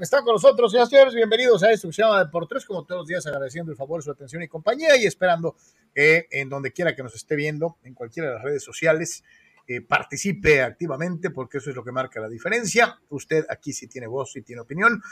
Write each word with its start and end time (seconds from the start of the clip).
Están 0.00 0.24
con 0.24 0.34
nosotros, 0.34 0.70
señores. 0.70 1.12
Bienvenidos 1.12 1.60
a 1.64 1.72
esto 1.72 1.88
que 1.88 1.92
se 1.92 2.02
llama 2.02 2.30
Por 2.30 2.46
Tres, 2.46 2.64
como 2.64 2.84
todos 2.84 3.00
los 3.00 3.08
días, 3.08 3.26
agradeciendo 3.26 3.72
el 3.72 3.76
favor, 3.76 4.00
su 4.00 4.12
atención 4.12 4.40
y 4.44 4.46
compañía 4.46 4.96
y 4.96 5.06
esperando 5.06 5.56
que 5.92 6.28
en 6.30 6.48
donde 6.48 6.72
quiera 6.72 6.94
que 6.94 7.02
nos 7.02 7.16
esté 7.16 7.34
viendo, 7.34 7.78
en 7.82 7.94
cualquiera 7.94 8.28
de 8.28 8.34
las 8.36 8.44
redes 8.44 8.62
sociales, 8.62 9.24
eh, 9.66 9.80
participe 9.80 10.62
activamente, 10.62 11.30
porque 11.30 11.58
eso 11.58 11.70
es 11.70 11.76
lo 11.76 11.82
que 11.82 11.90
marca 11.90 12.20
la 12.20 12.28
diferencia. 12.28 12.96
Usted 13.08 13.44
aquí 13.50 13.72
sí 13.72 13.88
tiene 13.88 14.06
voz 14.06 14.36
y 14.36 14.42
tiene 14.42 14.62
opinión, 14.62 15.02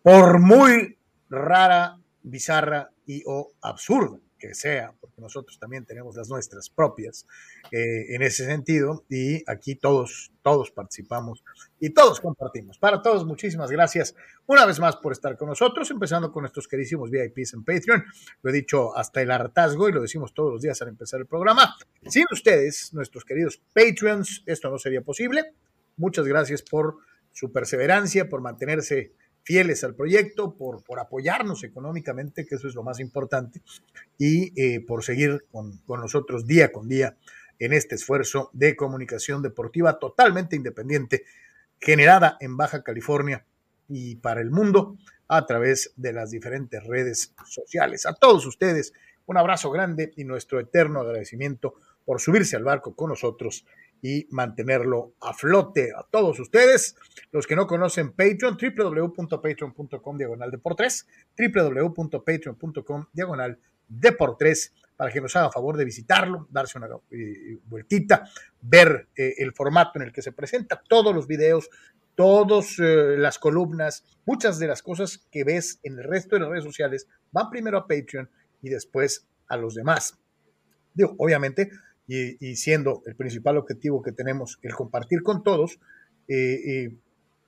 por 0.00 0.38
muy 0.38 0.96
rara, 1.28 1.98
bizarra 2.22 2.88
y 3.06 3.24
o 3.26 3.50
absurda 3.62 4.20
que 4.38 4.54
sea, 4.54 4.94
porque 5.00 5.20
nosotros 5.20 5.58
también 5.58 5.84
tenemos 5.84 6.14
las 6.16 6.28
nuestras 6.28 6.70
propias 6.70 7.26
eh, 7.70 8.14
en 8.14 8.22
ese 8.22 8.44
sentido 8.46 9.04
y 9.08 9.42
aquí 9.50 9.76
todos, 9.76 10.32
todos 10.42 10.70
participamos 10.70 11.44
y 11.78 11.90
todos 11.90 12.20
compartimos. 12.20 12.78
Para 12.78 13.02
todos, 13.02 13.24
muchísimas 13.24 13.70
gracias 13.70 14.14
una 14.46 14.66
vez 14.66 14.80
más 14.80 14.96
por 14.96 15.12
estar 15.12 15.36
con 15.36 15.48
nosotros, 15.48 15.90
empezando 15.90 16.32
con 16.32 16.42
nuestros 16.42 16.66
queridísimos 16.66 17.10
VIPs 17.10 17.54
en 17.54 17.64
Patreon. 17.64 18.04
Lo 18.42 18.50
he 18.50 18.52
dicho 18.52 18.96
hasta 18.96 19.22
el 19.22 19.30
hartazgo 19.30 19.88
y 19.88 19.92
lo 19.92 20.02
decimos 20.02 20.34
todos 20.34 20.52
los 20.52 20.62
días 20.62 20.80
al 20.82 20.88
empezar 20.88 21.20
el 21.20 21.26
programa. 21.26 21.76
Sin 22.06 22.24
ustedes, 22.32 22.92
nuestros 22.92 23.24
queridos 23.24 23.62
Patreons, 23.72 24.42
esto 24.46 24.70
no 24.70 24.78
sería 24.78 25.02
posible. 25.02 25.54
Muchas 25.96 26.26
gracias 26.26 26.62
por 26.62 26.96
su 27.32 27.52
perseverancia, 27.52 28.28
por 28.28 28.40
mantenerse 28.40 29.12
fieles 29.42 29.84
al 29.84 29.94
proyecto, 29.94 30.54
por, 30.54 30.82
por 30.84 30.98
apoyarnos 30.98 31.64
económicamente, 31.64 32.46
que 32.46 32.56
eso 32.56 32.68
es 32.68 32.74
lo 32.74 32.82
más 32.82 33.00
importante, 33.00 33.62
y 34.18 34.52
eh, 34.60 34.80
por 34.80 35.02
seguir 35.02 35.44
con, 35.50 35.78
con 35.86 36.00
nosotros 36.00 36.46
día 36.46 36.72
con 36.72 36.88
día 36.88 37.16
en 37.60 37.72
este 37.72 37.94
esfuerzo 37.94 38.50
de 38.52 38.74
comunicación 38.74 39.42
deportiva 39.42 40.00
totalmente 40.00 40.56
independiente, 40.56 41.24
generada 41.78 42.36
en 42.40 42.56
Baja 42.56 42.82
California 42.82 43.46
y 43.88 44.16
para 44.16 44.40
el 44.40 44.50
mundo 44.50 44.96
a 45.28 45.46
través 45.46 45.92
de 45.96 46.12
las 46.12 46.30
diferentes 46.30 46.82
redes 46.84 47.34
sociales. 47.46 48.06
A 48.06 48.14
todos 48.14 48.44
ustedes, 48.46 48.92
un 49.26 49.36
abrazo 49.36 49.70
grande 49.70 50.12
y 50.16 50.24
nuestro 50.24 50.58
eterno 50.58 51.00
agradecimiento 51.00 51.74
por 52.04 52.20
subirse 52.20 52.56
al 52.56 52.64
barco 52.64 52.96
con 52.96 53.10
nosotros 53.10 53.64
y 54.02 54.26
mantenerlo 54.30 55.12
a 55.20 55.34
flote 55.34 55.92
a 55.96 56.02
todos 56.10 56.40
ustedes. 56.40 56.96
Los 57.30 57.46
que 57.46 57.56
no 57.56 57.66
conocen 57.66 58.10
Patreon, 58.10 58.56
www.patreon.com 58.56 60.16
diagonal 60.16 60.50
de 60.50 60.58
por 60.58 60.74
tres, 60.74 61.06
www.patreon.com 61.38 63.06
diagonal 63.12 63.58
de 63.88 64.12
por 64.12 64.36
tres, 64.36 64.72
para 65.00 65.10
que 65.10 65.22
nos 65.22 65.34
haga 65.34 65.50
favor 65.50 65.78
de 65.78 65.86
visitarlo, 65.86 66.46
darse 66.50 66.76
una 66.76 66.88
eh, 67.10 67.56
vueltita, 67.64 68.28
ver 68.60 69.08
eh, 69.16 69.32
el 69.38 69.54
formato 69.54 69.92
en 69.94 70.02
el 70.02 70.12
que 70.12 70.20
se 70.20 70.30
presenta, 70.30 70.82
todos 70.86 71.14
los 71.14 71.26
videos, 71.26 71.70
todas 72.14 72.78
eh, 72.78 73.16
las 73.16 73.38
columnas, 73.38 74.04
muchas 74.26 74.58
de 74.58 74.66
las 74.66 74.82
cosas 74.82 75.26
que 75.30 75.42
ves 75.42 75.80
en 75.84 75.98
el 75.98 76.04
resto 76.04 76.36
de 76.36 76.40
las 76.40 76.50
redes 76.50 76.64
sociales 76.64 77.08
van 77.32 77.48
primero 77.48 77.78
a 77.78 77.86
Patreon 77.86 78.28
y 78.60 78.68
después 78.68 79.26
a 79.48 79.56
los 79.56 79.74
demás. 79.74 80.18
Digo, 80.92 81.14
obviamente, 81.16 81.70
y, 82.06 82.56
siendo 82.56 83.02
el 83.06 83.16
principal 83.16 83.56
objetivo 83.56 84.02
que 84.02 84.12
tenemos 84.12 84.58
el 84.60 84.74
compartir 84.74 85.22
con 85.22 85.42
todos, 85.42 85.80
eh, 86.28 86.60
eh, 86.66 86.96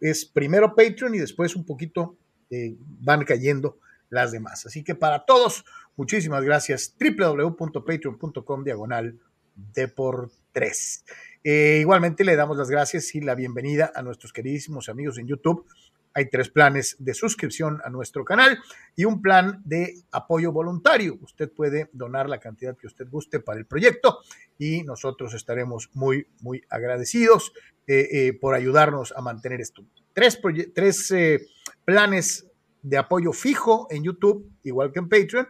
es 0.00 0.24
primero 0.24 0.74
Patreon 0.74 1.16
y 1.16 1.18
después 1.18 1.54
un 1.54 1.66
poquito 1.66 2.16
eh, 2.48 2.76
van 2.78 3.26
cayendo 3.26 3.78
las 4.12 4.30
demás. 4.30 4.66
Así 4.66 4.84
que 4.84 4.94
para 4.94 5.24
todos, 5.24 5.64
muchísimas 5.96 6.44
gracias. 6.44 6.94
www.patreon.com 6.98 8.64
diagonal 8.64 9.18
de 9.54 9.88
por 9.88 10.30
tres. 10.52 11.04
igualmente 11.42 12.24
le 12.24 12.36
damos 12.36 12.56
las 12.56 12.70
gracias 12.70 13.14
y 13.14 13.20
la 13.20 13.34
bienvenida 13.34 13.92
a 13.94 14.02
nuestros 14.02 14.32
queridísimos 14.32 14.88
amigos 14.88 15.18
en 15.18 15.26
YouTube 15.26 15.66
hay 16.14 16.28
tres 16.28 16.50
planes 16.50 16.96
de 16.98 17.14
suscripción 17.14 17.80
a 17.84 17.90
nuestro 17.90 18.24
canal 18.24 18.58
y 18.94 19.04
un 19.04 19.22
plan 19.22 19.62
de 19.64 20.02
apoyo 20.10 20.52
voluntario. 20.52 21.18
Usted 21.22 21.50
puede 21.50 21.88
donar 21.92 22.28
la 22.28 22.38
cantidad 22.38 22.76
que 22.76 22.86
usted 22.86 23.08
guste 23.08 23.40
para 23.40 23.58
el 23.58 23.66
proyecto 23.66 24.18
y 24.58 24.82
nosotros 24.82 25.34
estaremos 25.34 25.90
muy, 25.94 26.26
muy 26.40 26.62
agradecidos 26.68 27.52
eh, 27.86 28.08
eh, 28.12 28.32
por 28.34 28.54
ayudarnos 28.54 29.12
a 29.16 29.22
mantener 29.22 29.60
esto. 29.60 29.84
Tres, 30.12 30.40
tres 30.74 31.10
eh, 31.12 31.46
planes 31.84 32.46
de 32.82 32.98
apoyo 32.98 33.32
fijo 33.32 33.86
en 33.90 34.04
YouTube, 34.04 34.50
igual 34.62 34.92
que 34.92 34.98
en 34.98 35.08
Patreon, 35.08 35.48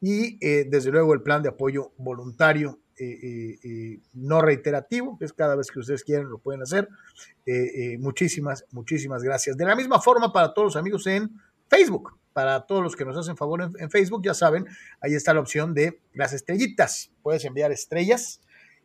y 0.00 0.38
desde 0.64 0.90
luego 0.90 1.12
el 1.12 1.22
plan 1.22 1.42
de 1.42 1.50
apoyo 1.50 1.92
voluntario 1.98 2.80
no 4.14 4.42
reiterativo, 4.42 5.18
que 5.18 5.24
es 5.24 5.32
cada 5.32 5.56
vez 5.56 5.70
que 5.70 5.78
ustedes 5.78 6.04
quieren 6.04 6.28
lo 6.28 6.38
pueden 6.38 6.62
hacer. 6.62 6.88
Eh, 7.46 7.92
eh, 7.94 7.98
muchísimas, 7.98 8.64
muchísimas 8.70 9.22
gracias. 9.22 9.56
De 9.56 9.64
la 9.64 9.74
misma 9.74 10.00
forma 10.00 10.32
para 10.32 10.52
todos 10.52 10.66
los 10.66 10.76
amigos 10.76 11.06
en 11.06 11.30
Facebook, 11.68 12.18
para 12.32 12.66
todos 12.66 12.82
los 12.82 12.96
que 12.96 13.04
nos 13.04 13.16
hacen 13.16 13.36
favor 13.36 13.70
en, 13.76 13.90
Facebook, 13.90 14.22
ya 14.24 14.34
saben, 14.34 14.66
ahí 15.00 15.14
está 15.14 15.34
la 15.34 15.40
opción 15.40 15.74
de 15.74 16.00
las 16.12 16.32
estrellitas. 16.32 17.10
Puedes 17.22 17.44
enviar 17.44 17.72
estrellas 17.72 18.40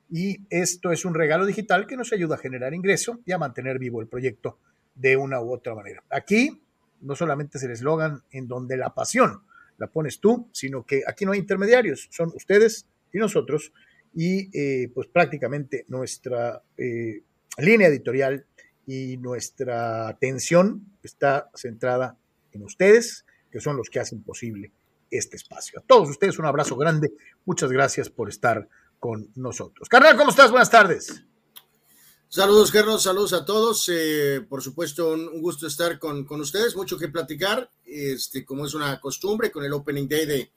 y 0.10 0.46
esto 0.50 0.92
es 0.92 1.06
un 1.06 1.14
regalo 1.14 1.46
digital 1.46 1.88
que 1.88 1.98
nos 1.98 2.14
ayuda 2.14 2.36
a 2.36 2.38
generar 2.38 2.74
ingreso 2.74 3.20
y 3.26 3.32
a 3.32 3.38
mantener 3.38 3.80
vivo 3.80 4.02
el 4.02 4.08
proyecto 4.08 4.58
de 4.96 5.18
una 5.18 5.42
u 5.42 5.52
otra 5.52 5.76
manera. 5.76 6.04
Aquí 6.10 6.62
no 7.02 7.16
solamente 7.16 7.58
es 7.58 7.64
el 7.64 7.72
eslogan 7.72 8.24
en 8.32 8.48
donde 8.48 8.78
la 8.78 8.94
pasión 8.94 9.42
la 9.78 9.88
pones 9.88 10.20
tú, 10.20 10.50
sino 10.52 10.86
que 10.86 11.04
aquí 11.08 11.26
no 11.26 11.32
hay 11.32 11.40
intermediarios, 11.40 12.08
son 12.12 12.32
ustedes 12.36 12.86
y 13.14 13.18
nosotros 13.18 13.72
y 14.14 14.50
eh, 14.58 14.90
pues 14.94 15.08
prácticamente 15.08 15.86
nuestra 15.90 16.64
eh, 16.78 17.22
línea 17.58 17.88
editorial 17.88 18.46
y 18.88 19.18
nuestra 19.18 20.08
atención 20.08 20.98
está 21.04 21.50
centrada 21.56 22.18
en 22.52 22.64
ustedes, 22.64 23.26
que 23.52 23.60
son 23.60 23.78
los 23.78 23.90
que 23.90 24.00
hacen 24.00 24.24
posible 24.24 24.72
este 25.12 25.36
espacio. 25.36 25.80
A 25.80 25.84
todos 25.84 26.10
ustedes 26.10 26.40
un 26.40 26.46
abrazo 26.46 26.76
grande, 26.76 27.12
muchas 27.46 27.72
gracias 27.72 28.10
por 28.10 28.30
estar 28.30 28.68
con 29.00 29.30
nosotros. 29.36 29.90
Carnal, 29.90 30.18
¿cómo 30.18 30.30
estás? 30.30 30.50
Buenas 30.50 30.72
tardes. 30.72 31.26
Saludos, 32.36 32.70
Carlos, 32.70 33.04
saludos 33.04 33.32
a 33.32 33.46
todos. 33.46 33.88
Eh, 33.88 34.46
por 34.50 34.62
supuesto, 34.62 35.14
un, 35.14 35.42
gusto 35.42 35.68
estar 35.68 35.98
con, 36.00 36.26
con, 36.26 36.42
ustedes, 36.42 36.76
mucho 36.76 36.98
que 36.98 37.08
platicar, 37.08 37.72
este, 37.86 38.44
como 38.44 38.66
es 38.66 38.74
una 38.74 39.00
costumbre, 39.00 39.50
con 39.50 39.64
el 39.64 39.72
Opening 39.72 40.10
Day 40.10 40.26
de 40.26 40.52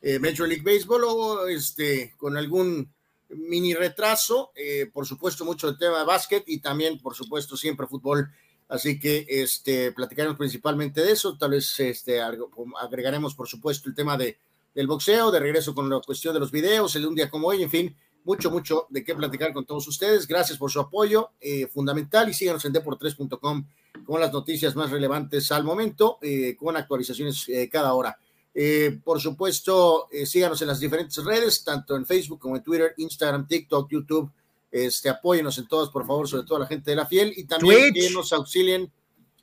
eh, 0.00 0.20
Major 0.20 0.46
League 0.46 0.62
Baseball 0.62 1.02
o 1.02 1.48
este, 1.48 2.14
con 2.18 2.36
algún 2.36 2.88
mini 3.30 3.74
retraso, 3.74 4.52
eh, 4.54 4.88
por 4.92 5.06
supuesto 5.06 5.44
mucho 5.44 5.68
el 5.68 5.76
tema 5.76 5.98
de 5.98 6.04
básquet 6.04 6.44
y 6.46 6.60
también, 6.60 7.00
por 7.00 7.16
supuesto, 7.16 7.56
siempre 7.56 7.88
fútbol. 7.88 8.30
Así 8.68 9.00
que 9.00 9.26
este, 9.28 9.90
platicaremos 9.90 10.38
principalmente 10.38 11.00
de 11.00 11.10
eso, 11.10 11.36
tal 11.36 11.50
vez 11.50 11.80
este, 11.80 12.20
agregaremos, 12.20 13.34
por 13.34 13.48
supuesto, 13.48 13.88
el 13.88 13.96
tema 13.96 14.16
de, 14.16 14.38
del 14.72 14.86
boxeo, 14.86 15.32
de 15.32 15.40
regreso 15.40 15.74
con 15.74 15.90
la 15.90 15.98
cuestión 15.98 16.32
de 16.32 16.38
los 16.38 16.52
videos, 16.52 16.94
el 16.94 17.02
de 17.02 17.08
un 17.08 17.16
día 17.16 17.28
como 17.28 17.48
hoy, 17.48 17.60
en 17.60 17.70
fin, 17.70 17.96
mucho, 18.24 18.50
mucho 18.50 18.86
de 18.90 19.04
qué 19.04 19.14
platicar 19.14 19.52
con 19.52 19.64
todos 19.64 19.86
ustedes. 19.86 20.26
Gracias 20.26 20.58
por 20.58 20.70
su 20.70 20.80
apoyo, 20.80 21.30
eh, 21.40 21.66
fundamental, 21.66 22.28
y 22.28 22.34
síganos 22.34 22.64
en 22.64 22.72
deport3.com 22.72 23.66
con 24.04 24.20
las 24.20 24.32
noticias 24.32 24.74
más 24.74 24.90
relevantes 24.90 25.52
al 25.52 25.64
momento, 25.64 26.18
eh, 26.20 26.56
con 26.56 26.76
actualizaciones 26.76 27.46
cada 27.70 27.94
hora. 27.94 28.18
Eh, 28.56 29.00
por 29.02 29.20
supuesto, 29.20 30.08
eh, 30.12 30.24
síganos 30.26 30.62
en 30.62 30.68
las 30.68 30.78
diferentes 30.78 31.22
redes, 31.24 31.64
tanto 31.64 31.96
en 31.96 32.06
Facebook 32.06 32.38
como 32.38 32.56
en 32.56 32.62
Twitter, 32.62 32.94
Instagram, 32.96 33.48
TikTok, 33.48 33.90
YouTube. 33.90 34.30
Este, 34.70 35.08
apóyenos 35.08 35.58
en 35.58 35.68
todas, 35.68 35.88
por 35.90 36.06
favor, 36.06 36.28
sobre 36.28 36.44
todo 36.44 36.56
a 36.56 36.60
la 36.60 36.66
gente 36.66 36.90
de 36.90 36.96
la 36.96 37.06
fiel 37.06 37.32
y 37.36 37.44
también 37.44 37.94
que 37.94 38.10
nos 38.10 38.32
auxilien 38.32 38.90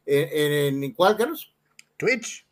en, 0.05 0.83
en, 0.83 0.93
cuál, 0.93 1.15
Carlos? 1.15 1.53
Twitch. 1.97 2.45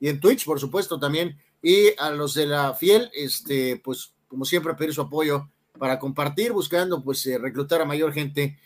Y 0.00 0.08
en 0.08 0.20
Twitch, 0.20 0.44
por 0.44 0.60
supuesto, 0.60 0.98
también. 0.98 1.38
Y 1.62 1.98
a 1.98 2.10
los 2.10 2.34
de 2.34 2.46
la 2.46 2.74
fiel, 2.74 3.10
este, 3.14 3.80
pues, 3.82 4.12
como 4.28 4.44
siempre, 4.44 4.74
pedir 4.74 4.92
su 4.92 5.00
apoyo 5.00 5.48
para 5.78 5.98
compartir, 5.98 6.52
buscando, 6.52 7.02
pues, 7.02 7.26
eh, 7.26 7.38
reclutar 7.38 7.80
a 7.80 7.84
mayor 7.84 8.12
gente 8.12 8.58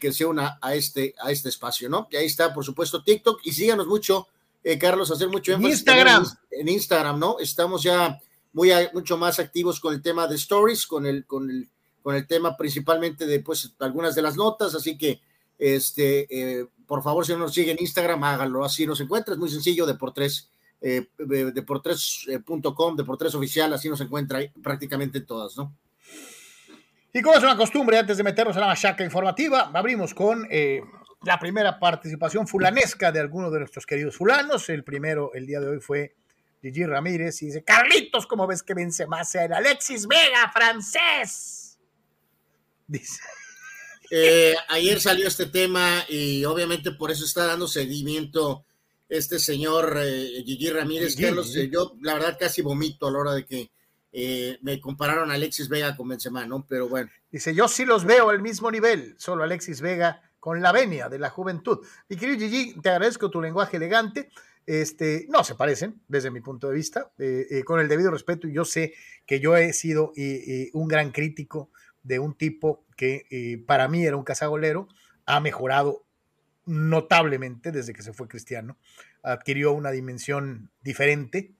que 0.00 0.12
se 0.14 0.24
una 0.24 0.58
a 0.62 0.74
este, 0.74 1.14
a 1.22 1.30
este 1.30 1.50
espacio, 1.50 1.90
¿no? 1.90 2.08
Y 2.10 2.16
ahí 2.16 2.24
está, 2.24 2.54
por 2.54 2.64
supuesto, 2.64 3.02
TikTok. 3.02 3.40
Y 3.44 3.52
síganos 3.52 3.86
mucho 3.86 4.28
eh, 4.64 4.78
Carlos, 4.78 5.10
hacer 5.10 5.28
mucho 5.28 5.52
énfasis. 5.52 5.80
Instagram. 5.80 6.24
En, 6.50 6.68
Instagram, 6.68 7.18
¿no? 7.18 7.38
Estamos 7.38 7.82
ya 7.82 8.18
muy, 8.54 8.70
mucho 8.94 9.18
más 9.18 9.38
activos 9.38 9.78
con 9.78 9.92
el 9.92 10.00
tema 10.00 10.26
de 10.26 10.36
stories, 10.36 10.86
con 10.86 11.04
el, 11.04 11.26
con 11.26 11.50
el, 11.50 11.68
con 12.02 12.14
el 12.14 12.26
tema 12.26 12.56
principalmente 12.56 13.26
de 13.26 13.40
pues, 13.40 13.74
algunas 13.78 14.14
de 14.14 14.22
las 14.22 14.36
notas, 14.36 14.74
así 14.74 14.96
que 14.96 15.20
este, 15.58 16.26
eh, 16.30 16.66
por 16.86 17.02
favor, 17.02 17.26
si 17.26 17.32
no 17.32 17.40
nos 17.40 17.52
sigue 17.52 17.72
en 17.72 17.80
Instagram, 17.80 18.24
háganlo, 18.24 18.64
así 18.64 18.86
nos 18.86 19.00
encuentra, 19.00 19.34
es 19.34 19.38
muy 19.38 19.50
sencillo, 19.50 19.84
de 19.84 19.94
por 19.94 20.14
tres, 20.14 20.48
eh, 20.80 21.08
de 21.18 21.62
por 21.62 21.82
tres.com, 21.82 22.96
de 22.96 23.04
por 23.04 23.18
tres 23.18 23.34
oficial, 23.34 23.72
así 23.74 23.90
nos 23.90 24.00
encuentra 24.00 24.40
prácticamente 24.62 25.20
todas, 25.20 25.58
¿no? 25.58 25.74
Y 27.14 27.22
como 27.22 27.36
es 27.38 27.44
una 27.44 27.56
costumbre, 27.56 27.96
antes 27.96 28.16
de 28.16 28.24
meternos 28.24 28.56
en 28.56 28.60
la 28.60 28.66
machaca 28.66 29.04
informativa, 29.04 29.70
abrimos 29.72 30.12
con 30.12 30.46
la 31.22 31.38
primera 31.38 31.78
participación 31.78 32.46
fulanesca 32.46 33.12
de 33.12 33.20
alguno 33.20 33.50
de 33.52 33.60
nuestros 33.60 33.86
queridos 33.86 34.16
fulanos. 34.16 34.68
El 34.68 34.82
primero, 34.82 35.32
el 35.32 35.46
día 35.46 35.60
de 35.60 35.68
hoy, 35.68 35.80
fue 35.80 36.16
Gigi 36.60 36.84
Ramírez 36.84 37.40
y 37.42 37.46
dice, 37.46 37.62
Carlitos, 37.62 38.26
¿cómo 38.26 38.48
ves 38.48 38.64
que 38.64 38.74
vence 38.74 39.06
más 39.06 39.34
el 39.36 39.52
Alexis 39.52 40.08
Vega, 40.08 40.50
francés? 40.52 41.78
Dice, 42.86 43.20
Eh, 44.10 44.54
ayer 44.68 45.00
salió 45.00 45.26
este 45.26 45.46
tema 45.46 46.04
y 46.08 46.44
obviamente 46.44 46.92
por 46.92 47.10
eso 47.10 47.24
está 47.24 47.46
dando 47.46 47.66
seguimiento 47.66 48.64
este 49.08 49.38
señor 49.38 49.98
eh, 50.00 50.42
Gigi 50.44 50.70
Ramírez. 50.70 51.16
Carlos, 51.16 51.56
eh, 51.56 51.70
yo 51.72 51.96
la 52.02 52.14
verdad 52.14 52.36
casi 52.38 52.62
vomito 52.62 53.06
a 53.06 53.10
la 53.10 53.18
hora 53.18 53.32
de 53.32 53.46
que 53.46 53.70
me 54.62 54.80
compararon 54.80 55.30
a 55.30 55.34
Alexis 55.34 55.68
Vega 55.68 55.96
con 55.96 56.08
Benzema, 56.08 56.46
¿no? 56.46 56.66
Pero 56.66 56.88
bueno. 56.88 57.10
Dice, 57.30 57.54
yo 57.54 57.66
sí 57.68 57.84
los 57.84 58.04
veo 58.04 58.30
al 58.30 58.40
mismo 58.40 58.70
nivel, 58.70 59.14
solo 59.18 59.42
Alexis 59.42 59.80
Vega 59.80 60.22
con 60.38 60.62
la 60.62 60.72
venia 60.72 61.08
de 61.08 61.18
la 61.18 61.30
juventud. 61.30 61.80
Mi 62.08 62.16
querido 62.16 62.38
Gigi, 62.38 62.80
te 62.80 62.90
agradezco 62.90 63.30
tu 63.30 63.40
lenguaje 63.40 63.76
elegante. 63.78 64.28
Este, 64.66 65.26
no 65.28 65.42
se 65.42 65.56
parecen 65.56 66.00
desde 66.08 66.30
mi 66.30 66.40
punto 66.40 66.68
de 66.68 66.74
vista, 66.74 67.12
con 67.64 67.80
el 67.80 67.88
debido 67.88 68.10
respeto. 68.10 68.46
Yo 68.48 68.64
sé 68.64 68.94
que 69.26 69.40
yo 69.40 69.56
he 69.56 69.72
sido 69.72 70.12
un 70.72 70.88
gran 70.88 71.10
crítico 71.10 71.70
de 72.04 72.18
un 72.18 72.34
tipo 72.34 72.84
que 72.96 73.26
eh, 73.30 73.58
para 73.66 73.88
mí 73.88 74.06
era 74.06 74.16
un 74.16 74.22
cazagolero, 74.22 74.88
ha 75.26 75.40
mejorado 75.40 76.04
notablemente 76.66 77.72
desde 77.72 77.92
que 77.92 78.02
se 78.02 78.12
fue 78.12 78.28
Cristiano, 78.28 78.78
adquirió 79.22 79.72
una 79.72 79.90
dimensión 79.90 80.70
diferente. 80.82 81.52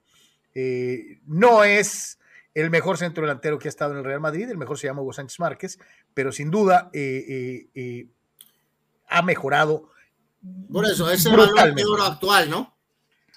Eh, 0.54 1.20
no 1.26 1.64
es 1.64 2.18
el 2.54 2.70
mejor 2.70 2.98
centro 2.98 3.22
delantero 3.22 3.58
que 3.58 3.68
ha 3.68 3.70
estado 3.70 3.92
en 3.92 3.98
el 3.98 4.04
Real 4.04 4.20
Madrid, 4.20 4.48
el 4.48 4.56
mejor 4.56 4.78
se 4.78 4.86
llama 4.86 5.02
Hugo 5.02 5.12
Sánchez 5.12 5.40
Márquez, 5.40 5.78
pero 6.14 6.32
sin 6.32 6.50
duda 6.50 6.90
eh, 6.92 8.08
ha 9.08 9.22
mejorado. 9.22 9.90
Por 10.70 10.84
eso, 10.86 11.10
es 11.10 11.24
el 11.26 11.36
valor 11.36 11.74
de 11.74 11.84
oro 11.84 12.04
actual, 12.04 12.50
¿no? 12.50 12.74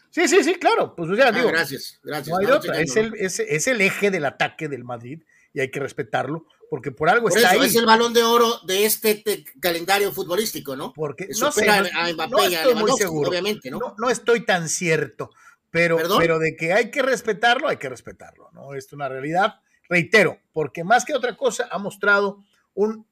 Sí, 0.10 0.28
sí, 0.28 0.44
sí, 0.44 0.56
claro. 0.56 0.96
Pues 0.96 1.10
ah, 1.22 1.32
digo. 1.32 1.50
Gracias, 1.50 2.00
gracias. 2.04 2.38
Es, 2.74 2.96
el, 2.96 3.14
es, 3.16 3.68
el, 3.68 3.82
eje 3.82 4.10
del 4.10 4.26
ataque 4.26 4.68
del 4.68 4.84
Madrid 4.84 5.22
y 5.54 5.60
hay 5.60 5.70
que 5.70 5.80
respetarlo 5.80 6.46
porque 6.70 6.92
por 6.92 7.10
algo 7.10 7.30
está 7.30 7.52
ahí. 7.52 7.66
Es 7.66 7.76
el 7.76 7.86
balón 7.86 8.14
de 8.14 8.24
oro 8.24 8.60
de 8.66 8.86
este 8.86 9.24
calendario 9.60 10.12
futbolístico, 10.12 10.76
¿no? 10.76 10.92
Porque 10.94 11.28
no 11.40 11.52
sé, 11.52 11.68
no, 11.68 12.44
estoy 12.44 12.76
muy 12.76 12.92
seguro. 12.98 13.30
Obviamente, 13.30 13.70
¿no? 13.70 13.96
¿no? 13.98 14.10
estoy 14.10 14.46
tan 14.46 14.70
cierto, 14.70 15.30
pero, 15.72 15.98
pero 16.18 16.40
de 16.40 16.56
que 16.56 16.74
hay 16.74 16.92
que 16.92 17.02
respetarlo, 17.02 17.68
hay 17.68 17.78
que 17.78 17.90
respetarlo, 17.90 18.50
¿no? 18.54 18.74
Es 18.74 18.92
una 18.94 19.10
realidad, 19.10 19.56
reitero, 19.90 20.40
porque 20.54 20.84
más 20.84 21.06
que 21.06 21.14
otra 21.14 21.36
cosa 21.36 21.68
ha 21.72 21.78
mostrado 21.78 22.44
un 22.74 23.08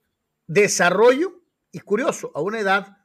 desarrollo 0.47 1.41
y 1.71 1.79
curioso 1.79 2.31
a 2.35 2.41
una 2.41 2.59
edad 2.59 2.97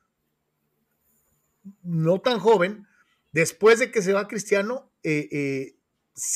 no 1.82 2.20
tan 2.20 2.38
joven, 2.38 2.86
después 3.32 3.78
de 3.78 3.90
que 3.90 4.02
se 4.02 4.12
va 4.12 4.28
Cristiano, 4.28 4.92
eh, 5.02 5.28
eh, 5.30 5.76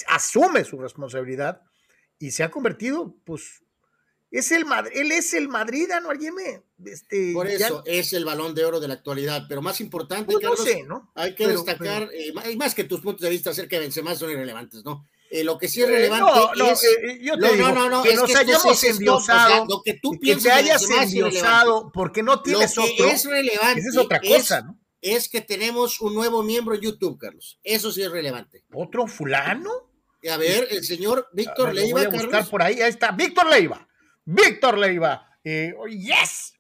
asume 0.09 0.65
su 0.65 0.79
responsabilidad 0.79 1.63
y 2.19 2.31
se 2.31 2.43
ha 2.43 2.51
convertido, 2.51 3.17
pues, 3.25 3.64
es 4.35 4.51
el 4.51 4.65
él 4.93 5.13
es 5.13 5.33
el 5.33 5.49
Madrid, 5.49 5.89
¿no, 6.03 6.11
Este, 6.85 7.33
Por 7.33 7.47
eso 7.47 7.85
es 7.87 8.13
el 8.13 8.25
balón 8.25 8.53
de 8.53 8.65
oro 8.65 8.81
de 8.81 8.89
la 8.89 8.95
actualidad, 8.95 9.45
pero 9.49 9.63
más 9.63 9.81
importante, 9.81 10.33
pues 10.33 10.39
Carlos, 10.45 10.69
¿no? 10.89 11.13
hay 11.15 11.37
que 11.37 11.47
destacar, 11.47 12.11
eh, 12.13 12.33
más 12.57 12.75
que 12.75 12.83
tus 12.83 13.01
puntos 13.01 13.23
de 13.23 13.31
vista 13.31 13.51
acerca 13.51 13.77
de 13.77 13.83
Benzema 13.83 14.17
son 14.17 14.31
irrelevantes, 14.31 14.85
¿no? 14.85 15.07
Eh, 15.31 15.45
lo 15.45 15.57
que 15.57 15.69
sí 15.69 15.83
es 15.83 15.89
eh, 15.89 15.93
relevante 15.93 16.33
no, 16.57 16.71
es 16.71 16.83
yo 17.21 17.39
te 17.39 17.57
no, 17.57 17.73
no, 17.73 17.89
no, 17.89 18.03
que 18.03 18.15
nos 18.15 18.35
hayamos 18.35 18.85
endiosado, 18.85 19.67
lo 19.69 19.83
que 19.83 19.95
tú 19.95 20.19
piensas 20.21 20.43
que 20.43 20.49
te 20.49 20.71
hayas 20.71 20.91
endiosado 20.91 21.93
porque 21.93 22.23
no 22.25 22.43
tienes 22.43 22.77
lo 22.77 22.85
que 22.85 22.93
otro, 22.93 23.07
es 23.07 23.25
relevante 23.25 23.81
esa 23.81 23.89
es 23.89 23.97
otra 23.97 24.21
cosa, 24.21 24.63
¿no? 24.63 24.79
Es 25.01 25.29
que 25.29 25.43
tenemos 25.43 26.01
un 26.01 26.15
nuevo 26.15 26.43
miembro 26.43 26.75
en 26.75 26.81
YouTube, 26.81 27.19
Carlos. 27.19 27.59
Eso 27.63 27.93
sí 27.93 28.01
es 28.03 28.11
relevante. 28.11 28.65
¿Otro 28.73 29.07
fulano? 29.07 29.71
A 30.31 30.37
ver, 30.39 30.67
el 30.71 30.83
señor 30.83 31.29
Víctor 31.35 31.75
Leiva. 31.75 32.01
Voy 32.01 32.07
a 32.07 32.23
buscar 32.23 32.49
por 32.49 32.63
ahí, 32.63 32.81
ahí 32.81 32.89
está, 32.89 33.13
Víctor 33.13 33.51
Leiva. 33.51 33.87
Víctor 34.25 34.79
Leiva. 34.79 35.39
Eh, 35.43 35.75
oh, 35.77 35.87
yes. 35.87 36.55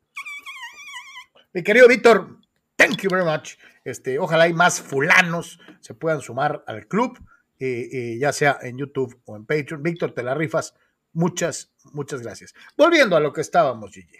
Mi 1.52 1.62
querido 1.62 1.88
Víctor, 1.88 2.38
thank 2.76 3.00
you 3.02 3.10
very 3.10 3.24
much. 3.24 3.56
Este, 3.84 4.18
ojalá 4.18 4.44
hay 4.44 4.52
más 4.52 4.80
fulanos 4.80 5.58
se 5.80 5.94
puedan 5.94 6.22
sumar 6.22 6.64
al 6.66 6.88
club, 6.88 7.18
eh, 7.58 7.88
eh, 7.92 8.18
ya 8.18 8.32
sea 8.32 8.58
en 8.62 8.78
YouTube 8.78 9.20
o 9.26 9.36
en 9.36 9.44
Patreon. 9.44 9.82
Víctor, 9.82 10.12
te 10.14 10.22
la 10.22 10.34
rifas. 10.34 10.74
Muchas, 11.12 11.72
muchas 11.92 12.22
gracias. 12.22 12.54
Volviendo 12.76 13.16
a 13.16 13.20
lo 13.20 13.32
que 13.32 13.42
estábamos, 13.42 13.92
Gigi. 13.92 14.18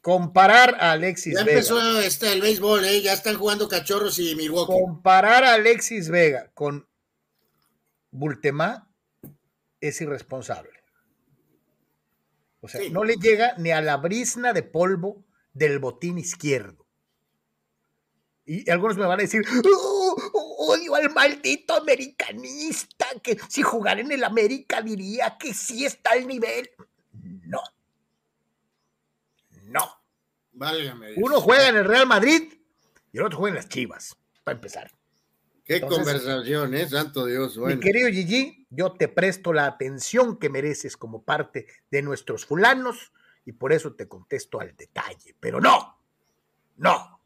Comparar 0.00 0.76
a 0.80 0.92
Alexis 0.92 1.34
Vega. 1.34 1.44
Ya 1.44 1.52
empezó 1.52 2.00
este, 2.00 2.32
el 2.32 2.40
béisbol, 2.40 2.82
ya 3.02 3.12
están 3.12 3.36
jugando 3.36 3.68
cachorros 3.68 4.18
y 4.18 4.34
Milwaukee. 4.34 4.72
Comparar 4.72 5.44
a 5.44 5.54
Alexis 5.54 6.08
Vega 6.08 6.50
con 6.54 6.88
Bultemá 8.10 8.88
es 9.80 10.00
irresponsable. 10.00 10.79
O 12.60 12.68
sea, 12.68 12.80
no 12.90 13.04
le 13.04 13.16
llega 13.16 13.54
ni 13.58 13.70
a 13.70 13.80
la 13.80 13.96
brisna 13.96 14.52
de 14.52 14.62
polvo 14.62 15.24
del 15.52 15.78
botín 15.78 16.18
izquierdo. 16.18 16.86
Y 18.44 18.68
algunos 18.68 18.96
me 18.96 19.06
van 19.06 19.20
a 19.20 19.22
decir, 19.22 19.42
oh, 19.64 20.16
odio 20.58 20.94
al 20.94 21.10
maldito 21.12 21.74
americanista, 21.74 23.06
que 23.22 23.38
si 23.48 23.62
jugara 23.62 24.00
en 24.00 24.10
el 24.10 24.24
América 24.24 24.82
diría 24.82 25.36
que 25.38 25.54
sí 25.54 25.84
está 25.84 26.10
al 26.12 26.26
nivel. 26.26 26.70
No. 27.12 27.60
No. 29.66 30.02
Uno 31.16 31.40
juega 31.40 31.68
en 31.68 31.76
el 31.76 31.84
Real 31.84 32.06
Madrid 32.06 32.52
y 33.12 33.18
el 33.18 33.24
otro 33.24 33.38
juega 33.38 33.56
en 33.56 33.62
las 33.62 33.68
Chivas, 33.68 34.16
para 34.44 34.56
empezar. 34.56 34.90
Qué 35.70 35.80
conversación, 35.82 36.74
¿eh? 36.74 36.88
Santo 36.88 37.26
Dios. 37.26 37.56
Mi 37.56 37.78
querido 37.78 38.08
Gigi, 38.08 38.66
yo 38.70 38.90
te 38.90 39.06
presto 39.06 39.52
la 39.52 39.66
atención 39.66 40.36
que 40.36 40.48
mereces 40.48 40.96
como 40.96 41.22
parte 41.22 41.68
de 41.92 42.02
nuestros 42.02 42.44
fulanos 42.44 43.12
y 43.46 43.52
por 43.52 43.72
eso 43.72 43.92
te 43.92 44.08
contesto 44.08 44.60
al 44.60 44.74
detalle. 44.76 45.36
Pero 45.38 45.60
no, 45.60 45.96
no. 46.76 47.20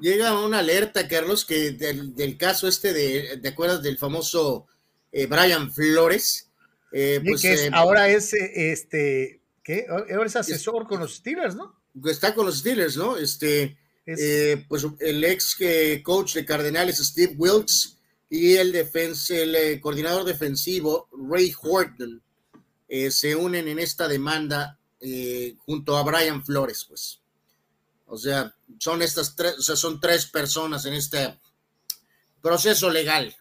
Llega 0.00 0.42
una 0.42 0.60
alerta, 0.60 1.06
Carlos, 1.06 1.44
que 1.44 1.72
del, 1.72 2.38
caso 2.38 2.66
este 2.66 2.94
de, 2.94 3.40
¿te 3.42 3.48
acuerdas 3.48 3.82
del 3.82 3.98
famoso 3.98 4.66
eh, 5.12 5.26
Brian 5.26 5.70
Flores? 5.70 6.50
Eh, 6.92 7.20
pues, 7.22 7.42
que 7.42 7.66
eh, 7.66 7.70
ahora 7.74 8.08
es 8.08 8.32
este, 8.32 9.42
¿qué? 9.62 9.84
Ahora 9.90 10.24
es 10.24 10.36
asesor 10.36 10.88
con 10.88 11.00
los 11.00 11.16
Steelers, 11.16 11.56
¿no? 11.56 11.78
Está 12.06 12.34
con 12.34 12.46
los 12.46 12.60
Steelers, 12.60 12.96
¿no? 12.96 13.18
Este, 13.18 13.76
eh, 14.06 14.64
pues 14.68 14.86
el 15.00 15.24
ex 15.24 15.56
eh, 15.58 16.00
coach 16.04 16.34
de 16.34 16.44
Cardenales 16.44 16.98
Steve 16.98 17.34
Wilkes 17.36 17.98
y 18.30 18.54
el, 18.54 18.72
el 18.74 19.54
eh, 19.56 19.80
coordinador 19.80 20.24
defensivo 20.24 21.08
Ray 21.28 21.52
Horton 21.60 22.22
se 23.10 23.34
unen 23.34 23.66
en 23.66 23.80
esta 23.80 24.06
demanda 24.06 24.78
junto 25.58 25.96
a 25.96 26.04
Brian 26.04 26.44
Flores, 26.44 26.84
pues. 26.88 27.20
O 28.08 28.16
sea, 28.16 28.54
son 28.78 29.02
estas 29.02 29.34
tres, 29.34 29.58
o 29.58 29.62
sea, 29.62 29.74
son 29.74 30.00
tres 30.00 30.26
personas 30.26 30.86
en 30.86 30.94
este 30.94 31.36
proceso 32.40 32.88
legal. 32.88 33.34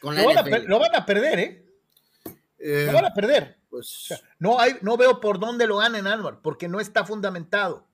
Con 0.00 0.14
lo, 0.14 0.24
van 0.24 0.38
a, 0.38 0.44
perder, 0.44 1.40
¿eh? 1.40 1.64
lo 2.86 2.92
van 2.92 3.06
a 3.06 3.12
perder. 3.12 3.58
Pues, 3.68 4.14
no, 4.38 4.60
hay, 4.60 4.76
no 4.82 4.96
veo 4.96 5.20
por 5.20 5.40
dónde 5.40 5.66
lo 5.66 5.78
ganen, 5.78 6.06
Álvaro, 6.06 6.38
porque 6.40 6.68
no 6.68 6.78
está 6.78 7.04
fundamentado 7.04 7.88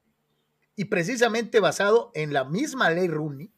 y 0.80 0.86
precisamente 0.86 1.60
basado 1.60 2.10
en 2.14 2.32
la 2.32 2.44
misma 2.44 2.88
ley 2.88 3.06
Rooney, 3.06 3.52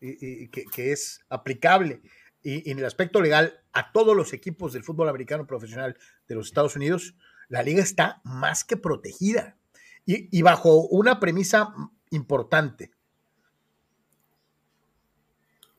que, 0.00 0.92
es 0.92 1.20
aplicable 1.28 2.00
y, 2.42 2.70
en 2.70 2.78
el 2.78 2.86
aspecto 2.86 3.20
legal 3.20 3.60
a 3.74 3.92
todos 3.92 4.16
los 4.16 4.32
equipos 4.32 4.72
del 4.72 4.82
fútbol 4.82 5.10
americano 5.10 5.46
profesional 5.46 5.98
de 6.26 6.34
los 6.34 6.46
Estados 6.46 6.74
Unidos, 6.74 7.14
la 7.50 7.62
liga 7.62 7.82
está 7.82 8.22
más 8.24 8.64
que 8.64 8.78
protegida 8.78 9.58
y, 10.06 10.40
bajo 10.40 10.86
una 10.86 11.20
premisa 11.20 11.74
importante. 12.08 12.92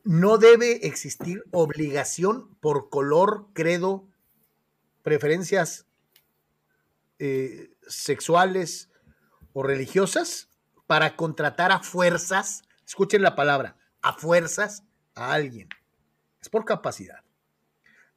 No 0.03 0.37
debe 0.37 0.85
existir 0.85 1.43
obligación 1.49 2.53
por 2.57 2.91
color, 2.91 3.47
credo, 3.53 4.07
preferencias 5.01 5.87
eh, 7.17 7.71
sexuales 7.87 8.91
o 9.53 9.63
religiosas 9.63 10.48
para 10.89 11.15
contratar 11.15 11.71
a 11.71 11.83
fuerzas, 11.83 12.63
escuchen 12.83 13.21
la 13.21 13.35
palabra, 13.35 13.75
a 14.01 14.13
fuerzas 14.13 14.83
a 15.13 15.33
alguien. 15.33 15.69
Es 16.41 16.49
por 16.49 16.65
capacidad. 16.65 17.19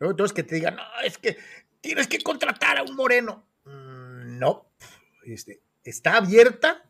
Entonces 0.00 0.32
que 0.32 0.42
te 0.42 0.54
digan, 0.54 0.76
no, 0.76 0.82
es 1.04 1.18
que 1.18 1.36
tienes 1.82 2.08
que 2.08 2.22
contratar 2.22 2.78
a 2.78 2.82
un 2.82 2.96
moreno. 2.96 3.46
Mm, 3.66 4.38
no, 4.38 4.70
este, 5.26 5.60
está 5.84 6.16
abierta 6.16 6.82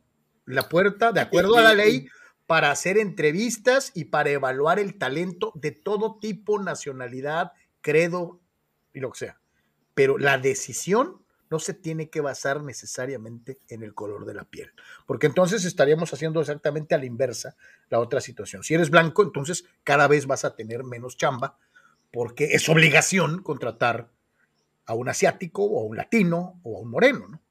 la 0.45 0.69
puerta, 0.69 1.11
de 1.11 1.21
acuerdo 1.21 1.59
a 1.59 1.63
la 1.63 1.75
ley, 1.75 2.07
para 2.47 2.71
hacer 2.71 2.97
entrevistas 2.97 3.91
y 3.93 4.05
para 4.05 4.31
evaluar 4.31 4.79
el 4.79 4.99
talento 4.99 5.51
de 5.57 5.73
todo 5.73 6.21
tipo, 6.21 6.63
nacionalidad, 6.63 7.55
credo 7.81 8.41
y 8.93 9.01
lo 9.01 9.11
que 9.11 9.19
sea. 9.19 9.41
Pero 9.95 10.17
la 10.17 10.39
decisión 10.39 11.22
no 11.53 11.59
se 11.59 11.75
tiene 11.75 12.09
que 12.09 12.23
basar 12.23 12.63
necesariamente 12.63 13.61
en 13.69 13.83
el 13.83 13.93
color 13.93 14.25
de 14.25 14.33
la 14.33 14.45
piel, 14.45 14.73
porque 15.07 15.27
entonces 15.27 15.67
estaríamos 15.67 16.11
haciendo 16.15 16.41
exactamente 16.41 16.95
a 16.95 16.99
la 16.99 17.05
inversa 17.05 17.57
la 17.91 18.01
otra 18.01 18.23
situación. 18.23 18.65
Si 18.65 18.73
eres 18.73 18.89
blanco, 18.89 19.23
entonces 19.23 19.67
cada 19.85 20.09
vez 20.09 20.27
vas 20.27 20.47
a 20.47 20.57
tener 20.57 20.83
menos 20.83 21.19
chamba, 21.19 21.59
porque 22.11 22.55
es 22.55 22.71
obligación 22.71 23.43
contratar 23.43 24.09
a 24.87 24.95
un 24.95 25.11
asiático 25.11 25.63
o 25.63 25.83
a 25.83 25.85
un 25.85 25.99
latino 25.99 26.59
o 26.63 26.79
a 26.79 26.81
un 26.81 26.89
moreno, 26.89 27.29
¿no? 27.29 27.43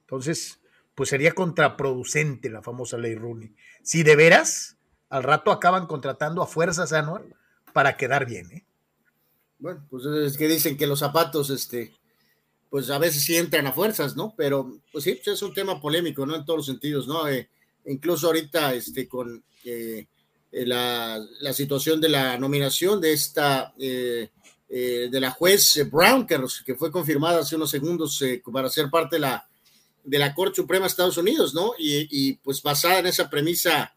Entonces, 0.00 0.60
pues 0.96 1.08
sería 1.08 1.30
contraproducente 1.30 2.50
la 2.50 2.62
famosa 2.62 2.98
ley 2.98 3.14
Rooney. 3.14 3.54
Si 3.84 4.02
de 4.02 4.16
veras, 4.16 4.76
al 5.08 5.22
rato 5.22 5.52
acaban 5.52 5.86
contratando 5.86 6.42
a 6.42 6.48
fuerzas 6.48 6.92
anual 6.92 7.36
para 7.72 7.96
quedar 7.96 8.26
bien, 8.26 8.50
¿eh? 8.50 8.66
Bueno, 9.60 9.86
pues 9.88 10.04
es 10.04 10.36
que 10.36 10.48
dicen 10.48 10.76
que 10.76 10.88
los 10.88 10.98
zapatos, 10.98 11.50
este, 11.50 11.94
pues 12.70 12.88
a 12.88 12.98
veces 12.98 13.24
sí 13.24 13.36
entran 13.36 13.66
a 13.66 13.72
fuerzas, 13.72 14.16
¿no? 14.16 14.32
Pero, 14.36 14.78
pues 14.92 15.04
sí, 15.04 15.20
es 15.26 15.42
un 15.42 15.52
tema 15.52 15.80
polémico, 15.80 16.24
¿no? 16.24 16.36
En 16.36 16.44
todos 16.44 16.58
los 16.58 16.66
sentidos, 16.66 17.08
¿no? 17.08 17.28
Eh, 17.28 17.50
incluso 17.86 18.28
ahorita, 18.28 18.74
este, 18.74 19.08
con 19.08 19.42
eh, 19.64 20.06
eh, 20.52 20.66
la, 20.66 21.20
la, 21.40 21.52
situación 21.52 22.00
de 22.00 22.08
la 22.08 22.38
nominación 22.38 23.00
de 23.00 23.12
esta, 23.12 23.74
de 23.76 24.30
la 25.10 25.32
juez 25.32 25.90
Brown, 25.90 26.26
que, 26.26 26.76
fue 26.76 26.92
confirmada 26.92 27.40
hace 27.40 27.56
unos 27.56 27.70
segundos 27.70 28.22
para 28.52 28.70
ser 28.70 28.88
parte 28.88 29.16
de 29.16 29.20
la, 29.20 29.48
de 30.04 30.18
la 30.18 30.32
Corte 30.32 30.56
Suprema 30.56 30.84
de 30.84 30.90
Estados 30.90 31.18
Unidos, 31.18 31.52
¿no? 31.52 31.72
Y, 31.76 32.34
pues 32.34 32.62
basada 32.62 33.00
en 33.00 33.06
esa 33.08 33.28
premisa 33.28 33.92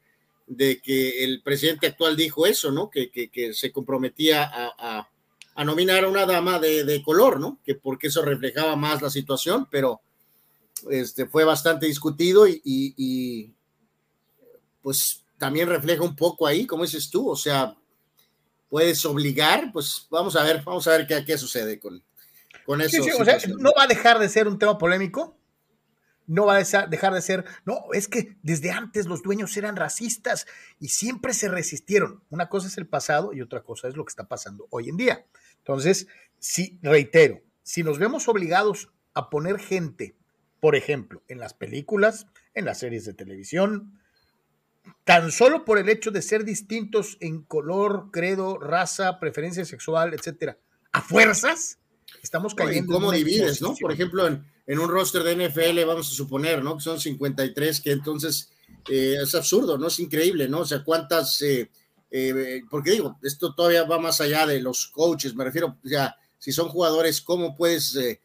de 0.48 0.82
que 0.82 1.24
el 1.24 1.44
presidente 1.44 1.88
actual 1.88 2.16
dijo 2.16 2.48
eso, 2.48 2.72
¿no? 2.72 2.90
Que, 2.90 3.12
que, 3.12 3.54
se 3.54 3.72
comprometía 3.72 4.50
a 4.52 5.13
a 5.56 5.64
nominar 5.64 6.04
a 6.04 6.10
una 6.10 6.26
dama 6.26 6.60
de, 6.60 7.02
color, 7.04 7.40
¿no? 7.40 7.60
Que 7.64 7.76
porque 7.76 8.08
eso 8.08 8.24
reflejaba 8.24 8.76
más 8.76 9.02
la 9.02 9.10
situación, 9.10 9.68
pero 9.70 10.02
este, 10.90 11.26
fue 11.28 11.44
bastante 11.44 11.86
discutido 11.86 12.46
y, 12.48 13.54
pues 14.82 15.24
también 15.38 15.70
refleja 15.70 16.04
un 16.04 16.16
poco 16.16 16.48
ahí, 16.48 16.66
como 16.66 16.84
dices 16.84 17.10
tú, 17.10 17.30
o 17.30 17.36
sea, 17.36 17.76
puedes 18.70 19.06
obligar, 19.06 19.72
pues 19.72 20.08
vamos 20.10 20.36
a 20.36 20.44
ver, 20.44 20.64
vamos 20.64 20.88
a 20.88 20.92
ver 20.92 21.08
qué, 21.08 21.24
qué 21.26 21.38
sucede 21.38 21.80
con, 21.80 22.02
con 22.66 22.82
eso. 22.82 23.02
o 23.02 23.26
sea, 23.26 23.38
no 23.58 23.72
va 23.78 23.84
a 23.84 23.88
dejar 23.88 24.20
de 24.20 24.30
ser 24.30 24.48
un 24.48 24.58
tema 24.58 24.78
polémico, 24.78 25.38
no 26.28 26.46
va 26.46 26.56
a 26.56 26.88
dejar 26.88 27.14
de 27.14 27.22
ser, 27.22 27.46
no, 27.66 27.86
es 27.92 28.08
que 28.08 28.38
desde 28.42 28.72
antes 28.72 29.06
los 29.08 29.22
dueños 29.22 29.56
eran 29.58 29.76
racistas 29.76 30.48
y 30.80 30.90
siempre 30.90 31.34
se 31.34 31.50
resistieron. 31.50 32.24
Una 32.30 32.50
cosa 32.50 32.68
es 32.68 32.78
el 32.78 32.88
pasado 32.88 33.34
y 33.34 33.42
otra 33.42 33.62
cosa 33.62 33.88
es 33.88 33.96
lo 33.96 34.06
que 34.06 34.10
está 34.10 34.28
pasando 34.28 34.68
hoy 34.70 34.90
en 34.90 34.98
día. 34.98 35.26
Entonces, 35.64 36.08
sí, 36.40 36.78
reitero, 36.82 37.42
si 37.64 37.84
nos 37.84 37.98
vemos 37.98 38.28
obligados 38.28 38.90
a 39.14 39.30
poner 39.30 39.60
gente, 39.60 40.16
por 40.60 40.76
ejemplo, 40.76 41.24
en 41.30 41.40
las 41.40 41.54
películas, 41.54 42.28
en 42.54 42.66
las 42.66 42.80
series 42.80 43.06
de 43.06 43.14
televisión, 43.14 43.98
tan 45.06 45.32
solo 45.32 45.64
por 45.64 45.78
el 45.78 45.88
hecho 45.88 46.12
de 46.12 46.22
ser 46.22 46.44
distintos 46.44 47.18
en 47.22 47.44
color, 47.44 48.10
credo, 48.12 48.60
raza, 48.60 49.20
preferencia 49.20 49.64
sexual, 49.64 50.14
etcétera, 50.14 50.58
a 50.92 51.02
fuerzas, 51.02 51.80
estamos 52.22 52.54
cayendo. 52.54 52.92
¿Y 52.92 52.94
cómo 52.94 53.12
divides, 53.14 53.62
no? 53.62 53.74
Por 53.76 53.94
ejemplo, 53.94 54.28
en, 54.28 54.80
un 54.80 54.90
roster 54.90 55.24
de 55.24 55.48
NFL, 55.48 55.86
vamos 55.86 56.12
a 56.12 56.14
suponer, 56.14 56.62
¿no? 56.62 56.76
Que 56.76 56.84
son 56.84 57.00
53, 57.00 57.80
que 57.80 57.92
entonces 57.92 58.52
eh, 58.90 59.16
es 59.24 59.34
absurdo, 59.34 59.78
¿no? 59.78 59.88
Es 59.88 60.00
increíble, 60.00 60.50
¿no? 60.50 60.60
O 60.60 60.66
sea, 60.66 60.84
cuántas. 60.84 61.42
Eh, 61.42 61.70
eh, 62.16 62.62
porque 62.70 62.92
digo, 62.92 63.18
esto 63.24 63.56
todavía 63.56 63.86
va 63.86 63.98
más 63.98 64.22
allá 64.22 64.46
de 64.46 64.60
los 64.60 64.86
coaches, 64.86 65.34
me 65.34 65.46
refiero, 65.46 65.80
o 65.84 65.88
sea, 65.88 66.16
si 66.38 66.52
son 66.52 66.70
jugadores, 66.70 67.22
¿cómo 67.22 67.56
puedes 67.56 67.96
eh, 67.96 68.22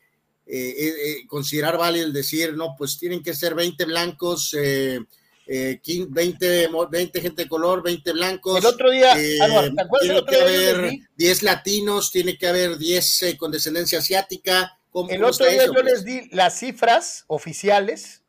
eh, 0.46 1.26
considerar 1.26 1.78
válido 1.78 2.04
el 2.04 2.12
decir, 2.12 2.52
no, 2.52 2.74
pues 2.76 2.98
tienen 2.98 3.22
que 3.22 3.32
ser 3.32 3.54
20 3.54 3.86
blancos, 3.86 4.52
20, 4.52 5.80
20 6.10 7.20
gente 7.22 7.44
de 7.44 7.48
color, 7.48 7.82
20 7.82 8.12
blancos. 8.12 8.58
El 8.58 8.66
otro 8.66 8.90
día, 8.90 9.14
tiene 9.14 10.24
que 10.26 10.36
haber 10.36 10.98
10 11.16 11.42
latinos, 11.42 12.10
tiene 12.10 12.36
que 12.36 12.46
haber 12.46 12.76
10 12.76 13.36
con 13.38 13.50
descendencia 13.50 14.00
asiática. 14.00 14.78
el 15.08 15.24
otro 15.24 15.46
día 15.46 15.64
yo 15.64 15.82
les 15.82 16.04
di 16.04 16.28
las 16.32 16.58
cifras 16.58 17.24
oficiales 17.26 18.22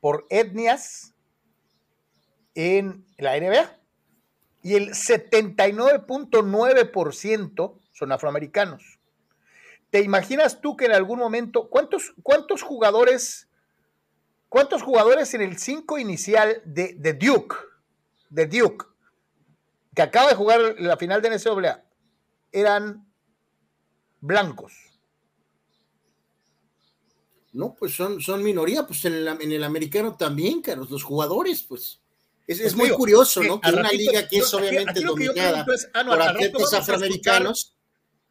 por 0.00 0.26
etnias 0.30 1.12
en 2.54 3.04
la 3.18 3.38
NBA 3.38 3.76
y 4.66 4.74
el 4.74 4.90
79.9% 4.90 7.78
son 7.92 8.10
afroamericanos. 8.10 8.98
¿Te 9.90 10.02
imaginas 10.02 10.60
tú 10.60 10.76
que 10.76 10.86
en 10.86 10.92
algún 10.92 11.20
momento, 11.20 11.68
cuántos, 11.68 12.14
cuántos 12.24 12.62
jugadores, 12.62 13.46
cuántos 14.48 14.82
jugadores 14.82 15.32
en 15.34 15.42
el 15.42 15.56
5 15.56 16.00
inicial 16.00 16.62
de, 16.64 16.94
de, 16.94 17.12
Duke, 17.12 17.54
de 18.28 18.46
Duke, 18.46 18.86
que 19.94 20.02
acaba 20.02 20.30
de 20.30 20.34
jugar 20.34 20.74
la 20.80 20.96
final 20.96 21.22
de 21.22 21.30
NCAA, 21.30 21.84
eran 22.50 23.08
blancos? 24.20 24.72
No, 27.52 27.76
pues 27.78 27.94
son, 27.94 28.20
son 28.20 28.42
minoría, 28.42 28.84
pues 28.84 29.04
en 29.04 29.14
el, 29.14 29.28
en 29.28 29.52
el 29.52 29.62
americano 29.62 30.16
también, 30.16 30.60
Carlos, 30.60 30.90
los 30.90 31.04
jugadores, 31.04 31.62
pues. 31.62 32.00
Es, 32.46 32.76
muy 32.76 32.90
curioso, 32.90 33.42
¿no? 33.42 33.60
Que 33.60 33.72
una 33.72 33.90
liga 33.90 34.28
que 34.28 34.38
es 34.38 34.54
obviamente 34.54 35.00
dominada 35.00 35.66
ah, 35.94 36.04
por 36.04 36.22
atletas 36.22 36.74
afroamericanos 36.74 37.74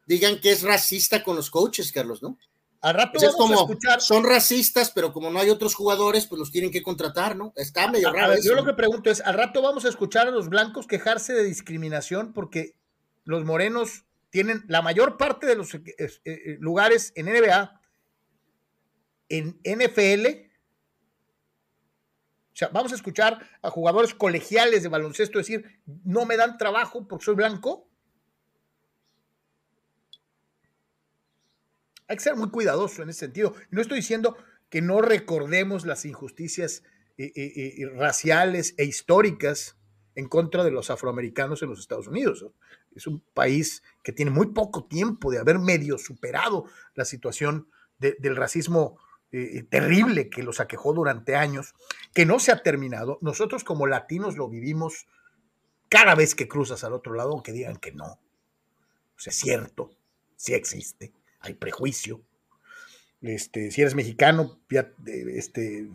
digan 0.06 0.40
que 0.40 0.52
es 0.52 0.62
racista 0.62 1.22
con 1.22 1.36
los 1.36 1.50
coaches, 1.50 1.92
Carlos, 1.92 2.22
¿no? 2.22 2.38
Al 2.80 2.94
rato 2.94 3.18
vamos 3.20 3.36
como, 3.36 3.58
a 3.58 3.62
escuchar. 3.62 4.00
Son 4.00 4.24
racistas, 4.24 4.90
pero 4.90 5.12
como 5.12 5.30
no 5.30 5.40
hay 5.40 5.50
otros 5.50 5.74
jugadores, 5.74 6.26
pues 6.26 6.38
los 6.38 6.52
tienen 6.52 6.70
que 6.70 6.82
contratar, 6.82 7.36
¿no? 7.36 7.52
Está 7.56 7.90
medio 7.90 8.12
raro. 8.12 8.34
yo 8.42 8.54
lo 8.54 8.64
que 8.64 8.74
pregunto 8.74 9.10
es: 9.10 9.20
al 9.20 9.34
rato 9.34 9.60
vamos 9.60 9.84
a 9.84 9.88
escuchar 9.88 10.28
a 10.28 10.30
los 10.30 10.48
blancos 10.48 10.86
quejarse 10.86 11.32
de 11.34 11.42
discriminación 11.42 12.32
porque 12.32 12.74
los 13.24 13.44
morenos 13.44 14.04
tienen 14.30 14.64
la 14.68 14.82
mayor 14.82 15.16
parte 15.16 15.46
de 15.46 15.56
los 15.56 15.74
eh, 15.74 15.82
eh, 15.98 16.56
lugares 16.60 17.12
en 17.16 17.26
NBA, 17.26 17.80
en 19.28 19.58
NFL 19.64 20.45
sea, 22.58 22.68
vamos 22.68 22.92
a 22.92 22.94
escuchar 22.94 23.38
a 23.60 23.70
jugadores 23.70 24.14
colegiales 24.14 24.82
de 24.82 24.88
baloncesto 24.88 25.38
decir, 25.38 25.78
no 26.04 26.24
me 26.24 26.38
dan 26.38 26.56
trabajo 26.56 27.06
porque 27.06 27.26
soy 27.26 27.34
blanco. 27.34 27.86
Hay 32.08 32.16
que 32.16 32.22
ser 32.22 32.34
muy 32.36 32.48
cuidadoso 32.50 33.02
en 33.02 33.10
ese 33.10 33.20
sentido. 33.20 33.54
No 33.70 33.82
estoy 33.82 33.98
diciendo 33.98 34.38
que 34.70 34.80
no 34.80 35.02
recordemos 35.02 35.84
las 35.84 36.06
injusticias 36.06 36.82
eh, 37.18 37.32
eh, 37.36 37.74
eh, 37.78 37.86
raciales 37.94 38.74
e 38.78 38.84
históricas 38.84 39.76
en 40.14 40.26
contra 40.26 40.64
de 40.64 40.70
los 40.70 40.88
afroamericanos 40.88 41.62
en 41.62 41.68
los 41.68 41.80
Estados 41.80 42.08
Unidos. 42.08 42.46
Es 42.94 43.06
un 43.06 43.20
país 43.34 43.82
que 44.02 44.12
tiene 44.12 44.30
muy 44.30 44.54
poco 44.54 44.86
tiempo 44.86 45.30
de 45.30 45.38
haber 45.38 45.58
medio 45.58 45.98
superado 45.98 46.64
la 46.94 47.04
situación 47.04 47.68
del 47.98 48.36
racismo 48.36 48.98
eh, 49.36 49.62
terrible 49.68 50.30
que 50.30 50.42
los 50.42 50.60
aquejó 50.60 50.92
durante 50.92 51.36
años, 51.36 51.74
que 52.14 52.24
no 52.24 52.38
se 52.38 52.52
ha 52.52 52.62
terminado. 52.62 53.18
Nosotros 53.20 53.64
como 53.64 53.86
latinos 53.86 54.36
lo 54.36 54.48
vivimos 54.48 55.06
cada 55.88 56.14
vez 56.14 56.34
que 56.34 56.48
cruzas 56.48 56.84
al 56.84 56.92
otro 56.92 57.14
lado, 57.14 57.32
aunque 57.32 57.52
digan 57.52 57.76
que 57.76 57.92
no. 57.92 58.06
O 58.06 59.18
sea, 59.18 59.30
es 59.30 59.36
cierto, 59.36 59.90
sí 60.36 60.54
existe, 60.54 61.12
hay 61.40 61.54
prejuicio. 61.54 62.22
Este, 63.20 63.70
si 63.70 63.80
eres 63.82 63.94
mexicano, 63.94 64.60
ya, 64.70 64.92
este, 65.06 65.88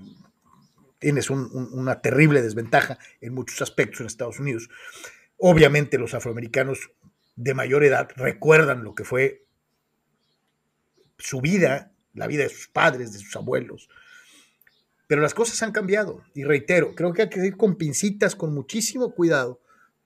tienes 1.00 1.30
una 1.30 2.02
terrible 2.02 2.42
desventaja 2.42 2.98
en 3.22 3.34
muchos 3.34 3.62
aspectos 3.62 4.02
en 4.02 4.08
Estados 4.08 4.40
Unidos. 4.40 4.70
Obviamente 5.38 5.98
los 5.98 6.14
afroamericanos 6.14 6.92
de 7.36 7.54
mayor 7.54 7.84
edad 7.84 8.10
recuerdan 8.16 8.84
lo 8.84 8.94
que 8.94 9.04
fue 9.04 9.46
su 11.18 11.42
vida 11.42 11.91
la 12.14 12.28
vida 12.28 12.44
de 12.44 12.50
sus 12.50 12.68
padres, 12.68 13.14
de 13.14 13.20
sus 13.20 13.36
abuelos. 13.36 13.90
Pero 15.08 15.22
las 15.22 15.34
cosas 15.34 15.62
han 15.64 15.72
cambiado 15.72 16.24
y 16.34 16.44
reitero, 16.44 16.96
creo 16.96 17.14
que 17.14 17.24
hay 17.24 17.30
que 17.30 17.46
ir 17.46 17.58
con 17.58 17.76
pincitas, 17.76 18.36
con 18.36 18.54
muchísimo 18.54 19.14
cuidado, 19.14 19.60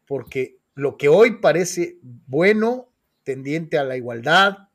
porque 0.07 0.57
lo 0.73 0.97
que 0.97 1.09
hoy 1.09 1.39
parece 1.39 1.97
bueno, 2.01 2.89
tendiente 3.23 3.77
a 3.77 3.83
la 3.83 3.97
igualdad, 3.97 4.69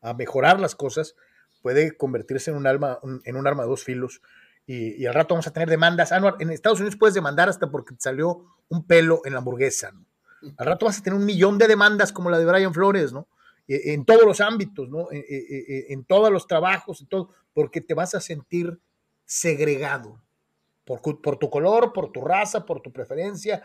a 0.00 0.14
mejorar 0.14 0.60
las 0.60 0.74
cosas, 0.74 1.16
puede 1.62 1.96
convertirse 1.96 2.50
en 2.50 2.58
un, 2.58 2.66
arma, 2.66 2.98
en 3.24 3.36
un 3.36 3.46
arma 3.46 3.64
de 3.64 3.68
dos 3.70 3.84
filos 3.84 4.20
y, 4.66 5.04
al 5.06 5.14
rato 5.14 5.34
vamos 5.34 5.46
a 5.46 5.52
tener 5.52 5.68
demandas. 5.68 6.12
Ah, 6.12 6.36
en 6.38 6.50
Estados 6.50 6.80
Unidos 6.80 6.96
puedes 6.96 7.14
demandar 7.14 7.48
hasta 7.48 7.70
porque 7.70 7.94
te 7.94 8.00
salió 8.00 8.44
un 8.68 8.86
pelo 8.86 9.20
en 9.24 9.32
la 9.32 9.38
hamburguesa. 9.38 9.92
Al 10.56 10.66
rato 10.66 10.86
vas 10.86 10.98
a 10.98 11.02
tener 11.02 11.18
un 11.18 11.24
millón 11.24 11.58
de 11.58 11.68
demandas 11.68 12.12
como 12.12 12.30
la 12.30 12.38
de 12.38 12.46
Brian 12.46 12.72
Flores, 12.72 13.12
¿no? 13.12 13.28
Eh, 13.66 13.94
en 13.94 14.04
todos 14.04 14.24
los 14.24 14.40
ámbitos, 14.40 14.88
¿no? 14.88 15.10
Eh, 15.10 15.24
eh, 15.28 15.86
en 15.88 16.04
todos 16.04 16.30
los 16.30 16.46
trabajos, 16.46 17.00
en 17.00 17.08
todo, 17.08 17.30
porque 17.52 17.80
te 17.80 17.94
vas 17.94 18.14
a 18.14 18.20
sentir 18.20 18.78
segregado 19.24 20.22
por, 20.84 21.00
por 21.20 21.38
tu 21.38 21.48
color, 21.48 21.92
por 21.92 22.12
tu 22.12 22.20
raza, 22.20 22.66
por 22.66 22.80
tu 22.80 22.92
preferencia. 22.92 23.62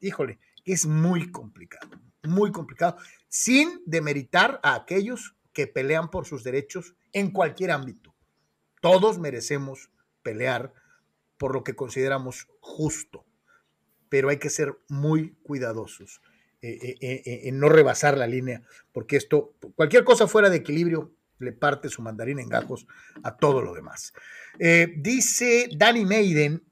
híjole, 0.00 0.38
es 0.64 0.86
muy 0.86 1.30
complicado, 1.30 1.90
muy 2.22 2.52
complicado, 2.52 2.96
sin 3.28 3.82
demeritar 3.84 4.60
a 4.62 4.74
aquellos 4.74 5.36
que 5.52 5.66
pelean 5.66 6.10
por 6.10 6.26
sus 6.26 6.42
derechos 6.42 6.94
en 7.12 7.32
cualquier 7.32 7.72
ámbito. 7.72 8.14
Todos 8.80 9.18
merecemos 9.18 9.90
pelear 10.22 10.72
por 11.36 11.54
lo 11.54 11.64
que 11.64 11.74
consideramos 11.74 12.48
justo, 12.60 13.26
pero 14.08 14.30
hay 14.30 14.38
que 14.38 14.48
ser 14.48 14.78
muy 14.88 15.34
cuidadosos. 15.42 16.22
Eh, 16.62 16.96
eh, 17.00 17.22
eh, 17.24 17.40
en 17.44 17.58
no 17.58 17.70
rebasar 17.70 18.18
la 18.18 18.26
línea, 18.26 18.60
porque 18.92 19.16
esto, 19.16 19.54
cualquier 19.76 20.04
cosa 20.04 20.26
fuera 20.26 20.50
de 20.50 20.58
equilibrio, 20.58 21.10
le 21.38 21.52
parte 21.52 21.88
su 21.88 22.02
mandarín 22.02 22.38
en 22.38 22.50
gajos 22.50 22.86
a 23.22 23.38
todo 23.38 23.62
lo 23.62 23.72
demás. 23.72 24.12
Dice 24.58 25.70
Danny 25.74 26.04
Maiden, 26.04 26.62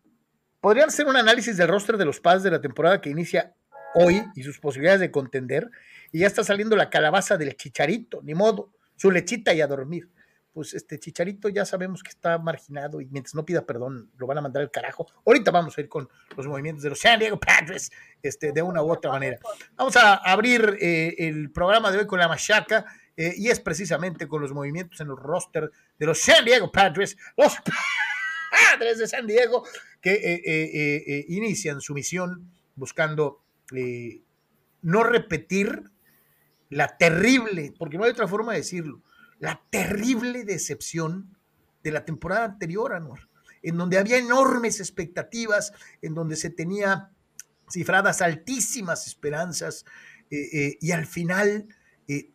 podrían 0.61 0.88
hacer 0.88 1.07
un 1.07 1.16
análisis 1.16 1.57
del 1.57 1.68
roster 1.68 1.97
de 1.97 2.04
los 2.04 2.21
padres 2.21 2.42
de 2.42 2.50
la 2.50 2.61
temporada 2.61 3.00
que 3.00 3.09
inicia 3.09 3.54
hoy 3.95 4.23
y 4.35 4.42
sus 4.42 4.59
posibilidades 4.59 5.00
de 5.00 5.11
contender, 5.11 5.71
y 6.12 6.18
ya 6.18 6.26
está 6.26 6.45
saliendo 6.45 6.76
la 6.76 6.90
calabaza 6.90 7.38
del 7.38 7.57
chicharito, 7.57 8.21
ni 8.23 8.35
modo, 8.35 8.75
su 8.95 9.11
lechita 9.11 9.54
y 9.54 9.62
a 9.62 9.66
dormir. 9.66 10.11
Pues 10.52 10.75
este 10.75 10.99
chicharito 10.99 11.49
ya 11.49 11.64
sabemos 11.64 12.02
que 12.02 12.11
está 12.11 12.38
marginado 12.38 13.00
y 13.00 13.07
mientras 13.07 13.35
no 13.35 13.45
pida 13.45 13.64
perdón 13.64 14.11
lo 14.17 14.26
van 14.26 14.38
a 14.38 14.40
mandar 14.40 14.62
al 14.62 14.71
carajo. 14.71 15.07
Ahorita 15.26 15.50
vamos 15.50 15.76
a 15.76 15.81
ir 15.81 15.88
con 15.88 16.09
los 16.37 16.47
movimientos 16.47 16.83
de 16.83 16.90
los 16.90 17.00
San 17.00 17.19
Diego 17.19 17.38
Padres 17.38 17.90
este, 18.23 18.52
de 18.52 18.62
una 18.62 18.83
u 18.83 18.90
otra 18.90 19.11
manera. 19.12 19.38
Vamos 19.76 19.97
a 19.97 20.14
abrir 20.14 20.76
eh, 20.81 21.14
el 21.19 21.50
programa 21.50 21.90
de 21.90 21.99
hoy 21.99 22.07
con 22.07 22.19
la 22.19 22.28
machaca 22.28 22.87
eh, 23.17 23.35
y 23.37 23.49
es 23.49 23.61
precisamente 23.61 24.26
con 24.26 24.43
los 24.43 24.52
movimientos 24.52 25.00
en 25.00 25.09
los 25.09 25.19
roster 25.19 25.71
de 25.99 26.07
los 26.07 26.19
San 26.21 26.45
Diego 26.45 26.73
Padres, 26.73 27.17
los 27.37 27.57
Padres 28.73 28.99
de 28.99 29.07
San 29.07 29.26
Diego, 29.26 29.64
que 30.00 30.14
eh, 30.14 31.25
inician 31.28 31.81
su 31.81 31.95
misión 31.95 32.50
buscando 32.75 33.43
no 34.83 35.02
repetir 35.02 35.83
la 36.71 36.97
terrible, 36.97 37.73
porque 37.78 37.99
no 37.99 38.05
hay 38.05 38.11
otra 38.11 38.28
forma 38.28 38.52
de 38.52 38.59
decirlo, 38.59 39.02
la 39.38 39.62
terrible 39.71 40.45
decepción 40.45 41.37
de 41.83 41.92
la 41.92 42.04
temporada 42.04 42.45
anterior, 42.45 42.92
Anuar, 42.92 43.28
en 43.62 43.76
donde 43.76 43.99
había 43.99 44.18
enormes 44.18 44.80
expectativas, 44.80 45.73
en 46.02 46.14
donde 46.14 46.37
se 46.37 46.50
tenía 46.50 47.11
cifradas 47.71 48.23
altísimas 48.23 49.07
esperanzas 49.07 49.85
eh, 50.30 50.49
eh, 50.52 50.78
y 50.80 50.92
al 50.92 51.07
final 51.07 51.68
eh, 52.07 52.30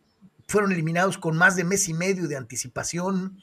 fueron 0.46 0.72
eliminados 0.72 1.18
con 1.18 1.36
más 1.36 1.56
de 1.56 1.64
mes 1.64 1.88
y 1.88 1.94
medio 1.94 2.28
de 2.28 2.36
anticipación, 2.36 3.38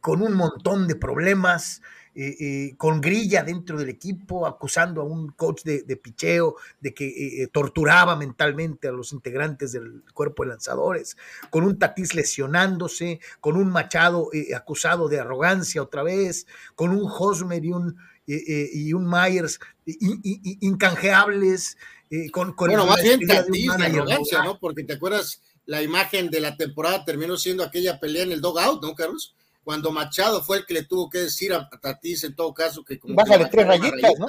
con 0.00 0.22
un 0.22 0.34
montón 0.34 0.86
de 0.86 0.94
problemas, 0.94 1.82
eh, 2.12 2.36
eh, 2.40 2.74
con 2.76 3.00
grilla 3.00 3.44
dentro 3.44 3.78
del 3.78 3.88
equipo, 3.88 4.44
acusando 4.44 5.00
a 5.00 5.04
un 5.04 5.30
coach 5.30 5.62
de, 5.62 5.96
picheo 5.96 6.56
de 6.80 6.92
que 6.92 7.06
eh, 7.42 7.46
torturaba 7.46 8.16
mentalmente 8.16 8.88
a 8.88 8.90
los 8.92 9.12
integrantes 9.12 9.70
del 9.70 10.02
cuerpo 10.12 10.42
de 10.42 10.48
lanzadores, 10.48 11.16
con 11.50 11.62
un 11.62 11.78
Tatis 11.78 12.16
lesionándose, 12.16 13.20
con 13.40 13.56
un 13.56 13.70
Machado 13.70 14.28
acusado 14.56 15.08
de 15.08 15.20
arrogancia 15.20 15.82
otra 15.82 16.02
vez, 16.02 16.48
con 16.74 16.90
un 16.90 17.08
Hosmer 17.08 17.64
y 17.64 17.70
un, 17.70 17.96
y 18.26 18.92
un 18.92 19.08
Myers 19.08 19.60
incanjeables. 19.86 21.78
con, 22.32 22.56
bueno, 22.56 22.86
más 22.86 23.02
bien 23.02 23.20
Tatis 23.24 23.76
de 23.76 23.84
arrogancia, 23.84 24.42
¿no? 24.42 24.58
Porque 24.58 24.82
te 24.82 24.94
acuerdas, 24.94 25.42
la 25.64 25.80
imagen 25.80 26.28
de 26.28 26.40
la 26.40 26.56
temporada 26.56 27.04
terminó 27.04 27.36
siendo 27.36 27.62
aquella 27.62 28.00
pelea 28.00 28.24
en 28.24 28.32
el 28.32 28.40
dogout, 28.40 28.82
¿no, 28.82 28.96
Carlos? 28.96 29.36
Cuando 29.62 29.92
Machado 29.92 30.42
fue 30.42 30.58
el 30.58 30.66
que 30.66 30.74
le 30.74 30.84
tuvo 30.84 31.08
que 31.10 31.18
decir 31.18 31.52
a 31.52 31.68
Tatis 31.68 32.24
en 32.24 32.34
todo 32.34 32.52
caso 32.54 32.84
que 32.84 32.98
como 32.98 33.14
Bájale 33.14 33.46
tres 33.46 33.66
rayitas, 33.66 34.18
¿no? 34.18 34.28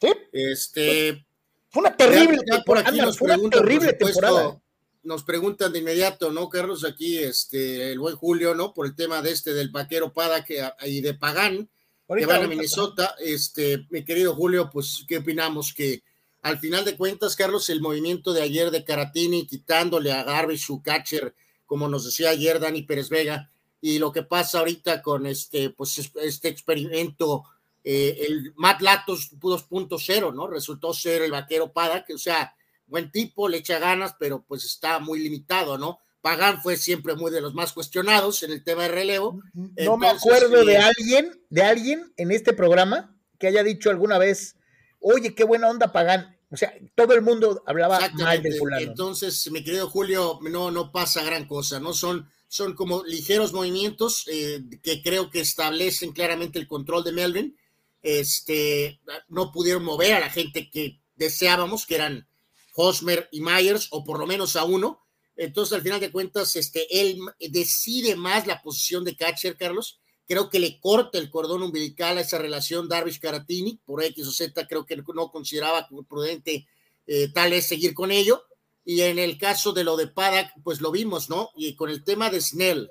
Sí. 0.00 0.08
Este 0.32 1.26
fue 1.70 1.82
una 1.82 1.96
terrible 1.96 2.38
por 2.64 2.78
aquí 2.78 2.98
nos 2.98 3.16
preguntan, 3.18 3.62
terrible 3.62 3.92
temporada. 3.92 4.60
Nos 5.02 5.22
preguntan 5.22 5.72
de 5.72 5.78
inmediato, 5.78 6.32
¿no, 6.32 6.48
Carlos? 6.48 6.84
Aquí, 6.84 7.18
este, 7.18 7.92
el 7.92 7.98
buen 7.98 8.16
Julio, 8.16 8.54
¿no? 8.54 8.74
Por 8.74 8.86
el 8.86 8.94
tema 8.94 9.22
de 9.22 9.30
este 9.30 9.54
del 9.54 9.70
vaquero 9.70 10.12
Pada 10.12 10.44
que, 10.44 10.66
y 10.84 11.00
de 11.00 11.14
Pagán, 11.14 11.70
que 12.08 12.26
van 12.26 12.42
a 12.42 12.48
Minnesota. 12.48 13.14
Este, 13.20 13.86
mi 13.90 14.04
querido 14.04 14.34
Julio, 14.34 14.70
pues, 14.70 15.04
¿qué 15.06 15.18
opinamos? 15.18 15.72
Que 15.72 16.02
al 16.42 16.58
final 16.58 16.84
de 16.84 16.96
cuentas, 16.96 17.36
Carlos, 17.36 17.70
el 17.70 17.80
movimiento 17.80 18.32
de 18.32 18.42
ayer 18.42 18.70
de 18.70 18.84
Caratini, 18.84 19.46
quitándole 19.46 20.12
a 20.12 20.24
Garvey 20.24 20.58
su 20.58 20.82
catcher, 20.82 21.34
como 21.66 21.88
nos 21.88 22.04
decía 22.04 22.30
ayer 22.30 22.60
Dani 22.60 22.82
Pérez 22.82 23.08
Vega, 23.08 23.50
y 23.80 23.98
lo 23.98 24.12
que 24.12 24.22
pasa 24.22 24.58
ahorita 24.58 25.02
con 25.02 25.26
este, 25.26 25.70
pues, 25.70 26.10
este 26.16 26.48
experimento, 26.48 27.44
eh, 27.84 28.26
el 28.28 28.52
Matt 28.56 28.80
Latos 28.82 29.32
2.0, 29.38 30.34
¿no? 30.34 30.46
Resultó 30.46 30.92
ser 30.92 31.22
el 31.22 31.30
vaquero 31.30 31.72
Pada, 31.72 32.04
que, 32.04 32.14
o 32.14 32.18
sea, 32.18 32.54
buen 32.86 33.12
tipo, 33.12 33.48
le 33.48 33.58
echa 33.58 33.78
ganas, 33.78 34.16
pero 34.18 34.44
pues 34.46 34.64
está 34.64 34.98
muy 34.98 35.20
limitado, 35.20 35.78
¿no? 35.78 36.00
Pagán 36.20 36.60
fue 36.60 36.76
siempre 36.76 37.14
muy 37.14 37.30
de 37.30 37.40
los 37.40 37.54
más 37.54 37.72
cuestionados 37.72 38.42
en 38.42 38.50
el 38.50 38.64
tema 38.64 38.82
de 38.82 38.88
relevo. 38.88 39.40
No 39.54 39.96
me 39.96 40.08
acuerdo 40.08 40.64
de 40.64 40.74
eh, 40.74 40.78
alguien, 40.78 41.40
de 41.48 41.62
alguien 41.62 42.12
en 42.16 42.32
este 42.32 42.52
programa 42.52 43.16
que 43.38 43.46
haya 43.46 43.62
dicho 43.62 43.88
alguna 43.88 44.18
vez, 44.18 44.56
oye, 44.98 45.34
qué 45.34 45.44
buena 45.44 45.68
onda 45.70 45.92
Pagán. 45.92 46.36
O 46.50 46.56
sea, 46.56 46.74
todo 46.94 47.14
el 47.14 47.22
mundo 47.22 47.62
hablaba 47.66 48.00
mal 48.14 48.42
del 48.42 48.54
fulano. 48.54 48.82
Entonces, 48.82 49.50
mi 49.52 49.62
querido 49.62 49.88
Julio, 49.88 50.40
no, 50.42 50.70
no 50.70 50.90
pasa 50.90 51.22
gran 51.22 51.46
cosa, 51.46 51.78
¿no? 51.78 51.92
Son 51.92 52.28
son 52.48 52.74
como 52.74 53.04
ligeros 53.04 53.52
movimientos 53.52 54.24
eh, 54.26 54.62
que 54.82 55.02
creo 55.02 55.30
que 55.30 55.40
establecen 55.40 56.12
claramente 56.12 56.58
el 56.58 56.66
control 56.66 57.04
de 57.04 57.12
Melvin. 57.12 57.56
Este, 58.02 59.00
no 59.28 59.52
pudieron 59.52 59.84
mover 59.84 60.14
a 60.14 60.20
la 60.20 60.30
gente 60.30 60.70
que 60.70 61.00
deseábamos, 61.14 61.86
que 61.86 61.96
eran 61.96 62.26
Hosmer 62.74 63.28
y 63.32 63.40
Myers, 63.40 63.88
o 63.90 64.04
por 64.04 64.18
lo 64.18 64.26
menos 64.26 64.56
a 64.56 64.64
uno. 64.64 65.04
Entonces, 65.36 65.74
al 65.74 65.82
final 65.82 66.00
de 66.00 66.10
cuentas, 66.10 66.56
este, 66.56 66.86
él 67.00 67.18
decide 67.38 68.16
más 68.16 68.46
la 68.46 68.62
posición 68.62 69.04
de 69.04 69.16
catcher, 69.16 69.56
Carlos. 69.56 70.00
Creo 70.26 70.50
que 70.50 70.58
le 70.58 70.80
corta 70.80 71.18
el 71.18 71.30
cordón 71.30 71.62
umbilical 71.62 72.18
a 72.18 72.22
esa 72.22 72.38
relación 72.38 72.88
Darvish-Caratini. 72.88 73.80
Por 73.84 74.02
X 74.02 74.26
o 74.26 74.32
Z, 74.32 74.66
creo 74.66 74.86
que 74.86 74.96
no 74.96 75.30
consideraba 75.30 75.88
prudente 76.08 76.66
eh, 77.06 77.28
tal 77.32 77.52
es 77.52 77.66
seguir 77.66 77.94
con 77.94 78.10
ello. 78.10 78.44
Y 78.88 79.02
en 79.02 79.18
el 79.18 79.36
caso 79.36 79.74
de 79.74 79.84
lo 79.84 79.98
de 79.98 80.06
Paddock, 80.06 80.48
pues 80.64 80.80
lo 80.80 80.90
vimos, 80.90 81.28
¿no? 81.28 81.50
Y 81.54 81.76
con 81.76 81.90
el 81.90 82.02
tema 82.04 82.30
de 82.30 82.40
Snell, 82.40 82.90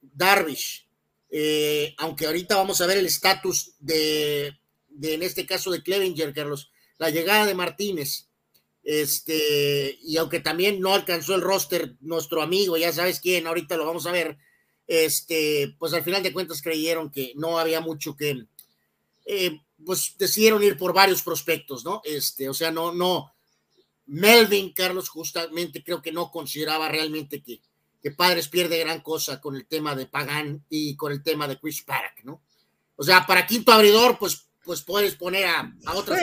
Darvish, 0.00 0.88
eh, 1.28 1.94
aunque 1.98 2.24
ahorita 2.24 2.56
vamos 2.56 2.80
a 2.80 2.86
ver 2.86 2.96
el 2.96 3.04
estatus 3.04 3.74
de, 3.78 4.46
en 5.02 5.22
este 5.22 5.44
caso 5.44 5.70
de 5.70 5.82
Clevinger, 5.82 6.32
Carlos, 6.32 6.70
la 6.96 7.10
llegada 7.10 7.44
de 7.44 7.54
Martínez, 7.54 8.30
este, 8.82 9.98
y 10.00 10.16
aunque 10.16 10.40
también 10.40 10.80
no 10.80 10.94
alcanzó 10.94 11.34
el 11.34 11.42
roster 11.42 11.96
nuestro 12.00 12.40
amigo, 12.40 12.78
ya 12.78 12.90
sabes 12.90 13.20
quién, 13.20 13.46
ahorita 13.46 13.76
lo 13.76 13.84
vamos 13.84 14.06
a 14.06 14.12
ver, 14.12 14.38
este, 14.86 15.76
pues 15.78 15.92
al 15.92 16.02
final 16.02 16.22
de 16.22 16.32
cuentas 16.32 16.62
creyeron 16.62 17.10
que 17.10 17.34
no 17.36 17.58
había 17.58 17.82
mucho 17.82 18.16
que, 18.16 18.46
eh, 19.26 19.60
pues 19.84 20.14
decidieron 20.16 20.62
ir 20.62 20.78
por 20.78 20.94
varios 20.94 21.22
prospectos, 21.22 21.84
¿no? 21.84 22.00
Este, 22.04 22.48
o 22.48 22.54
sea, 22.54 22.70
no, 22.70 22.94
no, 22.94 23.35
Melvin 24.06 24.72
Carlos 24.72 25.08
justamente 25.08 25.82
creo 25.82 26.00
que 26.00 26.12
no 26.12 26.30
consideraba 26.30 26.88
realmente 26.88 27.42
que, 27.42 27.60
que 28.00 28.10
Padres 28.12 28.48
pierde 28.48 28.78
gran 28.78 29.00
cosa 29.00 29.40
con 29.40 29.56
el 29.56 29.66
tema 29.66 29.96
de 29.96 30.06
Pagán 30.06 30.64
y 30.68 30.96
con 30.96 31.12
el 31.12 31.22
tema 31.22 31.48
de 31.48 31.58
Chris 31.58 31.82
Park, 31.82 32.20
¿no? 32.22 32.42
O 32.96 33.02
sea, 33.02 33.26
para 33.26 33.46
quinto 33.46 33.72
abridor, 33.72 34.18
pues, 34.18 34.48
pues 34.64 34.82
puedes 34.82 35.14
poner 35.16 35.46
a, 35.46 35.72
a 35.84 35.94
otras. 35.94 36.20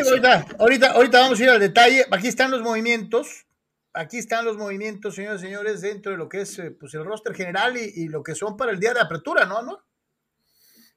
ahorita, 0.58 0.92
ahorita, 0.92 1.22
vamos 1.22 1.40
a 1.40 1.44
ir 1.44 1.50
al 1.50 1.60
detalle. 1.60 2.06
Aquí 2.12 2.28
están 2.28 2.52
los 2.52 2.62
movimientos. 2.62 3.46
Aquí 3.94 4.18
están 4.18 4.44
los 4.44 4.58
movimientos, 4.58 5.14
señores 5.14 5.42
y 5.42 5.46
señores, 5.46 5.82
dentro 5.82 6.14
de 6.14 6.18
lo 6.18 6.28
que 6.28 6.42
es 6.42 6.58
eh, 6.58 6.72
pues, 6.72 6.96
el 6.96 7.06
roster 7.06 7.36
general 7.36 7.78
y, 7.78 8.08
lo 8.08 8.24
que 8.24 8.34
son 8.34 8.58
para 8.58 8.72
el 8.72 8.80
día 8.80 8.92
de 8.92 9.02
apertura, 9.02 9.46
¿no, 9.46 9.60
Anor? 9.60 9.84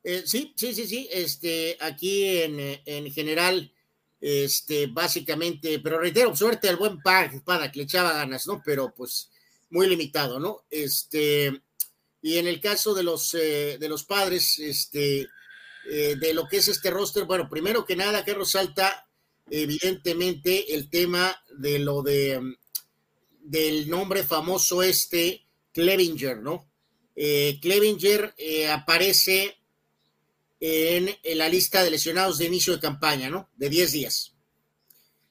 Eh, 0.03 0.22
sí, 0.25 0.55
sí, 0.57 0.72
sí, 0.72 0.87
sí. 0.87 1.07
Este, 1.12 1.77
aquí 1.81 2.40
en, 2.40 2.81
en 2.87 3.11
general 3.12 3.70
este, 4.28 4.88
básicamente, 4.88 5.78
pero 5.78 6.00
reitero, 6.00 6.34
suerte 6.34 6.68
al 6.68 6.74
buen 6.74 7.00
para 7.00 7.70
que 7.70 7.78
le 7.78 7.84
echaba 7.84 8.12
ganas, 8.12 8.48
¿no? 8.48 8.60
Pero 8.64 8.92
pues 8.92 9.30
muy 9.70 9.86
limitado, 9.88 10.40
¿no? 10.40 10.64
Este, 10.68 11.62
y 12.22 12.38
en 12.38 12.48
el 12.48 12.60
caso 12.60 12.92
de 12.92 13.04
los, 13.04 13.34
eh, 13.34 13.78
de 13.78 13.88
los 13.88 14.02
padres, 14.02 14.58
este, 14.58 15.28
eh, 15.88 16.16
de 16.18 16.34
lo 16.34 16.48
que 16.48 16.56
es 16.56 16.66
este 16.66 16.90
roster, 16.90 17.22
bueno, 17.24 17.48
primero 17.48 17.84
que 17.84 17.94
nada, 17.94 18.24
que 18.24 18.34
resalta 18.34 19.06
evidentemente 19.48 20.74
el 20.74 20.90
tema 20.90 21.40
de 21.56 21.78
lo 21.78 22.02
de 22.02 22.56
del 23.42 23.88
nombre 23.88 24.24
famoso 24.24 24.82
este, 24.82 25.46
Clevinger, 25.72 26.38
¿no? 26.38 26.68
Eh, 27.14 27.60
Clevinger 27.62 28.34
aparece 28.72 29.56
en, 30.66 31.38
la 31.38 31.48
lista 31.48 31.85
de 31.85 31.90
lesionados 31.90 32.38
de 32.38 32.46
inicio 32.46 32.74
de 32.74 32.81
campaña, 32.81 33.31
¿no? 33.31 33.48
De 33.57 33.68
10 33.68 33.92
días. 33.92 34.33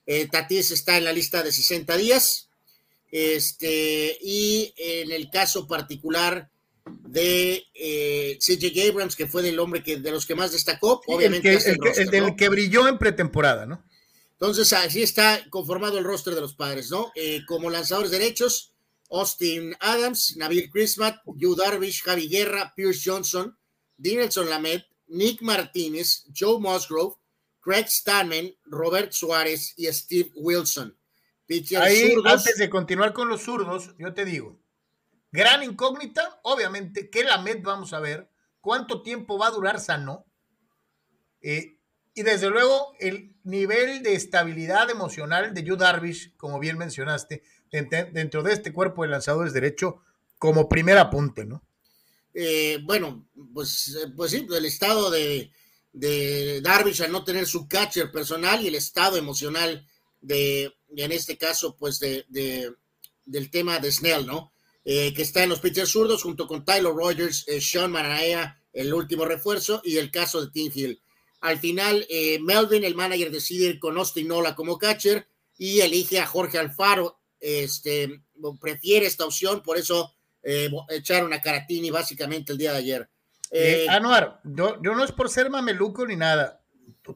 Eh, 0.05 0.27
Tatis 0.27 0.71
está 0.71 0.97
en 0.97 1.03
la 1.03 1.13
lista 1.13 1.43
de 1.43 1.51
60 1.51 1.97
días. 1.97 2.49
Este, 3.11 4.17
y 4.21 4.73
en 4.77 5.11
el 5.11 5.29
caso 5.29 5.67
particular 5.67 6.49
de 6.85 7.65
eh, 7.73 8.37
CJ 8.39 8.89
Abrams, 8.89 9.15
que 9.15 9.27
fue 9.27 9.41
del 9.41 9.59
hombre 9.59 9.83
que 9.83 9.97
de 9.97 10.11
los 10.11 10.25
que 10.25 10.35
más 10.35 10.51
destacó, 10.51 11.01
obviamente. 11.07 11.53
El 11.53 11.79
que, 11.79 12.01
el, 12.01 12.09
del 12.09 12.35
que 12.35 12.49
brilló 12.49 12.87
en 12.87 12.97
pretemporada, 12.97 13.65
¿no? 13.65 13.83
Entonces, 14.33 14.71
así 14.73 15.01
está 15.01 15.49
conformado 15.49 15.97
el 15.97 16.03
roster 16.03 16.35
de 16.35 16.41
los 16.41 16.55
padres, 16.55 16.91
¿no? 16.91 17.11
Eh, 17.15 17.41
como 17.47 17.69
lanzadores 17.69 18.11
derechos, 18.11 18.73
Austin 19.09 19.75
Adams, 19.79 20.35
Nabil 20.37 20.69
Chrismat, 20.69 21.21
Yu 21.35 21.55
Darvish, 21.55 22.03
Javi 22.03 22.27
Guerra, 22.27 22.73
Pierce 22.75 23.09
Johnson, 23.09 23.57
Dinelson 23.97 24.49
Lamed, 24.49 24.83
Nick 25.07 25.41
Martínez, 25.41 26.25
Joe 26.35 26.59
Musgrove, 26.59 27.15
Craig 27.59 27.87
Stanman, 27.87 28.53
Robert 28.65 29.11
Suárez 29.11 29.73
y 29.77 29.87
Steve 29.87 30.31
Wilson. 30.35 30.95
Ahí, 31.79 32.15
antes 32.25 32.57
de 32.57 32.69
continuar 32.69 33.13
con 33.13 33.29
los 33.29 33.43
zurdos, 33.43 33.95
yo 33.99 34.13
te 34.13 34.25
digo, 34.25 34.59
gran 35.31 35.63
incógnita, 35.63 36.39
obviamente, 36.43 37.09
que 37.09 37.23
la 37.23 37.39
Met 37.39 37.61
vamos 37.61 37.93
a 37.93 37.99
ver, 37.99 38.29
cuánto 38.61 39.03
tiempo 39.03 39.37
va 39.37 39.47
a 39.47 39.51
durar 39.51 39.79
sano. 39.79 40.25
Eh, 41.41 41.77
y 42.15 42.23
desde 42.23 42.49
luego 42.49 42.93
el 42.99 43.35
nivel 43.43 44.01
de 44.01 44.15
estabilidad 44.15 44.89
emocional 44.89 45.53
de 45.53 45.63
Yu 45.63 45.75
Darvish, 45.75 46.35
como 46.37 46.59
bien 46.59 46.77
mencionaste, 46.77 47.43
dentro 47.69 48.41
de 48.41 48.53
este 48.53 48.73
cuerpo 48.73 49.03
de 49.03 49.09
lanzadores 49.09 49.53
derecho, 49.53 50.01
como 50.39 50.69
primer 50.69 50.97
apunte, 50.97 51.45
¿no? 51.45 51.61
Eh, 52.37 52.79
bueno, 52.83 53.29
pues, 53.53 53.95
eh, 53.95 54.11
pues 54.13 54.31
sí, 54.31 54.45
el 54.53 54.65
estado 54.65 55.09
de, 55.09 55.51
de 55.93 56.59
Darvish 56.59 57.01
al 57.01 57.11
no 57.13 57.23
tener 57.23 57.47
su 57.47 57.65
catcher 57.65 58.11
personal 58.11 58.61
y 58.61 58.67
el 58.67 58.75
estado 58.75 59.15
emocional 59.15 59.87
de, 60.19 60.73
en 60.97 61.11
este 61.13 61.37
caso, 61.37 61.77
pues 61.77 61.97
de, 61.99 62.25
del 63.25 63.49
tema 63.49 63.79
de 63.79 63.89
Snell, 63.89 64.25
¿no? 64.25 64.51
Eh, 64.83 65.13
que 65.13 65.21
está 65.21 65.43
en 65.43 65.49
los 65.49 65.61
pitchers 65.61 65.89
zurdos 65.89 66.23
junto 66.23 66.45
con 66.45 66.65
Tyler 66.65 66.91
Rogers, 66.93 67.45
Sean 67.61 67.91
Manaea, 67.91 68.61
el 68.73 68.93
último 68.93 69.23
refuerzo, 69.23 69.81
y 69.85 69.97
el 69.97 70.11
caso 70.11 70.41
de 70.41 70.51
Tim 70.51 70.71
Hill. 70.75 71.01
Al 71.39 71.57
final, 71.59 72.05
Melvin, 72.41 72.83
el 72.83 72.95
manager, 72.95 73.31
decide 73.31 73.67
ir 73.67 73.79
con 73.79 73.97
Austin 73.97 74.27
Nola 74.27 74.55
como 74.55 74.77
catcher 74.77 75.27
y 75.57 75.79
elige 75.79 76.19
a 76.19 76.27
Jorge 76.27 76.57
Alfaro. 76.57 77.19
Este, 77.39 78.21
prefiere 78.59 79.05
esta 79.05 79.25
opción, 79.25 79.63
por 79.63 79.77
eso 79.77 80.14
eh, 80.47 80.69
echaron 80.89 81.33
a 81.33 81.41
Caratini 81.41 81.89
básicamente 81.89 82.51
el 82.51 82.59
día 82.59 82.71
de 82.71 82.77
ayer. 82.77 83.09
Eh, 83.49 83.85
eh, 83.85 83.89
Anuar, 83.89 84.41
yo, 84.43 84.77
no 84.79 85.03
es 85.03 85.11
por 85.11 85.29
ser 85.29 85.49
mameluco 85.49 86.05
ni 86.05 86.15
nada. 86.15 86.61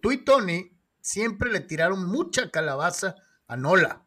Tú 0.02 0.12
y 0.12 0.18
Tony 0.18 0.72
siempre 1.00 1.52
le 1.52 1.60
tiraron 1.60 2.08
mucha 2.08 2.50
calabaza 2.50 3.16
a 3.48 3.56
Nola. 3.56 4.04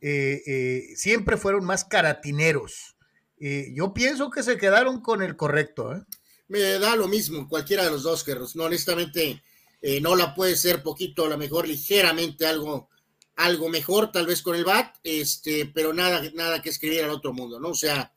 siempre 0.00 1.36
fueron 1.36 1.66
más 1.66 1.84
caratineros. 1.84 2.96
yo 3.38 3.92
pienso 3.92 4.30
que 4.30 4.42
se 4.42 4.56
quedaron 4.56 5.02
con 5.02 5.22
el 5.22 5.36
correcto. 5.36 6.06
Me 6.48 6.60
da 6.60 6.96
lo 6.96 7.08
mismo, 7.08 7.48
cualquiera 7.48 7.84
de 7.84 7.90
los 7.90 8.04
dos, 8.04 8.24
Carlos. 8.24 8.56
No, 8.56 8.64
honestamente, 8.64 9.42
Nola 10.00 10.34
puede 10.34 10.56
ser 10.56 10.82
poquito, 10.82 11.26
a 11.26 11.28
lo 11.28 11.36
mejor 11.36 11.68
ligeramente 11.68 12.46
algo, 12.46 12.88
algo 13.36 13.68
mejor, 13.68 14.12
tal 14.12 14.26
vez 14.26 14.40
con 14.40 14.56
el 14.56 14.64
BAT, 14.64 14.96
este, 15.02 15.66
pero 15.66 15.92
nada, 15.92 16.22
nada 16.34 16.62
que 16.62 16.70
escribir 16.70 17.04
al 17.04 17.10
otro 17.10 17.32
mundo, 17.32 17.58
¿no? 17.60 17.70
O 17.70 17.74
sea, 17.74 18.15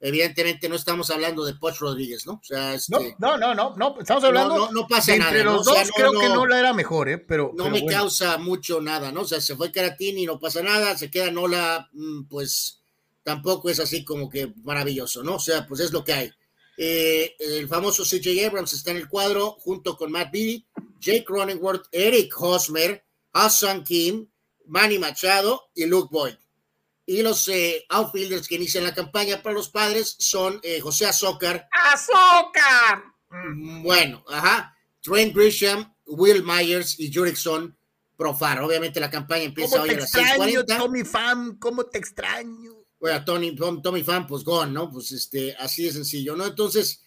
evidentemente 0.00 0.68
no 0.68 0.76
estamos 0.76 1.10
hablando 1.10 1.44
de 1.44 1.54
Poch 1.54 1.78
Rodríguez, 1.78 2.26
¿no? 2.26 2.34
O 2.34 2.44
sea, 2.44 2.74
este, 2.74 3.16
no, 3.18 3.36
no, 3.36 3.54
no, 3.54 3.74
no, 3.76 3.96
estamos 4.00 4.24
hablando 4.24 4.56
no, 4.56 4.72
no, 4.72 4.86
pasa 4.86 5.16
nada, 5.16 5.30
entre 5.30 5.44
los 5.44 5.64
dos 5.64 5.90
creo 5.94 6.12
que 6.12 6.28
no 6.28 6.46
la 6.46 6.58
era 6.58 6.72
mejor, 6.72 7.08
¿eh? 7.08 7.18
Pero 7.18 7.52
no 7.56 7.68
me 7.70 7.84
causa 7.84 8.38
mucho 8.38 8.80
nada, 8.80 9.10
¿no? 9.10 9.22
O 9.22 9.26
sea, 9.26 9.40
se 9.40 9.56
fue 9.56 9.72
Caratini, 9.72 10.26
no 10.26 10.38
pasa 10.38 10.62
nada, 10.62 10.96
se 10.96 11.10
queda 11.10 11.30
Nola, 11.30 11.88
mm, 11.92 12.24
pues 12.24 12.80
tampoco 13.22 13.68
es 13.70 13.80
así 13.80 14.04
como 14.04 14.30
que 14.30 14.52
maravilloso, 14.62 15.22
¿no? 15.22 15.36
O 15.36 15.40
sea, 15.40 15.66
pues 15.66 15.80
es 15.80 15.92
lo 15.92 16.04
que 16.04 16.12
hay. 16.12 16.30
Eh, 16.80 17.34
el 17.40 17.66
famoso 17.66 18.04
CJ 18.04 18.46
Abrams 18.46 18.72
está 18.72 18.92
en 18.92 18.98
el 18.98 19.08
cuadro 19.08 19.56
junto 19.60 19.96
con 19.96 20.12
Matt 20.12 20.30
Beatty, 20.32 20.64
Jake 21.00 21.24
Cronenworth, 21.24 21.86
Eric 21.90 22.32
Hosmer, 22.40 23.04
Hassan 23.32 23.82
Kim, 23.82 24.28
Manny 24.66 24.98
Machado 24.98 25.70
y 25.74 25.86
Luke 25.86 26.08
Boyd. 26.12 26.34
Y 27.08 27.22
los 27.22 27.48
eh, 27.48 27.86
outfielders 27.88 28.46
que 28.46 28.56
inician 28.56 28.84
la 28.84 28.92
campaña 28.92 29.42
para 29.42 29.54
los 29.54 29.70
padres 29.70 30.14
son 30.18 30.60
eh, 30.62 30.78
José 30.78 31.06
Azócar. 31.06 31.66
¡Azócar! 31.72 33.02
Mm, 33.30 33.82
bueno, 33.82 34.22
ajá. 34.28 34.76
Trent 35.00 35.34
Grisham, 35.34 35.90
Will 36.04 36.44
Myers 36.44 37.00
y 37.00 37.10
Jurickson 37.10 37.74
Profar. 38.14 38.60
Obviamente 38.60 39.00
la 39.00 39.08
campaña 39.08 39.44
empieza 39.44 39.80
hoy 39.80 39.88
a 39.88 39.94
las 39.94 40.12
6:40. 40.12 40.76
Tommy 40.76 41.02
Fan, 41.02 41.56
¿cómo 41.56 41.86
te 41.86 41.96
extraño? 41.96 42.84
Bueno, 43.00 43.24
Tony, 43.24 43.56
Tommy 43.56 44.02
Fan, 44.02 44.26
pues 44.26 44.44
gone, 44.44 44.72
¿no? 44.72 44.90
Pues 44.90 45.10
este, 45.12 45.56
así 45.56 45.84
de 45.84 45.92
sencillo, 45.92 46.36
¿no? 46.36 46.44
Entonces, 46.44 47.02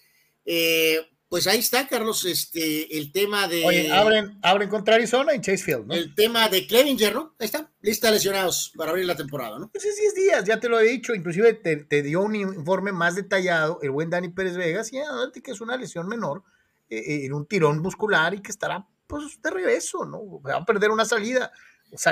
eh, 0.46 1.00
pues 1.32 1.48
ahí 1.48 1.60
está, 1.60 1.88
Carlos, 1.88 2.26
este, 2.26 2.98
el 2.98 3.14
tema 3.14 3.48
de. 3.48 3.64
Oye, 3.66 3.90
abren, 3.90 4.38
abren 4.42 4.68
contra 4.68 4.96
Arizona 4.96 5.34
y 5.34 5.40
Chase 5.40 5.64
Field, 5.64 5.86
¿no? 5.86 5.94
El 5.94 6.14
tema 6.14 6.50
de 6.50 6.68
Clevinger, 6.68 7.16
¿no? 7.16 7.36
Ahí 7.40 7.46
está, 7.46 7.72
lista 7.82 8.12
lesionados 8.12 8.74
para 8.76 8.90
abrir 8.90 9.06
la 9.06 9.16
temporada, 9.16 9.58
¿no? 9.58 9.70
Pues 9.70 9.86
es 9.86 9.96
10 9.96 10.16
días, 10.16 10.44
ya 10.44 10.60
te 10.60 10.68
lo 10.68 10.78
he 10.78 10.90
dicho, 10.90 11.16
inclusive 11.16 11.54
te, 11.54 12.04
dio 12.04 12.20
un 12.20 12.36
informe 12.36 12.92
más 12.92 13.16
detallado 13.16 13.80
el 13.82 13.92
buen 13.92 14.10
Dani 14.10 14.28
Pérez 14.28 14.58
Vegas, 14.58 14.92
y 14.92 14.98
adelante 14.98 15.42
que 15.42 15.52
es 15.52 15.62
una 15.62 15.78
lesión 15.78 16.06
menor, 16.10 16.44
eh, 16.90 16.98
eh, 16.98 17.26
en 17.28 17.32
un 17.32 17.46
tirón 17.46 17.80
muscular 17.80 18.34
y 18.34 18.42
que 18.42 18.52
estará, 18.52 18.86
pues, 19.08 19.42
de 19.42 19.52
regreso, 19.52 20.04
¿no? 20.04 20.42
Va 20.42 20.58
a 20.58 20.66
perder 20.66 20.92
una 20.92 21.06
salida. 21.06 21.50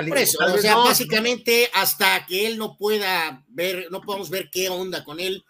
Por 0.08 0.16
eso, 0.16 0.38
o 0.46 0.56
sea, 0.56 0.76
básicamente 0.76 1.68
hasta 1.74 2.24
que 2.24 2.46
él 2.46 2.56
no 2.56 2.74
pueda 2.78 3.44
ver, 3.48 3.88
no 3.90 4.00
podemos 4.00 4.30
ver 4.30 4.48
qué 4.50 4.70
onda 4.70 5.04
con 5.04 5.20
él 5.20 5.44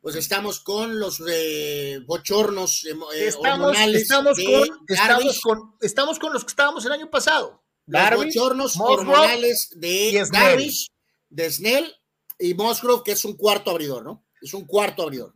pues 0.00 0.16
estamos 0.16 0.60
con 0.60 0.98
los 0.98 1.22
eh, 1.28 2.00
bochornos 2.06 2.84
eh, 2.86 2.96
eh, 3.14 3.26
estamos, 3.28 3.76
con, 3.76 3.96
estamos, 3.96 5.40
con, 5.40 5.74
estamos, 5.80 6.18
con, 6.18 6.32
los 6.32 6.44
que 6.44 6.50
estábamos 6.50 6.84
el 6.86 6.92
año 6.92 7.10
pasado. 7.10 7.62
Los 7.86 8.16
bochornos 8.16 8.76
hormonales 8.78 9.70
de 9.76 10.26
Darvish, 10.30 10.88
de 11.30 11.50
Snell 11.50 11.94
y 12.38 12.54
Musgrove, 12.54 13.02
que 13.04 13.12
es 13.12 13.24
un 13.24 13.36
cuarto 13.36 13.70
abridor, 13.70 14.04
¿no? 14.04 14.26
Es 14.40 14.52
un 14.54 14.66
cuarto 14.66 15.02
abridor. 15.02 15.34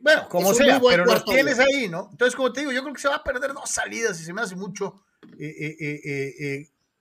bueno, 0.00 0.28
como 0.28 0.52
sea, 0.52 0.80
pero 0.80 1.04
los 1.04 1.24
tienes 1.24 1.58
ahí, 1.58 1.88
¿no? 1.88 2.08
Entonces, 2.10 2.34
como 2.34 2.52
te 2.52 2.60
digo, 2.60 2.72
yo 2.72 2.82
creo 2.82 2.94
que 2.94 3.00
se 3.00 3.08
va 3.08 3.16
a 3.16 3.24
perder 3.24 3.54
dos 3.54 3.70
salidas 3.70 4.20
y 4.20 4.24
se 4.24 4.32
me 4.32 4.42
hace 4.42 4.56
mucho. 4.56 5.04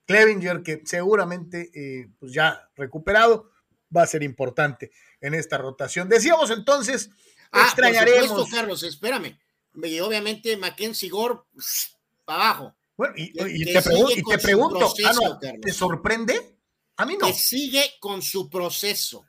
Clevinger, 0.05 0.63
que 0.63 0.81
seguramente 0.85 2.09
pues 2.19 2.31
ya 2.31 2.69
recuperado, 2.75 3.51
va 3.95 4.03
a 4.03 4.07
ser 4.07 4.23
importante 4.23 4.91
en 5.21 5.33
esta 5.33 5.57
rotación. 5.57 6.09
Decíamos 6.09 6.51
entonces, 6.51 7.09
ah, 7.51 7.63
extrañaremos. 7.65 8.27
Por 8.27 8.29
supuesto, 8.29 8.55
Carlos, 8.55 8.83
espérame. 8.83 9.37
Y 9.83 9.99
obviamente 9.99 10.57
Mackenzie 10.57 11.09
Gore 11.09 11.39
para 12.25 12.49
abajo. 12.49 12.75
Bueno, 12.97 13.13
y, 13.15 13.31
te, 13.31 13.81
pregunto, 14.39 14.93
ah, 15.05 15.39
¿te 15.61 15.71
sorprende? 15.71 16.57
A 16.97 17.05
mí 17.05 17.15
no. 17.17 17.27
Que 17.27 17.33
sigue 17.33 17.93
con 18.01 18.21
su 18.21 18.49
proceso. 18.49 19.25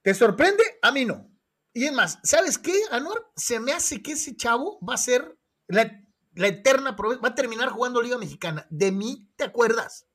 ¿Te 0.00 0.14
sorprende? 0.14 0.62
A 0.80 0.90
mí 0.92 1.04
no. 1.04 1.30
Y 1.74 1.84
es 1.84 1.92
más, 1.92 2.18
¿sabes 2.22 2.56
qué, 2.58 2.72
Anuar? 2.90 3.18
Se 3.36 3.60
me 3.60 3.72
hace 3.72 4.02
que 4.02 4.12
ese 4.12 4.34
chavo 4.34 4.78
va 4.80 4.94
a 4.94 4.98
ser 4.98 5.36
la, 5.68 6.02
la 6.34 6.46
eterna, 6.48 6.96
va 6.98 7.28
a 7.28 7.34
terminar 7.34 7.68
jugando 7.68 8.00
Liga 8.00 8.16
Mexicana. 8.16 8.66
¿De 8.70 8.92
mí 8.92 9.28
te 9.36 9.44
acuerdas? 9.44 10.06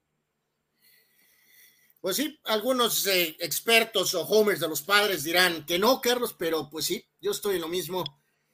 Pues 2.00 2.16
sí, 2.16 2.40
algunos 2.46 3.06
eh, 3.08 3.36
expertos 3.40 4.14
o 4.14 4.22
homers 4.22 4.60
de 4.60 4.68
los 4.68 4.82
padres 4.82 5.24
dirán 5.24 5.66
que 5.66 5.80
no, 5.80 6.00
Carlos, 6.00 6.36
pero 6.38 6.70
pues 6.70 6.86
sí, 6.86 7.04
yo 7.20 7.32
estoy 7.32 7.56
en 7.56 7.62
lo 7.62 7.68
mismo. 7.68 8.04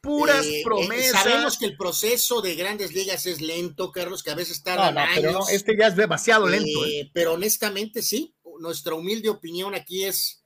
Puras 0.02 0.46
eh, 0.46 0.60
eh, 0.60 0.64
promesas. 0.64 1.24
sabemos 1.24 1.58
que 1.58 1.66
el 1.66 1.78
proceso 1.78 2.42
de 2.42 2.56
grandes 2.56 2.94
ligas 2.94 3.26
es 3.26 3.42
lento, 3.42 3.92
Carlos, 3.92 4.24
que 4.24 4.32
a 4.32 4.36
veces 4.36 4.64
tarda 4.64 4.92
no, 4.92 5.02
Pero 5.16 5.48
este 5.50 5.78
ya 5.78 5.88
es 5.88 5.96
demasiado 5.96 6.48
lento. 6.48 6.80
Pero 7.14 7.34
honestamente 7.34 8.02
sí, 8.02 8.36
nuestra 8.60 8.96
humilde 8.96 9.30
opinión 9.30 9.76
aquí 9.76 10.04
es, 10.04 10.42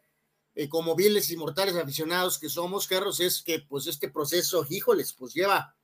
como 0.70 0.96
viles 0.96 1.30
y 1.32 1.38
mortales 1.38 1.76
aficionados 1.76 2.40
que 2.40 2.50
somos, 2.50 2.88
Carlos, 2.88 3.20
es 3.20 3.42
que 3.42 3.60
pues 3.60 3.88
este 3.88 4.10
proceso, 4.10 4.66
híjoles, 4.70 5.14
pues 5.14 5.34
lleva 5.34 5.76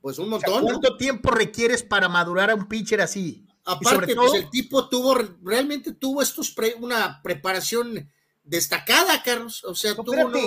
pues 0.00 0.18
un 0.18 0.28
montón. 0.28 0.62
¿Cuánto 0.62 0.96
tiempo 0.96 1.30
requieres 1.30 1.82
para 1.82 2.08
madurar 2.08 2.50
a 2.50 2.54
un 2.54 2.68
pitcher 2.68 3.00
así? 3.00 3.47
Aparte, 3.68 4.14
pues 4.14 4.32
el 4.32 4.48
tipo 4.48 4.88
tuvo, 4.88 5.14
realmente 5.42 5.92
tuvo 5.92 6.22
estos 6.22 6.54
una 6.80 7.20
preparación 7.22 8.10
destacada, 8.42 9.22
Carlos. 9.22 9.62
O 9.64 9.74
sea, 9.74 9.94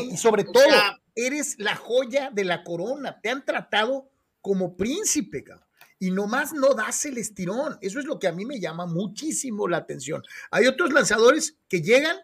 y 0.09 0.17
sobre 0.17 0.43
todo, 0.43 0.65
eres 1.13 1.55
la 1.59 1.75
joya 1.75 2.31
de 2.31 2.43
la 2.43 2.63
corona. 2.63 3.19
Te 3.21 3.29
han 3.29 3.45
tratado 3.45 4.09
como 4.41 4.75
príncipe, 4.75 5.43
cabrón. 5.43 5.67
Y 5.99 6.09
nomás 6.09 6.51
no 6.51 6.73
das 6.73 7.05
el 7.05 7.19
estirón. 7.19 7.77
Eso 7.81 7.99
es 7.99 8.05
lo 8.05 8.17
que 8.17 8.27
a 8.27 8.31
mí 8.31 8.43
me 8.43 8.59
llama 8.59 8.87
muchísimo 8.87 9.67
la 9.67 9.77
atención. 9.77 10.23
Hay 10.49 10.65
otros 10.65 10.91
lanzadores 10.91 11.59
que 11.69 11.83
llegan 11.83 12.17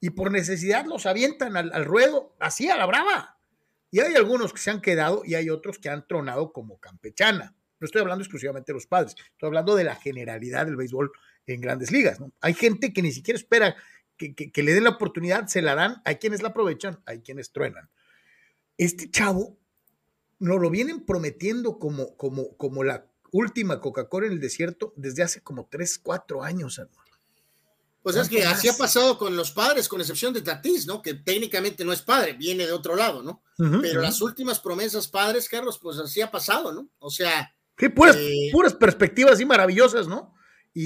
y 0.00 0.10
por 0.10 0.30
necesidad 0.30 0.84
los 0.84 1.06
avientan 1.06 1.56
al, 1.56 1.72
al 1.72 1.86
ruedo, 1.86 2.36
así 2.38 2.68
a 2.68 2.76
la 2.76 2.84
brava. 2.84 3.38
Y 3.90 4.00
hay 4.00 4.14
algunos 4.16 4.52
que 4.52 4.60
se 4.60 4.70
han 4.70 4.82
quedado 4.82 5.22
y 5.24 5.34
hay 5.34 5.48
otros 5.48 5.78
que 5.78 5.88
han 5.88 6.06
tronado 6.06 6.52
como 6.52 6.78
campechana. 6.78 7.54
No 7.82 7.86
estoy 7.86 8.00
hablando 8.00 8.22
exclusivamente 8.22 8.70
de 8.70 8.74
los 8.74 8.86
padres, 8.86 9.16
estoy 9.18 9.48
hablando 9.48 9.74
de 9.74 9.82
la 9.82 9.96
generalidad 9.96 10.66
del 10.66 10.76
béisbol 10.76 11.10
en 11.46 11.60
grandes 11.60 11.90
ligas. 11.90 12.20
¿no? 12.20 12.32
Hay 12.40 12.54
gente 12.54 12.92
que 12.92 13.02
ni 13.02 13.10
siquiera 13.10 13.36
espera 13.36 13.76
que, 14.16 14.62
le 14.62 14.72
den 14.72 14.84
la 14.84 14.90
oportunidad, 14.90 15.48
se 15.48 15.62
la 15.62 15.74
dan, 15.74 16.00
hay 16.04 16.16
quienes 16.16 16.42
la 16.42 16.50
aprovechan, 16.50 17.02
hay 17.06 17.22
quienes 17.22 17.50
truenan. 17.50 17.90
Este 18.78 19.10
chavo 19.10 19.58
nos 20.38 20.60
lo 20.60 20.70
vienen 20.70 21.04
prometiendo 21.04 21.80
como, 21.80 22.16
como, 22.16 22.56
como 22.56 22.84
la 22.84 23.04
última 23.32 23.80
Coca-Cola 23.80 24.28
en 24.28 24.34
el 24.34 24.40
desierto 24.40 24.92
desde 24.94 25.24
hace 25.24 25.40
como 25.40 25.66
3, 25.68 25.98
4 25.98 26.44
años, 26.44 26.78
hermano. 26.78 27.02
Pues 28.02 28.14
es 28.16 28.28
que 28.28 28.44
así 28.44 28.68
ha 28.68 28.76
pasado 28.76 29.18
con 29.18 29.36
los 29.36 29.52
padres, 29.52 29.88
con 29.88 30.00
excepción 30.00 30.32
de 30.32 30.42
Tatis, 30.42 30.86
¿no? 30.86 31.02
Que 31.02 31.14
técnicamente 31.14 31.84
no 31.84 31.92
es 31.92 32.02
padre, 32.02 32.32
viene 32.32 32.66
de 32.66 32.72
otro 32.72 32.94
lado, 32.94 33.22
¿no? 33.22 33.42
Pero 33.56 34.00
las 34.00 34.20
últimas 34.20 34.58
promesas 34.58 35.06
padres, 35.06 35.48
Carlos, 35.48 35.78
pues 35.80 35.98
así 35.98 36.20
ha 36.20 36.30
pasado, 36.30 36.72
¿no? 36.72 36.88
O 36.98 37.10
sea, 37.10 37.54
Sí, 37.82 37.88
puras, 37.88 38.14
eh, 38.16 38.50
puras 38.52 38.74
perspectivas 38.74 39.40
y 39.40 39.44
maravillosas, 39.44 40.06
¿no? 40.06 40.32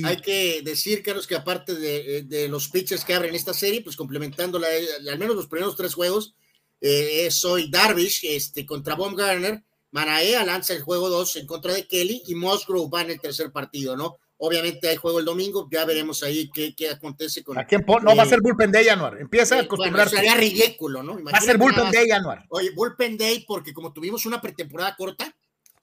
Hay 0.02 0.16
que 0.16 0.62
decir, 0.64 1.02
Carlos, 1.02 1.26
que 1.26 1.36
aparte 1.36 1.74
de, 1.74 2.22
de, 2.22 2.48
los 2.48 2.70
pitchers 2.70 3.04
que 3.04 3.12
abren 3.12 3.34
esta 3.34 3.52
serie, 3.52 3.82
pues 3.82 3.96
complementando 3.96 4.58
al 4.58 5.18
menos 5.18 5.36
los 5.36 5.46
primeros 5.46 5.76
tres 5.76 5.92
juegos, 5.92 6.34
eh, 6.80 7.28
soy 7.30 7.70
Darvish 7.70 8.24
este, 8.24 8.64
contra 8.64 8.94
Baumgartner, 8.94 9.62
Manaea 9.90 10.42
lanza 10.42 10.72
el 10.72 10.80
juego 10.80 11.10
2 11.10 11.36
en 11.36 11.46
contra 11.46 11.74
de 11.74 11.86
Kelly 11.86 12.22
y 12.26 12.34
Musgrove 12.34 12.90
va 12.90 13.02
en 13.02 13.10
el 13.10 13.20
tercer 13.20 13.52
partido, 13.52 13.94
¿no? 13.94 14.16
Obviamente 14.38 14.88
hay 14.88 14.96
juego 14.96 15.18
el 15.18 15.26
domingo, 15.26 15.68
ya 15.70 15.84
veremos 15.84 16.22
ahí 16.22 16.50
qué, 16.50 16.74
qué 16.74 16.88
acontece 16.88 17.44
con. 17.44 17.58
¿A 17.58 17.66
quién 17.66 17.84
No, 17.86 18.16
va 18.16 18.22
a 18.22 18.26
ser 18.26 18.40
Bullpen 18.40 18.72
Day, 18.72 18.86
Januar. 18.86 19.18
Empieza 19.20 19.56
a 19.56 19.60
acostumbrarse. 19.60 20.16
sería 20.16 20.34
ridículo, 20.34 21.02
¿no? 21.02 21.22
va 21.22 21.30
a 21.32 21.40
ser 21.42 21.58
Bullpen 21.58 21.90
Day, 21.90 22.08
Januar. 22.08 22.46
Oye, 22.48 22.70
Bullpen 22.74 23.18
Day, 23.18 23.44
porque 23.46 23.74
como 23.74 23.92
tuvimos 23.92 24.24
una 24.24 24.40
pretemporada 24.40 24.96
corta, 24.96 25.34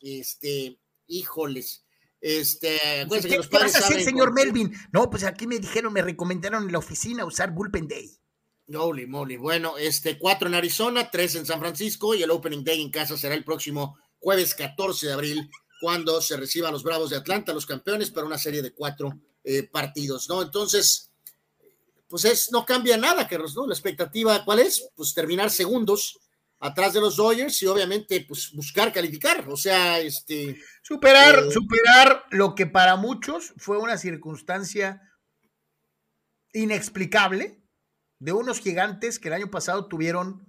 este, 0.02 0.78
híjoles. 1.08 1.84
Este, 2.22 2.80
¿Qué, 3.22 3.40
vas 3.52 3.76
a 3.76 3.80
hacer, 3.80 4.02
señor 4.02 4.34
Melvin? 4.34 4.74
No, 4.94 5.10
pues 5.10 5.24
aquí 5.24 5.46
me 5.46 5.60
dijeron, 5.60 5.92
me 5.92 6.02
recomendaron 6.02 6.64
en 6.64 6.72
la 6.72 6.80
oficina 6.80 7.26
usar 7.26 7.52
Bullpen 7.52 7.88
Day. 7.88 8.18
Holy 8.74 9.08
moly. 9.08 9.38
Bueno, 9.38 9.78
este, 9.78 10.18
cuatro 10.18 10.48
en 10.48 10.56
Arizona, 10.56 11.12
tres 11.12 11.36
en 11.36 11.46
San 11.46 11.60
Francisco 11.60 12.16
y 12.16 12.24
el 12.24 12.32
Opening 12.32 12.64
Day 12.64 12.82
en 12.82 12.92
casa 12.92 13.18
será 13.18 13.36
el 13.36 13.44
próximo 13.44 13.98
jueves 14.20 14.56
14 14.56 15.08
de 15.08 15.14
abril 15.14 15.50
cuando 15.82 16.22
se 16.22 16.38
reciba 16.38 16.70
a 16.70 16.72
los 16.72 16.84
Bravos 16.84 17.10
de 17.10 17.18
Atlanta, 17.18 17.54
los 17.54 17.66
campeones, 17.66 18.10
para 18.10 18.26
una 18.26 18.38
serie 18.38 18.62
de 18.62 18.74
cuatro 18.74 19.20
eh, 19.44 19.64
partidos, 19.64 20.30
¿no? 20.30 20.42
Entonces, 20.42 21.12
pues 22.08 22.24
es, 22.24 22.52
no 22.52 22.66
cambia 22.66 22.96
nada, 22.96 23.28
Carlos, 23.28 23.54
¿no? 23.54 23.68
La 23.68 23.74
expectativa, 23.74 24.46
¿cuál 24.46 24.60
es? 24.60 24.90
Pues 24.96 25.14
terminar 25.14 25.50
segundos 25.50 26.20
atrás 26.64 26.94
de 26.94 27.02
los 27.02 27.18
Dodgers 27.18 27.62
y 27.62 27.68
obviamente, 27.68 28.26
pues 28.26 28.54
buscar 28.54 28.94
calificar, 28.94 29.46
o 29.50 29.58
sea, 29.58 30.00
este... 30.00 30.58
Superar, 30.82 31.40
eh, 31.40 31.52
superar 31.52 32.24
lo 32.32 32.56
que 32.56 32.66
para 32.66 32.96
muchos 32.96 33.54
fue 33.58 33.78
una 33.78 33.98
circunstancia 33.98 35.02
inexplicable 36.54 37.62
de 38.20 38.32
unos 38.32 38.62
gigantes 38.62 39.20
que 39.20 39.28
el 39.28 39.34
año 39.34 39.52
pasado 39.52 39.88
tuvieron 39.88 40.48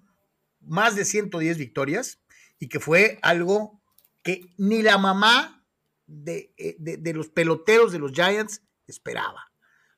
más 0.60 0.94
de 0.94 1.04
110 1.04 1.58
victorias 1.58 2.20
y 2.60 2.68
que 2.68 2.78
fue 2.78 3.18
algo 3.22 3.82
que 4.22 4.54
ni 4.56 4.82
la 4.82 4.98
mamá 4.98 5.66
eh, 6.26 6.76
de, 6.78 7.12
los 7.12 7.28
peloteros 7.28 7.90
de 7.90 7.98
los 7.98 8.12
Giants 8.12 8.62
esperaba. 8.86 9.50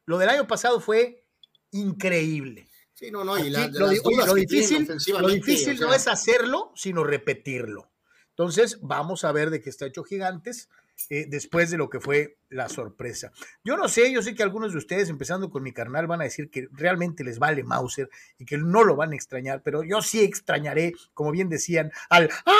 Lo 0.06 0.16
del 0.16 0.30
año 0.30 0.46
pasado 0.46 0.80
fue 0.80 1.26
increíble. 1.72 2.70
Sí, 2.96 3.10
no, 3.10 3.24
no, 3.24 3.36
y 3.36 3.50
lo, 3.50 3.90
difícil, 4.34 4.88
lo 5.18 5.28
difícil 5.28 5.78
no 5.78 5.92
es 5.92 6.08
hacerlo, 6.08 6.72
sino 6.74 7.04
repetirlo. 7.04 7.90
Entonces, 8.30 8.78
vamos 8.80 9.22
a 9.24 9.32
ver 9.32 9.50
de 9.50 9.60
qué 9.60 9.68
está 9.68 9.84
hecho 9.84 10.02
Gigantes 10.02 10.70
eh, 11.10 11.26
después 11.28 11.70
de 11.70 11.76
lo 11.76 11.90
que 11.90 12.00
fue 12.00 12.38
la 12.48 12.70
sorpresa. 12.70 13.32
Yo 13.62 13.76
no 13.76 13.86
sé, 13.88 14.10
yo 14.10 14.22
sé 14.22 14.34
que 14.34 14.42
algunos 14.42 14.72
de 14.72 14.78
ustedes, 14.78 15.10
empezando 15.10 15.50
con 15.50 15.62
mi 15.62 15.74
carnal, 15.74 16.06
van 16.06 16.22
a 16.22 16.24
decir 16.24 16.48
que 16.50 16.68
realmente 16.72 17.22
les 17.22 17.38
vale 17.38 17.62
Mauser 17.64 18.08
y 18.38 18.46
que 18.46 18.56
no 18.56 18.82
lo 18.82 18.96
van 18.96 19.12
a 19.12 19.14
extrañar, 19.14 19.60
pero 19.62 19.82
yo 19.82 20.00
sí 20.00 20.22
extrañaré, 20.22 20.94
como 21.12 21.32
bien 21.32 21.50
decían, 21.50 21.92
al 22.08 22.30
¡Ah! 22.46 22.52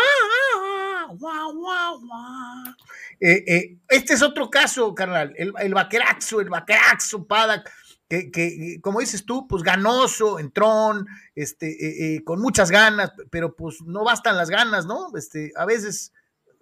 Eh, 3.20 3.44
eh, 3.46 3.79
este 3.88 4.12
es 4.12 4.22
otro 4.22 4.51
caso, 4.51 4.94
carnal, 4.94 5.33
el, 5.38 5.55
el 5.61 5.72
vaqueraxo, 5.72 6.42
el 6.42 6.51
vaqueraxo, 6.51 7.27
Padak, 7.27 7.72
que, 8.09 8.31
que, 8.31 8.81
como 8.81 9.01
dices 9.01 9.25
tú, 9.25 9.47
pues 9.49 9.62
ganoso, 9.62 10.38
entrón, 10.38 11.07
este, 11.35 12.14
eh, 12.16 12.25
con 12.25 12.40
muchas 12.40 12.71
ganas, 12.71 13.12
pero 13.31 13.55
pues 13.55 13.83
no 13.83 14.05
bastan 14.05 14.37
las 14.37 14.51
ganas, 14.51 14.87
¿no? 14.87 15.11
Este, 15.16 15.53
a 15.57 15.64
veces 15.64 16.12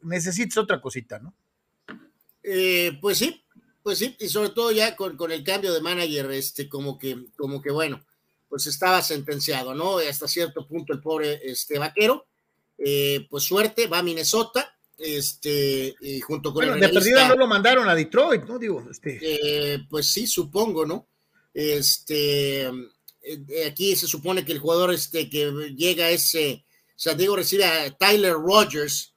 necesitas 0.03 0.59
otra 0.59 0.81
cosita, 0.81 1.19
¿no? 1.19 1.35
pues 3.01 3.17
sí, 3.17 3.43
pues 3.83 3.99
sí, 3.99 4.17
y 4.21 4.29
sobre 4.29 4.51
todo 4.51 4.71
ya 4.71 4.97
con, 4.97 5.17
con, 5.17 5.33
el 5.33 5.43
cambio 5.43 5.73
de 5.73 5.81
manager, 5.81 6.31
este, 6.33 6.69
como 6.69 6.99
que, 6.99 7.25
como 7.39 7.63
que 7.63 7.71
bueno, 7.71 8.05
pues 8.49 8.67
estaba 8.67 9.03
sentenciado, 9.03 9.75
¿no? 9.75 9.99
Hasta 9.99 10.29
cierto 10.29 10.67
punto 10.67 10.93
el 10.93 11.01
pobre 11.01 11.41
este 11.43 11.79
vaquero, 11.79 12.27
eh, 12.79 13.27
pues 13.29 13.45
suerte, 13.45 13.87
va 13.87 13.99
a 13.99 14.03
Minnesota, 14.03 14.77
este, 14.97 15.95
y 16.01 16.21
junto 16.21 16.55
con 16.55 16.65
el 16.65 16.79
de 16.79 16.89
perdida 16.89 17.29
no 17.29 17.35
lo 17.35 17.47
mandaron 17.47 17.89
a 17.89 17.95
Detroit, 17.95 18.45
¿no? 18.45 18.59
Digo, 18.59 18.87
este. 18.91 19.19
Eh, 19.21 19.87
pues 19.91 20.07
sí, 20.07 20.27
supongo, 20.27 20.87
¿no? 20.87 21.09
Este, 21.55 22.63
eh, 22.67 23.67
aquí 23.67 23.97
se 23.97 24.07
supone 24.07 24.45
que 24.45 24.53
el 24.53 24.59
jugador 24.59 24.93
este 24.93 25.31
que 25.31 25.51
llega 25.77 26.11
ese, 26.11 26.67
o 26.89 26.99
sea, 26.99 27.15
digo, 27.15 27.37
recibe 27.37 27.65
a 27.65 27.91
Tyler 27.97 28.35
Rogers, 28.35 29.13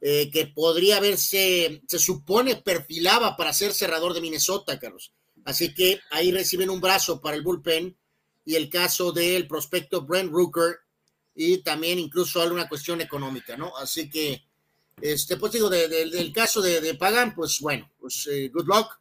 que 0.00 0.52
podría 0.52 0.98
verse, 0.98 1.80
se 1.86 1.98
supone 2.00 2.56
perfilaba 2.56 3.36
para 3.36 3.52
ser 3.52 3.72
cerrador 3.72 4.12
de 4.12 4.20
Minnesota, 4.20 4.76
Carlos. 4.76 5.12
Así 5.44 5.72
que 5.74 6.00
ahí 6.10 6.32
reciben 6.32 6.70
un 6.70 6.80
brazo 6.80 7.20
para 7.20 7.36
el 7.36 7.42
bullpen 7.42 7.96
y 8.44 8.54
el 8.56 8.68
caso 8.68 9.12
del 9.12 9.46
prospecto 9.46 10.02
Brent 10.02 10.32
Rooker 10.32 10.76
y 11.34 11.58
también 11.58 11.98
incluso 11.98 12.40
alguna 12.40 12.68
cuestión 12.68 13.00
económica, 13.00 13.56
¿no? 13.56 13.76
Así 13.76 14.10
que, 14.10 14.44
este, 15.00 15.36
pues 15.36 15.52
digo, 15.52 15.70
del 15.70 16.32
caso 16.32 16.60
de, 16.60 16.94
Pagan, 16.94 17.34
pues 17.34 17.58
bueno, 17.60 17.90
pues 17.98 18.28
eh, 18.30 18.50
good 18.52 18.66
luck. 18.66 19.00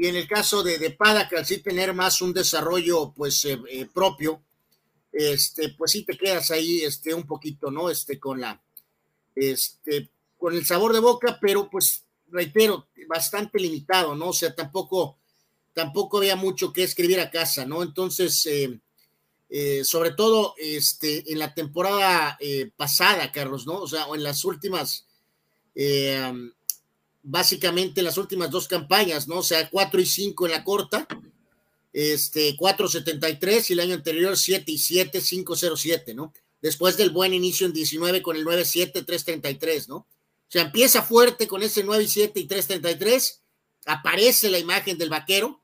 Y 0.00 0.06
en 0.06 0.16
el 0.16 0.26
caso 0.26 0.62
de, 0.62 0.78
de 0.78 0.96
al 0.98 1.44
sí 1.44 1.58
tener 1.58 1.92
más 1.92 2.22
un 2.22 2.32
desarrollo, 2.32 3.12
pues, 3.14 3.44
eh, 3.44 3.60
eh, 3.68 3.86
propio, 3.92 4.42
este, 5.12 5.74
pues 5.76 5.90
sí 5.90 6.04
te 6.04 6.16
quedas 6.16 6.50
ahí, 6.50 6.80
este, 6.80 7.12
un 7.12 7.26
poquito, 7.26 7.70
¿no? 7.70 7.90
Este, 7.90 8.18
con 8.18 8.40
la, 8.40 8.62
este, 9.34 10.08
con 10.38 10.54
el 10.54 10.64
sabor 10.64 10.94
de 10.94 11.00
boca, 11.00 11.36
pero 11.38 11.68
pues, 11.68 12.02
reitero, 12.28 12.88
bastante 13.06 13.58
limitado, 13.58 14.14
¿no? 14.14 14.28
O 14.28 14.32
sea, 14.32 14.54
tampoco, 14.54 15.18
tampoco 15.74 16.16
había 16.16 16.34
mucho 16.34 16.72
que 16.72 16.82
escribir 16.82 17.20
a 17.20 17.30
casa, 17.30 17.66
¿no? 17.66 17.82
Entonces, 17.82 18.48
eh, 19.50 19.84
sobre 19.84 20.12
todo 20.12 20.54
este, 20.56 21.30
en 21.30 21.38
la 21.38 21.52
temporada 21.52 22.38
eh, 22.40 22.70
pasada, 22.74 23.30
Carlos, 23.32 23.66
¿no? 23.66 23.82
O 23.82 23.86
sea, 23.86 24.06
o 24.06 24.14
en 24.14 24.22
las 24.22 24.46
últimas, 24.46 25.06
eh, 25.74 26.32
básicamente 27.22 28.00
en 28.00 28.06
las 28.06 28.18
últimas 28.18 28.50
dos 28.50 28.68
campañas, 28.68 29.28
¿no? 29.28 29.38
O 29.38 29.42
sea, 29.42 29.68
4 29.68 30.00
y 30.00 30.06
5 30.06 30.46
en 30.46 30.52
la 30.52 30.64
corta, 30.64 31.06
este, 31.92 32.56
4.73 32.56 33.70
y 33.70 33.72
el 33.72 33.80
año 33.80 33.94
anterior 33.94 34.36
7 34.36 34.70
y 34.70 34.78
7, 34.78 35.20
5.07, 35.20 36.14
¿no? 36.14 36.32
Después 36.62 36.96
del 36.96 37.10
buen 37.10 37.34
inicio 37.34 37.66
en 37.66 37.72
19 37.72 38.22
con 38.22 38.36
el 38.36 38.44
9-7, 38.44 39.04
3.33, 39.04 39.88
¿no? 39.88 39.96
O 39.96 40.06
sea, 40.52 40.62
empieza 40.62 41.02
fuerte 41.02 41.46
con 41.46 41.62
ese 41.62 41.84
9 41.84 42.04
y 42.04 42.08
7 42.08 42.40
y 42.40 42.48
3.33, 42.48 43.40
aparece 43.86 44.50
la 44.50 44.58
imagen 44.58 44.98
del 44.98 45.10
vaquero, 45.10 45.62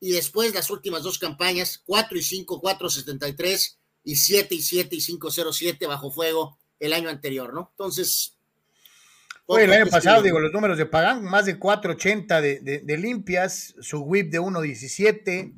y 0.00 0.10
después 0.10 0.52
las 0.52 0.68
últimas 0.70 1.04
dos 1.04 1.18
campañas, 1.18 1.80
4 1.86 2.18
y 2.18 2.22
5, 2.22 2.60
4.73 2.60 3.76
y 4.04 4.16
7 4.16 4.54
y 4.54 4.62
7 4.62 4.96
y 4.96 4.98
5.07 4.98 5.86
bajo 5.86 6.10
fuego 6.10 6.58
el 6.80 6.92
año 6.92 7.08
anterior, 7.08 7.54
¿no? 7.54 7.68
Entonces... 7.72 8.31
Oye, 9.46 9.64
el 9.64 9.72
año 9.72 9.86
pasado, 9.86 10.22
digo, 10.22 10.38
los 10.40 10.52
números 10.52 10.78
de 10.78 10.86
Pagan, 10.86 11.24
más 11.24 11.46
de 11.46 11.58
4.80 11.58 12.40
de, 12.40 12.80
de, 12.80 12.98
limpias, 12.98 13.74
su 13.80 14.00
whip 14.00 14.30
de 14.30 14.40
1.17. 14.40 15.54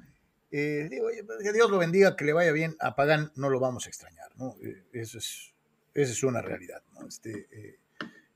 Eh, 0.50 0.88
digo, 0.90 1.08
que 1.42 1.52
Dios 1.52 1.70
lo 1.70 1.78
bendiga, 1.78 2.16
que 2.16 2.24
le 2.24 2.32
vaya 2.32 2.52
bien. 2.52 2.76
A 2.80 2.96
Pagan 2.96 3.30
no 3.36 3.50
lo 3.50 3.60
vamos 3.60 3.86
a 3.86 3.88
extrañar, 3.88 4.30
¿no? 4.36 4.56
Eh, 4.62 4.84
eso 4.92 5.18
es, 5.18 5.52
esa 5.92 6.12
es 6.12 6.22
una 6.22 6.40
realidad, 6.40 6.82
¿no? 6.94 7.06
Este, 7.06 7.46
eh, 7.52 7.78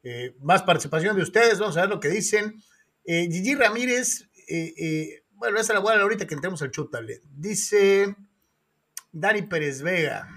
eh, 0.02 0.36
más 0.40 0.62
participación 0.62 1.16
de 1.16 1.22
ustedes, 1.22 1.58
vamos 1.58 1.76
a 1.76 1.82
ver 1.82 1.90
lo 1.90 2.00
que 2.00 2.08
dicen. 2.08 2.62
Gigi 3.04 3.54
Ramírez, 3.54 4.28
bueno, 5.30 5.58
esa 5.58 5.72
la 5.72 5.80
voy 5.80 5.94
a 5.94 6.00
ahorita 6.00 6.26
que 6.26 6.34
entremos 6.34 6.60
al 6.60 6.70
chutale. 6.70 7.22
Dice 7.24 8.14
Dani 9.12 9.42
Pérez 9.42 9.80
Vega. 9.80 10.28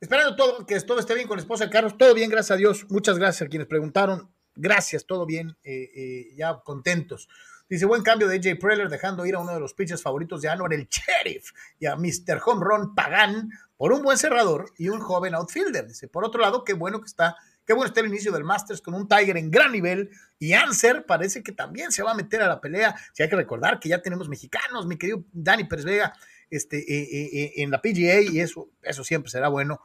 Esperando 0.00 0.36
todo, 0.36 0.66
que 0.66 0.78
todo 0.80 0.98
esté 0.98 1.14
bien 1.14 1.26
con 1.26 1.36
la 1.36 1.42
esposa 1.42 1.64
de 1.64 1.70
Carlos. 1.70 1.96
Todo 1.96 2.14
bien, 2.14 2.30
gracias 2.30 2.52
a 2.52 2.56
Dios. 2.56 2.86
Muchas 2.90 3.18
gracias 3.18 3.46
a 3.46 3.48
quienes 3.48 3.66
preguntaron. 3.66 4.30
Gracias, 4.54 5.06
todo 5.06 5.26
bien. 5.26 5.56
Eh, 5.64 5.90
eh, 5.94 6.34
ya 6.36 6.60
contentos. 6.64 7.28
Dice, 7.68 7.86
buen 7.86 8.02
cambio 8.02 8.28
de 8.28 8.36
AJ 8.36 8.58
Preller 8.60 8.88
dejando 8.88 9.26
ir 9.26 9.34
a 9.34 9.40
uno 9.40 9.52
de 9.52 9.60
los 9.60 9.74
pitchers 9.74 10.02
favoritos 10.02 10.40
de 10.40 10.48
Anwar, 10.48 10.72
el 10.72 10.86
Sheriff, 10.86 11.50
y 11.80 11.86
a 11.86 11.96
Mr. 11.96 12.40
Home 12.44 12.64
Run 12.64 12.94
Pagan 12.94 13.50
por 13.76 13.92
un 13.92 14.02
buen 14.02 14.18
cerrador 14.18 14.72
y 14.78 14.88
un 14.88 15.00
joven 15.00 15.34
outfielder. 15.34 15.86
Dice, 15.86 16.08
por 16.08 16.24
otro 16.24 16.40
lado, 16.40 16.62
qué 16.62 16.74
bueno 16.74 17.00
que 17.00 17.06
está 17.06 17.36
Qué 17.66 17.72
bueno 17.72 17.88
está 17.88 18.00
el 18.00 18.06
inicio 18.06 18.30
del 18.30 18.44
Masters 18.44 18.80
con 18.80 18.94
un 18.94 19.08
Tiger 19.08 19.36
en 19.36 19.50
gran 19.50 19.72
nivel 19.72 20.10
y 20.38 20.52
Anser 20.52 21.04
parece 21.04 21.42
que 21.42 21.50
también 21.50 21.90
se 21.90 22.04
va 22.04 22.12
a 22.12 22.14
meter 22.14 22.40
a 22.40 22.46
la 22.46 22.60
pelea. 22.60 22.94
Si 23.12 23.24
hay 23.24 23.28
que 23.28 23.34
recordar 23.34 23.80
que 23.80 23.88
ya 23.88 24.00
tenemos 24.00 24.28
mexicanos, 24.28 24.86
mi 24.86 24.96
querido 24.96 25.24
Dani 25.32 25.64
Pérez 25.64 25.84
Vega, 25.84 26.12
este, 26.50 26.78
eh, 26.78 27.08
eh, 27.10 27.30
eh, 27.32 27.52
en 27.56 27.70
la 27.70 27.80
PGA 27.80 28.20
y 28.20 28.40
eso, 28.40 28.70
eso 28.82 29.04
siempre 29.04 29.30
será 29.30 29.48
bueno. 29.48 29.80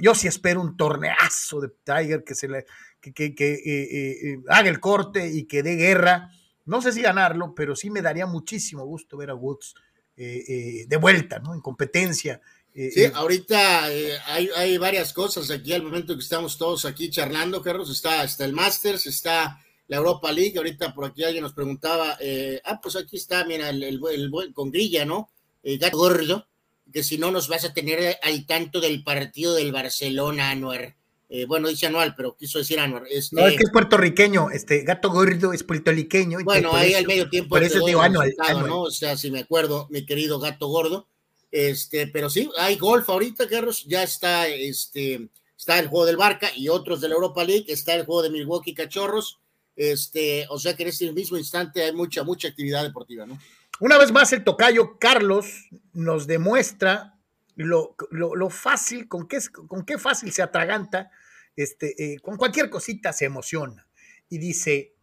yo 0.00 0.14
sí 0.14 0.28
espero 0.28 0.60
un 0.60 0.76
torneazo 0.76 1.60
de 1.60 1.68
Tiger 1.84 2.24
que 2.24 2.34
se 2.34 2.48
le 2.48 2.66
que, 3.00 4.42
haga 4.48 4.68
el 4.68 4.80
corte 4.80 5.28
y 5.28 5.44
que 5.44 5.62
dé 5.62 5.76
guerra. 5.76 6.30
No 6.64 6.82
sé 6.82 6.92
si 6.92 7.00
ganarlo, 7.00 7.54
pero 7.54 7.74
sí 7.74 7.90
me 7.90 8.02
daría 8.02 8.26
muchísimo 8.26 8.84
gusto 8.84 9.16
ver 9.16 9.30
a 9.30 9.34
Woods 9.34 9.74
de 10.16 10.98
vuelta, 11.00 11.38
¿no? 11.38 11.54
En 11.54 11.60
competencia 11.60 12.40
Sí, 12.74 13.06
ahorita 13.12 13.92
eh, 13.92 14.18
hay, 14.26 14.78
varias 14.78 15.12
cosas 15.12 15.50
aquí 15.50 15.72
al 15.72 15.82
momento 15.82 16.14
que 16.14 16.22
estamos 16.22 16.56
todos 16.56 16.84
aquí 16.84 17.10
charlando, 17.10 17.60
Carlos. 17.60 17.90
Está, 17.90 18.22
está 18.22 18.44
el 18.44 18.52
Masters, 18.52 19.06
está 19.06 19.60
la 19.88 19.96
Europa 19.96 20.30
League. 20.30 20.56
Ahorita 20.56 20.94
por 20.94 21.06
aquí 21.06 21.24
alguien 21.24 21.42
nos 21.42 21.54
preguntaba, 21.54 22.16
eh, 22.20 22.60
ah, 22.64 22.80
pues 22.80 22.94
aquí 22.94 23.16
está, 23.16 23.44
mira, 23.44 23.70
el, 23.70 23.82
el, 23.82 24.30
con 24.54 24.70
grilla, 24.70 25.04
¿no? 25.04 25.28
Gato 25.62 25.98
gordo, 25.98 26.46
que 26.92 27.02
si 27.02 27.18
no 27.18 27.30
nos 27.30 27.48
vas 27.48 27.64
a 27.64 27.72
tener 27.72 28.18
al 28.22 28.46
tanto 28.46 28.80
del 28.80 29.02
partido 29.02 29.54
del 29.54 29.72
Barcelona, 29.72 30.50
Anuar. 30.50 30.96
Eh, 31.30 31.44
bueno, 31.44 31.68
dice 31.68 31.86
anual, 31.86 32.14
pero 32.16 32.34
quiso 32.36 32.58
decir 32.58 32.80
anual. 32.80 33.04
Este, 33.10 33.36
no, 33.36 33.46
es 33.46 33.56
que 33.56 33.64
es 33.64 33.70
puertorriqueño, 33.70 34.50
este 34.50 34.82
gato 34.82 35.10
gordo 35.10 35.52
es 35.52 35.62
puertorriqueño. 35.62 36.38
Bueno, 36.42 36.74
ahí 36.74 36.94
al 36.94 37.06
medio 37.06 37.28
tiempo. 37.28 37.50
Por 37.50 37.62
eso 37.62 37.84
digo 37.84 38.00
anual, 38.00 38.34
¿no? 38.66 38.82
O 38.82 38.90
sea, 38.90 39.16
si 39.16 39.30
me 39.30 39.40
acuerdo, 39.40 39.86
mi 39.90 40.06
querido 40.06 40.38
gato 40.38 40.68
gordo. 40.68 41.06
Este, 41.50 42.06
pero 42.06 42.30
sí, 42.30 42.50
hay 42.58 42.76
golf 42.76 43.08
ahorita, 43.08 43.48
Carlos, 43.48 43.84
ya 43.86 44.02
está, 44.02 44.48
este, 44.48 45.28
está 45.56 45.78
el 45.78 45.88
juego 45.88 46.06
del 46.06 46.16
Barca 46.16 46.50
y 46.54 46.68
otros 46.68 47.00
de 47.00 47.08
la 47.08 47.14
Europa 47.14 47.42
League, 47.42 47.64
está 47.68 47.94
el 47.94 48.04
juego 48.04 48.22
de 48.22 48.30
Milwaukee 48.30 48.74
Cachorros, 48.74 49.38
este, 49.74 50.46
o 50.50 50.58
sea 50.58 50.76
que 50.76 50.82
en 50.82 50.90
este 50.90 51.10
mismo 51.10 51.38
instante 51.38 51.82
hay 51.82 51.92
mucha, 51.92 52.22
mucha 52.22 52.48
actividad 52.48 52.82
deportiva, 52.82 53.24
¿no? 53.24 53.38
Una 53.80 53.96
vez 53.96 54.10
más, 54.10 54.32
el 54.32 54.42
tocayo 54.42 54.98
Carlos 54.98 55.68
nos 55.92 56.26
demuestra 56.26 57.14
lo, 57.54 57.94
lo, 58.10 58.50
fácil, 58.50 59.08
con 59.08 59.28
qué, 59.28 59.38
con 59.52 59.84
qué 59.84 59.98
fácil 59.98 60.32
se 60.32 60.42
atraganta, 60.42 61.10
este, 61.56 61.94
eh, 62.14 62.18
con 62.20 62.36
cualquier 62.36 62.70
cosita 62.70 63.12
se 63.12 63.24
emociona. 63.24 63.86
Y 64.28 64.38
dice, 64.38 64.94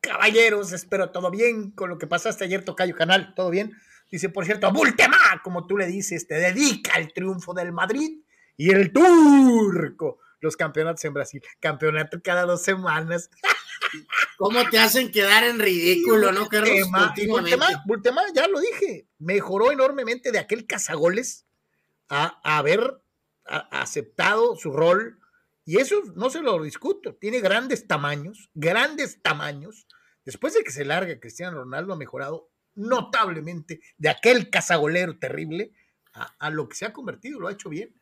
caballeros, 0.00 0.72
espero 0.72 1.10
todo 1.10 1.30
bien 1.30 1.70
con 1.70 1.88
lo 1.88 1.98
que 1.98 2.06
pasaste 2.06 2.44
ayer, 2.44 2.64
tocayo 2.64 2.96
canal, 2.96 3.34
todo 3.34 3.50
bien. 3.50 3.72
Dice, 4.10 4.28
por 4.28 4.44
cierto, 4.44 4.72
Bultema, 4.72 5.16
como 5.42 5.66
tú 5.66 5.76
le 5.76 5.86
dices, 5.86 6.26
te 6.26 6.34
dedica 6.34 6.94
el 6.98 7.12
triunfo 7.12 7.54
del 7.54 7.72
Madrid 7.72 8.20
y 8.56 8.70
el 8.70 8.92
turco 8.92 10.18
los 10.46 10.56
campeonatos 10.56 11.04
en 11.04 11.12
Brasil. 11.12 11.42
Campeonato 11.60 12.20
cada 12.22 12.44
dos 12.44 12.62
semanas. 12.62 13.30
¿Cómo 14.38 14.68
te 14.70 14.78
hacen 14.78 15.10
quedar 15.10 15.44
en 15.44 15.58
ridículo, 15.58 16.32
no, 16.32 16.48
Carlos? 16.48 16.88
Bultema, 17.84 18.22
ya 18.34 18.48
lo 18.48 18.60
dije, 18.60 19.06
mejoró 19.18 19.72
enormemente 19.72 20.32
de 20.32 20.38
aquel 20.38 20.66
cazagoles 20.66 21.46
a, 22.08 22.40
haber 22.42 23.02
aceptado 23.44 24.56
su 24.56 24.72
rol. 24.72 25.20
Y 25.64 25.78
eso 25.78 26.00
no 26.14 26.30
se 26.30 26.40
lo 26.40 26.62
discuto. 26.62 27.16
Tiene 27.16 27.40
grandes 27.40 27.86
tamaños, 27.86 28.50
grandes 28.54 29.20
tamaños. 29.20 29.86
Después 30.24 30.54
de 30.54 30.62
que 30.62 30.70
se 30.70 30.84
larga, 30.84 31.18
Cristiano 31.20 31.58
Ronaldo 31.58 31.92
ha 31.92 31.96
mejorado 31.96 32.50
notablemente 32.74 33.80
de 33.96 34.08
aquel 34.08 34.50
cazagolero 34.50 35.18
terrible 35.18 35.72
a 36.38 36.50
lo 36.50 36.66
que 36.68 36.76
se 36.76 36.86
ha 36.86 36.94
convertido, 36.94 37.40
lo 37.40 37.48
ha 37.48 37.52
hecho 37.52 37.68
bien. 37.68 37.94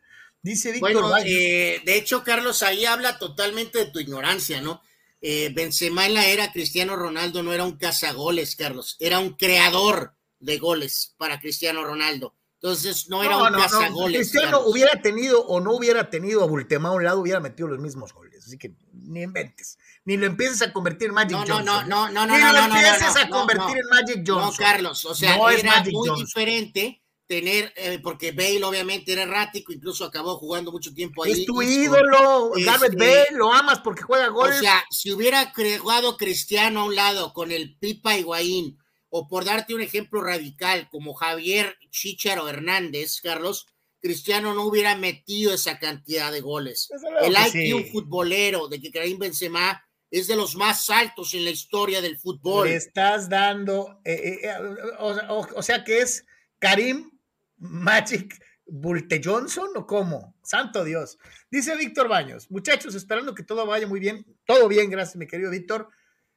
Dice 0.45 0.73
Víctor 0.73 0.93
bueno, 0.93 1.17
eh, 1.25 1.81
de 1.87 1.97
hecho, 1.97 2.23
Carlos, 2.23 2.63
ahí 2.63 2.85
habla 2.85 3.19
totalmente 3.19 3.79
de 3.79 3.87
tu 3.87 3.99
ignorancia, 3.99 4.61
¿no? 4.61 4.83
Eh, 5.23 5.51
Benzema 5.55 6.05
en 6.05 6.13
la 6.13 6.27
era 6.27 6.53
Cristiano 6.53 6.97
Ronaldo 6.97 7.43
no 7.43 7.55
era 7.55 7.65
un 7.65 7.79
cazagoles, 7.79 8.55
Carlos, 8.55 8.99
era 9.01 9.21
un 9.21 9.37
creador 9.37 10.15
de 10.41 10.59
goles 10.59 11.15
para 11.17 11.41
Cristiano 11.41 11.83
Ronaldo. 11.83 12.35
Entonces 12.57 13.09
no 13.09 13.23
era 13.23 13.39
un 13.39 13.55
cazagoles. 13.55 14.19
Cristiano 14.19 14.61
hubiera 14.67 15.01
tenido 15.01 15.47
o 15.47 15.61
no 15.61 15.73
hubiera 15.73 16.11
tenido 16.11 16.45
a 16.45 16.47
Bultemá 16.47 16.91
a 16.91 16.93
un 16.93 17.05
lado, 17.05 17.21
hubiera 17.21 17.41
metido 17.41 17.69
los 17.69 17.79
mismos 17.79 18.13
goles. 18.13 18.45
Así 18.47 18.59
que 18.59 18.75
ni 18.93 19.23
inventes, 19.23 19.79
ni 20.05 20.19
lo 20.19 20.27
empieces 20.27 20.61
a 20.61 20.75
convertir 20.75 21.09
en 21.09 21.15
Magic 21.15 21.39
Johnson. 21.39 21.65
No, 21.65 21.83
no, 21.85 22.11
no, 22.11 22.27
no, 22.27 22.37
ni 22.37 22.43
no, 22.43 22.53
lo 22.53 22.59
empieces 22.59 23.17
a 23.17 23.31
convertir 23.31 23.79
en 23.79 23.89
Magic 23.89 24.25
Johnson. 24.27 24.51
No, 24.51 24.57
Carlos, 24.59 25.07
o 25.07 25.15
sea, 25.15 25.37
era 25.37 25.83
muy 25.91 26.11
diferente 26.21 27.03
tener, 27.27 27.73
eh, 27.77 27.99
porque 28.03 28.33
Bale 28.33 28.65
obviamente 28.65 29.13
era 29.13 29.23
errático, 29.23 29.73
incluso 29.73 30.05
acabó 30.05 30.37
jugando 30.37 30.73
mucho 30.73 30.93
tiempo 30.93 31.25
ahí. 31.25 31.33
Es 31.33 31.47
tu 31.47 31.63
ídolo, 31.63 32.53
Gareth 32.57 32.93
este, 32.93 32.97
Bale, 32.97 33.27
lo 33.33 33.53
amas 33.53 33.81
porque 33.81 34.03
juega 34.03 34.29
goles. 34.29 34.59
O 34.59 34.61
sea, 34.61 34.85
si 34.91 35.11
hubiera 35.13 35.53
jugado 35.79 36.17
Cristiano 36.17 36.81
a 36.81 36.85
un 36.85 36.95
lado 36.95 37.33
con 37.33 37.51
el 37.51 37.77
Pipa 37.79 38.17
Higuaín, 38.17 38.79
o 39.09 39.29
por 39.29 39.45
darte 39.45 39.75
un 39.75 39.81
ejemplo 39.81 40.21
radical, 40.21 40.89
como 40.91 41.15
Javier 41.15 41.77
Chicharo 41.91 42.49
Hernández, 42.49 43.21
Carlos, 43.23 43.67
Cristiano 44.01 44.53
no 44.53 44.65
hubiera 44.65 44.97
metido 44.97 45.55
esa 45.55 45.79
cantidad 45.79 46.31
de 46.31 46.41
goles. 46.41 46.91
El 47.23 47.35
IQ 47.35 47.91
futbolero 47.93 48.69
de 48.69 48.81
que 48.81 48.91
Karim 48.91 49.19
Benzema 49.19 49.83
es 50.11 50.27
de 50.27 50.37
los 50.37 50.57
más 50.57 50.91
altos 50.91 51.33
en 51.33 51.45
la 51.45 51.51
historia 51.51 52.03
del 52.03 52.19
fútbol. 52.19 52.69
Le 52.69 52.77
estás 52.77 53.29
dando, 53.29 54.01
eh, 54.05 54.41
eh, 54.43 54.51
o 54.99 55.63
sea 55.63 55.85
que 55.85 56.01
es 56.01 56.27
Karim 56.59 57.14
Magic 57.57 58.41
Bulte 58.67 59.21
Johnson 59.23 59.69
o 59.77 59.87
cómo? 59.87 60.35
Santo 60.43 60.85
Dios. 60.85 61.19
Dice 61.51 61.77
Víctor 61.77 62.09
Baños, 62.09 62.51
muchachos, 62.51 62.95
esperando 62.95 63.35
que 63.35 63.43
todo 63.43 63.67
vaya 63.67 63.87
muy 63.87 64.01
bien. 64.01 64.25
Todo 64.47 64.69
bien, 64.69 64.91
gracias, 64.91 65.17
mi 65.17 65.27
querido 65.27 65.51
Víctor. 65.51 65.89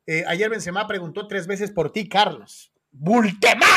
Eh, 0.05 0.23
ayer 0.27 0.49
Benzema 0.49 0.87
preguntó 0.87 1.27
tres 1.27 1.47
veces 1.47 1.71
por 1.71 1.91
ti, 1.91 2.07
Carlos. 2.07 2.73
Bultema 2.91 3.67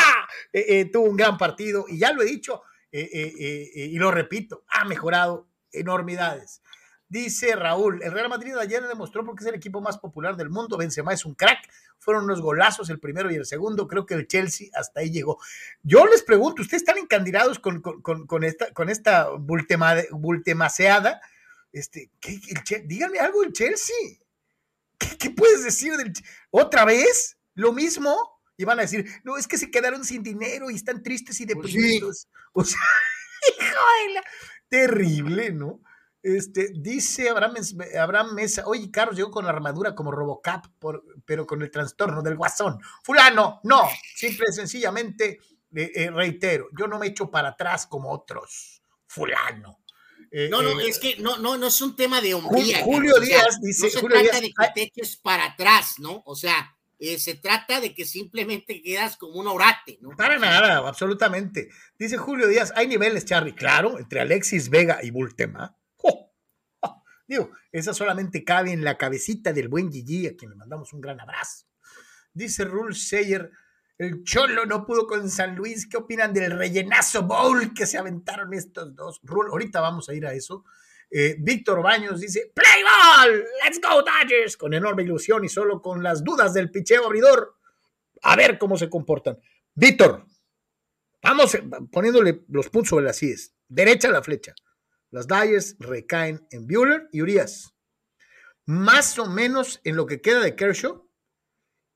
eh, 0.53 0.65
eh, 0.67 0.85
tuvo 0.85 1.09
un 1.09 1.17
gran 1.17 1.37
partido 1.37 1.85
y 1.87 1.99
ya 1.99 2.11
lo 2.13 2.23
he 2.23 2.25
dicho 2.25 2.61
y 2.93 3.97
lo 3.97 4.11
repito, 4.11 4.65
ha 4.67 4.83
mejorado 4.83 5.47
enormidades. 5.71 6.60
Dice 7.11 7.57
Raúl, 7.57 8.01
el 8.03 8.13
Real 8.13 8.29
Madrid 8.29 8.55
ayer 8.55 8.87
demostró 8.87 9.25
porque 9.25 9.43
es 9.43 9.49
el 9.49 9.55
equipo 9.55 9.81
más 9.81 9.97
popular 9.97 10.37
del 10.37 10.49
mundo. 10.49 10.77
Benzema 10.77 11.13
es 11.13 11.25
un 11.25 11.35
crack. 11.35 11.59
Fueron 11.99 12.23
unos 12.23 12.39
golazos 12.39 12.89
el 12.89 13.01
primero 13.01 13.29
y 13.29 13.35
el 13.35 13.45
segundo. 13.45 13.85
Creo 13.85 14.05
que 14.05 14.13
el 14.13 14.27
Chelsea 14.27 14.69
hasta 14.73 15.01
ahí 15.01 15.11
llegó. 15.11 15.37
Yo 15.83 16.05
les 16.05 16.23
pregunto, 16.23 16.61
¿ustedes 16.61 16.83
están 16.83 16.97
encandilados 16.97 17.59
con, 17.59 17.81
con, 17.81 18.43
esta, 18.45 18.71
con 18.71 18.87
esta 18.87 19.27
bultemaseada? 19.27 21.19
Este, 21.73 22.09
díganme 22.85 23.19
algo 23.19 23.41
del 23.41 23.51
Chelsea. 23.51 23.93
¿Qué, 24.97 25.31
puedes 25.31 25.65
decir 25.65 25.97
del 25.97 26.13
¿Otra 26.49 26.85
vez? 26.85 27.37
¿Lo 27.55 27.73
mismo? 27.73 28.39
Y 28.55 28.63
van 28.63 28.79
a 28.79 28.83
decir, 28.83 29.05
no, 29.25 29.35
es 29.35 29.49
que 29.49 29.57
se 29.57 29.69
quedaron 29.69 30.05
sin 30.05 30.23
dinero 30.23 30.71
y 30.71 30.75
están 30.75 31.03
tristes 31.03 31.41
y 31.41 31.45
pues 31.45 31.57
deprimidos. 31.57 32.29
O 32.53 32.63
sea, 32.63 32.79
hijo 33.59 34.21
terrible, 34.69 35.51
¿no? 35.51 35.81
Este, 36.23 36.69
dice 36.75 37.29
Abraham, 37.29 38.35
Mesa, 38.35 38.63
oye, 38.67 38.91
Carlos 38.91 39.15
llegó 39.15 39.31
con 39.31 39.45
la 39.45 39.51
armadura 39.51 39.95
como 39.95 40.11
Robocap, 40.11 40.65
pero 41.25 41.47
con 41.47 41.63
el 41.63 41.71
trastorno 41.71 42.21
del 42.21 42.35
guasón. 42.35 42.79
Fulano, 43.03 43.59
no, 43.63 43.89
simple 44.15 44.45
y 44.49 44.53
sencillamente, 44.53 45.39
eh, 45.75 45.91
eh, 45.95 46.11
reitero, 46.11 46.67
yo 46.77 46.87
no 46.87 46.99
me 46.99 47.07
echo 47.07 47.31
para 47.31 47.49
atrás 47.49 47.87
como 47.87 48.11
otros. 48.11 48.83
Fulano. 49.07 49.79
Eh, 50.31 50.47
no, 50.49 50.61
no, 50.61 50.79
es 50.79 50.99
que 50.99 51.17
no, 51.17 51.37
no, 51.37 51.57
no 51.57 51.67
es 51.67 51.81
un 51.81 51.95
tema 51.95 52.21
de 52.21 52.35
hombría. 52.35 52.83
Julio, 52.83 53.19
Díaz 53.19 53.59
dice. 53.59 53.87
No 53.87 53.89
se 53.89 54.07
trata 54.07 54.39
de 54.39 54.53
que 54.53 54.67
te 54.75 54.83
eches 54.83 55.17
para 55.17 55.45
atrás, 55.45 55.95
¿no? 55.97 56.21
O 56.25 56.35
sea, 56.35 56.77
se 57.17 57.33
trata 57.35 57.81
de 57.81 57.93
que 57.95 58.05
simplemente 58.05 58.81
quedas 58.81 59.17
como 59.17 59.33
un 59.39 59.47
orate, 59.47 59.97
¿no? 60.01 60.11
Para 60.15 60.37
nada, 60.37 60.87
absolutamente. 60.87 61.69
Dice 61.97 62.15
Julio 62.15 62.47
Díaz, 62.47 62.71
hay 62.75 62.87
niveles, 62.87 63.25
Charlie, 63.25 63.55
claro, 63.55 63.97
entre 63.97 64.21
Alexis 64.21 64.69
Vega 64.69 64.99
y 65.03 65.09
Bultema 65.09 65.75
Digo, 67.31 67.49
esa 67.71 67.93
solamente 67.93 68.43
cabe 68.43 68.73
en 68.73 68.83
la 68.83 68.97
cabecita 68.97 69.53
del 69.53 69.69
buen 69.69 69.89
Gigi, 69.89 70.27
a 70.27 70.35
quien 70.35 70.51
le 70.51 70.57
mandamos 70.57 70.91
un 70.91 70.99
gran 70.99 71.17
abrazo. 71.17 71.65
Dice 72.33 72.65
Rule 72.65 72.93
Sayer, 72.93 73.49
el 73.97 74.25
Cholo 74.25 74.65
no 74.65 74.85
pudo 74.85 75.07
con 75.07 75.29
San 75.29 75.55
Luis. 75.55 75.87
¿Qué 75.87 75.95
opinan 75.95 76.33
del 76.33 76.51
rellenazo 76.51 77.23
bowl 77.23 77.73
que 77.73 77.85
se 77.85 77.97
aventaron 77.97 78.53
estos 78.53 78.93
dos? 78.93 79.21
Rule, 79.23 79.47
ahorita 79.49 79.79
vamos 79.79 80.09
a 80.09 80.13
ir 80.13 80.25
a 80.25 80.33
eso. 80.33 80.65
Eh, 81.09 81.37
Víctor 81.39 81.81
Baños 81.81 82.19
dice, 82.19 82.51
Play 82.53 82.83
ball, 82.83 83.45
let's 83.63 83.79
go 83.79 84.03
Dodgers, 84.03 84.57
con 84.57 84.73
enorme 84.73 85.03
ilusión 85.03 85.45
y 85.45 85.47
solo 85.47 85.81
con 85.81 86.03
las 86.03 86.25
dudas 86.25 86.53
del 86.53 86.69
picheo 86.69 87.05
abridor. 87.05 87.55
A 88.23 88.35
ver 88.35 88.57
cómo 88.57 88.77
se 88.77 88.89
comportan. 88.89 89.39
Víctor, 89.73 90.25
vamos 91.23 91.57
poniéndole 91.93 92.43
los 92.49 92.67
puntos 92.67 92.89
sobre 92.89 93.05
las 93.05 93.23
IES. 93.23 93.55
Derecha 93.69 94.11
la 94.11 94.21
flecha. 94.21 94.53
Las 95.11 95.27
Dyers 95.27 95.75
recaen 95.79 96.47
en 96.51 96.67
Bueller 96.67 97.09
y 97.11 97.21
Urias. 97.21 97.75
Más 98.65 99.19
o 99.19 99.27
menos 99.27 99.81
en 99.83 99.95
lo 99.95 100.05
que 100.05 100.21
queda 100.21 100.39
de 100.39 100.55
Kershaw. 100.55 101.07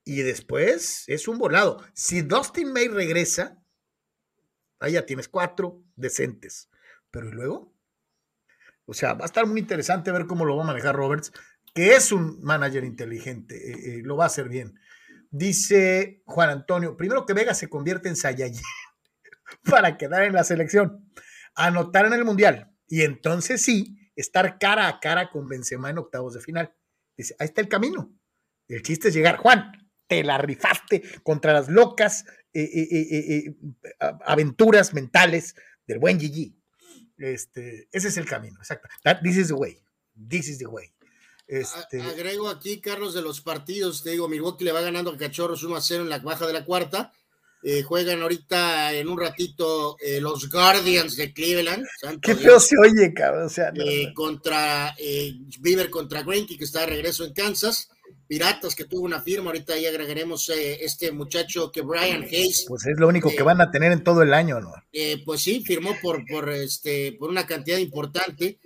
Y 0.03 0.21
después 0.21 1.05
es 1.07 1.27
un 1.27 1.39
volado. 1.39 1.83
Si 1.93 2.21
Dustin 2.21 2.71
May 2.71 2.89
regresa, 2.89 3.63
ahí 4.79 4.93
ya 4.93 5.05
tienes 5.05 5.27
cuatro 5.27 5.81
decentes. 5.95 6.69
Pero 7.09 7.29
¿y 7.29 7.31
luego? 7.31 7.73
O 8.85 8.93
sea, 8.93 9.13
va 9.13 9.23
a 9.23 9.25
estar 9.25 9.47
muy 9.47 9.59
interesante 9.59 10.11
ver 10.11 10.27
cómo 10.27 10.45
lo 10.45 10.57
va 10.57 10.63
a 10.63 10.67
manejar 10.67 10.95
Roberts, 10.95 11.31
que 11.73 11.95
es 11.95 12.11
un 12.11 12.39
manager 12.41 12.83
inteligente, 12.83 13.55
eh, 13.55 13.97
eh, 13.97 14.01
lo 14.03 14.15
va 14.15 14.25
a 14.25 14.27
hacer 14.27 14.47
bien. 14.47 14.79
Dice 15.31 16.21
Juan 16.25 16.49
Antonio, 16.49 16.95
primero 16.95 17.25
que 17.25 17.33
Vega 17.33 17.53
se 17.53 17.67
convierte 17.67 18.09
en 18.09 18.15
Saiyajin 18.15 18.61
para 19.69 19.97
quedar 19.97 20.23
en 20.23 20.33
la 20.33 20.43
selección, 20.43 21.09
anotar 21.55 22.05
en 22.05 22.13
el 22.13 22.23
Mundial, 22.23 22.74
y 22.87 23.01
entonces 23.01 23.61
sí, 23.61 23.97
estar 24.15 24.57
cara 24.59 24.87
a 24.87 24.99
cara 24.99 25.29
con 25.29 25.47
Benzema 25.47 25.89
en 25.89 25.97
octavos 25.97 26.33
de 26.33 26.41
final. 26.41 26.73
Dice, 27.17 27.35
ahí 27.39 27.45
está 27.45 27.61
el 27.61 27.69
camino. 27.69 28.13
El 28.67 28.81
chiste 28.81 29.09
es 29.09 29.13
llegar. 29.13 29.37
Juan, 29.37 29.71
te 30.07 30.23
la 30.23 30.37
rifaste 30.37 31.03
contra 31.23 31.53
las 31.53 31.69
locas 31.69 32.25
eh, 32.53 32.63
eh, 32.63 32.87
eh, 32.91 33.55
aventuras 34.25 34.93
mentales 34.93 35.55
del 35.87 35.99
buen 35.99 36.19
Gigi. 36.19 36.57
Este, 37.17 37.87
ese 37.91 38.09
es 38.09 38.17
el 38.17 38.25
camino, 38.25 38.59
exacto. 38.59 38.89
this 39.23 39.37
is 39.37 39.47
the 39.47 39.53
way. 39.53 39.77
This 40.15 40.49
is 40.49 40.59
the 40.59 40.67
way. 40.67 40.91
Este... 41.47 42.01
Agrego 42.01 42.49
aquí, 42.49 42.81
Carlos, 42.81 43.13
de 43.13 43.21
los 43.21 43.41
partidos, 43.41 44.03
te 44.03 44.11
digo, 44.11 44.27
Milwaukee 44.27 44.65
le 44.65 44.71
va 44.71 44.81
ganando 44.81 45.11
a 45.11 45.17
Cachorros 45.17 45.63
1 45.63 45.75
a 45.75 45.81
0 45.81 46.03
en 46.03 46.09
la 46.09 46.19
baja 46.19 46.47
de 46.47 46.53
la 46.53 46.65
cuarta. 46.65 47.13
Eh, 47.67 47.81
juegan 47.81 48.21
ahorita 48.21 48.93
en 48.93 49.07
un 49.09 49.19
ratito 49.19 49.97
eh, 49.99 50.21
los 50.21 50.47
Guardians 50.51 51.15
de 51.15 51.33
Cleveland. 51.33 51.83
Qué 52.21 52.35
feo 52.35 52.59
se 52.59 52.75
oye, 52.77 53.11
cabrón. 53.11 53.47
O 53.47 53.49
sea, 53.49 53.73
eh, 53.75 54.13
contra 54.13 54.95
Beaver 55.59 55.89
contra 55.89 56.21
Greinke, 56.21 56.59
que 56.59 56.63
está 56.63 56.81
de 56.81 56.85
regreso 56.87 57.25
en 57.25 57.33
Kansas. 57.33 57.89
Piratas, 58.27 58.75
que 58.75 58.85
tuvo 58.85 59.01
una 59.01 59.19
firma. 59.19 59.47
Ahorita 59.47 59.75
ya 59.79 59.89
agregaremos 59.89 60.47
este 60.49 61.11
muchacho 61.11 61.71
que 61.71 61.81
Brian 61.81 62.23
Hayes. 62.23 62.65
Pues 62.67 62.85
es 62.85 62.99
lo 62.99 63.07
único 63.07 63.31
que 63.35 63.41
van 63.41 63.59
a 63.59 63.71
tener 63.71 63.91
en 63.91 64.03
todo 64.03 64.21
el 64.21 64.33
año, 64.33 64.59
¿no? 64.61 64.71
pues 65.25 65.41
sí, 65.41 65.63
firmó 65.65 65.95
por, 66.01 66.23
por, 66.27 66.49
este, 66.51 67.13
por 67.13 67.31
una 67.31 67.47
cantidad 67.47 67.79
importante. 67.79 68.59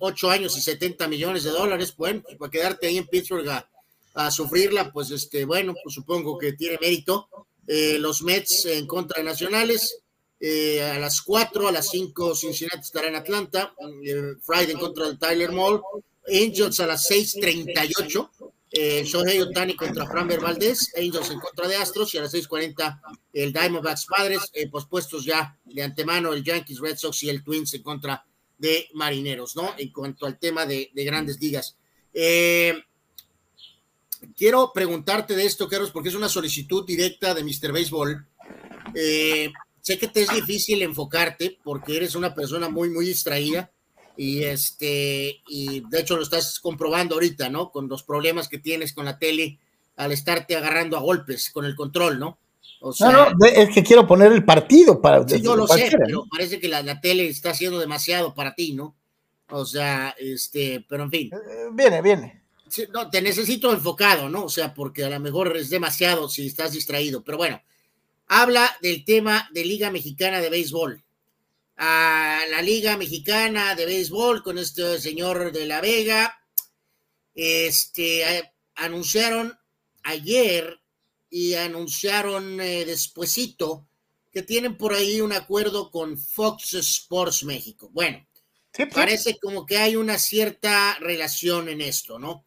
ocho 0.00 0.30
años 0.30 0.56
y 0.56 0.60
70 0.60 1.06
millones 1.06 1.44
de 1.44 1.50
dólares. 1.50 1.94
Bueno, 1.96 2.22
para 2.36 2.50
quedarte 2.50 2.88
ahí 2.88 2.98
en 2.98 3.06
Pittsburgh 3.06 3.48
a, 3.48 3.68
a 4.14 4.30
sufrirla, 4.32 4.92
pues 4.92 5.12
este, 5.12 5.44
bueno, 5.44 5.74
pues 5.82 5.94
supongo 5.94 6.36
que 6.36 6.52
tiene 6.54 6.78
mérito 6.80 7.28
eh, 7.68 7.98
los 7.98 8.22
Mets 8.22 8.64
en 8.64 8.86
contra 8.86 9.20
de 9.22 9.28
Nacionales. 9.28 10.00
Eh, 10.40 10.80
a 10.80 10.98
las 10.98 11.20
4, 11.20 11.68
a 11.68 11.72
las 11.72 11.90
5 11.90 12.34
Cincinnati 12.34 12.80
estará 12.80 13.08
en 13.08 13.16
Atlanta. 13.16 13.74
Eh, 14.02 14.34
Friday 14.42 14.72
en 14.72 14.78
contra 14.78 15.06
del 15.06 15.18
Tyler 15.18 15.52
Mall. 15.52 15.82
Angels 16.26 16.80
a 16.80 16.86
las 16.86 17.06
6:38. 17.06 18.30
Eh, 18.70 19.02
Shohei 19.04 19.40
Otani 19.40 19.74
contra 19.74 20.06
Framber 20.06 20.40
Valdez. 20.40 20.92
Angels 20.96 21.30
en 21.30 21.40
contra 21.40 21.68
de 21.68 21.76
Astros. 21.76 22.14
Y 22.14 22.18
a 22.18 22.22
las 22.22 22.32
6:40 22.32 23.00
el 23.34 23.52
Diamondbacks 23.52 24.06
Padres. 24.06 24.40
pospuestos 24.70 25.24
ya 25.24 25.58
de 25.64 25.82
antemano 25.82 26.32
el 26.32 26.42
Yankees, 26.42 26.80
Red 26.80 26.96
Sox 26.96 27.22
y 27.24 27.28
el 27.28 27.44
Twins 27.44 27.74
en 27.74 27.82
contra 27.82 28.24
de 28.56 28.88
Marineros, 28.94 29.56
¿no? 29.56 29.74
En 29.76 29.92
cuanto 29.92 30.24
al 30.24 30.38
tema 30.38 30.64
de, 30.64 30.90
de 30.94 31.04
grandes 31.04 31.38
ligas. 31.38 31.76
Eh, 32.14 32.82
quiero 34.38 34.72
preguntarte 34.72 35.34
de 35.34 35.44
esto, 35.44 35.68
Carlos, 35.68 35.90
porque 35.90 36.08
es 36.08 36.14
una 36.14 36.28
solicitud 36.28 36.86
directa 36.86 37.34
de 37.34 37.42
Mr. 37.42 37.72
Baseball. 37.72 38.24
Eh, 38.94 39.50
sé 39.80 39.98
que 39.98 40.06
te 40.06 40.22
es 40.22 40.30
difícil 40.30 40.80
enfocarte 40.82 41.58
porque 41.64 41.96
eres 41.96 42.14
una 42.14 42.34
persona 42.34 42.68
muy, 42.68 42.88
muy 42.88 43.04
distraída 43.04 43.70
y 44.16 44.44
este, 44.44 45.42
y 45.48 45.80
de 45.88 46.00
hecho 46.00 46.16
lo 46.16 46.22
estás 46.22 46.60
comprobando 46.60 47.16
ahorita, 47.16 47.50
¿no? 47.50 47.70
Con 47.70 47.88
los 47.88 48.04
problemas 48.04 48.48
que 48.48 48.58
tienes 48.58 48.92
con 48.92 49.04
la 49.04 49.18
tele 49.18 49.58
al 49.96 50.12
estarte 50.12 50.56
agarrando 50.56 50.96
a 50.96 51.00
golpes 51.00 51.50
con 51.50 51.64
el 51.64 51.74
control, 51.74 52.20
¿no? 52.20 52.38
O 52.80 52.92
sea, 52.92 53.10
no, 53.10 53.30
no, 53.30 53.46
es 53.46 53.70
que 53.74 53.82
quiero 53.82 54.06
poner 54.06 54.30
el 54.30 54.44
partido 54.44 55.00
para. 55.02 55.26
Sí, 55.26 55.42
yo 55.42 55.56
lo 55.56 55.66
sé, 55.66 55.90
pero 55.90 56.24
parece 56.30 56.60
que 56.60 56.68
la, 56.68 56.82
la, 56.82 57.00
tele 57.00 57.26
está 57.26 57.50
haciendo 57.50 57.80
demasiado 57.80 58.34
para 58.34 58.54
ti, 58.54 58.72
¿no? 58.72 58.94
O 59.50 59.64
sea, 59.64 60.14
este, 60.16 60.84
pero 60.88 61.02
en 61.04 61.10
fin. 61.10 61.30
Eh, 61.32 61.70
viene, 61.72 62.02
viene 62.02 62.47
no, 62.92 63.10
te 63.10 63.22
necesito 63.22 63.72
enfocado, 63.72 64.28
¿no? 64.28 64.44
O 64.44 64.48
sea, 64.48 64.74
porque 64.74 65.04
a 65.04 65.10
lo 65.10 65.20
mejor 65.20 65.56
es 65.56 65.70
demasiado 65.70 66.28
si 66.28 66.46
estás 66.46 66.72
distraído. 66.72 67.22
Pero 67.24 67.38
bueno, 67.38 67.62
habla 68.26 68.76
del 68.82 69.04
tema 69.04 69.48
de 69.52 69.64
Liga 69.64 69.90
Mexicana 69.90 70.40
de 70.40 70.50
Béisbol. 70.50 71.04
A 71.76 72.40
la 72.50 72.62
Liga 72.62 72.96
Mexicana 72.96 73.74
de 73.74 73.86
Béisbol 73.86 74.42
con 74.42 74.58
este 74.58 74.98
señor 74.98 75.52
de 75.52 75.66
La 75.66 75.80
Vega. 75.80 76.40
Este, 77.34 78.52
anunciaron 78.74 79.56
ayer 80.02 80.80
y 81.30 81.54
anunciaron 81.54 82.60
eh, 82.60 82.84
despuesito 82.84 83.86
que 84.30 84.42
tienen 84.42 84.76
por 84.76 84.92
ahí 84.92 85.20
un 85.20 85.32
acuerdo 85.32 85.90
con 85.90 86.18
Fox 86.18 86.74
Sports 86.74 87.44
México. 87.44 87.90
Bueno, 87.92 88.26
pues. 88.72 88.88
parece 88.92 89.38
como 89.38 89.66
que 89.66 89.78
hay 89.78 89.96
una 89.96 90.18
cierta 90.18 90.96
relación 91.00 91.68
en 91.68 91.80
esto, 91.80 92.18
¿no? 92.18 92.44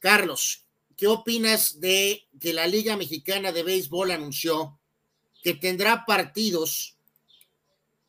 Carlos, 0.00 0.66
¿qué 0.96 1.06
opinas 1.06 1.78
de 1.78 2.26
que 2.40 2.52
la 2.52 2.66
Liga 2.66 2.96
Mexicana 2.96 3.52
de 3.52 3.62
Béisbol 3.62 4.10
anunció 4.10 4.80
que 5.42 5.54
tendrá 5.54 6.04
partidos 6.06 6.96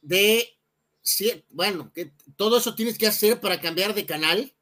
de, 0.01 0.57
bueno, 1.49 1.91
que 1.93 2.13
todo 2.35 2.57
eso 2.57 2.73
tienes 2.73 2.97
que 2.97 3.07
hacer 3.07 3.39
para 3.39 3.61
cambiar 3.61 3.93
de 3.93 4.05
canal? 4.05 4.53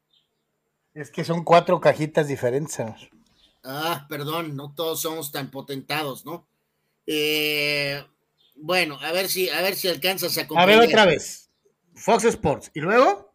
Es 0.92 1.10
que 1.10 1.24
son 1.24 1.44
cuatro 1.44 1.80
cajitas 1.80 2.28
diferentes. 2.28 2.84
Ah, 3.62 4.06
perdón, 4.08 4.56
no 4.56 4.74
todos 4.74 5.00
somos 5.00 5.30
tan 5.30 5.50
potentados, 5.50 6.26
¿no? 6.26 6.48
Eh, 7.06 8.04
bueno, 8.56 8.98
a 9.00 9.12
ver 9.12 9.28
si, 9.28 9.48
a 9.48 9.62
ver 9.62 9.76
si 9.76 9.88
alcanzas 9.88 10.36
a 10.36 10.46
A 10.56 10.66
ver 10.66 10.80
otra 10.80 11.06
vez. 11.06 11.48
Fox 11.94 12.24
Sports. 12.24 12.70
¿Y 12.74 12.80
luego? 12.80 13.29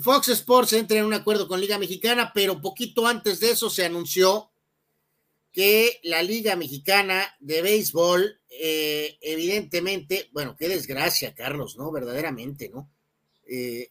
Fox 0.00 0.28
Sports 0.28 0.72
entra 0.72 0.98
en 0.98 1.04
un 1.04 1.14
acuerdo 1.14 1.46
con 1.46 1.60
Liga 1.60 1.78
Mexicana, 1.78 2.32
pero 2.34 2.60
poquito 2.60 3.06
antes 3.06 3.40
de 3.40 3.50
eso 3.50 3.68
se 3.68 3.84
anunció 3.84 4.50
que 5.52 6.00
la 6.02 6.22
Liga 6.22 6.56
Mexicana 6.56 7.36
de 7.38 7.62
Béisbol, 7.62 8.40
eh, 8.48 9.18
evidentemente, 9.20 10.28
bueno, 10.32 10.56
qué 10.58 10.68
desgracia, 10.68 11.34
Carlos, 11.34 11.76
¿no? 11.76 11.92
Verdaderamente, 11.92 12.70
¿no? 12.70 12.90
Eh, 13.46 13.90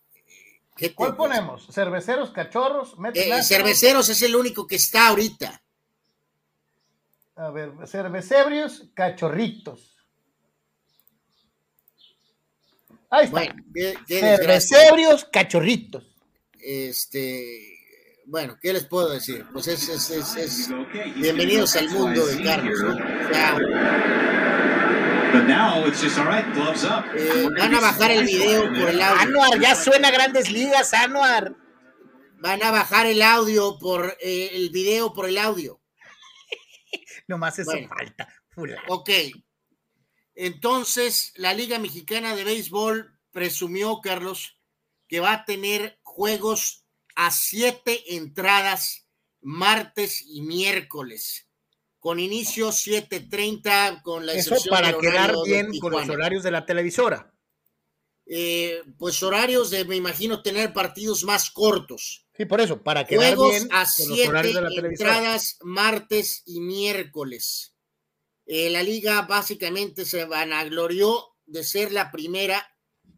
¿Cuál 0.96 1.16
ponemos? 1.16 1.68
¿Cerveceros, 1.72 2.32
cachorros? 2.32 2.96
Eh, 3.14 3.44
cerveceros 3.44 4.10
es 4.10 4.22
el 4.24 4.36
único 4.36 4.68
que 4.68 4.76
está 4.76 5.10
ahorita. 5.10 5.64
A 7.36 7.50
ver, 7.52 7.72
cervecebrios, 7.86 8.90
cachorritos. 8.94 9.93
Ahí 13.14 13.26
está. 13.26 13.56
cachorritos. 15.26 16.04
Este, 16.60 17.78
bueno, 18.26 18.58
¿qué 18.60 18.74
les 18.74 18.86
puedo 18.86 19.10
decir? 19.10 19.46
Pues 19.54 19.68
es, 19.68 19.88
es, 19.88 20.10
es, 20.36 20.70
bienvenidos 21.16 21.76
al 21.76 21.92
mundo 21.92 22.26
de 22.26 22.42
Carlos, 22.42 22.80
¿no? 22.82 22.98
Eh, 27.16 27.48
van 27.56 27.76
a 27.76 27.80
bajar 27.80 28.10
el 28.10 28.26
video 28.26 28.64
por 28.64 28.90
el 28.90 29.00
audio. 29.00 29.22
Anuar, 29.22 29.60
ya 29.60 29.76
suena 29.76 30.10
Grandes 30.10 30.50
Ligas, 30.52 30.92
Anuar. 30.96 31.56
Van 32.40 32.64
a 32.64 32.72
bajar 32.72 33.06
el 33.06 33.22
audio 33.22 33.78
por 33.78 34.18
eh, 34.22 34.50
el 34.54 34.72
video 34.72 35.14
por 35.14 35.30
el 35.30 35.38
audio. 35.38 35.80
Nomás 37.28 37.60
eso 37.60 37.72
falta. 37.88 38.28
Ok, 38.88 39.10
entonces, 40.36 41.32
la 41.36 41.54
Liga 41.54 41.80
Mexicana 41.80 42.36
de 42.36 42.44
Béisbol 42.44 43.20
presumió, 43.32 44.02
Carlos, 44.02 44.58
que 45.08 45.20
va 45.20 45.34
a 45.34 45.46
tener 45.46 46.00
juegos 46.02 46.86
a 47.16 47.32
siete 47.32 48.16
entradas 48.16 49.08
martes 49.42 50.24
y 50.26 50.42
miércoles, 50.42 51.48
con 52.00 52.20
inicio 52.20 52.70
7.30, 52.70 54.02
con 54.02 54.26
la 54.26 54.34
Eso 54.34 54.56
para 54.70 54.98
quedar 54.98 55.36
bien 55.46 55.78
con 55.80 55.92
los 55.92 56.10
horarios 56.10 56.44
de 56.44 56.52
la 56.52 56.66
televisora. 56.66 57.32
Eh, 58.26 58.82
pues 58.98 59.22
horarios 59.22 59.70
de, 59.70 59.84
me 59.86 59.98
imagino, 59.98 60.42
tener 60.42 60.74
partidos 60.74 61.24
más 61.26 61.52
cortos. 61.52 62.26
Sí, 62.36 62.46
por 62.46 62.62
eso, 62.62 62.82
para 62.82 63.06
quedar 63.06 63.38
bien 63.38 63.68
a 63.72 63.86
con 63.86 64.10
los 64.10 64.28
horarios 64.28 64.56
de 64.56 64.62
la 64.62 64.70
televisora. 64.70 65.18
entradas 65.18 65.58
martes 65.62 66.42
y 66.46 66.62
miércoles. 66.62 67.73
Eh, 68.46 68.70
la 68.70 68.84
liga 68.84 69.22
básicamente 69.24 70.06
se 70.06 70.26
vanaglorió 70.26 71.36
de 71.46 71.64
ser 71.64 71.92
la 71.92 72.12
primera 72.12 72.68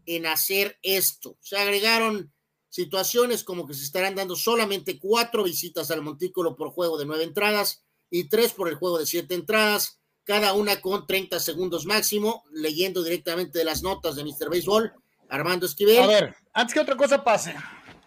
en 0.06 0.26
hacer 0.26 0.78
esto. 0.82 1.38
Se 1.42 1.58
agregaron 1.58 2.34
situaciones 2.70 3.44
como 3.44 3.66
que 3.66 3.74
se 3.74 3.84
estarán 3.84 4.16
dando 4.16 4.36
solamente 4.36 5.00
cuatro 5.00 5.44
visitas 5.44 5.92
al 5.92 6.02
montículo 6.02 6.56
por 6.56 6.72
juego 6.72 6.98
de 6.98 7.06
nueve 7.06 7.24
entradas 7.24 7.86
y 8.10 8.28
tres 8.28 8.52
por 8.52 8.68
el 8.68 8.76
juego 8.76 9.00
de 9.00 9.06
siete 9.06 9.34
entradas, 9.34 10.00
cada 10.24 10.54
una 10.54 10.82
con 10.82 11.08
30 11.08 11.40
segundos 11.40 11.86
máximo, 11.86 12.44
leyendo 12.52 13.04
directamente 13.04 13.60
de 13.60 13.66
las 13.66 13.82
notas 13.82 14.16
de 14.16 14.24
Mr. 14.24 14.50
Baseball, 14.50 14.94
Armando 15.30 15.66
Esquivel. 15.66 16.04
A 16.04 16.08
ver, 16.08 16.36
antes 16.54 16.74
que 16.74 16.80
otra 16.80 16.98
cosa 16.98 17.24
pase, 17.24 17.56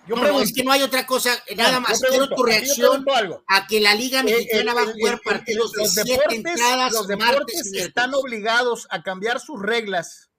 no, 0.09 0.41
es 0.41 0.53
que 0.53 0.65
no 0.65 0.73
hay 0.73 0.83
otra 0.83 1.07
cosa, 1.07 1.31
nada 1.57 1.81
más. 1.81 2.01
Quiero 2.01 2.29
tu 2.29 2.43
reacción 2.43 3.05
a 3.47 3.67
que 3.67 3.81
la 3.81 3.95
Liga 3.95 4.23
Mexicana 4.23 4.75
va 4.75 4.83
a 4.83 4.93
jugar 4.93 5.21
partidos 5.25 5.73
de 5.73 5.89
siete 5.89 6.35
entradas. 6.35 6.93
Los 6.93 7.07
deportes 7.07 7.73
están 7.75 8.15
obligados 8.15 8.87
a 8.91 9.03
cambiar 9.03 9.41
sus 9.41 9.61
reglas 9.61 10.31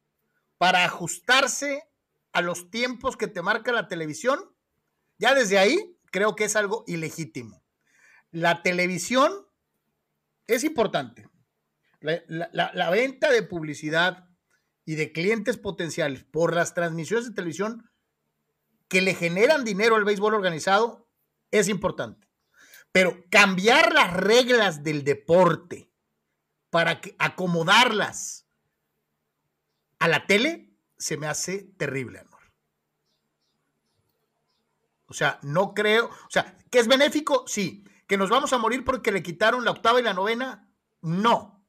para 0.57 0.85
ajustarse 0.85 1.83
a 2.33 2.41
los 2.41 2.69
tiempos 2.69 3.17
que 3.17 3.27
te 3.27 3.41
marca 3.41 3.71
la 3.71 3.87
televisión. 3.87 4.39
Ya 5.17 5.33
desde 5.33 5.57
ahí 5.57 5.97
creo 6.11 6.35
que 6.35 6.45
es 6.45 6.55
algo 6.55 6.83
ilegítimo. 6.87 7.63
La 8.31 8.61
televisión 8.61 9.47
es 10.47 10.63
importante. 10.63 11.29
la 12.01 12.89
venta 12.89 13.31
de 13.31 13.43
publicidad 13.43 14.29
y 14.85 14.95
de 14.95 15.11
clientes 15.11 15.57
potenciales 15.57 16.23
por 16.23 16.55
las 16.55 16.73
transmisiones 16.73 17.27
de 17.27 17.33
televisión 17.35 17.88
que 18.89 19.01
le 19.01 19.13
generan 19.13 19.63
dinero 19.63 19.95
al 19.95 20.03
béisbol 20.03 20.33
organizado 20.33 21.07
es 21.51 21.69
importante. 21.69 22.27
Pero 22.91 23.23
cambiar 23.29 23.93
las 23.93 24.13
reglas 24.13 24.83
del 24.83 25.03
deporte 25.03 25.89
para 26.71 26.99
que, 26.99 27.15
acomodarlas 27.19 28.47
a 29.99 30.07
la 30.07 30.25
tele 30.25 30.73
se 30.97 31.17
me 31.17 31.27
hace 31.27 31.59
terrible, 31.77 32.19
amor. 32.19 32.39
O 35.05 35.13
sea, 35.13 35.39
no 35.43 35.73
creo, 35.73 36.07
o 36.07 36.29
sea, 36.29 36.57
que 36.69 36.79
es 36.79 36.87
benéfico, 36.87 37.45
sí. 37.47 37.85
Que 38.07 38.17
nos 38.17 38.29
vamos 38.29 38.53
a 38.53 38.57
morir 38.57 38.83
porque 38.83 39.11
le 39.11 39.21
quitaron 39.21 39.63
la 39.63 39.71
octava 39.71 39.99
y 39.99 40.03
la 40.03 40.13
novena, 40.13 40.67
no. 41.01 41.63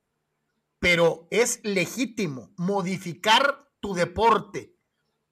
Pero 0.78 1.28
es 1.30 1.60
legítimo 1.64 2.50
modificar 2.56 3.70
tu 3.80 3.94
deporte 3.94 4.74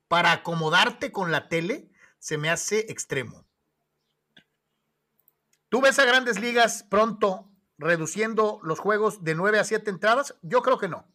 para 0.08 0.32
acomodarte 0.32 1.12
con 1.12 1.30
la 1.30 1.48
tele, 1.48 1.90
se 2.18 2.38
me 2.38 2.50
hace 2.50 2.86
extremo. 2.88 3.44
¿Tú 5.68 5.80
ves 5.82 5.98
a 5.98 6.04
grandes 6.04 6.40
ligas 6.40 6.84
pronto 6.88 7.50
reduciendo 7.76 8.58
los 8.62 8.78
juegos 8.78 9.22
de 9.22 9.34
9 9.34 9.58
a 9.58 9.64
7 9.64 9.90
entradas? 9.90 10.34
Yo 10.42 10.62
creo 10.62 10.78
que 10.78 10.88
no. 10.88 11.06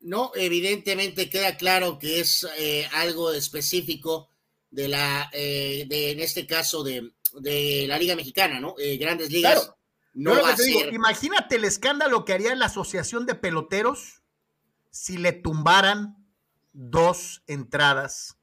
No, 0.00 0.32
evidentemente 0.34 1.30
queda 1.30 1.56
claro 1.56 2.00
que 2.00 2.18
es 2.18 2.46
eh, 2.58 2.88
algo 2.92 3.32
específico 3.32 4.28
de 4.70 4.88
la, 4.88 5.30
eh, 5.32 5.86
de, 5.88 6.10
en 6.10 6.20
este 6.20 6.44
caso, 6.46 6.82
de, 6.82 7.12
de, 7.34 7.84
la 7.86 7.98
Liga 7.98 8.16
Mexicana, 8.16 8.58
¿no? 8.58 8.74
Eh, 8.78 8.96
grandes 8.96 9.30
ligas. 9.30 9.72
No 10.14 10.34
va 10.42 10.50
a 10.50 10.56
ser... 10.56 10.92
imagínate 10.92 11.56
el 11.56 11.64
escándalo 11.64 12.24
que 12.24 12.32
haría 12.32 12.54
la 12.56 12.66
Asociación 12.66 13.24
de 13.24 13.36
Peloteros 13.36 14.22
si 14.90 15.16
le 15.16 15.32
tumbaran 15.32 16.21
dos 16.72 17.42
entradas 17.46 18.38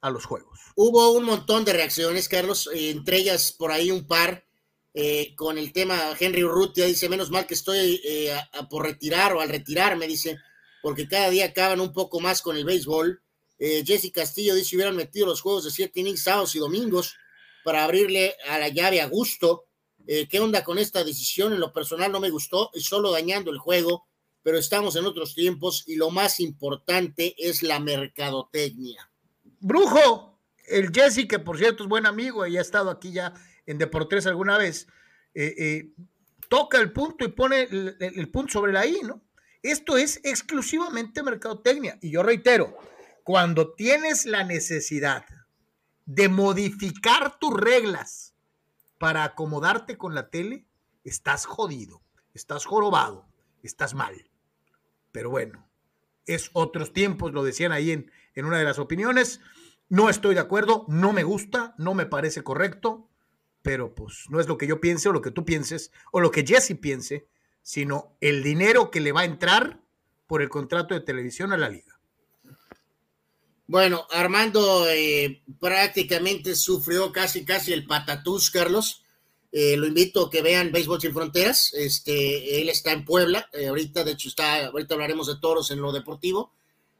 a 0.00 0.10
los 0.10 0.24
juegos. 0.24 0.60
Hubo 0.76 1.12
un 1.12 1.24
montón 1.24 1.64
de 1.64 1.72
reacciones, 1.72 2.28
Carlos, 2.28 2.68
entre 2.72 3.18
ellas 3.18 3.52
por 3.52 3.70
ahí 3.70 3.90
un 3.90 4.06
par 4.06 4.44
eh, 4.92 5.34
con 5.36 5.56
el 5.56 5.72
tema 5.72 6.16
Henry 6.18 6.42
Urrutia, 6.42 6.86
dice, 6.86 7.08
menos 7.08 7.30
mal 7.30 7.46
que 7.46 7.54
estoy 7.54 8.00
eh, 8.04 8.34
por 8.68 8.84
retirar 8.84 9.32
o 9.34 9.40
al 9.40 9.48
retirar, 9.48 9.96
me 9.96 10.08
dice, 10.08 10.38
porque 10.82 11.06
cada 11.06 11.30
día 11.30 11.46
acaban 11.46 11.80
un 11.80 11.92
poco 11.92 12.18
más 12.20 12.42
con 12.42 12.56
el 12.56 12.64
béisbol. 12.64 13.22
Eh, 13.58 13.84
Jesse 13.86 14.10
Castillo 14.10 14.54
dice, 14.54 14.76
hubieran 14.76 14.96
metido 14.96 15.26
los 15.26 15.42
juegos 15.42 15.64
de 15.64 15.70
siete 15.70 16.00
innings 16.00 16.22
sábados 16.22 16.54
y 16.56 16.58
domingos 16.58 17.14
para 17.62 17.84
abrirle 17.84 18.34
a 18.48 18.58
la 18.58 18.68
llave 18.68 19.00
a 19.00 19.06
gusto. 19.06 19.66
¿Qué 20.06 20.40
onda 20.40 20.64
con 20.64 20.78
esta 20.78 21.04
decisión? 21.04 21.52
En 21.52 21.60
lo 21.60 21.72
personal 21.72 22.10
no 22.10 22.18
me 22.18 22.30
gustó, 22.30 22.70
es 22.72 22.84
solo 22.84 23.12
dañando 23.12 23.52
el 23.52 23.58
juego 23.58 24.08
pero 24.42 24.58
estamos 24.58 24.96
en 24.96 25.04
otros 25.06 25.34
tiempos 25.34 25.84
y 25.86 25.96
lo 25.96 26.10
más 26.10 26.40
importante 26.40 27.34
es 27.38 27.62
la 27.62 27.80
mercadotecnia. 27.80 29.10
Brujo, 29.60 30.38
el 30.66 30.90
Jesse, 30.92 31.26
que 31.28 31.38
por 31.38 31.58
cierto 31.58 31.82
es 31.82 31.88
buen 31.88 32.06
amigo 32.06 32.46
y 32.46 32.56
ha 32.56 32.60
estado 32.60 32.90
aquí 32.90 33.12
ya 33.12 33.34
en 33.66 33.78
Deportes 33.78 34.26
alguna 34.26 34.56
vez, 34.56 34.88
eh, 35.34 35.54
eh, 35.58 35.92
toca 36.48 36.78
el 36.78 36.92
punto 36.92 37.24
y 37.24 37.28
pone 37.28 37.62
el, 37.70 38.30
punto 38.30 38.52
sobre 38.52 38.72
la 38.72 38.86
I, 38.86 39.00
¿no? 39.02 39.22
Esto 39.62 39.96
es 39.96 40.20
exclusivamente 40.24 41.22
mercadotecnia. 41.22 41.98
Y 42.00 42.10
yo 42.10 42.22
reitero, 42.22 42.76
cuando 43.24 43.74
tienes 43.74 44.24
la 44.24 44.42
necesidad 44.42 45.24
de 46.06 46.28
modificar 46.28 47.38
tus 47.38 47.54
reglas 47.54 48.34
para 48.98 49.24
acomodarte 49.24 49.98
con 49.98 50.14
la 50.14 50.30
tele, 50.30 50.66
estás 51.04 51.44
jodido, 51.44 52.02
estás 52.34 52.64
jorobado, 52.64 53.28
estás 53.62 53.94
mal. 53.94 54.29
Pero 55.12 55.30
bueno, 55.30 55.68
es 56.26 56.50
otros 56.52 56.92
tiempos, 56.92 57.32
lo 57.32 57.42
decían 57.42 57.72
ahí 57.72 57.90
en, 57.90 58.10
en 58.34 58.44
una 58.44 58.58
de 58.58 58.64
las 58.64 58.78
opiniones. 58.78 59.40
No 59.88 60.08
estoy 60.08 60.34
de 60.34 60.40
acuerdo, 60.40 60.84
no 60.88 61.12
me 61.12 61.24
gusta, 61.24 61.74
no 61.78 61.94
me 61.94 62.06
parece 62.06 62.42
correcto, 62.42 63.08
pero 63.62 63.94
pues 63.94 64.24
no 64.28 64.40
es 64.40 64.46
lo 64.46 64.56
que 64.56 64.66
yo 64.66 64.80
piense 64.80 65.08
o 65.08 65.12
lo 65.12 65.22
que 65.22 65.30
tú 65.30 65.44
pienses 65.44 65.92
o 66.12 66.20
lo 66.20 66.30
que 66.30 66.46
Jesse 66.46 66.78
piense, 66.80 67.26
sino 67.62 68.16
el 68.20 68.42
dinero 68.42 68.90
que 68.90 69.00
le 69.00 69.12
va 69.12 69.22
a 69.22 69.26
entrar 69.26 69.80
por 70.26 70.42
el 70.42 70.48
contrato 70.48 70.94
de 70.94 71.00
televisión 71.00 71.52
a 71.52 71.56
la 71.56 71.68
liga. 71.68 71.98
Bueno, 73.66 74.06
Armando 74.10 74.88
eh, 74.88 75.42
prácticamente 75.60 76.56
sufrió 76.56 77.12
casi 77.12 77.44
casi 77.44 77.72
el 77.72 77.86
patatús, 77.86 78.50
Carlos. 78.50 78.99
Eh, 79.52 79.76
lo 79.76 79.86
invito 79.86 80.26
a 80.26 80.30
que 80.30 80.42
vean 80.42 80.70
Béisbol 80.70 81.00
Sin 81.00 81.12
Fronteras. 81.12 81.72
Este, 81.74 82.60
él 82.60 82.68
está 82.68 82.92
en 82.92 83.04
Puebla, 83.04 83.48
eh, 83.52 83.66
ahorita, 83.66 84.04
de 84.04 84.12
hecho, 84.12 84.28
está, 84.28 84.66
ahorita 84.66 84.94
hablaremos 84.94 85.26
de 85.26 85.38
toros 85.40 85.70
en 85.70 85.80
lo 85.80 85.92
deportivo. 85.92 86.52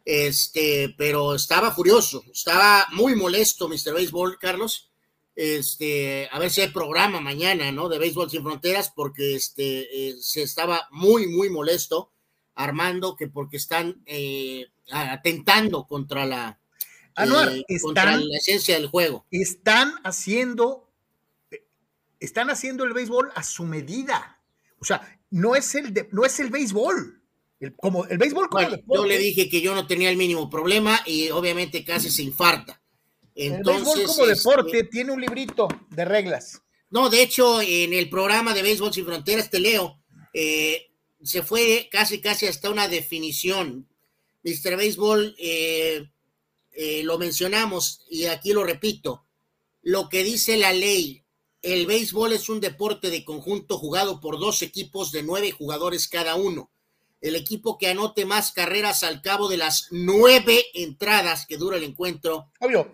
Este, 0.05 0.94
pero 0.96 1.34
estaba 1.34 1.72
furioso, 1.72 2.24
estaba 2.32 2.86
muy 2.92 3.14
molesto, 3.14 3.68
Mr. 3.68 3.94
Béisbol, 3.94 4.38
Carlos. 4.38 4.90
Este, 5.36 6.28
a 6.32 6.38
ver 6.38 6.51
si 6.51 6.61
hay 6.61 6.68
programa 6.68 7.20
mañana, 7.20 7.70
¿no? 7.70 7.88
De 7.88 7.98
Béisbol 7.98 8.30
Sin 8.30 8.42
Fronteras, 8.42 8.92
porque 8.94 9.36
este, 9.36 10.09
eh, 10.09 10.16
se 10.20 10.42
estaba 10.42 10.88
muy, 10.90 11.28
muy 11.28 11.51
molesto, 11.51 12.11
Armando, 12.55 13.14
que 13.14 13.28
porque 13.28 13.59
están 13.59 14.03
atentando 14.90 15.86
contra 15.86 16.26
la, 16.26 16.61
contra 17.80 18.16
la 18.16 18.36
esencia 18.36 18.74
del 18.74 18.88
juego. 18.88 19.26
Están 19.30 19.94
haciendo 20.03 20.89
están 22.20 22.50
haciendo 22.50 22.84
el 22.84 22.92
béisbol 22.92 23.30
a 23.34 23.42
su 23.42 23.64
medida. 23.64 24.40
O 24.78 24.84
sea, 24.84 25.18
no 25.30 25.56
es 25.56 25.74
el, 25.74 26.08
no 26.12 26.24
es 26.24 26.38
el 26.38 26.50
béisbol. 26.50 27.22
El, 27.58 27.74
como, 27.76 28.06
el 28.06 28.18
béisbol 28.18 28.48
como 28.48 28.68
Yo 28.94 29.06
le 29.06 29.18
dije 29.18 29.48
que 29.48 29.60
yo 29.60 29.74
no 29.74 29.86
tenía 29.86 30.10
el 30.10 30.16
mínimo 30.16 30.48
problema 30.48 31.00
y 31.06 31.30
obviamente 31.30 31.84
casi 31.84 32.10
se 32.10 32.22
infarta. 32.22 32.80
Entonces, 33.34 33.88
el 33.88 33.96
béisbol 33.96 34.16
como 34.16 34.26
deporte 34.26 34.78
este, 34.78 34.90
tiene 34.90 35.12
un 35.12 35.20
librito 35.20 35.68
de 35.90 36.04
reglas. 36.04 36.62
No, 36.90 37.08
de 37.08 37.22
hecho, 37.22 37.62
en 37.62 37.92
el 37.92 38.10
programa 38.10 38.52
de 38.52 38.62
Béisbol 38.62 38.92
Sin 38.92 39.04
Fronteras, 39.04 39.48
te 39.48 39.60
leo, 39.60 40.00
eh, 40.34 40.90
se 41.22 41.42
fue 41.42 41.88
casi, 41.90 42.20
casi 42.20 42.46
hasta 42.46 42.68
una 42.68 42.88
definición. 42.88 43.86
Mr. 44.42 44.76
Béisbol, 44.76 45.36
eh, 45.38 46.08
eh, 46.72 47.02
lo 47.04 47.18
mencionamos 47.18 48.04
y 48.10 48.24
aquí 48.24 48.52
lo 48.52 48.64
repito, 48.64 49.24
lo 49.82 50.08
que 50.08 50.24
dice 50.24 50.56
la 50.56 50.72
ley 50.72 51.24
el 51.62 51.86
béisbol 51.86 52.32
es 52.32 52.48
un 52.48 52.61
deporte 52.61 53.11
de 53.11 53.24
conjunto 53.24 53.78
jugado 53.78 54.20
por 54.20 54.38
dos 54.38 54.62
equipos 54.62 55.12
de 55.12 55.22
nueve 55.22 55.52
jugadores 55.52 56.08
cada 56.08 56.34
uno. 56.34 56.70
El 57.20 57.36
equipo 57.36 57.76
que 57.76 57.88
anote 57.88 58.24
más 58.24 58.52
carreras 58.52 59.02
al 59.02 59.20
cabo 59.20 59.48
de 59.48 59.58
las 59.58 59.88
nueve 59.90 60.64
entradas 60.72 61.44
que 61.46 61.58
dura 61.58 61.76
el 61.76 61.84
encuentro 61.84 62.50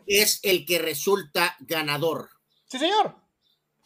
es 0.06 0.40
el 0.42 0.66
que 0.66 0.80
resulta 0.80 1.56
ganador. 1.60 2.30
Sí, 2.68 2.78
señor. 2.78 3.14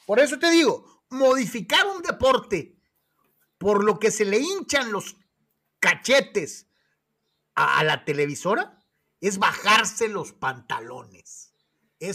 Por 0.07 0.19
eso 0.19 0.39
te 0.39 0.51
digo, 0.51 1.05
modificar 1.11 1.87
un 1.87 2.01
deporte 2.01 2.79
por 3.59 3.85
lo 3.85 3.99
que 3.99 4.11
se 4.11 4.25
le 4.25 4.39
hinchan 4.39 4.91
los 4.93 5.17
cachetes 5.79 6.69
a, 7.55 7.79
a 7.79 7.85
la 7.85 8.07
televisora 8.07 8.79
es 9.21 9.37
bajarse 9.37 10.09
los 10.09 10.33
pantalones 10.33 11.50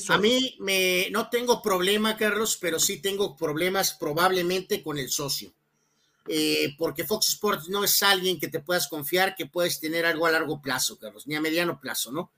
a 0.10 0.18
mí 0.18 0.56
me, 0.60 1.10
no 1.12 1.30
tengo 1.30 1.62
problema, 1.62 2.18
Carlos, 2.18 2.58
pero 2.60 2.80
sí 2.80 3.02
tengo 3.02 3.36
problemas 3.36 3.94
probablemente 3.94 4.82
con 4.82 4.98
el 4.98 5.10
socio. 5.10 5.54
Eh, 6.28 6.74
porque 6.78 7.04
Fox 7.04 7.30
Sports 7.30 7.70
no 7.70 7.84
es 7.84 8.02
alguien 8.02 8.40
que 8.40 8.48
te 8.48 8.60
puedas 8.60 8.88
confiar 8.88 9.36
que 9.36 9.46
puedes 9.46 9.80
tener 9.80 10.06
algo 10.06 10.26
a 10.26 10.32
largo 10.32 10.60
plazo, 10.60 10.98
Carlos, 10.98 11.28
ni 11.28 11.36
a 11.36 11.42
mediano 11.42 11.80
plazo, 11.80 12.12
¿no? 12.12 12.32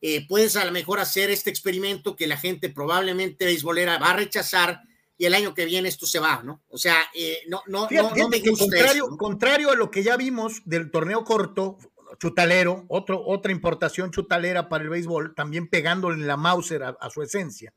Eh, 0.00 0.26
puedes 0.28 0.56
a 0.56 0.64
lo 0.64 0.72
mejor 0.72 1.00
hacer 1.00 1.30
este 1.30 1.50
experimento 1.50 2.14
que 2.14 2.26
la 2.26 2.36
gente 2.36 2.70
probablemente 2.70 3.44
beisbolera 3.44 3.98
va 3.98 4.10
a 4.10 4.16
rechazar 4.16 4.82
y 5.18 5.26
el 5.26 5.34
año 5.34 5.54
que 5.54 5.64
viene 5.64 5.88
esto 5.88 6.06
se 6.06 6.18
va, 6.18 6.42
¿no? 6.42 6.62
O 6.68 6.78
sea, 6.78 6.96
eh, 7.14 7.42
no, 7.48 7.62
no, 7.66 7.88
no, 7.90 8.28
me 8.28 8.40
gusta 8.40 8.66
contrario, 8.66 9.08
contrario 9.16 9.70
a 9.70 9.76
lo 9.76 9.90
que 9.90 10.02
ya 10.02 10.16
vimos 10.16 10.62
del 10.64 10.90
torneo 10.90 11.22
corto, 11.22 11.78
chutalero, 12.22 12.84
otro, 12.86 13.20
otra 13.20 13.50
importación 13.50 14.12
chutalera 14.12 14.68
para 14.68 14.84
el 14.84 14.90
béisbol, 14.90 15.34
también 15.34 15.66
pegándole 15.66 16.24
la 16.24 16.36
Mauser 16.36 16.84
a, 16.84 17.10
su 17.10 17.20
esencia, 17.20 17.74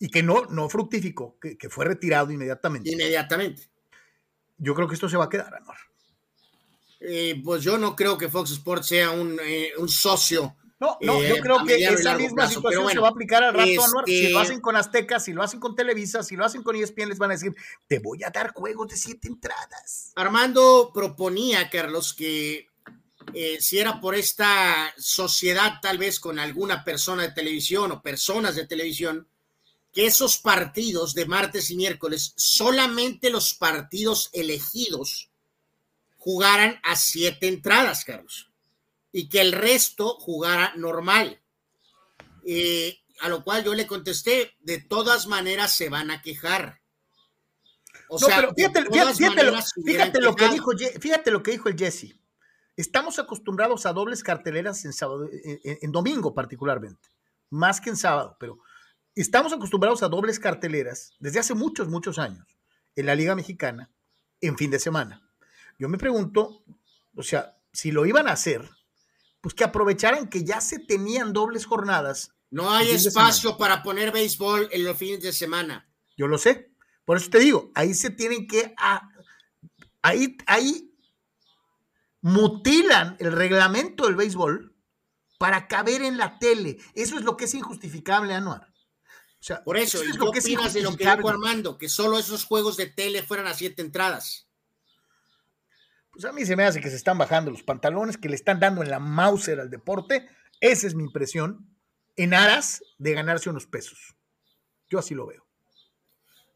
y 0.00 0.08
que 0.08 0.20
no, 0.20 0.46
no 0.46 0.68
fructificó, 0.68 1.38
que, 1.38 1.56
fue 1.70 1.84
retirado 1.84 2.32
inmediatamente. 2.32 2.90
Inmediatamente. 2.90 3.70
Yo 4.58 4.74
creo 4.74 4.88
que 4.88 4.94
esto 4.94 5.08
se 5.08 5.16
va 5.16 5.26
a 5.26 5.28
quedar, 5.28 5.54
Anuar. 5.54 5.78
Eh, 6.98 7.40
pues 7.44 7.62
yo 7.62 7.78
no 7.78 7.94
creo 7.94 8.18
que 8.18 8.28
Fox 8.28 8.50
Sports 8.50 8.88
sea 8.88 9.12
un, 9.12 9.38
eh, 9.40 9.70
socio. 9.86 10.56
No, 10.80 10.98
no, 11.00 11.22
yo 11.22 11.36
eh, 11.36 11.40
creo 11.40 11.64
que 11.64 11.76
esa 11.76 12.18
misma 12.18 12.48
situación 12.48 12.90
se 12.90 12.98
va 12.98 13.06
a 13.06 13.10
aplicar 13.12 13.44
al 13.44 13.54
rato, 13.54 13.84
Anuar. 13.84 14.06
Si 14.06 14.28
lo 14.28 14.40
hacen 14.40 14.60
con 14.60 14.74
Azteca, 14.74 15.20
si 15.20 15.32
lo 15.32 15.44
hacen 15.44 15.60
con 15.60 15.76
Televisa, 15.76 16.24
si 16.24 16.34
lo 16.34 16.44
hacen 16.44 16.64
con 16.64 16.74
ESPN, 16.74 17.10
les 17.10 17.18
van 17.18 17.30
a 17.30 17.34
decir, 17.34 17.54
te 17.86 18.00
voy 18.00 18.24
a 18.24 18.30
dar 18.30 18.52
juegos 18.52 18.88
de 18.88 18.96
siete 18.96 19.28
entradas. 19.28 20.10
Armando 20.16 20.90
proponía, 20.92 21.70
Carlos, 21.70 22.12
que 22.12 22.66
eh, 23.34 23.58
si 23.60 23.78
era 23.78 24.00
por 24.00 24.14
esta 24.14 24.94
sociedad 24.98 25.74
tal 25.82 25.98
vez 25.98 26.20
con 26.20 26.38
alguna 26.38 26.84
persona 26.84 27.22
de 27.22 27.32
televisión 27.32 27.92
o 27.92 28.02
personas 28.02 28.54
de 28.54 28.66
televisión, 28.66 29.28
que 29.92 30.06
esos 30.06 30.38
partidos 30.38 31.14
de 31.14 31.26
martes 31.26 31.70
y 31.70 31.76
miércoles, 31.76 32.34
solamente 32.36 33.30
los 33.30 33.54
partidos 33.54 34.30
elegidos 34.32 35.30
jugaran 36.18 36.80
a 36.82 36.96
siete 36.96 37.48
entradas, 37.48 38.04
Carlos, 38.04 38.50
y 39.12 39.28
que 39.28 39.40
el 39.40 39.52
resto 39.52 40.16
jugara 40.18 40.74
normal. 40.76 41.40
Eh, 42.44 42.98
a 43.20 43.28
lo 43.28 43.42
cual 43.42 43.64
yo 43.64 43.74
le 43.74 43.86
contesté, 43.86 44.54
de 44.60 44.78
todas 44.78 45.26
maneras 45.26 45.74
se 45.74 45.88
van 45.88 46.10
a 46.10 46.20
quejar. 46.20 46.80
O 48.08 48.18
sea, 48.18 48.52
fíjate, 48.54 48.82
lo, 50.20 50.36
que 50.36 50.48
dijo, 50.48 50.72
fíjate 51.00 51.30
lo 51.30 51.42
que 51.42 51.52
dijo 51.52 51.68
el 51.68 51.78
Jesse. 51.78 52.14
Estamos 52.76 53.18
acostumbrados 53.18 53.86
a 53.86 53.92
dobles 53.92 54.22
carteleras 54.22 54.84
en 54.84 54.92
sábado, 54.92 55.28
en, 55.32 55.92
domingo 55.92 56.34
particularmente, 56.34 57.08
más 57.48 57.80
que 57.80 57.88
en 57.90 57.96
sábado, 57.96 58.36
pero 58.38 58.58
estamos 59.14 59.54
acostumbrados 59.54 60.02
a 60.02 60.08
dobles 60.08 60.38
carteleras 60.38 61.14
desde 61.18 61.38
hace 61.38 61.54
muchos, 61.54 61.88
muchos 61.88 62.18
años 62.18 62.46
en 62.94 63.06
la 63.06 63.14
Liga 63.14 63.34
Mexicana 63.34 63.90
en 64.42 64.58
fin 64.58 64.70
de 64.70 64.78
semana. 64.78 65.22
Yo 65.78 65.88
me 65.88 65.96
pregunto, 65.96 66.64
o 67.14 67.22
sea, 67.22 67.56
si 67.72 67.92
lo 67.92 68.04
iban 68.04 68.28
a 68.28 68.32
hacer, 68.32 68.68
pues 69.40 69.54
que 69.54 69.64
aprovecharan 69.64 70.28
que 70.28 70.44
ya 70.44 70.60
se 70.60 70.78
tenían 70.78 71.32
dobles 71.32 71.64
jornadas. 71.64 72.34
No 72.50 72.70
hay 72.70 72.90
espacio 72.90 73.56
para 73.56 73.82
poner 73.82 74.12
béisbol 74.12 74.68
en 74.70 74.84
los 74.84 74.96
fines 74.98 75.22
de 75.22 75.32
semana. 75.32 75.88
Yo 76.16 76.26
lo 76.26 76.36
sé. 76.36 76.72
Por 77.06 77.16
eso 77.16 77.30
te 77.30 77.38
digo, 77.38 77.70
ahí 77.74 77.94
se 77.94 78.10
tienen 78.10 78.46
que... 78.46 78.74
ahí, 80.02 80.36
ahí 80.46 80.85
mutilan 82.26 83.16
el 83.20 83.30
reglamento 83.30 84.06
del 84.06 84.16
béisbol 84.16 84.74
para 85.38 85.68
caber 85.68 86.02
en 86.02 86.16
la 86.16 86.40
tele. 86.40 86.78
Eso 86.92 87.16
es 87.16 87.22
lo 87.22 87.36
que 87.36 87.44
es 87.44 87.54
injustificable, 87.54 88.34
Anuar. 88.34 88.62
O 89.38 89.44
sea, 89.46 89.62
Por 89.62 89.76
eso, 89.76 90.02
es 90.02 90.16
lo 90.16 90.32
que 90.32 90.40
opinas 90.40 90.74
de 90.74 90.82
lo 90.82 90.96
que 90.96 91.08
dijo 91.08 91.28
Armando? 91.28 91.78
Que 91.78 91.88
solo 91.88 92.18
esos 92.18 92.44
juegos 92.44 92.76
de 92.76 92.86
tele 92.86 93.22
fueran 93.22 93.46
a 93.46 93.54
siete 93.54 93.80
entradas. 93.80 94.48
Pues 96.10 96.24
a 96.24 96.32
mí 96.32 96.44
se 96.44 96.56
me 96.56 96.64
hace 96.64 96.80
que 96.80 96.90
se 96.90 96.96
están 96.96 97.16
bajando 97.16 97.52
los 97.52 97.62
pantalones, 97.62 98.16
que 98.16 98.28
le 98.28 98.34
están 98.34 98.58
dando 98.58 98.82
en 98.82 98.90
la 98.90 98.98
Mauser 98.98 99.60
al 99.60 99.70
deporte. 99.70 100.28
Esa 100.58 100.88
es 100.88 100.96
mi 100.96 101.04
impresión, 101.04 101.76
en 102.16 102.34
aras 102.34 102.82
de 102.98 103.12
ganarse 103.12 103.50
unos 103.50 103.66
pesos. 103.66 104.16
Yo 104.88 104.98
así 104.98 105.14
lo 105.14 105.28
veo. 105.28 105.46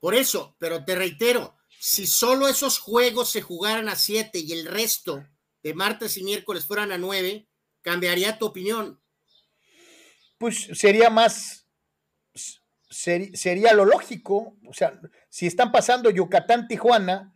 Por 0.00 0.16
eso, 0.16 0.56
pero 0.58 0.84
te 0.84 0.96
reitero, 0.96 1.56
si 1.78 2.08
solo 2.08 2.48
esos 2.48 2.80
juegos 2.80 3.30
se 3.30 3.40
jugaran 3.40 3.88
a 3.88 3.94
siete 3.94 4.40
y 4.40 4.52
el 4.52 4.66
resto 4.66 5.24
de 5.62 5.74
martes 5.74 6.16
y 6.16 6.24
miércoles 6.24 6.66
fueran 6.66 6.92
a 6.92 6.98
nueve, 6.98 7.48
¿cambiaría 7.82 8.38
tu 8.38 8.46
opinión? 8.46 9.00
Pues 10.38 10.68
sería 10.72 11.10
más, 11.10 11.66
sería 12.88 13.74
lo 13.74 13.84
lógico. 13.84 14.56
O 14.66 14.72
sea, 14.72 15.00
si 15.28 15.46
están 15.46 15.72
pasando 15.72 16.10
Yucatán, 16.10 16.66
Tijuana 16.66 17.34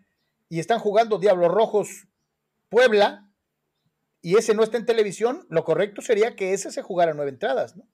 y 0.48 0.58
están 0.58 0.78
jugando 0.78 1.18
Diablos 1.18 1.52
Rojos, 1.52 2.08
Puebla, 2.68 3.30
y 4.20 4.36
ese 4.36 4.54
no 4.54 4.62
está 4.62 4.78
en 4.78 4.86
televisión, 4.86 5.46
lo 5.50 5.64
correcto 5.64 6.00
sería 6.00 6.34
que 6.34 6.54
ese 6.54 6.72
se 6.72 6.82
jugara 6.82 7.12
nueve 7.12 7.30
entradas, 7.30 7.76
¿no? 7.76 7.86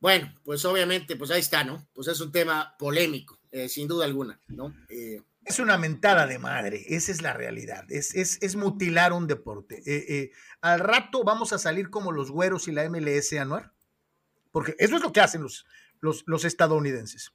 Bueno, 0.00 0.34
pues 0.42 0.64
obviamente, 0.64 1.14
pues 1.14 1.30
ahí 1.30 1.38
está, 1.38 1.62
¿no? 1.62 1.86
Pues 1.92 2.08
es 2.08 2.20
un 2.20 2.32
tema 2.32 2.74
polémico, 2.76 3.38
eh, 3.52 3.68
sin 3.68 3.86
duda 3.86 4.04
alguna, 4.04 4.40
¿no? 4.48 4.74
Eh, 4.88 5.22
es 5.44 5.58
una 5.58 5.78
mentada 5.78 6.26
de 6.26 6.38
madre, 6.38 6.84
esa 6.88 7.12
es 7.12 7.22
la 7.22 7.32
realidad, 7.32 7.84
es, 7.90 8.14
es, 8.14 8.56
mutilar 8.56 9.12
un 9.12 9.26
deporte. 9.26 9.82
Eh, 9.86 10.30
al 10.60 10.80
rato 10.80 11.24
vamos 11.24 11.52
a 11.52 11.58
salir 11.58 11.90
como 11.90 12.12
los 12.12 12.30
güeros 12.30 12.68
y 12.68 12.72
la 12.72 12.88
MLS, 12.88 13.32
Anuar, 13.34 13.72
porque 14.50 14.74
eso 14.78 14.96
es 14.96 15.02
lo 15.02 15.12
que 15.12 15.20
hacen 15.20 15.42
los, 15.42 15.66
los, 16.00 16.24
los 16.26 16.44
estadounidenses. 16.44 17.32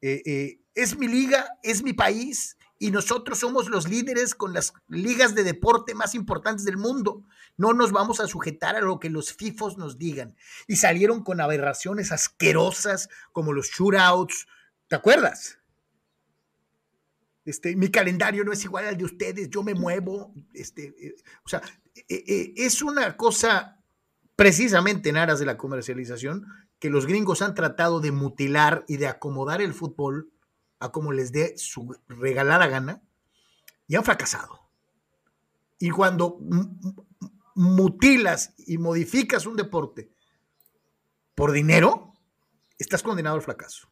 es 0.00 0.98
mi 0.98 1.08
liga, 1.08 1.48
es 1.62 1.82
mi 1.82 1.92
país, 1.92 2.58
y 2.78 2.90
nosotros 2.92 3.38
somos 3.38 3.68
los 3.68 3.88
líderes 3.88 4.34
con 4.34 4.52
las 4.52 4.72
ligas 4.86 5.34
de 5.34 5.42
deporte 5.42 5.94
más 5.94 6.14
importantes 6.14 6.64
del 6.64 6.76
mundo. 6.76 7.24
No 7.56 7.72
nos 7.72 7.90
vamos 7.90 8.20
a 8.20 8.28
sujetar 8.28 8.76
a 8.76 8.80
lo 8.80 9.00
que 9.00 9.10
los 9.10 9.32
FIFOs 9.32 9.76
nos 9.78 9.98
digan. 9.98 10.36
Y 10.68 10.76
salieron 10.76 11.24
con 11.24 11.40
aberraciones 11.40 12.12
asquerosas 12.12 13.08
como 13.32 13.52
los 13.52 13.70
shootouts. 13.70 14.46
¿Te 14.86 14.94
acuerdas? 14.94 15.57
Este, 17.48 17.74
mi 17.76 17.88
calendario 17.88 18.44
no 18.44 18.52
es 18.52 18.62
igual 18.64 18.84
al 18.84 18.98
de 18.98 19.04
ustedes, 19.04 19.48
yo 19.48 19.62
me 19.62 19.72
muevo. 19.72 20.34
Este, 20.52 20.94
eh, 21.00 21.16
o 21.46 21.48
sea, 21.48 21.62
eh, 21.94 22.04
eh, 22.28 22.52
es 22.56 22.82
una 22.82 23.16
cosa 23.16 23.82
precisamente 24.36 25.08
en 25.08 25.16
aras 25.16 25.38
de 25.38 25.46
la 25.46 25.56
comercialización 25.56 26.46
que 26.78 26.90
los 26.90 27.06
gringos 27.06 27.40
han 27.40 27.54
tratado 27.54 28.00
de 28.00 28.12
mutilar 28.12 28.84
y 28.86 28.98
de 28.98 29.06
acomodar 29.06 29.62
el 29.62 29.72
fútbol 29.72 30.30
a 30.78 30.92
como 30.92 31.10
les 31.10 31.32
dé 31.32 31.56
su 31.56 31.96
regalada 32.06 32.66
gana 32.66 33.02
y 33.86 33.96
han 33.96 34.04
fracasado. 34.04 34.68
Y 35.78 35.88
cuando 35.88 36.38
mutilas 37.54 38.52
y 38.58 38.76
modificas 38.76 39.46
un 39.46 39.56
deporte 39.56 40.12
por 41.34 41.52
dinero, 41.52 42.12
estás 42.78 43.02
condenado 43.02 43.36
al 43.36 43.42
fracaso. 43.42 43.88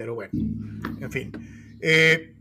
Pero 0.00 0.14
bueno, 0.14 0.30
en 0.32 1.12
fin. 1.12 1.30
Eh, 1.78 2.34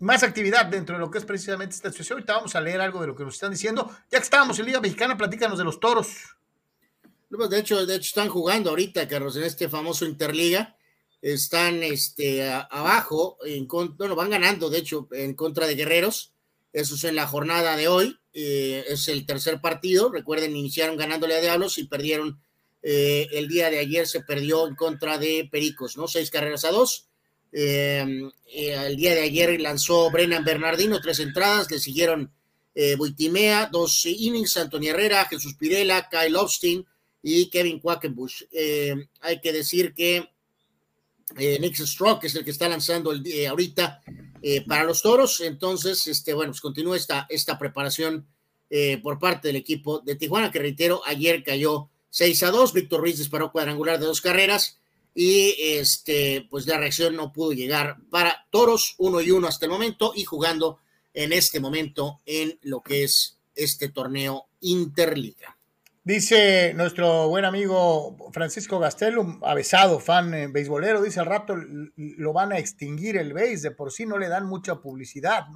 más 0.00 0.22
actividad 0.22 0.66
dentro 0.66 0.96
de 0.96 1.00
lo 1.00 1.10
que 1.10 1.16
es 1.16 1.24
precisamente 1.24 1.74
esta 1.74 1.88
situación. 1.88 2.18
Ahorita 2.18 2.34
vamos 2.34 2.54
a 2.54 2.60
leer 2.60 2.82
algo 2.82 3.00
de 3.00 3.06
lo 3.06 3.16
que 3.16 3.24
nos 3.24 3.32
están 3.32 3.50
diciendo. 3.50 3.90
Ya 4.10 4.18
que 4.18 4.24
estábamos 4.24 4.58
en 4.58 4.66
Liga 4.66 4.78
Mexicana, 4.78 5.16
platícanos 5.16 5.56
de 5.56 5.64
los 5.64 5.80
toros. 5.80 6.36
Pues, 7.30 7.48
de 7.48 7.58
hecho, 7.58 7.86
de 7.86 7.94
hecho 7.94 8.08
están 8.08 8.28
jugando 8.28 8.68
ahorita, 8.68 9.08
Carlos, 9.08 9.38
en 9.38 9.44
este 9.44 9.70
famoso 9.70 10.04
Interliga 10.04 10.76
están 11.22 11.82
este, 11.82 12.46
abajo, 12.52 13.38
en, 13.46 13.66
bueno, 13.66 14.14
van 14.14 14.28
ganando, 14.28 14.68
de 14.68 14.80
hecho, 14.80 15.08
en 15.12 15.32
contra 15.32 15.66
de 15.66 15.76
Guerreros. 15.76 16.34
Eso 16.74 16.96
es 16.96 17.04
en 17.04 17.16
la 17.16 17.26
jornada 17.26 17.74
de 17.74 17.88
hoy. 17.88 18.18
Eh, 18.34 18.84
es 18.86 19.08
el 19.08 19.24
tercer 19.24 19.62
partido. 19.62 20.12
Recuerden, 20.12 20.54
iniciaron 20.54 20.98
ganándole 20.98 21.36
a 21.36 21.40
Diablos 21.40 21.78
y 21.78 21.84
perdieron 21.84 22.38
eh, 22.82 23.28
el 23.32 23.48
día 23.48 23.70
de 23.70 23.78
ayer. 23.78 24.06
Se 24.06 24.20
perdió 24.20 24.66
en 24.66 24.74
contra 24.74 25.18
de 25.18 25.48
Pericos, 25.50 25.96
¿no? 25.96 26.08
Seis 26.08 26.30
carreras 26.30 26.64
a 26.64 26.70
dos. 26.70 27.08
Eh, 27.52 28.04
el 28.54 28.96
día 28.96 29.14
de 29.14 29.22
ayer 29.22 29.60
lanzó 29.60 30.10
Brennan 30.10 30.44
Bernardino 30.44 31.00
tres 31.00 31.20
entradas. 31.20 31.70
Le 31.70 31.78
siguieron 31.78 32.32
Buitimea, 32.96 33.68
dos 33.72 34.06
innings, 34.06 34.56
Antonio 34.56 34.92
Herrera, 34.92 35.24
Jesús 35.24 35.54
Pirela, 35.54 36.08
Kyle 36.08 36.36
Obstein 36.36 36.86
y 37.20 37.50
Kevin 37.50 37.80
Quackenbush. 37.80 38.44
hay 39.20 39.40
que 39.40 39.52
decir 39.52 39.92
que 39.94 40.28
eh, 41.36 41.58
Nick 41.60 41.76
Stroke 41.76 42.24
es 42.24 42.34
el 42.34 42.44
que 42.44 42.50
está 42.50 42.68
lanzando 42.68 43.12
el, 43.12 43.22
día 43.22 43.50
ahorita 43.50 44.00
eh, 44.40 44.64
para 44.66 44.84
los 44.84 45.02
toros. 45.02 45.40
Entonces, 45.40 46.06
este, 46.06 46.32
bueno, 46.32 46.52
pues 46.52 46.60
continúa 46.60 46.96
esta, 46.96 47.26
esta 47.28 47.58
preparación 47.58 48.26
eh, 48.70 48.98
por 49.02 49.18
parte 49.18 49.48
del 49.48 49.56
equipo 49.56 50.00
de 50.00 50.14
Tijuana, 50.14 50.50
que 50.50 50.58
reitero, 50.58 51.02
ayer 51.06 51.42
cayó 51.42 51.90
6 52.10 52.42
a 52.42 52.50
2. 52.50 52.72
Víctor 52.72 53.00
Ruiz 53.00 53.18
disparó 53.18 53.52
cuadrangular 53.52 53.98
de 53.98 54.06
dos 54.06 54.20
carreras 54.20 54.78
y 55.14 55.56
este, 55.58 56.46
pues 56.50 56.66
la 56.66 56.78
reacción 56.78 57.16
no 57.16 57.32
pudo 57.32 57.52
llegar 57.52 57.96
para 58.10 58.46
toros, 58.50 58.94
uno 58.98 59.20
y 59.20 59.30
uno 59.30 59.48
hasta 59.48 59.66
el 59.66 59.72
momento 59.72 60.12
y 60.14 60.24
jugando 60.24 60.78
en 61.14 61.32
este 61.32 61.58
momento 61.58 62.20
en 62.26 62.58
lo 62.62 62.82
que 62.82 63.04
es 63.04 63.38
este 63.54 63.88
torneo 63.88 64.46
Interliga. 64.60 65.56
Dice 66.04 66.72
nuestro 66.74 67.28
buen 67.28 67.44
amigo 67.44 68.16
Francisco 68.32 68.78
Gastelum, 68.78 69.40
avesado, 69.44 70.00
fan 70.00 70.32
eh, 70.32 70.46
beisbolero, 70.46 71.02
dice 71.02 71.20
al 71.20 71.26
rato 71.26 71.54
lo 71.96 72.32
van 72.32 72.52
a 72.52 72.58
extinguir 72.58 73.16
el 73.16 73.34
béis, 73.34 73.62
de 73.62 73.72
por 73.72 73.92
sí 73.92 74.06
no 74.06 74.16
le 74.18 74.28
dan 74.28 74.46
mucha 74.46 74.80
publicidad. 74.80 75.46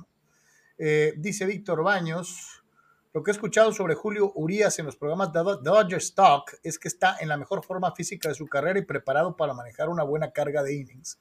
Eh, 0.77 1.15
dice 1.17 1.47
Víctor 1.47 1.83
Baños, 1.83 2.62
lo 3.15 3.23
que 3.23 3.31
he 3.31 3.35
escuchado 3.35 3.73
sobre 3.73 3.95
Julio 3.95 4.33
Urias 4.35 4.79
en 4.79 4.87
los 4.87 4.97
programas 4.97 5.33
de 5.33 5.41
Dodger 5.41 5.99
Stock 5.99 6.55
es 6.63 6.79
que 6.79 6.89
está 6.89 7.17
en 7.21 7.29
la 7.29 7.37
mejor 7.37 7.63
forma 7.63 7.95
física 7.95 8.31
de 8.31 8.35
su 8.35 8.47
carrera 8.47 8.79
y 8.79 8.87
preparado 8.87 9.37
para 9.37 9.53
manejar 9.53 9.91
una 9.91 10.03
buena 10.03 10.33
carga 10.33 10.63
de 10.63 10.75
innings, 10.75 11.19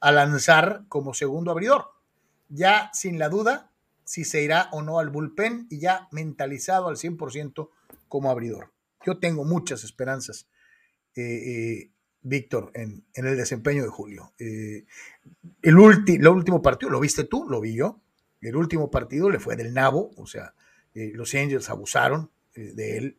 a 0.00 0.12
lanzar 0.12 0.84
como 0.88 1.14
segundo 1.14 1.50
abridor. 1.50 1.92
Ya 2.48 2.90
sin 2.92 3.18
la 3.18 3.30
duda 3.30 3.70
si 4.04 4.24
se 4.24 4.42
irá 4.42 4.68
o 4.72 4.82
no 4.82 4.98
al 4.98 5.08
bullpen 5.08 5.66
y 5.70 5.78
ya 5.78 6.08
mentalizado 6.10 6.88
al 6.88 6.96
100% 6.96 7.70
como 8.08 8.30
abridor. 8.30 8.72
Yo 9.06 9.18
tengo 9.18 9.44
muchas 9.44 9.84
esperanzas, 9.84 10.46
eh, 11.14 11.22
eh, 11.22 11.90
Víctor, 12.22 12.70
en, 12.74 13.06
el 13.14 13.36
desempeño 13.36 13.82
de 13.82 13.88
Julio. 13.88 14.34
Eh, 14.38 14.84
el 15.62 15.78
último 15.78 16.60
partido, 16.60 16.90
¿lo 16.90 17.00
viste 17.00 17.24
tú? 17.24 17.46
Lo 17.48 17.62
vi 17.62 17.74
yo. 17.76 17.98
El 18.42 18.56
último 18.56 18.90
partido 18.90 19.30
le 19.30 19.38
fue 19.38 19.56
del 19.56 19.72
nabo, 19.72 20.10
o 20.16 20.26
sea, 20.26 20.54
los 20.94 21.34
Angels 21.34 21.70
abusaron 21.70 22.30
de 22.54 22.98
él, 22.98 23.16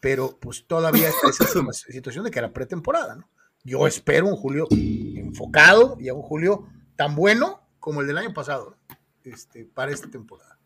pero 0.00 0.38
pues 0.40 0.64
todavía 0.66 1.08
está 1.08 1.28
esa 1.28 1.46
situación 1.92 2.24
de 2.24 2.30
que 2.30 2.38
era 2.38 2.52
pretemporada, 2.52 3.16
¿no? 3.16 3.28
Yo 3.62 3.86
espero 3.86 4.26
un 4.26 4.36
Julio 4.36 4.66
enfocado 4.70 5.96
y 6.00 6.08
a 6.08 6.14
un 6.14 6.22
Julio 6.22 6.66
tan 6.96 7.14
bueno 7.14 7.60
como 7.78 8.00
el 8.00 8.06
del 8.06 8.18
año 8.18 8.32
pasado, 8.32 8.76
este, 9.24 9.64
para 9.64 9.92
esta 9.92 10.10
temporada. 10.10 10.58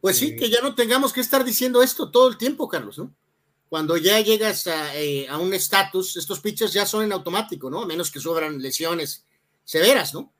Pues 0.00 0.16
sí, 0.18 0.34
que 0.34 0.50
ya 0.50 0.60
no 0.60 0.74
tengamos 0.74 1.12
que 1.12 1.20
estar 1.20 1.44
diciendo 1.44 1.82
esto 1.82 2.10
todo 2.10 2.28
el 2.28 2.36
tiempo, 2.36 2.68
Carlos, 2.68 2.98
¿no? 2.98 3.14
Cuando 3.68 3.96
ya 3.96 4.20
llegas 4.20 4.66
a, 4.66 4.96
eh, 4.96 5.28
un 5.40 5.54
estatus, 5.54 6.16
estos 6.16 6.40
pitchers 6.40 6.72
ya 6.72 6.84
son 6.84 7.04
en 7.04 7.12
automático, 7.12 7.70
¿no? 7.70 7.82
A 7.82 7.86
menos 7.86 8.10
que 8.10 8.20
sobran 8.20 8.60
lesiones 8.60 9.24
severas, 9.64 10.12
¿no? 10.12 10.32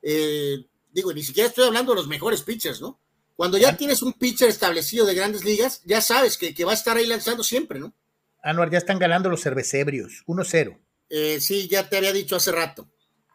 Eh, 0.00 0.64
digo, 0.92 1.12
ni 1.12 1.22
siquiera 1.22 1.48
estoy 1.48 1.66
hablando 1.66 1.92
de 1.92 1.96
los 1.96 2.08
mejores 2.08 2.42
pitchers, 2.42 2.80
¿no? 2.80 3.00
Cuando 3.40 3.56
ya 3.56 3.74
tienes 3.74 4.02
un 4.02 4.12
pitcher 4.12 4.50
establecido 4.50 5.06
de 5.06 5.14
grandes 5.14 5.46
ligas, 5.46 5.80
ya 5.86 6.02
sabes 6.02 6.36
que, 6.36 6.52
va 6.62 6.72
a 6.72 6.74
estar 6.74 6.98
ahí 6.98 7.06
lanzando 7.06 7.42
siempre, 7.42 7.80
¿no? 7.80 7.94
Anuar, 8.42 8.70
ya 8.70 8.76
están 8.76 8.98
ganando 8.98 9.30
los 9.30 9.40
cervecebrios, 9.40 10.24
1-0. 10.26 10.78
Eh, 11.08 11.40
sí, 11.40 11.66
ya 11.66 11.88
te 11.88 11.96
había 11.96 12.12
dicho 12.12 12.36
hace 12.36 12.52
rato. 12.52 12.90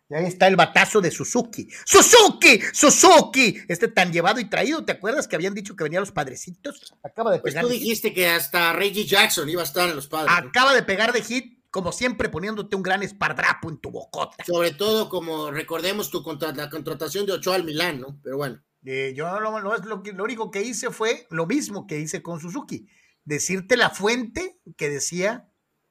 Y 0.07 0.13
ahí 0.13 0.25
está 0.25 0.45
el 0.45 0.57
batazo 0.57 1.01
de 1.01 1.09
Suzuki. 1.09 1.67
¡Suzuki! 1.85 2.61
¡Suzuki! 2.71 3.57
Este 3.67 3.87
tan 3.87 4.13
llevado 4.13 4.39
y 4.39 4.47
traído, 4.47 4.85
¿te 4.85 4.91
acuerdas 4.91 5.27
que 5.27 5.37
habían 5.37 5.55
dicho 5.55 5.75
que 5.75 5.85
venían 5.85 6.01
los 6.01 6.11
padrecitos? 6.11 6.93
Acaba 7.01 7.31
de 7.31 7.39
pues 7.39 7.55
pegar. 7.55 7.63
Pues 7.65 7.73
tú 7.73 7.79
dijiste 7.79 8.13
que 8.13 8.27
hasta 8.27 8.73
Reggie 8.73 9.05
Jackson 9.05 9.49
iba 9.49 9.63
a 9.63 9.65
estar 9.65 9.89
en 9.89 9.95
los 9.95 10.07
padres. 10.07 10.31
Acaba 10.37 10.75
de 10.75 10.83
pegar 10.83 11.13
de 11.13 11.23
hit, 11.23 11.65
como 11.71 11.91
siempre, 11.91 12.29
poniéndote 12.29 12.75
un 12.75 12.83
gran 12.83 13.01
espardrapo 13.01 13.71
en 13.71 13.79
tu 13.79 13.89
bocota. 13.89 14.45
Sobre 14.45 14.69
todo, 14.69 15.09
como 15.09 15.49
recordemos 15.49 16.11
tu 16.11 16.23
la 16.55 16.69
contratación 16.69 17.25
de 17.25 17.31
Ochoa 17.31 17.55
al 17.55 17.63
Milán, 17.63 18.01
¿no? 18.01 18.19
Pero 18.21 18.37
bueno. 18.37 18.61
Eh, 18.85 19.13
yo 19.15 19.39
lo, 19.39 19.59
lo, 19.59 19.77
lo 19.77 20.23
único 20.23 20.51
que 20.51 20.61
hice 20.61 20.91
fue 20.91 21.27
lo 21.29 21.45
mismo 21.45 21.87
que 21.87 21.99
hice 21.99 22.21
con 22.21 22.39
Suzuki. 22.39 22.87
Decirte 23.23 23.77
la 23.77 23.89
fuente 23.89 24.59
que 24.77 24.89
decía 24.89 25.49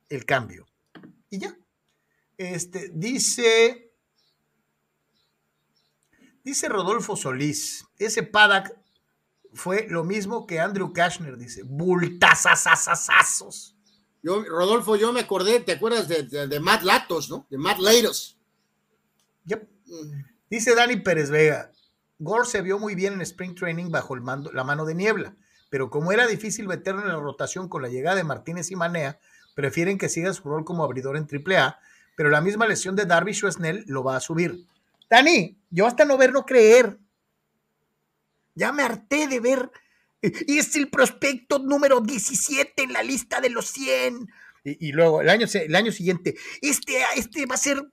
el 0.09 0.25
cambio. 0.25 0.67
Y 1.29 1.39
ya. 1.39 1.57
Este, 2.37 2.91
dice 2.93 3.85
Dice 6.45 6.69
Rodolfo 6.69 7.17
Solís, 7.17 7.85
ese 7.99 8.23
Paddock 8.23 8.71
fue 9.55 9.87
lo 9.89 10.05
mismo 10.05 10.47
que 10.47 10.61
Andrew 10.61 10.93
Kashner, 10.93 11.39
dice, 11.39 11.63
bultazazazazazos. 11.63 13.75
Yo, 14.23 14.45
Rodolfo, 14.45 14.97
yo 14.97 15.11
me 15.11 15.21
acordé, 15.21 15.61
¿te 15.61 15.73
acuerdas 15.73 16.07
de, 16.07 16.61
Matt 16.61 16.83
Latos, 16.83 17.31
no? 17.31 17.47
De 17.49 17.57
Matt 17.57 17.79
Latos. 17.79 18.37
Yep. 19.47 19.67
Dice 20.51 20.75
Dani 20.75 20.97
Pérez 20.97 21.31
Vega, 21.31 21.73
Gore 22.19 22.47
se 22.47 22.63
vio 22.63 22.79
muy 22.79 22.95
bien 22.95 23.15
en 23.15 23.21
Spring 23.23 23.55
Training 23.55 23.91
bajo 23.91 24.15
el 24.15 24.21
mando, 24.21 24.53
la 24.53 24.65
mano 24.65 24.85
de 24.85 24.95
niebla, 24.95 25.37
pero 25.71 25.91
como 25.91 26.13
era 26.13 26.27
difícil 26.27 26.69
meterlo 26.69 27.03
en 27.03 27.09
la 27.09 27.17
rotación 27.17 27.69
con 27.69 27.83
la 27.83 27.89
llegada 27.89 28.17
de 28.17 28.25
Martínez 28.25 28.71
y 28.71 28.77
Manea, 28.77 29.19
prefieren 29.55 29.99
que 29.99 30.09
siga 30.09 30.33
su 30.33 30.49
rol 30.49 30.65
como 30.65 30.85
abridor 30.85 31.17
en 31.17 31.27
AAA, 31.27 31.79
pero 32.17 32.31
la 32.31 32.41
misma 32.41 32.67
lesión 32.67 32.95
de 32.97 33.07
Darby 33.07 33.35
Snell 33.35 33.85
lo 33.87 34.05
va 34.05 34.17
a 34.17 34.21
subir. 34.21 34.67
Dani, 35.11 35.59
yo 35.71 35.87
hasta 35.87 36.05
no 36.05 36.17
ver, 36.17 36.33
no 36.33 36.47
creer. 36.47 36.99
Ya 38.55 38.73
me 38.73 38.83
harté 38.83 39.27
de 39.27 39.41
ver. 39.41 39.71
Y 40.23 40.59
es 40.59 40.75
el 40.77 40.89
prospecto 40.89 41.59
número 41.59 42.01
17 42.01 42.83
en 42.83 42.93
la 42.93 43.03
lista 43.03 43.41
de 43.41 43.51
los 43.51 43.67
100. 43.67 44.29
Y, 44.67 44.93
luego, 44.93 45.21
el 45.21 45.29
año, 45.29 45.47
el 45.53 45.75
año 45.75 45.93
siguiente, 45.93 46.35
este, 46.63 47.03
este 47.17 47.45
va 47.45 47.55
a 47.55 47.59
ser 47.59 47.87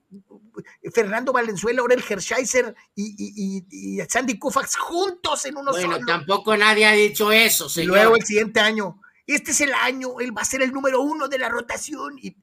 Fernando 0.94 1.30
Valenzuela, 1.30 1.82
Aurel 1.82 2.02
Hershiser 2.08 2.74
y, 2.94 3.62
y, 3.70 4.00
Sandy 4.08 4.38
Koufax 4.38 4.76
juntos 4.76 5.44
en 5.44 5.58
unos 5.58 5.76
Bueno, 5.76 5.98
tampoco 6.06 6.56
nadie 6.56 6.86
ha 6.86 6.92
dicho 6.92 7.30
eso, 7.30 7.68
señor. 7.68 7.98
Y 7.98 8.00
luego 8.00 8.16
el 8.16 8.24
siguiente 8.24 8.60
año, 8.60 9.00
este 9.26 9.50
es 9.50 9.60
el 9.60 9.74
año, 9.74 10.18
él 10.20 10.36
va 10.36 10.40
a 10.40 10.46
ser 10.46 10.62
el 10.62 10.72
número 10.72 11.02
uno 11.02 11.28
de 11.28 11.38
la 11.38 11.50
rotación. 11.50 12.18
Y 12.18 12.36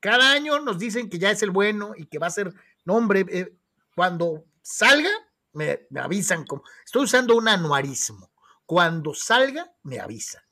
cada 0.00 0.32
año 0.32 0.58
nos 0.60 0.78
dicen 0.78 1.10
que 1.10 1.18
ya 1.18 1.30
es 1.30 1.42
el 1.42 1.50
bueno 1.50 1.92
y 1.96 2.06
que 2.06 2.18
va 2.18 2.28
a 2.28 2.30
ser 2.30 2.54
nombre. 2.84 3.26
Eh, 3.28 3.54
cuando 3.94 4.44
salga, 4.62 5.10
me, 5.52 5.80
avisan. 6.00 6.44
Como, 6.44 6.62
estoy 6.84 7.04
usando 7.04 7.36
un 7.36 7.48
anuarismo. 7.48 8.30
Cuando 8.64 9.14
salga, 9.14 9.72
me 9.82 10.00
avisan. 10.00 10.42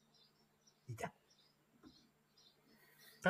Y 0.89 0.97
ya. 0.97 1.12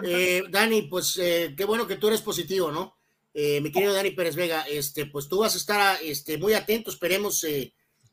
Eh, 0.03 0.43
Dani, 0.51 0.83
pues 0.83 1.17
eh, 1.19 1.55
qué 1.57 1.65
bueno 1.65 1.87
que 1.87 1.97
tú 1.97 2.09
eres 2.09 2.21
positivo, 2.21 2.71
¿no? 2.71 2.97
mi 3.37 3.73
querido 3.73 3.93
Dani 3.93 4.13
Pérez 4.13 4.37
Vega, 4.37 4.63
este, 4.63 5.07
pues 5.07 5.27
tú 5.27 5.41
vas 5.41 5.55
a 5.55 5.59
estar 5.59 5.99
este, 6.05 6.39
muy 6.39 6.55
atento, 6.55 6.89
esperemos 6.89 7.45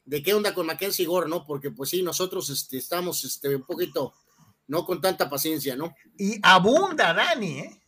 de 0.03 0.23
qué 0.23 0.33
onda 0.33 0.51
con 0.51 0.65
Mackenzie 0.65 1.05
Gore, 1.05 1.29
¿no? 1.29 1.45
Porque 1.45 1.69
pues 1.69 1.91
sí, 1.91 2.01
nosotros 2.01 2.49
este, 2.49 2.77
estamos 2.77 3.23
este, 3.23 3.55
un 3.55 3.63
poquito, 3.63 4.13
no 4.67 4.83
con 4.83 4.99
tanta 4.99 5.29
paciencia, 5.29 5.75
¿no? 5.75 5.93
Y 6.17 6.39
abunda, 6.41 7.13
Dani, 7.13 7.59
¿eh? 7.59 7.81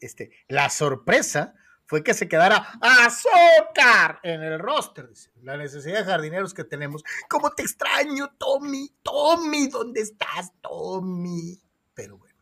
este, 0.00 0.30
la 0.48 0.68
sorpresa 0.68 1.54
fue 1.86 2.02
que 2.02 2.14
se 2.14 2.28
quedara 2.28 2.78
azúcar 2.80 4.20
en 4.22 4.42
el 4.42 4.58
roster. 4.58 5.10
La 5.42 5.56
necesidad 5.56 5.98
de 5.98 6.04
jardineros 6.04 6.54
que 6.54 6.64
tenemos. 6.64 7.02
¿Cómo 7.28 7.50
te 7.50 7.62
extraño, 7.62 8.34
Tommy? 8.38 8.90
Tommy, 9.02 9.68
¿dónde 9.68 10.00
estás, 10.00 10.52
Tommy? 10.60 11.60
Pero 11.94 12.18
bueno. 12.18 12.33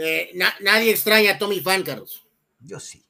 Eh, 0.00 0.30
nadie 0.60 0.92
extraña 0.92 1.32
a 1.32 1.38
Tommy 1.38 1.60
Fan. 1.60 1.84
Yo 2.60 2.78
sí. 2.78 3.04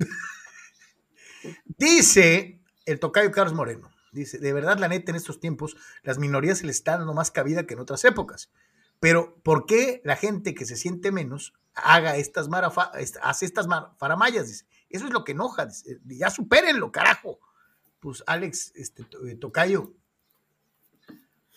Dice 1.78 2.60
el 2.84 2.98
tocayo 2.98 3.30
Carlos 3.30 3.54
Moreno. 3.54 3.92
Dice, 4.10 4.38
de 4.38 4.52
verdad, 4.52 4.76
la 4.78 4.88
neta, 4.88 5.12
en 5.12 5.16
estos 5.16 5.38
tiempos, 5.38 5.76
las 6.02 6.18
minorías 6.18 6.58
se 6.58 6.66
les 6.66 6.76
están 6.76 6.98
dando 6.98 7.14
más 7.14 7.30
cabida 7.30 7.64
que 7.64 7.74
en 7.74 7.80
otras 7.80 8.04
épocas. 8.04 8.50
Pero, 8.98 9.40
¿por 9.44 9.66
qué 9.66 10.02
la 10.04 10.16
gente 10.16 10.52
que 10.52 10.66
se 10.66 10.76
siente 10.76 11.12
menos 11.12 11.54
haga 11.74 12.16
estas, 12.16 12.48
hace 13.22 13.46
estas 13.46 13.68
faramayas? 13.98 14.48
Dice, 14.48 14.66
eso 14.90 15.06
es 15.06 15.12
lo 15.12 15.22
que 15.22 15.32
enoja. 15.32 15.68
ya 16.06 16.28
supérenlo, 16.28 16.90
carajo. 16.90 17.38
Pues, 18.00 18.24
Alex, 18.26 18.72
este, 18.74 19.06
eh, 19.28 19.36
Tocayo, 19.36 19.94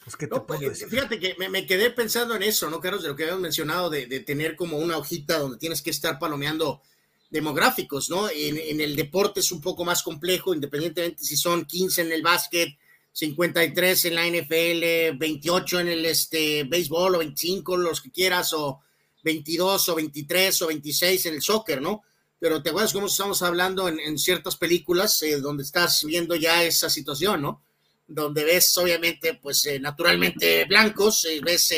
pues, 0.05 0.15
¿qué 0.15 0.27
te 0.27 0.39
puedo 0.39 0.45
pues, 0.45 0.61
decir? 0.61 0.87
Fíjate 0.87 1.19
que 1.19 1.35
me, 1.49 1.65
quedé 1.65 1.89
pensando 1.89 2.35
en 2.35 2.43
eso, 2.43 2.69
¿no, 2.69 2.79
Carlos? 2.79 3.01
De 3.01 3.09
lo 3.09 3.15
que 3.15 3.23
habíamos 3.23 3.41
mencionado, 3.41 3.89
de, 3.89 4.05
tener 4.21 4.55
como 4.55 4.77
una 4.77 4.97
hojita 4.97 5.39
donde 5.39 5.57
tienes 5.57 5.81
que 5.81 5.89
estar 5.89 6.19
palomeando 6.19 6.83
demográficos, 7.31 8.09
¿no? 8.11 8.29
En, 8.29 8.57
en, 8.57 8.79
el 8.81 8.95
deporte 8.95 9.39
es 9.39 9.51
un 9.51 9.61
poco 9.61 9.83
más 9.83 10.03
complejo, 10.03 10.53
independientemente 10.53 11.23
si 11.23 11.35
son 11.35 11.65
15 11.65 12.03
en 12.03 12.11
el 12.11 12.21
básquet, 12.21 12.77
53 13.11 14.05
en 14.05 14.15
la 14.15 14.27
NFL, 14.27 15.17
28 15.17 15.79
en 15.79 15.87
el 15.87 16.05
este, 16.05 16.65
béisbol 16.65 17.15
o 17.15 17.19
25, 17.19 17.75
los 17.75 17.99
que 17.99 18.11
quieras, 18.11 18.53
o 18.53 18.81
22 19.23 19.89
o 19.89 19.95
23 19.95 20.61
o 20.61 20.67
26 20.67 21.25
en 21.25 21.33
el 21.33 21.41
soccer, 21.41 21.81
¿no? 21.81 22.03
Pero 22.37 22.61
te 22.61 22.69
acuerdas 22.69 22.93
cómo 22.93 23.07
estamos 23.07 23.41
hablando 23.41 23.87
en, 23.87 24.19
ciertas 24.19 24.55
películas 24.55 25.19
eh, 25.23 25.39
donde 25.39 25.63
estás 25.63 26.03
viendo 26.03 26.35
ya 26.35 26.63
esa 26.63 26.91
situación, 26.91 27.41
¿no? 27.41 27.63
Donde 28.07 28.43
ves, 28.43 28.77
obviamente, 28.77 29.35
pues 29.35 29.65
eh, 29.65 29.79
naturalmente 29.79 30.65
blancos, 30.65 31.25
eh, 31.25 31.39
ves 31.43 31.73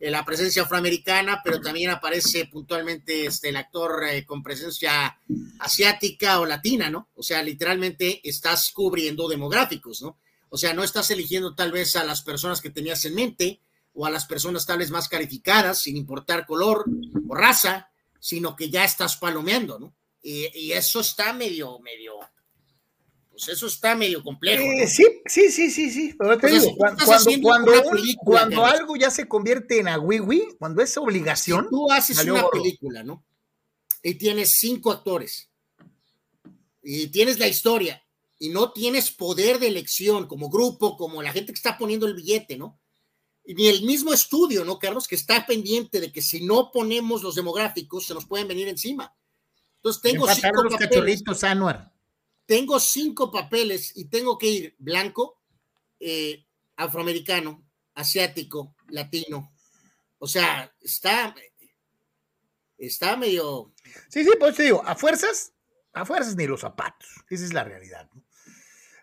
la 0.00 0.24
presencia 0.24 0.62
afroamericana, 0.62 1.40
pero 1.42 1.60
también 1.60 1.90
aparece 1.90 2.46
puntualmente 2.46 3.26
este, 3.26 3.48
el 3.48 3.56
actor 3.56 4.00
con 4.26 4.44
presencia 4.44 5.18
asiática 5.58 6.38
o 6.38 6.46
latina, 6.46 6.88
¿no? 6.88 7.08
O 7.16 7.22
sea, 7.24 7.42
literalmente 7.42 8.20
estás 8.22 8.70
cubriendo 8.70 9.28
demográficos, 9.28 10.02
¿no? 10.02 10.18
O 10.50 10.56
sea, 10.56 10.72
no 10.72 10.84
estás 10.84 11.10
eligiendo 11.10 11.54
tal 11.54 11.72
vez 11.72 11.96
a 11.96 12.04
las 12.04 12.22
personas 12.22 12.60
que 12.60 12.70
tenías 12.70 13.04
en 13.04 13.14
mente 13.14 13.60
o 13.94 14.06
a 14.06 14.10
las 14.10 14.26
personas 14.26 14.64
tal 14.64 14.78
vez 14.78 14.90
más 14.90 15.08
calificadas, 15.08 15.82
sin 15.82 15.96
importar 15.96 16.46
color 16.46 16.84
o 17.28 17.34
raza, 17.34 17.90
sino 18.20 18.56
que 18.56 18.70
ya 18.70 18.84
estás 18.84 19.16
palomeando, 19.16 19.78
¿no? 19.78 19.94
Y, 20.22 20.72
eso 20.72 21.00
está 21.00 21.32
medio, 21.32 21.78
medio, 21.80 22.14
pues 23.38 23.56
eso 23.56 23.68
está 23.68 23.94
medio 23.94 24.20
complejo. 24.20 24.60
Eh, 24.60 24.88
sí, 24.88 25.04
sí, 25.26 25.52
sí, 25.52 25.70
sí, 25.70 25.90
sí. 25.92 26.14
Pero 26.18 26.38
te 26.38 26.48
digo, 26.48 26.74
cuando, 26.76 27.04
cuando, 28.24 28.64
algo 28.64 28.96
ya 28.96 29.12
se 29.12 29.28
convierte 29.28 29.78
en 29.78 29.86
agüiwi, 29.86 30.56
cuando 30.58 30.82
es 30.82 30.96
obligación. 30.96 31.68
tú 31.70 31.88
haces 31.88 32.18
una 32.24 32.48
película, 32.50 33.04
¿no? 33.04 33.24
Y 34.02 34.14
tienes 34.14 34.56
cinco 34.58 34.90
actores. 34.90 35.50
Y 36.82 37.08
tienes 37.08 37.38
la 37.38 37.46
historia 37.46 38.02
y 38.40 38.48
no 38.48 38.72
tienes 38.72 39.12
poder 39.12 39.60
de 39.60 39.68
elección 39.68 40.26
como 40.26 40.50
grupo, 40.50 40.96
como 40.96 41.22
la 41.22 41.32
gente 41.32 41.52
que 41.52 41.58
está 41.58 41.78
poniendo 41.78 42.06
el 42.06 42.14
billete, 42.14 42.56
¿no? 42.56 42.80
Ni 43.44 43.68
el 43.68 43.82
mismo 43.84 44.12
estudio, 44.12 44.64
¿no, 44.64 44.80
Carlos? 44.80 45.06
Que 45.06 45.14
está 45.14 45.46
pendiente 45.46 46.00
de 46.00 46.10
que 46.10 46.22
si 46.22 46.44
no 46.44 46.72
ponemos 46.72 47.22
los 47.22 47.36
demográficos, 47.36 48.06
se 48.06 48.14
nos 48.14 48.26
pueden 48.26 48.48
venir 48.48 48.66
encima. 48.66 49.14
Entonces 49.76 50.02
tengo 50.02 50.26
cinco 50.26 50.64
papeles. 50.70 51.22
Tengo 52.48 52.80
cinco 52.80 53.30
papeles 53.30 53.92
y 53.94 54.06
tengo 54.06 54.38
que 54.38 54.46
ir 54.46 54.74
blanco, 54.78 55.38
eh, 56.00 56.46
afroamericano, 56.76 57.62
asiático, 57.92 58.74
latino. 58.88 59.52
O 60.18 60.26
sea, 60.26 60.74
está, 60.80 61.34
está 62.78 63.18
medio. 63.18 63.74
Sí, 64.08 64.24
sí, 64.24 64.30
pues 64.40 64.56
te 64.56 64.62
digo, 64.62 64.82
a 64.82 64.94
fuerzas, 64.94 65.52
a 65.92 66.06
fuerzas 66.06 66.36
ni 66.36 66.46
los 66.46 66.62
zapatos. 66.62 67.06
Esa 67.28 67.44
es 67.44 67.52
la 67.52 67.64
realidad. 67.64 68.08
¿no? 68.14 68.24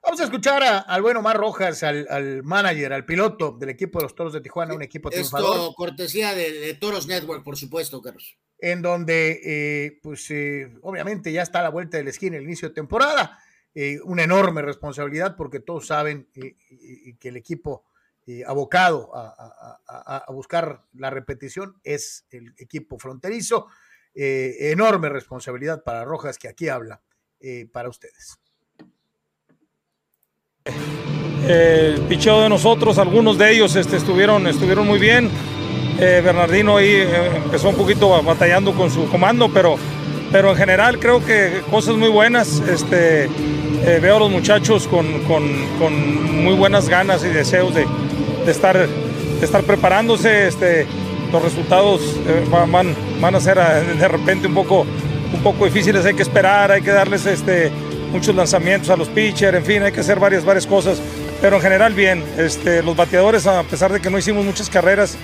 Vamos 0.01 0.19
a 0.21 0.23
escuchar 0.23 0.63
al 0.63 1.01
bueno 1.03 1.21
Mar 1.21 1.37
Rojas, 1.37 1.83
al, 1.83 2.41
manager, 2.41 2.93
al 2.93 3.05
piloto 3.05 3.51
del 3.59 3.69
equipo 3.69 3.99
de 3.99 4.05
los 4.05 4.15
Toros 4.15 4.33
de 4.33 4.41
Tijuana, 4.41 4.73
un 4.73 4.81
equipo 4.81 5.11
triunfador. 5.11 5.55
Esto 5.55 5.73
cortesía 5.75 6.33
de, 6.33 6.73
Toros 6.73 7.05
Network, 7.05 7.43
por 7.43 7.57
supuesto, 7.57 8.01
Carlos. 8.01 8.39
En 8.65 8.81
donde, 8.81 9.41
eh, 9.43 9.99
pues, 10.01 10.31
eh, 10.31 10.73
obviamente 10.81 11.31
ya 11.31 11.43
está 11.43 11.59
a 11.59 11.61
la 11.61 11.69
vuelta 11.69 11.97
de 11.97 12.03
la 12.03 12.09
esquina 12.09 12.37
el 12.37 12.45
inicio 12.45 12.69
de 12.69 12.73
temporada. 12.73 13.37
Eh, 13.75 13.99
una 14.05 14.23
enorme 14.23 14.63
responsabilidad 14.63 15.35
porque 15.35 15.59
todos 15.59 15.85
saben 15.85 16.27
que 16.33 17.29
el 17.29 17.37
equipo 17.37 17.85
abocado 18.47 19.11
a, 19.13 20.25
buscar 20.29 20.81
la 20.93 21.11
repetición 21.11 21.79
es 21.83 22.25
el 22.31 22.55
equipo 22.57 22.97
fronterizo. 22.97 23.67
enorme 24.15 25.09
responsabilidad 25.09 25.83
para 25.83 26.03
Rojas, 26.03 26.39
que 26.39 26.47
aquí 26.47 26.67
habla 26.67 27.03
para 27.71 27.89
ustedes 27.89 28.39
el 31.47 32.01
picheo 32.09 32.41
de 32.41 32.49
nosotros, 32.49 32.97
algunos 32.97 33.37
de 33.37 33.51
ellos 33.51 33.75
este, 33.75 33.97
estuvieron, 33.97 34.47
estuvieron 34.47 34.87
muy 34.87 34.97
bien. 34.97 35.29
Eh, 35.99 36.21
Bernardino 36.23 36.77
ahí 36.77 36.89
eh, 36.89 37.07
empezó 37.43 37.69
un 37.69 37.75
poquito 37.75 38.21
batallando 38.23 38.73
con 38.73 38.91
su 38.91 39.07
comando, 39.09 39.49
pero, 39.49 39.77
pero 40.31 40.51
en 40.51 40.57
general 40.57 40.99
creo 40.99 41.23
que 41.25 41.61
cosas 41.71 41.95
muy 41.95 42.09
buenas. 42.09 42.61
Este, 42.67 43.25
eh, 43.25 43.99
veo 44.01 44.17
a 44.17 44.19
los 44.19 44.31
muchachos 44.31 44.87
con, 44.87 45.21
con, 45.23 46.43
muy 46.43 46.55
buenas 46.55 46.89
ganas 46.89 47.23
y 47.23 47.29
deseos 47.29 47.73
de, 47.73 47.85
de, 48.45 48.51
estar, 48.51 48.77
de 48.77 49.45
estar 49.45 49.63
preparándose. 49.63 50.47
Este, 50.47 50.85
los 51.31 51.43
resultados 51.43 52.01
eh, 52.27 52.45
van, 52.49 52.95
van 53.19 53.35
a 53.35 53.39
ser 53.39 53.57
de 53.57 54.07
repente 54.07 54.47
un 54.47 54.53
poco, 54.53 54.85
un 55.33 55.43
poco 55.43 55.65
difíciles, 55.65 56.05
hay 56.05 56.13
que 56.13 56.21
esperar, 56.21 56.71
hay 56.71 56.81
que 56.81 56.91
darles 56.91 57.25
este, 57.25 57.71
muchos 58.11 58.35
lanzamientos 58.35 58.89
a 58.89 58.95
los 58.95 59.09
pitchers, 59.09 59.57
en 59.57 59.65
fin, 59.65 59.83
hay 59.83 59.91
que 59.91 59.99
hacer 59.99 60.19
varias, 60.19 60.45
varias 60.45 60.65
cosas, 60.65 61.01
pero 61.41 61.57
en 61.57 61.61
general 61.61 61.93
bien. 61.93 62.23
Este, 62.37 62.81
los 62.83 62.95
bateadores, 62.95 63.45
a 63.47 63.63
pesar 63.63 63.91
de 63.91 63.99
que 63.99 64.09
no 64.09 64.17
hicimos 64.17 64.45
muchas 64.45 64.69
carreras, 64.69 65.17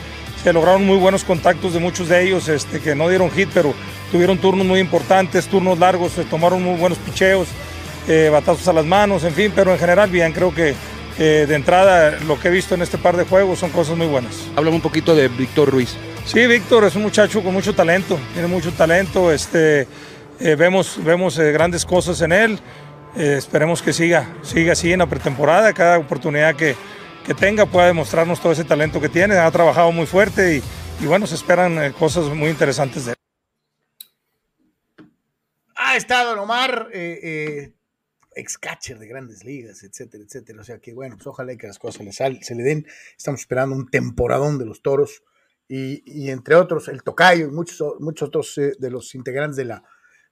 se 0.44 0.52
lograron 0.52 0.86
muy 0.86 0.98
buenos 0.98 1.24
contactos 1.24 1.74
de 1.74 1.80
muchos 1.80 2.10
de 2.10 2.24
ellos, 2.24 2.48
este, 2.48 2.80
que 2.80 2.96
no 2.96 3.08
dieron 3.10 3.30
hit, 3.32 3.50
pero 3.54 3.74
tuvieron 4.12 4.38
turnos 4.38 4.66
muy 4.66 4.80
importantes, 4.80 5.48
turnos 5.48 5.78
largos, 5.78 6.14
se 6.14 6.24
tomaron 6.24 6.64
muy 6.64 6.78
buenos 6.78 6.98
picheos, 6.98 7.48
eh, 8.08 8.30
batazos 8.32 8.68
a 8.68 8.74
las 8.74 8.86
manos, 8.86 9.24
en 9.24 9.34
fin, 9.34 9.52
pero 9.56 9.72
en 9.72 9.80
general 9.80 10.10
bien, 10.10 10.34
creo 10.34 10.54
que 10.54 10.74
eh, 11.20 11.46
de 11.48 11.56
entrada 11.56 12.18
lo 12.26 12.40
que 12.40 12.48
he 12.48 12.52
visto 12.52 12.74
en 12.74 12.82
este 12.82 12.98
par 12.98 13.16
de 13.18 13.26
juegos 13.26 13.60
son 13.60 13.70
cosas 13.70 13.96
muy 13.96 14.08
buenas. 14.08 14.48
Háblame 14.56 14.78
un 14.78 14.82
poquito 14.82 15.14
de 15.16 15.28
Víctor 15.28 15.70
Ruiz. 15.70 15.96
Sí, 16.26 16.48
Víctor 16.48 16.86
es 16.86 16.96
un 16.96 17.04
muchacho 17.04 17.44
con 17.44 17.54
mucho 17.54 17.76
talento, 17.76 18.18
tiene 18.34 18.48
mucho 18.48 18.72
talento, 18.72 19.32
este, 19.32 19.88
eh, 20.40 20.56
vemos, 20.56 20.98
vemos 21.04 21.38
grandes 21.38 21.86
cosas 21.86 22.20
en 22.22 22.32
él, 22.32 22.60
esperemos 23.16 23.82
que 23.82 23.92
siga, 23.92 24.30
siga 24.42 24.72
así 24.72 24.92
en 24.94 25.00
la 25.00 25.06
pretemporada, 25.06 25.74
cada 25.74 26.00
oportunidad 26.00 26.56
que, 26.56 26.76
que 27.26 27.34
tenga 27.34 27.66
pueda 27.66 27.88
demostrarnos 27.88 28.42
todo 28.42 28.52
ese 28.52 28.64
talento 28.64 29.00
que 29.00 29.10
tiene. 29.10 29.38
Ha 29.38 29.52
trabajado 29.52 29.92
muy 29.92 30.06
fuerte 30.06 30.62
y, 31.00 31.06
bueno, 31.06 31.28
se 31.28 31.36
esperan 31.36 31.82
eh, 31.82 31.94
cosas 31.94 32.26
muy 32.30 32.50
interesantes 32.50 33.06
de 33.06 33.12
él. 33.12 33.18
Ha 35.76 35.96
estado 35.98 36.42
Omar, 36.42 36.90
eh, 36.94 37.20
eh, 37.22 37.74
ex 38.36 38.58
catcher 38.58 38.98
de 38.98 39.08
grandes 39.08 39.44
ligas, 39.44 39.84
etcétera, 39.84 40.24
etcétera. 40.24 40.62
O 40.62 40.64
sea 40.64 40.80
que 40.80 40.94
bueno, 40.94 41.16
pues 41.16 41.28
ojalá 41.28 41.56
que 41.58 41.68
las 41.68 41.80
cosas 41.80 42.06
le 42.06 42.14
sal, 42.14 42.40
se 42.42 42.56
le 42.56 42.64
den. 42.64 42.88
Estamos 43.18 43.42
esperando 43.42 43.76
un 43.76 43.90
temporadón 43.90 44.58
de 44.58 44.66
los 44.66 44.82
toros 44.82 45.24
y, 45.68 46.30
entre 46.30 46.56
otros 46.56 46.88
el 46.90 47.02
Tocayo 47.02 47.48
y 47.48 47.52
muchos, 47.52 48.00
muchos 48.00 48.28
otros 48.28 48.56
de 48.56 48.90
los 48.90 49.16
integrantes 49.16 49.56
de 49.56 49.66
la, 49.66 49.84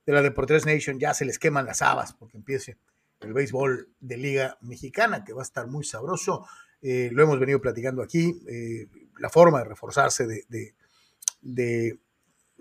de 0.06 0.14
la 0.14 0.22
Deportes 0.22 0.66
Nation 0.66 1.00
ya 1.00 1.14
se 1.14 1.24
les 1.24 1.40
queman 1.40 1.66
las 1.66 1.82
habas 1.82 2.14
porque 2.14 2.38
empiece 2.38 2.78
el 3.22 3.34
béisbol 3.34 3.90
de 4.00 4.18
Liga 4.18 4.58
Mexicana, 4.62 5.24
que 5.24 5.34
va 5.34 5.42
a 5.42 5.44
estar 5.44 5.68
muy 5.68 5.84
sabroso. 5.84 6.46
Eh, 6.82 7.10
lo 7.12 7.24
hemos 7.24 7.40
venido 7.40 7.60
platicando 7.60 8.02
aquí, 8.02 8.40
eh, 8.48 8.88
la 9.18 9.30
forma 9.30 9.60
de 9.60 9.66
reforzarse 9.66 10.26
de, 10.28 10.74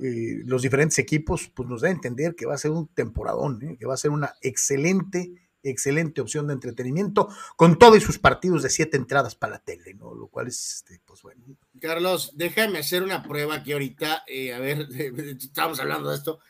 eh, 0.00 0.42
los 0.44 0.62
diferentes 0.62 0.98
equipos, 0.98 1.50
pues 1.54 1.68
nos 1.68 1.82
da 1.82 1.88
a 1.88 1.92
entender 1.92 2.34
que 2.34 2.46
va 2.46 2.54
a 2.54 2.58
ser 2.58 2.72
un 2.72 2.88
temporadón, 2.88 3.76
que 3.76 3.86
va 3.86 3.94
a 3.94 3.98
ser 3.98 4.10
una 4.10 4.34
excelente, 4.40 5.32
excelente 5.62 6.20
opción 6.20 6.48
de 6.48 6.54
entretenimiento, 6.54 7.28
con 7.56 7.78
todos 7.78 8.02
sus 8.02 8.18
partidos 8.18 8.62
de 8.62 8.70
siete 8.70 8.96
entradas 8.96 9.34
para 9.36 9.54
la 9.54 9.58
tele, 9.60 9.94
¿no? 9.94 10.14
Lo 10.14 10.28
cual 10.28 10.48
es, 10.48 10.74
este, 10.76 11.00
pues 11.04 11.22
bueno. 11.22 11.44
Carlos, 11.80 12.32
déjame 12.34 12.78
hacer 12.78 13.02
una 13.02 13.22
prueba 13.22 13.56
aquí 13.56 13.72
ahorita, 13.72 14.24
a 14.24 14.58
ver, 14.58 14.88
estamos 15.38 15.78
hablando 15.78 16.10
de 16.10 16.16
esto, 16.16 16.40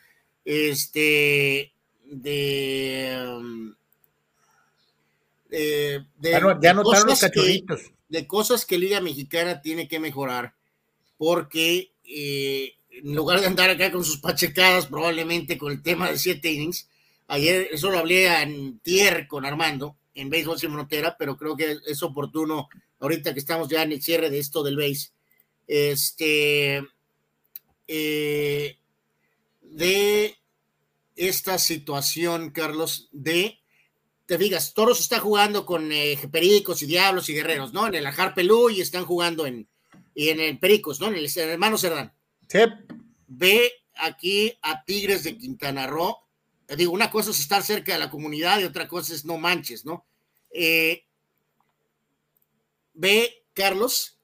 este, 0.43 1.73
de... 2.03 3.37
Um, 3.37 3.78
eh, 5.51 5.99
de, 6.17 6.31
ya, 6.61 6.73
los 6.73 7.19
cachorritos. 7.19 7.81
de 8.07 8.27
cosas 8.27 8.65
que 8.65 8.77
Liga 8.77 9.01
Mexicana 9.01 9.61
tiene 9.61 9.87
que 9.87 9.99
mejorar, 9.99 10.53
porque 11.17 11.91
eh, 12.05 12.73
en 12.91 13.15
lugar 13.15 13.41
de 13.41 13.47
andar 13.47 13.69
acá 13.69 13.91
con 13.91 14.03
sus 14.03 14.19
pachecadas, 14.19 14.87
probablemente 14.87 15.57
con 15.57 15.71
el 15.71 15.81
tema 15.81 16.11
de 16.11 16.17
siete 16.17 16.51
innings, 16.51 16.87
ayer 17.27 17.69
eso 17.71 17.89
lo 17.89 17.99
hablé 17.99 18.27
en 18.41 18.79
Tier 18.79 19.27
con 19.27 19.45
Armando, 19.45 19.95
en 20.15 20.29
Béisbol 20.29 20.59
Sin 20.59 20.71
Frontera, 20.71 21.15
pero 21.17 21.37
creo 21.37 21.55
que 21.55 21.77
es 21.85 22.03
oportuno, 22.03 22.69
ahorita 22.99 23.33
que 23.33 23.39
estamos 23.39 23.69
ya 23.69 23.83
en 23.83 23.93
el 23.93 24.01
cierre 24.01 24.29
de 24.29 24.39
esto 24.39 24.63
del 24.63 24.75
béis, 24.75 25.13
este, 25.67 26.83
eh, 27.87 28.77
de 29.61 30.35
esta 31.15 31.57
situación, 31.57 32.51
Carlos, 32.51 33.09
de 33.11 33.58
te 34.29 34.37
digas, 34.37 34.75
Toros 34.75 34.99
está 34.99 35.19
jugando 35.19 35.65
con 35.65 35.91
eh, 35.91 36.15
Pericos 36.31 36.83
y 36.83 36.85
Diablos 36.85 37.27
y 37.29 37.33
Guerreros, 37.33 37.73
¿no? 37.73 37.87
En 37.87 37.95
el 37.95 38.05
Ajar 38.05 38.35
Pelú 38.35 38.69
y 38.69 38.79
están 38.79 39.03
jugando 39.03 39.47
en, 39.47 39.67
y 40.13 40.29
en 40.29 40.39
el 40.39 40.59
Pericos, 40.59 40.99
¿no? 40.99 41.07
En 41.07 41.15
el, 41.15 41.27
hermano 41.35 41.79
Cerdán. 41.79 42.13
Sí. 42.47 42.59
Ve 43.25 43.71
aquí 43.95 44.55
a 44.61 44.85
Tigres 44.85 45.23
de 45.23 45.35
Quintana 45.35 45.87
Roo. 45.87 46.15
Digo, 46.77 46.91
una 46.91 47.09
cosa 47.09 47.31
es 47.31 47.39
estar 47.39 47.63
cerca 47.63 47.93
de 47.93 47.97
la 47.97 48.11
comunidad 48.11 48.59
y 48.59 48.65
otra 48.65 48.87
cosa 48.87 49.15
es 49.15 49.25
no 49.25 49.39
manches, 49.39 49.83
¿no? 49.83 50.05
Eh, 50.51 51.05
ve, 52.93 53.47
Carlos, 53.55 54.19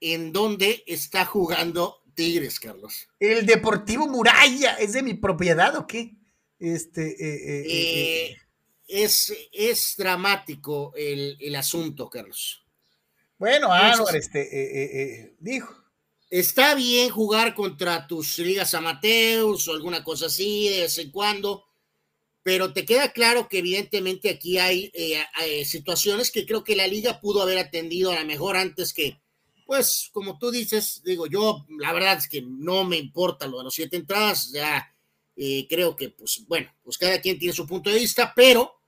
en 0.00 0.32
dónde 0.32 0.84
está 0.86 1.24
jugando 1.24 2.04
Tigres, 2.14 2.60
Carlos. 2.60 3.08
El 3.18 3.44
Deportivo 3.44 4.06
Muralla, 4.06 4.74
¿es 4.74 4.92
de 4.92 5.02
mi 5.02 5.14
propiedad 5.14 5.74
o 5.74 5.88
qué? 5.88 6.17
Este, 6.58 7.10
eh, 7.10 7.16
eh, 7.20 7.64
eh, 7.68 8.36
es, 8.88 9.32
es 9.52 9.94
dramático 9.96 10.92
el, 10.96 11.54
asunto, 11.54 12.08
Carlos. 12.08 12.64
Bueno, 13.38 13.72
Álvaro, 13.72 14.08
este, 14.10 15.36
dijo. 15.38 15.74
Está 16.30 16.74
bien 16.74 17.08
jugar 17.08 17.54
contra 17.54 18.06
tus 18.06 18.38
ligas 18.38 18.74
amateus 18.74 19.66
o 19.66 19.72
alguna 19.72 20.04
cosa 20.04 20.26
así 20.26 20.68
de 20.68 20.82
vez 20.82 20.98
en 20.98 21.10
cuando, 21.10 21.64
pero 22.42 22.74
te 22.74 22.84
queda 22.84 23.12
claro 23.12 23.48
que 23.48 23.60
evidentemente 23.60 24.28
aquí 24.28 24.58
hay, 24.58 24.92
situaciones 25.64 26.30
que 26.30 26.44
creo 26.44 26.64
que 26.64 26.76
la 26.76 26.86
liga 26.86 27.20
pudo 27.20 27.40
haber 27.40 27.58
atendido 27.58 28.10
a 28.10 28.20
lo 28.20 28.26
mejor 28.26 28.58
antes 28.58 28.92
que, 28.92 29.22
pues, 29.64 30.10
como 30.12 30.38
tú 30.38 30.50
dices, 30.50 31.00
digo, 31.02 31.26
yo 31.26 31.64
la 31.78 31.94
verdad 31.94 32.18
es 32.18 32.28
que 32.28 32.42
no 32.42 32.84
me 32.84 32.98
importa 32.98 33.46
lo 33.46 33.58
de 33.58 33.64
los 33.64 33.74
siete 33.74 33.96
entradas, 33.96 34.52
ya 34.52 34.86
eh, 35.40 35.68
creo 35.68 35.94
que, 35.94 36.08
pues 36.08 36.44
bueno, 36.48 36.68
pues 36.82 36.98
cada 36.98 37.20
quien 37.20 37.38
tiene 37.38 37.54
su 37.54 37.64
punto 37.64 37.90
de 37.90 38.00
vista, 38.00 38.32
pero 38.34 38.82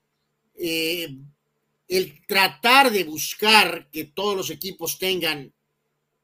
eh, 0.57 1.09
el 1.87 2.27
tratar 2.27 2.91
de 2.91 3.05
buscar 3.05 3.89
que 3.89 4.07
todos 4.07 4.37
los 4.37 4.51
equipos 4.51 4.99
tengan 4.99 5.55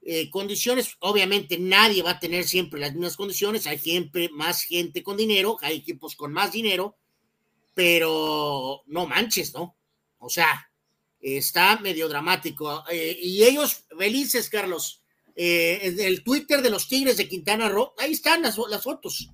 eh, 0.03 0.29
condiciones, 0.29 0.97
obviamente 0.99 1.61
nadie 1.61 2.03
va 2.03 2.11
a 2.11 2.19
tener 2.19 2.43
siempre 2.43 2.81
las 2.81 2.93
mismas 2.93 3.17
condiciones, 3.17 3.69
hay 3.69 3.79
siempre 3.79 4.29
más 4.31 4.63
gente 4.63 5.05
con 5.05 5.17
dinero, 5.17 5.59
hay 5.61 5.77
equipos 5.77 6.17
con 6.17 6.33
más 6.33 6.51
dinero, 6.51 6.97
pero 7.73 8.83
no 8.87 9.07
manches, 9.07 9.55
¿no? 9.55 9.77
O 10.19 10.29
sea, 10.29 10.73
está 11.21 11.79
medio 11.79 12.09
dramático. 12.09 12.83
y 12.91 13.45
ellos 13.45 13.85
felices, 13.97 14.49
Carlos, 14.51 15.05
en 15.37 16.01
el 16.01 16.25
Twitter 16.25 16.63
de 16.63 16.71
los 16.71 16.89
Tigres 16.89 17.17
de 17.17 17.29
Quintana 17.29 17.69
Roo, 17.69 17.93
ahí 17.99 18.11
están 18.11 18.43
las 18.43 18.57
fotos. 18.83 19.31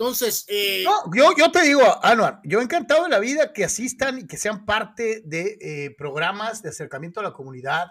Entonces, 0.00 0.46
eh, 0.48 0.82
no, 0.82 1.34
yo, 1.36 1.52
te 1.52 1.60
digo, 1.60 1.82
Anuar, 2.02 2.40
yo 2.44 2.60
he 2.60 2.62
encantado 2.62 3.02
de 3.02 3.10
la 3.10 3.18
vida 3.18 3.52
que 3.52 3.64
asistan 3.64 4.20
y 4.20 4.26
que 4.26 4.38
sean 4.38 4.64
parte 4.64 5.20
de 5.26 5.58
eh, 5.60 5.94
programas 5.94 6.62
de 6.62 6.70
acercamiento 6.70 7.20
a 7.20 7.22
la 7.22 7.34
comunidad, 7.34 7.88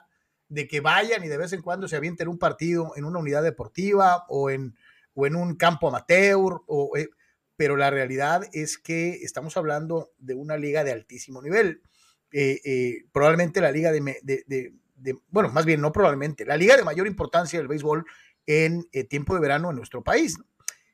de 0.47 0.67
que 0.67 0.79
vayan 0.79 1.23
y 1.23 1.27
de 1.27 1.37
vez 1.37 1.53
en 1.53 1.61
cuando 1.61 1.87
se 1.87 1.95
avienten 1.95 2.27
un 2.27 2.39
partido 2.39 2.93
en 2.95 3.05
una 3.05 3.19
unidad 3.19 3.43
deportiva 3.43 4.25
o 4.27 4.49
en, 4.49 4.75
o 5.13 5.27
en 5.27 5.35
un 5.35 5.55
campo 5.55 5.89
amateur, 5.89 6.61
o, 6.65 6.97
eh, 6.97 7.09
pero 7.55 7.77
la 7.77 7.91
realidad 7.91 8.41
es 8.53 8.79
que 8.79 9.21
estamos 9.21 9.55
hablando 9.55 10.11
de 10.17 10.33
una 10.33 10.57
liga 10.57 10.83
de 10.83 10.93
altísimo 10.93 11.43
nivel. 11.43 11.83
probablemente 13.11 13.61
la 13.61 13.69
liga 13.71 13.91
de, 13.91 14.01
de, 14.23 15.19
bueno, 15.27 15.49
más 15.49 15.63
bien 15.63 15.79
no 15.79 15.91
probablemente, 15.91 16.43
la 16.43 16.57
liga 16.57 16.75
de 16.75 16.83
mayor 16.83 17.05
importancia 17.05 17.59
del 17.59 17.67
béisbol 17.67 18.03
en 18.47 18.89
tiempo 19.07 19.35
de 19.35 19.41
verano 19.41 19.69
en 19.69 19.75
nuestro 19.75 20.03
país. 20.03 20.39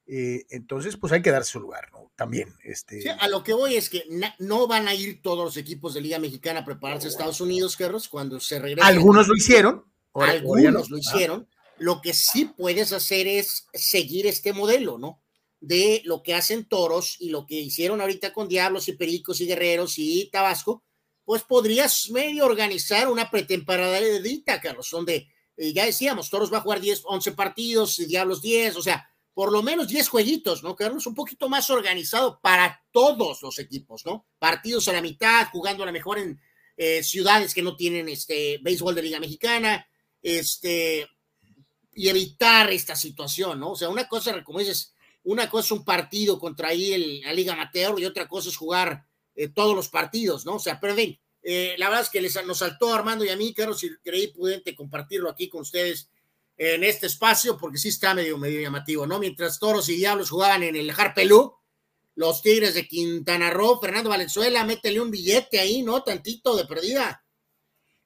Eh, 0.08 0.45
entonces, 0.49 0.97
pues 0.97 1.12
hay 1.14 1.22
que 1.22 1.32
darse 1.32 1.53
su 1.53 1.60
lugar, 1.60 1.89
¿no? 1.91 2.12
También. 2.16 2.53
Este... 2.64 3.10
a 3.10 3.28
lo 3.28 3.43
que 3.43 3.53
voy 3.53 3.76
es 3.76 3.89
que 3.89 4.03
no 4.39 4.68
van 4.68 4.88
a 4.88 4.93
ir 4.93 5.22
todos 5.22 5.43
los 5.43 5.58
equipos 5.58 5.93
de 5.93 6.01
Liga 6.01 6.20
Mexicana 6.20 6.62
a 6.62 6.66
prepararse 6.66 7.08
a 7.08 7.10
Estados 7.10 7.41
Unidos, 7.41 7.76
Carlos, 7.76 8.08
cuando 8.08 8.39
se 8.39 8.60
regresen. 8.60 8.88
Algunos 8.88 9.28
lo 9.28 9.36
hicieron. 9.36 9.86
Algunos 10.14 10.89
lo 10.89 10.97
hicieron. 10.97 11.47
Lo 11.78 12.01
que 12.01 12.14
sí 12.14 12.45
puedes 12.45 12.93
hacer 12.93 13.28
es 13.28 13.68
seguir 13.74 14.28
este 14.28 14.53
modelo, 14.53 14.97
¿no? 14.97 15.22
De 15.60 16.01
lo 16.06 16.24
que 16.24 16.34
hacen 16.34 16.66
toros 16.66 17.18
y 17.20 17.30
lo 17.30 17.45
que 17.45 17.56
hicieron 17.56 17.99
ahorita 17.99 18.32
con 18.32 18.47
Diablos 18.47 18.88
y 18.88 18.93
Pericos 18.93 19.41
y 19.41 19.47
Guerreros 19.47 19.95
y 19.97 20.30
Tabasco, 20.32 20.84
pues 21.26 21.41
podrías 21.41 22.10
medio 22.12 22.45
organizar 22.45 23.10
una 23.10 23.30
pretemporada 23.30 23.99
de 23.99 24.22
Dita, 24.22 24.62
Carlos, 24.62 24.89
donde 24.91 25.28
eh, 25.58 25.74
ya 25.74 25.86
decíamos, 25.86 26.30
toros 26.30 26.53
va 26.53 26.60
a 26.60 26.62
jugar 26.62 26.80
10, 26.80 27.01
11 27.06 27.32
partidos 27.32 27.99
y 27.99 28.06
Diablos 28.06 28.41
10, 28.41 28.76
o 28.78 28.82
sea, 28.82 29.10
por 29.36 29.51
lo 29.51 29.61
menos 29.61 29.89
10 29.89 30.07
jueguitos, 30.07 30.63
¿no, 30.63 30.77
Carlos? 30.77 31.05
Un 31.05 31.13
poquito 31.13 31.49
más 31.49 31.69
organizado 31.69 32.39
para 32.41 32.81
todos 32.91 33.41
los 33.41 33.59
equipos, 33.59 34.05
¿no? 34.05 34.25
Partidos 34.39 34.88
a 34.88 34.93
la 34.93 35.01
mitad, 35.01 35.49
jugando 35.51 35.83
a 35.83 35.86
lo 35.86 35.91
mejor 35.91 36.19
en 36.19 36.39
eh, 36.77 37.03
ciudades 37.03 37.53
que 37.53 37.61
no 37.61 37.75
tienen 37.75 38.07
este 38.07 38.59
béisbol 38.63 38.95
de 38.95 39.01
Liga 39.01 39.19
Mexicana, 39.19 39.86
este, 40.21 41.09
y 41.93 42.07
evitar 42.07 42.71
esta 42.71 42.95
situación, 42.95 43.59
¿no? 43.59 43.71
O 43.71 43.75
sea, 43.75 43.89
una 43.89 44.07
cosa, 44.07 44.41
como 44.41 44.59
dices, 44.59 44.93
una 45.23 45.49
cosa 45.49 45.65
es 45.65 45.71
un 45.79 45.83
partido 45.83 46.39
contra 46.39 46.69
ahí 46.69 46.93
el, 46.93 47.19
la 47.19 47.33
Liga 47.33 47.53
Amateur 47.53 47.99
y 47.99 48.05
otra 48.05 48.29
cosa 48.29 48.47
es 48.47 48.55
jugar 48.55 49.05
eh, 49.36 49.49
todos 49.49 49.75
los 49.75 49.89
partidos, 49.89 50.45
¿no? 50.45 50.55
O 50.55 50.59
sea, 50.59 50.79
perdón, 50.79 51.19
eh, 51.43 51.75
la 51.77 51.89
verdad 51.89 52.05
es 52.05 52.09
que 52.09 52.21
les, 52.21 52.45
nos 52.45 52.59
saltó 52.59 52.93
Armando 52.93 53.25
y 53.25 53.29
a 53.29 53.36
mí, 53.36 53.53
Carlos, 53.53 53.83
y 53.83 53.89
creí 54.01 54.27
prudente 54.27 54.73
compartirlo 54.73 55.29
aquí 55.29 55.49
con 55.49 55.61
ustedes 55.61 56.09
en 56.58 56.84
este 56.84 57.08
espacio, 57.08 57.58
porque 57.58 57.78
sí 57.78 57.89
está 57.89 58.14
medio, 58.14 58.38
medio 58.38 58.62
llamativo, 58.62 59.06
¿no? 59.06 59.20
Mientras 59.20 59.60
Toros 59.60 59.89
y 59.89 59.95
Diablos 59.95 60.30
jugaban 60.30 60.64
en 60.64 60.76
el 60.76 60.89
Harpelú, 60.89 61.53
los 62.16 62.41
Tigres 62.41 62.74
de 62.74 62.88
Quintana 62.88 63.49
Roo, 63.51 63.80
Fernando 63.80 64.10
Valenzuela, 64.10 64.64
métele 64.64 65.01
un 65.01 65.12
billete 65.12 65.60
ahí, 65.60 65.84
¿no? 65.84 66.01
Tantito 66.03 66.56
de 66.56 66.66
perdida. 66.66 67.22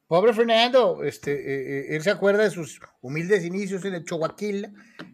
Pobre 0.08 0.34
Fernando, 0.34 1.04
este, 1.04 1.34
eh, 1.34 1.80
eh, 1.92 1.96
él 1.96 2.02
se 2.02 2.10
acuerda 2.10 2.44
de 2.44 2.50
sus 2.50 2.80
humildes 3.02 3.46
inicios 3.46 3.86
en 3.86 3.94
el 3.94 4.06
Choaquil. 4.06 4.68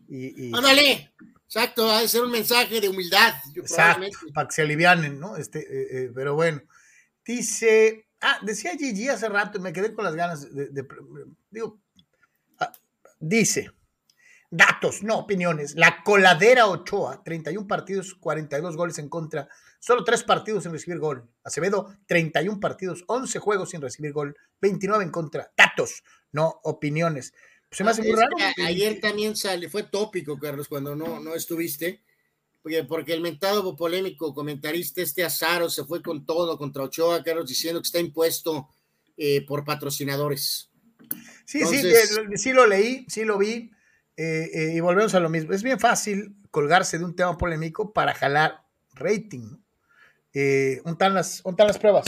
Y, 0.07 0.47
y... 0.47 0.55
¡Ándale! 0.55 1.13
Exacto, 1.45 1.89
ha 1.91 2.01
de 2.01 2.07
ser 2.07 2.23
un 2.23 2.31
mensaje 2.31 2.79
de 2.79 2.87
humildad. 2.87 3.33
Exacto, 3.55 4.07
para 4.33 4.47
que 4.47 4.53
se 4.53 4.61
alivianen, 4.61 5.19
¿no? 5.19 5.35
Este, 5.35 5.59
eh, 5.59 6.11
pero 6.15 6.35
bueno, 6.35 6.61
dice, 7.25 8.07
ah, 8.21 8.39
decía 8.41 8.77
Gigi 8.77 9.09
hace 9.09 9.27
rato 9.27 9.57
y 9.57 9.61
me 9.61 9.73
quedé 9.73 9.93
con 9.93 10.05
las 10.05 10.15
ganas 10.15 10.53
de, 10.53 10.67
de, 10.67 10.81
de 10.81 10.87
digo, 11.49 11.81
dice, 13.27 13.71
datos, 14.49 15.03
no 15.03 15.17
opiniones, 15.17 15.75
la 15.75 16.03
coladera 16.03 16.67
Ochoa, 16.67 17.23
31 17.23 17.67
partidos, 17.67 18.13
42 18.15 18.77
goles 18.77 18.99
en 18.99 19.09
contra, 19.09 19.49
solo 19.79 20.03
3 20.03 20.23
partidos 20.23 20.63
sin 20.63 20.71
recibir 20.71 20.99
gol. 20.99 21.27
Acevedo, 21.43 21.95
31 22.07 22.59
partidos, 22.59 23.03
11 23.07 23.39
juegos 23.39 23.71
sin 23.71 23.81
recibir 23.81 24.13
gol, 24.13 24.35
29 24.61 25.03
en 25.03 25.11
contra. 25.11 25.51
Datos, 25.57 26.03
no 26.31 26.59
opiniones. 26.63 27.33
Se 27.71 27.83
me 27.83 27.91
hace 27.91 28.03
muy 28.03 28.13
raro. 28.13 28.35
Ayer 28.65 29.01
también 29.01 29.35
sale, 29.35 29.69
fue 29.69 29.83
tópico, 29.83 30.37
Carlos, 30.37 30.67
cuando 30.67 30.95
no, 30.95 31.19
no 31.19 31.33
estuviste, 31.33 32.03
porque, 32.61 32.83
porque 32.83 33.13
el 33.13 33.21
mentado 33.21 33.75
polémico 33.75 34.33
comentarista 34.33 35.01
este 35.01 35.23
Azaro 35.23 35.69
se 35.69 35.83
fue 35.83 36.01
con 36.01 36.25
todo 36.25 36.57
contra 36.57 36.83
Ochoa, 36.83 37.23
Carlos, 37.23 37.47
diciendo 37.47 37.81
que 37.81 37.87
está 37.87 37.99
impuesto 37.99 38.69
eh, 39.17 39.45
por 39.45 39.65
patrocinadores. 39.65 40.69
Sí, 41.45 41.59
Entonces, 41.59 42.09
sí, 42.09 42.37
sí 42.37 42.53
lo 42.53 42.65
leí, 42.65 43.05
sí 43.07 43.23
lo 43.23 43.37
vi, 43.37 43.71
eh, 44.17 44.49
eh, 44.53 44.73
y 44.75 44.79
volvemos 44.79 45.13
a 45.15 45.19
lo 45.19 45.29
mismo. 45.29 45.53
Es 45.53 45.63
bien 45.63 45.79
fácil 45.79 46.35
colgarse 46.51 46.97
de 46.97 47.05
un 47.05 47.15
tema 47.15 47.37
polémico 47.37 47.93
para 47.93 48.13
jalar 48.13 48.63
rating. 48.93 49.57
Eh, 50.33 50.77
¿dónde, 50.77 50.91
están 50.91 51.13
las, 51.13 51.43
¿Dónde 51.43 51.53
están 51.53 51.67
las 51.67 51.77
pruebas? 51.77 52.05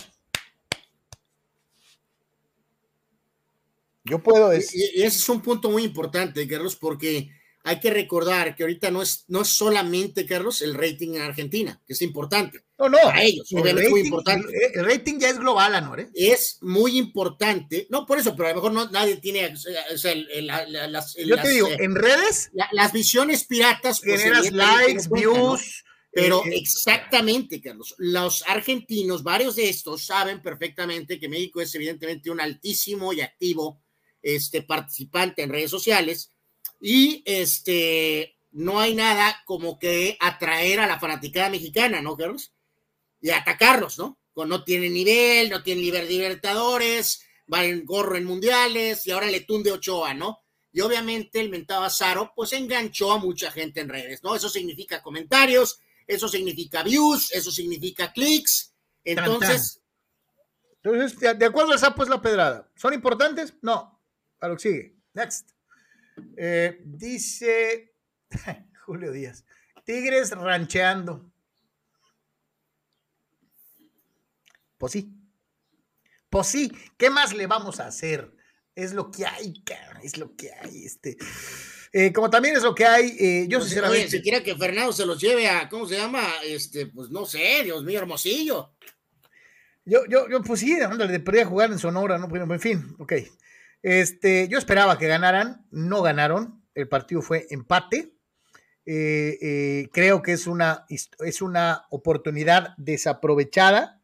Yo 4.03 4.23
puedo 4.23 4.49
decir. 4.49 4.89
Y, 4.95 5.01
y, 5.01 5.03
ese 5.03 5.17
es 5.17 5.29
un 5.29 5.41
punto 5.41 5.69
muy 5.69 5.83
importante, 5.83 6.47
Carlos, 6.47 6.75
porque 6.75 7.29
hay 7.67 7.81
que 7.81 7.89
recordar 7.89 8.55
que 8.55 8.63
ahorita 8.63 8.89
no 8.91 9.01
es, 9.01 9.25
no 9.27 9.41
es 9.41 9.49
solamente, 9.49 10.25
Carlos, 10.25 10.61
el 10.61 10.73
rating 10.73 11.15
en 11.15 11.21
Argentina, 11.21 11.81
que 11.85 11.93
es 11.93 12.01
importante. 12.01 12.63
No, 12.79 12.87
no. 12.87 12.97
Para 13.03 13.23
ellos, 13.23 13.51
obviamente 13.51 13.81
rating, 13.81 13.91
muy 13.91 14.01
importante. 14.01 14.71
El 14.73 14.85
rating 14.85 15.19
ya 15.19 15.29
es 15.31 15.37
global, 15.37 15.75
Anor. 15.75 15.99
¿eh? 15.99 16.09
Es 16.13 16.59
muy 16.61 16.97
importante. 16.97 17.85
No, 17.89 18.05
por 18.05 18.19
eso, 18.19 18.37
pero 18.37 18.47
a 18.47 18.51
lo 18.51 18.55
mejor 18.55 18.71
no, 18.71 18.89
nadie 18.89 19.17
tiene. 19.17 19.53
O 19.53 19.97
sea, 19.97 20.13
el, 20.13 20.29
el, 20.31 20.47
la, 20.47 20.65
las, 20.87 21.15
Yo 21.15 21.35
las, 21.35 21.45
te 21.45 21.51
digo, 21.51 21.67
eh, 21.67 21.77
en 21.79 21.95
redes. 21.95 22.51
La, 22.53 22.69
las 22.71 22.93
visiones 22.93 23.43
piratas. 23.43 23.99
Pues, 23.99 24.21
generas 24.21 24.49
likes, 24.49 25.09
cuenta, 25.09 25.29
views. 25.29 25.83
¿no? 25.83 25.87
Pero 26.13 26.45
eh, 26.45 26.51
exactamente, 26.55 27.61
Carlos. 27.61 27.95
Los 27.97 28.43
argentinos, 28.47 29.23
varios 29.23 29.57
de 29.57 29.67
estos, 29.67 30.05
saben 30.05 30.41
perfectamente 30.41 31.19
que 31.19 31.27
México 31.27 31.59
es 31.59 31.75
evidentemente 31.75 32.31
un 32.31 32.39
altísimo 32.39 33.11
y 33.11 33.19
activo 33.19 33.83
este, 34.21 34.61
participante 34.61 35.41
en 35.41 35.49
redes 35.49 35.69
sociales 35.69 36.31
y 36.79 37.23
este 37.25 38.37
no 38.51 38.79
hay 38.79 38.95
nada 38.95 39.43
como 39.45 39.77
que 39.77 40.17
atraer 40.19 40.79
a 40.79 40.87
la 40.87 40.99
fanaticada 40.99 41.49
mexicana, 41.49 42.01
¿no, 42.01 42.15
Carlos? 42.15 42.53
Y 43.21 43.29
atacarlos, 43.29 43.97
¿no? 43.97 44.19
Con 44.33 44.49
no 44.49 44.63
tienen 44.63 44.93
nivel, 44.93 45.49
no 45.49 45.63
tienen 45.63 46.07
libertadores, 46.07 47.21
va 47.51 47.65
en 47.65 47.85
gorro 47.85 48.15
en 48.15 48.25
mundiales 48.25 49.05
y 49.05 49.11
ahora 49.11 49.27
le 49.27 49.41
tunde 49.41 49.71
Ochoa, 49.71 50.13
¿no? 50.13 50.39
Y 50.71 50.81
obviamente 50.81 51.39
el 51.39 51.49
mentado 51.49 51.83
Azaro, 51.83 52.33
pues 52.35 52.53
enganchó 52.53 53.11
a 53.11 53.17
mucha 53.17 53.51
gente 53.51 53.79
en 53.81 53.89
redes, 53.89 54.23
¿no? 54.23 54.35
Eso 54.35 54.49
significa 54.49 55.01
comentarios, 55.01 55.79
eso 56.05 56.27
significa 56.27 56.83
views, 56.83 57.31
eso 57.31 57.51
significa 57.51 58.11
clics. 58.11 58.73
Entonces. 59.03 59.81
Entonces, 60.83 61.19
de 61.19 61.45
acuerdo 61.45 61.73
al 61.73 61.79
sapo 61.79 62.03
es 62.03 62.09
la 62.09 62.21
pedrada. 62.21 62.69
¿Son 62.75 62.93
importantes? 62.93 63.53
No. 63.61 63.99
A 64.39 64.47
lo 64.47 64.55
que 64.55 64.61
sigue. 64.61 64.95
Next. 65.13 65.56
Eh, 66.35 66.81
dice 66.85 67.95
Julio 68.85 69.11
Díaz, 69.11 69.45
Tigres 69.85 70.31
rancheando. 70.31 71.31
Pues 74.77 74.91
sí. 74.93 75.13
Pues 76.29 76.47
sí, 76.47 76.71
¿qué 76.97 77.09
más 77.09 77.33
le 77.33 77.47
vamos 77.47 77.79
a 77.79 77.87
hacer? 77.87 78.35
Es 78.75 78.93
lo 78.93 79.09
que 79.09 79.25
hay, 79.25 79.63
cara, 79.63 79.99
es 80.03 80.17
lo 80.17 80.35
que 80.35 80.51
hay. 80.53 80.85
Este. 80.85 81.17
Eh, 81.93 82.11
como 82.13 82.29
también 82.29 82.55
es 82.55 82.63
lo 82.63 82.75
que 82.75 82.85
hay, 82.85 83.15
eh, 83.17 83.45
yo 83.47 83.59
pues, 83.59 83.69
sinceramente. 83.69 84.07
Oye, 84.07 84.11
si 84.11 84.21
quiera 84.21 84.43
que 84.43 84.55
Fernando 84.55 84.93
se 84.93 85.05
los 85.05 85.19
lleve 85.19 85.47
a, 85.47 85.69
¿cómo 85.69 85.87
se 85.87 85.95
llama? 85.95 86.21
Este, 86.43 86.87
pues 86.87 87.09
no 87.09 87.25
sé, 87.25 87.63
Dios 87.63 87.83
mío, 87.83 87.99
hermosillo. 87.99 88.73
Yo, 89.85 90.05
yo, 90.09 90.29
yo, 90.29 90.41
pues 90.43 90.59
sí, 90.59 90.73
ándale, 90.81 91.19
podría 91.21 91.45
jugar 91.45 91.71
en 91.71 91.79
Sonora, 91.79 92.17
¿no? 92.17 92.27
Pero, 92.27 92.43
en 92.43 92.59
fin, 92.59 92.95
ok. 92.99 93.13
Este, 93.81 94.47
yo 94.47 94.57
esperaba 94.57 94.97
que 94.97 95.07
ganaran, 95.07 95.65
no 95.71 96.01
ganaron, 96.01 96.63
el 96.77 96.87
partido 96.87 97.21
fue 97.21 97.47
empate. 97.49 98.13
Eh, 98.85 99.37
eh, 99.41 99.89
creo 99.91 100.21
que 100.21 100.31
es 100.31 100.47
una, 100.47 100.85
es 100.89 101.41
una 101.41 101.85
oportunidad 101.89 102.69
desaprovechada 102.77 104.01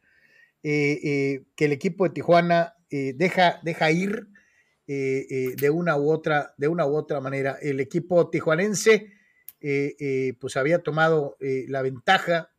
eh, 0.61 1.45
que 1.55 1.65
el 1.65 1.71
equipo 1.71 2.03
de 2.03 2.09
Tijuana 2.09 2.75
deja, 2.89 3.59
deja 3.63 3.91
ir 3.91 4.27
de 4.85 5.69
una 5.73 5.97
u 5.97 6.11
otra, 6.11 6.53
de 6.57 6.67
una 6.67 6.85
u 6.85 6.95
otra 6.95 7.21
manera. 7.21 7.57
El 7.61 7.79
equipo 7.79 8.29
tijuanense 8.29 9.13
pues 10.39 10.57
había 10.57 10.79
tomado 10.79 11.37
la 11.39 11.81
ventaja 11.81 12.51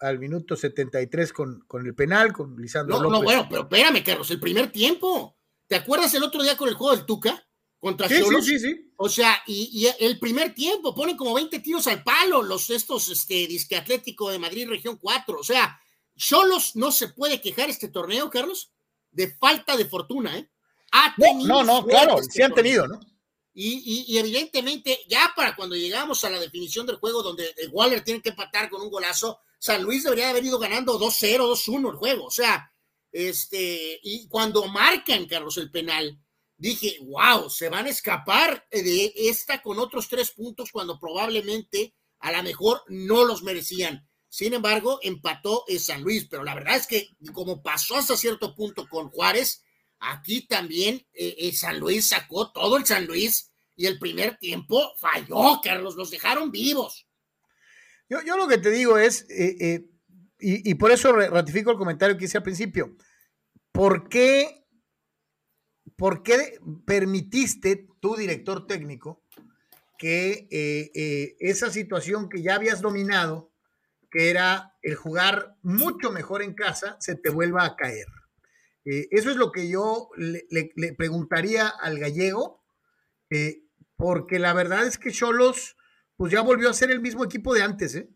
al 0.00 0.18
minuto 0.18 0.56
73 0.56 1.32
con, 1.32 1.60
con 1.66 1.86
el 1.86 1.94
penal, 1.94 2.32
con 2.32 2.60
Lisandro 2.60 2.96
no, 2.96 3.04
López. 3.04 3.18
No, 3.18 3.24
bueno, 3.24 3.46
pero 3.48 3.62
espérame, 3.62 4.04
Carlos, 4.04 4.30
el 4.30 4.40
primer 4.40 4.70
tiempo. 4.70 5.37
¿Te 5.68 5.76
acuerdas 5.76 6.12
el 6.14 6.22
otro 6.22 6.42
día 6.42 6.56
con 6.56 6.68
el 6.68 6.74
juego 6.74 6.96
del 6.96 7.06
Tuca? 7.06 7.44
Contra 7.78 8.08
sí, 8.08 8.20
Cholos? 8.20 8.44
sí, 8.44 8.58
sí, 8.58 8.70
sí. 8.72 8.92
O 8.96 9.08
sea, 9.08 9.40
y, 9.46 9.70
y, 9.72 10.04
el 10.04 10.18
primer 10.18 10.52
tiempo 10.52 10.94
ponen 10.94 11.16
como 11.16 11.34
20 11.34 11.60
tiros 11.60 11.86
al 11.86 12.02
palo 12.02 12.42
los 12.42 12.70
estos 12.70 13.08
este, 13.08 13.46
disque 13.46 13.76
Atlético 13.76 14.30
de 14.30 14.40
Madrid 14.40 14.68
Región 14.68 14.96
4. 14.96 15.38
O 15.38 15.44
sea, 15.44 15.78
Cholos 16.16 16.74
no 16.74 16.90
se 16.90 17.08
puede 17.08 17.40
quejar 17.40 17.70
este 17.70 17.88
torneo, 17.88 18.28
Carlos, 18.30 18.72
de 19.12 19.32
falta 19.36 19.76
de 19.76 19.84
fortuna, 19.84 20.36
¿eh? 20.36 20.50
Ha 20.90 21.14
tenido 21.16 21.48
no, 21.48 21.62
no, 21.62 21.80
no 21.82 21.86
claro, 21.86 22.18
este 22.18 22.32
sí 22.32 22.42
han 22.42 22.54
tenido, 22.54 22.88
¿no? 22.88 22.98
Y, 23.54 23.82
y, 23.84 24.14
y, 24.14 24.18
evidentemente, 24.18 25.00
ya 25.08 25.32
para 25.36 25.54
cuando 25.54 25.76
llegamos 25.76 26.24
a 26.24 26.30
la 26.30 26.40
definición 26.40 26.86
del 26.86 26.96
juego, 26.96 27.22
donde 27.22 27.54
Waller 27.70 28.02
tiene 28.02 28.22
que 28.22 28.30
empatar 28.30 28.70
con 28.70 28.80
un 28.80 28.90
golazo, 28.90 29.40
San 29.58 29.82
Luis 29.82 30.04
debería 30.04 30.30
haber 30.30 30.44
ido 30.44 30.58
ganando 30.58 30.98
2-0, 30.98 31.38
2-1 31.38 31.90
el 31.90 31.96
juego. 31.96 32.24
O 32.26 32.30
sea, 32.30 32.72
este, 33.12 34.00
y 34.02 34.28
cuando 34.28 34.66
marcan, 34.68 35.26
Carlos, 35.26 35.56
el 35.56 35.70
penal, 35.70 36.18
dije, 36.56 36.98
wow, 37.02 37.48
se 37.48 37.68
van 37.68 37.86
a 37.86 37.90
escapar 37.90 38.66
de 38.70 39.12
esta 39.16 39.62
con 39.62 39.78
otros 39.78 40.08
tres 40.08 40.32
puntos 40.32 40.70
cuando 40.72 40.98
probablemente 40.98 41.94
a 42.18 42.32
lo 42.32 42.42
mejor 42.42 42.82
no 42.88 43.24
los 43.24 43.42
merecían. 43.42 44.08
Sin 44.28 44.52
embargo, 44.52 44.98
empató 45.02 45.64
San 45.78 46.02
Luis, 46.02 46.26
pero 46.28 46.44
la 46.44 46.54
verdad 46.54 46.76
es 46.76 46.86
que 46.86 47.08
como 47.32 47.62
pasó 47.62 47.96
hasta 47.96 48.16
cierto 48.16 48.54
punto 48.54 48.86
con 48.88 49.08
Juárez, 49.08 49.64
aquí 50.00 50.46
también 50.46 51.06
eh, 51.12 51.50
San 51.54 51.78
Luis 51.78 52.08
sacó 52.08 52.52
todo 52.52 52.76
el 52.76 52.84
San 52.84 53.06
Luis 53.06 53.50
y 53.74 53.86
el 53.86 53.98
primer 53.98 54.36
tiempo 54.36 54.92
falló, 55.00 55.60
Carlos, 55.62 55.94
los 55.94 56.10
dejaron 56.10 56.50
vivos. 56.50 57.06
Yo, 58.08 58.22
yo 58.22 58.36
lo 58.36 58.48
que 58.48 58.58
te 58.58 58.70
digo 58.70 58.98
es, 58.98 59.22
eh, 59.30 59.56
eh, 59.60 59.84
y, 60.40 60.74
por 60.74 60.92
eso 60.92 61.12
ratifico 61.12 61.72
el 61.72 61.78
comentario 61.78 62.16
que 62.16 62.26
hice 62.26 62.38
al 62.38 62.44
principio, 62.44 62.96
¿por 63.72 64.08
qué, 64.08 64.64
por 65.96 66.22
qué 66.22 66.60
permitiste, 66.86 67.88
tu 68.00 68.14
director 68.14 68.66
técnico, 68.66 69.24
que 69.98 70.46
eh, 70.52 70.92
eh, 70.94 71.36
esa 71.40 71.70
situación 71.70 72.28
que 72.28 72.40
ya 72.42 72.54
habías 72.54 72.80
dominado, 72.80 73.52
que 74.10 74.30
era 74.30 74.76
el 74.82 74.94
jugar 74.94 75.56
mucho 75.62 76.12
mejor 76.12 76.42
en 76.42 76.54
casa, 76.54 76.96
se 77.00 77.16
te 77.16 77.30
vuelva 77.30 77.64
a 77.64 77.74
caer? 77.74 78.06
Eh, 78.84 79.08
eso 79.10 79.30
es 79.30 79.36
lo 79.36 79.50
que 79.50 79.68
yo 79.68 80.10
le, 80.16 80.46
le, 80.50 80.94
preguntaría 80.94 81.68
al 81.68 81.98
gallego, 81.98 82.64
porque 83.96 84.38
la 84.38 84.54
verdad 84.54 84.86
es 84.86 84.98
que 84.98 85.10
Cholos, 85.10 85.76
pues 86.16 86.32
ya 86.32 86.40
volvió 86.42 86.70
a 86.70 86.74
ser 86.74 86.92
el 86.92 87.00
mismo 87.00 87.24
equipo 87.24 87.52
de 87.52 87.62
antes, 87.62 87.96
¿eh? 87.96 88.08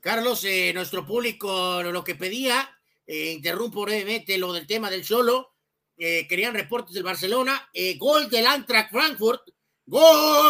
Carlos, 0.00 0.44
eh, 0.44 0.72
nuestro 0.74 1.06
público 1.06 1.82
lo 1.82 2.02
que 2.02 2.14
pedía, 2.14 2.68
eh, 3.06 3.32
interrumpo 3.32 3.82
brevemente 3.82 4.38
lo 4.38 4.52
del 4.52 4.66
tema 4.66 4.90
del 4.90 5.04
solo, 5.04 5.54
eh, 5.96 6.26
querían 6.26 6.54
reportes 6.54 6.94
del 6.94 7.02
Barcelona, 7.02 7.70
gol 7.98 8.30
del 8.30 8.46
Eintracht 8.46 8.90
Frankfurt, 8.90 9.42
gol 9.84 10.40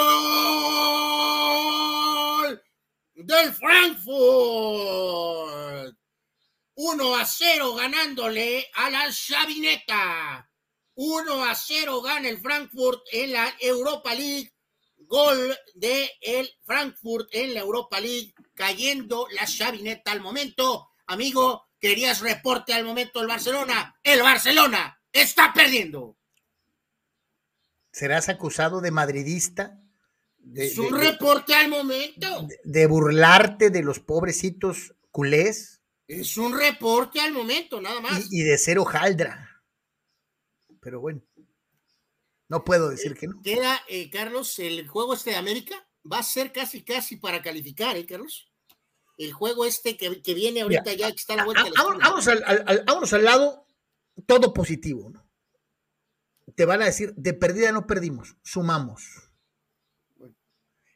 el 3.38 3.53
Frankfurt. 3.53 4.11
1 6.74 7.14
a 7.14 7.26
0 7.26 7.74
ganándole 7.74 8.66
a 8.74 8.90
la 8.90 9.11
Chavineta. 9.12 10.51
1 10.94 11.44
a 11.44 11.55
0 11.55 12.01
gana 12.03 12.28
el 12.28 12.38
Frankfurt 12.38 13.03
en 13.12 13.32
la 13.32 13.55
Europa 13.61 14.14
League. 14.14 14.53
Gol 14.96 15.57
de 15.74 16.11
el 16.20 16.51
Frankfurt 16.64 17.28
en 17.32 17.55
la 17.55 17.61
Europa 17.61 18.01
League, 18.01 18.34
cayendo 18.61 19.26
la 19.30 19.46
Chavineta 19.46 20.12
al 20.12 20.20
momento. 20.20 20.90
Amigo, 21.06 21.70
querías 21.80 22.20
reporte 22.20 22.74
al 22.74 22.84
momento 22.84 23.18
del 23.18 23.28
Barcelona. 23.28 23.98
El 24.02 24.20
Barcelona 24.20 25.00
está 25.11 25.50
perdiendo. 25.54 26.18
¿Serás 27.90 28.28
acusado 28.28 28.82
de 28.82 28.90
madridista? 28.90 29.80
es 30.54 30.76
un 30.76 30.92
reporte 30.92 31.54
al 31.54 31.68
momento. 31.68 32.46
De, 32.62 32.86
burlarte 32.86 33.70
de 33.70 33.82
los 33.82 33.98
pobrecitos 33.98 34.94
culés. 35.11 35.80
Es 36.06 36.36
un 36.36 36.58
reporte 36.58 37.18
al 37.18 37.32
momento, 37.32 37.80
nada 37.80 38.02
más. 38.02 38.28
Y, 38.30 38.42
de 38.42 38.58
ser 38.58 38.78
hojaldra. 38.78 39.62
Pero 40.82 41.00
bueno, 41.00 41.22
no 42.48 42.62
puedo 42.62 42.90
decir 42.90 43.14
que 43.14 43.26
no. 43.26 43.40
Queda, 43.42 43.80
eh, 43.88 44.11
Carlos, 44.11 44.58
el 44.58 44.86
juego 44.86 45.14
este 45.14 45.30
de 45.30 45.36
América 45.36 45.88
va 46.11 46.18
a 46.18 46.22
ser 46.22 46.52
casi, 46.52 46.84
casi 46.84 47.16
para 47.16 47.40
calificar, 47.40 47.96
¿eh, 47.96 48.04
Carlos? 48.04 48.49
El 49.23 49.33
juego 49.33 49.64
este 49.66 49.97
que, 49.97 50.35
viene 50.35 50.62
ahorita 50.62 50.93
ya, 50.95 51.11
que 51.11 51.16
está 51.16 51.35
a 51.35 51.37
la 51.37 51.45
vuelta. 51.45 51.64
Vamos, 51.77 52.27
al, 52.29 52.43
al 52.87 53.25
lado, 53.25 53.66
todo 54.27 54.55
positivo, 54.55 55.11
¿no? 55.11 55.27
Te 56.55 56.64
van 56.64 56.83
a 56.83 56.87
decir, 56.87 57.14
de 57.16 57.33
perdida 57.35 57.71
no 57.71 57.87
perdimos, 57.87 58.37
sumamos 58.43 59.31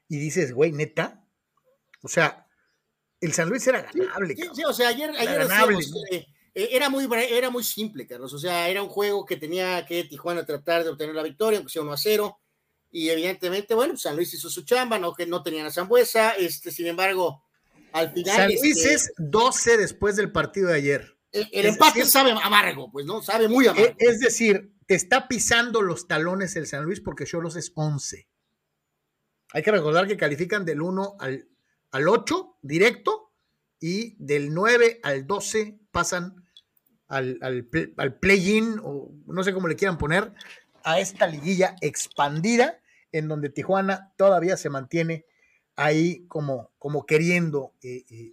y 0.09 0.19
dices, 0.19 0.53
güey, 0.53 0.73
neta. 0.73 1.25
O 2.03 2.09
sea, 2.09 2.47
el 3.21 3.33
San 3.33 3.49
Luis 3.49 3.67
era 3.67 3.83
ganable. 3.83 4.37
Sí, 4.37 4.65
o 4.65 4.73
sea, 4.73 4.89
ayer, 4.89 5.11
ayer 5.11 5.43
eh, 6.11 6.27
eh, 6.55 6.69
era, 6.73 6.89
muy, 6.89 7.09
era 7.31 7.51
muy 7.51 7.65
simple, 7.65 8.07
Carlos. 8.07 8.33
O 8.33 8.39
sea, 8.39 8.69
era 8.69 8.83
un 8.83 8.89
juego 8.89 9.25
que 9.25 9.37
tenía 9.37 9.85
que 9.87 10.05
Tijuana 10.05 10.45
tratar 10.45 10.85
de 10.85 10.91
obtener 10.91 11.15
la 11.15 11.23
victoria, 11.23 11.59
aunque 11.59 11.73
sea 11.73 11.83
1 11.83 11.93
a 11.93 11.97
0. 11.97 12.39
Y 12.91 13.09
evidentemente, 13.09 13.75
bueno, 13.75 13.97
San 13.97 14.15
Luis 14.15 14.33
hizo 14.35 14.49
su 14.49 14.65
chamba, 14.65 14.99
no 14.99 15.15
que 15.15 15.27
no 15.27 15.43
tenían 15.43 15.67
a 15.67 15.73
Zambuesa. 15.73 16.33
Este, 16.33 16.71
sin 16.71 16.87
embargo, 16.87 17.44
al 17.95 18.13
final. 18.13 18.37
San 18.37 18.47
Luis 18.49 18.77
este 18.77 18.95
es 18.95 19.13
12 19.17 19.79
después 19.79 20.17
del 20.17 20.31
partido 20.31 20.69
de 20.69 20.75
ayer. 20.75 21.17
El, 21.33 21.67
empate 21.67 22.05
sabe 22.05 22.31
amargo, 22.31 22.93
pues, 22.93 23.07
¿no? 23.07 23.23
Sabe 23.23 23.49
muy 23.49 23.67
amargo. 23.67 23.89
E, 23.89 23.97
es 23.99 24.21
decir, 24.21 24.73
te 24.87 24.95
está 24.95 25.27
pisando 25.27 25.81
los 25.81 26.07
talones 26.07 26.55
el 26.57 26.67
San 26.67 26.85
Luis 26.85 27.01
porque 27.01 27.25
Cholos 27.25 27.57
es 27.57 27.73
11. 27.75 28.29
Hay 29.53 29.63
que 29.63 29.71
recordar 29.71 30.07
que 30.07 30.17
califican 30.17 30.65
del 30.65 30.83
1 30.83 31.17
al, 31.19 31.49
al 31.91 32.09
8 32.09 32.59
directo 32.63 33.33
y 33.81 34.17
del 34.19 34.53
9 34.53 35.01
al 35.03 35.27
12 35.27 35.79
pasan 35.91 36.45
al, 37.09 37.39
al, 37.43 38.19
play-in, 38.19 38.81
o 38.83 39.13
no 39.27 39.45
sé 39.45 39.53
cómo 39.53 39.69
le 39.69 39.77
quieran 39.77 39.99
poner, 39.99 40.33
a 40.83 40.99
esta 40.99 41.27
liguilla 41.27 41.77
expandida 41.81 42.81
en 43.13 43.29
donde 43.29 43.51
Tijuana 43.51 44.13
todavía 44.17 44.57
se 44.57 44.71
mantiene 44.71 45.27
ahí 45.77 46.27
como, 46.27 46.71
como 46.79 47.07
queriendo 47.07 47.73
eh, 47.83 48.05
eh, 48.09 48.33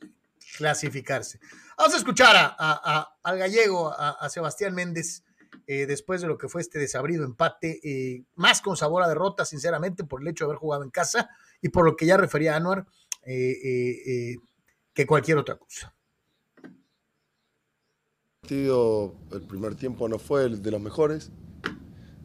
clasificarse. 0.58 1.40
Vamos 1.78 1.94
a 1.94 1.98
escuchar 1.98 2.36
a, 2.36 3.16
al 3.24 3.38
gallego, 3.38 3.92
a 3.98 4.30
Sebastián 4.30 4.76
Méndez, 4.76 5.24
eh, 5.66 5.86
después 5.88 6.22
de 6.22 6.28
lo 6.28 6.38
que 6.38 6.48
fue 6.48 6.62
este 6.62 6.78
desabrido 6.78 7.24
empate, 7.24 8.26
más 8.36 8.62
con 8.62 8.78
sabor 8.78 9.02
a 9.04 9.08
derrota, 9.08 9.46
sinceramente, 9.46 10.04
por 10.04 10.22
el 10.22 10.28
hecho 10.28 10.46
de 10.46 10.52
haber 10.52 10.60
jugado 10.60 10.84
en 10.84 10.92
casa 10.92 11.30
y 11.62 11.70
por 11.70 11.86
lo 11.86 11.96
que 11.96 12.06
ya 12.06 12.18
refería 12.18 12.56
Anuar, 12.56 12.86
que 13.24 14.38
cualquier 15.08 15.38
otra 15.38 15.58
cosa. 15.58 15.96
El 18.50 19.48
primer 19.48 19.76
tiempo 19.76 20.08
no 20.08 20.20
fue 20.20 20.46
el 20.46 20.62
de 20.62 20.72
los 20.72 20.82
mejores. 20.82 21.32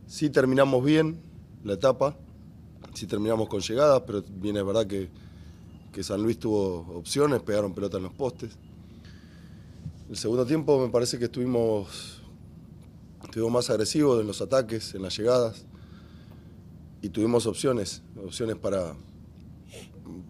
Sí 0.07 0.29
terminamos 0.29 0.85
bien 0.85 1.23
la 1.63 1.75
etapa, 1.75 2.19
sí 2.95 3.07
terminamos 3.07 3.49
con 3.49 3.61
llegadas, 3.61 4.03
pero 4.07 4.23
viene 4.29 4.61
es 4.61 4.67
verdad 4.67 4.87
que, 4.87 5.09
que 5.93 6.03
San 6.03 6.23
Luis 6.23 6.39
tuvo 6.39 6.87
opciones, 6.97 7.43
pegaron 7.43 7.75
pelota 7.75 7.97
en 7.97 8.05
los 8.05 8.13
postes. 8.13 8.57
El 10.09 10.17
segundo 10.17 10.47
tiempo 10.47 10.85
me 10.85 10.91
parece 10.91 11.19
que 11.19 11.25
estuvimos 11.25 12.17
Estuvimos 13.27 13.53
más 13.53 13.71
agresivos 13.71 14.21
en 14.21 14.27
los 14.27 14.41
ataques, 14.41 14.95
en 14.95 15.03
las 15.03 15.17
llegadas 15.17 15.67
y 17.03 17.09
tuvimos 17.09 17.45
opciones, 17.47 18.03
opciones 18.25 18.57
para, 18.57 18.95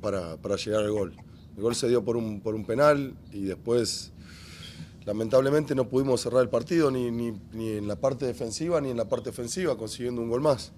para, 0.00 0.56
llegar 0.56 0.82
al 0.82 0.90
gol. 0.90 1.14
El 1.56 1.62
gol 1.62 1.74
se 1.74 1.88
dio 1.88 2.02
por 2.02 2.16
un, 2.16 2.40
por 2.40 2.54
un 2.54 2.64
penal 2.64 3.14
y 3.32 3.42
después 3.42 4.12
lamentablemente 5.04 5.74
no 5.74 5.88
pudimos 5.88 6.22
cerrar 6.22 6.42
el 6.42 6.48
partido 6.48 6.90
ni, 6.90 7.06
en 7.06 7.86
la 7.86 7.96
parte 7.96 8.26
defensiva 8.26 8.80
ni 8.80 8.90
en 8.90 8.96
la 8.96 9.08
parte 9.08 9.30
ofensiva 9.30 9.76
consiguiendo 9.76 10.22
un 10.22 10.30
gol 10.30 10.40
más. 10.40 10.72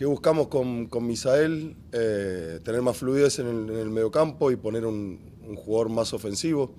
¿Qué 0.00 0.06
buscamos 0.06 0.48
con, 0.48 0.86
con 0.86 1.06
Misael? 1.06 1.76
Eh, 1.92 2.60
tener 2.64 2.80
más 2.80 2.96
fluidez 2.96 3.38
en 3.38 3.46
el, 3.48 3.80
en 3.80 3.92
mediocampo 3.92 4.50
y 4.50 4.56
poner 4.56 4.86
un, 4.86 5.20
jugador 5.56 5.90
más 5.90 6.14
ofensivo 6.14 6.72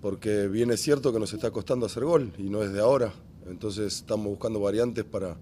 porque 0.00 0.48
bien 0.48 0.70
es 0.70 0.80
cierto 0.80 1.12
que 1.12 1.20
nos 1.20 1.34
está 1.34 1.50
costando 1.50 1.84
hacer 1.84 2.02
gol 2.02 2.32
y 2.38 2.44
no 2.44 2.62
es 2.62 2.72
de 2.72 2.80
ahora. 2.80 3.12
Entonces 3.46 3.96
estamos 3.96 4.28
buscando 4.28 4.58
variantes 4.58 5.04
para, 5.04 5.36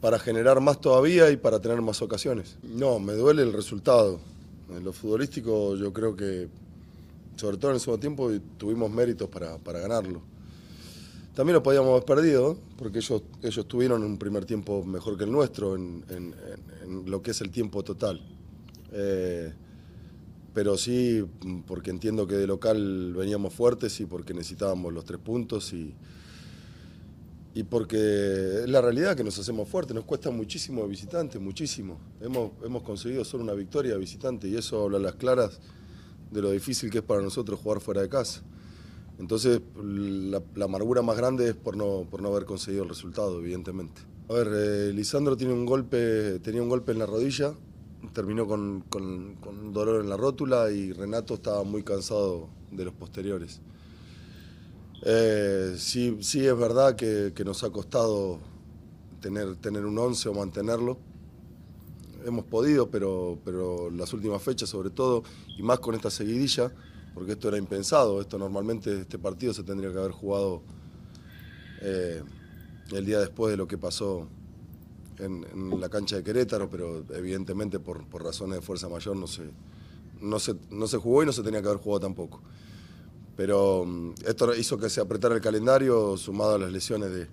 para 0.00 0.20
generar 0.20 0.60
más 0.60 0.80
todavía 0.80 1.32
y 1.32 1.36
para 1.36 1.58
tener 1.58 1.82
más 1.82 2.00
ocasiones. 2.00 2.58
No, 2.62 3.00
me 3.00 3.14
duele 3.14 3.42
el 3.42 3.52
resultado. 3.52 4.20
En 4.70 4.84
lo 4.84 4.92
futbolístico 4.92 5.74
yo 5.74 5.92
creo 5.92 6.14
que, 6.14 6.46
sobre 7.34 7.56
todo 7.56 7.72
en 7.72 7.74
el 7.74 7.80
segundo 7.80 8.00
tiempo, 8.00 8.30
tuvimos 8.56 8.88
méritos 8.88 9.28
para, 9.28 9.80
ganarlo. 9.80 10.22
También 11.36 11.52
lo 11.52 11.62
podíamos 11.62 11.90
haber 11.90 12.04
perdido, 12.06 12.56
porque 12.78 13.00
ellos, 13.00 13.22
ellos 13.42 13.68
tuvieron 13.68 14.02
un 14.02 14.16
primer 14.16 14.46
tiempo 14.46 14.82
mejor 14.86 15.18
que 15.18 15.24
el 15.24 15.30
nuestro 15.30 15.74
en, 15.74 16.34
lo 17.04 17.20
que 17.20 17.32
es 17.32 17.42
el 17.42 17.50
tiempo 17.50 17.84
total. 17.84 18.22
Eh, 18.90 19.52
pero 20.54 20.78
sí 20.78 21.22
porque 21.66 21.90
entiendo 21.90 22.26
que 22.26 22.36
de 22.36 22.46
local 22.46 23.12
veníamos 23.12 23.52
fuertes 23.52 24.00
y 24.00 24.06
porque 24.06 24.32
necesitábamos 24.32 24.94
los 24.94 25.04
tres 25.04 25.20
puntos 25.20 25.74
y, 25.74 25.92
y 27.52 27.64
porque 27.64 28.62
es 28.62 28.68
la 28.70 28.80
realidad 28.80 29.14
que 29.14 29.22
nos 29.22 29.38
hacemos 29.38 29.68
fuertes, 29.68 29.94
nos 29.94 30.06
cuesta 30.06 30.30
muchísimo 30.30 30.84
de 30.84 30.88
visitante, 30.88 31.38
muchísimo. 31.38 31.98
Hemos, 32.22 32.52
hemos 32.64 32.82
conseguido 32.82 33.26
solo 33.26 33.44
una 33.44 33.52
victoria 33.52 33.92
de 33.92 33.98
visitante 33.98 34.48
y 34.48 34.56
eso 34.56 34.84
habla 34.84 34.96
a 34.96 35.02
las 35.02 35.16
claras 35.16 35.60
de 36.30 36.40
lo 36.40 36.50
difícil 36.50 36.90
que 36.90 36.98
es 36.98 37.04
para 37.04 37.20
nosotros 37.20 37.60
jugar 37.60 37.82
fuera 37.82 38.00
de 38.00 38.08
casa. 38.08 38.42
Entonces, 39.18 39.60
la, 39.82 40.42
amargura 40.62 41.02
más 41.02 41.16
grande 41.16 41.48
es 41.48 41.54
por 41.54 41.76
no, 41.76 42.06
por 42.10 42.20
no 42.20 42.28
haber 42.28 42.44
conseguido 42.44 42.82
el 42.82 42.88
resultado, 42.88 43.38
evidentemente. 43.38 44.02
A 44.28 44.34
ver, 44.34 44.48
eh, 44.52 44.92
Lisandro 44.92 45.36
un 45.40 45.64
golpe, 45.64 46.38
tenía 46.40 46.62
un 46.62 46.68
golpe 46.68 46.92
en 46.92 46.98
la 46.98 47.06
rodilla, 47.06 47.54
terminó 48.12 48.46
con, 48.46 48.82
con, 48.90 49.72
dolor 49.72 50.02
en 50.02 50.10
la 50.10 50.16
rótula 50.16 50.70
y 50.70 50.92
Renato 50.92 51.34
estaba 51.34 51.62
muy 51.64 51.82
cansado 51.82 52.48
de 52.70 52.84
los 52.84 52.94
posteriores. 52.94 53.60
Eh, 55.02 55.74
sí, 55.78 56.18
sí 56.20 56.46
es 56.46 56.56
verdad 56.56 56.96
que, 56.96 57.32
nos 57.44 57.62
ha 57.64 57.70
costado 57.70 58.38
tener, 59.20 59.56
tener 59.56 59.86
un 59.86 59.98
11 59.98 60.28
o 60.28 60.34
mantenerlo. 60.34 60.98
Hemos 62.24 62.44
podido, 62.44 62.90
pero, 62.90 63.38
pero 63.44 63.90
las 63.90 64.12
últimas 64.12 64.42
fechas 64.42 64.68
sobre 64.68 64.90
todo, 64.90 65.22
y 65.56 65.62
más 65.62 65.78
con 65.78 65.94
esta 65.94 66.10
seguidilla, 66.10 66.72
porque 67.16 67.32
esto 67.32 67.48
era 67.48 67.56
impensado, 67.56 68.20
esto 68.20 68.36
normalmente 68.36 69.00
este 69.00 69.18
partido 69.18 69.54
se 69.54 69.62
tendría 69.62 69.90
que 69.90 69.96
haber 69.96 70.10
jugado 70.10 70.60
eh, 71.80 72.22
el 72.92 73.06
día 73.06 73.18
después 73.18 73.50
de 73.50 73.56
lo 73.56 73.66
que 73.66 73.78
pasó 73.78 74.28
en, 75.18 75.80
la 75.80 75.88
cancha 75.88 76.16
de 76.16 76.22
Querétaro, 76.22 76.68
pero 76.68 77.06
evidentemente 77.14 77.80
por, 77.80 78.04
razones 78.22 78.56
de 78.56 78.60
fuerza 78.60 78.90
mayor 78.90 79.16
no 79.16 79.26
se, 79.26 79.44
no, 80.20 80.38
se, 80.38 80.56
no 80.70 80.86
se 80.86 80.98
jugó 80.98 81.22
y 81.22 81.26
no 81.26 81.32
se 81.32 81.42
tenía 81.42 81.62
que 81.62 81.68
haber 81.68 81.80
jugado 81.80 82.00
tampoco. 82.00 82.42
Pero 83.34 83.86
mm, 83.86 84.12
esto 84.26 84.54
hizo 84.54 84.76
que 84.76 84.90
se 84.90 85.00
apretara 85.00 85.34
el 85.34 85.40
calendario, 85.40 86.18
sumado 86.18 86.56
a 86.56 86.58
las 86.58 86.70
lesiones 86.70 87.10
de, 87.10 87.28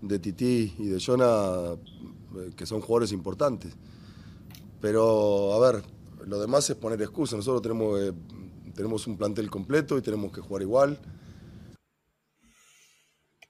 de 0.00 0.18
Tití 0.20 0.74
y 0.78 0.86
de 0.86 0.98
Jonah, 0.98 1.74
eh, 1.74 2.50
que 2.56 2.64
son 2.64 2.80
jugadores 2.80 3.12
importantes. 3.12 3.74
Pero, 4.80 5.52
a 5.52 5.70
ver, 5.70 5.84
lo 6.26 6.40
demás 6.40 6.70
es 6.70 6.76
poner 6.76 7.02
excusas. 7.02 7.36
Nosotros 7.36 7.60
tenemos, 7.60 8.00
eh, 8.00 8.12
tenemos 8.74 9.06
un 9.06 9.16
plantel 9.16 9.50
completo 9.50 9.98
y 9.98 10.02
tenemos 10.02 10.32
que 10.32 10.40
jugar 10.40 10.62
igual. 10.62 10.98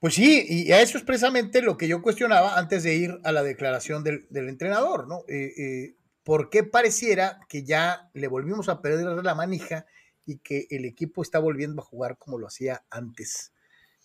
Pues 0.03 0.15
sí, 0.15 0.45
y 0.49 0.69
a 0.73 0.81
eso 0.81 0.97
es 0.97 1.03
precisamente 1.05 1.61
lo 1.61 1.77
que 1.77 1.87
yo 1.87 2.01
cuestionaba 2.01 2.59
antes 2.59 2.83
de 2.83 2.93
ir 2.93 3.21
a 3.23 3.31
la 3.31 3.41
declaración 3.41 4.03
del, 4.03 4.27
entrenador, 4.33 5.07
¿no? 5.07 5.23
Eh, 5.29 5.53
eh, 5.57 5.95
¿Por 6.25 6.49
qué 6.49 6.63
pareciera 6.65 7.39
que 7.47 7.63
ya 7.63 8.09
le 8.13 8.27
volvimos 8.27 8.67
a 8.67 8.81
perder 8.81 9.23
la 9.23 9.33
manija 9.33 9.85
y 10.25 10.39
que 10.39 10.67
el 10.71 10.83
equipo 10.83 11.21
está 11.21 11.39
volviendo 11.39 11.81
a 11.81 11.85
jugar 11.85 12.17
como 12.17 12.37
lo 12.37 12.47
hacía 12.47 12.83
antes? 12.89 13.53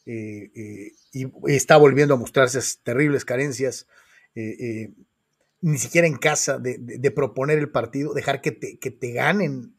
Eh, 0.07 0.93
y 1.13 1.27
está 1.53 1.77
volviendo 1.77 2.15
a 2.15 2.17
mostrarse 2.17 2.61
esas 2.61 2.79
terribles 2.85 3.25
carencias. 3.25 3.89
ni 4.37 5.79
siquiera 5.79 6.07
en 6.07 6.17
casa, 6.19 6.61
de, 6.61 7.11
proponer 7.11 7.59
el 7.59 7.73
partido, 7.73 8.15
dejar 8.15 8.41
que 8.41 8.53
te, 8.53 8.79
que 8.79 8.93
te 8.93 9.11
ganen 9.11 9.78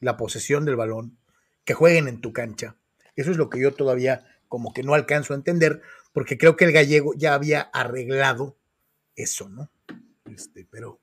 la 0.00 0.16
posesión 0.16 0.64
del 0.64 0.76
balón, 0.76 1.18
que 1.64 1.74
jueguen 1.74 2.08
en 2.08 2.20
tu 2.20 2.32
cancha. 2.32 2.76
Eso 3.16 3.30
es 3.30 3.36
lo 3.36 3.50
que 3.50 3.60
yo 3.60 3.74
todavía 3.74 4.24
como 4.48 4.72
que 4.72 4.82
no 4.82 4.94
alcanzo 4.94 5.32
a 5.32 5.36
entender, 5.36 5.82
porque 6.12 6.38
creo 6.38 6.56
que 6.56 6.64
el 6.64 6.72
gallego 6.72 7.14
ya 7.14 7.34
había 7.34 7.60
arreglado 7.60 8.56
eso, 9.16 9.48
¿no? 9.48 9.70
Este, 10.32 10.66
pero 10.70 11.00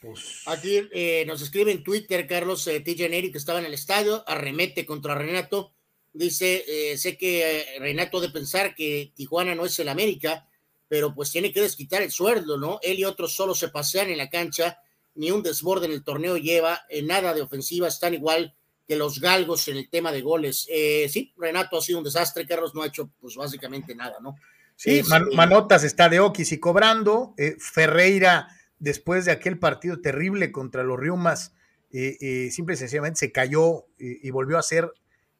pues... 0.00 0.42
Aquí 0.46 0.88
eh, 0.92 1.24
nos 1.26 1.42
escribe 1.42 1.72
en 1.72 1.84
Twitter 1.84 2.26
Carlos 2.26 2.66
eh, 2.66 2.82
que 2.82 3.30
estaba 3.34 3.58
en 3.58 3.66
el 3.66 3.74
estadio, 3.74 4.24
arremete 4.28 4.84
contra 4.84 5.14
Renato. 5.14 5.72
Dice, 6.12 6.64
eh, 6.66 6.98
sé 6.98 7.16
que 7.16 7.60
eh, 7.60 7.78
Renato 7.78 8.20
de 8.20 8.28
pensar 8.28 8.74
que 8.74 9.12
Tijuana 9.14 9.54
no 9.54 9.64
es 9.64 9.78
el 9.78 9.88
América, 9.88 10.46
pero 10.88 11.14
pues 11.14 11.30
tiene 11.30 11.52
que 11.52 11.62
desquitar 11.62 12.02
el 12.02 12.10
sueldo, 12.10 12.58
¿no? 12.58 12.78
Él 12.82 12.98
y 12.98 13.04
otros 13.04 13.34
solo 13.34 13.54
se 13.54 13.68
pasean 13.68 14.10
en 14.10 14.18
la 14.18 14.28
cancha, 14.28 14.78
ni 15.14 15.30
un 15.30 15.42
desborde 15.42 15.86
en 15.86 15.92
el 15.92 16.04
torneo 16.04 16.36
lleva, 16.36 16.80
en 16.88 17.06
nada 17.06 17.34
de 17.34 17.42
ofensiva, 17.42 17.88
están 17.88 18.14
igual 18.14 18.54
que 18.86 18.96
los 18.96 19.20
galgos 19.20 19.68
en 19.68 19.76
el 19.76 19.88
tema 19.88 20.12
de 20.12 20.22
goles. 20.22 20.66
Eh, 20.70 21.08
sí, 21.08 21.32
Renato 21.36 21.78
ha 21.78 21.82
sido 21.82 21.98
un 21.98 22.04
desastre, 22.04 22.46
Carlos 22.46 22.74
no 22.74 22.82
ha 22.82 22.86
hecho 22.86 23.10
pues 23.20 23.36
básicamente 23.36 23.94
nada, 23.94 24.16
¿no? 24.20 24.36
Sí, 24.76 25.02
Manotas 25.34 25.84
está 25.84 26.08
de 26.08 26.18
Oquis 26.18 26.50
y 26.50 26.58
cobrando, 26.58 27.34
eh, 27.36 27.56
Ferreira 27.58 28.48
después 28.78 29.24
de 29.24 29.32
aquel 29.32 29.58
partido 29.58 30.00
terrible 30.00 30.50
contra 30.50 30.82
los 30.82 30.98
Riumas, 30.98 31.54
eh, 31.92 32.48
simple 32.50 32.74
y 32.74 32.78
sencillamente 32.78 33.18
se 33.18 33.32
cayó 33.32 33.86
y 33.98 34.30
volvió 34.30 34.58
a 34.58 34.62
ser 34.62 34.90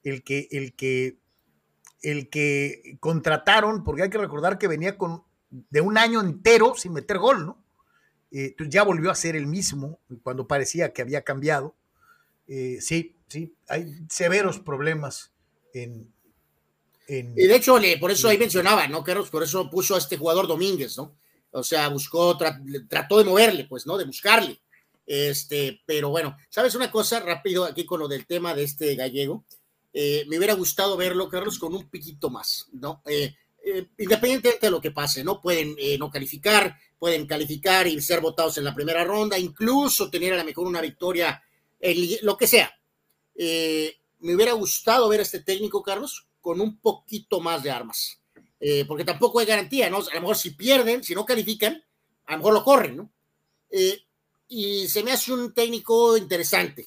el 0.05 0.23
que, 0.23 0.49
el 0.53 0.75
que, 0.75 1.17
el 2.03 2.29
que 2.29 2.99
contrataron, 3.01 3.83
porque 3.83 4.03
hay 4.03 4.11
que 4.11 4.19
recordar 4.19 4.59
que 4.59 4.69
venía 4.69 4.97
con 4.97 5.25
de 5.51 5.81
un 5.81 5.99
año 5.99 6.21
entero 6.21 6.75
sin 6.77 6.93
meter 6.93 7.19
gol, 7.19 7.47
¿no? 7.47 7.62
Eh, 8.33 8.55
ya 8.69 8.83
volvió 8.83 9.11
a 9.11 9.15
ser 9.15 9.37
el 9.37 9.47
mismo 9.47 9.99
cuando 10.23 10.47
parecía 10.47 10.93
que 10.93 11.03
había 11.03 11.23
cambiado. 11.23 11.75
Eh, 12.49 12.79
sí, 12.81 13.15
sí, 13.29 13.55
hay 13.69 13.95
severos 14.09 14.59
problemas 14.59 15.31
en, 15.75 16.13
Y 17.09 17.47
de 17.47 17.57
hecho, 17.57 17.79
por 18.01 18.11
eso 18.11 18.29
ahí 18.29 18.39
mencionaba, 18.39 18.89
¿no, 18.89 19.05
Carlos? 19.05 19.31
Por 19.31 19.43
eso 19.43 19.69
puso 19.71 19.95
a 19.95 19.99
este 19.99 20.17
jugador 20.17 20.47
Domínguez, 20.47 20.97
¿no? 20.97 21.15
O 21.51 21.63
sea, 21.63 21.89
buscó, 21.89 22.39
trató 22.89 23.19
de 23.19 23.25
moverle, 23.25 23.65
pues, 23.65 23.87
¿no? 23.87 23.99
De 23.99 24.05
buscarle. 24.05 24.59
Este, 25.07 25.83
pero 25.85 26.11
bueno, 26.11 26.37
¿sabes 26.49 26.75
una 26.75 26.91
cosa 26.91 27.21
rápido 27.21 27.65
aquí 27.65 27.85
con 27.85 28.01
lo 28.01 28.09
del 28.09 28.27
tema 28.27 28.55
de 28.55 28.63
este 28.63 28.95
gallego? 28.95 29.45
Eh, 29.93 30.25
me 30.29 30.39
hubiera 30.39 30.55
gustado 30.55 30.97
verlo, 30.97 31.29
Carlos, 31.29 31.59
con 31.59 31.75
un 31.75 31.89
piquito 31.89 32.31
más, 32.31 32.69
¿no? 32.73 33.03
Eh, 33.07 33.35
eh, 33.65 33.89
independientemente 33.99 34.67
de 34.67 34.71
lo 34.71 34.81
que 34.81 34.91
pase, 34.91 35.23
¿no? 35.23 35.41
Pueden 35.41 35.77
no 35.99 36.11
calificar, 36.11 36.79
pueden 37.03 37.27
calificar 37.27 37.89
y 37.89 38.01
ser 38.01 38.21
votados 38.21 38.59
en 38.59 38.65
la 38.65 38.73
primera 38.73 39.03
ronda, 39.03 39.37
incluso 39.37 40.09
tener 40.09 40.35
a 40.35 40.37
lo 40.37 40.45
mejor 40.45 40.69
una 40.69 40.81
victoria, 40.81 41.43
lo 42.23 42.37
que 42.37 42.47
sea. 42.47 42.73
Eh, 43.35 43.97
me 44.21 44.37
hubiera 44.37 44.53
gustado 44.53 45.09
ver 45.09 45.19
a 45.19 45.25
este 45.25 45.41
técnico, 45.41 45.83
Carlos, 45.83 46.29
con 46.41 46.61
un 46.61 46.79
poquito 46.79 47.41
más 47.41 47.65
de 47.65 47.73
armas, 47.73 48.23
porque 48.87 49.05
tampoco 49.05 49.41
hay 49.41 49.47
garantía, 49.47 49.91
¿no? 49.91 49.97
A 49.97 50.15
lo 50.15 50.21
mejor 50.21 50.37
si 50.37 50.51
pierden, 50.51 51.03
si 51.03 51.13
no 51.13 51.27
califican, 51.27 51.83
a 52.27 52.33
lo 52.35 52.39
mejor 52.39 52.55
lo 52.55 52.63
corren, 52.63 52.97
¿no? 52.99 53.13
y 54.47 54.87
se 54.87 55.03
me 55.03 55.11
hace 55.11 55.33
un 55.33 55.53
técnico 55.53 56.17
interesante. 56.17 56.87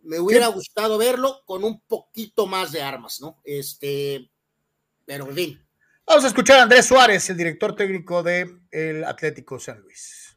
Me 0.00 0.18
hubiera 0.18 0.46
gustado 0.46 0.96
verlo 0.96 1.42
con 1.44 1.62
un 1.62 1.80
poquito 1.80 2.46
más 2.46 2.72
de 2.72 2.80
armas, 2.80 3.20
¿no? 3.20 3.42
Este, 3.44 4.30
pero 5.04 5.28
en 5.28 5.34
fin. 5.34 5.61
Vamos 6.06 6.24
a 6.24 6.28
escuchar 6.28 6.58
a 6.58 6.62
Andrés 6.64 6.86
Suárez, 6.86 7.30
el 7.30 7.36
director 7.36 7.76
técnico 7.76 8.22
del 8.22 8.60
el 8.70 9.04
Atlético 9.04 9.58
San 9.58 9.80
Luis. 9.80 10.36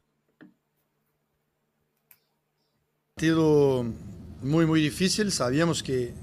Partido 3.14 3.84
muy, 4.42 4.64
muy 4.64 4.80
difícil. 4.80 5.32
Sabíamos 5.32 5.82
que 5.82 6.14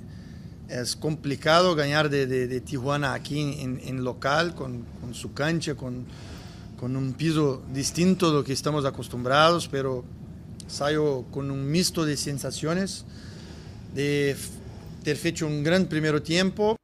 es 0.69 0.95
complicado 0.95 1.75
ganar 1.75 2.09
de, 2.09 2.61
Tijuana 2.61 3.13
aquí 3.13 3.39
en, 3.61 4.03
local, 4.03 4.55
con, 4.55 4.85
su 5.13 5.33
cancha, 5.33 5.75
con, 5.75 6.05
con, 6.79 6.95
un 6.95 7.13
piso 7.13 7.63
distinto 7.73 8.29
de 8.29 8.37
lo 8.37 8.43
que 8.43 8.53
estamos 8.53 8.85
acostumbrados, 8.85 9.67
pero 9.67 10.05
salió 10.67 11.25
con 11.31 11.51
un 11.51 11.69
mixto 11.69 12.05
de 12.05 12.15
sensaciones, 12.15 13.05
de 13.93 14.35
ter 15.03 15.19
hecho 15.27 15.45
un 15.45 15.63
gran 15.63 15.85
primer 15.85 16.21
tiempo. 16.21 16.77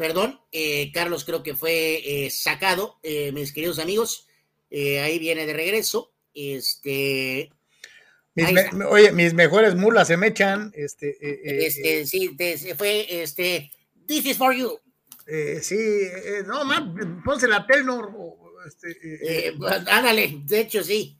Perdón, 0.00 0.40
eh, 0.50 0.90
Carlos 0.94 1.26
creo 1.26 1.42
que 1.42 1.54
fue 1.54 2.24
eh, 2.24 2.30
sacado, 2.30 2.98
eh, 3.02 3.32
mis 3.32 3.52
queridos 3.52 3.78
amigos. 3.78 4.26
ahí 4.72 5.18
viene 5.18 5.44
de 5.44 5.52
regreso. 5.52 6.14
Este. 6.32 7.52
oye, 8.88 9.12
mis 9.12 9.34
mejores 9.34 9.74
mulas 9.74 10.08
se 10.08 10.16
me 10.16 10.28
echan. 10.28 10.72
Este, 10.74 11.18
este 11.66 12.06
sí, 12.06 12.34
fue. 12.78 13.22
Este, 13.22 13.70
this 14.06 14.24
is 14.24 14.38
for 14.38 14.54
you. 14.54 14.80
sí, 15.60 15.76
no, 16.46 16.64
más, 16.64 16.82
ponse 17.22 17.46
la 17.46 17.66
Telnor. 17.66 18.10
Este, 18.66 19.52
ándale, 19.86 20.40
de 20.46 20.60
hecho, 20.60 20.82
sí. 20.82 21.18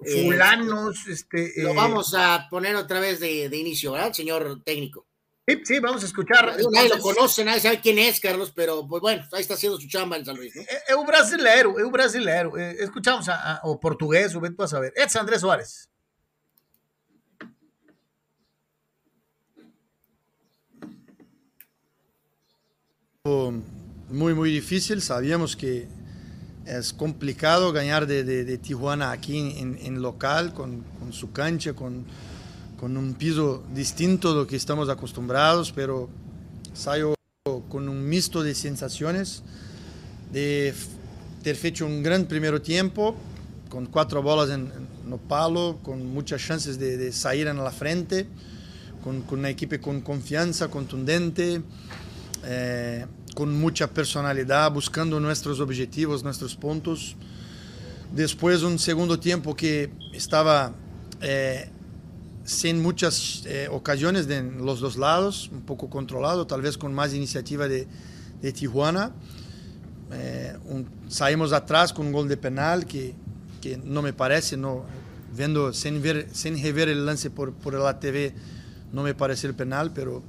Fulanos, 0.00 1.06
este. 1.06 1.52
Lo 1.58 1.74
vamos 1.74 2.14
a 2.16 2.46
poner 2.48 2.76
otra 2.76 2.98
vez 2.98 3.20
de, 3.20 3.50
de 3.50 3.56
inicio, 3.58 3.92
¿verdad, 3.92 4.14
señor 4.14 4.62
técnico? 4.64 5.06
Sí, 5.46 5.60
sí, 5.64 5.80
vamos 5.80 6.02
a 6.04 6.06
escuchar. 6.06 6.56
Nadie 6.70 6.88
lo 6.88 7.00
conoce, 7.00 7.44
nadie 7.44 7.60
sabe 7.60 7.80
quién 7.80 7.98
es, 7.98 8.20
Carlos, 8.20 8.52
pero 8.54 8.86
pues 8.86 9.02
bueno, 9.02 9.26
ahí 9.32 9.40
está 9.40 9.54
haciendo 9.54 9.80
su 9.80 9.88
chamba 9.88 10.16
en 10.16 10.24
San 10.24 10.36
Luis. 10.36 10.54
¿no? 10.54 10.62
Es 10.62 10.94
un 10.96 11.04
brasileiro, 11.04 11.76
es 11.78 11.84
un 11.84 11.90
brasileiro. 11.90 12.56
Eh, 12.56 12.76
escuchamos 12.78 13.28
a, 13.28 13.60
o 13.64 13.80
portugués, 13.80 14.34
o 14.36 14.40
ven 14.40 14.54
a 14.56 14.68
saber. 14.68 14.92
Es 14.94 15.16
Andrés 15.16 15.40
Suárez. 15.40 15.88
Muy, 23.24 24.34
muy 24.34 24.52
difícil. 24.52 25.02
Sabíamos 25.02 25.56
que 25.56 25.88
es 26.66 26.92
complicado 26.92 27.72
ganar 27.72 28.06
de, 28.06 28.58
Tijuana 28.58 29.10
aquí 29.10 29.56
en, 29.58 30.02
local, 30.02 30.54
con, 30.54 30.82
con 31.00 31.12
su 31.12 31.32
cancha, 31.32 31.72
con 31.74 32.06
con 32.82 32.96
un 32.96 33.14
piso 33.14 33.62
distinto 33.72 34.32
de 34.32 34.40
lo 34.40 34.46
que 34.48 34.56
estamos 34.56 34.88
acostumbrados, 34.88 35.70
pero 35.70 36.08
salió 36.74 37.14
con 37.68 37.88
un 37.88 38.08
mixto 38.08 38.42
de 38.42 38.56
sensaciones, 38.56 39.44
de 40.32 40.74
ter 41.44 41.56
hecho 41.64 41.86
un 41.86 42.02
gran 42.02 42.24
primer 42.24 42.58
tiempo, 42.58 43.14
con 43.68 43.86
cuatro 43.86 44.20
bolas 44.20 44.50
en, 44.50 44.72
no 45.06 45.16
palo, 45.16 45.78
con 45.84 46.12
muchas 46.12 46.44
chances 46.44 46.76
de, 46.76 47.12
salir 47.12 47.46
en 47.46 47.58
la 47.58 47.70
frente, 47.70 48.26
con, 49.04 49.22
con, 49.22 49.38
una 49.38 49.50
equipo 49.50 49.80
con 49.80 50.00
confianza, 50.00 50.66
contundente, 50.66 51.62
eh, 52.44 53.06
con 53.36 53.60
mucha 53.60 53.86
personalidad, 53.86 54.72
buscando 54.72 55.20
nuestros 55.20 55.60
objetivos, 55.60 56.24
nuestros 56.24 56.56
puntos. 56.56 57.14
Después 58.12 58.64
un 58.64 58.80
segundo 58.80 59.20
tiempo 59.20 59.54
que 59.54 59.88
estaba 60.12 60.74
eh, 61.20 61.70
sin 62.52 62.80
muchas 62.82 63.42
eh, 63.46 63.68
ocasiones 63.70 64.26
de 64.26 64.42
los 64.42 64.80
dos 64.80 64.96
lados, 64.96 65.50
un 65.52 65.62
poco 65.62 65.88
controlado, 65.88 66.46
tal 66.46 66.62
vez 66.62 66.76
con 66.76 66.94
más 66.94 67.14
iniciativa 67.14 67.66
de, 67.66 67.86
de 68.40 68.52
Tijuana. 68.52 69.12
Eh, 70.12 70.56
saímos 71.08 71.52
atrás 71.52 71.92
con 71.92 72.06
un 72.06 72.12
gol 72.12 72.28
de 72.28 72.36
penal 72.36 72.86
que, 72.86 73.14
que 73.60 73.78
no 73.78 74.02
me 74.02 74.12
parece, 74.12 74.56
no, 74.56 74.84
viendo, 75.34 75.72
sin, 75.72 76.02
ver, 76.02 76.28
sin 76.32 76.62
rever 76.62 76.88
el 76.88 77.06
lance 77.06 77.30
por, 77.30 77.52
por 77.52 77.74
la 77.74 77.98
TV, 77.98 78.34
no 78.92 79.02
me 79.02 79.14
parece 79.14 79.46
el 79.46 79.54
penal, 79.54 79.92
pero 79.94 80.22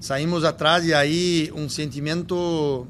saímos 0.00 0.44
atrás 0.44 0.84
y 0.84 0.92
ahí 0.92 1.50
un 1.54 1.70
sentimiento 1.70 2.88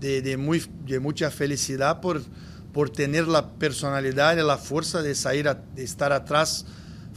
de, 0.00 0.22
de, 0.22 0.36
muy, 0.36 0.62
de 0.86 1.00
mucha 1.00 1.30
felicidad 1.30 2.00
por, 2.00 2.22
por 2.72 2.90
tener 2.90 3.26
la 3.26 3.50
personalidad 3.50 4.36
y 4.36 4.42
la 4.42 4.56
fuerza 4.56 5.02
de, 5.02 5.14
salir 5.14 5.50
de 5.74 5.82
estar 5.82 6.12
atrás 6.12 6.64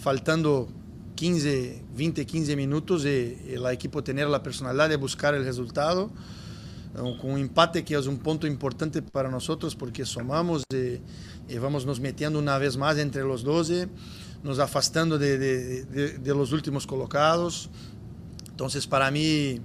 faltando 0.04 0.68
15, 1.16 1.82
20, 1.96 2.26
15 2.26 2.56
minutos 2.58 3.06
el 3.06 3.66
equipo 3.72 4.04
tener 4.04 4.28
la 4.28 4.44
personalidad 4.44 4.90
de 4.90 4.98
buscar 4.98 5.34
el 5.34 5.46
resultado, 5.46 6.12
eh, 6.94 7.18
con 7.22 7.32
un 7.32 7.40
empate 7.40 7.86
que 7.86 7.96
es 7.96 8.06
un 8.06 8.18
punto 8.18 8.46
importante 8.46 9.02
para 9.02 9.32
nosotros 9.32 9.76
porque 9.76 10.06
sumamos 10.06 10.64
y, 10.70 11.00
y 11.54 11.58
vamos 11.58 11.86
nos 11.86 12.02
metiendo 12.02 12.38
una 12.38 12.58
vez 12.58 12.76
más 12.76 12.98
entre 12.98 13.24
los 13.24 13.44
12, 13.44 13.88
nos 14.44 14.60
afastando 14.60 15.18
de, 15.18 15.38
de 15.38 16.36
los 16.36 16.52
últimos 16.52 16.86
colocados. 16.86 17.70
Entonces, 18.50 18.86
para 18.86 19.10
mí, 19.10 19.62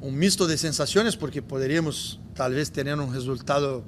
un 0.00 0.18
mixto 0.18 0.48
de 0.48 0.58
sensaciones 0.58 1.16
porque 1.16 1.42
podríamos 1.42 2.18
tal 2.34 2.54
vez 2.54 2.72
tener 2.72 2.98
un 2.98 3.14
resultado 3.14 3.84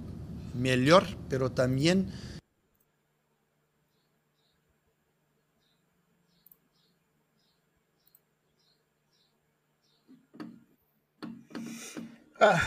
mejor, 0.55 1.07
pero 1.29 1.51
también 1.51 2.07
Ah, 12.45 12.61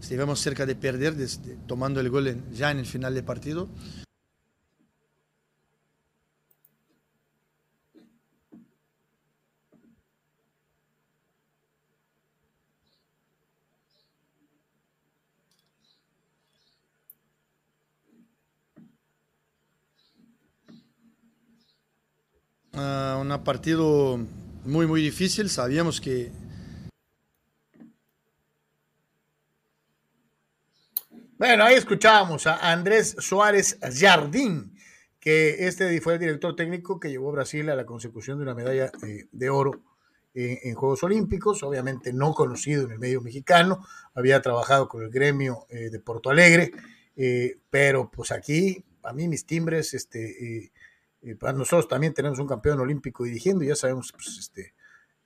Estuvimos 0.00 0.40
cerca 0.40 0.64
de 0.64 0.74
perder, 0.74 1.14
desde, 1.14 1.56
tomando 1.66 2.00
el 2.00 2.08
gol 2.08 2.42
ya 2.52 2.70
en 2.70 2.78
el 2.78 2.86
final 2.86 3.12
del 3.12 3.22
partido. 3.22 3.68
Uh, 22.72 23.20
un 23.20 23.44
partido 23.44 24.18
muy, 24.64 24.86
muy 24.86 25.02
difícil. 25.02 25.50
Sabíamos 25.50 26.00
que 26.00 26.32
Bueno, 31.38 31.64
ahí 31.64 31.74
escuchábamos 31.74 32.46
a 32.46 32.72
Andrés 32.72 33.14
Suárez 33.18 33.78
Jardín, 33.94 34.74
que 35.20 35.66
este 35.66 36.00
fue 36.00 36.14
el 36.14 36.18
director 36.18 36.56
técnico 36.56 36.98
que 36.98 37.10
llevó 37.10 37.28
a 37.28 37.32
Brasil 37.32 37.68
a 37.68 37.74
la 37.74 37.84
consecución 37.84 38.38
de 38.38 38.44
una 38.44 38.54
medalla 38.54 38.90
eh, 39.06 39.26
de 39.30 39.50
oro 39.50 39.82
eh, 40.32 40.60
en 40.62 40.74
Juegos 40.74 41.02
Olímpicos, 41.02 41.62
obviamente 41.62 42.10
no 42.14 42.32
conocido 42.32 42.84
en 42.84 42.92
el 42.92 42.98
medio 42.98 43.20
mexicano, 43.20 43.84
había 44.14 44.40
trabajado 44.40 44.88
con 44.88 45.02
el 45.02 45.10
gremio 45.10 45.66
eh, 45.68 45.90
de 45.90 46.00
Porto 46.00 46.30
Alegre, 46.30 46.72
pero 47.68 48.10
pues 48.10 48.32
aquí, 48.32 48.82
a 49.02 49.12
mí 49.12 49.28
mis 49.28 49.44
timbres, 49.44 49.92
este, 49.92 50.72
nosotros 51.20 51.86
también 51.86 52.14
tenemos 52.14 52.38
un 52.38 52.46
campeón 52.46 52.80
olímpico 52.80 53.24
dirigiendo, 53.24 53.62
ya 53.62 53.76
sabemos 53.76 54.10
pues, 54.12 54.38
este, 54.38 54.72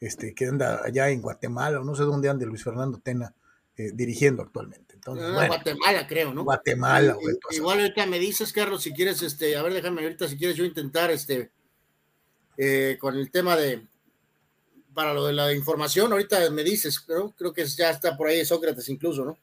este, 0.01 0.35
que 0.35 0.47
anda 0.47 0.81
allá 0.85 1.09
en 1.09 1.23
Guatemala, 1.23 1.81
o 1.81 1.85
no 1.85 1.95
sé 1.95 2.03
dónde 2.03 2.29
anda 2.29 2.47
Luis 2.47 2.65
Fernando 2.65 2.99
Tena 2.99 3.33
dirigiendo 3.95 4.43
actualmente. 4.43 4.90
Ah, 5.07 5.47
Guatemala, 5.47 6.07
creo, 6.07 6.35
¿no? 6.35 6.45
Guatemala, 6.45 7.17
Igual 7.51 7.81
ahorita 7.81 8.07
me 8.07 8.19
dices, 8.19 8.53
Carlos, 8.53 8.83
si 8.83 8.93
quieres, 8.93 9.23
este, 9.23 9.57
a 9.57 9.63
ver, 9.63 9.73
déjame 9.73 10.03
ahorita, 10.03 10.29
si 10.29 10.37
quieres 10.37 10.57
yo 10.57 10.65
intentar, 10.65 11.11
este, 11.11 11.51
eh, 12.57 12.99
con 13.01 13.17
el 13.17 13.31
tema 13.31 13.57
de, 13.57 13.87
para 14.93 15.15
lo 15.15 15.27
de 15.27 15.33
la 15.33 15.53
información, 15.55 16.13
ahorita 16.13 16.51
me 16.51 16.63
dices, 16.63 17.01
creo, 17.01 17.33
creo 17.37 17.53
que 17.53 17.65
ya 17.65 17.91
está 17.91 18.17
por 18.17 18.29
ahí 18.29 18.45
Sócrates 18.45 18.89
incluso, 18.89 19.25
¿no? 19.25 19.39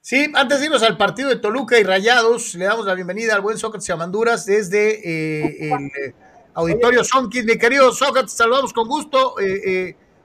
Sí, 0.00 0.32
antes 0.34 0.58
de 0.58 0.66
irnos 0.66 0.82
al 0.82 0.96
partido 0.96 1.28
de 1.28 1.36
Toluca 1.36 1.78
y 1.78 1.84
Rayados, 1.84 2.54
le 2.54 2.64
damos 2.64 2.86
la 2.86 2.94
bienvenida 2.94 3.34
al 3.34 3.40
buen 3.40 3.58
Sócrates 3.58 3.90
Amanduras 3.90 4.46
desde 4.46 4.94
eh, 4.94 5.56
el 5.60 5.86
eh, 5.86 6.14
Auditorio 6.54 7.04
Sonkis. 7.04 7.44
Mi 7.44 7.56
querido 7.56 7.92
Sócrates, 7.92 8.32
saludamos 8.32 8.72
con 8.72 8.88
gusto. 8.88 9.36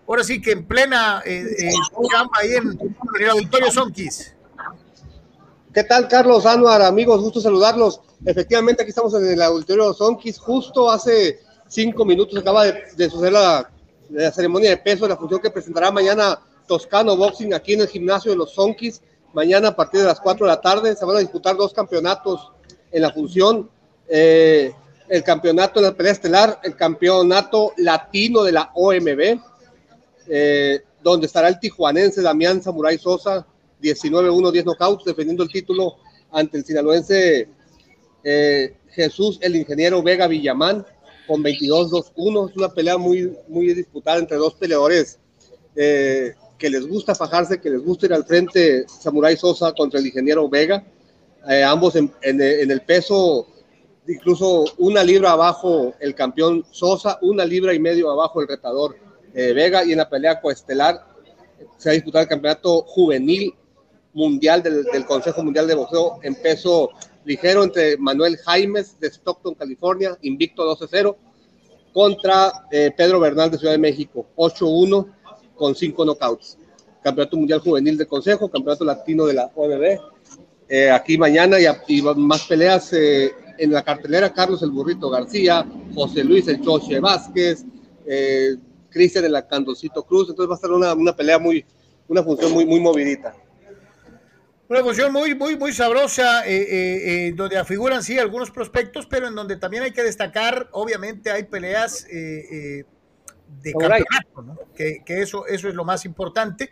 ahora 0.07 0.23
sí 0.23 0.41
que 0.41 0.51
en 0.51 0.65
plena 0.65 1.19
ahí 1.19 2.53
en, 2.55 2.69
en, 2.79 2.95
el 3.19 3.29
Auditorio 3.29 3.69
Sonkis. 3.69 4.36
¿Qué 5.77 5.83
tal, 5.83 6.07
Carlos 6.07 6.47
Anuar? 6.47 6.81
Amigos, 6.81 7.21
gusto 7.21 7.39
saludarlos. 7.39 8.01
Efectivamente, 8.25 8.81
aquí 8.81 8.89
estamos 8.89 9.13
en 9.13 9.29
el 9.29 9.39
auditorio 9.43 9.93
Sonkis. 9.93 10.39
Justo 10.39 10.89
hace 10.89 11.39
cinco 11.67 12.03
minutos 12.03 12.35
acaba 12.39 12.65
de, 12.65 13.09
suceder 13.11 13.33
la, 13.33 13.69
ceremonia 14.33 14.71
de 14.71 14.77
peso, 14.77 15.07
la 15.07 15.15
función 15.15 15.39
que 15.39 15.51
presentará 15.51 15.91
mañana 15.91 16.39
Toscano 16.67 17.15
Boxing 17.15 17.53
aquí 17.53 17.73
en 17.73 17.81
el 17.81 17.87
gimnasio 17.89 18.31
de 18.31 18.37
los 18.37 18.55
Sonkis. 18.55 19.03
Mañana 19.33 19.67
a 19.67 19.75
partir 19.75 19.99
de 19.99 20.07
las 20.07 20.19
4 20.19 20.47
de 20.47 20.51
la 20.51 20.61
tarde 20.61 20.95
se 20.95 21.05
van 21.05 21.17
a 21.17 21.19
disputar 21.19 21.55
dos 21.55 21.73
campeonatos 21.73 22.51
en 22.91 23.03
la 23.03 23.11
función. 23.11 23.69
Eh, 24.09 24.73
el 25.07 25.23
campeonato 25.23 25.79
en 25.79 25.85
la 25.85 25.93
pelea 25.93 26.13
estelar, 26.13 26.59
el 26.63 26.75
campeonato 26.75 27.73
latino 27.77 28.41
de 28.41 28.51
la 28.51 28.71
OMB, 28.73 29.39
eh, 30.27 30.81
donde 31.03 31.27
estará 31.27 31.49
el 31.49 31.59
tijuanense 31.59 32.23
Damián 32.23 32.63
Samurai 32.63 32.97
Sosa, 32.97 33.45
19-1, 33.81 34.51
10 34.51 34.65
knockouts, 34.65 35.05
defendiendo 35.05 35.43
el 35.43 35.49
título 35.49 35.97
ante 36.31 36.57
el 36.57 36.65
sinaloense 36.65 37.49
eh, 38.23 38.75
Jesús, 38.89 39.37
el 39.41 39.55
ingeniero 39.55 40.01
Vega 40.01 40.27
Villamán, 40.27 40.85
con 41.27 41.43
22-2-1. 41.43 42.49
Es 42.49 42.57
una 42.57 42.69
pelea 42.69 42.97
muy, 42.97 43.37
muy 43.47 43.73
disputada 43.73 44.19
entre 44.19 44.37
dos 44.37 44.55
peleadores 44.55 45.19
eh, 45.75 46.33
que 46.57 46.69
les 46.69 46.87
gusta 46.87 47.13
fajarse, 47.13 47.61
que 47.61 47.69
les 47.69 47.83
gusta 47.83 48.07
ir 48.07 48.13
al 48.13 48.25
frente. 48.25 48.85
Samurai 48.87 49.37
Sosa 49.37 49.73
contra 49.73 49.99
el 49.99 50.07
ingeniero 50.07 50.49
Vega, 50.49 50.83
eh, 51.49 51.63
ambos 51.63 51.95
en, 51.95 52.11
el 52.21 52.81
peso, 52.81 53.47
incluso 54.07 54.65
una 54.77 55.03
libra 55.03 55.31
abajo 55.31 55.93
el 55.99 56.15
campeón 56.15 56.65
Sosa, 56.71 57.19
una 57.21 57.45
libra 57.45 57.73
y 57.73 57.79
medio 57.79 58.09
abajo 58.09 58.41
el 58.41 58.47
retador 58.47 58.97
Vega, 59.33 59.85
y 59.85 59.91
en 59.91 59.99
la 59.99 60.09
pelea 60.09 60.41
coestelar 60.41 61.05
se 61.77 61.89
ha 61.89 61.93
disputado 61.93 62.23
el 62.23 62.29
campeonato 62.29 62.81
juvenil 62.81 63.53
mundial 64.17 64.63
del, 64.63 65.05
Consejo 65.05 65.43
Mundial 65.43 65.67
de 65.67 65.75
Boxeo 65.75 66.19
en 66.23 66.33
peso 66.33 66.89
ligero 67.23 67.63
entre 67.63 67.97
Manuel 67.97 68.35
Jaimes 68.37 68.99
de 68.99 69.07
Stockton, 69.09 69.53
California, 69.53 70.17
invicto 70.23 70.63
12-0, 70.75 71.15
contra 71.93 72.51
eh, 72.71 72.91
Pedro 72.97 73.19
Bernal 73.19 73.51
de 73.51 73.59
Ciudad 73.59 73.73
de 73.73 73.77
México, 73.77 74.25
8-1 74.35 75.05
con 75.55 75.75
5 75.75 76.03
knockouts. 76.03 76.57
Campeonato 77.03 77.37
Mundial 77.37 77.59
Juvenil 77.59 77.95
del 77.95 78.07
Consejo, 78.07 78.49
Campeonato 78.49 78.83
Latino 78.83 79.25
de 79.25 79.33
la 79.35 79.51
OMB. 79.55 79.99
Eh, 80.67 80.89
aquí 80.89 81.17
mañana 81.17 81.57
y, 81.59 82.01
más 82.01 82.43
peleas 82.47 82.91
eh, 82.93 83.31
en 83.59 83.71
la 83.71 83.83
cartelera, 83.83 84.33
Carlos 84.33 84.63
el 84.63 84.71
Burrito 84.71 85.09
García, 85.09 85.65
José 85.93 86.23
Luis 86.23 86.47
el 86.47 86.59
Choche 86.61 86.99
Vázquez, 86.99 87.63
Cristian 88.89 89.25
el 89.25 89.47
Candoncito 89.47 90.03
Cruz, 90.03 90.29
entonces 90.29 90.49
va 90.49 90.55
a 90.55 90.57
estar 90.57 90.71
una, 90.71 90.93
una 90.93 91.15
pelea 91.15 91.39
muy, 91.39 91.63
una 92.07 92.23
función 92.23 92.51
muy, 92.51 92.65
muy 92.65 92.79
movidita. 92.79 93.35
Una 94.69 94.81
función 94.81 95.13
muy, 95.13 95.33
muy, 95.33 95.55
muy 95.55 95.71
sabrosa, 95.71 96.45
eh, 96.45 96.57
eh, 96.57 97.27
eh, 97.27 97.33
donde 97.33 97.57
afiguran, 97.57 98.03
sí, 98.03 98.19
algunos 98.19 98.51
prospectos, 98.51 99.05
pero 99.05 99.29
en 99.29 99.35
donde 99.35 99.55
también 99.55 99.83
hay 99.83 99.91
que 99.91 100.03
destacar, 100.03 100.67
obviamente, 100.71 101.31
hay 101.31 101.43
peleas 101.43 102.05
de 102.05 102.83
campeonato, 103.71 104.41
¿no? 104.43 104.57
que, 104.75 105.01
eso, 105.07 105.47
eso 105.47 105.69
es 105.69 105.73
lo 105.73 105.85
más 105.85 106.03
importante. 106.03 106.69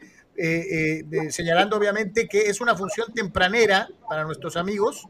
señalando, 1.30 1.78
obviamente, 1.78 2.28
que 2.28 2.50
es 2.50 2.60
una 2.60 2.76
función 2.76 3.14
tempranera 3.14 3.88
para 4.10 4.26
nuestros 4.26 4.58
amigos. 4.58 5.08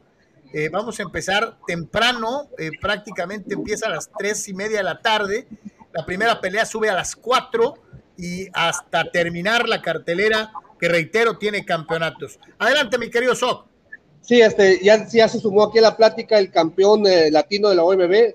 vamos 0.72 1.00
a 1.00 1.04
empezar 1.04 1.58
temprano, 1.66 2.50
prácticamente 2.80 3.56
empieza 3.56 3.88
a 3.88 3.90
las 3.90 4.12
tres 4.16 4.48
y 4.48 4.54
media 4.54 4.78
de 4.78 4.84
la 4.84 5.02
tarde. 5.02 5.48
La 5.92 6.06
primera 6.06 6.40
pelea 6.40 6.68
sube 6.68 6.92
a 6.92 6.94
las 6.94 7.16
cuatro 7.16 7.74
y 8.16 8.48
hasta 8.54 9.10
terminar 9.10 9.68
la 9.68 9.82
cartelera 9.82 10.52
que 10.80 10.88
reitero, 10.88 11.38
tiene 11.38 11.66
campeonatos. 11.66 12.40
Adelante, 12.60 12.98
mi 12.98 13.10
querido 13.10 13.36
Soc. 13.36 13.68
Sí, 14.22 14.42
este, 14.42 14.80
ya, 14.84 15.08
ya 15.08 15.28
se 15.28 15.40
sumó 15.40 15.64
aquí 15.64 15.78
a 15.78 15.84
la 15.84 15.98
plática 15.98 16.40
el 16.40 16.52
campeón 16.52 17.06
eh, 17.06 17.30
latino 17.30 17.70
de 17.70 17.76
la 17.76 17.84
OMB, 17.84 18.34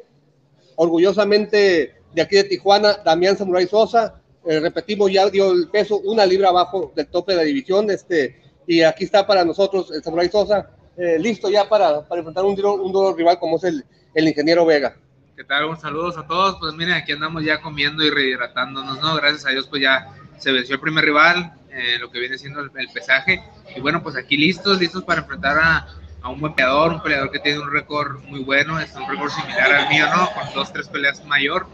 orgullosamente 0.77 1.95
de 2.15 2.23
aquí 2.23 2.37
de 2.37 2.45
Tijuana, 2.45 2.99
Damián 3.05 3.37
Samurai 3.37 3.67
Sosa. 3.67 4.21
Eh, 4.47 4.61
repetimos, 4.61 5.12
ya 5.12 5.29
dio 5.29 5.53
el 5.53 5.69
peso 5.69 5.99
una 5.99 6.25
libra 6.25 6.49
abajo 6.49 6.93
del 6.95 7.09
tope 7.09 7.33
de 7.33 7.39
la 7.39 7.45
división. 7.45 7.91
Este, 7.91 8.41
y 8.67 8.83
aquí 8.83 9.05
está 9.05 9.27
para 9.27 9.45
nosotros 9.45 9.91
el 9.91 10.03
Samurai 10.03 10.29
Sosa, 10.29 10.71
eh, 10.97 11.19
listo 11.19 11.51
ya 11.51 11.69
para, 11.69 12.07
para 12.07 12.21
enfrentar 12.21 12.45
un 12.45 12.55
duro, 12.55 12.75
un 12.75 12.93
duro 12.93 13.15
rival 13.15 13.39
como 13.39 13.57
es 13.57 13.65
el, 13.65 13.85
el 14.15 14.29
ingeniero 14.29 14.65
Vega. 14.65 14.97
¿Qué 15.37 15.45
tal? 15.45 15.65
Un 15.65 15.81
saludos 15.81 16.17
a 16.19 16.27
todos. 16.27 16.57
Pues 16.61 16.75
miren, 16.75 16.95
aquí 16.95 17.12
andamos 17.12 17.43
ya 17.43 17.61
comiendo 17.61 18.05
y 18.05 18.11
rehidratándonos, 18.11 19.01
¿no? 19.01 19.17
Gracias 19.17 19.47
a 19.47 19.51
Dios, 19.51 19.67
pues 19.69 19.83
ya 19.83 20.15
se 20.39 20.53
venció 20.53 20.75
el 20.77 20.81
primer 20.81 21.05
rival, 21.05 21.53
eh, 21.73 21.99
lo 21.99 22.11
que 22.11 22.19
viene 22.19 22.39
siendo 22.39 22.61
el, 22.61 22.71
pesaje. 22.93 23.43
Y 23.75 23.81
bueno, 23.81 24.03
pues 24.03 24.17
aquí 24.17 24.37
listos, 24.37 24.79
listos 24.81 25.05
para 25.05 25.21
enfrentar 25.21 25.59
a, 25.59 25.87
a, 26.23 26.29
un 26.29 26.41
buen 26.41 26.55
peleador, 26.55 26.93
un 26.93 27.03
peleador 27.03 27.31
que 27.31 27.39
tiene 27.39 27.61
un 27.61 27.71
récord 27.71 28.23
muy 28.25 28.43
bueno, 28.43 28.79
es 28.79 28.95
un 28.95 29.09
récord 29.09 29.31
similar 29.31 29.73
al 29.73 29.89
mío, 29.89 30.07
¿no? 30.15 30.31
Con 30.33 30.55
dos, 30.55 30.73
tres 30.73 30.89
peleas 30.89 31.25
mayor, 31.27 31.67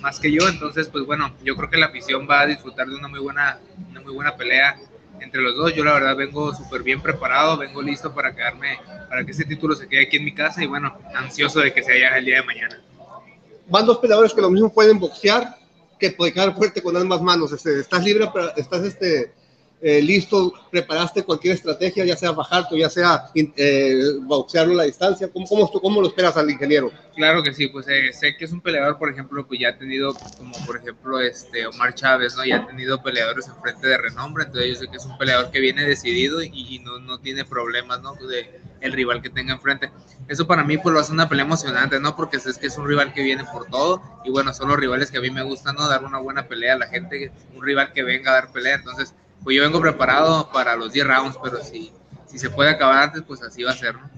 más 0.00 0.18
que 0.20 0.32
yo. 0.32 0.48
Entonces, 0.48 0.88
pues 0.88 1.04
bueno, 1.04 1.34
yo 1.42 1.56
creo 1.56 1.70
que 1.70 1.76
la 1.76 1.86
afición 1.86 2.26
va 2.28 2.40
a 2.40 2.46
disfrutar 2.46 2.86
de 2.88 2.96
una 2.96 3.08
muy 3.08 3.20
buena, 3.20 3.58
una 3.90 4.00
muy 4.00 4.12
buena 4.12 4.36
pelea 4.36 4.76
entre 5.20 5.42
los 5.42 5.56
dos. 5.56 5.74
Yo 5.74 5.84
la 5.84 5.94
verdad 5.94 6.16
vengo 6.16 6.54
súper 6.54 6.82
bien 6.82 7.00
preparado, 7.00 7.56
vengo 7.56 7.82
listo 7.82 8.14
para 8.14 8.34
quedarme, 8.34 8.78
para 9.08 9.24
que 9.24 9.32
ese 9.32 9.44
título 9.44 9.74
se 9.74 9.88
quede 9.88 10.02
aquí 10.02 10.16
en 10.16 10.24
mi 10.24 10.34
casa 10.34 10.62
y 10.62 10.66
bueno, 10.66 10.98
ansioso 11.14 11.60
de 11.60 11.72
que 11.72 11.82
se 11.82 11.92
haya 11.92 12.16
el 12.16 12.24
día 12.24 12.40
de 12.40 12.46
mañana. 12.46 12.82
Van 13.68 13.86
dos 13.86 13.98
peleadores 13.98 14.32
que 14.32 14.40
lo 14.40 14.50
mismo 14.50 14.72
pueden 14.72 14.98
boxear, 14.98 15.56
que 15.98 16.14
quedar 16.14 16.54
fuerte 16.54 16.82
con 16.82 16.96
ambas 16.96 17.22
manos. 17.22 17.52
Este, 17.52 17.80
estás 17.80 18.04
libre, 18.04 18.28
estás 18.56 18.84
este, 18.84 19.32
eh, 19.82 20.00
listo, 20.00 20.54
preparaste 20.70 21.22
cualquier 21.22 21.54
estrategia, 21.54 22.02
ya 22.06 22.16
sea 22.16 22.32
bajarte 22.32 22.78
ya 22.78 22.88
sea 22.88 23.26
eh, 23.34 24.00
boxearlo 24.22 24.72
a 24.72 24.76
la 24.76 24.82
distancia. 24.84 25.28
¿Cómo, 25.30 25.46
cómo, 25.46 25.70
¿Cómo, 25.70 26.00
lo 26.00 26.08
esperas 26.08 26.36
al 26.38 26.50
ingeniero? 26.50 26.90
Claro 27.14 27.42
que 27.42 27.52
sí, 27.52 27.68
pues 27.68 27.86
eh, 27.88 28.10
sé 28.12 28.36
que 28.38 28.46
es 28.46 28.52
un 28.52 28.62
peleador, 28.62 28.98
por 28.98 29.10
ejemplo, 29.10 29.46
que 29.46 29.58
ya 29.58 29.70
ha 29.70 29.78
tenido, 29.78 30.14
como 30.38 30.54
por 30.64 30.78
ejemplo 30.78 31.20
este 31.20 31.66
Omar 31.66 31.94
Chávez, 31.94 32.34
¿no? 32.36 32.44
Ya 32.46 32.56
ha 32.56 32.66
tenido 32.66 33.02
peleadores 33.02 33.48
enfrente 33.48 33.86
de 33.86 33.98
renombre, 33.98 34.44
entonces 34.44 34.70
yo 34.70 34.80
sé 34.80 34.88
que 34.88 34.96
es 34.96 35.04
un 35.04 35.18
peleador 35.18 35.50
que 35.50 35.60
viene 35.60 35.84
decidido 35.84 36.42
y, 36.42 36.78
no, 36.82 36.98
no 36.98 37.18
tiene 37.20 37.44
problemas, 37.44 38.00
¿no? 38.00 38.14
De 38.14 38.58
el 38.86 38.92
rival 38.92 39.22
que 39.22 39.30
tenga 39.30 39.52
enfrente 39.52 39.90
eso 40.28 40.46
para 40.46 40.64
mí 40.64 40.76
pues 40.76 40.92
lo 40.92 41.00
hace 41.00 41.12
una 41.12 41.28
pelea 41.28 41.44
emocionante, 41.44 42.00
¿no? 42.00 42.16
Porque 42.16 42.36
es 42.38 42.58
que 42.58 42.66
es 42.66 42.76
un 42.78 42.86
rival 42.86 43.12
que 43.12 43.22
viene 43.22 43.44
por 43.44 43.66
todo 43.66 44.02
y 44.24 44.30
bueno, 44.30 44.52
son 44.52 44.68
los 44.68 44.76
rivales 44.76 45.10
que 45.10 45.18
a 45.18 45.20
mí 45.20 45.30
me 45.30 45.42
gustan, 45.42 45.76
¿no? 45.76 45.88
Dar 45.88 46.04
una 46.04 46.18
buena 46.18 46.48
pelea 46.48 46.74
a 46.74 46.78
la 46.78 46.88
gente, 46.88 47.32
un 47.54 47.62
rival 47.62 47.92
que 47.92 48.02
venga 48.02 48.32
a 48.32 48.34
dar 48.34 48.52
pelea, 48.52 48.74
entonces 48.74 49.14
pues 49.44 49.56
yo 49.56 49.62
vengo 49.62 49.80
preparado 49.80 50.50
para 50.50 50.74
los 50.74 50.92
10 50.92 51.06
rounds, 51.06 51.38
pero 51.42 51.62
si, 51.62 51.92
si 52.26 52.38
se 52.38 52.50
puede 52.50 52.70
acabar 52.70 53.04
antes, 53.04 53.22
pues 53.22 53.42
así 53.42 53.62
va 53.62 53.70
a 53.70 53.76
ser, 53.76 53.94
¿no? 53.94 54.10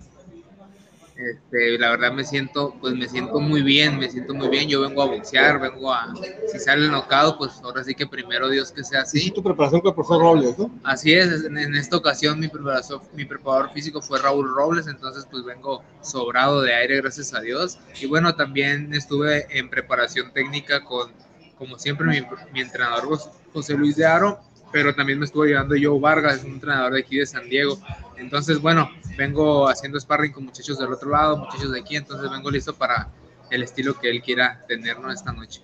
Este, 1.18 1.76
la 1.78 1.90
verdad 1.90 2.12
me 2.12 2.22
siento, 2.22 2.76
pues 2.80 2.94
me 2.94 3.08
siento 3.08 3.40
muy 3.40 3.62
bien, 3.62 3.98
me 3.98 4.08
siento 4.08 4.34
muy 4.34 4.48
bien. 4.48 4.68
Yo 4.68 4.82
vengo 4.82 5.02
a 5.02 5.06
boxear, 5.06 5.58
vengo 5.58 5.92
a, 5.92 6.14
si 6.46 6.60
sale 6.60 6.84
el 6.84 6.92
nocado, 6.92 7.36
pues 7.36 7.60
ahora 7.64 7.82
sí 7.82 7.92
que 7.92 8.06
primero 8.06 8.48
Dios 8.48 8.70
que 8.70 8.84
sea 8.84 9.02
así. 9.02 9.26
¿Y 9.26 9.30
tu 9.32 9.42
preparación 9.42 9.80
con 9.80 9.88
el 9.88 9.94
profesor 9.96 10.22
Robles, 10.22 10.56
¿no? 10.56 10.70
Así 10.84 11.12
es, 11.12 11.44
en, 11.44 11.58
en, 11.58 11.74
esta 11.74 11.96
ocasión 11.96 12.38
mi 12.38 12.46
preparación, 12.46 13.00
mi 13.14 13.24
preparador 13.24 13.72
físico 13.72 14.00
fue 14.00 14.20
Raúl 14.20 14.48
Robles, 14.54 14.86
entonces 14.86 15.26
pues 15.28 15.44
vengo 15.44 15.82
sobrado 16.02 16.62
de 16.62 16.72
aire, 16.72 17.00
gracias 17.00 17.34
a 17.34 17.40
Dios. 17.40 17.78
Y 18.00 18.06
bueno, 18.06 18.36
también 18.36 18.94
estuve 18.94 19.46
en 19.58 19.68
preparación 19.68 20.32
técnica 20.32 20.84
con, 20.84 21.10
como 21.56 21.80
siempre, 21.80 22.06
mi, 22.06 22.24
mi 22.52 22.60
entrenador 22.60 23.18
José 23.52 23.74
Luis 23.74 23.96
de 23.96 24.06
Aro, 24.06 24.40
pero 24.72 24.94
también 24.94 25.18
me 25.18 25.24
estuvo 25.24 25.44
ayudando 25.44 25.74
Joe 25.80 25.98
Vargas, 25.98 26.44
un 26.44 26.52
entrenador 26.52 26.92
de 26.92 27.00
aquí 27.00 27.18
de 27.18 27.26
San 27.26 27.48
Diego. 27.48 27.78
Entonces, 28.16 28.60
bueno, 28.60 28.90
vengo 29.16 29.68
haciendo 29.68 29.98
sparring 29.98 30.32
con 30.32 30.44
muchachos 30.44 30.78
del 30.78 30.92
otro 30.92 31.10
lado, 31.10 31.38
muchachos 31.38 31.72
de 31.72 31.80
aquí, 31.80 31.96
entonces 31.96 32.30
vengo 32.30 32.50
listo 32.50 32.74
para 32.74 33.08
el 33.50 33.62
estilo 33.62 33.98
que 33.98 34.10
él 34.10 34.22
quiera 34.22 34.64
tenernos 34.68 35.14
esta 35.14 35.32
noche. 35.32 35.62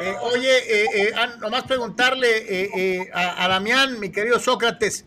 Eh, 0.00 0.14
oye, 0.22 0.58
eh, 0.58 0.86
eh, 0.94 1.12
nomás 1.40 1.64
preguntarle 1.64 2.28
eh, 2.48 3.10
a, 3.12 3.44
a, 3.44 3.48
Damián, 3.48 4.00
mi 4.00 4.10
querido 4.10 4.38
Sócrates, 4.38 5.04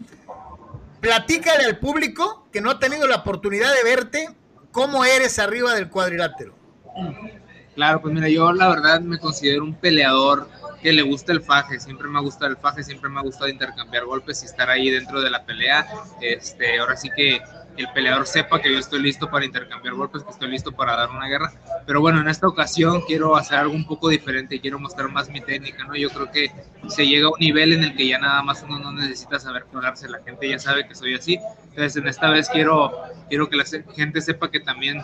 platícale 0.99 1.65
al 1.65 1.79
público 1.79 2.47
que 2.51 2.61
no 2.61 2.71
ha 2.71 2.79
tenido 2.79 3.07
la 3.07 3.17
oportunidad 3.17 3.73
de 3.73 3.83
verte, 3.83 4.29
cómo 4.71 5.03
eres 5.05 5.39
arriba 5.39 5.73
del 5.73 5.89
cuadrilátero. 5.89 6.53
Claro, 7.75 8.01
pues 8.01 8.13
mira, 8.13 8.29
yo 8.29 8.53
la 8.53 8.69
verdad 8.69 9.01
me 9.01 9.19
considero 9.19 9.63
un 9.63 9.73
peleador 9.73 10.47
que 10.81 10.91
le 10.93 11.01
gusta 11.01 11.31
el 11.31 11.41
faje, 11.41 11.79
siempre 11.79 12.07
me 12.07 12.17
ha 12.17 12.21
gustado 12.21 12.51
el 12.51 12.57
faje, 12.57 12.83
siempre 12.83 13.09
me 13.09 13.19
ha 13.19 13.23
gustado 13.23 13.49
intercambiar 13.49 14.05
golpes 14.05 14.43
y 14.43 14.45
estar 14.45 14.69
ahí 14.69 14.89
dentro 14.89 15.21
de 15.21 15.29
la 15.29 15.45
pelea. 15.45 15.87
Este, 16.21 16.79
ahora 16.79 16.95
sí 16.95 17.09
que 17.15 17.41
el 17.77 17.87
peleador 17.93 18.25
sepa 18.25 18.61
que 18.61 18.71
yo 18.71 18.79
estoy 18.79 19.01
listo 19.01 19.29
para 19.29 19.45
intercambiar 19.45 19.95
golpes, 19.95 20.23
que 20.23 20.31
estoy 20.31 20.49
listo 20.49 20.71
para 20.71 20.95
dar 20.95 21.09
una 21.09 21.27
guerra. 21.27 21.51
Pero 21.85 22.01
bueno, 22.01 22.21
en 22.21 22.27
esta 22.27 22.47
ocasión 22.47 23.01
quiero 23.01 23.35
hacer 23.35 23.59
algo 23.59 23.73
un 23.73 23.85
poco 23.85 24.09
diferente, 24.09 24.59
quiero 24.59 24.79
mostrar 24.79 25.11
más 25.11 25.29
mi 25.29 25.41
técnica, 25.41 25.83
¿no? 25.85 25.95
Yo 25.95 26.09
creo 26.09 26.31
que 26.31 26.51
se 26.87 27.05
llega 27.05 27.27
a 27.27 27.31
un 27.31 27.39
nivel 27.39 27.73
en 27.73 27.83
el 27.83 27.95
que 27.95 28.07
ya 28.07 28.17
nada 28.17 28.41
más 28.43 28.63
uno 28.63 28.79
no 28.79 28.91
necesita 28.91 29.39
saber 29.39 29.65
colarse, 29.65 30.07
la 30.07 30.21
gente 30.23 30.49
ya 30.49 30.59
sabe 30.59 30.87
que 30.87 30.95
soy 30.95 31.15
así. 31.15 31.39
Entonces, 31.69 31.95
en 31.97 32.07
esta 32.07 32.29
vez 32.29 32.49
quiero, 32.49 32.91
quiero 33.29 33.49
que 33.49 33.57
la 33.57 33.65
gente 33.95 34.21
sepa 34.21 34.49
que 34.49 34.59
también 34.59 35.01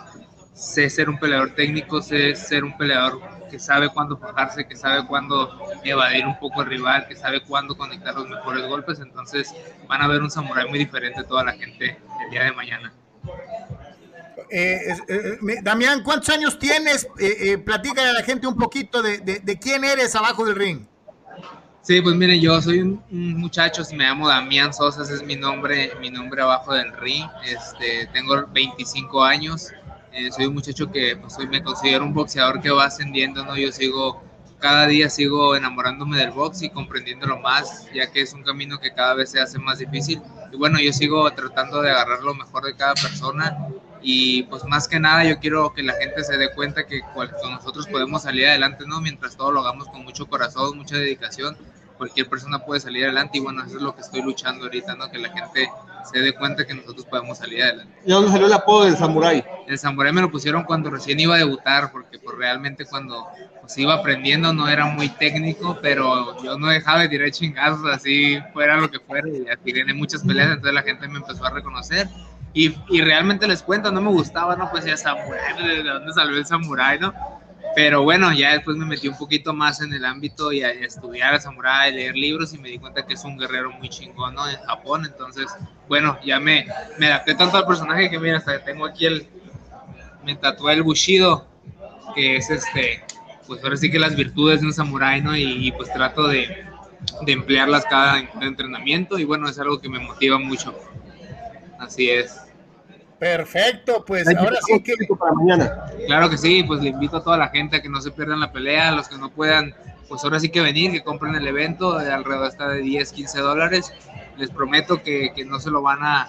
sé 0.54 0.88
ser 0.90 1.08
un 1.08 1.18
peleador 1.18 1.50
técnico, 1.54 2.00
sé 2.02 2.34
ser 2.34 2.64
un 2.64 2.76
peleador 2.76 3.20
que 3.52 3.58
sabe 3.58 3.90
cuándo 3.90 4.16
fajarse, 4.16 4.66
que 4.66 4.74
sabe 4.74 5.06
cuándo 5.06 5.60
evadir 5.84 6.24
un 6.24 6.38
poco 6.38 6.62
al 6.62 6.68
rival, 6.68 7.06
que 7.06 7.14
sabe 7.14 7.42
cuándo 7.42 7.76
conectar 7.76 8.14
los 8.14 8.26
mejores 8.26 8.66
golpes. 8.66 8.98
Entonces 8.98 9.54
van 9.86 10.00
a 10.00 10.08
ver 10.08 10.22
un 10.22 10.30
samurái 10.30 10.70
muy 10.70 10.78
diferente 10.78 11.22
toda 11.24 11.44
la 11.44 11.52
gente 11.52 11.98
el 12.24 12.30
día 12.30 12.44
de 12.44 12.52
mañana. 12.52 12.90
Eh, 14.50 14.96
eh, 15.06 15.38
Damián, 15.62 16.02
¿cuántos 16.02 16.30
años 16.30 16.58
tienes? 16.58 17.04
Eh, 17.18 17.52
eh, 17.52 17.58
platícale 17.58 18.08
a 18.08 18.12
la 18.14 18.22
gente 18.22 18.46
un 18.46 18.56
poquito 18.56 19.02
de, 19.02 19.18
de, 19.18 19.40
de, 19.40 19.58
quién 19.58 19.84
eres 19.84 20.14
abajo 20.14 20.46
del 20.46 20.56
ring. 20.56 20.86
Sí, 21.82 22.00
pues 22.00 22.16
miren, 22.16 22.40
yo 22.40 22.58
soy 22.62 22.80
un, 22.80 23.02
un, 23.10 23.36
muchacho, 23.36 23.82
me 23.92 24.04
llamo 24.04 24.28
Damián 24.28 24.72
Sosa, 24.72 25.02
ese 25.02 25.14
es 25.16 25.22
mi 25.22 25.36
nombre, 25.36 25.92
mi 26.00 26.10
nombre 26.10 26.40
abajo 26.40 26.72
del 26.72 26.90
ring. 26.96 27.26
Este, 27.44 28.08
tengo 28.14 28.46
25 28.46 29.22
años, 29.22 29.72
eh, 30.12 30.30
soy 30.30 30.46
un 30.46 30.54
muchacho 30.54 30.90
que 30.90 31.16
pues, 31.16 31.38
me 31.48 31.62
considero 31.62 32.04
un 32.04 32.12
boxeador 32.12 32.60
que 32.60 32.70
va 32.70 32.84
ascendiendo, 32.84 33.44
¿no? 33.44 33.56
Yo 33.56 33.72
sigo, 33.72 34.22
cada 34.58 34.86
día 34.86 35.08
sigo 35.08 35.56
enamorándome 35.56 36.18
del 36.18 36.30
box 36.30 36.62
y 36.62 36.70
comprendiéndolo 36.70 37.38
más, 37.38 37.88
ya 37.94 38.10
que 38.10 38.20
es 38.20 38.32
un 38.32 38.42
camino 38.42 38.78
que 38.78 38.92
cada 38.92 39.14
vez 39.14 39.30
se 39.30 39.40
hace 39.40 39.58
más 39.58 39.78
difícil. 39.78 40.20
Y 40.52 40.56
bueno, 40.56 40.78
yo 40.80 40.92
sigo 40.92 41.30
tratando 41.32 41.80
de 41.80 41.90
agarrar 41.90 42.22
lo 42.22 42.34
mejor 42.34 42.64
de 42.64 42.76
cada 42.76 42.94
persona 42.94 43.56
y 44.02 44.42
pues 44.44 44.64
más 44.64 44.88
que 44.88 44.98
nada 44.98 45.24
yo 45.24 45.38
quiero 45.38 45.72
que 45.72 45.82
la 45.82 45.94
gente 45.94 46.24
se 46.24 46.36
dé 46.36 46.52
cuenta 46.52 46.86
que 46.86 47.00
nosotros 47.44 47.86
podemos 47.86 48.22
salir 48.22 48.48
adelante, 48.48 48.84
¿no? 48.86 49.00
Mientras 49.00 49.36
todo 49.36 49.52
lo 49.52 49.60
hagamos 49.60 49.88
con 49.88 50.04
mucho 50.04 50.26
corazón, 50.26 50.76
mucha 50.76 50.96
dedicación, 50.96 51.56
cualquier 51.96 52.28
persona 52.28 52.58
puede 52.58 52.80
salir 52.80 53.04
adelante 53.04 53.38
y 53.38 53.40
bueno, 53.40 53.64
eso 53.64 53.76
es 53.76 53.82
lo 53.82 53.94
que 53.94 54.02
estoy 54.02 54.22
luchando 54.22 54.64
ahorita, 54.64 54.96
¿no? 54.96 55.10
Que 55.10 55.18
la 55.18 55.30
gente 55.30 55.70
se 56.10 56.20
dé 56.20 56.32
cuenta 56.34 56.66
que 56.66 56.74
nosotros 56.74 57.06
podemos 57.06 57.38
salir 57.38 57.62
adelante. 57.62 57.92
¿Y 58.04 58.10
dónde 58.10 58.30
salió 58.30 58.46
el 58.46 58.52
apodo 58.52 58.84
del 58.84 58.96
Samurai? 58.96 59.44
El 59.66 59.78
Samurai 59.78 60.12
me 60.12 60.20
lo 60.20 60.30
pusieron 60.30 60.64
cuando 60.64 60.90
recién 60.90 61.20
iba 61.20 61.34
a 61.34 61.38
debutar, 61.38 61.90
porque 61.92 62.18
pues 62.18 62.36
realmente 62.36 62.84
cuando 62.84 63.26
pues, 63.60 63.76
iba 63.78 63.94
aprendiendo 63.94 64.52
no 64.52 64.68
era 64.68 64.86
muy 64.86 65.08
técnico, 65.08 65.78
pero 65.80 66.42
yo 66.42 66.58
no 66.58 66.68
dejaba 66.68 67.00
de 67.00 67.08
tirar 67.08 67.30
chingazos 67.30 67.86
así 67.86 68.38
fuera 68.52 68.76
lo 68.76 68.90
que 68.90 69.00
fuera 69.00 69.28
y 69.28 69.72
gané 69.72 69.94
muchas 69.94 70.22
peleas, 70.22 70.48
entonces 70.48 70.74
la 70.74 70.82
gente 70.82 71.08
me 71.08 71.18
empezó 71.18 71.44
a 71.44 71.50
reconocer. 71.50 72.08
Y, 72.54 72.76
y 72.90 73.00
realmente 73.00 73.48
les 73.48 73.62
cuento, 73.62 73.90
no 73.90 74.02
me 74.02 74.10
gustaba, 74.10 74.56
¿no? 74.56 74.70
Pues 74.70 74.84
ya 74.84 74.96
Samurai, 74.96 75.56
¿de 75.56 75.82
dónde 75.82 76.12
salió 76.12 76.36
el 76.36 76.44
Samurai, 76.44 76.98
no? 76.98 77.14
Pero 77.74 78.02
bueno, 78.02 78.32
ya 78.32 78.52
después 78.52 78.76
me 78.76 78.84
metí 78.84 79.08
un 79.08 79.16
poquito 79.16 79.54
más 79.54 79.80
en 79.80 79.92
el 79.94 80.04
ámbito 80.04 80.52
y 80.52 80.62
a, 80.62 80.70
estudiar 80.70 81.34
a 81.34 81.40
Samurai, 81.40 81.92
leer 81.92 82.14
libros 82.14 82.52
y 82.52 82.58
me 82.58 82.68
di 82.68 82.78
cuenta 82.78 83.06
que 83.06 83.14
es 83.14 83.24
un 83.24 83.38
guerrero 83.38 83.70
muy 83.72 83.88
chingón 83.88 84.34
¿no? 84.34 84.48
en 84.48 84.56
Japón. 84.62 85.06
Entonces, 85.06 85.46
bueno, 85.88 86.18
ya 86.24 86.38
me, 86.38 86.66
me 86.98 87.06
adapté 87.06 87.34
tanto 87.34 87.56
al 87.56 87.66
personaje 87.66 88.10
que 88.10 88.18
mira, 88.18 88.38
hasta 88.38 88.58
que 88.58 88.64
tengo 88.64 88.84
aquí 88.84 89.06
el, 89.06 89.26
me 90.24 90.36
tatué 90.36 90.74
el 90.74 90.82
Bushido, 90.82 91.46
que 92.14 92.36
es 92.36 92.50
este, 92.50 93.04
pues 93.46 93.62
ahora 93.64 93.76
sí 93.76 93.90
que 93.90 93.98
las 93.98 94.16
virtudes 94.16 94.60
de 94.60 94.66
un 94.66 94.74
samurái, 94.74 95.22
¿no? 95.22 95.34
Y, 95.34 95.68
y 95.68 95.72
pues 95.72 95.90
trato 95.92 96.28
de, 96.28 96.66
de 97.22 97.32
emplearlas 97.32 97.84
cada 97.84 98.18
entrenamiento 98.40 99.18
y 99.18 99.24
bueno, 99.24 99.48
es 99.48 99.58
algo 99.58 99.80
que 99.80 99.88
me 99.88 99.98
motiva 99.98 100.38
mucho. 100.38 100.74
Así 101.78 102.10
es. 102.10 102.51
Perfecto, 103.22 104.04
pues 104.04 104.26
ahora 104.36 104.58
sí 104.66 104.82
que. 104.82 104.94
Para 105.16 105.32
mañana. 105.34 105.84
Claro 106.08 106.28
que 106.28 106.36
sí, 106.36 106.64
pues 106.64 106.82
le 106.82 106.88
invito 106.88 107.18
a 107.18 107.22
toda 107.22 107.36
la 107.36 107.50
gente 107.50 107.76
a 107.76 107.80
que 107.80 107.88
no 107.88 108.00
se 108.00 108.10
pierdan 108.10 108.40
la 108.40 108.50
pelea, 108.50 108.88
a 108.88 108.92
los 108.92 109.06
que 109.06 109.16
no 109.16 109.30
puedan, 109.30 109.72
pues 110.08 110.24
ahora 110.24 110.40
sí 110.40 110.48
que 110.48 110.60
venir, 110.60 110.90
que 110.90 111.04
compren 111.04 111.36
el 111.36 111.46
evento, 111.46 111.96
de 112.00 112.10
alrededor 112.10 112.48
está 112.48 112.66
de 112.66 112.80
10, 112.80 113.12
15 113.12 113.38
dólares. 113.38 113.92
Les 114.38 114.50
prometo 114.50 115.04
que, 115.04 115.30
que, 115.36 115.44
no 115.44 115.60
se 115.60 115.70
lo 115.70 115.82
van 115.82 116.00
a. 116.02 116.28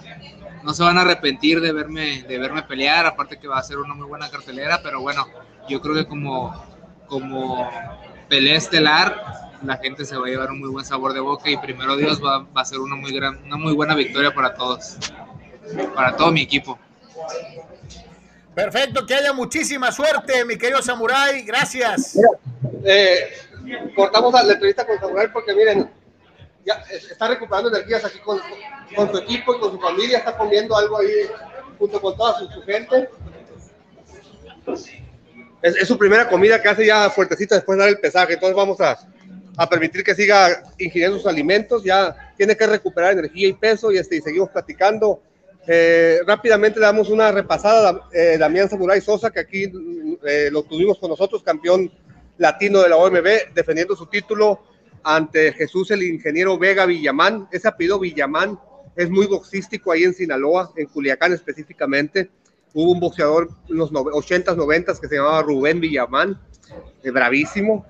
No 0.62 0.72
se 0.72 0.84
van 0.84 0.96
a 0.96 1.00
arrepentir 1.00 1.60
de 1.60 1.72
verme, 1.72 2.22
de 2.22 2.38
verme 2.38 2.62
pelear, 2.62 3.06
aparte 3.06 3.40
que 3.40 3.48
va 3.48 3.58
a 3.58 3.62
ser 3.64 3.78
una 3.78 3.94
muy 3.94 4.06
buena 4.06 4.30
cartelera, 4.30 4.78
pero 4.80 5.00
bueno, 5.00 5.26
yo 5.68 5.80
creo 5.80 5.96
que 5.96 6.06
como, 6.06 6.54
como 7.08 7.68
pelea 8.28 8.56
estelar, 8.56 9.50
la 9.64 9.78
gente 9.78 10.04
se 10.04 10.16
va 10.16 10.28
a 10.28 10.30
llevar 10.30 10.52
un 10.52 10.60
muy 10.60 10.70
buen 10.70 10.84
sabor 10.84 11.12
de 11.12 11.18
boca 11.18 11.50
y 11.50 11.56
primero 11.56 11.96
Dios 11.96 12.24
va, 12.24 12.46
va 12.56 12.60
a 12.60 12.64
ser 12.64 12.78
una 12.78 12.94
muy, 12.94 13.12
gran, 13.12 13.42
una 13.44 13.56
muy 13.56 13.72
buena 13.72 13.96
victoria 13.96 14.32
para 14.32 14.54
todos, 14.54 14.96
para 15.94 16.16
todo 16.16 16.30
mi 16.32 16.42
equipo. 16.42 16.78
Perfecto, 18.54 19.04
que 19.04 19.14
haya 19.14 19.32
muchísima 19.32 19.90
suerte, 19.90 20.44
mi 20.44 20.56
querido 20.56 20.80
Samurai. 20.80 21.42
Gracias. 21.42 22.16
Mira, 22.16 22.28
eh, 22.84 23.32
cortamos 23.96 24.32
la 24.32 24.52
entrevista 24.52 24.86
con 24.86 24.98
Samurai 24.98 25.32
porque 25.32 25.54
miren, 25.54 25.90
ya 26.64 26.74
está 26.90 27.28
recuperando 27.28 27.68
energías 27.70 28.04
aquí 28.04 28.18
con, 28.20 28.40
con, 28.94 29.10
su 29.10 29.18
equipo 29.18 29.56
y 29.56 29.58
con 29.58 29.72
su 29.72 29.80
familia, 29.80 30.18
está 30.18 30.36
comiendo 30.36 30.76
algo 30.76 30.98
ahí 30.98 31.28
junto 31.78 32.00
con 32.00 32.16
toda 32.16 32.38
su, 32.38 32.48
su 32.48 32.62
gente. 32.62 33.08
Es, 35.62 35.76
es, 35.76 35.88
su 35.88 35.98
primera 35.98 36.28
comida 36.28 36.60
que 36.62 36.68
hace 36.68 36.86
ya 36.86 37.10
fuertecita 37.10 37.56
después 37.56 37.76
de 37.76 37.84
dar 37.84 37.90
el 37.90 37.98
pesaje, 37.98 38.34
entonces 38.34 38.56
vamos 38.56 38.80
a, 38.80 38.98
a 39.56 39.68
permitir 39.68 40.02
que 40.04 40.14
siga 40.14 40.62
ingiriendo 40.78 41.18
sus 41.18 41.26
alimentos, 41.26 41.82
ya 41.84 42.32
tiene 42.36 42.56
que 42.56 42.66
recuperar 42.66 43.12
energía 43.12 43.48
y 43.48 43.52
peso 43.52 43.92
y, 43.92 43.98
este, 43.98 44.16
y 44.16 44.20
seguimos 44.20 44.50
platicando. 44.50 45.22
Eh, 45.66 46.20
rápidamente 46.26 46.78
damos 46.78 47.08
una 47.08 47.32
repasada 47.32 47.90
a 47.90 48.08
eh, 48.12 48.36
Damián 48.38 48.68
Samurai 48.68 49.00
Sosa, 49.00 49.30
que 49.30 49.40
aquí 49.40 49.72
eh, 50.26 50.50
lo 50.52 50.62
tuvimos 50.62 50.98
con 50.98 51.10
nosotros, 51.10 51.42
campeón 51.42 51.90
latino 52.36 52.82
de 52.82 52.90
la 52.90 52.96
OMB, 52.96 53.54
defendiendo 53.54 53.96
su 53.96 54.06
título 54.06 54.62
ante 55.02 55.52
Jesús 55.52 55.90
el 55.90 56.02
ingeniero 56.02 56.58
Vega 56.58 56.84
Villamán. 56.84 57.48
Ese 57.50 57.68
apellido 57.68 57.98
Villamán 57.98 58.58
es 58.94 59.08
muy 59.08 59.26
boxístico 59.26 59.92
ahí 59.92 60.04
en 60.04 60.14
Sinaloa, 60.14 60.72
en 60.76 60.86
Culiacán 60.86 61.32
específicamente. 61.32 62.30
Hubo 62.74 62.92
un 62.92 63.00
boxeador 63.00 63.48
en 63.68 63.76
los 63.76 63.90
80s, 63.90 64.56
90s 64.56 65.00
que 65.00 65.08
se 65.08 65.16
llamaba 65.16 65.42
Rubén 65.42 65.80
Villamán, 65.80 66.40
bravísimo, 67.04 67.86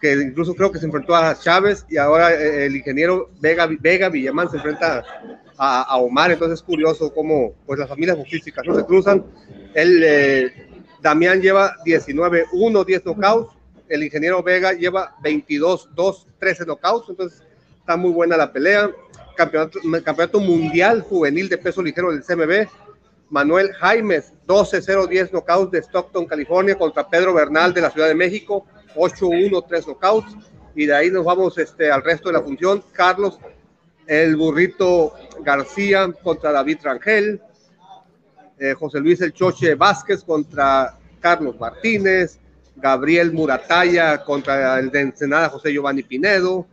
que 0.00 0.12
incluso 0.12 0.54
creo 0.54 0.70
que 0.70 0.78
se 0.78 0.86
enfrentó 0.86 1.16
a 1.16 1.38
Chávez 1.38 1.86
y 1.88 1.96
ahora 1.96 2.34
el 2.34 2.76
ingeniero 2.76 3.30
Vega, 3.40 3.66
Vega 3.80 4.10
Villamán 4.10 4.50
se 4.50 4.56
enfrenta 4.58 5.02
a, 5.56 5.82
a, 5.82 5.96
Omar, 5.96 6.30
entonces 6.30 6.60
es 6.60 6.62
curioso 6.62 7.12
cómo 7.12 7.54
pues 7.66 7.78
las 7.78 7.88
familias 7.88 8.16
boxísticas 8.16 8.64
no 8.66 8.74
se 8.74 8.84
cruzan. 8.84 9.24
El 9.74 10.02
eh, 10.04 10.68
Damián 11.00 11.40
lleva 11.40 11.76
19, 11.84 12.46
1, 12.52 12.84
10 12.84 13.04
knockouts, 13.04 13.54
el 13.88 14.04
ingeniero 14.04 14.42
Vega 14.42 14.72
lleva 14.72 15.16
22, 15.22 15.90
2, 15.94 16.26
13 16.38 16.64
knockouts, 16.64 17.10
entonces 17.10 17.42
está 17.78 17.96
muy 17.96 18.10
buena 18.10 18.36
la 18.36 18.52
pelea. 18.52 18.90
Campeonato, 19.36 19.78
campeonato 20.04 20.40
mundial 20.40 21.00
juvenil 21.02 21.48
de 21.48 21.58
peso 21.58 21.82
ligero 21.82 22.12
del 22.12 22.22
CMB, 22.22 22.68
Manuel 23.30 23.72
Jaimes, 23.72 24.34
12-0-10 24.46 25.30
knockouts 25.30 25.70
de 25.70 25.78
Stockton, 25.78 26.26
California, 26.26 26.76
contra 26.76 27.08
Pedro 27.08 27.32
Bernal 27.32 27.72
de 27.72 27.80
la 27.80 27.90
Ciudad 27.90 28.08
de 28.08 28.14
México, 28.14 28.66
8-1, 28.94 29.64
3 29.66 29.86
knockouts. 29.86 30.36
y 30.74 30.86
de 30.86 30.94
ahí 30.94 31.10
nos 31.10 31.24
vamos 31.24 31.56
este, 31.56 31.90
al 31.90 32.02
resto 32.02 32.28
de 32.28 32.34
la 32.34 32.42
función. 32.42 32.84
Carlos, 32.92 33.38
el 34.06 34.36
burrito 34.36 35.14
García 35.40 36.12
contra 36.22 36.52
David 36.52 36.78
Rangel, 36.82 37.40
eh, 38.58 38.74
José 38.74 39.00
Luis 39.00 39.20
El 39.20 39.32
Choche 39.32 39.74
Vázquez 39.74 40.24
contra 40.24 40.98
Carlos 41.20 41.58
Martínez, 41.58 42.38
Gabriel 42.76 43.32
Murataya 43.32 44.22
contra 44.24 44.78
el 44.78 44.90
de 44.90 45.00
Ensenada 45.00 45.48
José 45.48 45.72
Giovanni 45.72 46.02
Pinedo, 46.02 46.66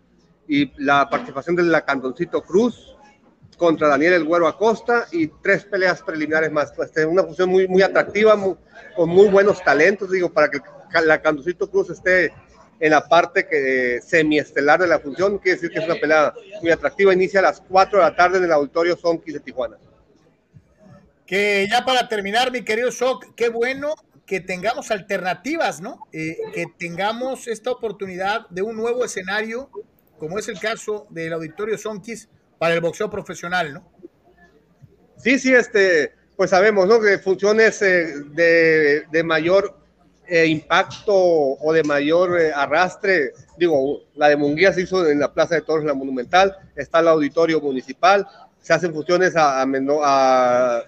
y 0.47 0.72
la 0.84 1.07
participación 1.07 1.56
de 1.56 1.64
la 1.64 1.85
Candoncito 1.85 2.41
Cruz 2.41 2.95
contra 3.56 3.88
Daniel 3.88 4.14
El 4.14 4.23
Güero 4.23 4.47
Acosta 4.47 5.06
y 5.11 5.27
tres 5.27 5.64
peleas 5.65 6.01
preliminares 6.01 6.51
más. 6.51 6.73
Este, 6.80 7.06
una 7.06 7.23
función 7.23 7.49
muy, 7.49 7.68
muy 7.68 7.84
atractiva, 7.84 8.35
con 8.95 9.10
muy 9.10 9.27
buenos 9.27 9.64
talentos, 9.64 10.10
digo, 10.10 10.31
para 10.34 10.49
que 10.49 10.60
la 11.06 11.22
Candoncito 11.22 11.69
Cruz 11.69 11.91
esté 11.91 12.34
en 12.80 12.91
la 12.91 13.07
parte 13.07 13.47
que, 13.47 13.99
semiestelar 14.01 14.80
de 14.80 14.88
la 14.88 14.99
función, 14.99 15.38
quiere 15.39 15.56
decir 15.56 15.72
que 15.72 15.80
es 15.80 15.85
una 15.85 15.99
pelea 15.99 16.34
muy 16.61 16.72
atractiva. 16.72 17.14
Inicia 17.14 17.39
a 17.39 17.43
las 17.43 17.61
4 17.61 17.99
de 17.99 18.06
la 18.06 18.15
tarde 18.15 18.38
en 18.38 18.45
el 18.45 18.51
auditorio 18.51 18.95
Sonquis 18.95 19.34
de 19.34 19.39
Tijuana. 19.39 19.77
Que 21.26 21.68
ya 21.69 21.85
para 21.85 22.07
terminar, 22.07 22.51
mi 22.51 22.64
querido 22.64 22.89
Shock, 22.89 23.35
qué 23.35 23.49
bueno 23.49 23.95
que 24.26 24.39
tengamos 24.39 24.91
alternativas, 24.91 25.81
¿no? 25.81 26.07
Eh, 26.14 26.38
que 26.53 26.68
tengamos 26.77 27.47
esta 27.47 27.72
oportunidad 27.72 28.47
de 28.49 28.61
un 28.61 28.76
nuevo 28.76 29.03
escenario, 29.03 29.69
como 30.18 30.38
es 30.38 30.47
el 30.47 30.60
caso 30.60 31.07
del 31.10 31.34
auditorio 31.34 31.77
Sonquis, 31.77 32.30
para 32.60 32.76
el 32.76 32.81
boxeo 32.81 33.10
profesional, 33.10 33.73
¿no? 33.73 33.91
Sí, 35.18 35.39
sí, 35.39 35.53
este, 35.53 36.14
pues 36.38 36.51
sabemos, 36.51 36.88
¿no? 36.88 37.01
Que 37.01 37.18
funciones 37.18 37.81
eh, 37.81 38.14
de, 38.31 39.03
de, 39.11 39.23
mayor 39.23 39.78
eh, 40.30 40.45
impacto 40.47 41.14
o 41.14 41.73
de 41.73 41.84
mayor 41.84 42.39
eh, 42.39 42.51
arrastre, 42.53 43.34
digo, 43.57 44.01
la 44.15 44.30
de 44.30 44.38
Munguía 44.38 44.72
se 44.72 44.81
hizo 44.81 45.07
en 45.07 45.19
la 45.19 45.34
Plaza 45.34 45.56
de 45.56 45.61
Toros, 45.61 45.85
la 45.85 45.93
Monumental, 45.93 46.56
está 46.76 46.99
el 46.99 47.07
auditorio 47.07 47.60
municipal, 47.60 48.27
se 48.61 48.73
hacen 48.73 48.93
funciones 48.93 49.35
a, 49.35 49.61
a, 49.61 50.84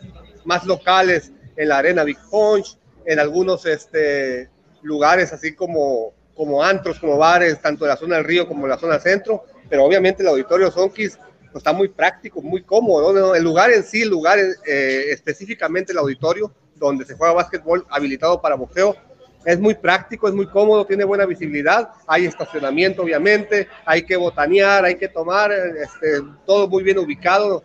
más 0.46 0.66
locales 0.66 1.32
en 1.56 1.70
la 1.70 1.80
Arena 1.80 2.04
Big 2.04 2.20
Punch, 2.30 2.78
en 3.06 3.20
algunos 3.20 3.66
este, 3.66 4.50
lugares 4.82 5.34
así 5.34 5.56
como, 5.56 6.14
como 6.36 6.64
antros, 6.64 7.00
como 7.00 7.18
bares, 7.18 7.62
tanto 7.62 7.86
en 7.86 7.90
la 7.90 7.98
zona 7.98 8.18
del 8.18 8.26
río 8.26 8.48
como 8.48 8.66
en 8.66 8.70
la 8.72 8.78
zona 8.78 9.00
centro, 9.00 9.46
pero 9.70 9.86
obviamente 9.86 10.22
el 10.22 10.30
auditorio 10.30 10.70
Sonkis 10.70 11.18
pues, 11.52 11.62
está 11.62 11.74
muy 11.74 11.88
práctico, 11.90 12.42
muy 12.42 12.64
cómodo. 12.64 13.36
El 13.36 13.44
lugar 13.44 13.72
en 13.72 13.84
sí, 13.84 14.04
el 14.04 14.10
lugar 14.10 14.40
eh, 14.40 15.06
específicamente 15.10 15.92
el 15.92 15.98
auditorio 15.98 16.52
donde 16.76 17.06
se 17.06 17.16
juega 17.16 17.34
básquetbol 17.34 17.86
habilitado 17.90 18.42
para 18.42 18.56
boxeo, 18.56 18.96
es 19.46 19.60
muy 19.60 19.74
práctico, 19.76 20.28
es 20.28 20.34
muy 20.34 20.48
cómodo, 20.48 20.86
tiene 20.86 21.04
buena 21.04 21.26
visibilidad, 21.26 21.90
hay 22.08 22.26
estacionamiento 22.26 23.04
obviamente, 23.04 23.68
hay 23.86 24.04
que 24.04 24.16
botanear, 24.16 24.86
hay 24.86 24.96
que 24.96 25.08
tomar, 25.08 25.52
este, 25.52 26.22
todo 26.46 26.68
muy 26.68 26.84
bien 26.84 27.00
ubicado, 27.00 27.64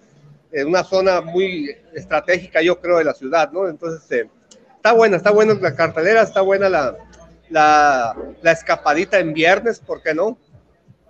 en 0.53 0.69
una 0.69 0.85
zona 0.85 1.21
muy 1.21 1.77
estratégica 1.95 2.63
yo 2.63 2.81
creo 2.81 2.99
de 2.99 3.05
la 3.05 3.15
ciudad, 3.15 3.51
¿no? 3.53 3.69
Entonces, 3.69 4.11
eh, 4.11 4.29
está 4.77 4.93
buena, 4.93 5.17
está 5.17 5.31
buena 5.31 5.55
la 5.55 5.75
cartelera, 5.75 6.23
está 6.23 6.41
buena 6.41 6.69
la, 6.69 6.97
la, 7.51 8.17
la 8.41 8.53
escapadita 8.53 9.19
en 9.19 9.35
viernes, 9.35 9.81
¿por 9.81 10.03
qué 10.03 10.15
no? 10.15 10.39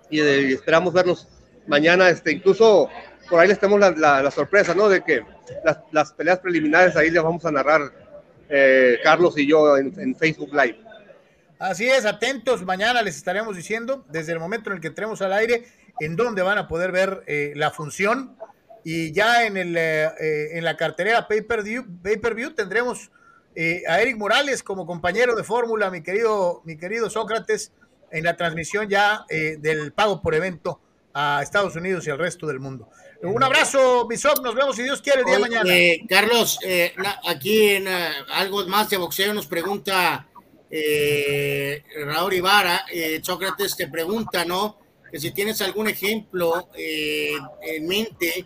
Y, 0.09 0.19
eh, 0.19 0.53
esperamos 0.53 0.93
vernos 0.93 1.27
mañana, 1.67 2.09
este, 2.09 2.31
incluso 2.31 2.89
por 3.29 3.39
ahí 3.39 3.47
les 3.47 3.59
tenemos 3.59 3.79
la, 3.79 3.91
la, 3.91 4.23
la 4.23 4.31
sorpresa, 4.31 4.73
¿no? 4.73 4.89
De 4.89 5.01
que 5.01 5.23
las, 5.63 5.79
las, 5.91 6.13
peleas 6.13 6.39
preliminares 6.39 6.95
ahí 6.95 7.09
les 7.09 7.21
vamos 7.21 7.45
a 7.45 7.51
narrar 7.51 7.91
eh, 8.49 8.99
Carlos 9.03 9.37
y 9.37 9.47
yo 9.47 9.77
en, 9.77 10.15
Facebook 10.15 10.51
Live. 10.53 10.79
Así 11.59 11.87
es, 11.87 12.05
atentos, 12.05 12.63
mañana 12.63 13.01
les 13.01 13.15
estaremos 13.17 13.55
diciendo, 13.55 14.05
desde 14.09 14.33
el 14.33 14.39
momento 14.39 14.69
en 14.69 14.75
el 14.75 14.81
que 14.81 14.87
entremos 14.87 15.21
al 15.21 15.33
aire, 15.33 15.65
en 15.99 16.15
dónde 16.15 16.43
van 16.43 16.57
a 16.57 16.67
poder 16.67 16.91
ver 16.91 17.23
eh, 17.27 17.53
la 17.55 17.71
función. 17.71 18.37
Y 18.83 19.11
ya 19.11 19.45
en, 19.45 19.57
el, 19.57 19.75
eh, 19.75 20.57
en 20.57 20.63
la 20.63 20.77
cartelera 20.77 21.27
Pay-Per-View 21.27 21.85
pay 22.01 22.15
-per 22.15 22.35
-view 22.35 22.55
tendremos 22.55 23.11
eh, 23.59 23.81
a 23.87 23.99
Eric 23.99 24.17
Morales 24.17 24.61
como 24.61 24.85
compañero 24.85 25.35
de 25.35 25.43
fórmula, 25.43 25.89
mi 25.89 26.03
querido, 26.03 26.61
mi 26.63 26.77
querido 26.77 27.09
Sócrates, 27.09 27.71
en 28.11 28.23
la 28.23 28.37
transmisión 28.37 28.87
ya 28.87 29.25
eh, 29.29 29.57
del 29.59 29.93
pago 29.93 30.21
por 30.21 30.35
evento 30.35 30.79
a 31.11 31.41
Estados 31.41 31.75
Unidos 31.75 32.05
y 32.05 32.11
al 32.11 32.19
resto 32.19 32.45
del 32.45 32.59
mundo. 32.59 32.87
Un 33.23 33.43
abrazo, 33.43 34.07
Bisop, 34.07 34.43
nos 34.43 34.53
vemos 34.53 34.75
si 34.75 34.83
Dios 34.83 35.01
quiere 35.01 35.21
el 35.21 35.25
día 35.25 35.35
de 35.35 35.41
mañana. 35.41 35.75
Eh, 35.75 36.01
Carlos, 36.07 36.59
eh, 36.63 36.93
aquí 37.25 37.69
en 37.69 37.87
uh, 37.87 37.91
algo 38.31 38.65
más 38.67 38.89
de 38.89 38.97
boxeo 38.97 39.33
nos 39.33 39.47
pregunta 39.47 40.27
eh, 40.69 41.83
Raúl 42.05 42.33
Ibarra, 42.33 42.85
Sócrates 43.23 43.75
te 43.75 43.87
pregunta, 43.87 44.45
¿no? 44.45 44.77
Que 45.11 45.19
si 45.19 45.31
tienes 45.31 45.61
algún 45.61 45.87
ejemplo 45.87 46.69
en 46.75 47.87
mente 47.87 48.45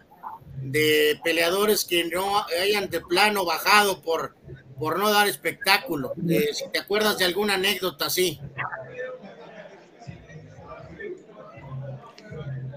de 0.62 1.20
peleadores 1.24 1.84
que 1.84 2.06
no 2.06 2.46
hayan 2.62 2.90
de 2.90 3.02
plano 3.02 3.44
bajado 3.44 4.02
por, 4.02 4.36
por 4.80 5.00
no 5.00 5.12
dar 5.12 5.28
espectáculo. 5.28 6.14
si 6.16 6.70
te 6.72 6.80
acuerdas 6.80 7.18
de 7.18 7.26
alguna 7.26 7.56
anécdota 7.56 8.06
así. 8.06 8.40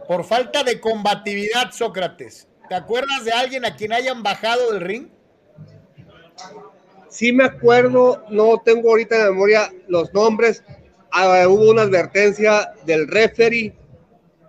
Por 0.07 0.25
falta 0.25 0.63
de 0.63 0.81
combatividad, 0.81 1.73
Sócrates. 1.73 2.49
¿Te 2.69 2.75
acuerdas 2.75 3.25
de 3.25 3.33
alguien 3.33 3.65
a 3.65 3.77
quien 3.77 3.93
hayan 3.93 4.23
bajado 4.23 4.73
del 4.73 4.81
ring? 4.81 5.09
Sí 7.09 7.33
me 7.33 7.45
acuerdo, 7.45 8.25
no 8.31 8.61
tengo 8.65 8.91
ahorita 8.91 9.17
en 9.17 9.25
memoria 9.33 9.73
los 9.87 10.13
nombres. 10.13 10.65
Ah, 11.11 11.47
hubo 11.47 11.71
una 11.71 11.83
advertencia 11.83 12.73
del 12.87 13.07
referee 13.07 13.73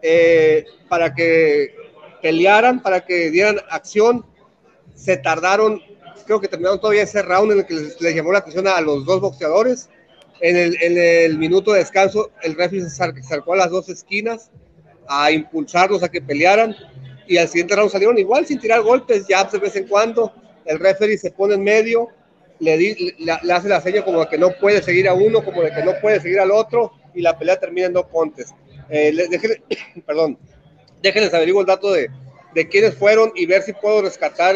eh, 0.02 0.66
para 0.90 1.14
que 1.14 1.76
pelearan, 2.22 2.82
para 2.82 3.06
que 3.06 3.30
dieran 3.30 3.60
acción. 3.70 4.26
Se 4.96 5.18
tardaron, 5.18 5.82
creo 6.26 6.40
que 6.40 6.48
terminaron 6.48 6.80
todavía 6.80 7.04
ese 7.04 7.22
round 7.22 7.52
en 7.52 7.60
el 7.60 7.66
que 7.66 7.74
les, 7.76 8.02
les 8.02 8.16
llamó 8.16 8.32
la 8.32 8.40
atención 8.40 8.68
a 8.68 8.82
los 8.82 9.06
dos 9.06 9.22
boxeadores. 9.22 9.90
En 10.42 10.58
el, 10.58 11.38
minuto 11.38 11.72
de 11.72 11.80
descanso, 11.80 12.32
el 12.42 12.56
referee 12.56 12.90
se 12.90 13.04
acercó 13.04 13.54
a 13.54 13.58
las 13.58 13.70
dos 13.70 13.90
esquinas 13.90 14.52
a 15.08 15.32
impulsarlos 15.32 16.04
a 16.04 16.10
que 16.10 16.22
pelearan 16.22 16.76
y 17.28 17.38
al 17.38 17.48
siguiente 17.48 17.76
round 17.76 17.92
salieron 17.92 18.18
igual 18.18 18.46
sin 18.46 18.60
tirar 18.60 18.82
golpes, 18.82 19.26
ya 19.28 19.44
de 19.44 19.58
vez 19.58 19.76
en 19.76 19.88
cuando 19.88 20.32
el 20.66 20.80
referee 20.80 21.18
se 21.18 21.32
pone 21.32 21.56
en 21.56 21.64
medio, 21.64 22.10
le, 22.60 22.78
di, 22.78 23.16
le, 23.20 23.54
hace 23.54 23.68
la 23.68 23.82
seña 23.82 24.04
como 24.04 24.28
que 24.28 24.38
no 24.38 24.52
puede 24.52 24.82
seguir 24.82 25.08
a 25.08 25.14
uno, 25.14 25.44
como 25.44 25.62
de 25.62 25.72
que 25.72 25.84
no 25.84 25.94
puede 26.02 26.20
seguir 26.22 26.40
al 26.40 26.52
otro 26.52 26.92
y 27.14 27.22
la 27.22 27.38
pelea 27.38 27.60
termina 27.60 27.88
en 27.88 27.94
dos 27.94 28.06
pontes. 28.08 28.54
Eh, 28.90 29.14
perdón, 30.06 30.38
déjenles 31.02 31.34
averiguo 31.34 31.62
el 31.62 31.68
dato 31.68 31.92
de, 31.92 32.10
de 32.54 32.68
quiénes 32.68 32.96
fueron 32.96 33.32
y 33.36 33.46
ver 33.46 33.62
si 33.62 33.74
puedo 33.74 34.02
rescatar 34.02 34.56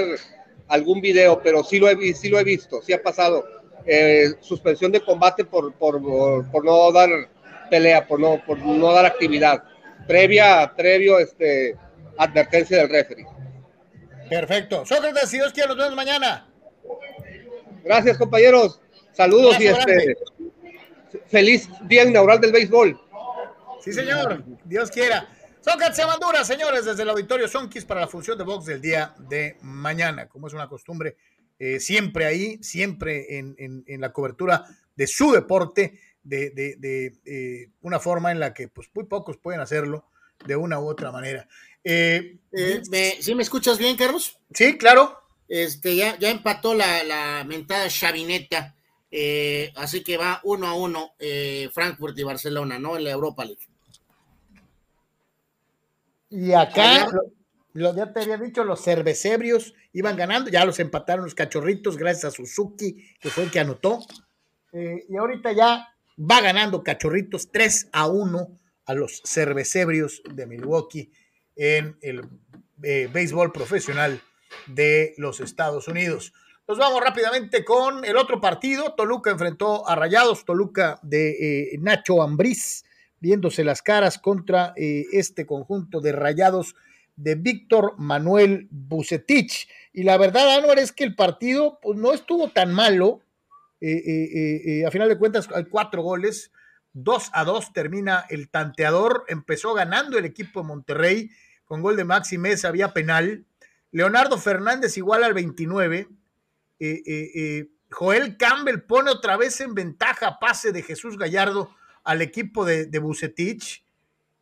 algún 0.68 1.02
video, 1.02 1.42
pero 1.44 1.64
sí 1.64 1.80
lo 1.80 1.90
he, 1.90 2.14
sí 2.14 2.30
lo 2.30 2.40
he 2.40 2.44
visto, 2.44 2.82
sí 2.82 2.94
ha 2.94 3.02
pasado. 3.02 3.46
Eh, 3.86 4.34
suspensión 4.42 4.92
de 4.92 5.02
combate 5.02 5.46
por, 5.46 5.74
por, 5.74 6.02
por, 6.02 6.52
por, 6.52 6.66
no 6.66 6.92
dar 6.92 7.10
pelea, 7.70 8.06
por 8.06 8.20
no, 8.20 8.42
por 8.46 8.60
no 8.60 8.92
dar 8.92 9.06
actividad 9.06 9.64
previa, 10.10 10.74
previo 10.76 11.20
este, 11.20 11.78
advertencia 12.18 12.78
del 12.78 12.90
referee. 12.90 13.28
Perfecto. 14.28 14.84
Sócrates, 14.84 15.30
si 15.30 15.38
Dios 15.38 15.54
quiere, 15.54 15.70
nos 15.70 15.78
vemos 15.78 15.96
mañana. 15.96 16.52
Gracias, 17.84 18.18
compañeros. 18.18 18.82
Saludos 19.12 19.58
Gracias, 19.60 19.86
y 19.88 19.92
este, 19.92 20.18
feliz 21.28 21.70
día 21.84 22.06
inaugural 22.06 22.42
del 22.42 22.52
béisbol. 22.52 23.00
Sí, 23.82 23.94
señor. 23.94 24.44
Dios 24.66 24.90
quiera. 24.90 25.30
Sócrates 25.62 26.00
Amandura, 26.00 26.44
señores, 26.44 26.86
desde 26.86 27.04
el 27.04 27.10
auditorio 27.10 27.48
Sonkis 27.48 27.86
para 27.86 28.02
la 28.02 28.08
función 28.08 28.36
de 28.36 28.44
box 28.44 28.66
del 28.66 28.82
día 28.82 29.14
de 29.20 29.58
mañana. 29.62 30.28
Como 30.28 30.48
es 30.48 30.54
una 30.54 30.68
costumbre, 30.68 31.18
eh, 31.60 31.80
siempre 31.80 32.26
ahí, 32.26 32.58
siempre 32.64 33.38
en, 33.38 33.56
en, 33.60 33.84
en 33.86 34.02
la 34.02 34.12
cobertura 34.12 34.66
de 34.96 35.06
su 35.06 35.32
deporte 35.32 36.00
de, 36.24 36.50
de, 36.52 36.76
de 36.78 37.20
eh, 37.26 37.72
una 37.82 38.00
forma 38.00 38.32
en 38.32 38.40
la 38.40 38.54
que 38.54 38.68
pues 38.68 38.90
muy 38.94 39.06
pocos 39.06 39.38
pueden 39.38 39.62
hacerlo 39.62 40.06
de 40.46 40.56
una 40.56 40.80
u 40.80 40.88
otra 40.88 41.12
manera. 41.12 41.48
Eh, 41.84 42.38
eh, 42.52 42.82
me, 42.90 43.22
¿Sí 43.22 43.36
me 43.36 43.44
escuchas 43.44 43.78
bien, 43.78 43.98
Carlos? 43.98 44.40
Sí, 44.54 44.78
claro. 44.78 45.18
Este, 45.48 45.96
ya, 45.96 46.18
ya 46.20 46.30
empató 46.30 46.74
la, 46.76 47.04
la 47.04 47.44
mentada 47.44 47.88
chavineta, 47.90 48.76
así 49.76 50.04
que 50.04 50.18
va 50.18 50.42
uno 50.44 50.68
a 50.68 50.76
uno 50.76 51.14
Frankfurt 51.74 52.18
y 52.20 52.24
Barcelona, 52.24 52.78
¿no? 52.78 52.98
En 52.98 53.06
la 53.06 53.12
Europa 53.12 53.46
League. 53.46 53.68
Y 56.30 56.54
acá, 56.54 57.08
lo, 57.74 57.96
ya 57.96 58.14
te 58.14 58.22
había 58.22 58.38
dicho, 58.38 58.64
los 58.64 58.84
cervecebrios 58.84 59.74
iban 59.94 60.16
ganando, 60.16 60.52
ya 60.52 60.64
los 60.66 60.80
empataron 60.80 61.26
los 61.26 61.34
cachorritos 61.34 61.98
gracias 61.98 62.26
a 62.26 62.32
Suzuki, 62.32 63.04
que 63.20 63.30
fue 63.32 63.46
el 63.46 63.52
que 63.52 63.60
anotó. 63.60 64.06
y 64.72 65.18
ahorita 65.18 65.52
ya 65.54 65.88
va 66.20 66.42
ganando 66.42 66.84
Cachorritos 66.84 67.52
3 67.52 67.90
a 67.92 68.08
1 68.08 68.60
a 68.86 68.94
los 68.94 69.22
cervecebrios 69.26 70.22
de 70.34 70.46
Milwaukee 70.46 71.12
en 71.56 71.98
el 72.02 72.28
eh, 72.84 73.10
béisbol 73.12 73.52
profesional 73.52 74.22
de 74.68 75.14
los 75.18 75.40
Estados 75.40 75.88
Unidos. 75.88 76.34
Nos 76.68 76.78
vamos 76.78 77.02
rápidamente 77.02 77.66
con 77.66 78.06
el 78.06 78.18
otro 78.18 78.40
partido. 78.42 78.94
Toluca 78.96 79.32
enfrentó 79.32 79.88
a 79.88 79.96
Rayados, 79.96 80.46
Toluca 80.46 81.00
de 81.02 81.74
eh, 81.74 81.78
Nacho 81.80 82.22
Ambriz 82.22 82.84
viéndose 83.20 83.64
las 83.64 83.82
caras 83.82 84.18
contra 84.18 84.74
eh, 84.76 85.06
este 85.12 85.46
conjunto 85.46 86.02
de 86.02 86.12
rayados 86.12 86.76
de 87.16 87.36
Víctor 87.36 87.96
Manuel 87.98 88.68
Bucetich. 88.72 89.68
Y 89.94 90.04
la 90.04 90.18
verdad, 90.18 90.58
Anuar, 90.58 90.80
es 90.80 90.92
que 90.92 91.04
el 91.04 91.16
partido 91.16 91.80
pues, 91.82 91.98
no 91.98 92.14
estuvo 92.14 92.50
tan 92.50 92.74
malo. 92.74 93.22
Eh, 93.82 94.84
a 94.86 94.92
final 94.92 95.10
de 95.10 95.18
cuentas, 95.18 95.48
cuatro 95.70 96.02
goles, 96.02 96.52
dos 96.94 97.30
a 97.34 97.44
dos 97.44 97.74
termina 97.74 98.26
el 98.30 98.50
tanteador. 98.50 99.26
Empezó 99.28 99.74
ganando 99.74 100.18
el 100.18 100.26
equipo 100.26 100.62
de 100.62 100.68
Monterrey 100.68 101.32
con 101.66 101.82
gol 101.82 101.96
de 101.96 102.04
Maxi 102.04 102.38
Mesa, 102.38 102.68
había 102.68 102.94
penal. 102.94 103.46
Leonardo 103.92 104.38
Fernández 104.38 104.98
igual 104.98 105.24
al 105.24 105.34
29. 105.34 106.08
Joel 107.92 108.38
Campbell 108.38 108.82
pone 108.82 109.12
otra 109.12 109.38
vez 109.38 109.60
en 109.62 109.74
ventaja 109.74 110.40
pase 110.40 110.72
de 110.72 110.84
Jesús 110.84 111.18
Gallardo 111.18 111.76
al 112.04 112.22
equipo 112.22 112.66
de, 112.66 112.86
de 112.86 113.00
Bucetich. 113.00 113.84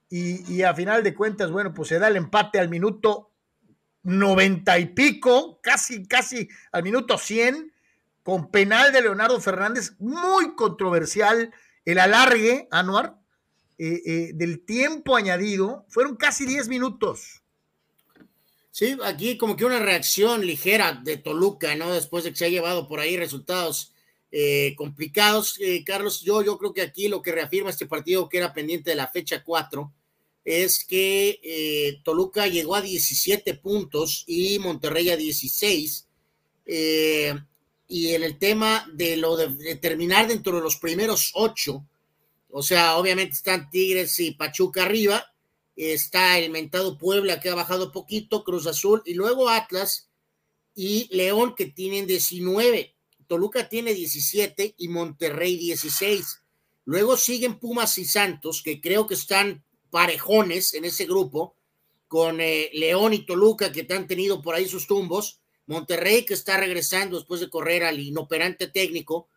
Y, 0.10 0.62
a 0.62 0.74
final 0.74 1.04
de 1.04 1.14
cuentas, 1.14 1.52
bueno, 1.52 1.74
pues 1.74 1.90
se 1.90 2.00
da 2.00 2.08
el 2.08 2.16
empate 2.16 2.60
al 2.60 2.70
minuto 2.70 3.32
noventa 4.04 4.80
y 4.80 4.86
pico, 4.86 5.60
casi, 5.62 6.08
casi 6.08 6.48
al 6.72 6.84
minuto 6.84 7.18
cien, 7.18 7.74
con 8.28 8.52
penal 8.52 8.92
de 8.92 9.02
Leonardo 9.02 9.40
Fernández, 9.40 9.94
muy 10.00 10.54
controversial, 10.54 11.50
el 11.86 11.98
alargue, 11.98 12.68
Anuar, 12.72 13.18
eh, 13.78 14.02
eh, 14.06 14.32
del 14.34 14.66
tiempo 14.66 15.16
añadido, 15.16 15.86
fueron 15.88 16.18
casi 16.18 16.46
diez 16.46 16.68
minutos. 16.68 17.42
Sí, 18.70 18.98
aquí 19.06 19.38
como 19.38 19.56
que 19.56 19.64
una 19.64 19.80
reacción 19.80 20.46
ligera 20.46 21.00
de 21.06 21.16
Toluca, 21.16 21.74
¿no? 21.78 21.94
Después 21.94 22.26
de 22.26 22.32
que 22.32 22.36
se 22.36 22.44
ha 22.44 22.50
llevado 22.50 22.90
por 22.90 23.00
ahí 23.00 23.16
resultados 23.16 23.94
eh, 24.30 24.76
complicados. 24.76 25.56
Eh, 25.62 25.86
Carlos, 25.86 26.20
yo, 26.20 26.42
yo 26.42 26.58
creo 26.58 26.74
que 26.74 26.82
aquí 26.82 27.08
lo 27.08 27.22
que 27.22 27.32
reafirma 27.32 27.70
este 27.70 27.86
partido 27.86 28.28
que 28.28 28.40
era 28.40 28.52
pendiente 28.52 28.90
de 28.90 28.98
la 28.98 29.08
fecha 29.08 29.42
4 29.42 29.90
es 30.44 30.84
que 30.84 31.40
eh, 31.42 32.02
Toluca 32.04 32.46
llegó 32.48 32.76
a 32.76 32.82
17 32.82 33.54
puntos 33.54 34.26
y 34.28 34.60
Monterrey 34.60 35.12
a 35.12 35.16
16. 35.16 36.10
Y 37.88 38.14
en 38.14 38.24
el 38.24 38.38
tema 38.38 38.88
de 38.94 39.18
lo 39.18 39.38
de, 39.38 39.76
terminar 39.76 40.28
dentro 40.28 40.56
de 40.56 40.62
los 40.62 40.78
primeros 40.78 41.32
ocho, 41.36 41.86
o 42.50 42.62
sea, 42.62 42.98
obviamente 42.98 43.36
están 43.36 43.70
Tigres 43.70 44.20
y 44.20 44.32
Pachuca 44.32 44.84
arriba, 44.84 45.26
está 45.76 46.40
el 46.40 46.50
mentado 46.50 46.98
Puebla 46.98 47.40
que 47.40 47.50
ha 47.50 47.56
bajado 47.56 47.92
poquito, 47.92 48.44
Cruz 48.44 48.68
Azul 48.68 49.02
y 49.06 49.14
luego 49.14 49.50
Atlas 49.50 50.10
y 50.76 51.08
León 51.16 51.56
que 51.56 51.66
tienen 51.66 52.08
19. 52.08 52.96
Toluca 53.28 53.68
tiene 53.70 53.94
17 53.94 54.76
y 54.78 54.88
Monterrey 54.88 55.58
16. 55.58 56.42
Luego 56.86 57.18
siguen 57.18 57.60
Pumas 57.60 57.98
y 57.98 58.06
Santos, 58.06 58.62
que 58.64 58.80
creo 58.80 59.08
que 59.08 59.16
están 59.16 59.64
parejones 59.90 60.74
en 60.74 60.86
ese 60.86 61.06
grupo, 61.06 61.56
con 62.08 62.40
eh, 62.40 62.70
León 62.74 63.14
y 63.14 63.26
Toluca, 63.26 63.72
que 63.72 63.86
han 63.94 64.08
tenido 64.08 64.42
por 64.42 64.56
ahí 64.56 64.68
sus 64.68 64.88
tumbos. 64.88 65.42
Monterrey, 65.68 66.26
que 66.26 66.34
está 66.34 66.58
regresando 66.58 67.18
después 67.18 67.42
de 67.42 67.50
correr 67.50 67.84
al 67.84 68.00
inoperante 68.00 68.68
técnico. 68.68 69.28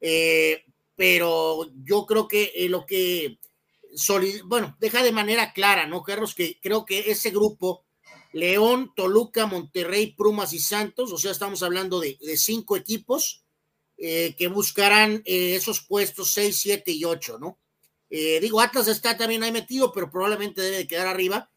Eh, 0.00 0.64
pero 0.94 1.70
yo 1.84 2.06
creo 2.06 2.28
que 2.28 2.52
eh, 2.54 2.68
lo 2.68 2.84
que, 2.84 3.38
bueno, 4.44 4.76
deja 4.78 5.02
de 5.02 5.12
manera 5.12 5.52
clara, 5.52 5.86
¿no, 5.86 6.02
Carlos? 6.02 6.34
Que 6.34 6.58
creo 6.60 6.84
que 6.84 7.10
ese 7.10 7.30
grupo, 7.30 7.84
León, 8.32 8.92
Toluca, 8.94 9.46
Monterrey, 9.46 10.12
Pumas 10.12 10.52
y 10.52 10.58
Santos, 10.58 11.12
o 11.12 11.18
sea, 11.18 11.32
estamos 11.32 11.62
hablando 11.62 11.98
de, 11.98 12.18
cinco 12.36 12.76
equipos 12.76 13.42
eh, 13.96 14.34
que 14.36 14.48
buscarán 14.48 15.22
esos 15.24 15.80
puestos 15.80 16.32
6, 16.32 16.58
7 16.60 16.92
y 16.92 17.04
8, 17.04 17.38
¿no? 17.38 17.58
Digo, 18.10 18.60
Atlas 18.60 18.88
está 18.88 19.16
también 19.16 19.44
ahí 19.44 19.52
metido, 19.52 19.92
pero 19.92 20.10
probablemente 20.10 20.60
debe 20.60 20.78
de 20.78 20.88
quedar 20.88 21.06
arriba. 21.06 21.48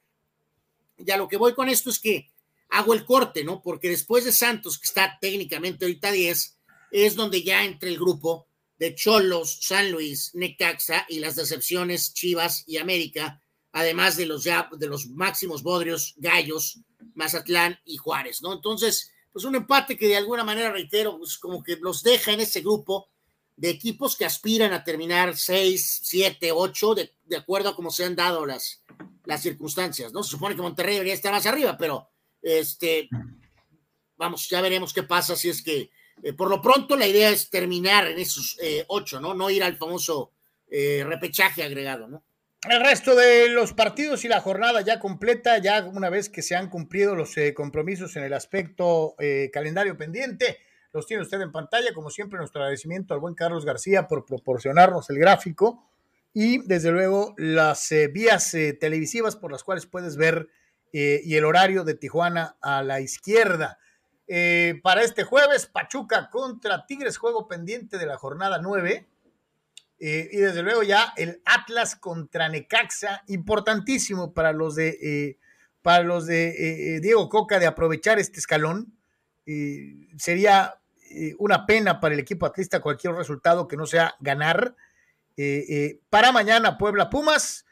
Ya 0.98 1.18
lo 1.18 1.28
que 1.28 1.38
voy 1.38 1.56
con 1.56 1.68
esto 1.68 1.90
es 1.90 2.00
que 2.00 2.30
hago 2.74 2.95
el 2.95 3.06
corte, 3.06 3.44
¿no? 3.44 3.62
Porque 3.62 3.88
después 3.88 4.26
de 4.26 4.32
Santos, 4.32 4.80
que 4.80 4.88
está 4.88 5.20
técnicamente 5.22 5.86
ahorita 5.86 6.12
10, 6.12 6.58
es 6.91 7.16
donde 7.16 7.44
ya 7.44 7.64
entra 7.64 7.88
el 7.88 8.00
grupo 8.00 8.48
de 8.80 8.95
Cholos, 8.95 9.60
San 9.62 9.91
Luis, 9.91 10.32
Necaxa 10.34 11.06
y 11.08 11.20
las 11.20 11.36
decepciones 11.36 12.16
Chivas 12.16 12.64
y 12.66 12.78
América, 12.78 13.40
además 13.72 14.18
de 14.18 14.26
los 14.26 14.44
ya 14.44 14.70
de 14.76 14.88
los 14.88 15.08
máximos 15.08 15.62
bodrios, 15.62 16.16
Gallos, 16.18 16.80
Mazatlán 17.14 17.80
y 17.86 17.98
Juárez, 17.98 18.41
¿no? 18.41 18.54
Entonces, 18.54 19.12
pues 19.32 19.45
un 19.45 19.56
empate 19.56 19.95
que 19.95 20.08
de 20.08 20.18
alguna 20.18 20.44
manera, 20.44 20.72
reitero, 20.72 21.20
pues 21.20 21.38
como 21.38 21.62
que 21.62 21.76
los 21.78 22.02
deja 22.02 22.32
en 22.32 22.40
ese 22.40 22.62
grupo 22.62 23.08
de 23.56 23.70
equipos 23.70 24.18
que 24.18 24.26
aspiran 24.26 24.74
a 24.74 24.84
terminar 24.84 25.38
6, 25.38 26.02
7, 26.04 26.52
8, 26.52 26.95
de, 26.95 27.38
acuerdo 27.38 27.70
a 27.70 27.76
cómo 27.76 27.91
se 27.91 28.06
han 28.06 28.16
dado 28.16 28.48
las, 28.48 28.84
las 29.26 29.44
circunstancias, 29.44 30.12
¿no? 30.12 30.24
Se 30.24 30.32
supone 30.32 30.56
que 30.56 30.64
Monterrey 30.64 30.95
debería 30.95 31.14
estar 31.14 31.32
más 31.32 31.45
arriba, 31.45 31.78
pero 31.78 32.10
este, 32.44 33.10
vamos, 34.18 34.48
ya 34.49 34.61
veremos 34.61 34.94
qué 34.94 35.03
pasa 35.03 35.36
si 35.36 35.49
es 35.49 35.64
que, 35.64 35.90
eh, 36.22 36.34
por 36.34 36.49
lo 36.49 36.61
pronto 36.61 36.95
la 36.95 37.07
idea 37.07 37.30
es 37.30 37.49
terminar 37.49 38.07
en 38.07 38.20
esos 38.20 38.57
eh, 38.61 38.84
ocho, 38.88 39.20
¿no? 39.20 39.34
No 39.34 39.49
ir 39.49 39.64
al 39.64 39.78
famoso 39.78 40.32
eh, 40.70 41.03
repechaje 41.07 41.64
agregado, 41.64 42.07
¿no? 42.07 42.24
El 42.70 42.82
resto 42.82 43.15
de 43.15 43.49
los 43.49 43.74
partidos 43.74 44.24
y 44.24 44.30
la 44.30 44.40
jornada 44.40 44.82
ya 44.82 44.99
completa, 44.99 45.57
ya 45.57 45.84
una 45.84 46.10
vez 46.10 46.30
que 46.30 46.41
se 46.41 46.56
han 46.56 46.70
cumplido 46.70 47.14
los 47.15 47.36
eh, 47.38 47.53
compromisos 47.53 48.15
en 48.15 48.24
el 48.24 48.34
aspecto 48.34 49.15
calendario 49.52 49.98
pendiente, 49.98 50.60
los 50.94 51.06
tiene 51.06 51.24
usted 51.24 51.41
en 51.41 51.52
pantalla. 51.52 51.94
Como 51.94 52.10
siempre, 52.10 52.40
nuestro 52.40 52.61
agradecimiento 52.61 53.14
al 53.14 53.20
buen 53.20 53.36
Carlos 53.36 53.65
García 53.65 54.07
por 54.07 54.26
proporcionarnos 54.26 55.10
el 55.10 55.18
gráfico 55.18 55.86
y, 56.34 56.65
desde 56.65 56.91
luego, 56.91 57.34
las 57.38 57.94
vías 58.14 58.56
televisivas 58.80 59.36
por 59.36 59.52
las 59.52 59.65
cuales 59.65 59.86
puedes 59.86 60.15
ver 60.15 60.48
y 60.94 61.36
el 61.36 61.44
horario 61.44 61.84
de 61.84 61.95
Tijuana 61.95 62.56
a 62.61 62.84
la 62.84 63.02
izquierda. 63.02 63.80
para 64.84 65.02
este 65.02 65.24
jueves, 65.24 65.65
Pachuca 65.65 66.30
contra 66.30 66.86
Tigres, 66.86 67.18
juego 67.18 67.48
pendiente 67.48 67.98
de 67.98 68.06
la 68.06 68.18
jornada 68.18 68.60
9 68.61 69.07
eh, 70.06 70.30
y 70.34 70.38
desde 70.40 70.64
luego 70.64 70.84
ya 70.84 71.14
el 71.15 71.41
Atlas 71.45 71.95
contra 71.95 72.49
Necaxa, 72.49 73.24
importantísimo 73.28 74.34
para 74.34 74.52
los 74.52 74.76
de, 74.76 74.98
eh, 75.02 75.38
para 75.82 76.03
los 76.03 76.26
de 76.26 76.95
eh, 76.95 76.99
Diego 76.99 77.30
Coca 77.30 77.57
de 77.57 77.68
aprovechar 77.68 78.20
este 78.20 78.41
escalón. 78.41 78.98
sería 80.18 80.76
una 81.38 81.65
pena 81.65 82.02
para 82.02 82.15
el 82.15 82.20
equipo 82.20 82.45
atlista 82.45 82.82
cualquier 82.82 83.14
resultado 83.14 83.65
que 83.65 83.78
no 83.78 83.86
sea 83.86 84.15
ganar. 84.20 84.76
para 86.10 86.34
mañana 86.34 86.78
Puebla 86.78 87.10
Pumas 87.10 87.65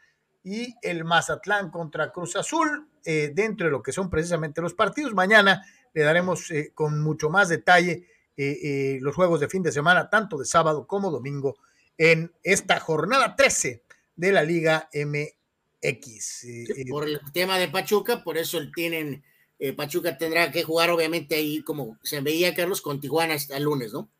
y 0.44 0.74
el 0.82 1.04
Mazatlán 1.04 1.70
contra 1.70 2.12
Cruz 2.12 2.36
Azul, 2.36 2.88
dentro 3.04 3.66
de 3.66 3.72
lo 3.72 3.82
que 3.82 3.92
son 3.92 4.08
precisamente 4.08 4.60
los 4.60 4.74
partidos. 4.74 5.14
Mañana 5.14 5.64
le 5.92 6.02
daremos 6.02 6.48
con 6.74 7.00
mucho 7.00 7.30
más 7.30 7.48
detalle 7.48 8.06
los 8.36 9.14
juegos 9.14 9.40
de 9.40 9.48
fin 9.48 9.62
de 9.62 9.72
semana, 9.72 10.08
tanto 10.08 10.38
de 10.38 10.44
sábado 10.44 10.86
como 10.86 11.10
domingo 11.10 11.56
en 11.98 12.32
esta 12.42 12.80
jornada 12.80 13.36
13 13.36 13.82
de 14.16 14.32
la 14.32 14.42
Liga 14.42 14.88
MX. 14.92 16.46
Por 16.88 17.08
el 17.08 17.20
tema 17.32 17.58
de 17.58 17.68
Pachuca, 17.68 18.22
por 18.22 18.38
eso 18.38 18.58
tienen, 18.74 19.22
eh, 19.58 19.72
Pachuca 19.72 20.16
tendrá 20.18 20.50
que 20.50 20.62
jugar 20.62 20.90
obviamente 20.90 21.34
ahí 21.34 21.62
como 21.62 21.98
se 22.02 22.20
veía 22.20 22.54
Carlos 22.54 22.82
con 22.82 23.00
Tijuana 23.00 23.34
hasta 23.34 23.56
el 23.56 23.64
lunes, 23.64 23.92
¿no? 23.92 24.10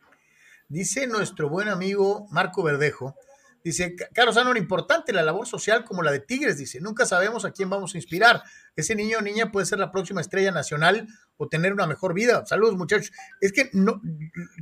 Dice 0.68 1.06
nuestro 1.06 1.48
buen 1.48 1.68
amigo 1.68 2.26
Marco 2.30 2.62
Verdejo, 2.62 3.16
Dice, 3.64 3.94
Carlos 4.12 4.36
Anor, 4.36 4.58
importante 4.58 5.12
la 5.12 5.22
labor 5.22 5.46
social 5.46 5.84
como 5.84 6.02
la 6.02 6.10
de 6.10 6.20
Tigres, 6.20 6.58
dice, 6.58 6.80
nunca 6.80 7.06
sabemos 7.06 7.44
a 7.44 7.52
quién 7.52 7.70
vamos 7.70 7.94
a 7.94 7.98
inspirar. 7.98 8.42
Ese 8.74 8.94
niño 8.94 9.18
o 9.18 9.22
niña 9.22 9.52
puede 9.52 9.66
ser 9.66 9.78
la 9.78 9.92
próxima 9.92 10.20
estrella 10.20 10.50
nacional 10.50 11.06
o 11.36 11.48
tener 11.48 11.72
una 11.72 11.86
mejor 11.86 12.14
vida. 12.14 12.44
Saludos, 12.46 12.76
muchachos. 12.76 13.12
Es 13.40 13.52
que 13.52 13.70
no, 13.72 14.00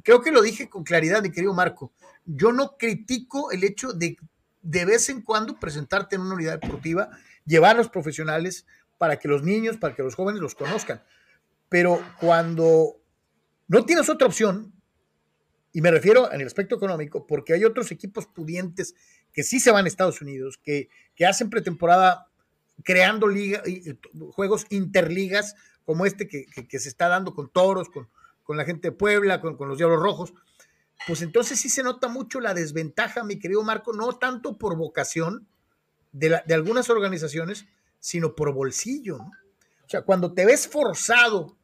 creo 0.05 0.20
que 0.20 0.32
lo 0.32 0.43
dije 0.43 0.68
con 0.68 0.85
claridad, 0.85 1.22
mi 1.22 1.31
querido 1.31 1.55
Marco. 1.55 1.93
Yo 2.24 2.52
no 2.52 2.77
critico 2.77 3.51
el 3.51 3.64
hecho 3.64 3.93
de 3.93 4.16
de 4.62 4.85
vez 4.85 5.09
en 5.09 5.22
cuando 5.22 5.59
presentarte 5.59 6.16
en 6.16 6.22
una 6.22 6.35
unidad 6.35 6.60
deportiva, 6.60 7.10
llevar 7.47 7.77
a 7.77 7.78
los 7.78 7.89
profesionales 7.89 8.66
para 8.98 9.18
que 9.18 9.28
los 9.28 9.43
niños, 9.43 9.78
para 9.78 9.94
que 9.94 10.02
los 10.02 10.14
jóvenes 10.14 10.40
los 10.40 10.55
conozcan. 10.55 11.02
Pero 11.68 12.02
cuando 12.20 12.97
no 13.68 13.85
tienes 13.85 14.09
otra 14.09 14.27
opción, 14.27 14.72
y 15.73 15.81
me 15.81 15.91
refiero 15.91 16.33
en 16.33 16.41
el 16.41 16.47
aspecto 16.47 16.77
económico, 16.77 17.27
porque 17.27 17.53
hay 17.55 17.65
otros 17.65 17.93
equipos 17.93 18.27
pudientes 18.27 18.95
que 19.33 19.43
sí 19.43 19.61
se 19.61 19.71
van 19.71 19.85
a 19.85 19.89
Estados 19.89 20.21
Unidos, 20.21 20.59
que, 20.63 20.89
que 21.15 21.27
hacen 21.27 21.51
pretemporada 21.51 22.29
creando 22.83 23.29
liga, 23.29 23.63
juegos 24.33 24.67
interligas 24.71 25.55
como 25.85 26.07
este 26.07 26.29
que, 26.29 26.79
se 26.79 26.89
está 26.89 27.09
dando 27.09 27.35
con 27.35 27.51
Toros, 27.51 27.89
con, 27.89 28.09
con 28.43 28.57
la 28.57 28.65
gente 28.65 28.89
de 28.89 28.93
Puebla, 28.93 29.41
con, 29.41 29.57
los 29.69 29.79
Diablos 29.79 30.01
Rojos. 30.01 30.35
Pues 31.07 31.23
entonces 31.23 31.59
sí 31.59 31.69
se 31.69 31.83
nota 31.83 32.09
mucho 32.09 32.41
la 32.41 32.55
desventaja, 32.55 33.25
mi 33.25 33.39
querido 33.39 33.63
Marco, 33.63 33.93
no 33.93 34.13
tanto 34.19 34.59
por 34.59 34.77
vocación 34.77 35.49
de, 36.13 36.41
de 36.47 36.55
algunas 36.55 36.91
organizaciones, 36.91 37.67
sino 38.01 38.35
por 38.35 38.53
bolsillo. 38.53 39.17
O 39.17 39.89
sea, 39.89 40.03
cuando 40.03 40.35
te 40.35 40.45
ves 40.45 40.69
forzado 40.69 41.57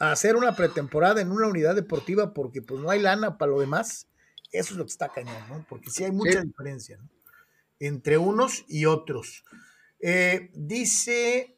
a 0.00 0.10
hacer 0.10 0.34
una 0.34 0.56
pretemporada 0.56 1.20
en 1.20 1.30
una 1.30 1.46
unidad 1.46 1.76
deportiva 1.76 2.34
porque 2.34 2.62
pues 2.62 2.80
no 2.80 2.90
hay 2.90 3.00
lana 3.00 3.38
para 3.38 3.52
lo 3.52 3.60
demás, 3.60 4.08
eso 4.50 4.72
es 4.72 4.78
lo 4.78 4.84
que 4.84 4.90
está 4.90 5.10
cañón, 5.10 5.42
¿no? 5.48 5.64
Porque 5.68 5.90
sí 5.90 6.02
hay 6.02 6.10
mucha 6.10 6.40
diferencia, 6.40 6.96
¿no? 6.96 7.08
entre 7.80 8.18
unos 8.18 8.64
y 8.68 8.86
otros. 8.86 9.44
Eh, 10.00 10.50
dice 10.54 11.56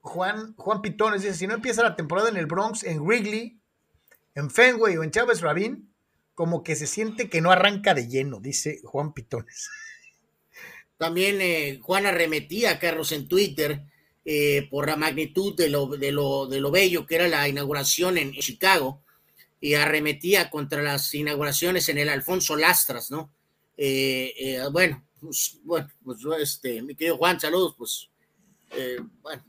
Juan, 0.00 0.54
Juan 0.56 0.82
Pitones, 0.82 1.22
dice, 1.22 1.34
si 1.34 1.46
no 1.46 1.54
empieza 1.54 1.82
la 1.82 1.96
temporada 1.96 2.28
en 2.28 2.36
el 2.36 2.46
Bronx, 2.46 2.84
en 2.84 3.00
Wrigley, 3.00 3.60
en 4.34 4.50
Fenway 4.50 4.96
o 4.96 5.02
en 5.02 5.10
Chávez 5.10 5.40
Rabín, 5.40 5.92
como 6.34 6.62
que 6.62 6.76
se 6.76 6.86
siente 6.86 7.28
que 7.28 7.40
no 7.40 7.50
arranca 7.50 7.94
de 7.94 8.08
lleno, 8.08 8.40
dice 8.40 8.80
Juan 8.84 9.12
Pitones. 9.12 9.68
También 10.96 11.40
eh, 11.40 11.78
Juan 11.82 12.06
arremetía, 12.06 12.78
Carlos, 12.78 13.12
en 13.12 13.28
Twitter 13.28 13.84
eh, 14.30 14.68
por 14.70 14.86
la 14.86 14.94
magnitud 14.94 15.56
de 15.56 15.70
lo, 15.70 15.86
de, 15.86 16.12
lo, 16.12 16.46
de 16.46 16.60
lo 16.60 16.70
bello 16.70 17.06
que 17.06 17.14
era 17.14 17.28
la 17.28 17.48
inauguración 17.48 18.18
en 18.18 18.32
Chicago 18.32 19.00
y 19.58 19.72
arremetía 19.72 20.50
contra 20.50 20.82
las 20.82 21.14
inauguraciones 21.14 21.88
en 21.88 21.96
el 21.96 22.10
Alfonso 22.10 22.54
Lastras, 22.54 23.10
¿no? 23.10 23.32
Eh, 23.78 24.60
bueno, 24.70 25.02
pues, 25.18 25.58
bueno, 25.64 25.88
pues 26.04 26.18
este, 26.40 26.82
mi 26.82 26.94
querido 26.94 27.16
Juan, 27.16 27.40
saludos, 27.40 27.74
pues, 27.78 28.10
bueno, 29.22 29.42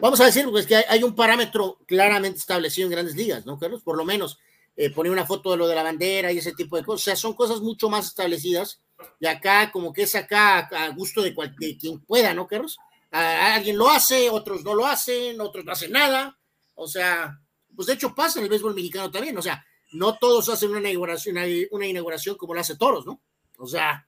vamos 0.00 0.20
a 0.20 0.24
decir 0.24 0.44
pues, 0.50 0.66
que 0.66 0.74
hay, 0.74 1.04
un 1.04 1.14
parámetro 1.14 1.78
claramente 1.86 2.40
establecido 2.40 2.86
en 2.86 2.92
grandes 2.92 3.14
ligas, 3.14 3.46
¿no, 3.46 3.60
Carlos? 3.60 3.80
Por 3.80 3.96
lo 3.96 4.04
menos 4.04 4.40
eh, 4.76 4.90
poner 4.90 5.12
una 5.12 5.24
foto 5.24 5.52
de 5.52 5.56
lo 5.56 5.68
de 5.68 5.76
la 5.76 5.84
bandera 5.84 6.32
y 6.32 6.38
ese 6.38 6.52
tipo 6.54 6.76
de 6.76 6.82
cosas, 6.82 7.02
o 7.02 7.04
sea, 7.04 7.14
son 7.14 7.34
cosas 7.34 7.60
mucho 7.60 7.88
más 7.88 8.08
establecidas 8.08 8.80
y 9.20 9.28
acá 9.28 9.70
como 9.70 9.92
que 9.92 10.02
es 10.02 10.16
acá 10.16 10.66
a 10.66 10.88
gusto 10.88 11.22
de, 11.22 11.32
quien 11.78 12.00
pueda, 12.00 12.34
¿no, 12.34 12.48
Carlos? 12.48 12.76
Alguien 13.10 13.76
lo 13.76 13.90
hace, 13.90 14.30
otros 14.30 14.64
no 14.64 14.74
lo 14.74 14.86
hacen, 14.86 15.40
otros 15.40 15.64
no 15.64 15.72
hacen 15.72 15.92
nada, 15.92 16.38
o 16.74 16.86
sea, 16.86 17.40
pues 17.74 17.86
de 17.86 17.94
hecho 17.94 18.14
pasa 18.14 18.38
en 18.38 18.44
el 18.44 18.50
béisbol 18.50 18.74
mexicano 18.74 19.10
también, 19.10 19.36
o 19.36 19.42
sea, 19.42 19.64
no 19.92 20.16
todos 20.18 20.48
hacen 20.48 20.70
una 20.70 20.80
inauguración, 20.80 21.36
una 21.72 21.86
inauguración 21.86 22.36
como 22.36 22.54
lo 22.54 22.60
hace 22.60 22.76
Toros, 22.76 23.06
¿no? 23.06 23.20
O 23.58 23.66
sea, 23.66 24.06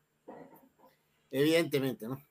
evidentemente, 1.31 2.07
¿no? 2.07 2.23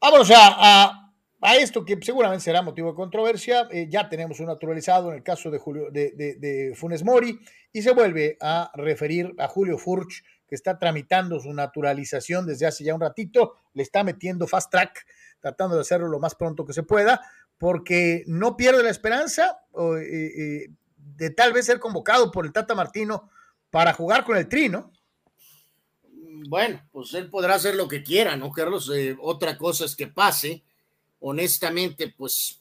Vamos 0.00 0.30
a, 0.30 1.08
a 1.40 1.56
esto 1.56 1.84
que 1.84 1.98
seguramente 2.02 2.44
será 2.44 2.62
motivo 2.62 2.90
de 2.90 2.96
controversia, 2.96 3.68
eh, 3.70 3.86
ya 3.88 4.08
tenemos 4.08 4.40
un 4.40 4.46
naturalizado 4.46 5.10
en 5.10 5.18
el 5.18 5.22
caso 5.22 5.50
de, 5.50 5.58
Julio, 5.58 5.90
de, 5.90 6.12
de, 6.12 6.72
Funes 6.74 7.04
Mori 7.04 7.38
y 7.72 7.82
se 7.82 7.92
vuelve 7.92 8.36
a 8.40 8.70
referir 8.74 9.34
a 9.38 9.46
Julio 9.46 9.78
Furch, 9.78 10.24
que 10.48 10.54
está 10.54 10.78
tramitando 10.78 11.38
su 11.38 11.52
naturalización 11.52 12.46
desde 12.46 12.66
hace 12.66 12.82
ya 12.82 12.94
un 12.94 13.00
ratito, 13.00 13.54
le 13.74 13.82
está 13.82 14.02
metiendo 14.02 14.46
fast 14.46 14.70
track, 14.70 15.06
tratando 15.40 15.74
de 15.76 15.82
hacerlo 15.82 16.08
lo 16.08 16.18
más 16.18 16.34
pronto 16.34 16.64
que 16.64 16.72
se 16.72 16.82
pueda, 16.82 17.20
porque 17.58 18.24
no 18.26 18.56
pierde 18.56 18.82
la 18.82 18.90
esperanza 18.90 19.60
eh, 19.76 20.32
eh, 20.36 20.70
de 20.96 21.30
tal 21.30 21.52
vez 21.52 21.66
ser 21.66 21.80
convocado 21.80 22.30
por 22.30 22.46
el 22.46 22.52
Tata 22.52 22.74
Martino 22.74 23.30
para 23.70 23.92
jugar 23.92 24.24
con 24.24 24.36
el 24.36 24.48
Trino. 24.48 24.92
Bueno, 26.48 26.86
pues 26.92 27.14
él 27.14 27.28
podrá 27.30 27.54
hacer 27.54 27.74
lo 27.74 27.88
que 27.88 28.02
quiera, 28.02 28.36
¿no, 28.36 28.50
Carlos? 28.52 28.90
otra 29.20 29.58
cosa 29.58 29.84
es 29.84 29.96
que 29.96 30.06
pase 30.06 30.64
honestamente, 31.20 32.14
pues 32.16 32.60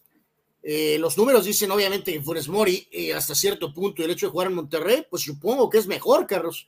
eh, 0.63 0.97
los 0.99 1.17
números 1.17 1.45
dicen 1.45 1.71
obviamente 1.71 2.11
que 2.11 2.21
Funes 2.21 2.47
Mori 2.47 2.87
eh, 2.91 3.13
hasta 3.13 3.35
cierto 3.35 3.73
punto 3.73 4.03
el 4.03 4.11
hecho 4.11 4.27
de 4.27 4.31
jugar 4.31 4.47
en 4.47 4.55
Monterrey, 4.55 5.05
pues 5.09 5.23
supongo 5.23 5.69
que 5.69 5.77
es 5.77 5.87
mejor, 5.87 6.27
Carlos. 6.27 6.67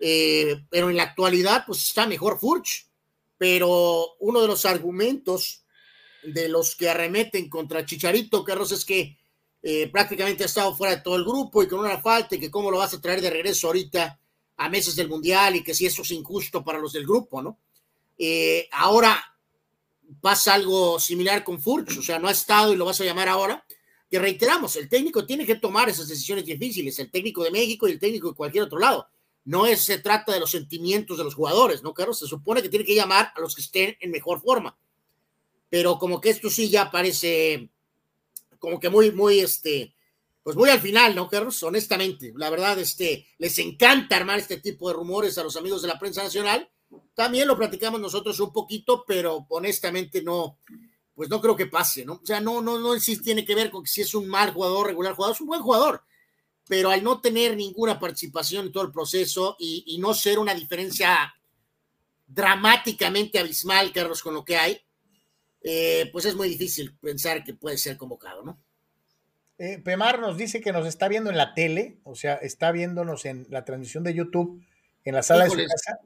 Eh, 0.00 0.64
pero 0.70 0.88
en 0.88 0.96
la 0.96 1.04
actualidad, 1.04 1.64
pues 1.66 1.84
está 1.84 2.06
mejor 2.06 2.38
Furch. 2.38 2.89
Pero 3.40 4.16
uno 4.18 4.42
de 4.42 4.48
los 4.48 4.66
argumentos 4.66 5.64
de 6.22 6.50
los 6.50 6.76
que 6.76 6.90
arremeten 6.90 7.48
contra 7.48 7.86
Chicharito, 7.86 8.44
Carlos, 8.44 8.70
es 8.70 8.84
que 8.84 9.16
prácticamente 9.90 10.42
ha 10.42 10.46
estado 10.46 10.76
fuera 10.76 10.96
de 10.96 11.00
todo 11.00 11.16
el 11.16 11.24
grupo 11.24 11.62
y 11.62 11.66
con 11.66 11.80
una 11.80 11.98
falta 12.02 12.34
y 12.34 12.38
que 12.38 12.50
cómo 12.50 12.70
lo 12.70 12.76
vas 12.76 12.92
a 12.92 13.00
traer 13.00 13.22
de 13.22 13.30
regreso 13.30 13.68
ahorita 13.68 14.20
a 14.58 14.68
meses 14.68 14.94
del 14.94 15.08
Mundial 15.08 15.56
y 15.56 15.64
que 15.64 15.72
si 15.72 15.86
eso 15.86 16.02
es 16.02 16.10
injusto 16.10 16.62
para 16.62 16.78
los 16.78 16.92
del 16.92 17.06
grupo, 17.06 17.40
¿no? 17.40 17.58
ahora, 18.72 19.18
pasa 20.20 20.52
algo 20.52 21.00
similar 21.00 21.42
con 21.42 21.62
Furch, 21.62 21.96
o 21.96 22.02
sea, 22.02 22.18
no 22.18 22.28
ha 22.28 22.32
estado 22.32 22.74
y 22.74 22.76
lo 22.76 22.84
vas 22.84 23.00
a 23.00 23.04
llamar 23.04 23.30
ahora. 23.30 23.64
Que 24.10 24.18
reiteramos, 24.18 24.76
el 24.76 24.86
técnico 24.86 25.24
tiene 25.24 25.46
que 25.46 25.54
tomar 25.54 25.88
esas 25.88 26.08
decisiones 26.08 26.44
difíciles, 26.44 26.98
el 26.98 27.10
técnico 27.10 27.42
de 27.42 27.52
México 27.52 27.88
y 27.88 27.92
el 27.92 27.98
técnico 27.98 28.28
de 28.28 28.34
cualquier 28.34 28.64
otro 28.64 28.78
lado. 28.78 29.08
No 29.44 29.66
es, 29.66 29.80
se 29.80 29.98
trata 29.98 30.32
de 30.32 30.40
los 30.40 30.50
sentimientos 30.50 31.18
de 31.18 31.24
los 31.24 31.34
jugadores, 31.34 31.82
¿no, 31.82 31.94
Carlos? 31.94 32.18
Se 32.18 32.26
supone 32.26 32.62
que 32.62 32.68
tiene 32.68 32.84
que 32.84 32.94
llamar 32.94 33.32
a 33.34 33.40
los 33.40 33.54
que 33.54 33.62
estén 33.62 33.96
en 34.00 34.10
mejor 34.10 34.40
forma. 34.40 34.76
Pero 35.68 35.98
como 35.98 36.20
que 36.20 36.30
esto 36.30 36.50
sí 36.50 36.68
ya 36.68 36.90
parece 36.90 37.70
como 38.58 38.78
que 38.78 38.90
muy, 38.90 39.10
muy, 39.12 39.40
este, 39.40 39.94
pues 40.42 40.56
muy 40.56 40.68
al 40.68 40.80
final, 40.80 41.14
¿no, 41.14 41.28
Carlos? 41.28 41.62
Honestamente, 41.62 42.32
la 42.36 42.50
verdad, 42.50 42.78
este, 42.78 43.26
les 43.38 43.58
encanta 43.58 44.16
armar 44.16 44.38
este 44.38 44.58
tipo 44.58 44.88
de 44.88 44.94
rumores 44.94 45.38
a 45.38 45.42
los 45.42 45.56
amigos 45.56 45.82
de 45.82 45.88
la 45.88 45.98
prensa 45.98 46.22
nacional 46.22 46.70
también 47.14 47.48
lo 47.48 47.56
platicamos 47.56 48.00
nosotros 48.00 48.38
un 48.40 48.52
poquito, 48.52 49.04
pero 49.06 49.46
honestamente 49.50 50.22
no, 50.22 50.58
pues 51.14 51.28
no 51.28 51.40
creo 51.40 51.56
que 51.56 51.66
pase, 51.66 52.04
¿no? 52.04 52.14
O 52.14 52.26
sea, 52.26 52.40
no, 52.40 52.60
no, 52.60 52.78
no 52.78 52.98
si 52.98 53.20
tiene 53.20 53.44
que 53.44 53.54
ver 53.54 53.70
con 53.70 53.86
si 53.86 54.00
es 54.00 54.14
un 54.14 54.28
mal 54.28 54.52
jugador, 54.52 54.88
regular 54.88 55.14
jugador, 55.14 55.34
es 55.34 55.40
un 55.40 55.48
buen 55.48 55.62
jugador, 55.62 56.02
pero 56.70 56.90
al 56.90 57.02
no 57.02 57.20
tener 57.20 57.56
ninguna 57.56 57.98
participación 57.98 58.66
en 58.66 58.72
todo 58.72 58.84
el 58.84 58.92
proceso 58.92 59.56
y, 59.58 59.98
no 59.98 60.14
ser 60.14 60.38
una 60.38 60.54
diferencia 60.54 61.34
dramáticamente 62.28 63.40
abismal, 63.40 63.90
Carlos, 63.92 64.22
con 64.22 64.34
lo 64.34 64.44
que 64.44 64.56
hay, 64.56 64.80
eh, 65.64 66.08
pues 66.12 66.26
es 66.26 66.36
muy 66.36 66.48
difícil 66.48 66.96
pensar 66.98 67.42
que 67.42 67.54
puede 67.54 67.76
ser 67.76 67.96
convocado, 67.96 68.44
¿no? 68.44 68.62
Eh, 69.58 69.80
Pemar 69.84 70.20
nos 70.20 70.36
dice 70.36 70.60
que 70.60 70.70
nos 70.70 70.86
está 70.86 71.08
viendo 71.08 71.28
en 71.28 71.38
la 71.38 71.54
tele, 71.54 71.98
o 72.04 72.14
sea, 72.14 72.34
está 72.34 72.70
viéndonos 72.70 73.24
en 73.24 73.48
la 73.50 73.64
transmisión 73.64 74.04
de 74.04 74.14
YouTube, 74.14 74.64
en 75.04 75.14
la 75.16 75.24
sala 75.24 75.46
de 75.46 75.50
su 75.50 75.56
casa, 75.56 75.98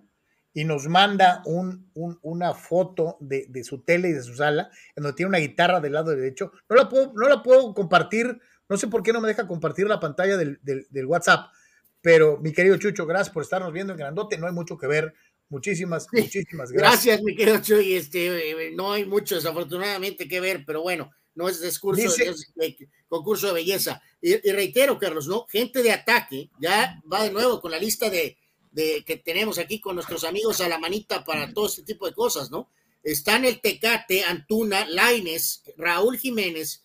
y 0.54 0.64
nos 0.64 0.86
manda 0.86 1.42
un, 1.44 1.90
una 2.22 2.54
foto 2.54 3.18
de, 3.20 3.64
su 3.64 3.82
tele 3.82 4.08
y 4.08 4.12
de 4.12 4.22
su 4.22 4.34
sala, 4.34 4.70
en 4.96 5.02
donde 5.02 5.16
tiene 5.16 5.28
una 5.28 5.38
guitarra 5.38 5.80
del 5.80 5.92
lado 5.92 6.12
derecho. 6.12 6.52
No 6.70 6.76
la 6.76 6.88
puedo, 6.88 7.12
no 7.12 7.28
la 7.28 7.42
puedo 7.42 7.74
compartir, 7.74 8.40
no 8.68 8.76
sé 8.76 8.88
por 8.88 9.02
qué 9.02 9.12
no 9.12 9.20
me 9.20 9.28
deja 9.28 9.46
compartir 9.46 9.86
la 9.86 10.00
pantalla 10.00 10.36
del, 10.36 11.06
WhatsApp, 11.06 11.52
pero 12.00 12.38
mi 12.38 12.52
querido 12.52 12.76
Chucho, 12.76 13.06
gracias 13.06 13.32
por 13.32 13.42
estarnos 13.42 13.72
viendo 13.72 13.92
en 13.92 13.98
grandote, 13.98 14.38
no 14.38 14.46
hay 14.46 14.52
mucho 14.52 14.76
que 14.76 14.86
ver. 14.86 15.14
Muchísimas, 15.50 16.06
muchísimas 16.10 16.72
gracias. 16.72 17.04
Gracias, 17.06 17.22
mi 17.22 17.36
querido 17.36 17.58
Chucho, 17.58 17.80
este, 17.80 18.72
no 18.74 18.92
hay 18.92 19.04
mucho 19.04 19.34
desafortunadamente 19.34 20.26
que 20.26 20.40
ver, 20.40 20.64
pero 20.66 20.82
bueno, 20.82 21.10
no 21.34 21.48
es 21.48 21.60
discurso, 21.60 22.10
de, 22.54 22.76
concurso 23.08 23.48
de 23.48 23.52
belleza. 23.52 24.00
Y, 24.20 24.48
y 24.48 24.52
reitero, 24.52 24.98
Carlos, 24.98 25.28
¿no? 25.28 25.46
Gente 25.48 25.82
de 25.82 25.92
ataque, 25.92 26.50
ya 26.58 27.00
va 27.10 27.22
de 27.22 27.30
nuevo 27.30 27.60
con 27.60 27.70
la 27.70 27.78
lista 27.78 28.08
de 28.08 28.38
de, 28.74 29.04
que 29.06 29.16
tenemos 29.16 29.58
aquí 29.58 29.80
con 29.80 29.94
nuestros 29.94 30.24
amigos 30.24 30.60
a 30.60 30.68
la 30.68 30.78
manita 30.78 31.24
para 31.24 31.52
todo 31.52 31.66
este 31.66 31.84
tipo 31.84 32.06
de 32.06 32.12
cosas, 32.12 32.50
¿no? 32.50 32.70
Están 33.02 33.44
el 33.44 33.60
Tecate, 33.60 34.24
Antuna, 34.24 34.86
Laines, 34.86 35.62
Raúl 35.76 36.18
Jiménez, 36.18 36.82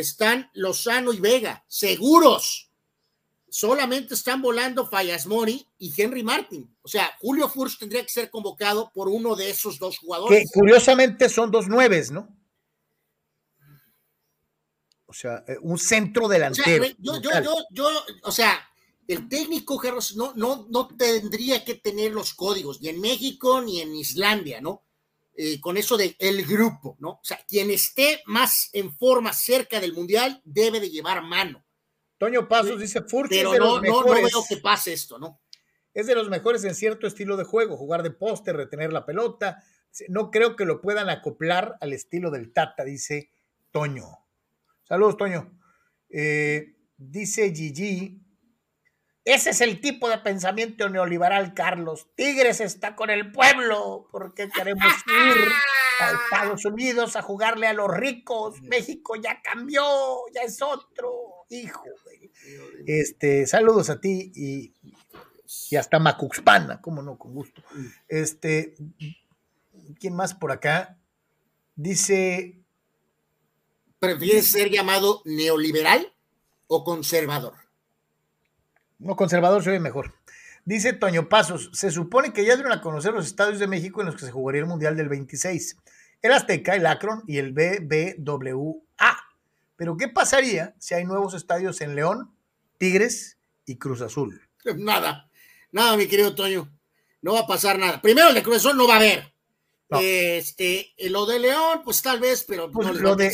están 0.00 0.50
Lozano 0.54 1.12
y 1.12 1.20
Vega, 1.20 1.64
seguros. 1.68 2.70
Solamente 3.50 4.14
están 4.14 4.42
volando 4.42 4.86
Fallas 4.86 5.26
Mori 5.26 5.66
y 5.78 5.92
Henry 5.96 6.22
Martin. 6.22 6.76
O 6.82 6.88
sea, 6.88 7.10
Julio 7.20 7.48
Furch 7.48 7.78
tendría 7.78 8.02
que 8.02 8.10
ser 8.10 8.30
convocado 8.30 8.90
por 8.92 9.08
uno 9.08 9.34
de 9.34 9.50
esos 9.50 9.78
dos 9.78 9.98
jugadores. 9.98 10.40
Que 10.40 10.58
curiosamente 10.58 11.28
son 11.28 11.50
dos 11.50 11.66
nueves, 11.66 12.10
¿no? 12.10 12.28
O 15.06 15.14
sea, 15.14 15.42
eh, 15.48 15.56
un 15.62 15.78
centro 15.78 16.28
delantero. 16.28 16.84
yo, 16.98 17.20
yo, 17.22 17.30
yo, 17.42 17.54
yo, 17.70 17.88
o 18.24 18.30
sea, 18.30 18.60
el 19.06 19.26
técnico, 19.26 19.78
Carlos, 19.78 20.14
no, 20.16 20.34
no, 20.34 20.66
no 20.68 20.86
tendría 20.88 21.64
que 21.64 21.76
tener 21.76 22.12
los 22.12 22.34
códigos, 22.34 22.82
ni 22.82 22.90
en 22.90 23.00
México 23.00 23.62
ni 23.62 23.80
en 23.80 23.94
Islandia, 23.94 24.60
¿no? 24.60 24.82
Eh, 25.40 25.60
con 25.60 25.76
eso 25.76 25.96
de 25.96 26.16
el 26.18 26.44
grupo, 26.44 26.96
¿no? 26.98 27.10
O 27.10 27.20
sea, 27.22 27.38
quien 27.46 27.70
esté 27.70 28.22
más 28.26 28.70
en 28.72 28.92
forma 28.92 29.32
cerca 29.32 29.78
del 29.78 29.92
Mundial 29.92 30.42
debe 30.44 30.80
de 30.80 30.90
llevar 30.90 31.22
mano. 31.22 31.64
Toño 32.18 32.48
Pasos 32.48 32.80
dice 32.80 33.02
Furch 33.02 33.30
Pero 33.30 33.54
no, 33.54 33.80
no, 33.80 34.02
no 34.02 34.14
veo 34.14 34.44
que 34.48 34.56
pase 34.56 34.92
esto, 34.92 35.16
¿no? 35.16 35.40
Es 35.94 36.08
de 36.08 36.16
los 36.16 36.28
mejores 36.28 36.64
en 36.64 36.74
cierto 36.74 37.06
estilo 37.06 37.36
de 37.36 37.44
juego, 37.44 37.76
jugar 37.76 38.02
de 38.02 38.10
póster, 38.10 38.56
retener 38.56 38.92
la 38.92 39.06
pelota. 39.06 39.62
No 40.08 40.32
creo 40.32 40.56
que 40.56 40.64
lo 40.64 40.80
puedan 40.80 41.08
acoplar 41.08 41.76
al 41.80 41.92
estilo 41.92 42.32
del 42.32 42.52
Tata, 42.52 42.82
dice 42.82 43.30
Toño. 43.70 44.08
Saludos, 44.82 45.16
Toño. 45.16 45.56
Eh, 46.08 46.74
dice 46.96 47.54
Gigi, 47.54 48.20
ese 49.34 49.50
es 49.50 49.60
el 49.60 49.82
tipo 49.82 50.08
de 50.08 50.16
pensamiento 50.16 50.88
neoliberal, 50.88 51.52
Carlos. 51.52 52.06
Tigres 52.14 52.62
está 52.62 52.96
con 52.96 53.10
el 53.10 53.30
pueblo 53.30 54.08
porque 54.10 54.48
queremos 54.48 54.86
ir 55.06 55.48
a 56.00 56.12
Estados 56.12 56.64
Unidos 56.64 57.14
a 57.14 57.20
jugarle 57.20 57.66
a 57.66 57.74
los 57.74 57.94
ricos. 57.94 58.62
México 58.62 59.16
ya 59.16 59.42
cambió, 59.42 59.84
ya 60.34 60.40
es 60.44 60.62
otro. 60.62 61.44
Hijo, 61.50 61.84
Este, 62.86 63.46
saludos 63.46 63.90
a 63.90 64.00
ti 64.00 64.32
y, 64.34 64.72
y 65.70 65.76
hasta 65.76 65.98
Macuxpana, 65.98 66.80
cómo 66.80 67.02
no, 67.02 67.18
con 67.18 67.34
gusto. 67.34 67.62
Este, 68.08 68.76
¿quién 70.00 70.16
más 70.16 70.32
por 70.32 70.52
acá? 70.52 70.98
Dice. 71.76 72.62
¿Prefieres 73.98 74.46
ser 74.46 74.70
llamado 74.70 75.20
neoliberal 75.26 76.14
o 76.66 76.82
conservador? 76.82 77.67
No, 78.98 79.16
conservador 79.16 79.62
se 79.62 79.70
ve 79.70 79.80
mejor. 79.80 80.14
Dice 80.64 80.92
Toño 80.92 81.28
Pasos, 81.28 81.70
se 81.72 81.90
supone 81.90 82.32
que 82.32 82.44
ya 82.44 82.54
dieron 82.54 82.72
a 82.72 82.80
conocer 82.80 83.14
los 83.14 83.26
estadios 83.26 83.58
de 83.58 83.66
México 83.66 84.00
en 84.00 84.06
los 84.06 84.16
que 84.16 84.26
se 84.26 84.32
jugaría 84.32 84.60
el 84.60 84.66
Mundial 84.66 84.96
del 84.96 85.08
26. 85.08 85.76
El 86.20 86.32
Azteca, 86.32 86.74
el 86.74 86.86
Akron 86.86 87.22
y 87.26 87.38
el 87.38 87.52
BBWA. 87.52 88.82
Pero 89.76 89.96
¿qué 89.96 90.08
pasaría 90.08 90.74
si 90.78 90.94
hay 90.94 91.04
nuevos 91.04 91.34
estadios 91.34 91.80
en 91.80 91.94
León, 91.94 92.34
Tigres 92.76 93.38
y 93.64 93.76
Cruz 93.76 94.00
Azul? 94.02 94.42
Nada, 94.76 95.30
nada, 95.70 95.96
mi 95.96 96.06
querido 96.06 96.34
Toño. 96.34 96.68
No 97.22 97.34
va 97.34 97.40
a 97.40 97.46
pasar 97.46 97.78
nada. 97.78 98.02
Primero, 98.02 98.28
el 98.28 98.34
de 98.34 98.42
Cruz 98.42 98.56
Azul 98.56 98.76
no 98.76 98.88
va 98.88 98.94
a 98.94 98.98
haber. 98.98 99.32
Este, 99.90 100.94
lo 100.98 101.24
de 101.24 101.38
León, 101.38 101.80
pues 101.82 102.02
tal 102.02 102.20
vez, 102.20 102.44
pero 102.46 102.70
pues 102.70 102.88
lo, 103.00 103.16
de, 103.16 103.32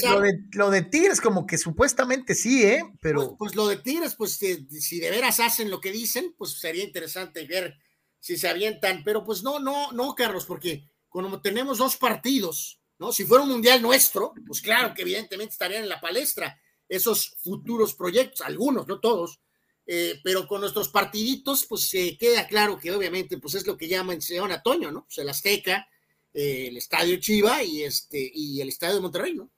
lo, 0.52 0.70
de, 0.70 0.82
Tigres, 0.82 1.20
como 1.20 1.46
que 1.46 1.58
supuestamente 1.58 2.34
sí, 2.34 2.62
¿eh? 2.62 2.84
Pero. 3.00 3.20
Pues, 3.20 3.36
pues 3.38 3.54
lo 3.56 3.66
de 3.66 3.78
Tigres, 3.78 4.14
pues 4.14 4.36
si 4.36 5.00
de 5.00 5.10
veras 5.10 5.40
hacen 5.40 5.68
lo 5.68 5.80
que 5.80 5.90
dicen, 5.90 6.32
pues 6.38 6.52
sería 6.52 6.84
interesante 6.84 7.44
ver 7.46 7.76
si 8.20 8.36
se 8.36 8.48
avientan. 8.48 9.02
Pero 9.04 9.24
pues 9.24 9.42
no, 9.42 9.58
no, 9.58 9.90
no, 9.90 10.14
Carlos, 10.14 10.44
porque 10.44 10.88
como 11.08 11.40
tenemos 11.40 11.78
dos 11.78 11.96
partidos, 11.96 12.80
¿no? 12.98 13.10
Si 13.10 13.24
fuera 13.24 13.42
un 13.42 13.50
mundial 13.50 13.82
nuestro, 13.82 14.32
pues 14.46 14.60
claro 14.60 14.94
que 14.94 15.02
evidentemente 15.02 15.52
estarían 15.52 15.82
en 15.82 15.88
la 15.88 16.00
palestra 16.00 16.60
esos 16.88 17.36
futuros 17.42 17.94
proyectos, 17.94 18.42
algunos, 18.42 18.86
no 18.86 19.00
todos. 19.00 19.40
Eh, 19.86 20.20
pero 20.22 20.46
con 20.46 20.60
nuestros 20.60 20.88
partiditos, 20.88 21.66
pues 21.66 21.88
se 21.88 22.16
queda 22.16 22.46
claro 22.46 22.78
que 22.78 22.92
obviamente, 22.92 23.38
pues 23.38 23.54
es 23.54 23.66
lo 23.66 23.76
que 23.76 23.88
llaman 23.88 24.22
Seón 24.22 24.50
Toño, 24.62 24.92
¿no? 24.92 25.04
Pues 25.04 25.18
el 25.18 25.28
Azteca 25.28 25.86
el 26.34 26.76
Estadio 26.76 27.16
Chiva 27.18 27.62
y, 27.62 27.84
este, 27.84 28.30
y 28.34 28.60
el 28.60 28.68
Estadio 28.68 28.96
de 28.96 29.00
Monterrey, 29.00 29.34
¿no? 29.34 29.48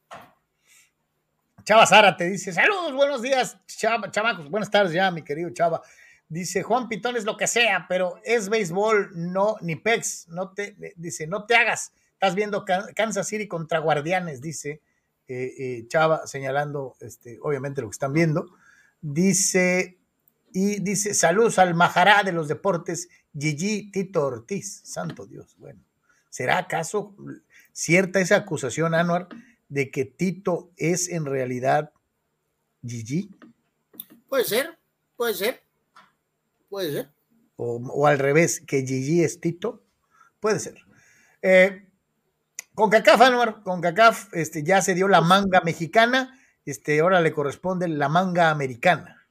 Chava 1.65 1.85
Sara 1.85 2.17
te 2.17 2.31
dice, 2.31 2.53
saludos, 2.53 2.93
buenos 2.93 3.23
días, 3.23 3.59
Chava, 3.67 4.09
chavacos, 4.13 4.49
buenas 4.49 4.71
tardes 4.71 4.93
ya, 4.93 5.11
mi 5.11 5.23
querido 5.23 5.51
Chava. 5.51 5.83
Dice, 6.29 6.63
Juan 6.63 6.89
Pitón 6.89 7.17
es 7.17 7.25
lo 7.25 7.37
que 7.37 7.49
sea, 7.49 7.87
pero 7.89 8.21
es 8.25 8.49
béisbol, 8.49 9.11
no, 9.15 9.57
ni 9.63 9.75
pex, 9.75 10.29
no 10.29 10.53
te, 10.53 10.77
dice, 10.97 11.27
no 11.27 11.45
te 11.45 11.57
hagas, 11.57 11.93
estás 12.13 12.37
viendo 12.37 12.65
Kansas 12.65 13.27
City 13.27 13.49
contra 13.49 13.81
Guardianes, 13.81 14.41
dice 14.41 14.81
eh, 15.29 15.55
eh, 15.59 15.85
Chava, 15.89 16.27
señalando, 16.27 16.95
este, 17.01 17.39
obviamente 17.43 17.81
lo 17.81 17.89
que 17.89 17.95
están 17.95 18.13
viendo. 18.13 18.47
Dice, 19.01 19.99
y 20.53 20.81
dice, 20.81 21.15
saludos 21.15 21.59
al 21.59 21.75
Majará 21.75 22.23
de 22.23 22.33
los 22.33 22.49
deportes, 22.49 23.09
Gigi 23.37 23.91
Tito 23.91 24.25
Ortiz, 24.25 24.83
santo 24.85 25.27
Dios, 25.27 25.57
bueno. 25.59 25.86
¿Será 26.37 26.59
acaso 26.59 27.17
cierta 27.73 28.21
esa 28.21 28.37
acusación, 28.37 28.95
Anuar, 28.95 29.27
de 29.71 29.91
que 29.91 30.05
Tito 30.05 30.71
es 30.77 31.09
en 31.09 31.25
realidad 31.25 31.93
Gigi? 32.87 33.31
Puede 34.29 34.45
ser, 34.45 34.77
puede 35.17 35.33
ser, 35.33 35.63
puede 36.69 36.93
ser. 36.93 37.09
O, 37.57 38.07
al 38.07 38.19
revés, 38.19 38.61
que 38.61 38.87
Gigi 38.87 39.25
es 39.25 39.41
Tito, 39.41 39.83
puede 40.39 40.59
ser. 40.61 40.75
Eh, 41.41 41.89
con 42.75 42.91
CACAF, 42.91 43.19
Anuar, 43.23 43.63
con 43.63 43.81
CACAF 43.81 44.35
este, 44.35 44.63
ya 44.63 44.83
se 44.83 44.95
dio 44.95 45.09
la 45.09 45.23
manga 45.23 45.63
mexicana, 45.63 46.39
este, 46.67 47.01
ahora 47.01 47.23
le 47.23 47.33
corresponde 47.33 47.89
la 47.89 48.11
manga 48.11 48.51
americana. 48.51 49.27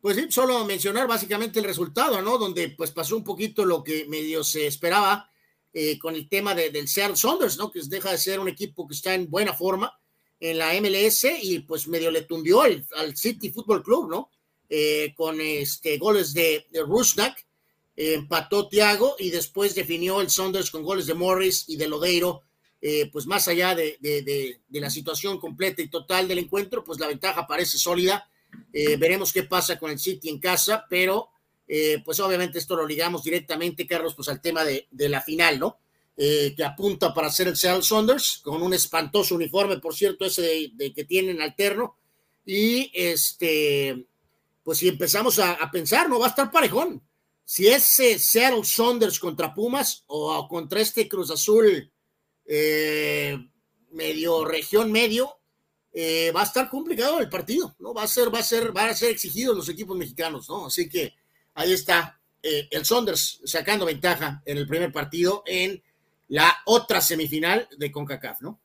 Pues 0.00 0.16
sí, 0.16 0.28
solo 0.30 0.64
mencionar 0.64 1.06
básicamente 1.06 1.58
el 1.58 1.66
resultado, 1.66 2.22
¿no? 2.22 2.38
Donde 2.38 2.70
pues 2.70 2.92
pasó 2.92 3.14
un 3.14 3.24
poquito 3.24 3.66
lo 3.66 3.84
que 3.84 4.06
medio 4.08 4.42
se 4.42 4.66
esperaba 4.66 5.29
eh, 5.72 5.98
con 6.00 6.16
el 6.16 6.28
tema 6.28 6.52
del 6.54 6.88
Seattle 6.88 7.16
Saunders, 7.16 7.56
¿no? 7.56 7.70
Que 7.70 7.80
deja 7.84 8.10
de 8.10 8.18
ser 8.18 8.40
un 8.40 8.48
equipo 8.48 8.88
que 8.88 8.94
está 8.94 9.14
en 9.14 9.30
buena 9.30 9.54
forma 9.54 9.96
en 10.40 10.58
la 10.58 10.72
MLS 10.80 11.26
y 11.42 11.60
pues 11.60 11.86
medio 11.86 12.10
le 12.10 12.22
tundió 12.22 12.62
al, 12.62 13.16
City 13.16 13.50
Football 13.50 13.84
Club, 13.84 14.10
¿no? 14.10 14.30
Eh, 14.68 15.14
con 15.16 15.40
este, 15.40 15.96
goles 15.98 16.34
de, 16.34 16.66
de 16.70 16.82
Rusnak, 16.82 17.46
eh, 17.94 18.14
empató 18.14 18.68
Thiago 18.68 19.14
y 19.18 19.30
después 19.30 19.76
definió 19.76 20.20
el 20.20 20.30
Saunders 20.30 20.72
con 20.72 20.82
goles 20.82 21.06
de 21.06 21.14
Morris 21.14 21.64
y 21.68 21.76
de 21.76 21.86
Lodeiro. 21.86 22.42
pues 23.12 23.26
más 23.26 23.46
allá 23.46 23.74
de, 23.76 23.96
de, 24.00 24.80
la 24.80 24.90
situación 24.90 25.38
completa 25.38 25.82
y 25.82 25.88
total 25.88 26.26
del 26.26 26.38
encuentro, 26.38 26.82
pues 26.82 26.98
la 26.98 27.06
ventaja 27.06 27.46
parece 27.46 27.78
sólida. 27.78 28.28
veremos 28.72 29.32
qué 29.32 29.44
pasa 29.44 29.78
con 29.78 29.90
el 29.90 30.00
City 30.00 30.30
en 30.30 30.40
casa, 30.40 30.86
pero 30.90 31.28
eh, 31.72 32.02
pues 32.04 32.18
obviamente 32.18 32.58
esto 32.58 32.74
lo 32.74 32.84
ligamos 32.84 33.22
directamente, 33.22 33.86
Carlos, 33.86 34.16
pues 34.16 34.28
al 34.28 34.40
tema 34.40 34.64
de, 34.64 34.88
la 34.90 35.20
final, 35.20 35.60
¿no? 35.60 35.78
Eh, 36.16 36.52
que 36.56 36.64
apunta 36.64 37.14
para 37.14 37.30
ser 37.30 37.46
el 37.46 37.56
Seattle 37.56 37.84
Saunders, 37.84 38.40
con 38.42 38.60
un 38.60 38.74
espantoso 38.74 39.36
uniforme, 39.36 39.78
por 39.78 39.94
cierto, 39.94 40.24
ese 40.24 40.68
de, 40.74 40.92
que 40.92 41.04
tienen 41.04 41.40
alterno. 41.40 41.96
Y 42.44 42.90
este, 42.92 44.04
pues 44.64 44.78
si 44.78 44.88
empezamos 44.88 45.38
a, 45.38 45.70
pensar, 45.70 46.08
no 46.08 46.18
va 46.18 46.26
a 46.26 46.30
estar 46.30 46.50
parejón. 46.50 47.00
Si 47.44 47.68
es 47.68 47.84
Seattle 47.84 48.64
Saunders 48.64 49.20
contra 49.20 49.54
Pumas 49.54 50.02
o, 50.08 50.48
contra 50.48 50.80
este 50.80 51.08
Cruz 51.08 51.30
Azul 51.30 51.88
eh, 52.46 53.38
medio 53.92 54.44
región 54.44 54.90
medio, 54.90 55.38
va 56.34 56.40
a 56.40 56.46
estar 56.46 56.68
complicado 56.68 57.20
el 57.20 57.28
partido, 57.28 57.76
¿no? 57.78 57.94
Va 57.94 58.02
a 58.02 58.08
ser, 58.08 58.34
va 58.34 58.40
a 58.40 58.42
ser, 58.42 58.76
va 58.76 58.86
a 58.86 58.94
ser 58.94 59.10
exigido 59.10 59.54
los 59.54 59.68
equipos 59.68 59.96
mexicanos, 59.96 60.48
¿no? 60.48 60.66
Así 60.66 60.88
que 60.88 61.19
ahí 61.54 61.72
está 61.72 62.20
eh, 62.42 62.68
el 62.70 62.84
Saunders 62.84 63.40
sacando 63.44 63.84
ventaja 63.84 64.42
en 64.44 64.58
el 64.58 64.66
primer 64.66 64.92
partido 64.92 65.42
en 65.46 65.82
la 66.28 66.56
otra 66.64 67.00
semifinal 67.00 67.68
de 67.76 67.90
CONCACAF, 67.90 68.40
¿no? 68.40 68.60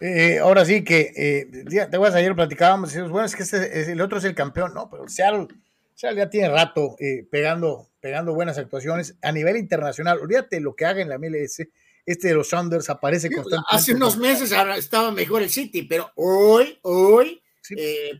Eh, 0.00 0.38
ahora 0.38 0.64
sí 0.64 0.84
que, 0.84 1.12
eh, 1.16 1.86
te 1.90 1.96
voy 1.96 2.08
a 2.08 2.14
ayer 2.14 2.36
platicábamos, 2.36 2.94
bueno, 3.08 3.24
es 3.24 3.34
que 3.34 3.42
este, 3.42 3.90
el 3.90 4.00
otro 4.00 4.18
es 4.18 4.24
el 4.24 4.34
campeón, 4.34 4.74
¿no? 4.74 4.88
Pero 4.88 5.08
Seattle, 5.08 5.48
Seattle 5.94 6.18
ya 6.18 6.30
tiene 6.30 6.50
rato 6.50 6.94
pegando, 7.30 7.90
pegando 8.00 8.32
buenas 8.32 8.58
actuaciones 8.58 9.16
a 9.22 9.32
nivel 9.32 9.56
internacional. 9.56 10.20
Olvídate 10.20 10.60
lo 10.60 10.76
que 10.76 10.84
haga 10.84 11.02
en 11.02 11.08
la 11.08 11.18
MLS, 11.18 11.66
este 12.06 12.28
de 12.28 12.34
los 12.34 12.48
Saunders 12.48 12.88
aparece 12.90 13.28
constantemente. 13.28 13.66
Hace 13.70 13.94
unos 13.94 14.16
meses 14.16 14.52
estaba 14.76 15.10
mejor 15.10 15.42
el 15.42 15.50
City, 15.50 15.82
pero 15.82 16.12
hoy, 16.14 16.78
hoy 16.82 17.42
eh, 17.76 18.18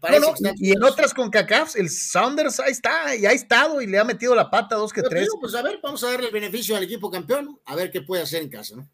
y 0.56 0.72
en 0.72 0.82
otras 0.82 1.14
con 1.14 1.30
CACAF, 1.30 1.76
el 1.76 1.90
Saunders 1.90 2.60
ahí 2.60 2.72
está, 2.72 3.14
y 3.16 3.26
ha 3.26 3.32
estado 3.32 3.80
y 3.80 3.86
le 3.86 3.98
ha 3.98 4.04
metido 4.04 4.34
la 4.34 4.50
pata 4.50 4.76
dos 4.76 4.92
que 4.92 5.02
tres. 5.02 5.28
pues 5.40 5.54
a 5.54 5.62
ver, 5.62 5.80
vamos 5.82 6.02
a 6.04 6.10
darle 6.10 6.26
el 6.26 6.32
beneficio 6.32 6.76
al 6.76 6.82
equipo 6.82 7.10
campeón, 7.10 7.58
a 7.64 7.74
ver 7.74 7.90
qué 7.90 8.02
puede 8.02 8.22
hacer 8.22 8.42
en 8.42 8.48
casa, 8.48 8.76
¿no? 8.76 8.88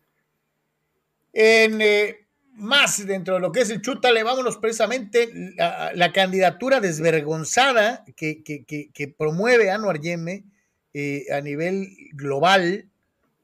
En 1.33 1.81
eh, 1.81 2.25
más 2.55 3.05
dentro 3.05 3.35
de 3.35 3.41
lo 3.41 3.51
que 3.51 3.61
es 3.61 3.71
el 3.71 3.83
chútale, 3.83 4.23
vámonos 4.23 4.59
precisamente 4.59 5.31
la, 5.57 5.93
la 5.95 6.13
candidatura 6.13 6.81
desvergonzada 6.81 8.05
que, 8.17 8.43
que, 8.45 9.15
promueve 9.17 9.71
Anuar 9.71 10.01
Yeme 10.01 10.45
eh, 10.93 11.27
a 11.33 11.41
nivel 11.41 11.89
global 12.13 12.89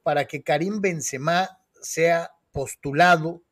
para 0.05 0.27
que 0.27 0.43
Karim 0.43 0.81
Benzema 0.81 1.59
sea 1.81 2.31
postulado 2.53 3.43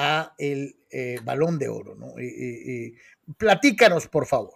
a 0.00 0.34
el 0.38 0.76
eh, 0.90 1.18
balón 1.22 1.58
de 1.58 1.68
oro, 1.68 1.94
¿no? 1.94 2.14
platícanos, 3.36 4.08
por 4.08 4.26
favor. 4.26 4.54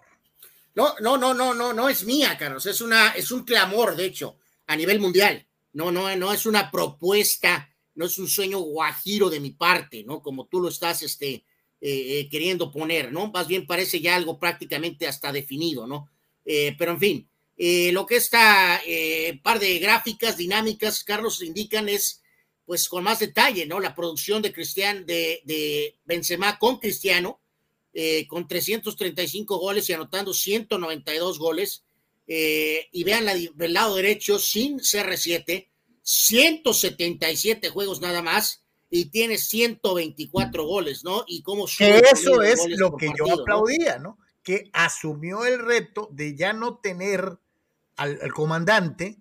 No, 0.73 0.95
no, 0.99 1.17
no, 1.17 1.35
no, 1.35 1.53
no, 1.53 1.71
no 1.71 1.87
es 1.87 2.03
mía, 2.03 2.35
Carlos, 2.37 2.65
es 2.65 2.81
una, 2.81 3.11
es 3.11 3.31
un 3.31 3.43
clamor, 3.43 3.95
de 3.95 4.05
hecho, 4.05 4.39
a 4.65 4.75
nivel 4.75 4.99
mundial. 4.99 5.45
No, 5.73 5.91
no, 5.91 6.13
no 6.15 6.33
es 6.33 6.47
una 6.47 6.71
propuesta, 6.71 7.69
no 7.93 8.05
es 8.05 8.17
un 8.17 8.27
sueño 8.27 8.59
guajiro 8.59 9.29
de 9.29 9.39
mi 9.39 9.51
parte, 9.51 10.03
¿no? 10.03 10.21
Como 10.21 10.47
tú 10.47 10.59
lo 10.59 10.69
estás, 10.69 11.03
este, 11.03 11.29
eh, 11.29 11.43
eh, 11.81 12.27
queriendo 12.29 12.71
poner, 12.71 13.13
¿no? 13.13 13.31
Más 13.31 13.47
bien 13.47 13.67
parece 13.67 14.01
ya 14.01 14.15
algo 14.15 14.39
prácticamente 14.39 15.07
hasta 15.07 15.31
definido, 15.31 15.85
¿no? 15.85 16.09
pero 16.77 16.91
en 16.91 16.99
fin, 16.99 17.29
lo 17.91 18.05
que 18.05 18.17
esta 18.17 18.79
par 19.41 19.57
de 19.57 19.79
gráficas 19.79 20.37
dinámicas, 20.37 21.03
Carlos, 21.03 21.41
indican 21.41 21.89
es 21.89 22.21
pues 22.65 22.89
con 22.89 23.03
más 23.03 23.19
detalle, 23.19 23.65
¿no? 23.65 23.79
La 23.79 23.95
producción 23.95 24.41
de 24.41 24.51
Cristian, 24.51 25.05
de, 25.05 25.41
de 25.45 25.95
Benzema 26.05 26.57
con 26.57 26.79
Cristiano, 26.79 27.39
eh, 27.93 28.27
con 28.27 28.47
335 28.47 29.57
goles 29.57 29.89
y 29.89 29.93
anotando 29.93 30.33
192 30.33 31.39
goles. 31.39 31.83
Eh, 32.27 32.87
y 32.91 33.03
vean 33.03 33.25
la, 33.25 33.35
del 33.35 33.73
lado 33.73 33.95
derecho, 33.95 34.39
sin 34.39 34.79
CR7, 34.79 35.67
177 36.01 37.69
juegos 37.69 38.01
nada 38.01 38.21
más 38.21 38.63
y 38.89 39.05
tiene 39.05 39.37
124 39.37 40.65
goles, 40.65 41.03
¿no? 41.03 41.23
Y 41.27 41.43
cómo 41.43 41.67
Que 41.67 41.99
eso 41.99 42.41
es 42.41 42.67
lo 42.77 42.95
que 42.97 43.11
yo 43.17 43.31
aplaudía, 43.31 43.99
¿no? 43.99 44.17
Que 44.41 44.69
asumió 44.73 45.45
el 45.45 45.59
reto 45.59 46.09
de 46.11 46.35
ya 46.35 46.53
no 46.53 46.77
tener 46.79 47.37
al 47.95 48.33
comandante 48.33 49.17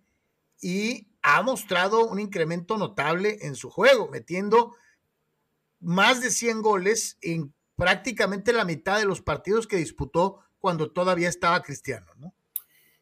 y 0.60 1.06
ha 1.26 1.42
mostrado 1.42 2.06
un 2.06 2.20
incremento 2.20 2.76
notable 2.76 3.38
en 3.40 3.56
su 3.56 3.70
juego, 3.70 4.08
metiendo 4.10 4.76
más 5.80 6.20
de 6.20 6.30
100 6.30 6.60
goles 6.60 7.16
en 7.22 7.54
prácticamente 7.76 8.52
la 8.52 8.66
mitad 8.66 8.98
de 8.98 9.06
los 9.06 9.22
partidos 9.22 9.66
que 9.66 9.78
disputó 9.78 10.40
cuando 10.58 10.92
todavía 10.92 11.30
estaba 11.30 11.62
Cristiano, 11.62 12.12
¿no? 12.18 12.34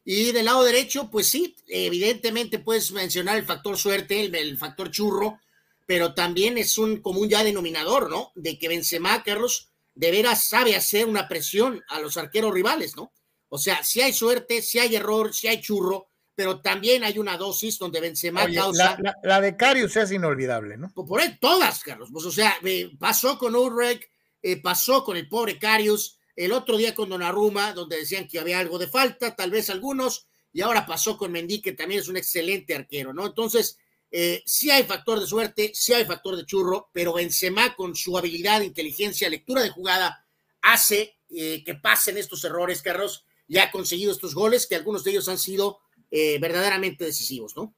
Y 0.05 0.31
del 0.31 0.45
lado 0.45 0.63
derecho, 0.63 1.09
pues 1.11 1.27
sí, 1.27 1.57
evidentemente 1.67 2.59
puedes 2.59 2.93
mencionar 2.93 3.37
el 3.37 3.45
factor 3.45 3.77
suerte, 3.77 4.23
el, 4.23 4.57
factor 4.57 4.89
churro, 4.89 5.41
pero 5.85 6.13
también 6.13 6.57
es 6.57 6.77
un 6.77 7.01
común 7.01 7.27
ya 7.27 7.43
denominador, 7.43 8.09
¿no? 8.09 8.31
De 8.35 8.57
que 8.57 8.69
Benzema, 8.69 9.21
Carlos, 9.23 9.73
de 9.95 10.11
veras 10.11 10.47
sabe 10.47 10.77
hacer 10.77 11.07
una 11.07 11.27
presión 11.27 11.83
a 11.89 11.99
los 11.99 12.15
arqueros 12.15 12.53
rivales, 12.53 12.95
¿no? 12.95 13.11
O 13.49 13.57
sea, 13.57 13.83
si 13.83 13.99
hay 13.99 14.13
suerte, 14.13 14.61
si 14.61 14.79
hay 14.79 14.95
error, 14.95 15.33
si 15.33 15.47
hay 15.47 15.59
churro, 15.59 16.07
pero 16.35 16.61
también 16.61 17.03
hay 17.03 17.19
una 17.19 17.37
dosis 17.37 17.77
donde 17.77 17.99
Benzema 18.01 18.43
Oye, 18.45 18.55
causa. 18.55 18.97
la, 19.01 19.11
la- 19.11 19.15
la 19.23 19.41
de 19.41 19.55
Carius 19.55 19.95
es 19.97 20.11
inolvidable, 20.11 20.77
¿no? 20.77 20.91
Por, 20.93 21.05
por 21.05 21.21
él, 21.21 21.37
todas, 21.39 21.81
Carlos. 21.83 22.09
Pues, 22.11 22.25
o 22.25 22.31
sea, 22.31 22.55
eh, 22.63 22.89
pasó 22.99 23.37
con 23.37 23.55
Ulrich, 23.55 24.09
eh, 24.41 24.61
pasó 24.61 25.03
con 25.03 25.15
el 25.17 25.27
pobre 25.29 25.57
Carius, 25.59 26.17
el 26.35 26.51
otro 26.51 26.77
día 26.77 26.95
con 26.95 27.09
Donnarumma, 27.09 27.73
donde 27.73 27.97
decían 27.97 28.27
que 28.27 28.39
había 28.39 28.59
algo 28.59 28.79
de 28.79 28.87
falta, 28.87 29.35
tal 29.35 29.51
vez 29.51 29.69
algunos, 29.69 30.25
y 30.51 30.61
ahora 30.61 30.85
pasó 30.85 31.17
con 31.17 31.31
Mendy, 31.31 31.61
que 31.61 31.73
también 31.73 32.01
es 32.01 32.07
un 32.07 32.17
excelente 32.17 32.73
arquero, 32.75 33.13
¿no? 33.13 33.25
Entonces, 33.25 33.77
eh, 34.11 34.41
sí 34.45 34.69
hay 34.71 34.83
factor 34.83 35.19
de 35.19 35.27
suerte, 35.27 35.71
sí 35.73 35.93
hay 35.93 36.05
factor 36.05 36.35
de 36.35 36.45
churro, 36.45 36.89
pero 36.91 37.13
Benzema 37.13 37.75
con 37.75 37.95
su 37.95 38.17
habilidad, 38.17 38.61
inteligencia, 38.61 39.29
lectura 39.29 39.61
de 39.61 39.69
jugada, 39.69 40.25
hace 40.61 41.17
eh, 41.29 41.63
que 41.63 41.75
pasen 41.75 42.17
estos 42.17 42.43
errores, 42.43 42.81
Carlos, 42.81 43.25
y 43.47 43.57
ha 43.57 43.71
conseguido 43.71 44.11
estos 44.11 44.33
goles, 44.35 44.67
que 44.67 44.75
algunos 44.75 45.03
de 45.03 45.11
ellos 45.11 45.27
han 45.29 45.37
sido 45.39 45.79
eh, 46.15 46.37
verdaderamente 46.39 47.05
decisivos, 47.05 47.55
¿no? 47.57 47.73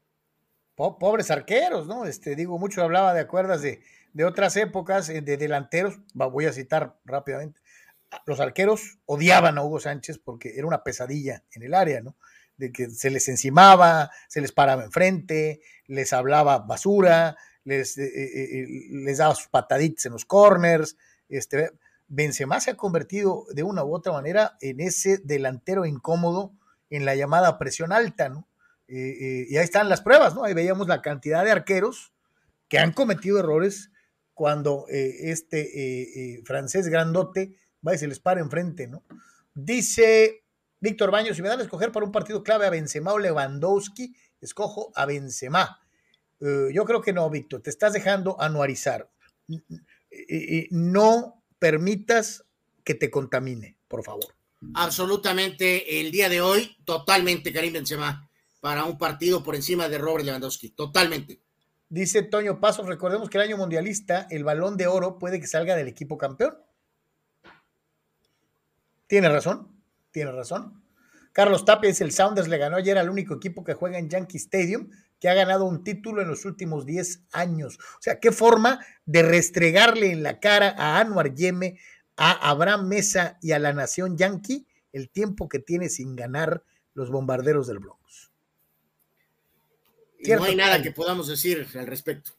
Po- 0.76 1.00
pobres 1.00 1.32
arqueros, 1.32 1.88
¿no? 1.88 2.06
Este, 2.06 2.36
digo, 2.36 2.60
mucho 2.60 2.84
hablaba 2.84 3.14
de 3.14 3.22
acuerdas 3.22 3.62
de, 3.62 3.82
de 4.12 4.26
otras 4.26 4.58
épocas, 4.58 5.08
eh, 5.08 5.22
de 5.22 5.38
delanteros, 5.38 6.00
voy 6.14 6.46
a 6.46 6.52
citar 6.52 6.98
rápidamente. 7.06 7.62
Los 8.26 8.42
arqueros 8.42 9.00
odiaban 9.06 9.58
a 9.58 9.64
Hugo 9.64 9.80
Sánchez 9.80 10.20
porque 10.20 10.54
era 10.58 10.68
una 10.68 10.84
pesadilla 10.84 11.44
en 11.54 11.64
el 11.64 11.74
área, 11.74 12.02
¿no? 12.02 12.16
De 12.58 12.72
que 12.74 12.90
se 12.90 13.10
les 13.10 13.28
encimaba, 13.30 14.12
se 14.28 14.42
les 14.42 14.52
paraba 14.52 14.84
enfrente, 14.84 15.62
les 15.88 16.12
hablaba 16.12 16.60
basura, 16.60 17.38
les, 17.64 17.98
eh, 17.98 18.66
les 18.92 19.18
daba 19.18 19.34
sus 19.36 19.48
pataditas 19.48 20.06
en 20.06 20.12
los 20.12 20.26
corners. 20.26 20.98
Este, 21.30 21.72
Benzema 22.08 22.60
se 22.60 22.72
ha 22.72 22.76
convertido 22.76 23.46
de 23.54 23.64
una 23.64 23.84
u 23.84 23.96
otra 23.96 24.12
manera 24.12 24.58
en 24.60 24.80
ese 24.82 25.20
delantero 25.20 25.86
incómodo 25.86 26.52
en 26.90 27.06
la 27.06 27.16
llamada 27.16 27.58
presión 27.58 27.92
alta, 27.92 28.30
¿no? 28.30 28.48
Eh, 28.88 28.98
eh, 28.98 29.46
y 29.50 29.58
ahí 29.58 29.64
están 29.64 29.90
las 29.90 30.02
pruebas, 30.02 30.36
¿no? 30.36 30.44
Ahí 30.44 30.54
veíamos 30.54 30.88
la 30.88 31.02
cantidad 31.02 31.44
de 31.44 31.52
arqueros 31.52 32.14
que 32.68 32.78
han 32.78 32.92
cometido 32.92 33.40
errores 33.40 33.92
cuando 34.34 34.86
eh, 34.90 35.32
este 35.32 36.42
francés 36.46 36.88
grandote 36.90 37.58
va 37.86 37.96
y 37.96 37.98
se 37.98 38.08
les 38.08 38.20
para 38.20 38.42
enfrente, 38.42 38.88
¿no? 38.88 39.04
Dice 39.54 40.44
Víctor 40.80 41.10
Baños, 41.10 41.36
si 41.36 41.42
me 41.42 41.50
dan 41.50 41.60
a 41.60 41.64
escoger 41.64 41.92
para 41.92 42.06
un 42.06 42.12
partido 42.12 42.44
clave 42.44 42.66
a 42.66 42.70
Benzema 42.70 43.14
o 43.14 43.20
Lewandowski, 43.20 44.16
escojo 44.42 44.92
a 44.96 45.06
Benzema. 45.06 45.80
Yo 46.40 46.84
creo 46.84 47.02
que 47.02 47.14
no, 47.14 47.28
Víctor, 47.30 47.62
te 47.62 47.70
estás 47.70 47.94
dejando 47.94 48.40
anuarizar. 48.40 49.10
No 50.70 51.44
permitas 51.58 52.46
que 52.84 52.94
te 52.94 53.10
contamine, 53.10 53.78
por 53.88 54.04
favor. 54.04 54.35
Absolutamente 54.74 56.02
el 56.02 56.12
día 56.12 56.30
de 56.30 56.42
hoy, 56.42 56.78
totalmente 56.86 57.54
Karim 57.54 57.74
Benzema 57.74 58.30
para 58.60 58.86
un 58.86 58.98
partido 58.98 59.44
por 59.44 59.56
encima 59.56 59.90
de 59.90 60.00
Robert 60.00 60.26
Lewandowski, 60.26 60.70
totalmente. 60.72 61.40
Dice 61.88 62.24
Toño 62.24 62.60
Pasos, 62.60 62.88
recordemos 62.88 63.30
que 63.30 63.38
el 63.38 63.44
año 63.44 63.58
mundialista, 63.58 64.28
el 64.32 64.44
balón 64.44 64.76
de 64.76 64.88
oro 64.88 65.20
puede 65.20 65.40
que 65.40 65.46
salga 65.46 65.76
del 65.76 65.88
equipo 65.88 66.18
campeón. 66.18 66.58
Tiene 69.08 69.30
razón, 69.30 69.68
tiene 70.12 70.32
razón. 70.32 70.84
Carlos 71.32 71.64
Tapia 71.64 71.90
dice, 71.90 72.04
el 72.04 72.12
Sounders 72.12 72.48
le 72.48 72.58
ganó 72.58 72.78
ayer 72.78 72.98
al 72.98 73.10
único 73.10 73.36
equipo 73.36 73.64
que 73.64 73.74
juega 73.74 74.00
en 74.00 74.10
Yankee 74.10 74.38
Stadium, 74.38 74.90
que 75.20 75.30
ha 75.30 75.34
ganado 75.34 75.66
un 75.66 75.84
título 75.84 76.22
en 76.22 76.28
los 76.28 76.46
últimos 76.46 76.86
10 76.86 77.24
años. 77.34 77.78
O 77.78 78.02
sea, 78.02 78.20
qué 78.20 78.32
forma 78.32 78.80
de 79.06 79.22
restregarle 79.22 80.12
en 80.12 80.24
la 80.24 80.40
cara 80.40 80.74
a 80.78 81.00
Anwar 81.00 81.36
Yeme, 81.36 81.78
a 82.18 82.32
Abraham 82.50 82.88
Mesa 82.88 83.38
y 83.42 83.52
a 83.52 83.60
la 83.60 83.74
nación 83.74 84.18
Yankee 84.18 84.66
el 84.94 85.10
tiempo 85.10 85.50
que 85.50 85.60
tiene 85.60 85.90
sin 85.90 86.16
ganar 86.16 86.64
los 86.94 87.12
bombarderos 87.12 87.68
del 87.68 87.80
Bronx. 87.80 88.32
Y 90.20 90.30
no 90.32 90.44
hay 90.44 90.56
nada 90.56 90.82
que 90.82 90.92
podamos 90.92 91.28
decir 91.28 91.68
al 91.76 91.88
respecto. 91.88 92.32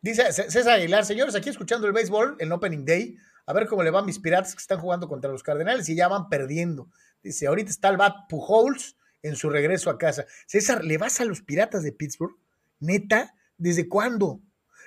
Dice 0.00 0.32
César 0.32 0.74
Aguilar, 0.74 1.04
señores, 1.04 1.34
aquí 1.34 1.48
escuchando 1.48 1.86
el 1.86 1.92
béisbol, 1.92 2.36
el 2.38 2.52
Opening 2.52 2.84
Day, 2.84 3.16
a 3.46 3.52
ver 3.52 3.66
cómo 3.66 3.82
le 3.82 3.90
van 3.90 4.06
mis 4.06 4.18
piratas 4.18 4.54
que 4.54 4.60
están 4.60 4.78
jugando 4.78 5.08
contra 5.08 5.30
los 5.30 5.42
Cardenales 5.42 5.88
y 5.88 5.96
ya 5.96 6.08
van 6.08 6.28
perdiendo. 6.28 6.88
Dice, 7.22 7.46
ahorita 7.46 7.70
está 7.70 7.88
el 7.88 7.96
Bat 7.96 8.28
Pujols 8.28 8.96
en 9.22 9.36
su 9.36 9.50
regreso 9.50 9.90
a 9.90 9.98
casa. 9.98 10.26
César, 10.46 10.84
¿le 10.84 10.98
vas 10.98 11.20
a 11.20 11.24
los 11.24 11.42
piratas 11.42 11.82
de 11.82 11.92
Pittsburgh? 11.92 12.36
Neta, 12.80 13.34
¿desde 13.56 13.88
cuándo? 13.88 14.40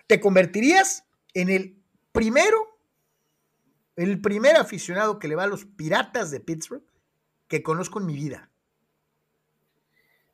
¿Te 0.08 0.20
convertirías 0.20 1.06
en 1.34 1.50
el 1.50 1.82
primero, 2.12 2.75
el 3.96 4.22
primer 4.22 4.58
aficionado 4.58 5.20
que 5.20 5.28
le 5.28 5.36
va 5.36 5.44
a 5.44 5.48
los 5.48 5.66
piratas 5.66 6.32
de 6.32 6.40
Pittsburgh 6.40 6.84
que 7.48 7.64
conozco 7.64 8.00
en 8.00 8.06
mi 8.06 8.16
vida? 8.16 8.50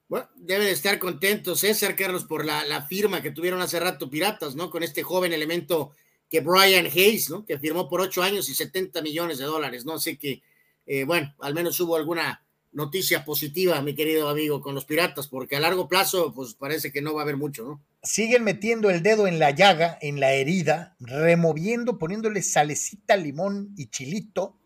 Bueno, 0.08 0.30
debe 0.36 0.66
de 0.66 0.72
estar 0.72 1.00
contento 1.00 1.56
César 1.56 1.96
Carlos 1.96 2.26
por 2.26 2.44
la, 2.44 2.66
la 2.66 2.82
firma 2.82 3.22
que 3.22 3.32
tuvieron 3.32 3.62
hace 3.62 3.80
rato 3.80 4.10
Piratas, 4.10 4.56
¿no? 4.56 4.70
Con 4.70 4.84
este 4.84 5.04
joven 5.04 5.32
elemento 5.32 5.94
que 6.30 6.42
Brian 6.42 6.86
Hayes, 6.86 7.30
¿no? 7.30 7.46
Que 7.46 7.60
firmó 7.60 7.88
por 7.88 8.02
ocho 8.02 8.22
años 8.22 8.50
y 8.50 8.56
70 8.56 9.02
millones 9.02 9.38
de 9.38 9.46
dólares, 9.46 9.86
¿no? 9.86 9.94
Así 9.94 10.18
que, 10.18 10.42
eh, 10.86 11.06
bueno, 11.06 11.34
al 11.40 11.54
menos 11.54 11.80
hubo 11.80 11.96
alguna 11.96 12.44
noticia 12.72 13.26
positiva, 13.26 13.81
mi 13.81 13.95
querido 13.95 14.30
amigo, 14.30 14.61
con 14.61 14.76
los 14.76 14.85
Piratas, 14.85 15.27
porque 15.27 15.56
a 15.56 15.60
largo 15.60 15.88
plazo, 15.88 16.34
pues 16.34 16.53
parece 16.53 16.91
que 16.91 17.02
no 17.02 17.14
va 17.14 17.22
a 17.22 17.23
haber 17.23 17.38
mucho, 17.38 17.64
¿no? 17.64 17.81
siguen 18.03 18.43
metiendo 18.43 18.89
el 18.89 19.03
dedo 19.03 19.27
en 19.27 19.39
la 19.39 19.52
llaga, 19.52 19.98
en 20.02 20.19
la 20.19 20.34
herida, 20.34 20.95
removiendo, 20.99 21.98
poniéndole 21.98 22.41
salecita, 22.41 23.15
limón 23.15 23.73
y 23.77 23.88
chilito, 23.88 24.57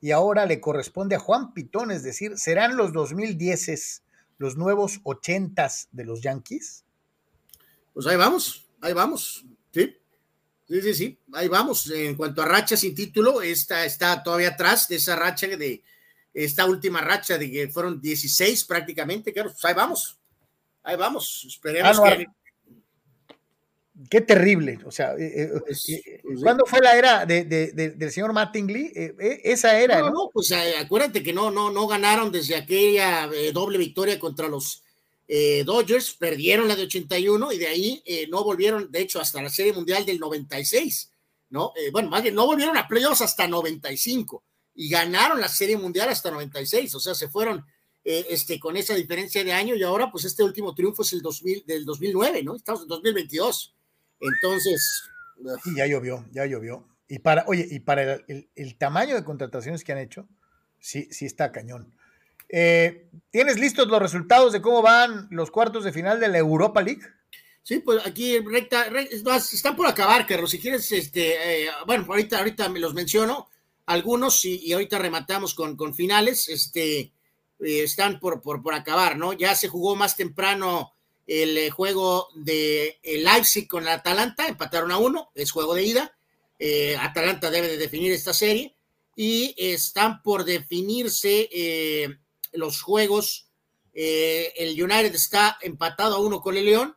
y 0.00 0.12
ahora 0.12 0.46
le 0.46 0.60
corresponde 0.60 1.16
a 1.16 1.18
Juan 1.18 1.52
Pitón, 1.52 1.90
es 1.90 2.02
decir, 2.02 2.38
¿serán 2.38 2.76
los 2.76 2.92
2010 2.92 4.02
los 4.38 4.56
nuevos 4.56 5.00
80 5.02 5.68
de 5.90 6.04
los 6.04 6.22
Yankees? 6.22 6.84
Pues 7.92 8.06
ahí 8.06 8.16
vamos, 8.16 8.66
ahí 8.80 8.92
vamos, 8.92 9.44
sí. 9.72 9.96
Sí, 10.68 10.82
sí, 10.82 10.94
sí, 10.94 11.18
ahí 11.32 11.48
vamos. 11.48 11.90
En 11.90 12.14
cuanto 12.14 12.42
a 12.42 12.44
racha 12.44 12.76
sin 12.76 12.94
título, 12.94 13.40
esta 13.40 13.86
está 13.86 14.22
todavía 14.22 14.50
atrás 14.50 14.86
de 14.86 14.96
esa 14.96 15.16
racha 15.16 15.46
de 15.46 15.82
esta 16.44 16.66
última 16.66 17.00
racha 17.00 17.36
de 17.38 17.50
que 17.50 17.68
fueron 17.68 18.00
16 18.00 18.64
prácticamente, 18.64 19.32
claro, 19.32 19.50
pues 19.50 19.64
ahí 19.64 19.74
vamos. 19.74 20.18
Ahí 20.82 20.96
vamos, 20.96 21.44
esperemos 21.46 22.00
que 22.00 22.26
Qué 24.08 24.20
terrible, 24.20 24.78
o 24.86 24.92
sea, 24.92 25.14
eh, 25.14 25.42
eh, 25.42 25.48
Pues, 25.66 25.88
eh, 25.88 26.20
pues 26.22 26.38
sí. 26.38 26.42
¿cuándo 26.44 26.64
fue 26.66 26.78
la 26.80 26.96
era 26.96 27.26
de, 27.26 27.44
de- 27.44 27.72
de- 27.72 27.90
del 27.90 28.12
señor 28.12 28.32
Mattingly? 28.32 28.92
Eh, 28.94 29.14
eh, 29.18 29.40
esa 29.42 29.76
era, 29.80 29.98
No, 29.98 30.06
¿no? 30.06 30.12
no, 30.12 30.30
pues 30.32 30.52
eh, 30.52 30.76
acuérdate 30.78 31.20
que 31.20 31.32
no, 31.32 31.50
no, 31.50 31.70
no 31.72 31.88
ganaron 31.88 32.30
desde 32.30 32.54
aquella 32.54 33.28
eh, 33.34 33.50
doble 33.50 33.76
victoria 33.76 34.20
contra 34.20 34.46
los 34.46 34.84
eh, 35.26 35.64
Dodgers, 35.64 36.14
perdieron 36.14 36.68
la 36.68 36.76
de 36.76 36.84
81 36.84 37.50
y 37.52 37.58
de 37.58 37.66
ahí 37.66 38.02
eh, 38.06 38.28
no 38.30 38.44
volvieron, 38.44 38.88
de 38.90 39.00
hecho, 39.00 39.20
hasta 39.20 39.42
la 39.42 39.50
Serie 39.50 39.72
Mundial 39.72 40.06
del 40.06 40.20
96, 40.20 41.10
¿no? 41.50 41.72
Eh, 41.76 41.90
bueno, 41.90 42.08
más 42.08 42.22
bien, 42.22 42.36
no 42.36 42.46
volvieron 42.46 42.76
a 42.76 42.86
playoffs 42.86 43.20
hasta 43.22 43.48
95 43.48 44.44
y 44.80 44.88
ganaron 44.88 45.40
la 45.40 45.48
Serie 45.48 45.76
Mundial 45.76 46.08
hasta 46.08 46.30
96, 46.30 46.94
o 46.94 47.00
sea, 47.00 47.12
se 47.14 47.28
fueron 47.28 47.64
eh, 48.04 48.26
este, 48.30 48.60
con 48.60 48.76
esa 48.76 48.94
diferencia 48.94 49.42
de 49.42 49.52
año 49.52 49.74
y 49.74 49.82
ahora, 49.82 50.08
pues 50.12 50.24
este 50.24 50.44
último 50.44 50.72
triunfo 50.72 51.02
es 51.02 51.12
el 51.14 51.20
2000, 51.20 51.64
del 51.66 51.84
2009, 51.84 52.44
¿no? 52.44 52.54
Estamos 52.54 52.82
en 52.82 52.88
2022. 52.88 53.74
Entonces, 54.20 55.02
Sí, 55.64 55.70
ya 55.76 55.86
llovió, 55.86 56.24
ya 56.32 56.46
llovió. 56.46 56.86
Y 57.08 57.18
para, 57.18 57.44
oye, 57.48 57.66
y 57.68 57.80
para 57.80 58.02
el, 58.14 58.24
el- 58.28 58.48
el 58.54 58.76
tamaño 58.78 59.14
de 59.16 59.24
contrataciones 59.24 59.82
que 59.82 59.92
han 59.92 59.98
hecho, 59.98 60.28
sí, 60.78 61.08
sí 61.10 61.26
está 61.26 61.50
cañón. 61.52 61.92
Eh, 62.48 63.08
¿Tienes 63.30 63.58
listos 63.58 63.88
los 63.88 64.00
resultados 64.00 64.52
de 64.52 64.62
cómo 64.62 64.80
van 64.80 65.26
los 65.30 65.50
cuartos 65.50 65.82
de 65.84 65.92
final 65.92 66.20
de 66.20 66.28
la 66.28 66.38
Europa 66.38 66.82
League? 66.82 67.02
Sí, 67.62 67.80
pues 67.80 68.04
aquí 68.06 68.38
recta, 68.38 68.86
están 69.36 69.76
por 69.76 69.86
acabar, 69.86 70.26
Carlos. 70.26 70.50
Si 70.50 70.58
quieres, 70.58 70.90
este, 70.92 71.64
eh, 71.64 71.68
bueno, 71.86 72.04
ahorita, 72.08 72.38
ahorita 72.38 72.68
me 72.68 72.80
los 72.80 72.94
menciono, 72.94 73.48
algunos, 73.88 74.44
y, 74.44 74.60
y 74.64 74.72
ahorita 74.72 74.98
rematamos 74.98 75.54
con, 75.54 75.76
con 75.76 75.94
finales, 75.94 76.48
este, 76.48 77.00
eh, 77.00 77.12
están 77.58 78.20
por, 78.20 78.42
por, 78.42 78.62
por 78.62 78.74
acabar, 78.74 79.16
¿no? 79.16 79.32
Ya 79.32 79.54
se 79.54 79.68
jugó 79.68 79.96
más 79.96 80.14
temprano 80.14 80.92
el 81.26 81.56
eh, 81.56 81.70
juego 81.70 82.28
de 82.34 82.98
el 83.02 83.24
Leipzig 83.24 83.66
con 83.66 83.84
el 83.84 83.88
Atalanta, 83.88 84.46
empataron 84.46 84.92
a 84.92 84.98
uno, 84.98 85.30
es 85.34 85.50
juego 85.50 85.74
de 85.74 85.84
ida. 85.84 86.14
Eh, 86.58 86.96
Atalanta 86.98 87.50
debe 87.50 87.68
de 87.68 87.78
definir 87.78 88.12
esta 88.12 88.34
serie 88.34 88.76
y 89.16 89.54
están 89.56 90.22
por 90.22 90.44
definirse 90.44 91.48
eh, 91.50 92.08
los 92.52 92.82
juegos. 92.82 93.48
Eh, 93.94 94.52
el 94.56 94.70
United 94.82 95.14
está 95.14 95.56
empatado 95.62 96.16
a 96.16 96.20
uno 96.20 96.40
con 96.42 96.56
el 96.56 96.66
León 96.66 96.96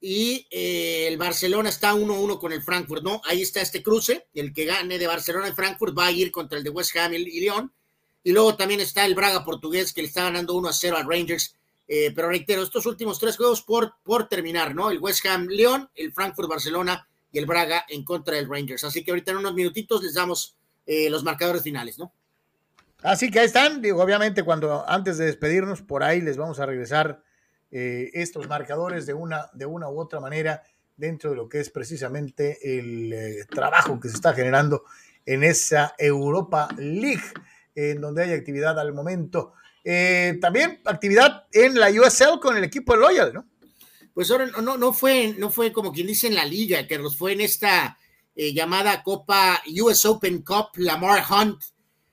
y 0.00 0.46
eh, 0.50 1.08
el 1.08 1.16
Barcelona 1.16 1.68
está 1.68 1.92
1-1 1.94 2.38
con 2.38 2.52
el 2.52 2.62
Frankfurt, 2.62 3.02
¿no? 3.02 3.20
Ahí 3.24 3.42
está 3.42 3.60
este 3.60 3.82
cruce, 3.82 4.28
el 4.34 4.52
que 4.52 4.64
gane 4.64 4.98
de 4.98 5.06
Barcelona 5.06 5.48
y 5.48 5.52
Frankfurt 5.52 5.96
va 5.96 6.06
a 6.06 6.12
ir 6.12 6.30
contra 6.30 6.58
el 6.58 6.64
de 6.64 6.70
West 6.70 6.96
Ham 6.96 7.14
y, 7.14 7.40
León. 7.40 7.72
Y 8.22 8.32
luego 8.32 8.56
también 8.56 8.80
está 8.80 9.04
el 9.04 9.14
Braga 9.14 9.44
portugués 9.44 9.92
que 9.92 10.02
le 10.02 10.08
está 10.08 10.24
ganando 10.24 10.54
1-0 10.54 10.94
al 10.94 11.08
Rangers. 11.08 11.56
Eh, 11.88 12.12
pero 12.14 12.28
reitero, 12.28 12.62
estos 12.62 12.86
últimos 12.86 13.18
tres 13.18 13.36
juegos 13.36 13.62
por, 13.62 13.94
por 14.02 14.28
terminar, 14.28 14.74
¿no? 14.74 14.90
El 14.90 14.98
West 14.98 15.24
Ham 15.26 15.46
León, 15.48 15.88
el 15.94 16.12
Frankfurt 16.12 16.48
Barcelona 16.48 17.08
y 17.32 17.38
el 17.38 17.46
Braga 17.46 17.84
en 17.88 18.04
contra 18.04 18.36
del 18.36 18.48
Rangers. 18.48 18.84
Así 18.84 19.02
que 19.02 19.10
ahorita 19.10 19.32
en 19.32 19.38
unos 19.38 19.54
minutitos 19.54 20.02
les 20.02 20.14
damos 20.14 20.54
eh, 20.86 21.10
los 21.10 21.24
marcadores 21.24 21.62
finales, 21.62 21.98
¿no? 21.98 22.12
Así 23.02 23.30
que 23.30 23.40
ahí 23.40 23.46
están, 23.46 23.80
digo, 23.80 24.02
obviamente 24.02 24.42
cuando 24.42 24.88
antes 24.88 25.18
de 25.18 25.26
despedirnos, 25.26 25.82
por 25.82 26.02
ahí 26.02 26.20
les 26.20 26.36
vamos 26.36 26.58
a 26.60 26.66
regresar 26.66 27.22
eh, 27.70 28.10
estos 28.14 28.48
marcadores 28.48 29.04
de 29.04 29.12
una, 29.12 29.50
de 29.52 29.66
una 29.66 29.90
u 29.90 30.00
otra 30.00 30.20
manera 30.20 30.62
dentro 30.96 31.30
de 31.30 31.36
lo 31.36 31.48
que 31.50 31.60
es 31.60 31.68
precisamente 31.68 32.58
el 32.78 33.12
eh, 33.12 33.44
trabajo 33.50 34.00
que 34.00 34.08
se 34.08 34.14
está 34.14 34.32
generando 34.32 34.84
en 35.26 35.44
esa 35.44 35.94
Europa 35.98 36.68
League, 36.78 37.22
en 37.74 38.00
donde 38.00 38.22
hay 38.24 38.32
actividad 38.32 38.78
al 38.78 38.94
momento. 38.94 39.52
Eh, 39.84 40.38
también 40.40 40.80
actividad 40.86 41.46
en 41.52 41.78
la 41.78 41.90
USL 41.90 42.40
con 42.40 42.56
el 42.56 42.64
equipo 42.64 42.94
de 42.94 43.00
Loyal, 43.00 43.34
¿no? 43.34 43.46
Pues 44.14 44.30
ahora 44.30 44.46
no, 44.46 44.78
no, 44.78 44.92
fue, 44.94 45.34
no 45.38 45.50
fue 45.50 45.70
como 45.70 45.92
quien 45.92 46.06
dice 46.06 46.26
en 46.26 46.34
la 46.34 46.46
liga, 46.46 46.86
que 46.86 46.98
nos 46.98 47.16
fue 47.16 47.32
en 47.32 47.42
esta 47.42 47.98
llamada 48.34 49.02
Copa 49.02 49.62
US 49.80 50.06
Open 50.06 50.42
Cup 50.42 50.68
Lamar 50.76 51.22
Hunt. 51.30 51.62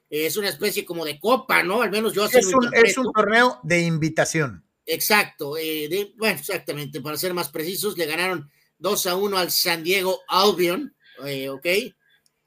es 0.09 0.37
una 0.37 0.49
especie 0.49 0.85
como 0.85 1.05
de 1.05 1.19
copa, 1.19 1.63
¿no? 1.63 1.81
Al 1.81 1.91
menos 1.91 2.13
yo 2.13 2.25
es 2.25 2.53
un, 2.53 2.69
es 2.73 2.97
un 2.97 3.11
torneo 3.11 3.59
de 3.63 3.81
invitación. 3.81 4.64
Exacto, 4.85 5.57
eh, 5.57 6.13
bueno, 6.15 6.37
exactamente, 6.39 7.01
para 7.01 7.17
ser 7.17 7.33
más 7.33 7.49
precisos, 7.49 7.97
le 7.97 8.05
ganaron 8.05 8.51
2 8.77 9.05
a 9.07 9.15
1 9.15 9.37
al 9.37 9.51
San 9.51 9.83
Diego 9.83 10.21
Albion, 10.27 10.95
eh, 11.25 11.49
ok, 11.49 11.65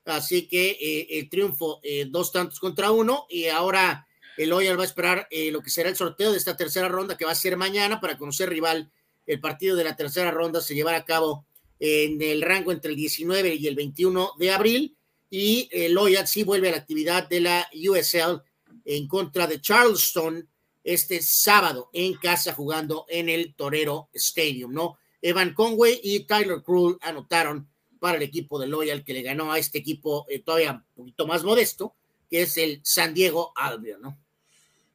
así 0.05 0.47
que 0.47 0.71
eh, 0.81 1.19
el 1.19 1.29
triunfo, 1.29 1.81
dos 2.09 2.31
tantos 2.31 2.61
contra 2.61 2.93
uno, 2.93 3.27
y 3.29 3.47
ahora 3.47 4.07
el 4.37 4.51
Loyal 4.51 4.79
va 4.79 4.83
a 4.83 4.87
esperar 4.87 5.29
lo 5.51 5.61
que 5.63 5.71
será 5.71 5.89
el 5.89 5.97
sorteo 5.97 6.31
de 6.31 6.39
esta 6.39 6.57
tercera 6.57 6.89
ronda, 6.89 7.17
que 7.17 7.25
va 7.25 7.33
a 7.33 7.35
ser 7.35 7.57
mañana 7.57 8.01
para 8.01 8.17
conocer 8.17 8.49
rival. 8.49 8.91
El 9.27 9.41
partido 9.41 9.77
de 9.77 9.85
la 9.85 9.97
tercera 9.97 10.31
ronda 10.31 10.61
se 10.61 10.77
llevará 10.77 10.99
a 10.99 11.05
cabo 11.05 11.45
en 11.81 12.23
el 12.23 12.41
rango 12.41 12.71
entre 12.71 12.93
el 12.93 12.97
19 12.97 13.57
y 13.57 13.67
el 13.67 13.75
21 13.75 14.33
de 14.39 14.51
abril, 14.53 14.97
y 15.29 15.69
el 15.73 15.93
Loyal 15.93 16.29
sí 16.29 16.45
vuelve 16.45 16.69
a 16.69 16.73
la 16.73 16.79
actividad 16.79 17.29
de 17.29 17.41
la 17.41 17.69
USL 17.75 18.43
en 18.85 19.09
contra 19.09 19.47
de 19.49 19.61
Charleston 19.61 20.49
este 20.89 21.21
sábado 21.21 21.91
en 21.93 22.15
casa 22.15 22.55
jugando 22.55 23.05
en 23.11 23.29
el 23.29 23.55
Torero 23.55 24.09
Stadium, 24.15 24.73
¿no? 24.73 24.97
Evan 25.21 25.53
Conway 25.53 26.01
y 26.03 26.21
Tyler 26.27 26.63
Krull 26.63 26.97
anotaron 27.03 27.69
para 28.01 28.17
el 28.17 28.23
equipo 28.23 28.59
de 28.59 28.69
Loyal 28.69 29.05
que 29.05 29.13
le 29.13 29.21
ganó 29.21 29.53
a 29.53 29.59
este 29.59 29.77
equipo 29.77 30.25
eh, 30.31 30.43
todavía 30.43 30.73
un 30.73 30.85
poquito 30.95 31.27
más 31.27 31.45
modesto, 31.45 31.95
que 32.31 32.43
es 32.43 32.57
el 32.57 32.81
San 32.85 33.13
Diego 33.13 33.53
Albion, 33.55 34.01
¿no? 34.01 34.19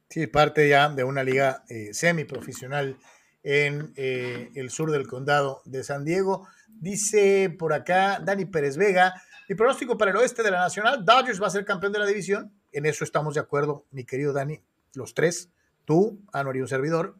Sí, 0.08 0.26
parte 0.26 0.68
ya 0.68 0.88
de 0.88 1.04
una 1.04 1.22
liga 1.22 1.62
eh, 1.68 1.94
semiprofesional 1.94 2.98
en 3.44 3.92
eh, 3.94 4.50
el 4.56 4.70
sur 4.70 4.90
del 4.90 5.06
condado 5.06 5.62
de 5.64 5.84
San 5.84 6.04
Diego. 6.04 6.48
Dice 6.66 7.54
por 7.56 7.72
acá 7.72 8.18
Dani 8.18 8.46
Pérez 8.46 8.76
Vega, 8.76 9.14
mi 9.48 9.54
pronóstico 9.54 9.96
para 9.96 10.10
el 10.10 10.16
oeste 10.16 10.42
de 10.42 10.50
la 10.50 10.58
Nacional, 10.58 11.04
Dodgers 11.04 11.40
va 11.40 11.46
a 11.46 11.50
ser 11.50 11.64
campeón 11.64 11.92
de 11.92 12.00
la 12.00 12.06
división. 12.06 12.52
En 12.72 12.84
eso 12.84 13.04
estamos 13.04 13.34
de 13.34 13.40
acuerdo, 13.40 13.86
mi 13.92 14.04
querido 14.04 14.32
Dani, 14.32 14.60
los 14.94 15.14
tres 15.14 15.50
tú, 15.84 16.20
Anuar 16.32 16.56
y 16.56 16.60
un 16.60 16.68
servidor, 16.68 17.16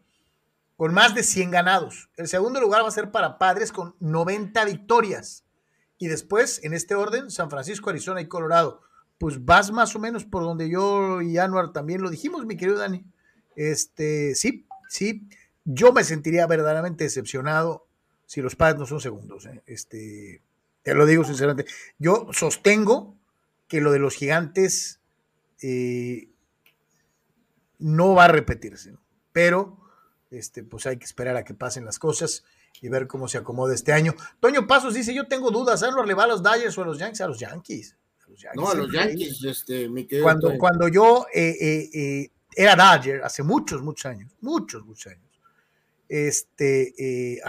con 0.77 0.93
más 0.93 1.15
de 1.15 1.23
100 1.23 1.51
ganados. 1.51 2.11
El 2.17 2.29
segundo 2.29 2.61
lugar 2.61 2.83
va 2.83 2.89
a 2.89 2.93
ser 2.93 3.11
para 3.11 3.39
Padres 3.39 3.73
con 3.73 3.95
90 4.01 4.65
victorias. 4.65 5.45
Y 5.99 6.09
después, 6.09 6.63
en 6.65 6.75
este 6.75 6.95
orden, 6.95 7.31
San 7.31 7.51
Francisco, 7.51 7.91
Arizona 7.91 8.21
y 8.21 8.29
Colorado. 8.29 8.83
Pues 9.19 9.45
vas 9.45 9.71
más 9.71 9.95
o 9.95 10.01
menos 10.01 10.25
por 10.25 10.43
donde 10.43 10.69
yo 10.69 11.23
y 11.23 11.39
Anuar 11.39 11.73
también 11.73 12.03
lo 12.03 12.11
dijimos, 12.11 12.45
mi 12.45 12.57
querido 12.57 12.79
Dani. 12.79 13.05
Este, 13.57 14.35
sí, 14.35 14.67
sí. 14.89 15.29
Yo 15.65 15.93
me 15.93 16.05
sentiría 16.05 16.47
verdaderamente 16.47 17.05
decepcionado 17.05 17.87
si 18.27 18.43
los 18.43 18.57
Padres 18.57 18.79
no 18.79 18.87
son 18.87 19.01
segundos. 19.01 19.47
¿eh? 19.47 19.63
Este, 19.67 20.43
te 20.83 20.95
lo 20.95 21.07
digo 21.07 21.25
sinceramente. 21.25 21.67
Yo 21.99 22.29
sostengo 22.33 23.17
que 23.69 23.81
lo 23.81 23.93
de 23.93 24.01
los 24.01 24.15
gigantes 24.15 25.01
eh, 25.63 26.29
no 27.79 28.15
va 28.15 28.25
a 28.25 28.29
repetirse, 28.29 28.95
pero 29.33 29.79
este, 30.31 30.63
pues 30.63 30.87
hay 30.87 30.97
que 30.97 31.05
esperar 31.05 31.37
a 31.37 31.45
que 31.45 31.55
pasen 31.55 31.85
las 31.85 31.99
cosas 31.99 32.45
y 32.81 32.89
ver 32.89 33.07
cómo 33.07 33.29
se 33.29 33.39
acomoda 33.39 33.75
este 33.75 33.93
año. 33.93 34.15
Toño 34.41 34.67
Pasos 34.67 34.95
dice, 34.95 35.15
yo 35.15 35.27
tengo 35.27 35.51
dudas, 35.51 35.83
¿a 35.83 36.05
le 36.05 36.15
va 36.15 36.25
a 36.25 36.27
los 36.27 36.43
Dyers 36.43 36.77
o 36.77 36.83
a 36.83 36.87
los 36.87 36.99
Yankees? 36.99 37.21
A 37.21 37.29
los 37.29 37.39
Yankees. 37.39 37.97
no, 38.55 38.69
a 38.69 38.75
los 38.75 38.93
Yankees, 38.93 39.45
este, 39.45 39.89
cuando, 40.23 40.57
cuando 40.59 40.89
yo 40.89 41.27
eh, 41.33 41.57
eh, 41.61 41.91
eh, 41.95 42.31
era 42.57 42.75
Dodger, 42.77 43.23
hace 43.23 43.43
muchos, 43.43 43.83
muchos 43.83 44.07
años, 44.07 44.33
muchos, 44.41 44.85
muchos 44.85 45.13
años, 45.13 45.23
este, 46.09 47.41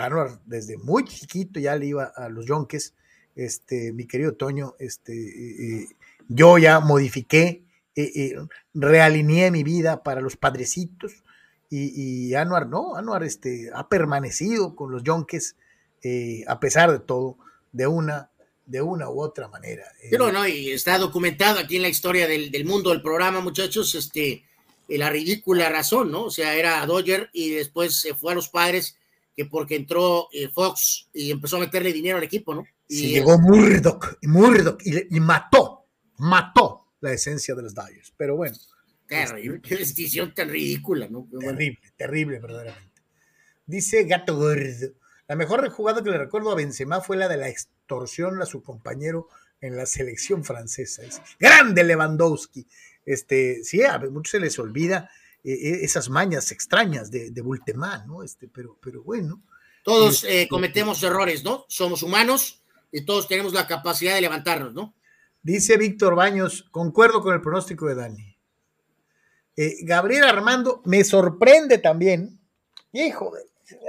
desde 0.45 0.77
muy 0.77 1.03
chiquito 1.06 1.60
ya 1.60 1.76
le 1.76 1.88
iba 1.88 2.06
a 2.06 2.30
los 2.30 2.45
Yankees, 2.45 2.93
este, 3.35 3.91
mi 3.91 4.06
querido 4.06 4.35
Toño, 4.35 4.76
este, 4.80 5.88
yo 6.27 6.57
ya 6.57 6.80
modifiqué 6.80 7.65
eh, 7.96 8.12
eh, 8.14 8.36
realineé 8.74 9.52
mi 9.52 9.64
vida 9.64 10.04
para 10.04 10.20
los 10.20 10.36
padrecitos 10.36 11.24
y, 11.70 12.28
y 12.28 12.36
Anuar 12.36 12.68
no, 12.68 12.96
Anuar 12.96 13.24
este, 13.24 13.70
ha 13.74 13.88
permanecido 13.88 14.76
con 14.76 14.92
los 14.92 15.02
Yonkes 15.04 15.56
eh, 16.04 16.44
a 16.48 16.60
pesar 16.60 16.92
de 16.92 17.00
todo, 17.00 17.38
de 17.72 17.88
una, 17.88 18.30
de 18.66 18.82
una 18.82 19.10
u 19.10 19.22
otra 19.22 19.48
manera. 19.48 19.86
Pero 20.12 20.30
no, 20.30 20.46
y 20.46 20.72
está 20.72 20.98
documentado 20.98 21.60
aquí 21.60 21.78
en 21.78 21.84
la 21.84 21.90
historia 21.90 22.28
del, 22.28 22.52
del 22.52 22.66
mundo 22.66 22.90
del 22.90 23.02
programa, 23.02 23.40
muchachos, 23.40 23.96
este, 23.96 24.44
la 24.90 25.10
ridícula 25.10 25.70
razón, 25.70 26.12
¿no? 26.12 26.24
O 26.24 26.32
sea, 26.32 26.54
era 26.54 26.86
Dodger 26.86 27.30
y 27.32 27.52
después 27.52 27.96
se 27.98 28.14
fue 28.14 28.34
a 28.34 28.36
los 28.36 28.50
padres 28.50 28.98
que 29.38 29.46
porque 29.46 29.76
entró 29.76 30.28
Fox 30.54 31.08
y 31.14 31.32
empezó 31.32 31.58
a 31.58 31.62
meterle 31.62 31.94
dinero 31.94 32.18
al 32.18 32.24
equipo, 32.24 32.54
¿no? 32.54 32.66
Y 32.90 33.08
llegó 33.08 33.40
Murdoch, 33.40 34.18
Murdoch 34.22 34.82
y, 34.86 35.16
y 35.16 35.20
mató, 35.20 35.86
mató 36.18 36.85
la 37.06 37.14
esencia 37.14 37.56
de 37.56 37.64
los 37.64 37.73
Dyers. 37.73 38.14
Pero 38.18 38.36
bueno. 38.36 38.57
Terrible, 39.07 39.61
qué 39.61 39.76
decisión 39.77 40.34
tan 40.34 40.49
ridícula, 40.49 41.07
¿no? 41.07 41.27
terrible, 41.40 41.80
terrible, 41.95 42.40
verdaderamente. 42.40 43.02
Dice 43.65 44.03
Gato 44.03 44.36
Gordo. 44.36 44.94
La 45.27 45.36
mejor 45.36 45.68
jugada 45.69 46.03
que 46.03 46.10
le 46.10 46.18
recuerdo 46.18 46.52
a 46.52 46.56
Benzema 46.56 47.02
fue 47.02 47.18
la 47.18 47.27
de 47.27 47.38
la 47.38 47.49
extorsión 47.49 48.41
a 48.41 48.45
su 48.45 48.61
compañero 48.64 49.27
en 49.61 49.76
la 49.76 49.86
selección 49.86 50.44
francesa. 50.44 51.03
Es 51.03 51.22
grande 51.40 51.84
Lewandowski. 51.84 52.68
Este, 53.06 53.64
sí, 53.64 53.84
a 53.84 53.99
muchos 53.99 54.32
se 54.32 54.40
les 54.40 54.57
olvida 54.60 55.10
eh, 55.44 55.53
eh, 55.53 55.80
esas 55.84 56.10
mañas 56.10 56.52
extrañas 56.52 57.11
de, 57.11 57.30
de 57.30 57.41
Bultemán, 57.41 58.07
¿no? 58.07 58.23
Este, 58.23 58.48
pero, 58.48 58.77
pero 58.82 59.03
bueno. 59.03 59.44
Todos 59.84 60.23
este, 60.23 60.41
eh, 60.41 60.48
cometemos 60.48 61.02
errores, 61.03 61.44
¿no? 61.44 61.65
Somos 61.69 62.02
humanos 62.02 62.64
y 62.91 63.06
todos 63.06 63.27
tenemos 63.27 63.53
la 63.53 63.68
capacidad 63.68 64.15
de 64.15 64.22
levantarnos, 64.22 64.73
¿no? 64.73 64.95
Dice 65.46 65.78
Víctor 65.78 66.16
Baños, 66.16 66.66
concuerdo 66.72 67.22
con 67.22 67.32
el 67.36 67.40
pronóstico 67.40 67.86
de 67.86 67.94
Dani. 67.94 68.36
Eh, 69.56 69.76
Gabriel 69.84 70.24
Armando 70.24 70.82
me 70.86 71.04
sorprende 71.04 71.78
también. 71.78 72.42
Hijo, 72.92 73.32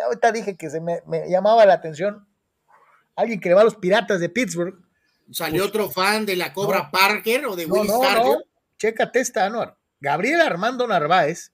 ahorita 0.05 0.33
dije 0.33 0.59
que 0.59 0.69
se 0.69 0.83
me, 0.83 1.01
llamaba 1.31 1.65
la 1.65 1.73
atención 1.73 2.28
alguien 3.15 3.41
que 3.41 3.49
le 3.49 3.55
va 3.55 3.62
a 3.62 3.65
los 3.65 3.77
piratas 3.77 4.20
de 4.20 4.28
Pittsburgh. 4.28 4.78
¿Salió 5.31 5.62
pues, 5.62 5.70
otro 5.70 5.91
fan 5.91 6.27
de 6.27 6.37
la 6.37 6.53
Cobra 6.53 6.91
Parker 6.91 7.47
o 7.47 7.57
de 7.57 7.65
Will 7.65 7.87
no, 7.87 8.03
no, 8.03 8.37
Chécate 8.77 9.20
esta, 9.20 9.47
Anuar. 9.47 9.78
Gabriel 9.99 10.43
Armando 10.43 10.87
Narváez 10.87 11.53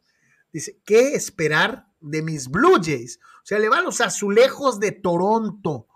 dice: 0.53 0.81
¿Qué 0.85 1.15
esperar 1.15 1.87
de 2.01 2.23
mis 2.23 2.49
Blue 2.49 2.81
Jays? 2.83 3.21
O 3.23 3.47
sea, 3.47 3.61
le 3.61 3.69
va 3.69 3.79
a 3.79 3.83
los 3.83 4.01
azulejos 4.01 4.81
de 4.81 4.91
Toronto, 4.91 5.87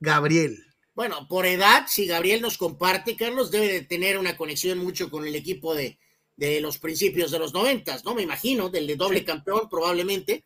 Gabriel. 0.00 0.63
Bueno, 0.94 1.26
por 1.28 1.44
edad, 1.44 1.86
si 1.88 2.06
Gabriel 2.06 2.40
nos 2.40 2.56
comparte, 2.56 3.16
Carlos 3.16 3.50
debe 3.50 3.72
de 3.72 3.82
tener 3.82 4.18
una 4.18 4.36
conexión 4.36 4.78
mucho 4.78 5.10
con 5.10 5.26
el 5.26 5.34
equipo 5.34 5.74
de, 5.74 5.98
de 6.36 6.60
los 6.60 6.78
principios 6.78 7.30
de 7.30 7.38
los 7.38 7.52
noventas, 7.52 8.04
¿no? 8.04 8.14
Me 8.14 8.22
imagino, 8.22 8.68
del 8.68 8.86
de 8.86 8.96
doble 8.96 9.24
campeón 9.24 9.68
probablemente. 9.68 10.44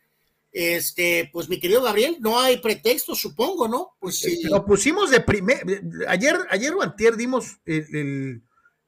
Este, 0.51 1.29
pues 1.31 1.47
mi 1.47 1.59
querido 1.59 1.83
Gabriel, 1.83 2.17
no 2.21 2.39
hay 2.39 2.57
pretexto, 2.57 3.13
supongo, 3.13 3.67
¿no? 3.67 3.91
Pues 3.99 4.17
sí. 4.17 4.41
Lo 4.43 4.65
pusimos 4.65 5.11
de 5.11 5.21
primer, 5.21 5.63
ayer, 6.07 6.35
ayer 6.49 6.73
o 6.73 6.81
antier 6.81 7.15
dimos 7.15 7.59
el, 7.65 8.41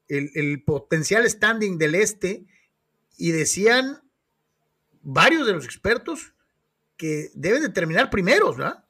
el 0.07 0.63
potencial 0.63 1.29
standing 1.29 1.77
del 1.77 1.93
este 1.93 2.45
y 3.17 3.29
decían 3.29 4.01
varios 5.03 5.45
de 5.45 5.53
los 5.53 5.65
expertos 5.65 6.33
que 6.97 7.29
deben 7.35 7.61
de 7.61 7.69
terminar 7.69 8.09
primeros, 8.09 8.57
¿verdad? 8.57 8.83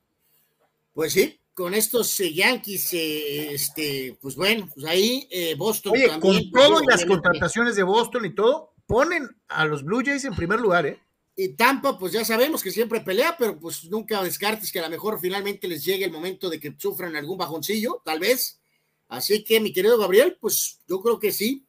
Pues 0.94 1.12
sí, 1.12 1.41
con 1.54 1.74
estos 1.74 2.20
eh, 2.20 2.34
Yankees, 2.34 2.94
eh, 2.94 3.54
este, 3.54 4.18
pues 4.22 4.36
bueno, 4.36 4.70
pues 4.74 4.86
ahí 4.86 5.28
eh, 5.30 5.56
Boston. 5.56 5.94
Oye, 5.94 6.08
con 6.08 6.20
pues, 6.22 6.52
todas 6.52 6.84
las 6.88 7.06
contrataciones 7.06 7.76
de 7.76 7.84
Boston 7.84 8.26
y 8.26 8.36
todo, 8.36 8.74
ponen 8.86 9.30
a 9.48 9.66
los 9.66 9.84
Blue 9.84 10.02
Jays 10.04 10.26
en 10.26 10.36
primer 10.36 10.60
lugar, 10.60 10.86
¿eh? 10.86 11.00
Y 11.36 11.56
Tampa, 11.56 11.98
pues 11.98 12.14
ya 12.14 12.26
sabemos 12.26 12.62
que 12.62 12.72
siempre 12.72 13.02
pelea, 13.02 13.36
pero 13.38 13.58
pues 13.58 13.86
nunca 13.86 14.22
descartes 14.22 14.72
que 14.72 14.80
a 14.80 14.84
lo 14.84 14.90
mejor 14.90 15.20
finalmente 15.20 15.68
les 15.68 15.84
llegue 15.84 16.06
el 16.06 16.12
momento 16.12 16.50
de 16.50 16.60
que 16.60 16.76
sufran 16.78 17.16
algún 17.16 17.38
bajoncillo, 17.38 18.02
tal 18.04 18.20
vez. 18.20 18.60
Así 19.08 19.44
que, 19.44 19.60
mi 19.60 19.74
querido 19.74 19.98
Gabriel, 19.98 20.38
pues 20.40 20.80
yo 20.88 21.02
creo 21.02 21.20
que 21.20 21.32
sí. 21.32 21.66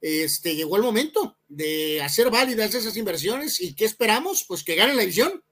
Este, 0.00 0.56
llegó 0.56 0.76
el 0.76 0.82
momento 0.82 1.36
de 1.48 2.02
hacer 2.02 2.28
válidas 2.30 2.74
esas 2.74 2.96
inversiones 2.96 3.60
y 3.60 3.74
¿qué 3.74 3.84
esperamos? 3.84 4.44
Pues 4.48 4.64
que 4.64 4.74
ganen 4.74 4.96
la 4.96 5.02
división. 5.02 5.44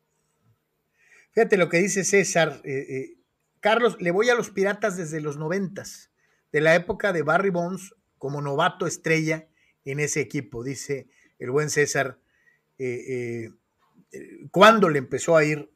Fíjate 1.32 1.56
lo 1.56 1.68
que 1.68 1.78
dice 1.78 2.02
César, 2.02 2.60
eh, 2.64 3.19
Carlos, 3.60 3.96
le 4.00 4.10
voy 4.10 4.30
a 4.30 4.34
los 4.34 4.50
Piratas 4.50 4.96
desde 4.96 5.20
los 5.20 5.36
noventas, 5.36 6.10
de 6.52 6.60
la 6.60 6.74
época 6.74 7.12
de 7.12 7.22
Barry 7.22 7.50
Bonds 7.50 7.94
como 8.18 8.42
novato 8.42 8.86
estrella 8.86 9.48
en 9.84 10.00
ese 10.00 10.20
equipo, 10.20 10.64
dice 10.64 11.08
el 11.38 11.50
buen 11.50 11.70
César. 11.70 12.18
Eh, 12.78 13.50
eh, 14.12 14.20
cuándo 14.50 14.88
le 14.88 14.98
empezó 14.98 15.36
a 15.36 15.44
ir 15.44 15.70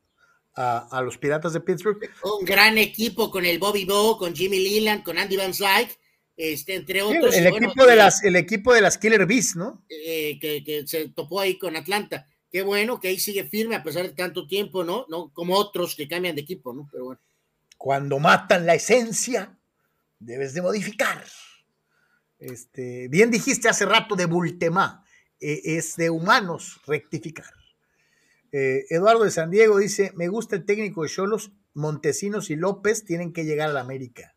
a, 0.57 1.03
los 1.05 1.19
Piratas 1.19 1.53
de 1.53 1.61
Pittsburgh. 1.61 1.99
Un 2.23 2.45
gran 2.45 2.79
equipo 2.79 3.31
con 3.31 3.45
el 3.45 3.59
Bobby 3.59 3.85
Bow, 3.85 4.19
con 4.19 4.35
Jimmy 4.35 4.61
Leland, 4.61 5.03
con 5.03 5.19
Andy 5.19 5.37
Van 5.37 5.53
Slyke, 5.53 5.99
este, 6.37 6.77
entre 6.77 7.03
otros. 7.03 7.35
el, 7.35 7.47
equipo 7.47 7.87
de 7.87 7.97
las, 7.97 8.23
el 8.25 8.37
equipo 8.37 8.73
de 8.73 8.81
las 8.81 8.99
Killer 8.99 9.27
Bees, 9.27 9.57
¿no? 9.57 9.85
que, 9.89 10.39
que, 10.65 10.87
se 10.87 11.09
topó 11.09 11.41
ahí 11.41 11.59
con 11.59 11.77
Atlanta. 11.77 12.29
Qué 12.51 12.63
bueno 12.63 13.01
que 13.01 13.09
ahí 13.09 13.19
sigue 13.19 13.45
firme 13.45 13.75
a 13.75 13.83
pesar 13.83 14.05
de 14.05 14.15
tanto 14.15 14.47
tiempo, 14.47 14.85
¿no? 14.85 15.07
No 15.09 15.33
como 15.33 15.57
otros 15.57 15.97
que 15.97 16.07
cambian 16.07 16.37
de 16.37 16.43
equipo, 16.43 16.73
¿no? 16.73 16.89
Pero 16.91 17.05
bueno. 17.07 17.21
Cuando 17.85 18.19
matan 18.19 18.65
la 18.65 18.75
esencia, 18.77 19.59
debes 20.19 20.55
de 20.55 20.63
modificar. 20.63 21.23
Este, 22.39 23.09
bien 23.09 23.31
dijiste 23.31 23.69
hace 23.69 23.85
rato 23.85 24.17
de 24.17 24.25
Bultemá, 24.25 25.05
e, 25.39 25.77
es 25.77 25.95
de 25.97 26.09
humanos 26.09 26.81
rectificar. 26.87 27.53
Eh, 28.53 28.87
Eduardo 28.89 29.25
de 29.25 29.31
San 29.31 29.51
Diego 29.51 29.77
dice, 29.77 30.13
me 30.17 30.29
gusta 30.29 30.57
el 30.57 30.65
técnico 30.65 31.03
de 31.03 31.11
Cholos, 31.11 31.53
Montesinos 31.75 32.49
y 32.49 32.57
López 32.57 33.05
tienen 33.05 33.35
que 33.35 33.45
llegar 33.45 33.69
a 33.69 33.75
la 33.75 33.81
América. 33.81 34.35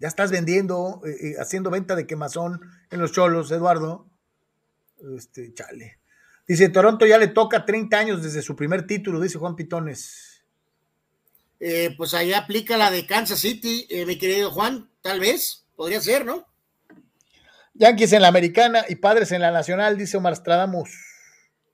Ya 0.00 0.08
estás 0.08 0.32
vendiendo, 0.32 1.00
eh, 1.04 1.10
eh, 1.10 1.34
haciendo 1.38 1.70
venta 1.70 1.94
de 1.94 2.08
quemazón 2.08 2.60
en 2.90 2.98
los 2.98 3.12
Cholos, 3.12 3.52
Eduardo. 3.52 4.10
Este, 5.16 5.54
chale. 5.54 6.00
Dice, 6.48 6.70
Toronto 6.70 7.06
ya 7.06 7.18
le 7.18 7.28
toca 7.28 7.64
30 7.64 7.96
años 7.96 8.20
desde 8.20 8.42
su 8.42 8.56
primer 8.56 8.84
título, 8.84 9.20
dice 9.20 9.38
Juan 9.38 9.54
Pitones. 9.54 10.29
Pues 11.96 12.14
ahí 12.14 12.32
aplica 12.32 12.76
la 12.76 12.90
de 12.90 13.06
Kansas 13.06 13.40
City, 13.40 13.86
mi 14.06 14.18
querido 14.18 14.50
Juan, 14.50 14.90
tal 15.02 15.20
vez. 15.20 15.66
Podría 15.76 16.00
ser, 16.00 16.26
¿no? 16.26 16.46
Yankees 17.74 18.12
en 18.12 18.22
la 18.22 18.28
americana 18.28 18.84
y 18.88 18.96
padres 18.96 19.32
en 19.32 19.40
la 19.40 19.50
nacional, 19.50 19.96
dice 19.96 20.18
Omar 20.18 20.36
Stradamus. 20.36 20.90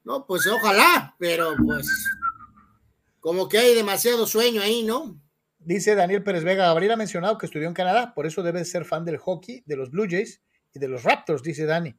No, 0.04 0.24
pues 0.24 0.46
ojalá, 0.46 1.16
pero 1.18 1.56
pues 1.56 1.88
como 3.18 3.48
que 3.48 3.58
hay 3.58 3.74
demasiado 3.74 4.24
sueño 4.24 4.62
ahí, 4.62 4.84
¿no? 4.84 5.20
Dice 5.58 5.96
Daniel 5.96 6.22
Pérez 6.22 6.44
Vega, 6.44 6.66
Gabriel 6.66 6.92
ha 6.92 6.96
mencionado 6.96 7.38
que 7.38 7.46
estudió 7.46 7.66
en 7.66 7.74
Canadá, 7.74 8.14
por 8.14 8.24
eso 8.24 8.44
debe 8.44 8.64
ser 8.64 8.84
fan 8.84 9.04
del 9.04 9.16
hockey, 9.16 9.64
de 9.66 9.76
los 9.76 9.90
Blue 9.90 10.06
Jays 10.08 10.40
y 10.72 10.78
de 10.78 10.86
los 10.86 11.02
Raptors, 11.02 11.42
dice 11.42 11.66
Dani. 11.66 11.96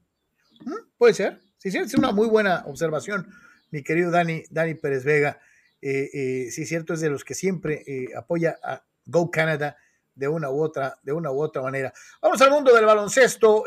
¿Mm? 0.61 0.91
Puede 0.97 1.14
ser, 1.14 1.41
sí, 1.57 1.69
sí, 1.69 1.77
es 1.80 1.93
una 1.95 2.14
muy 2.14 2.27
buena 2.27 2.64
observación, 2.68 3.27
mi 3.72 3.84
querido 3.84 4.09
Dani, 4.09 4.43
Dani 4.49 4.76
Pérez 4.76 5.03
Vega. 5.03 5.41
Eh, 5.82 6.10
eh, 6.14 6.52
sí, 6.52 6.66
cierto, 6.66 6.94
es 6.94 7.02
de 7.02 7.10
los 7.10 7.24
que 7.24 7.36
siempre 7.36 7.84
eh, 7.86 8.08
apoya 8.16 8.58
a 8.64 8.84
Go 9.06 9.30
Canada 9.30 9.78
de 10.16 10.28
una 10.28 10.49
u 10.49 10.62
otra, 10.62 10.98
de 11.04 11.14
una 11.14 11.32
u 11.32 11.41
otra 11.41 11.62
manera. 11.62 11.94
Vamos 12.22 12.41
al 12.41 12.49
mundo 12.49 12.74
del 12.74 12.86
baloncesto 12.86 13.66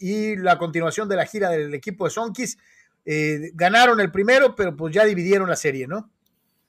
y 0.00 0.36
la 0.36 0.56
continuación 0.58 1.08
de 1.08 1.16
la 1.16 1.26
gira 1.26 1.50
del 1.50 1.74
equipo 1.74 2.06
de 2.06 2.10
Sonkis. 2.10 2.56
Ganaron 3.04 4.00
el 4.00 4.10
primero, 4.10 4.54
pero 4.56 4.74
pues 4.74 4.94
ya 4.94 5.04
dividieron 5.04 5.48
la 5.48 5.56
serie, 5.56 5.86
¿no? 5.86 6.10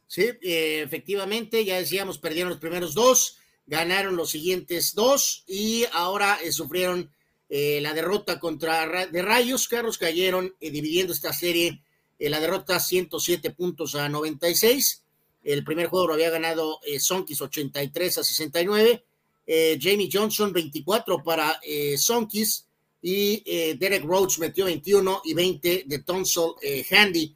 Sí, 0.07 0.29
efectivamente, 0.41 1.63
ya 1.63 1.77
decíamos, 1.77 2.17
perdieron 2.17 2.49
los 2.49 2.59
primeros 2.59 2.93
dos, 2.93 3.39
ganaron 3.65 4.17
los 4.17 4.31
siguientes 4.31 4.93
dos 4.93 5.45
y 5.47 5.85
ahora 5.93 6.37
sufrieron 6.51 7.09
la 7.47 7.93
derrota 7.93 8.41
contra 8.41 9.07
de 9.07 9.21
Rayos. 9.21 9.69
Carlos 9.69 9.97
cayeron 9.97 10.53
dividiendo 10.59 11.13
esta 11.13 11.31
serie, 11.31 11.81
la 12.19 12.39
derrota 12.39 12.79
107 12.79 13.51
puntos 13.51 13.95
a 13.95 14.09
96 14.09 15.03
el 15.43 15.63
primer 15.63 15.87
juego 15.87 16.07
lo 16.07 16.13
había 16.13 16.29
ganado 16.29 16.79
eh, 16.85 16.99
Sonkis 16.99 17.41
83 17.41 18.17
a 18.17 18.23
69. 18.23 19.03
Eh, 19.47 19.79
Jamie 19.81 20.09
Johnson 20.11 20.53
24 20.53 21.23
para 21.23 21.59
eh, 21.63 21.97
Sonkis 21.97 22.65
y 23.01 23.41
eh, 23.45 23.75
Derek 23.79 24.03
Roach 24.03 24.37
metió 24.37 24.65
21 24.65 25.21
y 25.25 25.33
20 25.33 25.83
de 25.87 25.99
Tonsol 25.99 26.55
Handy. 26.91 27.35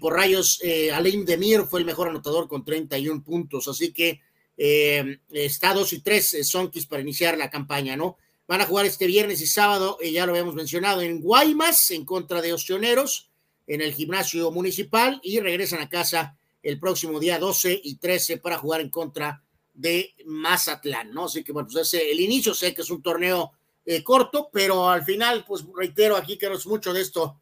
por 0.00 0.14
rayos, 0.14 0.60
Alim 0.92 1.24
Demir 1.24 1.62
fue 1.62 1.80
el 1.80 1.86
mejor 1.86 2.08
anotador 2.08 2.46
con 2.46 2.64
31 2.64 3.24
puntos. 3.24 3.66
Así 3.66 3.92
que 3.92 4.20
está 4.56 5.74
2 5.74 5.92
y 5.94 6.00
3 6.00 6.46
Sonkis 6.48 6.86
para 6.86 7.02
iniciar 7.02 7.36
la 7.36 7.50
campaña, 7.50 7.96
¿no? 7.96 8.16
Van 8.46 8.60
a 8.60 8.66
jugar 8.66 8.86
este 8.86 9.06
viernes 9.06 9.40
y 9.40 9.46
sábado, 9.46 9.98
ya 10.00 10.26
lo 10.26 10.32
habíamos 10.32 10.54
mencionado, 10.54 11.00
en 11.00 11.20
Guaymas 11.20 11.90
en 11.90 12.04
contra 12.04 12.40
de 12.40 12.52
Ostioneros 12.52 13.30
en 13.66 13.80
el 13.80 13.94
gimnasio 13.94 14.50
municipal 14.50 15.20
y 15.22 15.40
regresan 15.40 15.80
a 15.80 15.88
casa 15.88 16.36
el 16.62 16.78
próximo 16.78 17.20
día 17.20 17.38
12 17.38 17.80
y 17.82 17.96
13 17.96 18.38
para 18.38 18.58
jugar 18.58 18.80
en 18.80 18.90
contra 18.90 19.42
de 19.74 20.14
Mazatlán, 20.24 21.12
¿no? 21.12 21.26
Así 21.26 21.42
que, 21.42 21.52
bueno, 21.52 21.68
pues 21.70 21.86
ese, 21.86 22.10
el 22.10 22.20
inicio 22.20 22.54
sé 22.54 22.74
que 22.74 22.82
es 22.82 22.90
un 22.90 23.02
torneo 23.02 23.52
eh, 23.84 24.02
corto, 24.02 24.48
pero 24.52 24.88
al 24.88 25.04
final, 25.04 25.44
pues 25.46 25.64
reitero 25.76 26.16
aquí 26.16 26.38
que 26.38 26.48
no 26.48 26.54
es 26.54 26.66
mucho 26.66 26.92
de 26.92 27.02
esto. 27.02 27.40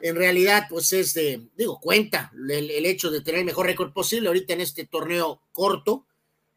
En 0.00 0.14
realidad, 0.14 0.66
pues 0.70 0.92
es 0.92 1.14
de, 1.14 1.48
digo, 1.56 1.80
cuenta 1.80 2.30
el, 2.48 2.86
hecho 2.86 3.10
de 3.10 3.22
tener 3.22 3.40
el 3.40 3.46
mejor 3.46 3.66
récord 3.66 3.92
posible 3.92 4.28
ahorita 4.28 4.52
en 4.52 4.60
este 4.60 4.86
torneo 4.86 5.42
corto, 5.50 6.06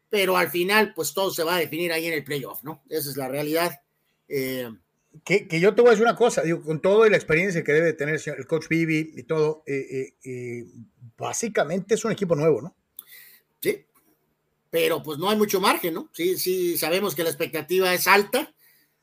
pero 0.08 0.36
al 0.36 0.50
final, 0.50 0.92
pues 0.94 1.12
todo 1.12 1.32
se 1.32 1.42
va 1.42 1.56
a 1.56 1.58
definir 1.58 1.92
ahí 1.92 2.06
en 2.06 2.12
el 2.12 2.22
playoff, 2.22 2.62
¿no? 2.62 2.82
Esa 2.88 3.10
es 3.10 3.16
la 3.16 3.28
realidad. 3.28 3.80
Eh, 4.28 4.70
que, 5.24 5.60
yo 5.60 5.74
te 5.74 5.82
voy 5.82 5.88
a 5.88 5.90
decir 5.92 6.06
una 6.06 6.16
cosa, 6.16 6.42
digo, 6.42 6.62
con 6.62 6.80
toda 6.80 7.08
la 7.08 7.16
experiencia 7.16 7.62
que 7.62 7.72
debe 7.72 7.92
tener 7.92 8.20
el 8.24 8.46
coach 8.46 8.68
Bibi 8.68 9.12
y 9.16 9.22
todo, 9.24 9.62
eh, 9.66 10.64
básicamente 11.16 11.94
es 11.94 12.04
un 12.04 12.12
equipo 12.12 12.34
nuevo, 12.34 12.62
¿no? 12.62 12.74
Sí, 13.60 13.84
pero 14.70 15.02
pues 15.02 15.18
no 15.18 15.28
hay 15.28 15.36
mucho 15.36 15.60
margen, 15.60 15.94
¿no? 15.94 16.08
Sí, 16.12 16.38
sí, 16.38 16.78
sabemos 16.78 17.14
que 17.14 17.22
la 17.22 17.28
expectativa 17.28 17.92
es 17.92 18.06
alta 18.06 18.54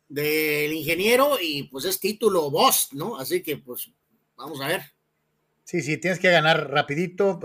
del 0.07 0.73
ingeniero 0.73 1.37
y 1.39 1.63
pues 1.63 1.85
es 1.85 1.99
título 1.99 2.49
boss, 2.49 2.89
¿no? 2.93 3.19
Así 3.19 3.41
que 3.43 3.57
pues 3.57 3.91
vamos 4.35 4.59
a 4.61 4.67
ver. 4.67 4.81
Sí, 5.63 5.83
sí, 5.83 5.97
tienes 5.97 6.17
que 6.17 6.31
ganar 6.31 6.71
rapidito, 6.71 7.39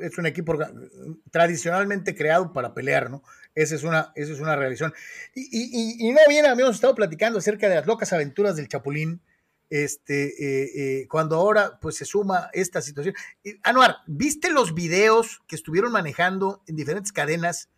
es 0.00 0.16
un 0.16 0.24
equipo 0.24 0.56
tradicionalmente 1.30 2.16
creado 2.16 2.54
para 2.54 2.72
pelear, 2.72 3.10
¿no? 3.10 3.22
Esa 3.58 3.74
es 3.74 3.82
una, 3.82 4.12
esa 4.14 4.32
es 4.32 4.38
una 4.38 4.54
realización. 4.54 4.94
Y, 5.34 5.48
y, 5.50 6.08
y 6.08 6.12
no 6.12 6.20
bien, 6.28 6.46
habíamos 6.46 6.76
estado 6.76 6.94
platicando 6.94 7.40
acerca 7.40 7.68
de 7.68 7.74
las 7.74 7.86
locas 7.86 8.12
aventuras 8.12 8.54
del 8.54 8.68
Chapulín, 8.68 9.20
este, 9.68 10.26
eh, 10.28 11.00
eh, 11.00 11.08
cuando 11.08 11.34
ahora 11.34 11.80
pues 11.80 11.96
se 11.96 12.04
suma 12.04 12.50
esta 12.52 12.80
situación. 12.80 13.16
Anuar, 13.64 13.96
¿viste 14.06 14.50
los 14.50 14.74
videos 14.74 15.42
que 15.48 15.56
estuvieron 15.56 15.90
manejando 15.90 16.62
en 16.68 16.76
diferentes 16.76 17.10
cadenas 17.10 17.68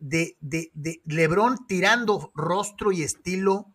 de, 0.00 0.36
de, 0.40 0.72
de 0.74 1.00
Lebron 1.06 1.64
tirando 1.68 2.32
rostro 2.34 2.90
y 2.90 3.04
estilo 3.04 3.72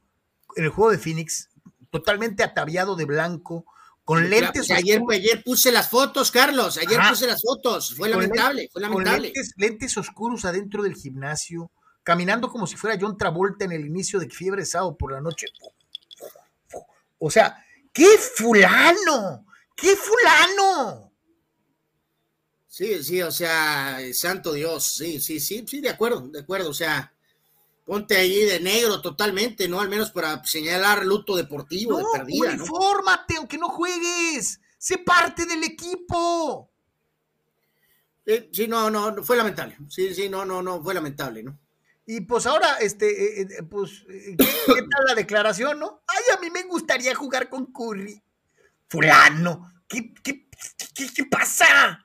en 0.57 0.65
el 0.65 0.71
juego 0.71 0.91
de 0.91 0.97
Phoenix, 0.97 1.51
totalmente 1.89 2.43
ataviado 2.43 2.97
de 2.97 3.05
blanco? 3.05 3.65
Con 4.09 4.27
lentes. 4.27 4.71
ayer, 4.71 5.03
ayer, 5.11 5.43
puse 5.43 5.71
las 5.71 5.87
fotos, 5.87 6.31
Carlos. 6.31 6.79
Ayer 6.79 6.99
puse 7.07 7.27
las 7.27 7.43
fotos. 7.43 7.93
Fue 7.95 8.09
lamentable, 8.09 8.67
fue 8.73 8.81
lamentable. 8.81 9.31
Con 9.31 9.43
lentes, 9.57 9.97
oscuros 9.97 10.45
adentro 10.45 10.81
del 10.81 10.95
gimnasio, 10.95 11.69
caminando 12.01 12.49
como 12.49 12.65
si 12.65 12.75
fuera 12.75 12.97
John 12.99 13.15
Travolta 13.15 13.65
en 13.65 13.71
el 13.71 13.85
inicio 13.85 14.19
de 14.19 14.27
Fiebre 14.27 14.65
Sábado 14.65 14.97
por 14.97 15.11
la 15.11 15.21
noche. 15.21 15.45
O 17.19 17.29
sea, 17.29 17.63
¡qué 17.93 18.07
fulano! 18.17 19.45
¡Qué 19.75 19.95
fulano! 19.95 21.13
Sí, 22.67 23.03
sí, 23.03 23.21
o 23.21 23.29
sea, 23.29 23.99
santo 24.13 24.53
Dios, 24.53 24.85
sí, 24.85 25.21
sí, 25.21 25.39
sí, 25.39 25.63
sí, 25.67 25.81
de 25.81 25.89
acuerdo, 25.89 26.21
de 26.29 26.39
acuerdo, 26.39 26.71
o 26.71 26.73
sea, 26.73 27.13
ponte 27.89 28.15
ahí 28.15 28.45
de 28.45 28.59
negro 28.59 29.01
totalmente, 29.01 29.67
¿no? 29.67 29.81
Al 29.81 29.89
menos 29.89 30.11
para 30.11 30.43
señalar 30.43 31.03
luto 31.03 31.35
deportivo 31.35 31.97
de 31.97 32.03
perdida, 32.13 32.55
¿no? 32.55 32.63
Infórmate, 32.63 33.37
aunque 33.37 33.57
no 33.57 33.67
juegues, 33.67 34.61
sé 34.77 34.99
parte 34.99 35.47
del 35.47 35.63
equipo. 35.63 36.69
Sí, 38.27 38.49
sí, 38.53 38.67
no, 38.67 38.91
no, 38.91 39.23
fue 39.23 39.35
lamentable, 39.35 39.75
sí, 39.87 40.13
sí, 40.13 40.29
no, 40.29 40.45
no, 40.45 40.61
no, 40.61 40.83
fue 40.83 40.93
lamentable, 40.93 41.41
¿no? 41.41 41.57
Y 42.05 42.21
pues 42.21 42.45
ahora, 42.45 42.75
este, 42.75 43.41
eh, 43.41 43.47
eh, 43.49 43.63
pues, 43.63 44.05
eh, 44.07 44.35
¿qué, 44.37 44.45
tal 44.75 45.05
la 45.07 45.15
declaración, 45.15 45.79
no? 45.79 46.03
Ay, 46.05 46.37
a 46.37 46.39
mí 46.39 46.51
me 46.51 46.61
gustaría 46.63 47.15
jugar 47.15 47.49
con 47.49 47.73
Curry. 47.73 48.21
Fulano, 48.87 49.73
¿qué, 49.87 50.13
qué, 50.21 50.47
qué, 50.93 51.25
pasa? 51.25 52.03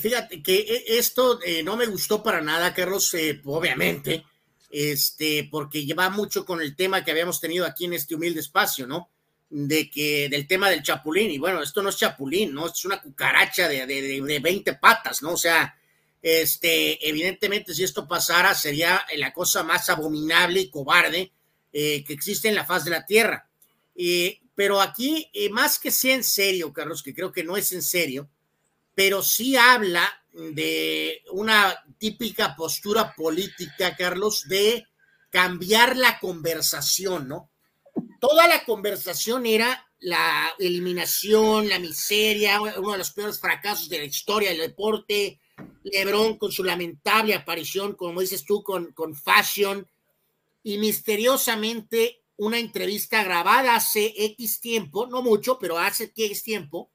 Fíjate 0.00 0.42
que 0.42 0.84
esto 0.88 1.40
no 1.64 1.76
me 1.76 1.86
gustó 1.86 2.22
para 2.22 2.40
nada, 2.40 2.74
Carlos, 2.74 3.14
obviamente, 3.44 4.24
este, 4.70 5.48
porque 5.50 5.84
lleva 5.84 6.10
mucho 6.10 6.44
con 6.44 6.60
el 6.60 6.76
tema 6.76 7.04
que 7.04 7.10
habíamos 7.10 7.40
tenido 7.40 7.64
aquí 7.64 7.86
en 7.86 7.94
este 7.94 8.14
humilde 8.14 8.40
espacio, 8.40 8.86
¿no? 8.86 9.10
De 9.48 9.88
que, 9.88 10.28
del 10.28 10.46
tema 10.46 10.68
del 10.68 10.82
chapulín, 10.82 11.30
y 11.30 11.38
bueno, 11.38 11.62
esto 11.62 11.82
no 11.82 11.88
es 11.88 11.96
chapulín, 11.96 12.52
¿no? 12.52 12.66
Es 12.66 12.84
una 12.84 13.00
cucaracha 13.00 13.68
de, 13.68 13.86
de, 13.86 14.20
de 14.20 14.40
20 14.40 14.74
patas, 14.74 15.22
¿no? 15.22 15.32
O 15.32 15.36
sea, 15.36 15.74
este, 16.20 17.08
evidentemente, 17.08 17.72
si 17.72 17.84
esto 17.84 18.08
pasara, 18.08 18.54
sería 18.54 19.04
la 19.16 19.32
cosa 19.32 19.62
más 19.62 19.88
abominable 19.88 20.60
y 20.60 20.70
cobarde 20.70 21.32
eh, 21.72 22.04
que 22.04 22.12
existe 22.12 22.48
en 22.48 22.56
la 22.56 22.64
faz 22.64 22.84
de 22.84 22.90
la 22.90 23.06
tierra. 23.06 23.48
pero 24.54 24.80
aquí, 24.80 25.30
eh, 25.32 25.48
más 25.50 25.78
que 25.78 25.90
sea 25.90 26.14
en 26.16 26.24
serio, 26.24 26.72
Carlos, 26.72 27.02
que 27.02 27.14
creo 27.14 27.30
que 27.30 27.44
no 27.44 27.56
es 27.56 27.72
en 27.72 27.82
serio, 27.82 28.28
pero 28.96 29.22
sí 29.22 29.56
habla 29.56 30.10
de 30.32 31.22
una 31.32 31.84
típica 31.98 32.56
postura 32.56 33.14
política, 33.14 33.94
Carlos, 33.94 34.48
de 34.48 34.86
cambiar 35.30 35.96
la 35.98 36.18
conversación, 36.18 37.28
¿no? 37.28 37.50
Toda 38.18 38.48
la 38.48 38.64
conversación 38.64 39.44
era 39.44 39.86
la 40.00 40.50
eliminación, 40.58 41.68
la 41.68 41.78
miseria, 41.78 42.58
uno 42.60 42.92
de 42.92 42.98
los 42.98 43.12
peores 43.12 43.38
fracasos 43.38 43.90
de 43.90 43.98
la 43.98 44.04
historia 44.04 44.48
del 44.48 44.60
deporte. 44.60 45.40
LeBron 45.84 46.38
con 46.38 46.50
su 46.50 46.64
lamentable 46.64 47.34
aparición, 47.34 47.94
como 47.94 48.22
dices 48.22 48.46
tú, 48.46 48.62
con, 48.62 48.92
con 48.92 49.14
Fashion. 49.14 49.86
Y 50.62 50.78
misteriosamente 50.78 52.22
una 52.36 52.58
entrevista 52.58 53.22
grabada 53.22 53.74
hace 53.76 54.14
X 54.16 54.60
tiempo, 54.60 55.06
no 55.06 55.20
mucho, 55.20 55.58
pero 55.58 55.78
hace 55.78 56.04
X 56.04 56.42
tiempo, 56.42 56.90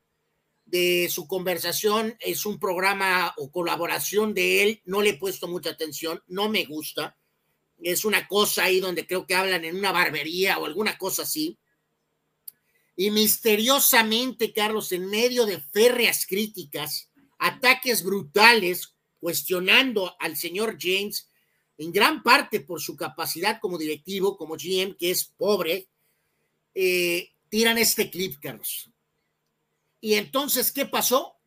de 0.71 1.09
su 1.11 1.27
conversación. 1.27 2.15
Es 2.19 2.45
un 2.45 2.57
programa 2.57 3.33
o 3.37 3.51
colaboración 3.51 4.33
de 4.33 4.63
él. 4.63 4.81
No 4.85 5.01
le 5.01 5.11
he 5.11 5.17
puesto 5.17 5.47
mucha 5.47 5.71
atención, 5.71 6.23
no 6.27 6.49
me 6.49 6.65
gusta. 6.65 7.17
Es 7.83 8.05
una 8.05 8.27
cosa 8.27 8.63
ahí 8.63 8.79
donde 8.79 9.05
creo 9.05 9.27
que 9.27 9.35
hablan 9.35 9.65
en 9.65 9.75
una 9.75 9.91
barbería 9.91 10.57
o 10.57 10.65
alguna 10.65 10.97
cosa 10.97 11.23
así. 11.23 11.59
Y 12.95 13.11
misteriosamente, 13.11 14.53
Carlos, 14.53 14.91
en 14.91 15.09
medio 15.09 15.45
de 15.45 15.59
férreas 15.59 16.25
críticas, 16.25 17.09
ataques 17.37 18.03
brutales, 18.03 18.95
cuestionando 19.19 20.15
al 20.19 20.37
señor 20.37 20.77
James, 20.79 21.29
en 21.77 21.91
gran 21.91 22.21
parte 22.23 22.59
por 22.59 22.79
su 22.79 22.95
capacidad 22.95 23.59
como 23.59 23.77
directivo, 23.77 24.37
como 24.37 24.55
GM, 24.55 24.95
que 24.95 25.11
es 25.11 25.25
pobre, 25.25 25.89
eh, 26.75 27.31
tiran 27.49 27.77
este 27.77 28.09
clip, 28.09 28.35
Carlos. 28.39 28.90
Y 30.01 30.15
entonces, 30.15 30.71
¿qué 30.71 30.87
pasó? 30.87 31.37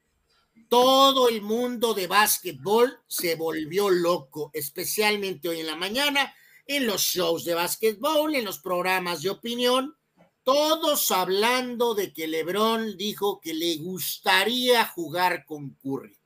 Todo 0.68 1.28
el 1.28 1.43
mundo 1.43 1.93
de 1.93 2.06
básquetbol 2.06 3.01
se 3.09 3.35
volvió 3.35 3.90
loco, 3.90 4.51
especialmente 4.55 5.48
hoy 5.48 5.60
en 5.60 5.66
la 5.66 5.76
mañana, 5.76 6.32
en 6.66 6.86
los 6.86 7.02
shows 7.02 7.44
de 7.44 7.55
básquetbol, 7.55 8.35
en 8.35 8.44
los 8.44 8.60
programas 8.60 9.22
de 9.22 9.31
opinión, 9.31 9.97
todos 10.44 11.10
hablando 11.10 11.94
de 11.94 12.12
que 12.12 12.28
Lebron 12.28 12.97
dijo 12.97 13.40
que 13.40 13.55
le 13.55 13.76
gustaría 13.78 14.85
jugar 14.86 15.44
con 15.47 15.70
Curry. 15.82 16.16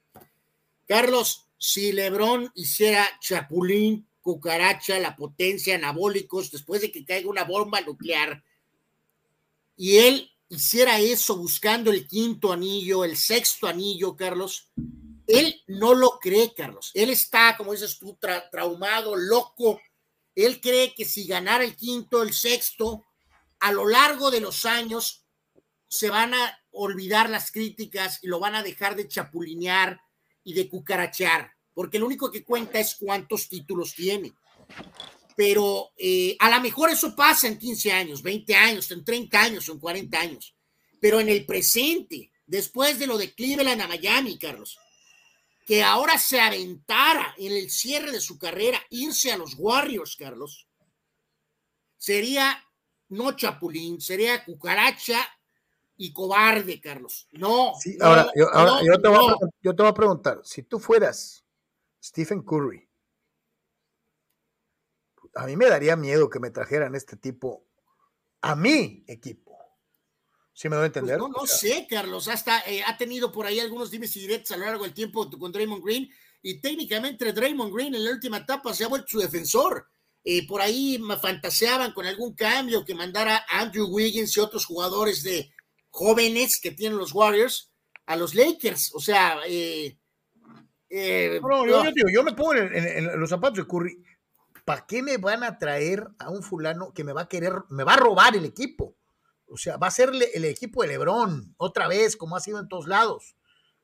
Carlos, 0.86 1.46
si 1.56 1.92
Lebron 1.92 2.50
hiciera 2.55 3.09
chapulín, 3.20 4.06
cucaracha, 4.20 4.98
la 4.98 5.16
potencia, 5.16 5.76
anabólicos, 5.76 6.50
después 6.50 6.82
de 6.82 6.92
que 6.92 7.05
caiga 7.05 7.30
una 7.30 7.44
bomba 7.44 7.80
nuclear, 7.80 8.44
y 9.76 9.98
él 9.98 10.30
hiciera 10.48 10.98
eso 10.98 11.36
buscando 11.36 11.90
el 11.90 12.06
quinto 12.06 12.52
anillo, 12.52 13.04
el 13.04 13.16
sexto 13.16 13.66
anillo, 13.66 14.16
Carlos, 14.16 14.70
él 15.26 15.62
no 15.66 15.94
lo 15.94 16.18
cree, 16.18 16.54
Carlos. 16.54 16.90
Él 16.94 17.10
está, 17.10 17.56
como 17.56 17.72
dices 17.72 17.98
tú, 17.98 18.18
traumado, 18.50 19.14
loco. 19.14 19.80
Él 20.34 20.60
cree 20.60 20.94
que 20.94 21.04
si 21.04 21.26
ganara 21.26 21.64
el 21.64 21.76
quinto, 21.76 22.22
el 22.22 22.32
sexto, 22.32 23.04
a 23.60 23.72
lo 23.72 23.86
largo 23.86 24.30
de 24.30 24.40
los 24.40 24.64
años 24.64 25.26
se 25.86 26.08
van 26.08 26.32
a 26.32 26.58
olvidar 26.70 27.28
las 27.28 27.50
críticas 27.50 28.20
y 28.22 28.28
lo 28.28 28.40
van 28.40 28.54
a 28.54 28.62
dejar 28.62 28.96
de 28.96 29.08
chapulinear 29.08 30.00
y 30.44 30.54
de 30.54 30.68
cucarachear, 30.68 31.52
porque 31.74 31.98
lo 31.98 32.06
único 32.06 32.30
que 32.30 32.44
cuenta 32.44 32.78
es 32.78 32.94
cuántos 32.94 33.48
títulos 33.48 33.94
tiene. 33.94 34.32
Pero 35.39 35.93
eh, 35.97 36.36
a 36.40 36.51
lo 36.51 36.60
mejor 36.60 36.90
eso 36.90 37.15
pasa 37.15 37.47
en 37.47 37.60
15 37.60 37.93
años, 37.93 38.23
20 38.24 38.56
años, 38.56 38.90
en 38.90 39.05
30 39.05 39.40
años, 39.40 39.69
en 39.69 39.78
40 39.78 40.19
años. 40.19 40.56
Pero 41.01 41.20
en 41.20 41.28
el 41.28 41.47
presente, 41.47 42.32
después 42.44 42.98
de 42.98 43.06
lo 43.06 43.16
de 43.16 43.32
Cleveland 43.32 43.81
a 43.81 43.86
Miami, 43.86 44.36
Carlos, 44.36 44.77
que 45.65 45.85
ahora 45.85 46.19
se 46.19 46.40
aventara 46.40 47.36
en 47.39 47.52
el 47.52 47.70
cierre 47.70 48.10
de 48.10 48.20
su 48.20 48.36
carrera, 48.36 48.82
irse 48.90 49.31
a 49.31 49.36
los 49.36 49.55
Warriors, 49.56 50.16
Carlos, 50.16 50.66
sería 51.97 52.60
no 53.10 53.31
chapulín, 53.36 54.01
sería 54.01 54.44
cucaracha 54.44 55.20
y 55.97 56.12
cobarde, 56.12 56.81
Carlos. 56.81 57.28
No. 57.31 57.74
ahora, 58.01 58.28
yo, 58.35 59.01
te 59.01 59.09
voy 59.09 59.28
a, 59.31 59.36
yo 59.62 59.73
te 59.73 59.82
voy 59.85 59.90
a 59.90 59.94
preguntar, 59.94 60.40
si 60.43 60.65
tú 60.65 60.81
fueras 60.81 61.44
Stephen 62.02 62.43
Curry, 62.43 62.88
a 65.39 65.47
mí 65.47 65.56
me 65.56 65.69
daría 65.69 65.94
miedo 65.94 66.28
que 66.28 66.40
me 66.40 66.51
trajeran 66.51 66.97
este 66.97 67.16
tipo 67.16 67.65
a 68.40 68.56
mi 68.56 69.05
equipo. 69.06 69.56
¿Sí 70.52 70.69
me 70.69 70.74
doy 70.74 70.86
a 70.86 70.89
pues 70.89 70.97
entender? 70.97 71.19
no, 71.19 71.28
no 71.28 71.47
sé, 71.47 71.86
Carlos. 71.89 72.27
Hasta 72.27 72.60
eh, 72.66 72.82
ha 72.85 72.97
tenido 72.97 73.31
por 73.31 73.47
ahí 73.47 73.60
algunos 73.60 73.90
dimes 73.93 74.16
y 74.16 74.20
directos 74.20 74.51
a 74.51 74.56
lo 74.56 74.65
largo 74.65 74.82
del 74.82 74.94
tiempo 74.94 75.31
con 75.31 75.52
Draymond 75.52 75.85
Green. 75.85 76.10
Y 76.43 76.60
técnicamente 76.60 77.32
Draymond 77.32 77.73
Green 77.73 77.94
en 77.94 78.05
la 78.05 78.10
última 78.10 78.39
etapa 78.39 78.74
se 78.74 78.82
ha 78.82 78.89
vuelto 78.89 79.06
su 79.10 79.20
defensor. 79.20 79.86
Eh, 80.24 80.44
por 80.48 80.60
ahí 80.60 80.98
me 80.98 81.16
fantaseaban 81.16 81.93
con 81.93 82.05
algún 82.05 82.35
cambio 82.35 82.85
que 82.85 82.94
mandara 82.94 83.47
Andrew 83.48 83.86
Wiggins 83.86 84.36
y 84.36 84.40
otros 84.40 84.66
jugadores 84.66 85.23
de 85.23 85.52
jóvenes 85.90 86.60
que 86.60 86.73
tienen 86.73 86.98
los 86.98 87.15
Warriors 87.15 87.70
a 88.06 88.16
los 88.16 88.35
Lakers. 88.35 88.93
O 88.94 89.01
sea, 89.01 89.39
eh, 89.47 89.97
yo, 90.90 92.24
me 92.24 92.32
pongo 92.32 92.55
en, 92.55 93.20
los 93.20 93.31
zapatos 93.31 93.59
de 93.59 93.66
Curry. 93.66 94.02
¿Para 94.68 94.84
qué 94.84 95.02
me 95.02 95.16
van 95.16 95.44
a 95.44 95.56
traer 95.56 96.06
a 96.18 96.28
un 96.28 96.42
fulano 96.42 96.92
que 96.92 97.02
me 97.02 97.14
va 97.14 97.22
a 97.22 97.28
querer, 97.30 97.54
me 97.70 97.84
va 97.84 97.94
a 97.94 97.96
robar 97.96 98.36
el 98.36 98.44
equipo? 98.44 98.98
O 99.46 99.56
sea, 99.56 99.78
va 99.78 99.86
a 99.86 99.90
ser 99.90 100.10
el 100.10 100.44
equipo 100.44 100.82
de 100.82 100.88
Lebron, 100.88 101.54
otra 101.56 101.88
vez, 101.88 102.18
como 102.18 102.36
ha 102.36 102.40
sido 102.40 102.60
en 102.60 102.68
todos 102.68 102.86
lados. 102.86 103.34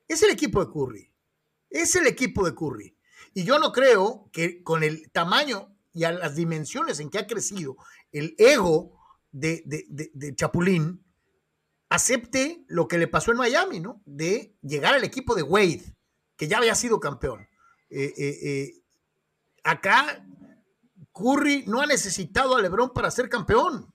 Es 0.09 0.23
el 0.23 0.31
equipo 0.31 0.63
de 0.63 0.71
Curry. 0.71 1.11
Es 1.71 1.97
el 1.97 2.07
equipo 2.07 2.45
de 2.45 2.55
Curry. 2.55 2.99
Y 3.33 3.45
yo 3.45 3.59
no 3.59 3.73
creo 3.73 4.29
que 4.31 4.63
con 4.63 4.83
el 4.83 5.11
tamaño 5.11 5.75
y 5.95 6.05
a 6.05 6.13
las 6.13 6.37
dimensiones 6.37 7.01
en 7.01 7.09
que 7.09 7.17
ha 7.17 7.27
crecido 7.27 7.79
el 8.13 8.35
ego 8.37 8.93
de, 9.33 9.65
Chapulín, 10.37 11.03
acepte 11.89 12.63
lo 12.69 12.89
que 12.89 12.99
le 12.99 13.09
pasó 13.09 13.31
en 13.31 13.39
Miami, 13.39 13.81
¿no? 13.81 14.03
De 14.05 14.55
llegar 14.61 14.93
al 14.93 15.05
equipo 15.05 15.35
de 15.35 15.45
Wade, 15.45 15.97
que 16.37 16.47
ya 16.47 16.59
había 16.59 16.75
sido 16.75 17.01
campeón. 17.01 17.49
Eh, 17.89 18.13
eh, 18.19 18.39
eh, 18.43 18.83
acá 19.63 20.27
Curry 21.15 21.65
no 21.67 21.81
ha 21.81 21.87
necesitado 21.87 22.57
a 22.57 22.61
Lebron 22.61 22.93
para 22.93 23.11
ser 23.11 23.29
campeón. 23.29 23.95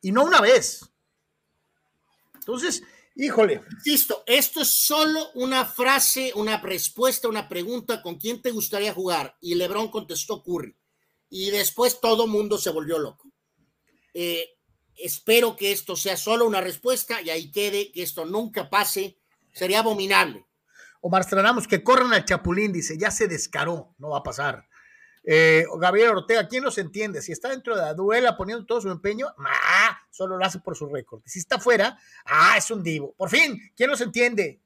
Y 0.00 0.10
no 0.10 0.24
una 0.24 0.40
vez. 0.40 0.90
Entonces, 2.34 2.82
híjole. 3.14 3.60
Insisto, 3.70 4.24
esto 4.26 4.62
es 4.62 4.68
solo 4.68 5.30
una 5.34 5.66
frase, 5.66 6.32
una 6.34 6.58
respuesta, 6.58 7.28
una 7.28 7.48
pregunta 7.48 8.02
con 8.02 8.16
quién 8.16 8.40
te 8.40 8.50
gustaría 8.50 8.94
jugar. 8.94 9.36
Y 9.40 9.54
Lebron 9.54 9.90
contestó 9.90 10.42
Curry. 10.42 10.74
Y 11.28 11.50
después 11.50 12.00
todo 12.00 12.26
mundo 12.26 12.58
se 12.58 12.70
volvió 12.70 12.98
loco. 12.98 13.30
Eh, 14.14 14.58
espero 14.96 15.56
que 15.56 15.72
esto 15.72 15.94
sea 15.94 16.16
solo 16.16 16.46
una 16.46 16.60
respuesta 16.60 17.20
y 17.20 17.30
ahí 17.30 17.50
quede, 17.50 17.92
que 17.92 18.02
esto 18.02 18.24
nunca 18.24 18.70
pase. 18.70 19.18
Sería 19.52 19.80
abominable. 19.80 20.46
Omar 21.02 21.24
Stranamos, 21.24 21.68
que 21.68 21.82
corran 21.82 22.12
al 22.14 22.24
Chapulín, 22.24 22.72
dice, 22.72 22.96
ya 22.96 23.10
se 23.10 23.28
descaró, 23.28 23.94
no 23.98 24.10
va 24.10 24.18
a 24.18 24.22
pasar. 24.22 24.68
Eh, 25.24 25.64
Gabriel 25.78 26.10
Ortega, 26.10 26.48
¿quién 26.48 26.64
los 26.64 26.78
entiende? 26.78 27.22
Si 27.22 27.32
está 27.32 27.48
dentro 27.48 27.76
de 27.76 27.82
la 27.82 27.94
duela 27.94 28.36
poniendo 28.36 28.66
todo 28.66 28.80
su 28.80 28.90
empeño, 28.90 29.28
ah, 29.38 30.00
solo 30.10 30.36
lo 30.36 30.44
hace 30.44 30.58
por 30.58 30.76
su 30.76 30.88
récord. 30.88 31.22
Si 31.26 31.38
está 31.38 31.60
fuera, 31.60 31.98
ah, 32.24 32.56
es 32.56 32.70
un 32.70 32.82
divo. 32.82 33.14
Por 33.14 33.30
fin, 33.30 33.60
¿quién 33.76 33.90
los 33.90 34.00
entiende? 34.00 34.60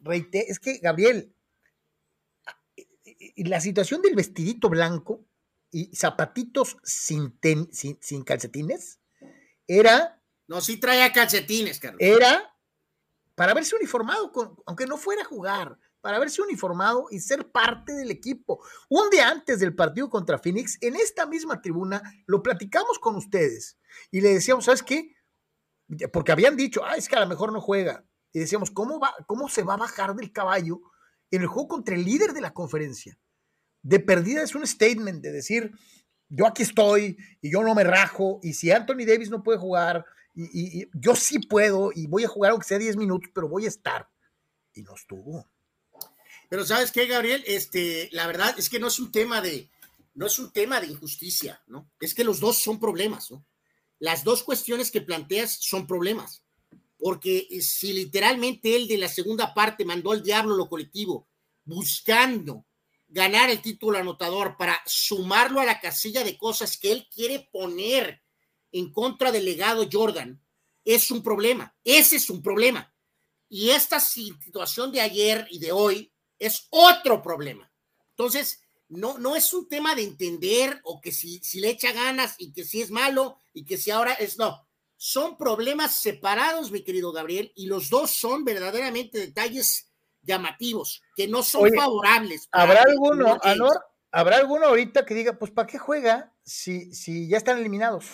Reite, 0.00 0.50
es 0.50 0.60
que, 0.60 0.78
Gabriel, 0.78 1.32
la 3.36 3.60
situación 3.60 4.02
del 4.02 4.14
vestidito 4.14 4.68
blanco 4.68 5.24
y 5.70 5.94
zapatitos 5.94 6.76
sin, 6.82 7.38
sin, 7.72 8.24
calcetines 8.24 9.00
era. 9.66 10.20
No, 10.46 10.60
sí 10.60 10.78
traía 10.78 11.12
calcetines, 11.12 11.78
Carlos. 11.78 12.00
Era 12.00 12.54
para 13.34 13.54
verse 13.54 13.76
uniformado, 13.76 14.32
aunque 14.66 14.86
no 14.86 14.96
fuera 14.96 15.22
a 15.22 15.26
jugar 15.26 15.78
para 16.00 16.16
haberse 16.16 16.42
uniformado 16.42 17.06
y 17.10 17.20
ser 17.20 17.50
parte 17.50 17.92
del 17.92 18.10
equipo. 18.10 18.64
Un 18.88 19.10
día 19.10 19.28
antes 19.28 19.60
del 19.60 19.74
partido 19.74 20.08
contra 20.08 20.38
Phoenix, 20.38 20.78
en 20.80 20.96
esta 20.96 21.26
misma 21.26 21.60
tribuna, 21.60 22.02
lo 22.26 22.42
platicamos 22.42 22.98
con 22.98 23.16
ustedes 23.16 23.78
y 24.10 24.20
le 24.20 24.34
decíamos, 24.34 24.64
¿sabes 24.64 24.82
qué? 24.82 25.14
Porque 26.12 26.32
habían 26.32 26.56
dicho, 26.56 26.84
ah, 26.84 26.96
es 26.96 27.08
que 27.08 27.16
a 27.16 27.20
lo 27.20 27.26
mejor 27.26 27.52
no 27.52 27.60
juega. 27.60 28.04
Y 28.32 28.40
decíamos, 28.40 28.70
¿cómo, 28.70 29.00
va, 29.00 29.14
¿cómo 29.26 29.48
se 29.48 29.62
va 29.62 29.74
a 29.74 29.78
bajar 29.78 30.14
del 30.14 30.32
caballo 30.32 30.80
en 31.30 31.42
el 31.42 31.48
juego 31.48 31.68
contra 31.68 31.94
el 31.94 32.04
líder 32.04 32.32
de 32.32 32.42
la 32.42 32.52
conferencia? 32.52 33.18
De 33.82 33.98
perdida 34.00 34.42
es 34.42 34.54
un 34.54 34.66
statement 34.66 35.22
de 35.22 35.32
decir, 35.32 35.72
yo 36.28 36.46
aquí 36.46 36.62
estoy 36.62 37.16
y 37.40 37.50
yo 37.50 37.62
no 37.62 37.74
me 37.74 37.84
rajo, 37.84 38.38
y 38.42 38.52
si 38.52 38.70
Anthony 38.70 39.06
Davis 39.06 39.30
no 39.30 39.42
puede 39.42 39.58
jugar, 39.58 40.04
y, 40.34 40.82
y 40.82 40.90
yo 40.92 41.16
sí 41.16 41.38
puedo, 41.38 41.90
y 41.94 42.06
voy 42.06 42.24
a 42.24 42.28
jugar 42.28 42.52
aunque 42.52 42.66
sea 42.66 42.78
10 42.78 42.96
minutos, 42.96 43.30
pero 43.34 43.48
voy 43.48 43.64
a 43.64 43.68
estar. 43.68 44.08
Y 44.74 44.82
no 44.82 44.94
estuvo. 44.94 45.48
Pero 46.48 46.64
sabes 46.64 46.92
qué, 46.92 47.06
Gabriel, 47.06 47.42
este, 47.46 48.08
la 48.12 48.26
verdad 48.26 48.54
es 48.58 48.70
que 48.70 48.78
no 48.78 48.86
es 48.86 48.98
un 48.98 49.12
tema 49.12 49.40
de, 49.40 49.70
no 50.14 50.26
es 50.26 50.38
un 50.38 50.50
tema 50.50 50.80
de 50.80 50.88
injusticia, 50.88 51.62
¿no? 51.66 51.90
Es 52.00 52.14
que 52.14 52.24
los 52.24 52.40
dos 52.40 52.58
son 52.58 52.80
problemas, 52.80 53.30
¿no? 53.30 53.44
Las 53.98 54.24
dos 54.24 54.42
cuestiones 54.42 54.90
que 54.90 55.00
planteas 55.00 55.58
son 55.60 55.86
problemas, 55.86 56.42
porque 56.96 57.46
si 57.60 57.92
literalmente 57.92 58.76
él 58.76 58.88
de 58.88 58.98
la 58.98 59.08
segunda 59.08 59.52
parte 59.52 59.84
mandó 59.84 60.12
al 60.12 60.22
diablo 60.22 60.56
lo 60.56 60.68
colectivo, 60.68 61.28
buscando 61.64 62.64
ganar 63.08 63.50
el 63.50 63.60
título 63.60 63.98
anotador 63.98 64.56
para 64.56 64.80
sumarlo 64.86 65.60
a 65.60 65.64
la 65.64 65.80
casilla 65.80 66.24
de 66.24 66.38
cosas 66.38 66.78
que 66.78 66.92
él 66.92 67.08
quiere 67.12 67.48
poner 67.52 68.22
en 68.72 68.92
contra 68.92 69.32
del 69.32 69.44
legado 69.44 69.88
Jordan, 69.90 70.40
es 70.84 71.10
un 71.10 71.22
problema. 71.22 71.74
Ese 71.84 72.16
es 72.16 72.30
un 72.30 72.42
problema. 72.42 72.92
Y 73.48 73.70
esta 73.70 74.00
situación 74.00 74.92
de 74.92 75.00
ayer 75.00 75.46
y 75.50 75.58
de 75.58 75.72
hoy 75.72 76.12
es 76.38 76.66
otro 76.70 77.22
problema. 77.22 77.70
Entonces, 78.10 78.60
no, 78.88 79.18
no 79.18 79.36
es 79.36 79.52
un 79.52 79.68
tema 79.68 79.94
de 79.94 80.02
entender 80.02 80.80
o 80.84 81.00
que 81.00 81.12
si, 81.12 81.38
si 81.40 81.60
le 81.60 81.70
echa 81.70 81.92
ganas 81.92 82.36
y 82.38 82.52
que 82.52 82.64
si 82.64 82.80
es 82.80 82.90
malo 82.90 83.38
y 83.52 83.64
que 83.64 83.76
si 83.76 83.90
ahora 83.90 84.14
es 84.14 84.38
no. 84.38 84.66
Son 84.96 85.36
problemas 85.36 86.00
separados, 86.00 86.72
mi 86.72 86.82
querido 86.82 87.12
Gabriel, 87.12 87.52
y 87.54 87.66
los 87.66 87.88
dos 87.88 88.10
son 88.10 88.44
verdaderamente 88.44 89.18
detalles 89.18 89.92
llamativos, 90.22 91.02
que 91.14 91.28
no 91.28 91.42
son 91.44 91.72
favorables. 91.72 92.48
¿Habrá 92.50 92.82
alguno, 92.82 93.38
Anor, 93.42 93.80
habrá 94.10 94.38
alguno 94.38 94.66
ahorita 94.66 95.06
que 95.06 95.14
diga, 95.14 95.38
pues, 95.38 95.52
¿para 95.52 95.68
qué 95.68 95.78
juega 95.78 96.34
si, 96.42 96.92
si 96.92 97.28
ya 97.28 97.36
están 97.36 97.58
eliminados? 97.58 98.06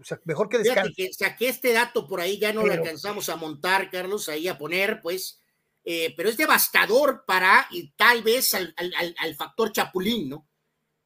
O 0.00 0.02
sea, 0.02 0.20
mejor 0.24 0.48
que 0.48 0.58
descanse. 0.58 0.92
Que 0.96 1.12
saqué 1.12 1.48
este 1.48 1.72
dato 1.72 2.08
por 2.08 2.20
ahí, 2.20 2.38
ya 2.38 2.52
no 2.52 2.66
lo 2.66 2.72
alcanzamos 2.72 3.28
a 3.28 3.36
montar, 3.36 3.90
Carlos, 3.90 4.28
ahí 4.28 4.48
a 4.48 4.58
poner, 4.58 5.00
pues, 5.02 5.40
eh, 5.84 6.14
pero 6.16 6.30
es 6.30 6.36
devastador 6.38 7.24
para 7.26 7.68
y 7.70 7.90
tal 7.90 8.22
vez 8.22 8.54
al, 8.54 9.36
factor 9.36 9.70
Chapulín, 9.70 10.30
¿no? 10.30 10.48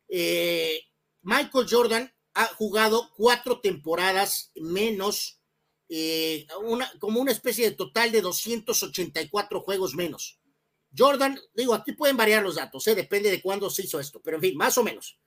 Eh, 0.09 0.80
Michael 1.22 1.66
Jordan 1.68 2.14
ha 2.34 2.46
jugado 2.55 3.10
cuatro 3.16 3.60
temporadas 3.60 4.52
menos, 4.55 5.40
eh, 5.88 6.46
una, 6.62 6.90
como 7.00 7.20
una 7.20 7.32
especie 7.32 7.68
de 7.68 7.76
total 7.76 8.12
de 8.12 8.20
284 8.20 9.60
juegos 9.62 9.96
menos. 9.96 10.38
Jordan, 10.96 11.38
digo, 11.55 11.74
aquí 11.74 11.92
pueden 11.92 12.16
variar 12.16 12.44
los 12.44 12.55
datos, 12.55 12.84
depende 12.84 13.32
de 13.32 13.42
cuándo 13.42 13.68
se 13.70 13.82
hizo 13.82 13.98
esto, 13.98 14.22
pero 14.22 14.36
en 14.36 14.42
fin, 14.42 14.56
más 14.56 14.78
o 14.78 14.84
menos. 14.84 15.18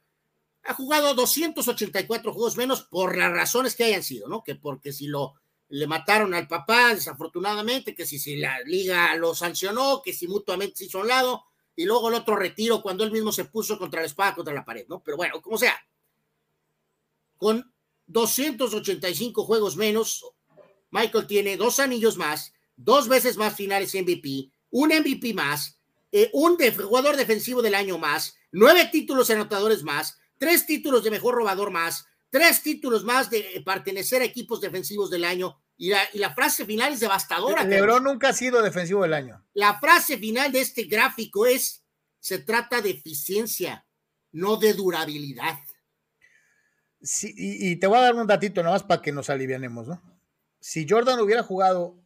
Ha 0.63 0.73
jugado 0.73 1.13
284 1.13 2.33
juegos 2.33 2.55
menos 2.55 2.83
por 2.83 3.17
las 3.17 3.31
razones 3.31 3.75
que 3.75 3.83
hayan 3.83 4.03
sido, 4.03 4.29
¿no? 4.29 4.43
Que 4.43 4.55
porque 4.55 4.93
si 4.93 5.07
lo 5.07 5.40
le 5.71 5.87
mataron 5.87 6.33
al 6.33 6.47
papá, 6.47 6.93
desafortunadamente, 6.93 7.95
que 7.95 8.05
si, 8.05 8.19
si 8.19 8.35
la 8.35 8.59
liga 8.61 9.15
lo 9.15 9.33
sancionó, 9.33 10.01
que 10.03 10.11
si 10.11 10.27
mutuamente 10.27 10.75
se 10.75 10.85
hizo 10.85 10.97
a 10.97 11.01
un 11.01 11.07
lado, 11.07 11.45
y 11.75 11.85
luego 11.85 12.09
el 12.09 12.15
otro 12.15 12.35
retiro 12.35 12.81
cuando 12.81 13.05
él 13.05 13.11
mismo 13.11 13.31
se 13.31 13.45
puso 13.45 13.79
contra 13.79 14.01
la 14.01 14.07
espada, 14.07 14.35
contra 14.35 14.53
la 14.53 14.65
pared, 14.65 14.85
¿no? 14.89 15.01
Pero 15.01 15.15
bueno, 15.15 15.41
como 15.41 15.57
sea, 15.57 15.79
con 17.37 17.73
285 18.07 19.45
juegos 19.45 19.77
menos, 19.77 20.25
Michael 20.89 21.25
tiene 21.25 21.55
dos 21.55 21.79
anillos 21.79 22.17
más, 22.17 22.53
dos 22.75 23.07
veces 23.07 23.37
más 23.37 23.55
finales 23.55 23.95
MVP, 23.95 24.51
un 24.71 24.89
MVP 24.89 25.33
más, 25.33 25.79
eh, 26.11 26.29
un 26.33 26.57
jugador 26.57 27.15
defensivo 27.15 27.61
del 27.61 27.75
año 27.75 27.97
más, 27.97 28.35
nueve 28.51 28.89
títulos 28.91 29.29
anotadores 29.29 29.83
más, 29.83 30.19
tres 30.37 30.65
títulos 30.65 31.05
de 31.05 31.11
mejor 31.11 31.35
robador 31.35 31.71
más, 31.71 32.05
tres 32.31 32.63
títulos 32.63 33.03
más 33.03 33.29
de 33.29 33.61
pertenecer 33.63 34.23
a 34.23 34.25
equipos 34.25 34.59
defensivos 34.59 35.11
del 35.11 35.25
año. 35.25 35.61
Y 35.77 35.89
la, 35.89 36.33
frase 36.33 36.65
final 36.65 36.93
es 36.93 36.99
devastadora. 36.99 37.63
Lebron 37.63 38.03
nunca 38.03 38.29
ha 38.29 38.33
sido 38.33 38.61
defensivo 38.61 39.03
del 39.03 39.13
año. 39.13 39.43
La 39.53 39.79
frase 39.79 40.17
final 40.17 40.51
de 40.51 40.61
este 40.61 40.83
gráfico 40.83 41.45
es, 41.45 41.83
se 42.19 42.39
trata 42.39 42.81
de 42.81 42.91
eficiencia, 42.91 43.85
no 44.31 44.57
de 44.57 44.73
durabilidad. 44.73 45.59
Sí, 47.01 47.33
y, 47.35 47.75
te 47.77 47.87
voy 47.87 47.97
a 47.97 48.01
dar 48.01 48.15
un 48.15 48.27
datito 48.27 48.61
nada 48.61 48.75
más 48.75 48.83
para 48.83 49.01
que 49.01 49.11
nos 49.11 49.29
alivianemos, 49.29 49.87
¿no? 49.87 50.01
Si 50.59 50.87
Jordan 50.87 51.19
hubiera 51.19 51.41
jugado 51.41 51.97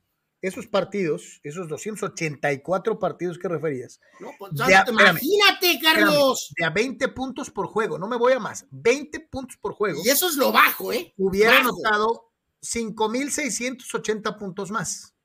esos 0.47 0.67
partidos, 0.67 1.39
esos 1.43 1.67
284 1.67 2.99
partidos 2.99 3.39
que 3.39 3.47
referías. 3.47 3.99
No, 4.19 4.31
pues, 4.37 4.51
imagínate, 4.53 5.79
Carlos. 5.81 6.53
de 6.55 6.65
a 6.65 6.69
20 6.69 7.07
puntos 7.09 7.49
por 7.49 7.67
juego, 7.67 7.97
no 7.97 8.07
me 8.07 8.15
voy 8.15 8.33
a 8.33 8.39
más, 8.39 8.65
20 8.69 9.21
puntos 9.21 9.57
por 9.57 9.73
juego. 9.73 10.01
Y 10.05 10.09
eso 10.09 10.29
es 10.29 10.35
lo 10.35 10.51
bajo, 10.51 10.93
¿eh? 10.93 11.13
Hubiera 11.17 11.59
anotado 11.59 12.31
5.680 12.61 14.37
puntos 14.37 14.69
más. 14.69 15.15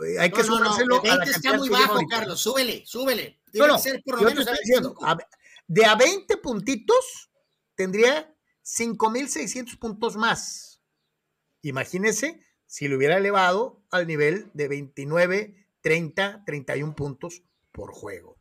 Eh, 0.00 0.18
hay 0.18 0.30
que 0.30 0.42
no. 0.42 0.58
No, 0.58 1.00
20 1.00 1.30
está 1.30 1.54
muy 1.54 1.68
bajo, 1.68 1.98
Carlos, 2.08 2.40
súbele, 2.40 2.82
súbele. 2.86 3.40
Que 3.52 3.78
ser 3.78 4.02
por 4.04 4.20
lo 4.20 4.28
menos 4.28 4.46
de 5.66 5.84
a 5.84 5.94
20 5.94 6.36
puntitos 6.38 7.30
tendría 7.76 8.34
5.600 8.64 9.78
puntos 9.78 10.16
más. 10.16 10.80
Imagínese 11.62 12.47
si 12.68 12.86
lo 12.86 12.98
hubiera 12.98 13.16
elevado 13.16 13.82
al 13.90 14.06
nivel 14.06 14.50
de 14.52 14.68
29, 14.68 15.54
30, 15.80 16.44
31 16.44 16.94
puntos 16.94 17.42
por 17.72 17.92
juego. 17.92 18.36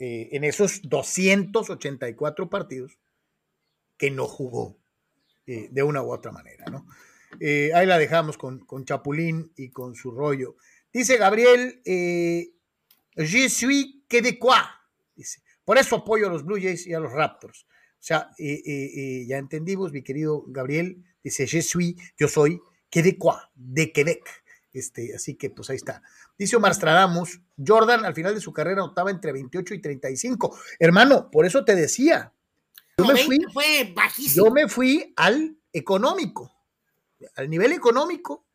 Eh, 0.00 0.30
en 0.32 0.42
esos 0.42 0.82
284 0.82 2.50
partidos 2.50 2.98
que 3.96 4.10
no 4.10 4.26
jugó 4.26 4.76
eh, 5.46 5.68
de 5.70 5.82
una 5.84 6.02
u 6.02 6.12
otra 6.12 6.32
manera, 6.32 6.64
¿no? 6.66 6.84
Eh, 7.38 7.70
ahí 7.74 7.86
la 7.86 7.96
dejamos 7.96 8.36
con, 8.36 8.66
con, 8.66 8.84
Chapulín 8.84 9.52
y 9.56 9.70
con 9.70 9.94
su 9.94 10.10
rollo. 10.10 10.56
Dice 10.92 11.16
Gabriel, 11.16 11.80
je 11.84 13.48
suis 13.48 14.02
québécois. 14.08 14.64
Dice, 15.14 15.42
por 15.64 15.78
eso 15.78 15.96
apoyo 15.96 16.26
a 16.26 16.30
los 16.30 16.44
Blue 16.44 16.60
Jays 16.60 16.88
y 16.88 16.94
a 16.94 17.00
los 17.00 17.12
Raptors. 17.12 17.64
O 17.64 18.06
sea, 18.06 18.30
ya 18.36 19.38
entendimos, 19.38 19.92
mi 19.92 20.02
querido 20.02 20.44
Gabriel, 20.48 21.04
dice, 21.22 21.46
je 21.46 21.62
suis, 21.62 21.94
yo 22.18 22.28
soy 22.28 22.60
Quebecois, 22.94 23.40
de 23.56 23.90
Quebec. 23.92 24.24
Este, 24.72 25.16
así 25.16 25.34
que 25.34 25.50
pues 25.50 25.68
ahí 25.68 25.74
está. 25.76 26.00
Dice 26.38 26.54
Omar 26.54 26.76
Stradamus, 26.76 27.40
Jordan 27.58 28.04
al 28.04 28.14
final 28.14 28.36
de 28.36 28.40
su 28.40 28.52
carrera 28.52 28.76
notaba 28.76 29.10
entre 29.10 29.32
28 29.32 29.74
y 29.74 29.80
35. 29.80 30.56
Hermano, 30.78 31.28
por 31.28 31.44
eso 31.44 31.64
te 31.64 31.74
decía. 31.74 32.32
Yo, 32.96 33.04
me, 33.04 33.24
fui, 33.24 33.40
fue 33.52 33.92
bajísimo. 33.96 34.46
yo 34.46 34.52
me 34.52 34.68
fui 34.68 35.12
al 35.16 35.58
económico, 35.72 36.54
al 37.34 37.50
nivel 37.50 37.72
económico, 37.72 38.46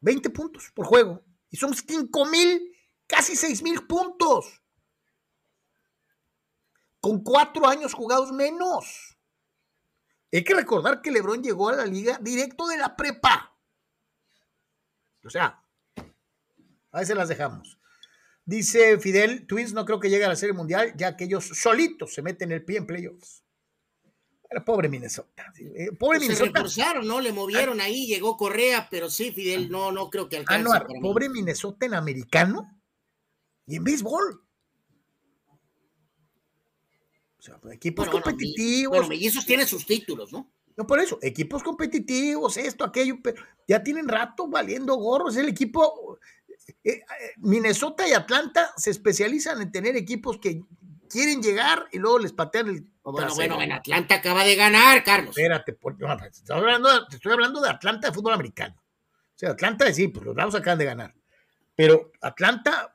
20 0.00 0.30
puntos 0.30 0.70
por 0.72 0.86
juego. 0.86 1.22
Y 1.50 1.58
son 1.58 1.74
5 1.74 2.24
mil, 2.24 2.74
casi 3.06 3.36
6 3.36 3.62
mil 3.62 3.86
puntos. 3.86 4.62
Con 6.98 7.22
cuatro 7.22 7.68
años 7.68 7.92
jugados 7.92 8.32
menos. 8.32 9.07
Hay 10.32 10.44
que 10.44 10.54
recordar 10.54 11.00
que 11.00 11.10
Lebron 11.10 11.42
llegó 11.42 11.70
a 11.70 11.76
la 11.76 11.86
liga 11.86 12.18
directo 12.20 12.66
de 12.66 12.76
la 12.76 12.96
prepa. 12.96 13.56
O 15.24 15.30
sea, 15.30 15.62
a 16.92 17.00
veces 17.00 17.16
las 17.16 17.28
dejamos. 17.28 17.78
Dice 18.44 18.98
Fidel, 18.98 19.46
Twins 19.46 19.74
no 19.74 19.84
creo 19.84 20.00
que 20.00 20.08
llegue 20.08 20.24
a 20.24 20.28
la 20.28 20.36
Serie 20.36 20.54
Mundial, 20.54 20.94
ya 20.96 21.16
que 21.16 21.24
ellos 21.24 21.50
solitos 21.52 22.14
se 22.14 22.22
meten 22.22 22.52
el 22.52 22.64
pie 22.64 22.78
en 22.78 22.86
playoffs. 22.86 23.44
Pero 24.48 24.64
pobre 24.64 24.88
Minnesota. 24.88 25.52
Eh, 25.58 25.90
pobre 25.98 26.18
pues 26.18 26.20
Minnesota. 26.22 26.66
Se 26.68 26.82
¿no? 27.02 27.20
Le 27.20 27.32
movieron 27.32 27.80
ahí, 27.80 28.06
llegó 28.06 28.36
Correa, 28.38 28.88
pero 28.90 29.10
sí, 29.10 29.32
Fidel, 29.32 29.70
no, 29.70 29.92
no 29.92 30.08
creo 30.08 30.28
que 30.28 30.36
ah, 30.36 30.40
alcance. 30.40 30.86
pobre 31.02 31.28
Minnesota 31.28 31.84
en 31.84 31.94
americano 31.94 32.80
y 33.66 33.76
en 33.76 33.84
béisbol. 33.84 34.47
O 37.38 37.42
sea, 37.42 37.58
pues, 37.58 37.74
equipos 37.74 38.08
competitivos. 38.08 38.98
Bueno, 38.98 39.14
y 39.14 39.26
esos 39.26 39.46
tienen 39.46 39.66
sus 39.66 39.86
títulos, 39.86 40.32
¿no? 40.32 40.50
No, 40.76 40.86
por 40.86 41.00
eso, 41.00 41.18
equipos 41.22 41.62
competitivos, 41.62 42.56
esto, 42.56 42.84
aquello, 42.84 43.16
pero 43.22 43.42
ya 43.66 43.82
tienen 43.82 44.06
rato 44.06 44.46
valiendo 44.46 44.94
gorros. 44.94 45.36
El 45.36 45.48
equipo, 45.48 46.18
eh, 46.84 46.92
eh, 46.92 47.02
Minnesota 47.38 48.06
y 48.06 48.12
Atlanta 48.12 48.72
se 48.76 48.90
especializan 48.90 49.60
en 49.60 49.72
tener 49.72 49.96
equipos 49.96 50.38
que 50.38 50.62
quieren 51.08 51.42
llegar 51.42 51.86
y 51.90 51.98
luego 51.98 52.20
les 52.20 52.32
patean 52.32 52.68
el. 52.68 52.86
Bueno, 53.02 53.34
bueno, 53.34 53.60
en 53.62 53.72
Atlanta 53.72 54.16
acaba 54.16 54.44
de 54.44 54.54
ganar, 54.54 55.02
Carlos. 55.02 55.36
Espérate, 55.36 55.72
te, 55.72 56.28
estoy 56.28 56.56
hablando, 56.56 57.08
te 57.08 57.16
estoy 57.16 57.32
hablando 57.32 57.60
de 57.60 57.70
Atlanta 57.70 58.08
de 58.08 58.14
fútbol 58.14 58.34
americano. 58.34 58.74
O 58.76 59.38
sea, 59.38 59.50
Atlanta, 59.50 59.92
sí, 59.92 60.08
pues 60.08 60.26
los 60.26 60.34
Bravos 60.34 60.54
acaban 60.54 60.78
de 60.78 60.84
ganar. 60.84 61.14
Pero 61.74 62.12
Atlanta 62.20 62.94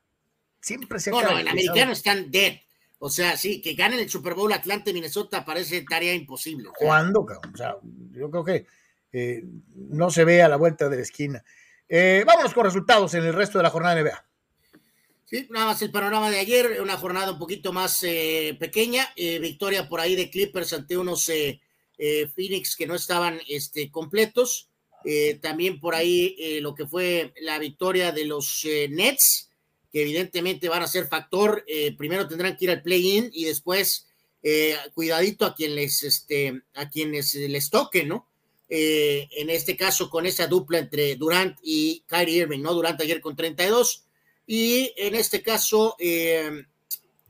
siempre 0.61 0.99
se 0.99 1.09
ha 1.09 1.13
Bueno, 1.13 1.39
en 1.39 1.47
americano 1.47 1.91
están 1.91 2.29
dead. 2.31 2.59
O 3.05 3.09
sea, 3.09 3.35
sí, 3.35 3.59
que 3.59 3.73
ganen 3.73 3.99
el 3.99 4.09
Super 4.09 4.33
Bowl 4.33 4.53
Atlanta 4.53 4.89
y 4.89 4.93
Minnesota 4.93 5.43
parece 5.43 5.81
tarea 5.81 6.13
imposible. 6.13 6.69
¿Cuándo, 6.79 7.19
O 7.19 7.57
sea, 7.57 7.75
yo 8.11 8.31
creo 8.31 8.45
que 8.45 8.65
eh, 9.11 9.43
no 9.75 10.09
se 10.09 10.23
ve 10.23 10.41
a 10.41 10.47
la 10.47 10.55
vuelta 10.55 10.87
de 10.87 10.95
la 10.95 11.01
esquina. 11.01 11.43
Eh, 11.89 12.23
vámonos 12.25 12.53
con 12.53 12.63
resultados 12.63 13.13
en 13.15 13.25
el 13.25 13.33
resto 13.33 13.57
de 13.57 13.63
la 13.63 13.71
jornada 13.71 13.95
de 13.95 14.03
NBA. 14.03 14.25
Sí, 15.25 15.47
nada 15.49 15.65
más 15.65 15.81
el 15.81 15.91
panorama 15.91 16.31
de 16.31 16.39
ayer, 16.39 16.79
una 16.81 16.95
jornada 16.95 17.33
un 17.33 17.39
poquito 17.39 17.73
más 17.73 18.01
eh, 18.03 18.55
pequeña, 18.57 19.09
victoria 19.17 19.89
por 19.89 19.99
ahí 19.99 20.15
de 20.15 20.29
Clippers 20.29 20.71
ante 20.71 20.97
unos 20.97 21.29
Phoenix 21.97 22.77
que 22.77 22.87
no 22.87 22.95
estaban 22.95 23.37
este, 23.49 23.91
completos, 23.91 24.69
también 25.41 25.81
por 25.81 25.93
ahí 25.93 26.61
lo 26.61 26.73
que 26.73 26.87
fue 26.87 27.33
la 27.41 27.59
victoria 27.59 28.13
de 28.13 28.27
los 28.27 28.65
Nets, 28.91 29.49
que 29.93 30.01
evidentemente 30.01 30.67
van 30.67 30.81
a 30.81 30.87
ser 30.87 31.07
factor. 31.07 31.63
Eh, 31.67 31.95
primero 31.95 32.27
tendrán 32.27 32.57
que 32.57 32.65
ir 32.65 32.71
al 32.71 32.81
play-in 32.81 33.29
y 33.31 33.45
después 33.45 34.07
eh, 34.41 34.75
cuidadito 34.93 35.45
a 35.45 35.55
quien 35.55 35.75
les, 35.75 36.03
este, 36.03 36.63
a 36.73 36.89
quienes 36.89 37.35
les 37.35 37.69
toque, 37.69 38.03
¿no? 38.03 38.27
Eh, 38.67 39.29
en 39.31 39.51
este 39.51 39.77
caso 39.77 40.09
con 40.09 40.25
esa 40.25 40.47
dupla 40.47 40.79
entre 40.79 41.15
Durant 41.15 41.59
y 41.61 42.03
Kyrie 42.07 42.39
Irving, 42.39 42.61
¿no? 42.61 42.73
Durant 42.73 42.99
ayer 42.99 43.21
con 43.21 43.35
32 43.35 44.05
y 44.47 44.91
en 44.97 45.15
este 45.15 45.41
caso 45.41 45.95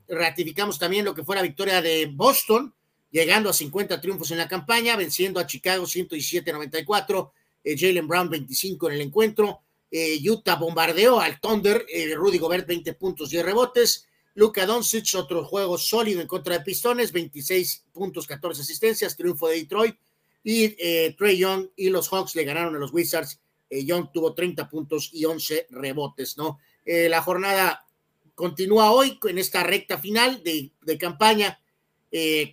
ratificamos 0.07 0.79
también 0.79 1.05
lo 1.05 1.13
que 1.13 1.23
fue 1.23 1.35
la 1.35 1.41
victoria 1.41 1.81
de 1.81 2.05
Boston, 2.05 2.73
llegando 3.11 3.49
a 3.49 3.53
50 3.53 3.99
triunfos 3.99 4.31
en 4.31 4.37
la 4.37 4.47
campaña, 4.47 4.95
venciendo 4.95 5.39
a 5.39 5.45
Chicago 5.45 5.83
117-94 5.83 7.31
eh, 7.63 7.75
Jalen 7.77 8.07
Brown 8.07 8.29
25 8.29 8.89
en 8.89 8.95
el 8.95 9.01
encuentro, 9.01 9.61
eh, 9.95 10.19
Utah 10.27 10.55
bombardeó 10.55 11.19
al 11.19 11.39
Thunder, 11.39 11.85
eh, 11.87 12.15
Rudy 12.15 12.39
Gobert 12.39 12.65
20 12.65 12.95
puntos, 12.95 13.29
10 13.29 13.45
rebotes, 13.45 14.07
Luka 14.33 14.65
Doncic 14.65 15.13
otro 15.13 15.45
juego 15.45 15.77
sólido 15.77 16.19
en 16.19 16.25
contra 16.25 16.57
de 16.57 16.63
Pistones, 16.63 17.11
26 17.11 17.85
puntos, 17.93 18.25
14 18.25 18.63
asistencias, 18.63 19.15
triunfo 19.15 19.47
de 19.47 19.57
Detroit, 19.57 19.95
y 20.43 20.69
Trey 21.15 21.37
Young 21.37 21.67
y 21.75 21.89
los 21.89 22.09
Hawks 22.09 22.35
le 22.35 22.43
ganaron 22.43 22.75
a 22.75 22.79
los 22.79 22.91
Wizards, 22.91 23.39
Young 23.69 24.11
tuvo 24.11 24.33
30 24.33 24.67
puntos 24.67 25.11
y 25.13 25.25
11 25.25 25.67
rebotes, 25.69 26.37
¿no? 26.37 26.59
la 26.85 27.21
jornada 27.21 27.85
continúa 28.35 28.91
hoy 28.91 29.19
en 29.23 29.37
esta 29.37 29.63
recta 29.63 29.99
final 29.99 30.43
de, 30.43 30.71
de 30.81 30.97
campaña, 30.97 31.61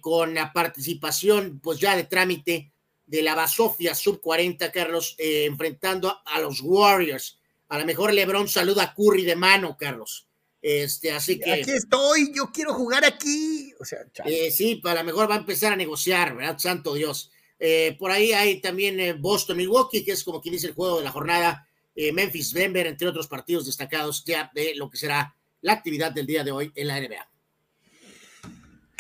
con 0.01 0.35
la 0.35 0.53
participación 0.53 1.59
pues 1.61 1.81
ya 1.81 1.97
de 1.97 2.05
trámite 2.05 2.70
de 3.11 3.23
la 3.23 3.35
Basofia 3.35 3.93
Sub 3.93 4.21
40, 4.21 4.71
Carlos, 4.71 5.17
eh, 5.19 5.45
enfrentando 5.45 6.21
a, 6.25 6.41
los 6.41 6.61
Warriors. 6.63 7.41
A 7.69 7.79
lo 7.79 7.85
mejor 7.85 8.15
LeBron 8.15 8.47
saluda 8.49 8.85
a 8.85 8.95
Curry 8.95 9.25
de 9.25 9.35
mano, 9.35 9.77
Carlos. 9.77 10.29
Este, 10.63 11.11
así 11.11 11.41
que. 11.41 11.55
Aquí 11.55 11.73
estoy, 11.73 12.33
yo 12.33 12.53
quiero 12.53 12.73
jugar 12.73 13.05
aquí. 13.05 13.75
O 13.81 13.85
sea, 13.85 13.99
eh, 14.25 14.53
sí, 14.53 14.81
a 14.85 14.95
lo 14.95 15.03
mejor 15.03 15.29
va 15.29 15.35
a 15.35 15.39
empezar 15.39 15.73
a 15.73 15.77
negociar, 15.77 16.37
¿verdad? 16.37 16.57
Santo 16.59 16.95
Dios. 16.95 17.33
Eh, 17.59 17.97
por 17.99 18.13
ahí 18.13 18.33
hay 18.33 18.61
también 18.61 19.21
Boston, 19.21 19.57
Milwaukee, 19.57 20.05
que 20.05 20.13
es 20.13 20.23
como 20.23 20.41
quien 20.41 20.53
dice 20.53 20.69
el 20.69 20.75
juego 20.75 20.99
de 20.99 21.05
la 21.05 21.11
jornada. 21.11 21.67
Memphis, 22.15 22.55
Denver, 22.55 22.87
entre 22.87 23.09
otros 23.09 23.27
partidos 23.27 23.67
destacados 23.67 24.25
ya 24.25 24.51
de 24.55 24.75
lo 24.75 24.89
que 24.89 24.97
será 24.97 25.37
la 25.61 25.73
actividad 25.75 26.13
del 26.13 26.25
día 26.25 26.43
de 26.45 26.53
hoy 26.53 26.73
en 26.75 26.87
la 26.87 26.99
NBA. 26.99 27.30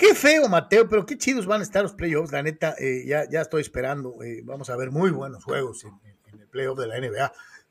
Qué 0.01 0.15
feo, 0.15 0.49
Mateo, 0.49 0.89
pero 0.89 1.05
qué 1.05 1.19
chidos 1.19 1.45
van 1.45 1.61
a 1.61 1.63
estar 1.63 1.83
los 1.83 1.93
playoffs. 1.93 2.33
La 2.33 2.43
neta, 2.43 2.75
eh, 2.79 3.05
ya, 3.07 3.29
ya 3.29 3.43
estoy 3.43 3.61
esperando. 3.61 4.23
Eh, 4.23 4.41
vamos 4.45 4.71
a 4.71 4.77
ver 4.77 4.91
muy 4.91 5.11
buenos 5.11 5.45
juegos 5.45 5.85
en, 5.85 6.41
el 6.41 6.49
playoff 6.49 6.79
de 6.79 6.87
la 6.87 6.99
NBA. 6.99 7.31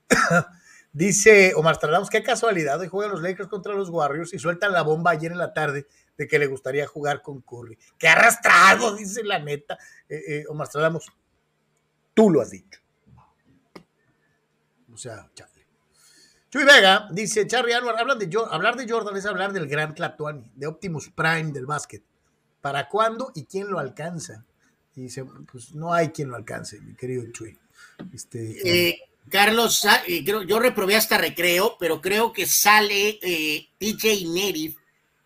Dice 0.93 1.53
Omar 1.55 1.73
Stradamus, 1.73 2.11
qué 2.11 2.21
casualidad, 2.21 2.79
hoy 2.79 2.87
juegan 2.87 3.11
los 3.13 3.23
Lakers 3.23 3.49
contra 3.49 3.73
los 3.73 3.89
Warriors 3.89 4.31
y 4.35 4.37
sueltan 4.37 4.73
la 4.73 4.83
bomba 4.83 5.09
ayer 5.09 5.31
en 5.31 5.39
la 5.39 5.55
tarde 5.55 5.87
de 6.17 6.27
que 6.27 6.37
le 6.37 6.45
gustaría 6.45 6.85
jugar 6.85 7.23
con 7.23 7.41
Curry. 7.41 7.79
Qué 7.97 8.07
arrastrado, 8.07 8.95
dice 8.95 9.23
la 9.23 9.39
neta. 9.39 9.79
Eh, 10.07 10.45
Omar 10.49 10.67
Stradamus, 10.67 11.11
tú 12.13 12.29
lo 12.29 12.41
has 12.41 12.51
dicho. 12.51 12.79
O 14.93 14.97
sea, 14.97 15.27
Charlie. 15.33 15.65
Chuy 16.51 16.63
Vega 16.63 17.07
dice, 17.11 17.47
Charlie 17.47 17.73
Anwar, 17.73 17.97
hablan 17.97 18.19
de, 18.19 18.29
hablar 18.51 18.75
de 18.75 18.87
Jordan 18.87 19.17
es 19.17 19.25
hablar 19.25 19.51
del 19.51 19.67
gran 19.67 19.95
Tlatuani, 19.95 20.51
de 20.53 20.67
Optimus 20.67 21.09
Prime 21.09 21.51
del 21.51 21.65
básquet. 21.65 22.03
¿Para 22.61 22.89
cuándo 22.89 23.31
y 23.35 23.45
quién 23.45 23.69
lo 23.69 23.79
alcanza? 23.79 24.45
Y 24.95 25.03
dice, 25.03 25.25
pues 25.51 25.73
no 25.73 25.93
hay 25.93 26.09
quien 26.09 26.29
lo 26.29 26.35
alcance, 26.35 26.79
mi 26.81 26.93
querido 26.93 27.23
Chuy. 27.31 27.57
Este, 28.13 28.89
eh, 28.89 28.99
Carlos, 29.29 29.85
eh, 30.07 30.23
yo 30.23 30.59
reprobé 30.59 30.95
hasta 30.95 31.17
recreo, 31.17 31.77
pero 31.79 32.01
creo 32.01 32.33
que 32.33 32.45
sale 32.45 33.19
eh, 33.21 33.69
DJ 33.79 34.25
Neri 34.25 34.75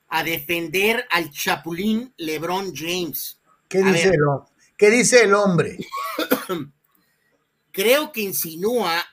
a 0.10 0.24
defender 0.24 1.06
al 1.10 1.32
Chapulín 1.32 2.14
LeBron 2.18 2.74
James. 2.76 3.40
¿Qué 3.68 3.82
dice, 3.82 4.10
el, 4.10 4.20
¿Qué 4.78 4.90
dice 4.92 5.24
el 5.24 5.34
hombre? 5.34 5.78
creo 7.72 8.12
que 8.12 8.22
insinúa 8.22 9.04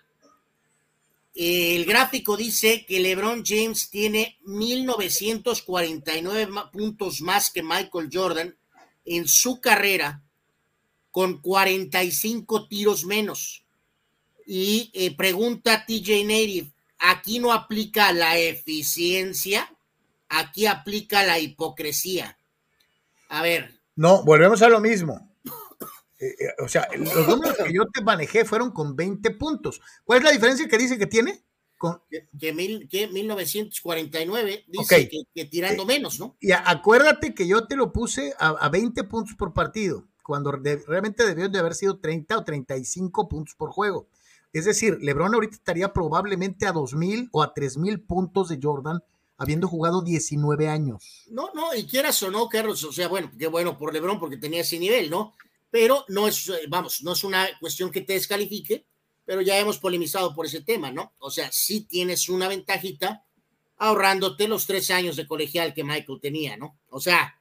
el 1.43 1.87
gráfico 1.87 2.37
dice 2.37 2.85
que 2.85 3.01
LeBron 3.01 3.43
James 3.47 3.89
tiene 3.89 4.37
1949 4.45 6.49
puntos 6.71 7.23
más 7.23 7.51
que 7.51 7.63
Michael 7.63 8.11
Jordan 8.13 8.55
en 9.07 9.27
su 9.27 9.59
carrera 9.59 10.23
con 11.11 11.41
45 11.41 12.69
tiros 12.69 13.07
menos. 13.07 13.65
Y 14.47 14.91
eh, 14.93 15.17
pregunta 15.17 15.87
TJ 15.87 16.25
Native, 16.25 16.73
aquí 16.99 17.39
no 17.39 17.55
aplica 17.55 18.13
la 18.13 18.37
eficiencia, 18.37 19.75
aquí 20.29 20.67
aplica 20.67 21.25
la 21.25 21.39
hipocresía. 21.39 22.37
A 23.31 23.41
ver. 23.41 23.81
No, 23.97 24.23
volvemos 24.25 24.61
a 24.61 24.69
lo 24.69 24.79
mismo. 24.79 25.30
Eh, 26.21 26.37
eh, 26.39 26.49
o 26.63 26.69
sea, 26.69 26.87
los 26.97 27.27
números 27.27 27.57
que 27.57 27.73
yo 27.73 27.87
te 27.87 28.03
manejé 28.03 28.45
fueron 28.45 28.71
con 28.73 28.95
20 28.95 29.31
puntos. 29.33 29.81
¿Cuál 30.05 30.19
es 30.19 30.25
la 30.25 30.33
diferencia 30.33 30.69
que 30.69 30.77
dice 30.77 30.99
que 30.99 31.07
tiene? 31.07 31.43
Con... 31.79 32.03
Que, 32.39 32.53
mil, 32.53 32.87
que 32.91 33.09
1949 33.09 34.65
dice 34.69 35.09
que, 35.35 35.45
tirando 35.47 35.85
eh, 35.85 35.87
menos, 35.87 36.21
¿no? 36.21 36.37
Y 36.39 36.53
acuérdate 36.53 37.35
que 37.35 37.49
yo 37.49 37.67
te 37.67 37.75
lo 37.75 37.91
puse 37.91 38.35
a, 38.39 38.69
20 38.69 39.03
puntos 39.05 39.35
por 39.35 39.55
partido, 39.55 40.09
cuando 40.23 40.53
realmente 40.53 41.27
debió 41.27 41.49
de 41.49 41.59
haber 41.59 41.75
sido 41.75 41.99
30 41.99 42.37
o 42.37 42.45
35 42.45 43.27
puntos 43.27 43.55
por 43.55 43.71
juego. 43.71 44.07
Es 44.53 44.67
decir, 44.67 44.99
LeBron 45.01 45.33
ahorita 45.33 45.55
estaría 45.55 45.91
probablemente 45.95 46.67
a 46.67 46.75
2.000 46.75 47.31
o 47.33 47.43
a 47.43 47.55
3.000 47.55 48.07
puntos 48.07 48.51
de 48.51 48.59
Jordan, 48.63 49.03
habiendo 49.39 49.69
jugado 49.69 50.03
19 50.03 50.69
años. 50.69 51.25
No, 51.31 51.49
no, 51.55 51.75
y 51.75 51.87
quieras 51.87 52.23
o 52.25 52.31
no, 52.31 52.47
Carlos, 52.51 52.85
o 52.85 52.93
sea, 52.93 53.09
bueno, 53.09 53.31
qué 53.39 53.47
bueno 53.47 53.79
por 53.79 53.95
LeBron 53.95 54.21
porque 54.21 54.37
tenía 54.37 54.61
ese 54.61 54.79
nivel, 54.79 55.09
¿no? 55.09 55.35
Pero 55.71 56.05
no 56.09 56.29
es, 56.29 56.49
eh, 56.49 56.67
vamos, 56.69 57.03
no 57.03 57.13
es 57.13 57.25
una 57.25 57.49
cuestión 57.61 57.91
que 57.91 58.01
te 58.03 58.15
descalifique, 58.15 58.87
pero 59.25 59.41
ya 59.43 59.59
hemos 59.59 59.79
polemizado 59.79 60.35
por 60.35 60.47
ese 60.47 60.63
tema, 60.63 60.91
¿no? 60.91 61.15
O 61.19 61.31
sea, 61.31 61.51
sí 61.53 61.83
tienes 61.83 62.29
una 62.29 62.49
ventajita 62.49 63.25
ahorrándote 63.77 64.47
los 64.47 64.67
tres 64.67 64.91
años 64.91 65.17
de 65.17 65.27
colegial 65.27 65.73
que 65.73 65.85
Michael 65.85 66.21
tenía, 66.21 66.57
¿no? 66.57 66.79
O 66.89 67.01
sea, 67.01 67.41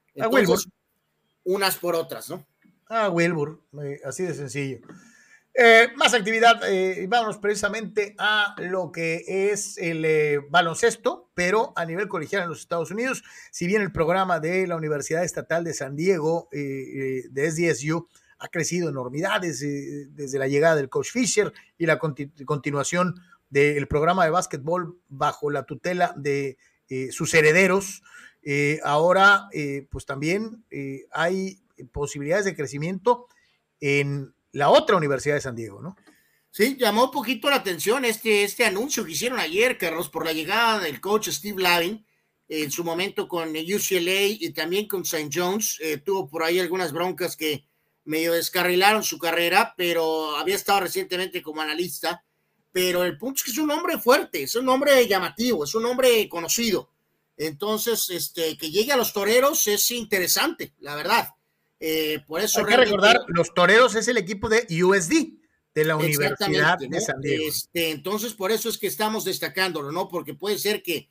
unas 1.43 1.77
por 1.77 1.95
otras, 1.95 2.30
¿no? 2.30 2.47
Ah, 2.88 3.10
Wilbur, 3.10 3.61
eh, 3.84 3.99
así 4.06 4.23
de 4.23 4.34
sencillo. 4.34 4.80
Eh, 5.53 5.89
más 5.95 6.14
actividad, 6.14 6.61
eh, 6.68 7.06
vámonos 7.10 7.38
precisamente 7.38 8.15
a 8.18 8.56
lo 8.57 8.91
que 8.91 9.51
es 9.51 9.77
el 9.77 10.41
baloncesto, 10.49 11.30
pero 11.34 11.73
a 11.76 11.85
nivel 11.85 12.07
colegial 12.07 12.43
en 12.43 12.49
los 12.49 12.61
Estados 12.61 12.89
Unidos. 12.91 13.23
Si 13.51 13.68
bien 13.68 13.81
el 13.81 13.91
programa 13.91 14.39
de 14.39 14.65
la 14.65 14.76
Universidad 14.76 15.23
Estatal 15.23 15.64
de 15.64 15.73
San 15.73 15.95
Diego, 15.95 16.47
de 16.51 17.51
SDSU, 17.51 18.07
ha 18.40 18.48
crecido 18.48 18.90
enormidades 18.90 19.61
eh, 19.61 20.07
desde 20.10 20.40
la 20.40 20.48
llegada 20.48 20.76
del 20.76 20.90
coach 20.90 21.11
Fisher 21.11 21.53
y 21.78 21.86
la 21.86 21.99
continuación 21.99 23.22
del 23.49 23.88
programa 23.88 24.24
de 24.24 24.32
básquetbol 24.32 24.99
bajo 25.10 25.52
la 25.52 25.64
tutela 25.64 26.14
de 26.16 26.57
eh, 26.88 27.11
sus 27.11 27.34
herederos. 27.34 28.02
Eh, 28.41 28.80
ahora, 28.84 29.49
pues 29.90 30.06
también 30.06 30.64
hay 31.11 31.60
posibilidades 31.91 32.45
de 32.45 32.56
crecimiento 32.56 33.28
en 33.82 34.34
la 34.53 34.70
otra 34.70 34.95
Universidad 34.95 35.36
de 35.36 35.41
San 35.41 35.56
Diego, 35.56 35.82
¿no? 35.82 35.98
Sí, 36.52 36.78
llamó 36.80 37.06
un 37.06 37.11
poquito 37.11 37.49
la 37.49 37.57
atención 37.57 38.06
este, 38.06 38.44
este 38.44 38.66
anuncio 38.66 39.06
que 39.06 39.11
hicieron 39.11 39.38
ayer, 39.38 39.78
Carlos, 39.78 40.10
por 40.10 40.26
la 40.26 40.34
llegada 40.34 40.80
del 40.80 40.99
coach 40.99 41.30
Steve 41.30 41.61
Lavin, 41.61 42.03
en 42.48 42.72
su 42.72 42.84
momento 42.84 43.28
con 43.28 43.49
UCLA 43.49 44.22
y 44.24 44.52
también 44.52 44.88
con 44.88 45.02
St. 45.02 45.30
John's. 45.32 45.80
tuvo 46.03 46.28
por 46.28 46.44
ahí 46.44 46.60
algunas 46.60 46.91
broncas 46.91 47.36
que 47.36 47.69
medio 48.10 48.34
descarrilaron 48.34 49.03
su 49.03 49.19
carrera, 49.19 49.76
pero 49.77 50.36
había 50.36 50.56
estado 50.56 50.81
recientemente 50.81 51.41
como 51.41 51.61
analista. 51.61 52.23
Pero 52.72 53.03
el 53.03 53.18
punto 53.18 53.38
es 53.38 53.44
que 53.44 53.52
es 53.52 53.57
un 53.57 53.72
hombre 53.72 53.99
fuerte, 53.99 54.44
es 54.44 54.56
un 54.56 54.68
hombre 54.69 55.07
llamativo, 55.07 55.64
es 55.64 55.73
un 55.76 55.86
hombre 55.86 56.27
conocido. 56.27 56.91
Entonces, 57.38 58.10
este, 58.10 58.57
que 58.57 58.69
llegue 58.69 58.91
a 58.91 58.98
los 58.98 59.14
toreros 59.14 59.65
es 59.68 59.91
interesante, 59.91 60.73
la 60.80 60.95
verdad. 60.95 61.30
Eh, 61.80 62.19
por 62.27 62.41
eso 62.41 62.60
Hay 62.60 62.65
que 62.65 62.77
recordar, 62.77 63.22
los 63.27 63.53
toreros 63.53 63.95
es 63.95 64.07
el 64.07 64.18
equipo 64.18 64.49
de 64.49 64.68
USD, 64.84 65.40
de 65.73 65.86
la 65.86 65.95
Universidad 65.95 66.77
de 66.80 67.02
San 67.02 67.22
Diego. 67.22 67.44
Este, 67.48 67.91
entonces, 67.91 68.34
por 68.34 68.52
eso 68.52 68.69
es 68.69 68.77
que 68.77 68.88
estamos 68.88 69.23
destacándolo, 69.23 69.91
¿no? 69.91 70.10
Porque 70.10 70.34
puede 70.34 70.57
ser 70.57 70.84
que, 70.84 71.10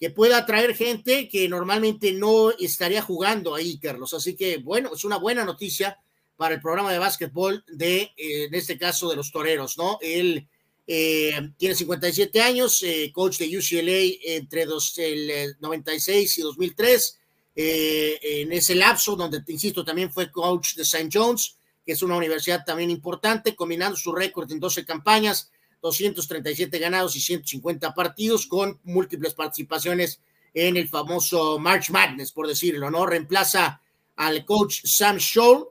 que 0.00 0.10
pueda 0.10 0.38
atraer 0.38 0.74
gente 0.74 1.28
que 1.28 1.48
normalmente 1.48 2.12
no 2.12 2.50
estaría 2.52 3.02
jugando 3.02 3.54
ahí, 3.54 3.78
Carlos. 3.78 4.12
Así 4.14 4.34
que, 4.34 4.58
bueno, 4.58 4.90
es 4.94 5.04
una 5.04 5.18
buena 5.18 5.44
noticia 5.44 5.98
para 6.38 6.54
el 6.54 6.60
programa 6.62 6.92
de 6.92 7.00
básquetbol 7.00 7.64
de, 7.66 8.12
eh, 8.16 8.44
en 8.44 8.54
este 8.54 8.78
caso, 8.78 9.10
de 9.10 9.16
los 9.16 9.32
toreros, 9.32 9.76
¿no? 9.76 9.98
Él 10.00 10.48
eh, 10.86 11.50
tiene 11.58 11.74
57 11.74 12.40
años, 12.40 12.80
eh, 12.84 13.10
coach 13.12 13.38
de 13.38 13.58
UCLA 13.58 14.34
entre 14.36 14.64
dos, 14.64 14.96
el 14.98 15.56
96 15.60 16.38
y 16.38 16.42
2003. 16.42 17.18
en 17.60 18.52
ese 18.52 18.76
lapso, 18.76 19.16
donde, 19.16 19.42
insisto, 19.48 19.84
también 19.84 20.12
fue 20.12 20.30
coach 20.30 20.76
de 20.76 20.84
St. 20.84 21.08
John's, 21.12 21.56
que 21.84 21.90
es 21.90 22.02
una 22.02 22.16
universidad 22.16 22.64
también 22.64 22.88
importante, 22.88 23.56
combinando 23.56 23.96
su 23.96 24.12
récord 24.12 24.48
en 24.52 24.60
12 24.60 24.84
campañas, 24.84 25.50
237 25.82 26.78
ganados 26.78 27.16
y 27.16 27.20
150 27.20 27.94
partidos, 27.94 28.46
con 28.46 28.78
múltiples 28.84 29.34
participaciones 29.34 30.20
en 30.54 30.76
el 30.76 30.86
famoso 30.86 31.58
March 31.58 31.90
Madness, 31.90 32.30
por 32.30 32.46
decirlo, 32.46 32.92
¿no? 32.92 33.04
Reemplaza 33.06 33.82
al 34.14 34.44
coach 34.44 34.82
Sam 34.84 35.18
Scholl, 35.18 35.68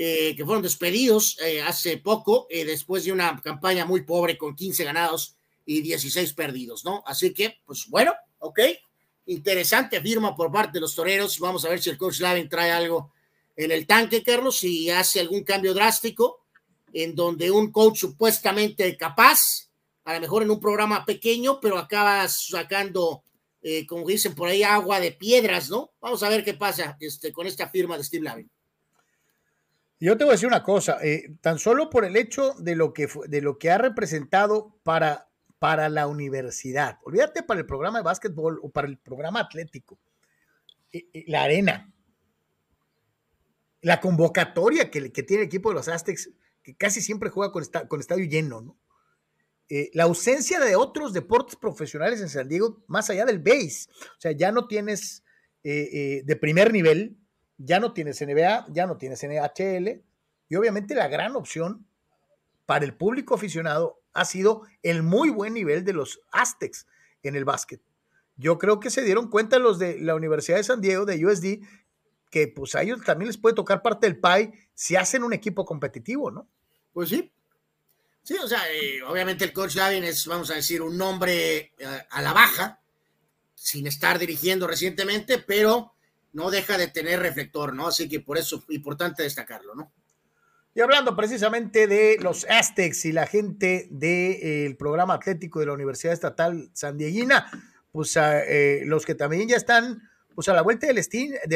eh, 0.00 0.36
que 0.36 0.44
fueron 0.44 0.62
despedidos 0.62 1.36
eh, 1.40 1.60
hace 1.60 1.96
poco, 1.96 2.46
eh, 2.50 2.64
después 2.64 3.04
de 3.04 3.10
una 3.10 3.40
campaña 3.42 3.84
muy 3.84 4.02
pobre 4.02 4.38
con 4.38 4.54
15 4.54 4.84
ganados 4.84 5.36
y 5.66 5.80
16 5.80 6.34
perdidos, 6.34 6.84
¿no? 6.84 7.02
Así 7.04 7.34
que, 7.34 7.58
pues 7.66 7.86
bueno, 7.88 8.14
ok, 8.38 8.60
interesante 9.26 10.00
firma 10.00 10.36
por 10.36 10.52
parte 10.52 10.74
de 10.74 10.82
los 10.82 10.94
toreros. 10.94 11.40
Vamos 11.40 11.64
a 11.64 11.70
ver 11.70 11.82
si 11.82 11.90
el 11.90 11.98
coach 11.98 12.20
Lavin 12.20 12.48
trae 12.48 12.70
algo 12.70 13.12
en 13.56 13.72
el 13.72 13.88
tanque, 13.88 14.22
Carlos, 14.22 14.60
si 14.60 14.88
hace 14.88 15.18
algún 15.18 15.42
cambio 15.42 15.74
drástico. 15.74 16.44
en 16.92 17.16
donde 17.16 17.50
un 17.50 17.72
coach 17.72 17.98
supuestamente 17.98 18.96
capaz, 18.96 19.68
a 20.04 20.14
lo 20.14 20.20
mejor 20.20 20.44
en 20.44 20.50
un 20.52 20.60
programa 20.60 21.04
pequeño, 21.04 21.58
pero 21.60 21.76
acabas 21.76 22.46
sacando, 22.46 23.24
eh, 23.60 23.84
como 23.84 24.06
dicen 24.06 24.34
por 24.34 24.48
ahí, 24.48 24.62
agua 24.62 25.00
de 25.00 25.10
piedras, 25.10 25.68
¿no? 25.68 25.90
Vamos 26.00 26.22
a 26.22 26.28
ver 26.28 26.44
qué 26.44 26.54
pasa 26.54 26.96
este, 27.00 27.32
con 27.32 27.48
esta 27.48 27.68
firma 27.68 27.98
de 27.98 28.04
Steve 28.04 28.24
Lavin. 28.24 28.50
Yo 30.00 30.16
te 30.16 30.24
voy 30.24 30.32
a 30.32 30.34
decir 30.34 30.48
una 30.48 30.62
cosa, 30.62 30.98
eh, 31.02 31.34
tan 31.40 31.58
solo 31.58 31.90
por 31.90 32.04
el 32.04 32.16
hecho 32.16 32.54
de 32.58 32.76
lo 32.76 32.92
que, 32.92 33.08
de 33.26 33.40
lo 33.40 33.58
que 33.58 33.70
ha 33.70 33.78
representado 33.78 34.78
para, 34.84 35.28
para 35.58 35.88
la 35.88 36.06
universidad, 36.06 36.98
olvídate 37.02 37.42
para 37.42 37.60
el 37.60 37.66
programa 37.66 37.98
de 37.98 38.04
básquetbol 38.04 38.60
o 38.62 38.70
para 38.70 38.86
el 38.86 38.98
programa 38.98 39.40
atlético, 39.40 39.98
eh, 40.92 41.24
la 41.26 41.42
arena, 41.42 41.92
la 43.80 44.00
convocatoria 44.00 44.90
que, 44.90 45.12
que, 45.12 45.22
tiene 45.22 45.42
el 45.42 45.48
equipo 45.48 45.70
de 45.70 45.74
los 45.76 45.88
Aztecs, 45.88 46.30
que 46.62 46.76
casi 46.76 47.00
siempre 47.00 47.30
juega 47.30 47.52
con, 47.52 47.64
con 47.88 48.00
estadio 48.00 48.24
lleno, 48.26 48.60
¿no? 48.60 48.78
Eh, 49.70 49.90
la 49.92 50.04
ausencia 50.04 50.60
de 50.60 50.76
otros 50.76 51.12
deportes 51.12 51.56
profesionales 51.56 52.22
en 52.22 52.30
San 52.30 52.48
Diego, 52.48 52.82
más 52.86 53.10
allá 53.10 53.26
del 53.26 53.38
base, 53.38 53.88
o 53.90 54.20
sea, 54.20 54.32
ya 54.32 54.50
no 54.50 54.66
tienes 54.66 55.22
eh, 55.62 55.88
eh, 55.92 56.22
de 56.24 56.36
primer 56.36 56.72
nivel, 56.72 57.18
ya 57.58 57.80
no 57.80 57.92
tienes 57.92 58.20
NBA, 58.20 58.66
ya 58.70 58.86
no 58.86 58.96
tienes 58.96 59.22
NHL, 59.22 60.02
y 60.48 60.56
obviamente 60.56 60.94
la 60.94 61.08
gran 61.08 61.36
opción 61.36 61.86
para 62.66 62.84
el 62.84 62.94
público 62.94 63.34
aficionado 63.34 64.00
ha 64.12 64.24
sido 64.24 64.62
el 64.82 65.02
muy 65.02 65.30
buen 65.30 65.54
nivel 65.54 65.84
de 65.84 65.92
los 65.92 66.20
Aztecs 66.30 66.86
en 67.22 67.36
el 67.36 67.44
básquet. 67.44 67.80
Yo 68.36 68.58
creo 68.58 68.78
que 68.80 68.90
se 68.90 69.02
dieron 69.02 69.28
cuenta 69.28 69.58
los 69.58 69.78
de 69.78 69.98
la 70.00 70.14
Universidad 70.14 70.58
de 70.58 70.64
San 70.64 70.80
Diego, 70.80 71.04
de 71.04 71.24
USD, 71.24 71.64
que 72.30 72.48
pues 72.48 72.74
a 72.74 72.82
ellos 72.82 73.00
también 73.04 73.26
les 73.26 73.36
puede 73.36 73.54
tocar 73.54 73.82
parte 73.82 74.06
del 74.06 74.20
pie 74.20 74.52
si 74.74 74.96
hacen 74.96 75.24
un 75.24 75.32
equipo 75.32 75.64
competitivo, 75.64 76.30
¿no? 76.30 76.48
Pues 76.92 77.08
sí. 77.08 77.32
Sí, 78.22 78.36
o 78.36 78.46
sea, 78.46 78.60
eh, 78.70 79.02
obviamente 79.02 79.44
el 79.44 79.52
coach 79.52 79.76
Lavin 79.76 80.04
es, 80.04 80.26
vamos 80.26 80.50
a 80.50 80.54
decir, 80.54 80.82
un 80.82 80.96
nombre 80.96 81.72
eh, 81.78 82.06
a 82.10 82.22
la 82.22 82.32
baja, 82.32 82.80
sin 83.54 83.86
estar 83.86 84.18
dirigiendo 84.18 84.66
recientemente, 84.66 85.38
pero 85.38 85.94
no 86.32 86.50
deja 86.50 86.78
de 86.78 86.88
tener 86.88 87.20
reflector, 87.20 87.74
¿no? 87.74 87.88
Así 87.88 88.08
que 88.08 88.20
por 88.20 88.38
eso 88.38 88.56
es 88.68 88.74
importante 88.74 89.22
destacarlo, 89.22 89.74
¿no? 89.74 89.92
Y 90.74 90.80
hablando 90.80 91.16
precisamente 91.16 91.86
de 91.86 92.18
los 92.20 92.46
Aztecs 92.48 93.04
y 93.06 93.12
la 93.12 93.26
gente 93.26 93.88
del 93.90 94.76
programa 94.76 95.14
atlético 95.14 95.58
de 95.58 95.66
la 95.66 95.72
Universidad 95.72 96.12
Estatal 96.12 96.70
San 96.72 96.96
Dieguina, 96.96 97.50
pues 97.90 98.16
eh, 98.16 98.82
los 98.84 99.04
que 99.04 99.16
también 99.16 99.48
ya 99.48 99.56
están 99.56 100.08
pues 100.36 100.48
a 100.48 100.52
la 100.52 100.62
vuelta 100.62 100.86
de 100.86 100.94
la, 100.94 101.00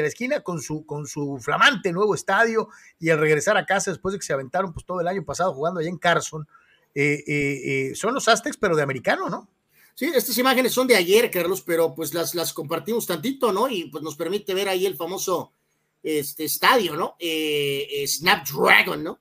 esquina, 0.09 0.41
con 0.41 0.61
su, 0.61 0.85
con 0.85 1.07
su 1.07 1.39
flamante 1.39 1.93
nuevo 1.93 2.17
estadio 2.17 2.69
y 2.99 3.11
al 3.11 3.21
regresar 3.21 3.57
a 3.57 3.65
casa 3.65 3.93
después 3.93 4.13
de 4.13 4.19
que 4.19 4.27
se 4.27 4.33
aventaron 4.33 4.73
pues 4.73 4.85
todo 4.85 5.01
el 5.01 5.07
año 5.07 5.25
pasado 5.25 5.55
jugando 5.55 5.79
allá 5.79 5.89
en 5.89 5.99
Carson, 5.99 6.49
eh, 6.93 7.23
eh, 7.29 7.93
son 7.95 8.13
los 8.13 8.27
Aztecs 8.27 8.57
pero 8.57 8.75
de 8.75 8.83
americano, 8.83 9.31
¿no? 9.31 9.49
Sí, 9.95 10.07
estas 10.15 10.37
imágenes 10.39 10.73
son 10.73 10.87
de 10.87 10.97
ayer, 10.97 11.31
Carlos, 11.31 11.63
pero 11.63 11.95
pues 11.95 12.15
las, 12.15 12.35
las 12.35 12.53
compartimos 12.53 13.07
tantito, 13.07 13.53
¿no? 13.53 13.69
Y 13.69 13.85
pues 13.85 14.03
nos 14.03 14.17
permite 14.17 14.55
ver 14.55 14.69
ahí 14.69 14.87
el 14.87 14.97
famoso 14.97 15.53
este, 16.03 16.45
estadio, 16.45 16.97
¿no? 16.97 17.17
Snapdragon, 18.07 19.05
¿no? 19.05 19.21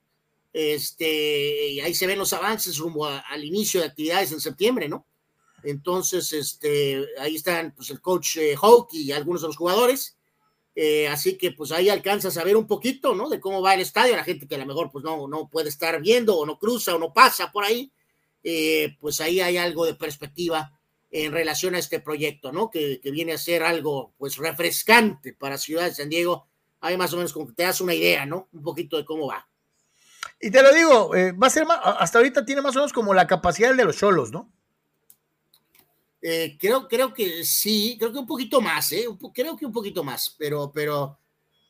Este, 0.53 1.69
y 1.69 1.79
ahí 1.79 1.93
se 1.93 2.07
ven 2.07 2.19
los 2.19 2.33
avances 2.33 2.77
rumbo 2.77 3.05
al 3.05 3.43
inicio 3.43 3.79
de 3.79 3.87
actividades 3.87 4.31
en 4.31 4.41
septiembre, 4.41 4.89
¿no? 4.89 5.05
Entonces, 5.63 6.33
este, 6.33 7.05
ahí 7.19 7.35
están 7.35 7.73
pues, 7.75 7.89
el 7.89 8.01
coach 8.01 8.37
eh, 8.37 8.55
y 8.91 9.11
algunos 9.11 9.41
de 9.41 9.47
los 9.47 9.57
jugadores. 9.57 10.17
Eh, 10.73 11.07
así 11.09 11.37
que 11.37 11.51
pues 11.51 11.73
ahí 11.73 11.89
alcanzas 11.89 12.37
a 12.37 12.45
ver 12.45 12.55
un 12.55 12.65
poquito, 12.65 13.13
¿no? 13.13 13.29
De 13.29 13.41
cómo 13.41 13.61
va 13.61 13.73
el 13.73 13.81
estadio, 13.81 14.15
la 14.15 14.23
gente 14.23 14.47
que 14.47 14.55
a 14.55 14.57
lo 14.57 14.65
mejor 14.65 14.89
pues 14.89 15.03
no, 15.03 15.27
no 15.27 15.49
puede 15.49 15.67
estar 15.67 15.99
viendo 16.01 16.37
o 16.37 16.45
no 16.45 16.57
cruza 16.57 16.95
o 16.95 16.99
no 16.99 17.13
pasa 17.13 17.51
por 17.51 17.65
ahí, 17.65 17.91
eh, 18.43 18.97
pues 18.99 19.21
ahí 19.21 19.41
hay 19.41 19.57
algo 19.57 19.85
de 19.85 19.95
perspectiva 19.95 20.79
en 21.11 21.31
relación 21.31 21.75
a 21.75 21.79
este 21.79 21.99
proyecto, 21.99 22.51
¿no? 22.51 22.69
Que, 22.69 22.99
que, 23.01 23.11
viene 23.11 23.33
a 23.33 23.37
ser 23.37 23.63
algo 23.63 24.13
pues 24.17 24.37
refrescante 24.37 25.33
para 25.33 25.57
Ciudad 25.57 25.85
de 25.85 25.93
San 25.93 26.09
Diego. 26.09 26.47
Hay 26.79 26.97
más 26.97 27.13
o 27.13 27.17
menos 27.17 27.33
como 27.33 27.47
que 27.47 27.53
te 27.53 27.63
das 27.63 27.81
una 27.81 27.93
idea, 27.93 28.25
¿no? 28.25 28.47
Un 28.53 28.63
poquito 28.63 28.97
de 28.97 29.05
cómo 29.05 29.27
va. 29.27 29.47
Y 30.39 30.49
te 30.49 30.63
lo 30.63 30.73
digo, 30.73 31.15
eh, 31.15 31.31
va 31.33 31.47
a 31.47 31.51
ser 31.51 31.65
más, 31.65 31.79
hasta 31.83 32.17
ahorita 32.17 32.45
tiene 32.45 32.61
más 32.61 32.75
o 32.75 32.79
menos 32.79 32.93
como 32.93 33.13
la 33.13 33.27
capacidad 33.27 33.75
de 33.75 33.85
los 33.85 33.97
solos, 33.97 34.31
¿no? 34.31 34.51
Eh, 36.21 36.57
creo, 36.59 36.87
creo 36.87 37.13
que 37.13 37.43
sí, 37.43 37.95
creo 37.99 38.11
que 38.11 38.19
un 38.19 38.27
poquito 38.27 38.61
más, 38.61 38.91
¿eh? 38.91 39.05
creo 39.33 39.57
que 39.57 39.65
un 39.65 39.71
poquito 39.71 40.03
más, 40.03 40.35
pero, 40.37 40.71
pero, 40.71 41.17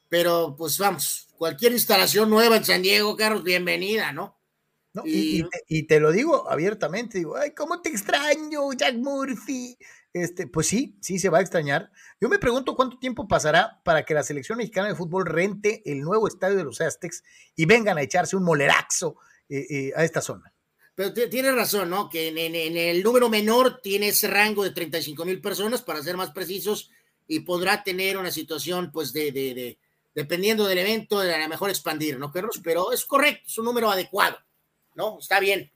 pero, 0.09 0.55
pues 0.57 0.77
vamos, 0.77 1.27
cualquier 1.37 1.71
instalación 1.71 2.29
nueva 2.29 2.57
en 2.57 2.65
San 2.65 2.81
Diego, 2.81 3.15
Carlos, 3.15 3.43
bienvenida, 3.43 4.11
¿no? 4.11 4.37
Y, 5.05 5.45
y, 5.67 5.83
te, 5.83 5.99
lo 5.99 6.11
digo 6.11 6.49
abiertamente, 6.49 7.17
digo, 7.17 7.37
ay, 7.37 7.51
¿cómo 7.51 7.81
te 7.81 7.89
extraño, 7.89 8.73
Jack 8.73 8.95
Murphy? 8.95 9.77
Este, 10.13 10.47
pues 10.47 10.67
sí, 10.67 10.97
sí 11.01 11.19
se 11.19 11.29
va 11.29 11.37
a 11.37 11.41
extrañar. 11.41 11.89
Yo 12.19 12.27
me 12.27 12.39
pregunto 12.39 12.75
cuánto 12.75 12.99
tiempo 12.99 13.27
pasará 13.27 13.81
para 13.83 14.03
que 14.03 14.13
la 14.13 14.23
selección 14.23 14.57
mexicana 14.57 14.89
de 14.89 14.95
fútbol 14.95 15.25
rente 15.25 15.81
el 15.85 16.01
nuevo 16.01 16.27
estadio 16.27 16.57
de 16.57 16.65
los 16.65 16.81
Aztecs 16.81 17.23
y 17.55 17.65
vengan 17.65 17.97
a 17.97 18.01
echarse 18.01 18.35
un 18.35 18.43
moleraxo 18.43 19.15
eh, 19.47 19.65
eh, 19.69 19.91
a 19.95 20.03
esta 20.03 20.21
zona. 20.21 20.53
Pero 20.95 21.13
tienes 21.13 21.55
razón, 21.55 21.89
¿no? 21.89 22.09
Que 22.09 22.27
en, 22.27 22.55
el 22.55 23.01
número 23.01 23.29
menor 23.29 23.79
tiene 23.81 24.09
ese 24.09 24.27
rango 24.27 24.63
de 24.63 24.71
35 24.71 25.23
mil 25.23 25.39
personas, 25.41 25.81
para 25.81 26.03
ser 26.03 26.17
más 26.17 26.31
precisos, 26.31 26.91
y 27.27 27.39
podrá 27.39 27.81
tener 27.83 28.17
una 28.17 28.29
situación, 28.29 28.91
pues, 28.91 29.13
de, 29.13 29.31
de, 29.31 29.79
dependiendo 30.13 30.67
del 30.67 30.79
evento, 30.79 31.21
de 31.21 31.33
a 31.33 31.39
lo 31.39 31.47
mejor 31.47 31.69
expandir, 31.69 32.19
¿no, 32.19 32.31
Carlos? 32.31 32.59
Pero 32.61 32.91
es 32.91 33.05
correcto, 33.05 33.43
es 33.47 33.57
un 33.57 33.65
número 33.65 33.89
adecuado, 33.89 34.37
¿no? 34.95 35.19
Está 35.19 35.39
bien. 35.39 35.71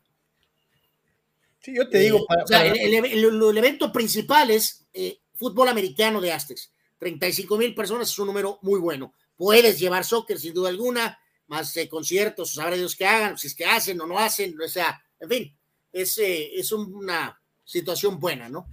Sí, 1.59 1.75
yo 1.75 1.89
te 1.89 1.99
digo. 1.99 2.19
Eh, 2.19 2.43
o 2.43 2.47
sea, 2.47 2.65
el, 2.65 3.57
evento 3.57 3.91
principal 3.91 4.51
es 4.51 4.85
eh, 4.93 5.19
fútbol 5.33 5.69
americano 5.69 6.21
de 6.21 6.31
Aztecs. 6.31 6.71
35 6.97 7.57
mil 7.57 7.75
personas 7.75 8.09
es 8.09 8.19
un 8.19 8.27
número 8.27 8.59
muy 8.61 8.79
bueno. 8.79 9.13
Puedes 9.35 9.79
llevar 9.79 10.05
soccer, 10.05 10.39
sin 10.39 10.53
duda 10.53 10.69
alguna, 10.69 11.19
más 11.47 11.75
eh, 11.77 11.87
conciertos, 11.89 12.53
sabrá 12.53 12.75
Dios 12.75 12.95
que 12.95 13.05
hagan, 13.05 13.37
si 13.37 13.47
es 13.47 13.55
que 13.55 13.65
hacen 13.65 13.99
o 14.01 14.07
no 14.07 14.17
hacen, 14.17 14.59
o 14.59 14.67
sea, 14.67 15.01
en 15.19 15.29
fin, 15.29 15.57
es, 15.91 16.17
eh, 16.17 16.51
es 16.55 16.71
una 16.71 17.39
situación 17.63 18.19
buena, 18.19 18.49
¿no? 18.49 18.67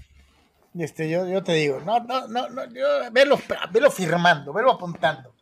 Este, 0.78 1.08
yo, 1.10 1.28
yo 1.28 1.42
te 1.42 1.52
digo, 1.52 1.80
no, 1.80 2.00
no, 2.00 2.26
no, 2.28 2.48
no 2.48 2.62
verlo, 3.12 3.90
firmando, 3.90 4.52
verlo 4.52 4.72
apuntando. 4.72 5.34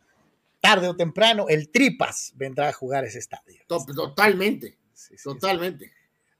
Tarde 0.60 0.88
o 0.88 0.96
temprano, 0.96 1.46
el 1.48 1.70
Tripas 1.70 2.32
vendrá 2.34 2.68
a 2.68 2.72
jugar 2.72 3.04
ese 3.04 3.20
estadio. 3.20 3.62
Totalmente, 3.66 4.76
totalmente. 5.22 5.92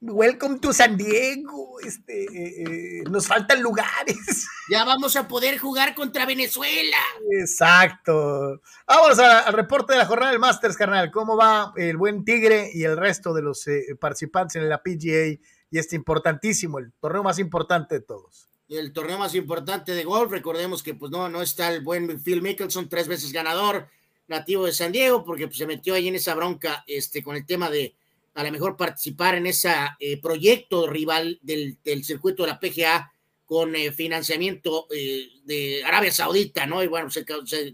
Welcome 0.02 0.60
to 0.60 0.72
San 0.72 0.97
Diego. 0.97 1.78
Este, 1.84 2.24
eh, 2.24 3.00
eh, 3.00 3.05
nos 3.10 3.26
faltan 3.26 3.62
lugares. 3.62 4.48
Ya 4.70 4.82
vamos 4.84 5.14
a 5.14 5.28
poder 5.28 5.58
jugar 5.58 5.94
contra 5.94 6.24
Venezuela. 6.24 6.97
Exacto. 7.39 8.62
Vamos 8.86 9.18
al 9.18 9.52
reporte 9.52 9.92
de 9.92 9.98
la 9.98 10.06
jornada 10.06 10.30
del 10.30 10.40
Masters, 10.40 10.78
carnal. 10.78 11.10
¿Cómo 11.10 11.36
va 11.36 11.74
el 11.76 11.98
buen 11.98 12.24
Tigre 12.24 12.70
y 12.72 12.84
el 12.84 12.97
resto 12.97 13.34
de 13.34 13.42
los 13.42 13.66
eh, 13.66 13.94
participantes 14.00 14.56
en 14.56 14.70
la 14.70 14.82
PGA 14.82 15.39
y 15.70 15.78
este 15.78 15.97
importantísimo, 15.97 16.78
el 16.78 16.92
torneo 16.98 17.22
más 17.22 17.39
importante 17.39 17.97
de 17.97 18.00
todos? 18.00 18.48
El 18.70 18.94
torneo 18.94 19.18
más 19.18 19.34
importante 19.34 19.92
de 19.92 20.05
golf. 20.05 20.32
Recordemos 20.32 20.82
que 20.82 20.94
pues 20.94 21.10
no, 21.10 21.28
no 21.28 21.42
está 21.42 21.70
el 21.70 21.82
buen 21.82 22.22
Phil 22.22 22.40
Mickelson, 22.40 22.89
tres 22.89 23.06
veces 23.06 23.32
ganador, 23.32 23.89
nativo 24.28 24.64
de 24.64 24.72
San 24.72 24.92
Diego, 24.92 25.24
porque 25.24 25.47
pues, 25.47 25.58
se 25.58 25.66
metió 25.66 25.92
ahí 25.92 26.08
en 26.08 26.14
esa 26.14 26.34
bronca 26.34 26.84
este, 26.86 27.22
con 27.22 27.36
el 27.36 27.44
tema 27.44 27.68
de 27.68 27.97
a 28.34 28.44
lo 28.44 28.52
mejor 28.52 28.76
participar 28.76 29.34
en 29.34 29.47
ese 29.47 29.70
eh, 29.99 30.20
proyecto 30.20 30.86
rival 30.86 31.39
del, 31.42 31.78
circuito 32.05 32.44
de 32.44 32.49
la 32.49 32.60
PGA 32.60 33.12
con 33.44 33.75
eh, 33.75 33.91
financiamiento 33.91 34.86
eh, 34.94 35.26
de 35.44 35.83
Arabia 35.84 36.12
Saudita, 36.12 36.67
¿no? 36.67 36.83
Y 36.83 36.86
bueno, 36.86 37.10
se, 37.10 37.25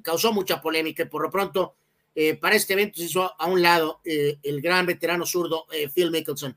causó 0.03 0.33
mucha 0.33 0.61
polémica 0.61 1.03
y 1.03 1.07
por 1.07 1.23
lo 1.23 1.31
pronto 1.31 1.77
para 2.41 2.57
este 2.57 2.73
evento 2.73 2.97
se 2.97 3.05
hizo 3.05 3.31
a 3.39 3.45
un 3.45 3.61
lado 3.61 4.01
el 4.03 4.63
gran 4.63 4.87
veterano 4.87 5.27
zurdo 5.27 5.67
Phil 5.95 6.11
Mickelson. 6.11 6.57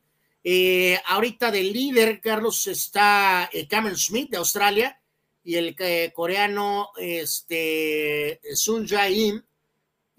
ahorita 1.07 1.51
del 1.51 1.73
líder, 1.73 2.21
Carlos, 2.21 2.65
está 2.67 3.49
Cameron 3.69 3.97
Smith 3.97 4.29
de 4.29 4.37
Australia 4.37 4.97
y 5.43 5.55
el 5.55 5.75
coreano 6.13 6.91
este, 6.97 8.39
Sun 8.53 8.87
Jae-im 8.87 9.43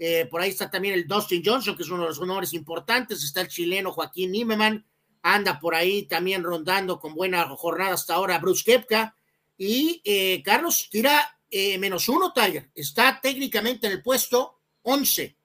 eh, 0.03 0.25
por 0.31 0.41
ahí 0.41 0.49
está 0.49 0.71
también 0.71 0.95
el 0.95 1.07
Dustin 1.07 1.43
Johnson, 1.45 1.77
que 1.77 1.83
es 1.83 1.91
uno 1.91 2.05
de 2.05 2.09
los 2.09 2.19
honores 2.19 2.55
importantes. 2.55 3.23
Está 3.23 3.43
el 3.43 3.49
chileno 3.49 3.93
Joaquín 3.93 4.33
Nimeman. 4.33 4.87
Anda 5.21 5.61
por 5.61 5.75
ahí 5.75 6.05
también 6.05 6.43
rondando 6.43 6.99
con 6.99 7.15
buena 7.15 7.47
jornada 7.51 7.93
hasta 7.93 8.15
ahora 8.15 8.39
Bruce 8.39 8.65
Kepka. 8.65 9.15
Y 9.59 10.01
eh, 10.03 10.43
Carlos 10.43 10.89
tira 10.91 11.39
eh, 11.51 11.77
menos 11.77 12.09
uno, 12.09 12.33
Tiger. 12.33 12.71
Está 12.75 13.21
técnicamente 13.21 13.89
en 13.89 13.93
el 13.93 14.03
puesto 14.03 14.63
11. 14.85 15.37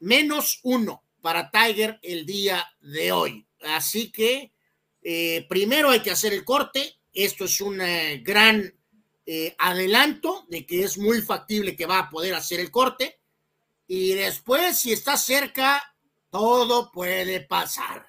Menos 0.00 0.60
uno 0.62 1.04
para 1.20 1.50
Tiger 1.50 2.00
el 2.02 2.24
día 2.24 2.66
de 2.80 3.12
hoy. 3.12 3.46
Así 3.60 4.10
que 4.10 4.52
primero 5.50 5.90
hay 5.90 6.00
que 6.00 6.10
hacer 6.10 6.32
el 6.32 6.46
corte. 6.46 6.96
Esto 7.12 7.44
es 7.44 7.60
un 7.60 7.76
gran 8.22 8.74
adelanto 9.58 10.46
de 10.48 10.64
que 10.64 10.82
es 10.82 10.96
muy 10.96 11.20
factible 11.20 11.76
que 11.76 11.84
va 11.84 11.98
a 11.98 12.08
poder 12.08 12.34
hacer 12.34 12.58
el 12.58 12.70
corte 12.70 13.18
y 13.94 14.14
después, 14.14 14.78
si 14.78 14.90
está 14.90 15.18
cerca, 15.18 15.82
todo 16.30 16.90
puede 16.90 17.42
pasar. 17.42 18.06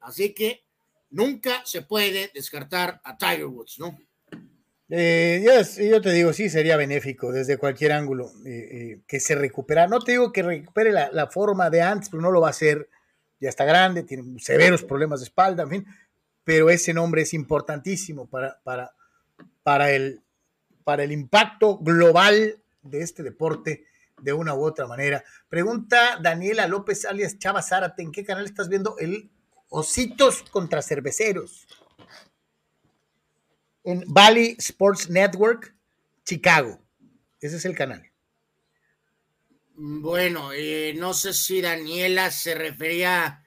Así 0.00 0.32
que 0.32 0.64
nunca 1.10 1.60
se 1.66 1.82
puede 1.82 2.30
descartar 2.32 3.02
a 3.04 3.18
Tiger 3.18 3.44
Woods, 3.44 3.78
¿no? 3.78 3.98
Eh, 4.88 5.44
yo, 5.90 6.00
te 6.00 6.12
digo, 6.14 6.32
sí, 6.32 6.48
sería 6.48 6.78
benéfico 6.78 7.32
desde 7.32 7.58
cualquier 7.58 7.92
ángulo 7.92 8.32
eh, 8.46 8.48
eh, 8.50 9.00
que 9.06 9.20
se 9.20 9.34
recupera. 9.34 9.86
No 9.86 9.98
te 10.00 10.12
digo 10.12 10.32
que 10.32 10.42
recupere 10.42 10.90
la, 10.90 11.10
la, 11.12 11.26
forma 11.26 11.68
de 11.68 11.82
antes, 11.82 12.08
pero 12.08 12.22
no 12.22 12.30
lo 12.30 12.40
va 12.40 12.46
a 12.46 12.52
hacer. 12.52 12.88
Ya 13.38 13.50
está 13.50 13.66
grande, 13.66 14.04
tiene 14.04 14.38
severos 14.38 14.84
problemas 14.84 15.20
de 15.20 15.24
espalda, 15.24 15.64
en 15.64 15.68
fin. 15.68 15.86
Pero 16.44 16.70
ese 16.70 16.94
nombre 16.94 17.20
es 17.20 17.34
importantísimo 17.34 18.26
para, 18.26 18.58
para, 18.64 18.94
para, 19.62 19.90
el, 19.90 20.22
para 20.82 21.04
el 21.04 21.12
impacto 21.12 21.76
global 21.76 22.56
de 22.80 23.02
este 23.02 23.22
deporte 23.22 23.84
de 24.20 24.32
una 24.32 24.54
u 24.54 24.64
otra 24.64 24.86
manera. 24.86 25.24
Pregunta 25.48 26.18
Daniela 26.22 26.66
López 26.66 27.04
alias 27.04 27.38
Chava 27.38 27.62
Zárate, 27.62 28.02
¿en 28.02 28.12
qué 28.12 28.24
canal 28.24 28.44
estás 28.44 28.68
viendo 28.68 28.96
el 28.98 29.30
Ositos 29.68 30.42
contra 30.50 30.82
Cerveceros? 30.82 31.66
En 33.84 34.02
Valley 34.06 34.56
Sports 34.58 35.10
Network, 35.10 35.74
Chicago. 36.24 36.80
Ese 37.40 37.56
es 37.56 37.64
el 37.64 37.76
canal. 37.76 38.10
Bueno, 39.74 40.52
eh, 40.52 40.94
no 40.96 41.12
sé 41.12 41.34
si 41.34 41.60
Daniela 41.60 42.30
se 42.30 42.54
refería 42.54 43.42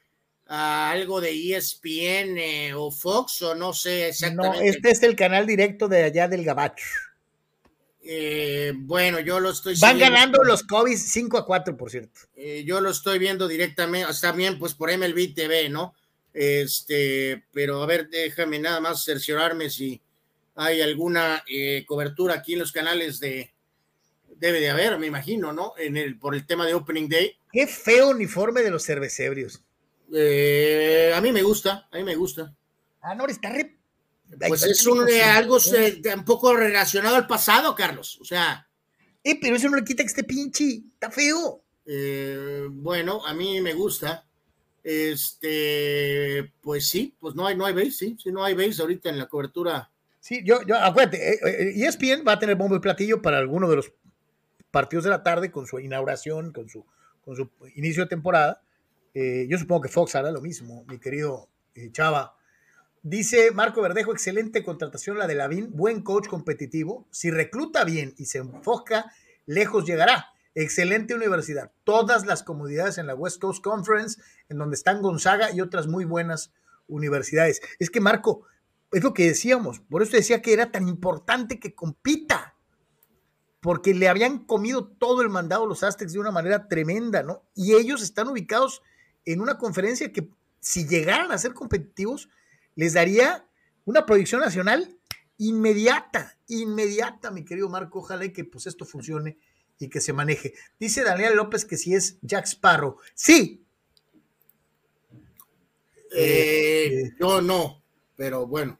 a 0.47 0.91
algo 0.91 1.21
de 1.21 1.31
ESPN 1.31 2.37
eh, 2.37 2.73
o 2.75 2.91
Fox 2.91 3.41
o 3.41 3.55
no 3.55 3.73
sé 3.73 4.09
exactamente. 4.09 4.57
No, 4.57 4.63
este 4.63 4.91
es 4.91 5.03
el 5.03 5.15
canal 5.15 5.45
directo 5.45 5.87
de 5.87 6.03
allá 6.03 6.27
del 6.27 6.43
Gabacho. 6.43 6.85
Eh, 8.11 8.73
bueno, 8.75 9.19
yo 9.19 9.39
lo 9.39 9.51
estoy 9.51 9.75
Van 9.79 9.99
ganando 9.99 10.43
los 10.43 10.63
Kobe 10.63 10.97
5 10.97 11.37
a 11.37 11.45
4, 11.45 11.77
por 11.77 11.91
cierto. 11.91 12.21
Eh, 12.35 12.63
yo 12.65 12.81
lo 12.81 12.89
estoy 12.89 13.19
viendo 13.19 13.47
directamente, 13.47 14.09
está 14.09 14.31
bien, 14.31 14.57
pues 14.57 14.73
por 14.73 14.89
MLB 14.91 15.35
TV, 15.35 15.69
¿no? 15.69 15.93
Este, 16.33 17.45
pero 17.53 17.83
a 17.83 17.85
ver, 17.85 18.09
déjame 18.09 18.57
nada 18.57 18.79
más 18.79 19.03
cerciorarme 19.05 19.69
si 19.69 20.01
hay 20.55 20.81
alguna 20.81 21.43
eh, 21.47 21.85
cobertura 21.85 22.33
aquí 22.33 22.53
en 22.53 22.59
los 22.59 22.71
canales 22.71 23.19
de. 23.19 23.53
Debe 24.37 24.59
de 24.59 24.71
haber, 24.71 24.97
me 24.97 25.05
imagino, 25.05 25.53
¿no? 25.53 25.73
En 25.77 25.95
el, 25.95 26.17
por 26.17 26.33
el 26.33 26.47
tema 26.47 26.65
de 26.65 26.73
Opening 26.73 27.09
Day. 27.09 27.37
Qué 27.51 27.67
feo 27.67 28.09
uniforme 28.09 28.63
de 28.63 28.71
los 28.71 28.85
cervecebrios. 28.85 29.61
A 30.07 31.21
mí 31.21 31.31
me 31.31 31.43
gusta, 31.43 31.87
a 31.91 31.97
mí 31.97 32.03
me 32.03 32.15
gusta. 32.15 32.55
Ah, 33.01 33.13
no, 33.13 33.27
está 33.27 33.51
re 33.51 33.78
pues 34.37 34.63
es 34.63 34.85
un, 34.85 35.07
eh, 35.09 35.23
algo 35.23 35.57
eh, 35.75 36.01
un 36.15 36.25
poco 36.25 36.55
relacionado 36.55 37.15
al 37.15 37.27
pasado, 37.27 37.75
Carlos. 37.75 38.17
O 38.21 38.25
sea. 38.25 38.67
Eh, 39.23 39.39
pero 39.41 39.55
eso 39.55 39.69
no 39.69 39.77
le 39.77 39.83
quita 39.83 40.03
que 40.03 40.07
esté 40.07 40.23
pinche. 40.23 40.83
Está 40.93 41.11
feo. 41.11 41.63
Eh, 41.85 42.67
bueno, 42.69 43.25
a 43.25 43.33
mí 43.33 43.59
me 43.61 43.73
gusta. 43.73 44.25
Este, 44.83 46.53
pues 46.61 46.87
sí, 46.87 47.15
pues 47.19 47.35
no 47.35 47.45
hay, 47.45 47.55
no 47.55 47.65
hay 47.65 47.73
base, 47.73 47.91
sí, 47.91 48.17
sí, 48.21 48.31
no 48.31 48.43
hay 48.43 48.53
base 48.53 48.81
ahorita 48.81 49.09
en 49.09 49.17
la 49.17 49.27
cobertura. 49.27 49.91
Sí, 50.21 50.41
yo, 50.43 50.61
yo, 50.65 50.77
acuérdate, 50.77 51.85
ESPN 51.85 52.25
va 52.25 52.33
a 52.33 52.39
tener 52.39 52.55
bombo 52.55 52.75
y 52.75 52.79
platillo 52.79 53.21
para 53.21 53.37
alguno 53.37 53.69
de 53.69 53.75
los 53.75 53.91
partidos 54.71 55.03
de 55.03 55.09
la 55.09 55.21
tarde 55.21 55.51
con 55.51 55.67
su 55.67 55.79
inauguración, 55.79 56.53
con 56.53 56.69
su, 56.69 56.85
con 57.25 57.35
su 57.35 57.49
inicio 57.75 58.03
de 58.03 58.09
temporada. 58.09 58.61
yo 59.13 59.57
supongo 59.57 59.81
que 59.81 59.89
Fox 59.89 60.15
hará 60.15 60.31
lo 60.31 60.41
mismo, 60.41 60.85
mi 60.87 60.97
querido 60.97 61.49
Chava 61.91 62.38
Dice 63.01 63.51
Marco 63.51 63.81
Verdejo, 63.81 64.11
excelente 64.11 64.61
contratación 64.61 65.17
la 65.17 65.25
de 65.25 65.35
Lavín, 65.35 65.71
buen 65.71 66.01
coach 66.01 66.27
competitivo. 66.27 67.07
Si 67.11 67.31
recluta 67.31 67.85
bien 67.85 68.13
y 68.17 68.25
se 68.25 68.39
enfoca, 68.39 69.11
lejos 69.45 69.85
llegará. 69.85 70.27
Excelente 70.53 71.15
universidad. 71.15 71.71
Todas 71.85 72.25
las 72.25 72.43
comodidades 72.43 72.97
en 72.97 73.07
la 73.07 73.15
West 73.15 73.39
Coast 73.39 73.63
Conference, 73.63 74.21
en 74.49 74.57
donde 74.57 74.75
están 74.75 75.01
Gonzaga 75.01 75.51
y 75.51 75.61
otras 75.61 75.87
muy 75.87 76.03
buenas 76.03 76.51
universidades. 76.87 77.61
Es 77.79 77.89
que 77.89 78.01
Marco, 78.01 78.43
es 78.91 79.01
lo 79.01 79.13
que 79.13 79.27
decíamos, 79.27 79.79
por 79.79 80.01
eso 80.01 80.17
decía 80.17 80.41
que 80.41 80.51
era 80.51 80.71
tan 80.71 80.89
importante 80.89 81.59
que 81.59 81.75
compita, 81.75 82.55
porque 83.61 83.93
le 83.93 84.09
habían 84.09 84.39
comido 84.39 84.87
todo 84.87 85.21
el 85.21 85.29
mandado 85.29 85.65
los 85.65 85.83
Aztecs 85.83 86.13
de 86.13 86.19
una 86.19 86.31
manera 86.31 86.67
tremenda, 86.67 87.23
¿no? 87.23 87.43
Y 87.55 87.75
ellos 87.75 88.01
están 88.01 88.27
ubicados 88.27 88.81
en 89.25 89.39
una 89.39 89.57
conferencia 89.57 90.11
que 90.11 90.29
si 90.59 90.87
llegaran 90.87 91.31
a 91.31 91.37
ser 91.37 91.53
competitivos, 91.53 92.29
les 92.79 92.93
daría 92.93 93.45
una 93.83 94.05
proyección 94.05 94.39
nacional 94.39 94.97
inmediata, 95.37 96.37
inmediata, 96.47 97.29
mi 97.29 97.43
querido 97.43 97.67
Marco. 97.67 97.99
Ojalá 97.99 98.31
que 98.31 98.45
pues 98.45 98.67
esto 98.67 98.85
funcione 98.85 99.37
y 99.79 99.89
que 99.89 99.99
se 99.99 100.13
maneje. 100.13 100.53
Dice 100.79 101.03
Daniel 101.03 101.35
López 101.35 101.65
que 101.65 101.75
si 101.75 101.93
es 101.93 102.17
Jack 102.21 102.45
Sparrow. 102.45 102.95
Sí. 103.13 103.65
Eh, 106.15 107.03
eh, 107.03 107.11
yo 107.19 107.41
no, 107.41 107.83
pero 108.15 108.47
bueno. 108.47 108.79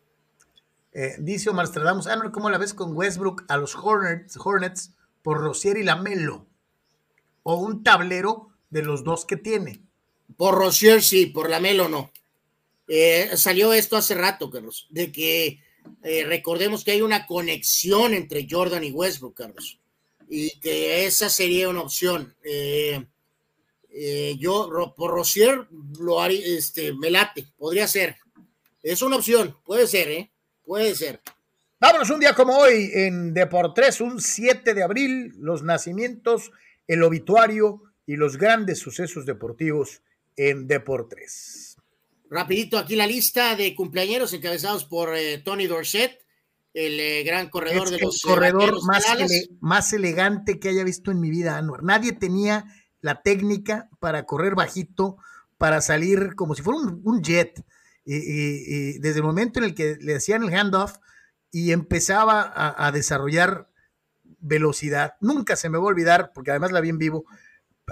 Eh, 0.94 1.18
dice 1.20 1.50
Omar 1.50 1.68
Stradamus, 1.68 2.08
ah, 2.08 2.16
no, 2.16 2.32
¿cómo 2.32 2.50
la 2.50 2.58
ves 2.58 2.74
con 2.74 2.96
Westbrook 2.96 3.44
a 3.50 3.58
los 3.58 3.76
Hornets, 3.76 4.38
Hornets 4.38 4.94
por 5.22 5.42
Rosier 5.42 5.76
y 5.78 5.84
Lamelo? 5.84 6.48
O 7.44 7.58
un 7.58 7.84
tablero 7.84 8.48
de 8.70 8.82
los 8.82 9.04
dos 9.04 9.26
que 9.26 9.36
tiene. 9.36 9.84
Por 10.38 10.56
Rosier 10.56 11.02
sí, 11.02 11.26
por 11.26 11.50
Lamelo 11.50 11.90
no. 11.90 12.14
Eh, 12.92 13.30
salió 13.36 13.72
esto 13.72 13.96
hace 13.96 14.16
rato, 14.16 14.50
Carlos, 14.50 14.88
de 14.90 15.12
que 15.12 15.60
eh, 16.04 16.24
recordemos 16.26 16.84
que 16.84 16.92
hay 16.92 17.04
una 17.04 17.28
conexión 17.28 18.16
entre 18.16 18.48
Jordan 18.50 18.84
y 18.84 18.92
Westbrook, 18.92 19.36
Carlos, 19.36 19.80
y 20.28 20.60
que 20.60 21.06
esa 21.06 21.30
sería 21.30 21.70
una 21.70 21.82
opción. 21.82 22.36
Eh, 22.44 23.06
yo 24.40 24.94
por 24.98 25.12
Rosier 25.12 25.68
lo 26.00 26.20
haría, 26.20 26.46
este, 26.58 26.94
me 26.94 27.12
late, 27.12 27.46
podría 27.58 27.88
ser. 27.88 28.16
Es 28.82 29.02
una 29.02 29.18
opción, 29.18 29.56
puede 29.64 29.86
ser, 29.88 30.10
¿eh? 30.10 30.32
Puede 30.64 30.96
ser. 30.96 31.22
Vámonos 31.80 32.10
un 32.10 32.20
día 32.20 32.34
como 32.34 32.58
hoy 32.58 32.92
en 32.94 33.34
Deportes, 33.34 34.02
un 34.02 34.20
7 34.20 34.74
de 34.74 34.84
abril, 34.84 35.34
los 35.38 35.64
nacimientos, 35.64 36.52
el 36.88 37.04
obituario 37.04 37.84
y 38.06 38.16
los 38.16 38.38
grandes 38.38 38.80
sucesos 38.80 39.26
deportivos 39.26 40.02
en 40.36 40.68
Deportes. 40.68 41.69
Rapidito 42.30 42.78
aquí 42.78 42.96
la 42.96 43.08
lista 43.08 43.56
de 43.56 43.74
cumpleaños 43.74 44.32
encabezados 44.34 44.86
por 44.86 45.16
eh, 45.16 45.40
Tony 45.40 45.66
Dorset, 45.66 46.20
el 46.74 47.00
eh, 47.00 47.24
gran 47.24 47.50
corredor 47.50 47.90
de 47.90 47.98
los 48.00 48.24
el 48.24 48.30
corredor 48.30 48.86
más, 48.86 49.04
más 49.60 49.94
elegante 49.94 50.60
que 50.60 50.70
haya 50.70 50.84
visto 50.84 51.10
en 51.10 51.20
mi 51.20 51.32
vida, 51.32 51.58
Anuar. 51.58 51.84
Nadie 51.84 52.12
tenía 52.12 52.66
la 53.02 53.22
técnica 53.22 53.90
para 54.00 54.26
correr 54.26 54.54
bajito, 54.54 55.18
para 55.58 55.82
salir 55.82 56.36
como 56.36 56.54
si 56.54 56.62
fuera 56.62 56.80
un, 56.80 57.22
jet. 57.24 57.64
Y, 58.06 59.00
desde 59.00 59.20
el 59.20 59.24
momento 59.24 59.60
en 59.60 59.66
el 59.66 59.76
que 59.76 59.98
le 60.00 60.16
hacían 60.16 60.44
el 60.44 60.54
handoff 60.54 60.98
y 61.52 61.72
empezaba 61.72 62.52
a, 62.56 62.92
desarrollar 62.92 63.70
velocidad, 64.40 65.16
nunca 65.20 65.56
se 65.56 65.70
me 65.70 65.78
va 65.78 65.86
a 65.86 65.88
olvidar, 65.88 66.32
porque 66.34 66.52
además 66.52 66.72
la 66.72 66.82
vi 66.82 66.90
en 66.90 66.98
vivo, 66.98 67.26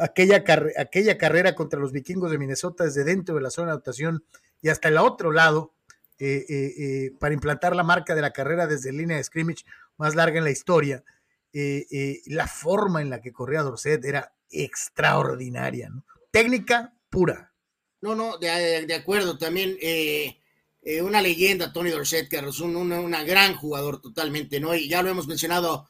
aquella, 0.02 0.44
aquella 0.78 1.18
carrera 1.18 1.56
contra 1.56 1.80
los 1.80 1.92
vikingos 1.92 2.32
de 2.32 2.38
Minnesota 2.38 2.86
desde 2.86 3.04
dentro 3.04 3.36
de 3.36 3.42
la 3.42 3.50
zona 3.50 3.68
de 3.68 3.74
anotación 3.74 4.24
y 4.62 4.70
hasta 4.70 4.90
el 4.90 4.98
otro 4.98 5.32
lado 5.32 5.74
eh, 6.20 6.46
eh, 6.50 6.74
eh, 6.80 7.12
para 7.20 7.36
implantar 7.36 7.76
la 7.76 7.84
marca 7.84 8.16
de 8.16 8.22
la 8.22 8.34
carrera 8.34 8.66
desde 8.66 8.92
línea 8.92 9.18
de 9.18 9.24
scrimmage 9.24 9.66
más 9.98 10.16
larga 10.16 10.40
en 10.40 10.46
la 10.46 10.52
historia. 10.52 11.04
la 11.54 12.48
forma 12.48 13.02
en 13.02 13.10
la 13.10 13.22
que 13.22 13.32
corría 13.32 13.62
Dorset 13.62 14.04
era 14.04 14.34
extraordinaria, 14.50 15.92
técnica 16.32 16.94
pura. 17.10 17.54
No, 18.02 18.16
no, 18.16 18.38
de, 18.38 18.94
acuerdo, 18.94 19.38
también 19.38 19.78
una 21.02 21.22
leyenda, 21.22 21.74
Tony 21.74 21.90
Dorset, 21.90 22.30
que 22.30 22.38
es 22.38 22.60
un 22.60 23.12
gran 23.26 23.56
jugador 23.56 24.02
totalmente, 24.02 24.60
¿no? 24.60 24.76
Y 24.76 24.88
ya 24.88 25.02
lo 25.02 25.10
hemos 25.10 25.28
mencionado 25.28 25.88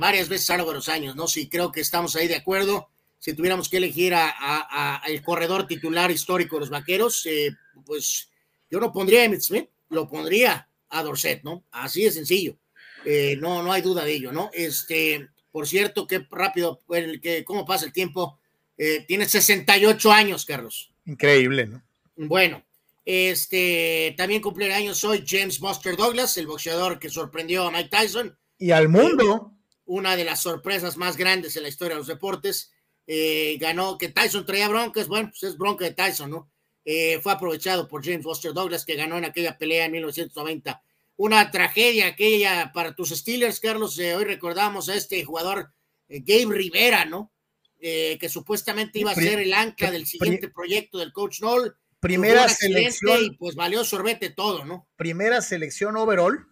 varias 0.00 0.28
veces 0.28 0.50
a 0.50 0.54
lo 0.54 0.58
largo 0.58 0.70
de 0.72 0.78
los 0.78 0.88
años, 0.88 1.16
¿no? 1.16 1.28
Sí, 1.28 1.48
creo 1.48 1.72
que 1.72 1.80
estamos 1.80 2.14
ahí 2.16 2.28
de 2.28 2.36
acuerdo 2.36 2.88
si 3.18 3.34
tuviéramos 3.34 3.68
que 3.68 3.78
elegir 3.78 4.14
a, 4.14 5.02
el 5.06 5.22
corredor 5.22 5.66
titular 5.66 6.10
histórico 6.10 6.56
de 6.56 6.60
los 6.60 6.70
vaqueros, 6.70 7.26
eh, 7.26 7.50
pues 7.84 8.30
yo 8.70 8.80
no 8.80 8.92
pondría 8.92 9.22
a 9.22 9.24
Emmett 9.24 9.40
Smith, 9.40 9.68
lo 9.90 10.08
pondría 10.08 10.68
a 10.88 11.02
Dorset, 11.02 11.42
¿no? 11.42 11.64
Así 11.70 12.04
de 12.04 12.10
sencillo. 12.10 12.56
Eh, 13.04 13.36
no, 13.40 13.62
no 13.62 13.72
hay 13.72 13.82
duda 13.82 14.04
de 14.04 14.12
ello, 14.12 14.32
¿no? 14.32 14.50
Este, 14.52 15.28
por 15.50 15.66
cierto, 15.66 16.06
qué 16.06 16.26
rápido, 16.30 16.82
que, 17.22 17.44
cómo 17.44 17.64
pasa 17.64 17.86
el 17.86 17.92
tiempo. 17.92 18.38
Eh, 18.76 19.04
tiene 19.06 19.28
68 19.28 20.12
años, 20.12 20.44
Carlos. 20.44 20.92
Increíble, 21.04 21.66
¿no? 21.66 21.82
Bueno, 22.16 22.64
este, 23.04 24.14
también 24.16 24.42
años 24.72 25.04
hoy 25.04 25.24
James 25.26 25.60
Buster 25.60 25.96
Douglas, 25.96 26.36
el 26.38 26.48
boxeador 26.48 26.98
que 26.98 27.08
sorprendió 27.08 27.64
a 27.64 27.70
Mike 27.70 27.88
Tyson. 27.88 28.36
Y 28.58 28.72
al 28.72 28.88
mundo. 28.88 29.52
Una 29.84 30.16
de 30.16 30.24
las 30.24 30.40
sorpresas 30.40 30.96
más 30.96 31.16
grandes 31.16 31.56
en 31.56 31.62
la 31.62 31.68
historia 31.68 31.94
de 31.94 32.00
los 32.00 32.08
deportes. 32.08 32.72
Eh, 33.06 33.56
ganó, 33.60 33.96
que 33.98 34.08
Tyson 34.08 34.44
traía 34.44 34.68
broncas, 34.68 35.06
bueno, 35.06 35.28
pues 35.30 35.42
es 35.44 35.56
bronca 35.56 35.84
de 35.84 35.92
Tyson, 35.92 36.30
¿no? 36.30 36.50
Eh, 36.84 37.20
fue 37.22 37.32
aprovechado 37.32 37.86
por 37.88 38.04
James 38.04 38.24
Foster 38.24 38.52
Douglas, 38.52 38.84
que 38.84 38.96
ganó 38.96 39.16
en 39.16 39.24
aquella 39.24 39.56
pelea 39.56 39.86
en 39.86 39.92
1990. 39.92 40.82
Una 41.16 41.50
tragedia 41.50 42.08
aquella 42.08 42.72
para 42.72 42.94
tus 42.94 43.10
Steelers, 43.10 43.60
Carlos. 43.60 43.98
Eh, 43.98 44.14
hoy 44.14 44.24
recordamos 44.24 44.88
a 44.88 44.94
este 44.94 45.24
jugador, 45.24 45.72
Gabe 46.08 46.54
Rivera, 46.54 47.04
¿no? 47.04 47.32
que 47.78 48.28
supuestamente 48.28 48.98
iba 48.98 49.12
a 49.12 49.14
ser 49.14 49.38
el 49.38 49.52
ancla 49.52 49.92
del 49.92 50.06
siguiente 50.06 50.48
proyecto 50.48 50.98
del 50.98 51.12
coach 51.12 51.40
Noll. 51.40 51.76
Primera 52.00 52.48
selección. 52.48 53.22
Y 53.22 53.30
pues 53.36 53.54
valió 53.54 53.84
sorbete 53.84 54.30
todo, 54.30 54.64
¿no? 54.64 54.88
Primera 54.96 55.40
selección 55.40 55.96
overall. 55.96 56.48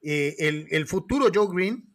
El, 0.00 0.66
el, 0.70 0.86
futuro 0.86 1.30
Joe 1.34 1.48
Green 1.52 1.93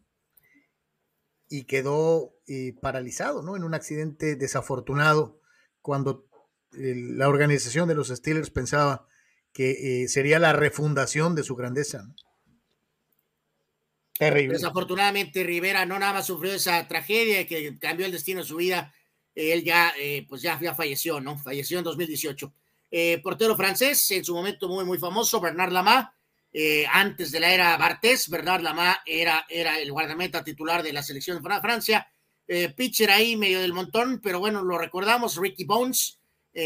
y 1.50 1.64
quedó 1.66 2.36
eh, 2.48 2.76
paralizado, 2.82 3.42
¿no? 3.42 3.56
En 3.56 3.64
un 3.64 3.74
accidente 3.74 4.36
desafortunado 4.36 5.42
cuando 5.82 6.28
la 6.72 7.28
organización 7.28 7.88
de 7.88 7.96
los 7.96 8.10
Steelers 8.10 8.52
pensaba 8.52 9.08
que 9.52 10.06
sería 10.08 10.38
la 10.38 10.54
refundación 10.54 11.34
de 11.34 11.42
su 11.42 11.56
grandeza. 11.56 12.04
¿no? 12.04 12.14
Terrible. 14.20 14.56
Desafortunadamente 14.56 15.46
Rivera 15.46 15.86
no 15.86 15.98
nada 15.98 16.12
más 16.12 16.28
sufrió 16.28 16.54
esa 16.54 16.86
tragedia 16.90 17.48
que 17.48 17.80
cambió 17.80 18.06
el 18.06 18.12
destino 18.12 18.42
de 18.42 18.46
su 18.46 18.58
vida. 18.58 18.94
Él 19.34 19.64
ya, 19.64 19.94
eh, 19.98 20.26
pues 20.28 20.42
ya, 20.42 20.60
ya, 20.60 20.76
falleció, 20.76 21.22
¿no? 21.22 21.38
Falleció 21.38 21.78
en 21.78 21.86
2018. 21.86 22.54
Eh, 22.92 23.22
portero 23.24 23.56
francés, 23.56 24.12
en 24.12 24.26
su 24.26 24.36
momento 24.36 24.68
muy, 24.68 24.84
muy 24.84 24.98
famoso, 24.98 25.40
Bernard 25.40 25.72
Lama. 25.72 26.14
Eh, 26.52 26.86
antes 26.92 27.32
de 27.32 27.40
la 27.40 27.54
era 27.54 27.78
Bartés, 27.78 28.30
Bernard 28.30 28.62
Lama 28.62 29.02
era, 29.06 29.46
era 29.50 29.80
el 29.80 29.92
guardameta 29.92 30.44
titular 30.44 30.82
de 30.82 30.94
la 30.94 31.04
selección 31.04 31.42
de 31.42 31.62
Francia. 31.62 32.12
pitcher 32.76 33.12
ahí 33.12 33.36
medio 33.36 33.62
del 33.62 33.74
montón, 33.74 34.20
pero 34.24 34.40
bueno, 34.40 34.64
lo 34.64 34.78
recordamos, 34.78 35.38
Ricky 35.38 35.66
Bones, 35.66 36.20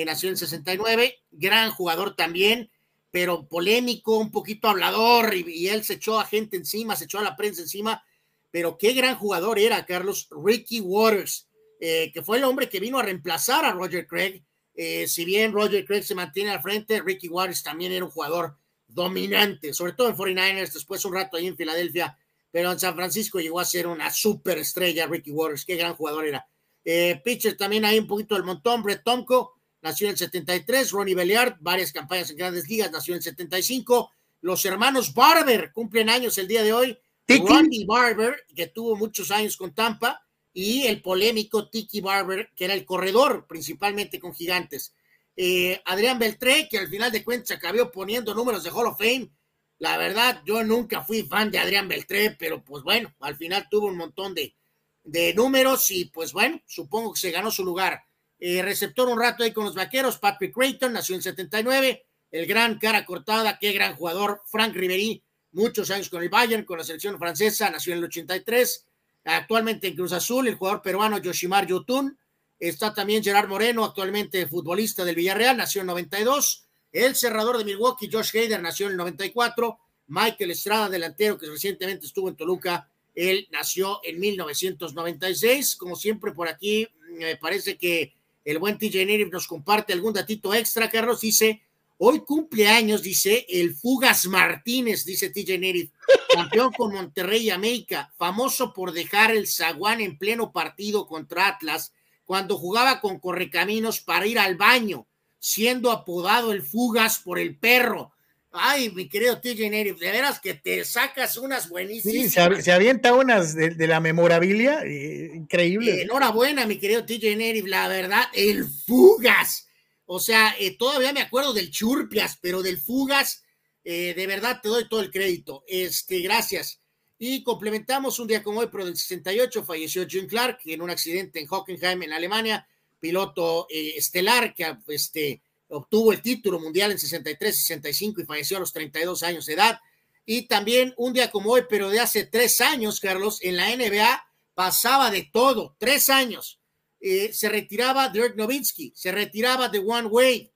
nació 0.05 0.29
en 0.29 0.37
69, 0.37 1.23
gran 1.31 1.71
jugador 1.71 2.15
también 2.15 2.71
pero 3.13 3.47
polémico, 3.47 4.17
un 4.17 4.31
poquito 4.31 4.67
hablador, 4.67 5.35
y, 5.35 5.67
él 5.67 5.83
se 5.83 5.93
echó 5.93 6.19
a 6.19 6.25
gente 6.25 6.57
encima, 6.57 6.95
se 6.95 7.03
echó 7.03 7.19
a 7.19 7.23
la 7.23 7.35
prensa 7.35 7.61
encima, 7.61 8.03
pero 8.49 8.75
qué 8.75 8.93
gran 8.93 9.17
jugador 9.17 9.59
era 9.59 9.85
Carlos 9.85 10.27
Ricky 10.31 10.79
Waters, 10.79 11.47
eh, 11.79 12.09
que 12.11 12.23
fue 12.23 12.37
el 12.37 12.43
hombre 12.43 12.69
que 12.69 12.79
vino 12.79 12.97
a 12.97 13.03
reemplazar 13.03 13.65
a 13.65 13.71
Roger 13.71 14.07
Craig. 14.07 14.43
Eh, 14.73 15.07
si 15.07 15.25
bien 15.25 15.53
Roger 15.53 15.85
Craig 15.85 16.01
se 16.01 16.15
mantiene 16.15 16.49
al 16.49 16.63
frente, 16.63 17.03
Ricky 17.03 17.27
Waters 17.27 17.61
también 17.61 17.91
era 17.91 18.03
un 18.03 18.09
jugador 18.09 18.57
dominante, 18.93 19.73
sobre 19.73 19.93
todo 19.93 20.09
en 20.09 20.15
49ers, 20.15 20.73
después 20.73 21.03
un 21.05 21.13
rato 21.13 21.37
ahí 21.37 21.47
en 21.47 21.57
Filadelfia, 21.57 22.17
pero 22.51 22.71
en 22.71 22.79
San 22.79 22.95
Francisco 22.95 23.39
llegó 23.39 23.59
a 23.59 23.65
ser 23.65 23.87
una 23.87 24.11
superestrella 24.11 25.07
Ricky 25.07 25.31
Waters, 25.31 25.65
qué 25.65 25.75
gran 25.75 25.95
jugador 25.95 26.25
era. 26.25 26.47
Eh, 26.85 27.21
pitcher 27.23 27.57
también 27.57 27.85
ahí 27.85 27.97
un 27.97 28.07
poquito 28.07 28.35
del 28.35 28.43
montón, 28.43 28.83
Brett 28.83 29.03
Tomko, 29.03 29.55
nació 29.81 30.07
en 30.07 30.11
el 30.11 30.17
73, 30.17 30.91
Ronnie 30.91 31.15
Belliard, 31.15 31.57
varias 31.59 31.91
campañas 31.91 32.29
en 32.29 32.37
grandes 32.37 32.67
ligas, 32.69 32.91
nació 32.91 33.13
en 33.13 33.17
el 33.17 33.23
75. 33.23 34.11
Los 34.41 34.65
hermanos 34.65 35.13
Barber 35.13 35.71
cumplen 35.71 36.09
años 36.09 36.37
el 36.37 36.47
día 36.47 36.63
de 36.63 36.73
hoy. 36.73 36.97
Ronnie 37.27 37.85
Barber, 37.85 38.43
que 38.55 38.67
tuvo 38.67 38.95
muchos 38.95 39.31
años 39.31 39.55
con 39.57 39.73
Tampa, 39.73 40.25
y 40.53 40.83
el 40.83 41.01
polémico 41.01 41.69
Tiki 41.69 42.01
Barber, 42.01 42.51
que 42.55 42.65
era 42.65 42.73
el 42.73 42.85
corredor, 42.85 43.47
principalmente 43.47 44.19
con 44.19 44.33
gigantes. 44.33 44.93
Eh, 45.35 45.81
Adrián 45.85 46.19
Beltré, 46.19 46.67
que 46.69 46.77
al 46.77 46.87
final 46.87 47.11
de 47.11 47.23
cuentas 47.23 47.57
acabó 47.57 47.91
poniendo 47.91 48.33
números 48.33 48.63
de 48.63 48.69
Hall 48.69 48.87
of 48.87 48.97
Fame. 48.97 49.31
La 49.79 49.97
verdad, 49.97 50.41
yo 50.45 50.63
nunca 50.63 51.01
fui 51.01 51.23
fan 51.23 51.51
de 51.51 51.59
Adrián 51.59 51.87
Beltré, 51.87 52.35
pero 52.37 52.63
pues 52.63 52.83
bueno, 52.83 53.13
al 53.19 53.35
final 53.35 53.67
tuvo 53.69 53.87
un 53.87 53.97
montón 53.97 54.33
de, 54.33 54.55
de 55.03 55.33
números 55.33 55.89
y 55.91 56.05
pues 56.05 56.31
bueno, 56.31 56.61
supongo 56.65 57.13
que 57.13 57.19
se 57.19 57.31
ganó 57.31 57.51
su 57.51 57.65
lugar. 57.65 58.03
Eh, 58.39 58.61
receptor 58.61 59.07
un 59.07 59.19
rato 59.19 59.43
ahí 59.43 59.51
con 59.51 59.65
los 59.65 59.75
vaqueros, 59.75 60.17
Patrick 60.17 60.53
Creighton, 60.53 60.93
nació 60.93 61.15
en 61.15 61.21
79, 61.21 62.05
el 62.31 62.45
gran 62.45 62.77
cara 62.77 63.05
cortada, 63.05 63.57
qué 63.59 63.71
gran 63.71 63.95
jugador, 63.95 64.41
Frank 64.45 64.75
Ribery, 64.75 65.23
muchos 65.51 65.89
años 65.91 66.09
con 66.09 66.21
el 66.21 66.29
Bayern, 66.29 66.65
con 66.65 66.77
la 66.77 66.83
selección 66.83 67.17
francesa, 67.17 67.69
nació 67.69 67.93
en 67.93 67.99
el 67.99 68.05
83, 68.05 68.85
actualmente 69.25 69.87
en 69.87 69.95
Cruz 69.95 70.11
Azul, 70.11 70.47
el 70.47 70.55
jugador 70.55 70.81
peruano 70.81 71.19
Yoshimar 71.19 71.67
Yotun, 71.67 72.17
está 72.59 72.93
también 72.93 73.23
Gerard 73.23 73.47
Moreno, 73.47 73.83
actualmente 73.83 74.47
futbolista 74.47 75.03
del 75.03 75.15
Villarreal, 75.15 75.57
nació 75.57 75.81
en 75.81 75.87
92, 75.87 76.65
el 76.91 77.15
cerrador 77.15 77.57
de 77.57 77.65
Milwaukee, 77.65 78.09
Josh 78.11 78.37
Hader, 78.37 78.61
nació 78.61 78.85
en 78.85 78.93
el 78.93 78.97
94, 78.97 79.79
Michael 80.07 80.51
Estrada, 80.51 80.89
delantero 80.89 81.37
que 81.37 81.47
recientemente 81.47 82.05
estuvo 82.05 82.29
en 82.29 82.35
Toluca, 82.35 82.89
él 83.15 83.47
nació 83.51 83.99
en 84.03 84.19
1996, 84.19 85.75
como 85.75 85.95
siempre 85.95 86.31
por 86.31 86.47
aquí, 86.47 86.87
me 87.17 87.35
parece 87.37 87.77
que 87.77 88.13
el 88.43 88.59
buen 88.59 88.77
TJ 88.77 89.05
Native 89.05 89.29
nos 89.31 89.47
comparte 89.47 89.93
algún 89.93 90.13
datito 90.13 90.53
extra, 90.53 90.89
Carlos. 90.89 91.21
Dice, 91.21 91.61
hoy 91.97 92.21
cumpleaños, 92.21 93.01
dice, 93.01 93.45
el 93.47 93.73
Fugas 93.75 94.25
Martínez, 94.25 95.05
dice 95.05 95.29
TJ 95.29 95.59
Native, 95.59 95.91
campeón 96.33 96.73
con 96.73 96.93
Monterrey 96.93 97.43
y 97.43 97.49
América, 97.51 98.11
famoso 98.17 98.73
por 98.73 98.91
dejar 98.91 99.31
el 99.31 99.47
zaguán 99.47 100.01
en 100.01 100.17
pleno 100.17 100.51
partido 100.51 101.07
contra 101.07 101.47
Atlas 101.47 101.93
cuando 102.25 102.57
jugaba 102.57 103.01
con 103.01 103.19
Correcaminos 103.19 103.99
para 104.01 104.25
ir 104.25 104.39
al 104.39 104.55
baño, 104.55 105.07
siendo 105.39 105.91
apodado 105.91 106.51
el 106.51 106.61
Fugas 106.61 107.19
por 107.19 107.39
el 107.39 107.57
perro. 107.57 108.11
Ay, 108.55 108.91
mi 108.91 109.09
querido 109.09 109.41
TJ 109.41 109.69
Native, 109.71 109.97
de 109.99 110.11
veras 110.11 110.39
que 110.39 110.53
te 110.53 110.85
sacas 110.85 111.37
unas 111.37 111.69
buenísimas. 111.69 112.31
Sí, 112.31 112.61
se, 112.61 112.71
avienta 112.71 113.13
unas 113.13 113.55
de, 113.55 113.87
la 113.87 113.99
memorabilia, 113.99 114.83
eh, 114.85 115.31
increíble. 115.33 116.03
enhorabuena, 116.03 116.67
mi 116.67 116.77
querido 116.77 117.03
TJ 117.03 117.35
Native, 117.35 117.67
la 117.67 117.87
verdad, 117.87 118.25
el 118.33 118.65
Fugas. 118.65 119.67
O 120.05 120.19
sea, 120.19 120.55
eh, 120.59 120.77
todavía 120.77 121.13
me 121.13 121.21
acuerdo 121.21 121.53
del 121.53 121.71
Churpias, 121.71 122.37
pero 122.39 122.61
del 122.61 122.77
Fugas, 122.77 123.43
eh, 123.83 124.13
de 124.15 124.27
verdad 124.27 124.59
te 124.61 124.69
doy 124.69 124.87
todo 124.87 125.01
el 125.01 125.09
crédito. 125.09 125.63
Este, 125.67 126.19
gracias. 126.19 126.82
Y 127.25 127.41
complementamos 127.41 128.19
un 128.19 128.27
día 128.27 128.43
como 128.43 128.59
hoy, 128.59 128.67
pero 128.69 128.83
del 128.83 128.97
68 128.97 129.63
falleció 129.63 130.05
Jim 130.05 130.27
Clark 130.27 130.59
en 130.65 130.81
un 130.81 130.89
accidente 130.89 131.39
en 131.39 131.47
Hockenheim, 131.47 132.03
en 132.03 132.11
Alemania, 132.11 132.67
piloto 132.99 133.65
estelar 133.69 134.53
que 134.53 134.75
este, 134.89 135.41
obtuvo 135.69 136.11
el 136.11 136.21
título 136.21 136.59
mundial 136.59 136.91
en 136.91 136.99
63, 136.99 137.55
65 137.55 138.19
y 138.19 138.25
falleció 138.25 138.57
a 138.57 138.59
los 138.59 138.73
32 138.73 139.23
años 139.23 139.45
de 139.45 139.53
edad. 139.53 139.79
Y 140.25 140.47
también 140.47 140.93
un 140.97 141.13
día 141.13 141.31
como 141.31 141.51
hoy, 141.51 141.61
pero 141.69 141.89
de 141.89 142.01
hace 142.01 142.25
tres 142.25 142.59
años, 142.59 142.99
Carlos, 142.99 143.39
en 143.41 143.55
la 143.55 143.73
NBA 143.73 144.27
pasaba 144.53 145.09
de 145.09 145.29
todo, 145.31 145.77
tres 145.79 146.09
años. 146.09 146.59
Eh, 146.99 147.31
se 147.31 147.47
retiraba 147.47 148.09
Dirk 148.09 148.35
Nowitzki, 148.35 148.91
se 148.97 149.13
retiraba 149.13 149.69
de 149.69 149.79
One 149.79 150.09
Way 150.09 150.51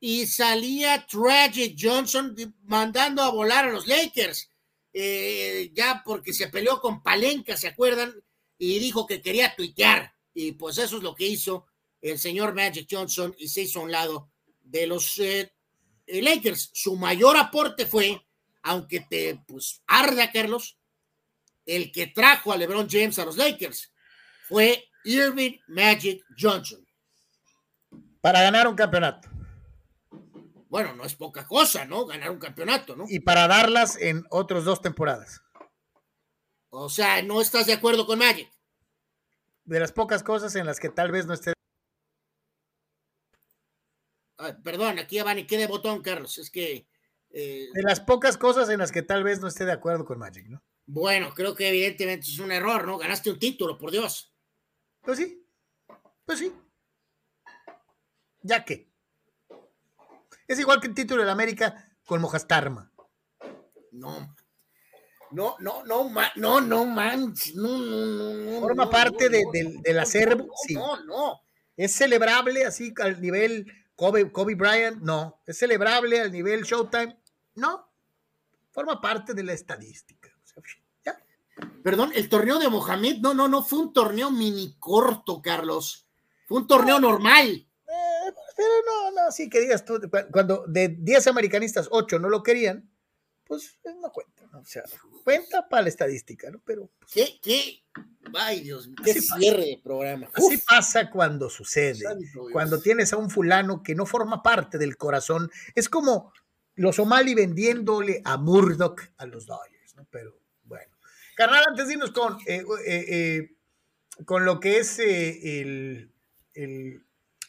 y 0.00 0.26
salía 0.26 1.06
Tragic 1.06 1.76
Johnson 1.78 2.34
mandando 2.62 3.20
a 3.20 3.30
volar 3.30 3.66
a 3.66 3.70
los 3.70 3.86
Lakers, 3.86 4.48
eh, 4.98 5.72
ya 5.74 6.00
porque 6.02 6.32
se 6.32 6.48
peleó 6.48 6.80
con 6.80 7.02
Palenca, 7.02 7.54
¿se 7.54 7.68
acuerdan? 7.68 8.14
Y 8.56 8.78
dijo 8.78 9.06
que 9.06 9.20
quería 9.20 9.54
tuitear. 9.54 10.14
Y 10.32 10.52
pues 10.52 10.78
eso 10.78 10.96
es 10.96 11.02
lo 11.02 11.14
que 11.14 11.26
hizo 11.26 11.66
el 12.00 12.18
señor 12.18 12.54
Magic 12.54 12.88
Johnson 12.90 13.34
y 13.36 13.48
se 13.48 13.60
hizo 13.62 13.80
a 13.80 13.82
un 13.82 13.92
lado 13.92 14.30
de 14.62 14.86
los 14.86 15.18
eh, 15.18 15.52
Lakers. 16.06 16.70
Su 16.72 16.96
mayor 16.96 17.36
aporte 17.36 17.84
fue, 17.84 18.26
aunque 18.62 19.00
te 19.00 19.38
pues 19.46 19.82
arda, 19.86 20.32
Carlos, 20.32 20.78
el 21.66 21.92
que 21.92 22.06
trajo 22.06 22.50
a 22.50 22.56
LeBron 22.56 22.88
James 22.88 23.18
a 23.18 23.26
los 23.26 23.36
Lakers 23.36 23.92
fue 24.48 24.82
Irving 25.04 25.58
Magic 25.66 26.24
Johnson. 26.38 26.82
Para 28.22 28.40
ganar 28.40 28.66
un 28.66 28.76
campeonato. 28.76 29.28
Bueno, 30.76 30.94
no 30.94 31.04
es 31.04 31.14
poca 31.14 31.46
cosa, 31.46 31.86
¿no? 31.86 32.04
Ganar 32.04 32.30
un 32.30 32.38
campeonato, 32.38 32.94
¿no? 32.94 33.06
Y 33.08 33.20
para 33.20 33.48
darlas 33.48 33.96
en 33.96 34.26
otras 34.28 34.64
dos 34.64 34.82
temporadas. 34.82 35.40
O 36.68 36.90
sea, 36.90 37.22
¿no 37.22 37.40
estás 37.40 37.64
de 37.64 37.72
acuerdo 37.72 38.04
con 38.04 38.18
Magic? 38.18 38.52
De 39.64 39.80
las 39.80 39.92
pocas 39.92 40.22
cosas 40.22 40.54
en 40.54 40.66
las 40.66 40.78
que 40.78 40.90
tal 40.90 41.10
vez 41.10 41.24
no 41.24 41.32
esté 41.32 41.54
perdón, 44.62 44.98
aquí 44.98 45.16
ya 45.16 45.24
van 45.24 45.38
y 45.38 45.46
quede 45.46 45.66
botón, 45.66 46.02
Carlos. 46.02 46.36
Es 46.36 46.50
que. 46.50 46.86
Eh, 47.30 47.68
de 47.72 47.82
las 47.82 48.00
pocas 48.00 48.36
cosas 48.36 48.68
en 48.68 48.80
las 48.80 48.92
que 48.92 49.00
tal 49.00 49.24
vez 49.24 49.40
no 49.40 49.48
esté 49.48 49.64
de 49.64 49.72
acuerdo 49.72 50.04
con 50.04 50.18
Magic, 50.18 50.46
¿no? 50.46 50.62
Bueno, 50.84 51.32
creo 51.34 51.54
que 51.54 51.70
evidentemente 51.70 52.26
es 52.26 52.38
un 52.38 52.52
error, 52.52 52.86
¿no? 52.86 52.98
Ganaste 52.98 53.30
un 53.30 53.38
título, 53.38 53.78
por 53.78 53.92
Dios. 53.92 54.30
Pues 55.00 55.16
sí. 55.16 55.42
Pues 56.26 56.38
sí. 56.38 56.52
Ya 58.42 58.62
que. 58.62 58.94
Es 60.48 60.58
igual 60.58 60.80
que 60.80 60.88
el 60.88 60.94
título 60.94 61.22
de 61.22 61.26
la 61.26 61.32
América 61.32 61.88
con 62.04 62.20
Mojastarma. 62.20 62.92
No. 63.92 64.34
No, 65.32 65.56
no, 65.58 65.82
no, 65.84 66.08
no, 66.36 66.60
no, 66.60 66.84
man. 66.84 67.34
No, 67.54 67.80
no, 67.80 68.34
no, 68.34 68.60
Forma 68.60 68.88
parte 68.88 69.28
del 69.28 69.98
acervo. 69.98 70.48
sí. 70.66 70.74
No, 70.74 71.04
no. 71.04 71.40
Es 71.76 71.92
celebrable 71.92 72.64
así 72.64 72.94
al 73.02 73.20
nivel 73.20 73.66
Kobe, 73.96 74.30
Kobe 74.32 74.54
Bryant, 74.54 75.02
no. 75.02 75.40
¿Es 75.46 75.58
celebrable 75.58 76.20
al 76.20 76.32
nivel 76.32 76.62
Showtime? 76.62 77.18
No. 77.56 77.90
Forma 78.70 79.00
parte 79.00 79.34
de 79.34 79.42
la 79.42 79.52
estadística. 79.52 80.30
Perdón, 81.82 82.12
el 82.14 82.28
torneo 82.28 82.58
de 82.58 82.68
Mohamed, 82.68 83.18
no, 83.18 83.32
no, 83.32 83.48
no, 83.48 83.62
fue 83.62 83.78
un 83.78 83.92
torneo 83.92 84.30
mini 84.30 84.76
corto, 84.78 85.40
Carlos. 85.40 86.06
Fue 86.46 86.58
un 86.58 86.66
torneo 86.66 86.98
normal. 86.98 87.66
Eh, 88.56 88.62
pero 88.62 88.68
no, 88.86 89.10
no, 89.24 89.32
sí 89.32 89.48
que 89.48 89.60
digas 89.60 89.84
tú, 89.84 90.00
cuando 90.32 90.64
de 90.66 90.88
10 90.88 91.26
americanistas, 91.26 91.88
8 91.90 92.18
no 92.18 92.28
lo 92.28 92.42
querían, 92.42 92.90
pues 93.44 93.78
no 94.00 94.10
cuenta, 94.12 94.46
¿no? 94.50 94.60
O 94.60 94.64
sea, 94.64 94.82
cuenta 95.22 95.68
para 95.68 95.82
la 95.82 95.88
estadística, 95.88 96.50
¿no? 96.50 96.60
Pero. 96.64 96.90
pues, 96.98 97.12
¿Qué, 97.12 97.38
qué? 97.42 97.84
Ay, 98.34 98.60
Dios 98.60 98.88
mío, 98.88 98.96
qué 99.04 99.14
cierre 99.20 99.64
de 99.66 99.80
programa. 99.84 100.28
Así 100.34 100.56
Uf, 100.56 100.64
pasa 100.66 101.10
cuando 101.10 101.48
sucede. 101.48 101.94
santo 101.94 102.18
Dios. 102.24 102.48
Cuando 102.52 102.80
tienes 102.80 103.12
a 103.12 103.18
un 103.18 103.30
fulano 103.30 103.82
que 103.84 103.94
no 103.94 104.04
forma 104.04 104.42
parte 104.42 104.78
del 104.78 104.96
corazón. 104.96 105.48
Es 105.76 105.88
como 105.88 106.32
los 106.74 106.98
O'Malley 106.98 107.34
vendiéndole 107.34 108.20
a 108.24 108.36
Murdoch 108.36 109.00
a 109.16 109.26
los 109.26 109.46
Dodgers, 109.46 109.94
¿no? 109.94 110.06
Pero 110.10 110.40
bueno. 110.64 110.96
Carnal, 111.36 111.64
antes 111.68 111.86
de 111.86 111.92
irnos 111.94 112.10
con, 112.10 112.38
eh, 112.46 112.64
eh, 112.84 113.04
eh, 113.08 113.56
con 114.24 114.44
lo 114.44 114.58
que 114.58 114.78
es 114.78 114.98
eh, 114.98 115.60
el, 115.60 116.10
el- 116.54 117.05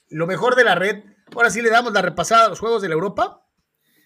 lo 0.10 0.27
mejor 0.27 0.56
de 0.56 0.64
la 0.64 0.76
red, 0.76 1.03
ahora 1.36 1.50
sí 1.50 1.61
le 1.61 1.69
damos 1.69 1.94
la 1.94 2.02
repasada 2.02 2.45
a 2.45 2.50
los 2.50 2.60
Juegos 2.60 2.82
de 2.82 2.90
la 2.90 2.95
Europa. 2.95 3.44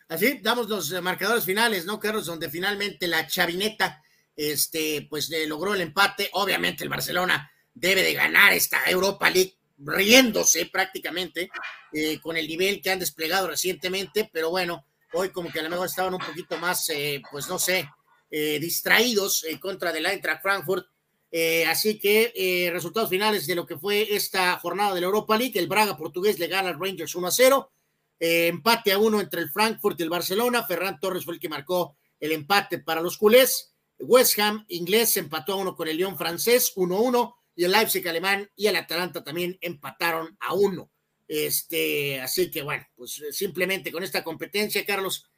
Así, 0.10 0.40
damos 0.42 0.68
los 0.68 0.92
eh, 0.92 1.02
marcadores 1.02 1.46
finales, 1.46 1.86
¿no, 1.86 2.00
Carlos? 2.00 2.26
Donde 2.26 2.50
finalmente 2.50 3.08
la 3.08 3.28
chavineta, 3.28 4.02
este, 4.36 5.08
pues 5.10 5.32
eh, 5.32 5.48
logró 5.48 5.74
el 5.74 5.82
empate. 5.82 6.30
Obviamente 6.34 6.84
el 6.84 6.90
Barcelona 6.90 7.50
debe 7.74 8.04
de 8.04 8.14
ganar 8.14 8.52
esta 8.54 8.80
Europa 8.86 9.30
League 9.30 9.58
riéndose 9.84 10.68
prácticamente 10.68 11.50
eh, 11.92 12.20
con 12.22 12.38
el 12.38 12.48
nivel 12.48 12.82
que 12.82 12.92
han 12.92 13.00
desplegado 13.00 13.48
recientemente, 13.48 14.30
pero 14.32 14.50
bueno, 14.50 14.86
hoy 15.14 15.30
como 15.30 15.52
que 15.52 15.60
a 15.60 15.64
lo 15.64 15.70
mejor 15.70 15.88
estaban 15.88 16.14
un 16.14 16.20
poquito 16.20 16.58
más, 16.58 16.88
eh, 16.90 17.22
pues 17.32 17.48
no 17.48 17.58
sé, 17.58 17.90
eh, 18.30 18.60
distraídos 18.60 19.44
en 19.46 19.58
contra 19.58 19.92
del 19.92 20.06
Eintracht 20.06 20.42
Frankfurt. 20.42 20.88
Eh, 21.34 21.66
así 21.66 21.98
que 21.98 22.34
eh, 22.36 22.70
resultados 22.72 23.10
finales 23.10 23.48
de 23.48 23.56
lo 23.56 23.66
que 23.66 23.78
fue 23.78 24.14
esta 24.14 24.60
jornada 24.60 24.94
de 24.94 25.00
la 25.00 25.08
Europa 25.08 25.38
League, 25.38 25.58
el 25.58 25.68
Braga 25.68 25.96
portugués 25.96 26.38
le 26.40 26.48
gana 26.48 26.70
al 26.70 26.80
Rangers 26.80 27.16
1 27.16 27.28
a 27.28 27.32
0. 27.32 27.72
Eh, 28.20 28.48
empate 28.48 28.92
a 28.92 29.00
uno 29.00 29.22
entre 29.22 29.42
el 29.42 29.50
Frankfurt 29.50 30.00
y 30.00 30.04
el 30.04 30.10
Barcelona. 30.10 30.66
Ferran 30.66 31.00
Torres 31.00 31.24
fue 31.24 31.36
el 31.36 31.40
que 31.40 31.50
marcó 31.50 31.98
el 32.20 32.34
empate 32.34 32.80
para 32.80 33.02
los 33.02 33.18
culés. 33.18 33.74
West 34.00 34.38
Ham 34.40 34.66
inglés 34.68 35.16
empató 35.18 35.54
a 35.54 35.58
uno 35.58 35.76
con 35.76 35.88
el 35.88 35.96
Lyon 35.96 36.18
francés 36.18 36.74
1-1 36.76 37.34
y 37.56 37.64
el 37.64 37.72
Leipzig 37.72 38.08
alemán 38.08 38.50
y 38.56 38.68
el 38.68 38.76
Atalanta 38.76 39.24
también 39.24 39.58
empataron 39.62 40.36
a 40.40 40.54
uno. 40.54 40.92
Este, 41.28 42.20
así 42.20 42.52
que 42.52 42.62
bueno, 42.62 42.86
pues 42.96 43.24
simplemente 43.32 43.92
con 43.92 44.04
esta 44.04 44.24
competencia, 44.24 44.86
Carlos, 44.86 45.30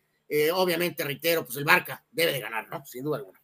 obviamente 0.54 1.04
reitero, 1.04 1.46
pues 1.46 1.58
el 1.58 1.66
Barca 1.66 2.04
debe 2.10 2.32
de 2.32 2.40
ganar, 2.40 2.68
¿no? 2.70 2.84
Sin 2.86 3.04
duda 3.04 3.18
alguna. 3.18 3.43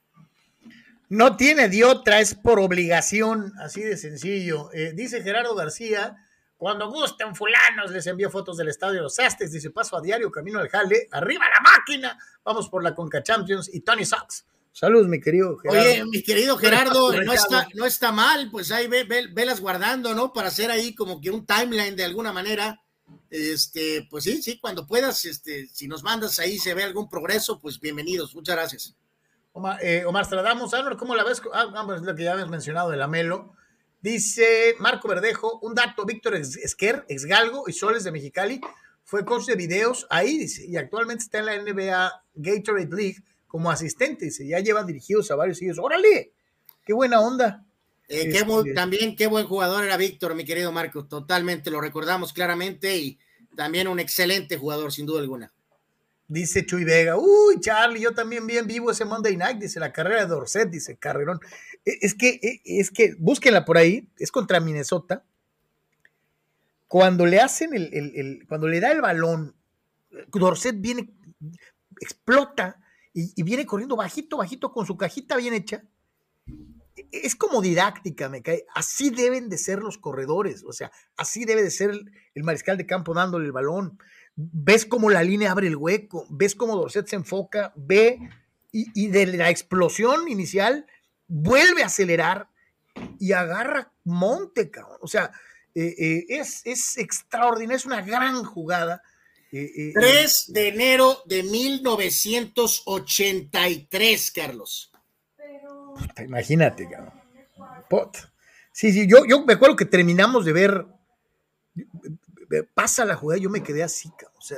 No 1.09 1.35
tiene 1.35 1.69
de 1.69 1.83
otra, 1.85 2.19
es 2.19 2.35
por 2.35 2.59
obligación, 2.59 3.53
así 3.59 3.81
de 3.81 3.97
sencillo. 3.97 4.71
Eh, 4.73 4.93
dice 4.95 5.23
Gerardo 5.23 5.55
García, 5.55 6.15
cuando 6.55 6.89
gusten 6.91 7.35
fulanos, 7.35 7.89
les 7.91 8.05
envío 8.07 8.29
fotos 8.29 8.57
del 8.57 8.67
estadio 8.69 8.95
de 8.97 9.01
los 9.01 9.17
Astes, 9.17 9.51
dice 9.51 9.71
paso 9.71 9.97
a 9.97 10.01
diario, 10.01 10.29
camino 10.31 10.59
al 10.59 10.69
jale, 10.69 11.07
arriba 11.11 11.45
la 11.49 11.61
máquina, 11.61 12.17
vamos 12.43 12.69
por 12.69 12.83
la 12.83 12.93
Conca 12.93 13.23
Champions 13.23 13.69
y 13.73 13.79
Tony 13.81 14.05
Sox. 14.05 14.45
Saludos, 14.71 15.07
mi 15.07 15.19
querido 15.19 15.57
Gerardo. 15.57 15.81
Oye, 15.81 16.05
mi 16.05 16.21
querido 16.21 16.55
Gerardo, 16.57 17.11
no 17.23 17.33
está, 17.33 17.67
no 17.73 17.85
está 17.85 18.11
mal, 18.11 18.49
pues 18.51 18.71
ahí 18.71 18.87
ve, 18.87 19.03
ve- 19.03 19.27
velas 19.31 19.59
guardando, 19.61 20.13
¿no? 20.13 20.31
Para 20.31 20.49
hacer 20.49 20.69
ahí 20.69 20.93
como 20.93 21.19
que 21.19 21.31
un 21.31 21.45
timeline 21.45 21.95
de 21.95 22.03
alguna 22.05 22.31
manera. 22.31 22.79
Este, 23.31 24.07
pues 24.09 24.25
sí, 24.25 24.41
sí, 24.43 24.59
cuando 24.59 24.85
puedas, 24.85 25.25
este, 25.25 25.67
si 25.73 25.87
nos 25.87 26.03
mandas 26.03 26.37
ahí, 26.37 26.59
se 26.59 26.75
ve 26.75 26.83
algún 26.83 27.09
progreso, 27.09 27.59
pues 27.59 27.79
bienvenidos, 27.79 28.35
muchas 28.35 28.55
gracias. 28.55 28.95
Omar, 29.53 29.79
eh, 29.83 30.05
Omar 30.05 30.25
Stradamus, 30.25 30.71
¿cómo 30.97 31.15
la 31.15 31.23
ves? 31.23 31.41
Ah, 31.53 31.83
pues 31.85 32.01
lo 32.01 32.15
que 32.15 32.23
ya 32.23 32.33
habías 32.33 32.49
mencionado 32.49 32.89
de 32.91 32.97
la 32.97 33.07
Melo. 33.07 33.53
Dice 34.01 34.75
Marco 34.79 35.07
Verdejo, 35.07 35.59
un 35.61 35.75
dato, 35.75 36.05
Víctor 36.05 36.35
Es- 36.35 36.55
Esquer, 36.55 37.03
ex 37.09 37.25
Galgo 37.25 37.65
y 37.67 37.73
Soles 37.73 38.03
de 38.05 38.11
Mexicali, 38.11 38.61
fue 39.03 39.25
coach 39.25 39.45
de 39.47 39.55
videos 39.55 40.07
ahí, 40.09 40.37
dice, 40.37 40.65
y 40.65 40.77
actualmente 40.77 41.23
está 41.23 41.39
en 41.39 41.45
la 41.47 41.55
NBA 41.55 42.11
Gatorade 42.35 42.89
League 42.95 43.17
como 43.47 43.71
asistente, 43.71 44.25
dice, 44.25 44.47
ya 44.47 44.59
llevan 44.59 44.85
dirigidos 44.85 45.31
a 45.31 45.35
varios 45.35 45.61
hijos. 45.61 45.79
¡Órale! 45.79 46.31
¡Qué 46.85 46.93
buena 46.93 47.19
onda! 47.19 47.65
Eh, 48.07 48.29
Este- 48.31 48.45
qué 48.45 48.73
también 48.73 49.15
qué 49.15 49.27
buen 49.27 49.47
jugador 49.47 49.83
era 49.83 49.97
Víctor, 49.97 50.33
mi 50.35 50.45
querido 50.45 50.71
Marco, 50.71 51.05
totalmente 51.05 51.69
lo 51.71 51.81
recordamos 51.81 52.31
claramente 52.33 52.95
y 52.97 53.19
también 53.55 53.87
un 53.87 53.99
excelente 53.99 54.57
jugador, 54.57 54.93
sin 54.93 55.05
duda 55.05 55.19
alguna. 55.19 55.51
Dice 56.31 56.63
Chuy 56.63 56.83
Vega, 56.83 57.17
uy, 57.17 57.59
Charlie, 57.59 58.01
yo 58.01 58.13
también 58.13 58.45
vi 58.45 58.55
en 58.59 58.67
vivo 58.67 58.91
ese 58.91 59.03
Monday 59.03 59.35
Night, 59.35 59.57
dice 59.57 59.79
la 59.79 59.91
carrera 59.91 60.21
de 60.21 60.27
Dorset, 60.27 60.69
dice 60.69 60.95
Carrerón. 60.95 61.39
E- 61.83 61.97
Es 62.01 62.13
que, 62.13 62.39
e- 62.43 62.61
es 62.63 62.91
que, 62.91 63.15
búsquenla 63.17 63.65
por 63.65 63.77
ahí, 63.79 64.07
es 64.19 64.31
contra 64.31 64.59
Minnesota. 64.59 65.25
Cuando 66.87 67.25
le 67.25 67.39
hacen 67.39 67.73
el, 67.73 67.91
el- 67.93 68.15
el- 68.15 68.47
cuando 68.47 68.67
le 68.67 68.79
da 68.79 68.91
el 68.91 69.01
balón, 69.01 69.55
Dorset 70.31 70.79
viene, 70.79 71.09
explota 71.99 72.79
y, 73.11 73.41
viene 73.41 73.65
corriendo 73.65 73.95
bajito, 73.95 74.37
bajito 74.37 74.71
con 74.71 74.85
su 74.85 74.97
cajita 74.97 75.35
bien 75.35 75.55
hecha. 75.55 75.83
E- 76.95 77.07
Es 77.11 77.35
como 77.35 77.59
didáctica, 77.59 78.29
me 78.29 78.43
cae. 78.43 78.65
Así 78.75 79.09
deben 79.09 79.49
de 79.49 79.57
ser 79.57 79.79
los 79.79 79.97
corredores, 79.97 80.63
o 80.63 80.73
sea, 80.73 80.91
así 81.17 81.43
debe 81.45 81.63
de 81.63 81.71
ser 81.71 81.89
el 82.35 82.43
mariscal 82.43 82.77
de 82.77 82.85
campo 82.85 83.15
dándole 83.15 83.47
el 83.47 83.51
balón 83.51 83.97
ves 84.39 84.85
cómo 84.85 85.09
la 85.09 85.23
línea 85.23 85.51
abre 85.51 85.67
el 85.67 85.75
hueco, 85.75 86.25
ves 86.29 86.55
cómo 86.55 86.75
Dorset 86.75 87.07
se 87.07 87.17
enfoca, 87.17 87.73
ve 87.75 88.19
y, 88.71 88.85
y 88.93 89.07
de 89.07 89.25
la 89.25 89.49
explosión 89.49 90.29
inicial 90.29 90.85
vuelve 91.27 91.83
a 91.83 91.87
acelerar 91.87 92.47
y 93.19 93.33
agarra 93.33 93.91
monte, 94.03 94.71
cabrón. 94.71 94.97
O 95.01 95.07
sea, 95.07 95.31
eh, 95.75 95.93
eh, 95.97 96.25
es, 96.29 96.61
es 96.65 96.97
extraordinario, 96.97 97.77
es 97.77 97.85
una 97.85 98.01
gran 98.01 98.43
jugada. 98.43 99.03
Eh, 99.51 99.71
eh, 99.75 99.91
3 99.93 100.45
de 100.49 100.67
enero 100.69 101.21
de 101.25 101.43
1983, 101.43 104.31
Carlos. 104.31 104.91
puta, 105.97 106.23
imagínate, 106.23 106.89
cabrón. 106.89 107.13
Pot. 107.89 108.17
Sí, 108.71 108.93
sí, 108.93 109.05
yo, 109.07 109.25
yo 109.25 109.43
me 109.45 109.53
acuerdo 109.53 109.75
que 109.75 109.85
terminamos 109.85 110.45
de 110.45 110.53
ver, 110.53 110.85
pasa 112.73 113.05
la 113.05 113.15
jugada, 113.15 113.39
yo 113.41 113.49
me 113.49 113.63
quedé 113.63 113.83
así. 113.83 114.11
O 114.37 114.41
sea, 114.41 114.57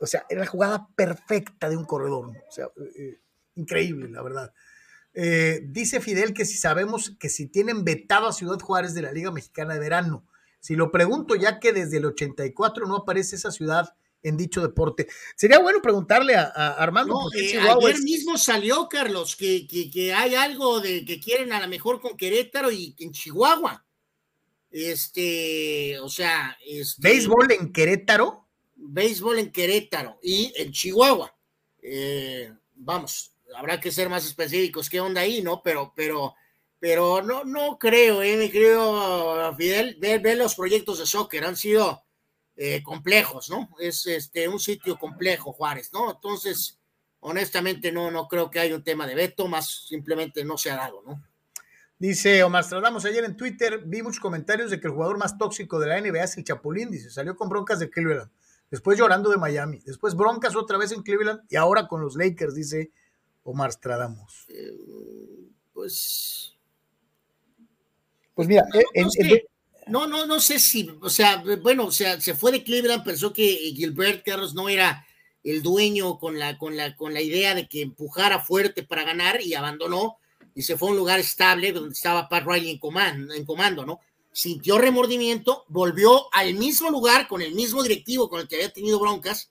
o 0.00 0.06
sea, 0.06 0.24
era 0.28 0.40
la 0.40 0.46
jugada 0.46 0.88
perfecta 0.94 1.68
de 1.68 1.76
un 1.76 1.84
corredor. 1.84 2.32
¿no? 2.32 2.38
O 2.48 2.52
sea, 2.52 2.66
eh, 2.66 2.92
eh, 2.98 3.20
increíble, 3.56 4.08
la 4.08 4.22
verdad. 4.22 4.52
Eh, 5.14 5.60
dice 5.66 6.00
Fidel 6.00 6.32
que 6.34 6.44
si 6.44 6.56
sabemos 6.56 7.14
que 7.18 7.28
si 7.28 7.46
tienen 7.46 7.84
vetado 7.84 8.26
a 8.26 8.32
Ciudad 8.32 8.58
Juárez 8.58 8.94
de 8.94 9.02
la 9.02 9.12
Liga 9.12 9.30
Mexicana 9.30 9.74
de 9.74 9.80
Verano. 9.80 10.26
Si 10.60 10.74
lo 10.76 10.90
pregunto, 10.90 11.34
ya 11.36 11.60
que 11.60 11.72
desde 11.72 11.98
el 11.98 12.06
84 12.06 12.86
no 12.86 12.96
aparece 12.96 13.36
esa 13.36 13.50
ciudad 13.50 13.94
en 14.22 14.38
dicho 14.38 14.62
deporte. 14.62 15.06
Sería 15.36 15.58
bueno 15.58 15.82
preguntarle 15.82 16.34
a, 16.34 16.44
a 16.44 16.70
Armando. 16.82 17.14
No, 17.14 17.32
eh, 17.38 17.58
ayer 17.58 17.94
es- 17.96 18.02
mismo 18.02 18.38
salió, 18.38 18.88
Carlos, 18.88 19.36
que, 19.36 19.66
que, 19.66 19.90
que 19.90 20.14
hay 20.14 20.34
algo 20.34 20.80
de 20.80 21.04
que 21.04 21.20
quieren 21.20 21.52
a 21.52 21.60
lo 21.60 21.68
mejor 21.68 22.00
con 22.00 22.16
Querétaro 22.16 22.70
y 22.70 22.96
en 22.98 23.12
Chihuahua. 23.12 23.84
Este, 24.76 26.00
o 26.00 26.08
sea, 26.08 26.58
este, 26.66 27.08
béisbol 27.08 27.52
en 27.52 27.72
Querétaro. 27.72 28.48
béisbol 28.74 29.38
en 29.38 29.52
Querétaro 29.52 30.18
y 30.20 30.52
en 30.56 30.72
Chihuahua. 30.72 31.32
Eh, 31.80 32.52
vamos, 32.74 33.36
habrá 33.56 33.78
que 33.78 33.92
ser 33.92 34.08
más 34.08 34.26
específicos 34.26 34.90
qué 34.90 34.98
onda 34.98 35.20
ahí, 35.20 35.42
¿no? 35.42 35.62
Pero, 35.62 35.92
pero, 35.94 36.34
pero 36.80 37.22
no, 37.22 37.44
no 37.44 37.78
creo, 37.78 38.20
eh, 38.20 38.36
mi 38.36 38.50
querido 38.50 39.54
Fidel, 39.56 39.96
ve, 40.00 40.18
ve 40.18 40.34
los 40.34 40.56
proyectos 40.56 40.98
de 40.98 41.06
soccer, 41.06 41.44
han 41.44 41.56
sido 41.56 42.02
eh, 42.56 42.82
complejos, 42.82 43.50
¿no? 43.50 43.68
Es 43.78 44.08
este 44.08 44.48
un 44.48 44.58
sitio 44.58 44.98
complejo, 44.98 45.52
Juárez, 45.52 45.92
¿no? 45.92 46.10
Entonces, 46.10 46.80
honestamente, 47.20 47.92
no, 47.92 48.10
no 48.10 48.26
creo 48.26 48.50
que 48.50 48.58
haya 48.58 48.74
un 48.74 48.82
tema 48.82 49.06
de 49.06 49.14
veto, 49.14 49.46
más 49.46 49.86
simplemente 49.86 50.44
no 50.44 50.58
se 50.58 50.72
ha 50.72 50.76
dado, 50.76 51.00
¿no? 51.06 51.22
Dice 52.04 52.42
Omar 52.44 52.64
Stradamos 52.64 53.06
ayer 53.06 53.24
en 53.24 53.34
Twitter, 53.34 53.80
vi 53.86 54.02
muchos 54.02 54.20
comentarios 54.20 54.70
de 54.70 54.78
que 54.78 54.88
el 54.88 54.92
jugador 54.92 55.16
más 55.16 55.38
tóxico 55.38 55.80
de 55.80 55.86
la 55.86 55.98
NBA 55.98 56.24
es 56.24 56.36
el 56.36 56.44
Chapulín, 56.44 56.90
dice, 56.90 57.08
salió 57.08 57.34
con 57.34 57.48
broncas 57.48 57.78
de 57.78 57.88
Cleveland, 57.88 58.30
después 58.70 58.98
llorando 58.98 59.30
de 59.30 59.38
Miami, 59.38 59.80
después 59.86 60.14
broncas 60.14 60.54
otra 60.54 60.76
vez 60.76 60.92
en 60.92 61.02
Cleveland 61.02 61.40
y 61.48 61.56
ahora 61.56 61.88
con 61.88 62.02
los 62.02 62.14
Lakers, 62.14 62.54
dice 62.54 62.90
Omar 63.42 63.72
Stradamos. 63.72 64.44
Eh, 64.50 64.76
pues 65.72 66.54
Pues 68.34 68.48
mira, 68.48 68.66
eh, 68.74 68.82
en- 68.92 69.06
no, 69.06 69.10
en- 69.16 69.40
no, 69.86 70.06
no, 70.06 70.26
no 70.26 70.40
sé 70.40 70.58
si, 70.58 70.86
o 71.00 71.08
sea, 71.08 71.42
bueno, 71.62 71.86
o 71.86 71.90
sea, 71.90 72.20
se 72.20 72.34
fue 72.34 72.52
de 72.52 72.62
Cleveland, 72.64 73.02
pensó 73.02 73.32
que 73.32 73.46
Gilbert 73.74 74.22
Carlos 74.26 74.52
no 74.52 74.68
era 74.68 75.06
el 75.42 75.62
dueño 75.62 76.18
con 76.18 76.38
la, 76.38 76.58
con 76.58 76.76
la, 76.76 76.96
con 76.96 77.14
la 77.14 77.22
idea 77.22 77.54
de 77.54 77.66
que 77.66 77.80
empujara 77.80 78.40
fuerte 78.40 78.82
para 78.82 79.04
ganar 79.04 79.40
y 79.40 79.54
abandonó 79.54 80.18
y 80.54 80.62
se 80.62 80.76
fue 80.76 80.88
a 80.88 80.92
un 80.92 80.96
lugar 80.98 81.20
estable 81.20 81.72
donde 81.72 81.92
estaba 81.94 82.28
Pat 82.28 82.44
Riley 82.46 82.70
en 82.70 82.78
comando, 82.78 83.34
en 83.34 83.44
comando, 83.44 83.84
¿no? 83.84 84.00
Sintió 84.32 84.78
remordimiento, 84.78 85.64
volvió 85.68 86.32
al 86.32 86.54
mismo 86.54 86.90
lugar 86.90 87.28
con 87.28 87.42
el 87.42 87.54
mismo 87.54 87.82
directivo 87.82 88.28
con 88.28 88.40
el 88.40 88.48
que 88.48 88.56
había 88.56 88.72
tenido 88.72 88.98
broncas, 88.98 89.50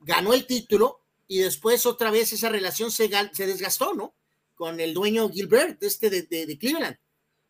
ganó 0.00 0.32
el 0.34 0.46
título 0.46 1.00
y 1.28 1.38
después 1.38 1.86
otra 1.86 2.10
vez 2.10 2.32
esa 2.32 2.48
relación 2.48 2.90
se, 2.90 3.10
se 3.32 3.46
desgastó, 3.46 3.94
¿no? 3.94 4.14
Con 4.54 4.80
el 4.80 4.94
dueño 4.94 5.28
Gilbert, 5.30 5.82
este 5.82 6.10
de, 6.10 6.22
de- 6.22 6.46
de 6.46 6.58
Cleveland. 6.58 6.96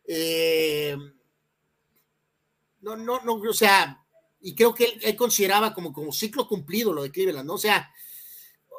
Eh, 0.07 0.95
no, 2.81 2.95
no, 2.95 3.21
no, 3.23 3.35
o 3.35 3.53
sea, 3.53 4.03
y 4.41 4.53
creo 4.53 4.73
que 4.73 4.85
él, 4.85 4.99
él 5.03 5.15
consideraba 5.15 5.73
como, 5.73 5.91
como 5.91 6.11
ciclo 6.11 6.47
cumplido 6.47 6.93
lo 6.93 7.03
de 7.03 7.11
Cleveland, 7.11 7.47
¿no? 7.47 7.55
O 7.55 7.57
sea, 7.59 7.91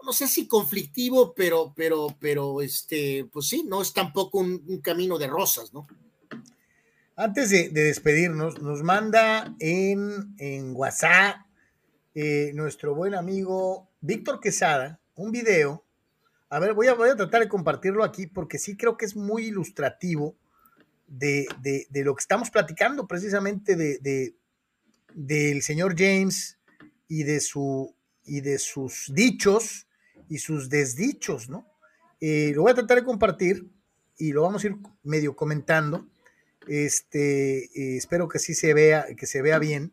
no 0.06 0.12
sé 0.12 0.28
si 0.28 0.46
conflictivo, 0.46 1.34
pero, 1.34 1.74
pero, 1.76 2.16
pero, 2.20 2.62
este, 2.62 3.28
pues 3.32 3.48
sí, 3.48 3.64
no 3.68 3.82
es 3.82 3.92
tampoco 3.92 4.38
un, 4.38 4.80
camino 4.80 5.18
de 5.18 5.26
rosas, 5.26 5.74
¿no? 5.74 5.86
Antes 7.16 7.50
de, 7.50 7.70
despedirnos, 7.70 8.62
nos 8.62 8.82
manda 8.82 9.54
en, 9.58 10.34
en 10.38 10.76
WhatsApp 10.76 11.38
eh, 12.14 12.52
nuestro 12.54 12.94
buen 12.94 13.14
amigo 13.14 13.90
Víctor 14.00 14.40
Quesada 14.40 15.00
un 15.16 15.32
video. 15.32 15.84
A 16.50 16.60
ver, 16.60 16.74
voy 16.74 16.86
a, 16.86 16.94
voy 16.94 17.08
a 17.08 17.16
tratar 17.16 17.42
de 17.42 17.48
compartirlo 17.48 18.04
aquí 18.04 18.26
porque 18.26 18.58
sí 18.58 18.76
creo 18.76 18.96
que 18.96 19.06
es 19.06 19.16
muy 19.16 19.46
ilustrativo 19.46 20.36
de, 21.08 21.48
lo 21.90 22.14
que 22.14 22.20
estamos 22.20 22.50
platicando 22.50 23.06
precisamente 23.08 23.74
de, 23.74 24.34
del 25.14 25.62
señor 25.62 25.96
James 25.98 26.58
y 27.08 27.24
de, 27.24 27.40
su, 27.40 27.94
y 28.24 28.40
de 28.42 28.58
sus 28.58 29.10
dichos 29.12 29.85
y 30.28 30.38
sus 30.38 30.68
desdichos, 30.68 31.48
¿no? 31.48 31.66
Eh, 32.20 32.52
lo 32.54 32.62
voy 32.62 32.72
a 32.72 32.74
tratar 32.74 32.98
de 32.98 33.04
compartir 33.04 33.66
y 34.18 34.32
lo 34.32 34.42
vamos 34.42 34.64
a 34.64 34.68
ir 34.68 34.76
medio 35.02 35.36
comentando. 35.36 36.06
Este, 36.66 37.64
eh, 37.64 37.96
espero 37.96 38.28
que 38.28 38.38
sí 38.38 38.54
se 38.54 38.74
vea, 38.74 39.06
que 39.16 39.26
se 39.26 39.42
vea 39.42 39.58
bien. 39.58 39.92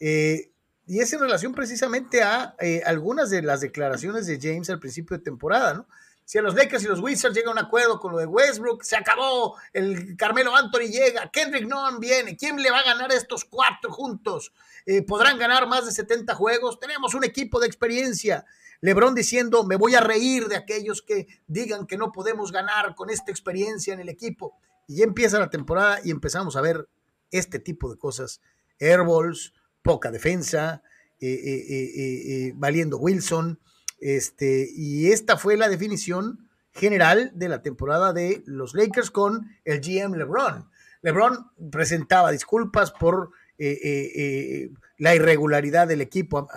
Eh, 0.00 0.50
y 0.86 1.00
es 1.00 1.12
en 1.12 1.20
relación 1.20 1.54
precisamente 1.54 2.22
a 2.22 2.56
algunas 2.84 3.30
de 3.30 3.42
las 3.42 3.60
declaraciones 3.60 4.26
de 4.26 4.40
James 4.40 4.70
al 4.70 4.80
principio 4.80 5.16
de 5.16 5.22
temporada, 5.22 5.74
¿no? 5.74 5.86
si 6.30 6.38
a 6.38 6.42
los 6.42 6.54
Lakers 6.54 6.84
y 6.84 6.86
los 6.86 7.00
Wizards 7.00 7.34
llega 7.34 7.48
a 7.48 7.52
un 7.52 7.58
acuerdo 7.58 7.98
con 7.98 8.12
lo 8.12 8.18
de 8.18 8.26
Westbrook, 8.26 8.84
se 8.84 8.94
acabó, 8.94 9.56
el 9.72 10.16
Carmelo 10.16 10.54
Anthony 10.54 10.86
llega, 10.88 11.28
Kendrick 11.28 11.66
Nunn 11.66 11.98
viene, 11.98 12.36
¿quién 12.36 12.62
le 12.62 12.70
va 12.70 12.78
a 12.78 12.84
ganar 12.84 13.10
estos 13.10 13.44
cuatro 13.44 13.90
juntos? 13.90 14.52
Eh, 14.86 15.02
¿Podrán 15.02 15.38
ganar 15.38 15.66
más 15.66 15.86
de 15.86 15.90
70 15.90 16.32
juegos? 16.36 16.78
Tenemos 16.78 17.14
un 17.14 17.24
equipo 17.24 17.58
de 17.58 17.66
experiencia. 17.66 18.44
LeBron 18.80 19.14
diciendo, 19.14 19.64
me 19.64 19.76
voy 19.76 19.94
a 19.94 20.00
reír 20.00 20.48
de 20.48 20.56
aquellos 20.56 21.02
que 21.02 21.26
digan 21.46 21.86
que 21.86 21.98
no 21.98 22.12
podemos 22.12 22.52
ganar 22.52 22.94
con 22.94 23.10
esta 23.10 23.30
experiencia 23.30 23.92
en 23.92 24.00
el 24.00 24.08
equipo. 24.08 24.56
Y 24.86 24.96
ya 24.96 25.04
empieza 25.04 25.38
la 25.38 25.50
temporada 25.50 26.00
y 26.02 26.10
empezamos 26.10 26.56
a 26.56 26.60
ver 26.60 26.88
este 27.30 27.58
tipo 27.58 27.90
de 27.90 27.98
cosas. 27.98 28.40
Airballs, 28.80 29.52
poca 29.82 30.10
defensa, 30.10 30.82
eh, 31.20 31.38
eh, 31.44 32.52
valiendo 32.56 32.98
Wilson, 32.98 33.60
este, 34.00 34.68
y 34.74 35.12
esta 35.12 35.36
fue 35.36 35.58
la 35.58 35.68
definición 35.68 36.48
general 36.72 37.32
de 37.34 37.48
la 37.48 37.62
temporada 37.62 38.12
de 38.12 38.42
los 38.46 38.74
Lakers 38.74 39.10
con 39.10 39.50
el 39.64 39.80
GM 39.80 40.16
LeBron. 40.16 40.70
LeBron 41.02 41.50
presentaba 41.70 42.30
disculpas 42.30 42.92
por 42.92 43.32
eh, 43.62 43.78
eh, 43.82 44.12
eh, 44.14 44.70
la 44.96 45.14
irregularidad 45.14 45.86
del 45.86 46.00
equipo 46.00 46.48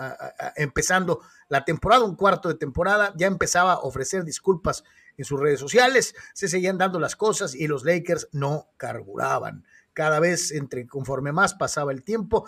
empezando 0.56 1.20
la 1.50 1.62
temporada, 1.62 2.02
un 2.02 2.16
cuarto 2.16 2.48
de 2.48 2.54
temporada, 2.54 3.12
ya 3.14 3.26
empezaba 3.26 3.74
a 3.74 3.80
ofrecer 3.80 4.24
disculpas 4.24 4.84
en 5.18 5.26
sus 5.26 5.38
redes 5.38 5.60
sociales, 5.60 6.14
se 6.32 6.48
seguían 6.48 6.78
dando 6.78 6.98
las 6.98 7.14
cosas 7.14 7.54
y 7.54 7.66
los 7.66 7.84
Lakers 7.84 8.28
no 8.32 8.70
carburaban 8.78 9.66
cada 9.92 10.18
vez 10.18 10.50
entre 10.50 10.86
conforme 10.86 11.30
más 11.30 11.52
pasaba 11.52 11.92
el 11.92 12.02
tiempo, 12.02 12.46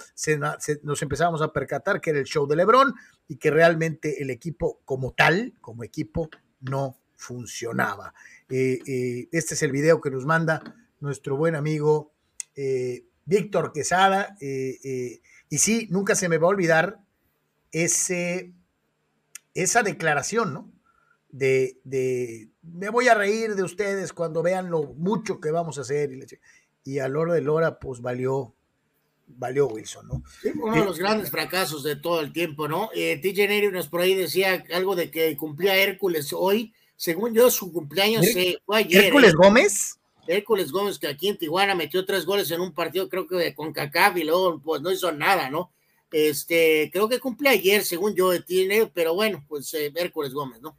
nos 0.83 1.03
empezábamos 1.03 1.43
a 1.43 1.53
percatar 1.53 2.01
que 2.01 2.11
era 2.11 2.19
el 2.19 2.25
show 2.25 2.47
de 2.47 2.57
Lebron 2.57 2.95
y 3.29 3.37
que 3.37 3.51
realmente 3.51 4.23
el 4.23 4.31
equipo 4.31 4.81
como 4.87 5.13
tal, 5.13 5.53
como 5.61 5.85
equipo, 5.85 6.31
no 6.61 6.99
funcionaba. 7.15 8.15
Este 8.49 9.29
es 9.33 9.63
el 9.63 9.71
video 9.71 10.01
que 10.01 10.11
nos 10.11 10.25
manda 10.25 10.63
nuestro 10.99 11.37
buen 11.37 11.55
amigo 11.55 12.15
Víctor 13.27 13.73
Quesada. 13.73 14.37
y 14.41 15.59
sí, 15.59 15.89
nunca 15.91 16.15
se 16.15 16.29
me 16.29 16.39
va 16.39 16.47
a 16.47 16.51
olvidar 16.51 17.01
ese, 17.73 18.55
esa 19.55 19.83
declaración, 19.83 20.55
¿no? 20.55 20.73
De, 21.29 21.79
de, 21.85 22.49
me 22.63 22.89
voy 22.89 23.09
a 23.09 23.15
reír 23.15 23.55
de 23.55 23.63
ustedes 23.63 24.13
cuando 24.13 24.43
vean 24.43 24.71
lo 24.71 24.95
mucho 24.95 25.41
que 25.41 25.51
vamos 25.51 25.77
a 25.77 25.83
hacer. 25.83 26.11
Y 26.85 26.99
a 27.01 27.09
Loro 27.09 27.35
de 27.35 27.43
Lora, 27.43 27.79
pues 27.79 28.01
valió, 28.01 28.55
valió 29.27 29.67
Wilson, 29.67 30.09
¿no? 30.09 30.23
uno 30.63 30.77
de 30.77 30.85
los 30.85 30.99
grandes 30.99 31.31
fracasos 31.31 31.83
de 31.83 31.97
todo 31.97 32.21
el 32.21 32.33
tiempo, 32.33 32.69
¿no? 32.69 32.91
Eh, 32.95 33.21
TJ 33.21 33.49
Neri 33.49 33.71
nos 33.71 33.89
por 33.89 34.01
ahí 34.01 34.15
decía 34.15 34.65
algo 34.73 34.97
de 34.97 35.11
que 35.11 35.37
cumplía 35.37 35.77
Hércules 35.77 36.33
hoy. 36.33 36.73
Según 36.97 37.35
yo, 37.35 37.51
su 37.51 37.73
cumpleaños 37.73 38.27
fue 38.65 38.79
ayer. 38.79 39.05
¿Hércules 39.07 39.33
¿eh? 39.33 39.37
Gómez? 39.37 39.99
Hércules 40.29 40.73
Gómez, 40.73 40.99
que 40.99 41.09
aquí 41.09 41.29
en 41.29 41.39
Tijuana 41.39 41.75
metió 41.75 42.05
tres 42.05 42.25
goles 42.25 42.51
en 42.51 42.61
un 42.61 42.73
partido, 42.73 43.09
creo 43.09 43.27
que 43.27 43.55
con 43.55 43.73
CACAF 43.73 44.17
y 44.17 44.25
luego 44.25 44.61
pues 44.63 44.83
no 44.83 44.91
hizo 44.91 45.13
nada, 45.13 45.51
¿no? 45.51 45.73
Este, 46.13 46.91
creo 46.93 47.09
que 47.09 47.19
cumple 47.19 47.49
ayer, 47.49 47.85
según 47.85 48.15
yo, 48.15 48.43
tiene, 48.45 48.87
pero 48.87 49.15
bueno, 49.15 49.45
pues 49.49 49.73
eh, 49.75 49.93
Hércules 49.95 50.33
Gómez, 50.33 50.61
¿no? 50.61 50.77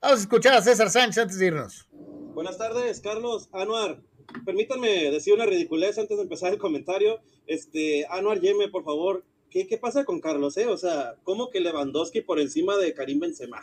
Vamos 0.00 0.20
a 0.20 0.22
escuchar 0.22 0.54
a 0.54 0.62
César 0.62 0.90
Sánchez 0.90 1.18
antes 1.18 1.38
de 1.38 1.46
irnos. 1.46 1.88
Buenas 1.90 2.56
tardes, 2.56 3.00
Carlos 3.00 3.48
Anuar 3.52 4.00
permítanme 4.44 5.10
decir 5.10 5.34
una 5.34 5.46
ridiculez 5.46 5.98
antes 5.98 6.16
de 6.16 6.22
empezar 6.22 6.52
el 6.52 6.58
comentario. 6.58 7.20
Este, 7.46 8.06
Anuar 8.10 8.40
Yeme, 8.40 8.68
por 8.68 8.84
favor, 8.84 9.24
¿qué, 9.50 9.66
¿qué 9.66 9.78
pasa 9.78 10.04
con 10.04 10.20
Carlos? 10.20 10.56
Eh? 10.56 10.66
O 10.66 10.76
sea, 10.76 11.16
¿cómo 11.22 11.50
que 11.50 11.60
Lewandowski 11.60 12.20
por 12.20 12.38
encima 12.38 12.76
de 12.76 12.94
Karim 12.94 13.20
Benzema? 13.20 13.60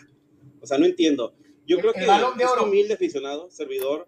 O 0.62 0.66
sea, 0.68 0.78
no 0.78 0.86
entiendo. 0.86 1.34
Yo 1.68 1.80
creo 1.80 1.94
que 1.94 2.02
es 2.02 2.62
humilde 2.62 2.94
aficionado, 2.94 3.50
servidor. 3.50 4.08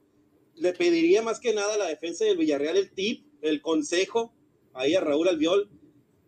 Le 0.58 0.74
pediría 0.74 1.22
más 1.22 1.40
que 1.40 1.54
nada 1.54 1.76
a 1.76 1.78
la 1.78 1.88
defensa 1.88 2.26
del 2.26 2.38
Villarreal 2.38 2.78
el 2.78 2.92
tip, 2.92 3.26
el 3.42 3.62
consejo, 3.62 4.34
ahí 4.74 4.96
a 4.96 5.02
Raúl 5.02 5.28
Albiol, 5.28 5.70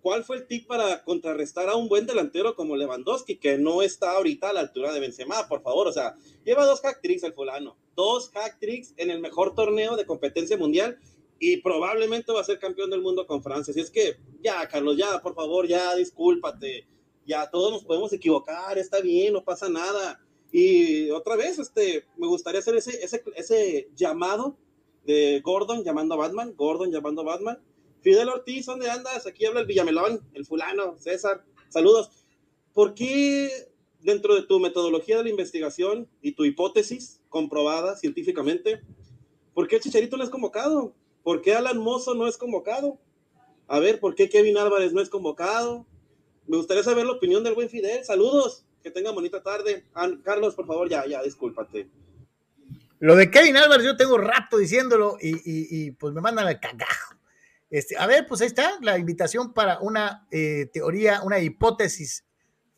¿Cuál 0.01 0.23
fue 0.23 0.37
el 0.37 0.47
tip 0.47 0.65
para 0.65 1.03
contrarrestar 1.03 1.67
a 1.67 1.75
un 1.75 1.89
buen 1.89 2.05
delantero 2.05 2.55
como 2.55 2.77
Lewandowski, 2.77 3.37
que 3.37 3.57
no 3.57 3.81
está 3.81 4.11
ahorita 4.11 4.49
a 4.49 4.53
la 4.53 4.61
altura 4.61 4.93
de 4.93 5.01
Benzema, 5.01 5.47
por 5.49 5.61
favor? 5.61 5.87
O 5.87 5.91
sea, 5.91 6.15
lleva 6.45 6.65
dos 6.65 6.79
hack 6.81 7.01
tricks 7.01 7.23
el 7.23 7.33
fulano, 7.33 7.77
dos 7.95 8.29
hack 8.29 8.59
tricks 8.59 8.93
en 8.95 9.11
el 9.11 9.19
mejor 9.19 9.55
torneo 9.55 9.97
de 9.97 10.05
competencia 10.05 10.57
mundial 10.57 10.97
y 11.37 11.57
probablemente 11.57 12.31
va 12.31 12.39
a 12.39 12.45
ser 12.45 12.59
campeón 12.59 12.89
del 12.89 13.01
mundo 13.01 13.27
con 13.27 13.43
Francia. 13.43 13.71
Así 13.71 13.81
es 13.81 13.91
que, 13.91 14.15
ya, 14.41 14.65
Carlos, 14.69 14.95
ya, 14.95 15.21
por 15.21 15.35
favor, 15.35 15.67
ya, 15.67 15.95
discúlpate. 15.95 16.87
Ya, 17.25 17.49
todos 17.49 17.71
nos 17.71 17.83
podemos 17.83 18.13
equivocar, 18.13 18.77
está 18.77 19.01
bien, 19.01 19.33
no 19.33 19.43
pasa 19.43 19.67
nada. 19.67 20.21
Y 20.51 21.09
otra 21.11 21.35
vez, 21.35 21.59
este, 21.59 22.05
me 22.17 22.27
gustaría 22.27 22.59
hacer 22.59 22.75
ese, 22.75 23.03
ese, 23.03 23.23
ese 23.35 23.89
llamado 23.95 24.57
de 25.05 25.41
Gordon 25.43 25.83
llamando 25.83 26.15
a 26.15 26.17
Batman, 26.17 26.53
Gordon 26.55 26.91
llamando 26.91 27.21
a 27.21 27.25
Batman 27.25 27.59
Fidel 28.01 28.29
Ortiz, 28.29 28.65
¿dónde 28.65 28.89
andas? 28.89 29.27
Aquí 29.27 29.45
habla 29.45 29.61
el 29.61 29.65
Villamelón, 29.65 30.21
el 30.33 30.45
fulano, 30.45 30.97
César, 30.97 31.43
saludos. 31.69 32.09
¿Por 32.73 32.93
qué 32.93 33.49
dentro 33.99 34.35
de 34.35 34.43
tu 34.43 34.59
metodología 34.59 35.17
de 35.17 35.23
la 35.23 35.29
investigación 35.29 36.07
y 36.21 36.31
tu 36.31 36.45
hipótesis 36.45 37.21
comprobada 37.27 37.97
científicamente, 37.97 38.81
por 39.53 39.67
qué 39.67 39.79
Chicharito 39.79 40.15
no 40.15 40.23
es 40.23 40.29
convocado? 40.29 40.93
¿Por 41.23 41.41
qué 41.41 41.53
Alan 41.53 41.77
Mozo 41.77 42.15
no 42.15 42.27
es 42.27 42.37
convocado? 42.37 42.97
A 43.67 43.79
ver, 43.79 43.99
¿por 43.99 44.15
qué 44.15 44.29
Kevin 44.29 44.57
Álvarez 44.57 44.93
no 44.93 45.01
es 45.01 45.09
convocado? 45.09 45.85
Me 46.47 46.57
gustaría 46.57 46.83
saber 46.83 47.05
la 47.05 47.11
opinión 47.11 47.43
del 47.43 47.53
buen 47.53 47.69
Fidel. 47.69 48.05
Saludos, 48.05 48.65
que 48.81 48.91
tenga 48.91 49.11
bonita 49.11 49.41
tarde. 49.41 49.85
Carlos, 50.23 50.55
por 50.55 50.65
favor, 50.65 50.89
ya, 50.89 51.05
ya, 51.05 51.21
discúlpate. 51.21 51.87
Lo 52.99 53.15
de 53.15 53.31
Kevin 53.31 53.57
Álvarez 53.57 53.85
yo 53.85 53.95
tengo 53.95 54.17
rato 54.17 54.57
diciéndolo 54.57 55.17
y, 55.21 55.39
y 55.43 55.91
pues 55.91 56.13
me 56.13 56.21
mandan 56.21 56.47
al 56.47 56.59
cagajo. 56.59 57.19
Este, 57.69 57.97
a 57.97 58.07
ver, 58.07 58.25
pues 58.27 58.41
ahí 58.41 58.47
está 58.47 58.77
la 58.81 58.97
invitación 58.97 59.53
para 59.53 59.79
una 59.79 60.27
eh, 60.31 60.69
teoría, 60.73 61.21
una 61.21 61.39
hipótesis 61.39 62.25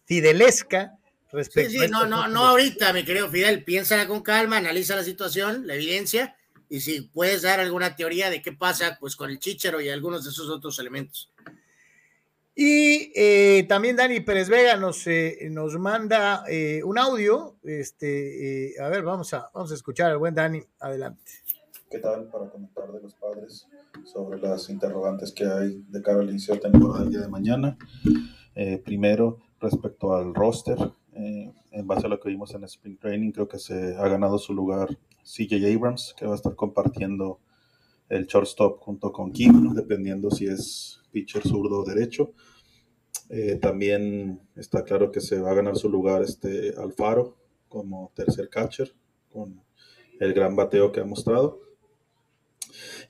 fidelesca 0.06 0.98
respecto 1.32 1.72
sí, 1.72 1.80
sí, 1.80 1.88
no, 1.88 2.06
no, 2.06 2.28
no 2.28 2.46
ahorita, 2.46 2.92
mi 2.92 3.06
querido 3.06 3.30
Fidel, 3.30 3.64
piensa 3.64 4.06
con 4.06 4.22
calma, 4.22 4.58
analiza 4.58 4.98
la 4.98 5.04
situación, 5.04 5.66
la 5.66 5.76
evidencia, 5.76 6.36
y 6.68 6.82
si 6.82 7.02
puedes 7.02 7.44
dar 7.44 7.62
alguna 7.62 7.96
teoría 7.96 8.30
de 8.30 8.42
qué 8.42 8.52
pasa 8.52 8.98
pues 9.00 9.16
con 9.16 9.30
el 9.30 9.40
chichero 9.40 9.80
y 9.80 9.90
algunos 9.90 10.26
de 10.26 10.32
esos 10.32 10.50
otros 10.50 10.78
elementos. 10.80 11.32
Y 12.56 13.12
eh, 13.16 13.66
también 13.68 13.96
Dani 13.96 14.20
Pérez 14.20 14.50
Vega 14.50 14.76
nos, 14.76 15.08
eh, 15.08 15.48
nos 15.52 15.78
manda 15.78 16.44
un 16.84 16.98
audio. 16.98 17.58
Este, 17.64 18.74
a 18.80 18.90
ver, 18.90 19.04
vamos 19.04 19.34
a, 19.34 19.50
vamos 19.54 19.72
a 19.72 19.76
escuchar 19.76 20.12
al 20.12 20.18
buen 20.18 20.36
Dani. 20.36 20.62
Adelante. 20.80 21.32
¿Qué 21.90 22.00
tal 22.00 22.30
para 22.30 22.50
comentar 22.50 22.92
de 22.92 23.02
los 23.02 23.14
padres? 23.16 23.68
sobre 24.06 24.40
las 24.40 24.70
interrogantes 24.70 25.32
que 25.32 25.46
hay 25.46 25.84
de 25.90 26.02
cara 26.02 26.20
al 26.20 26.30
inicio 26.30 26.56
de 26.56 26.62
temporada 26.62 27.02
del 27.02 27.10
día 27.10 27.22
de 27.22 27.28
mañana. 27.28 27.78
Eh, 28.56 28.82
primero, 28.84 29.40
respecto 29.60 30.14
al 30.14 30.34
roster, 30.34 30.78
eh, 31.14 31.52
en 31.72 31.88
base 31.88 32.08
a 32.08 32.10
lo 32.10 32.20
que 32.20 32.30
vimos 32.30 32.54
en 32.54 32.64
Spring 32.64 32.98
Training, 32.98 33.32
creo 33.32 33.48
que 33.48 33.60
se 33.60 33.96
ha 33.96 34.08
ganado 34.08 34.38
su 34.38 34.54
lugar 34.54 34.98
CJ 35.24 35.74
Abrams, 35.76 36.16
que 36.18 36.26
va 36.26 36.34
a 36.34 36.36
estar 36.36 36.56
compartiendo 36.56 37.40
el 38.12 38.28
shortstop 38.28 38.80
junto 38.82 39.12
con 39.14 39.32
Kim, 39.32 39.74
dependiendo 39.74 40.30
si 40.30 40.46
es 40.46 41.02
pitcher 41.12 41.44
zurdo 41.44 41.80
o 41.80 41.86
derecho. 41.86 42.34
Eh, 43.30 43.58
también 43.62 44.42
está 44.58 44.84
claro 44.84 45.12
que 45.12 45.22
se 45.22 45.40
va 45.40 45.52
a 45.52 45.56
ganar 45.56 45.78
su 45.78 45.90
lugar 45.90 46.22
este 46.22 46.74
Alfaro 46.78 47.38
como 47.70 48.12
tercer 48.14 48.50
catcher, 48.50 48.94
con 49.30 49.64
el 50.20 50.34
gran 50.34 50.58
bateo 50.58 50.92
que 50.92 51.00
ha 51.00 51.06
mostrado. 51.06 51.62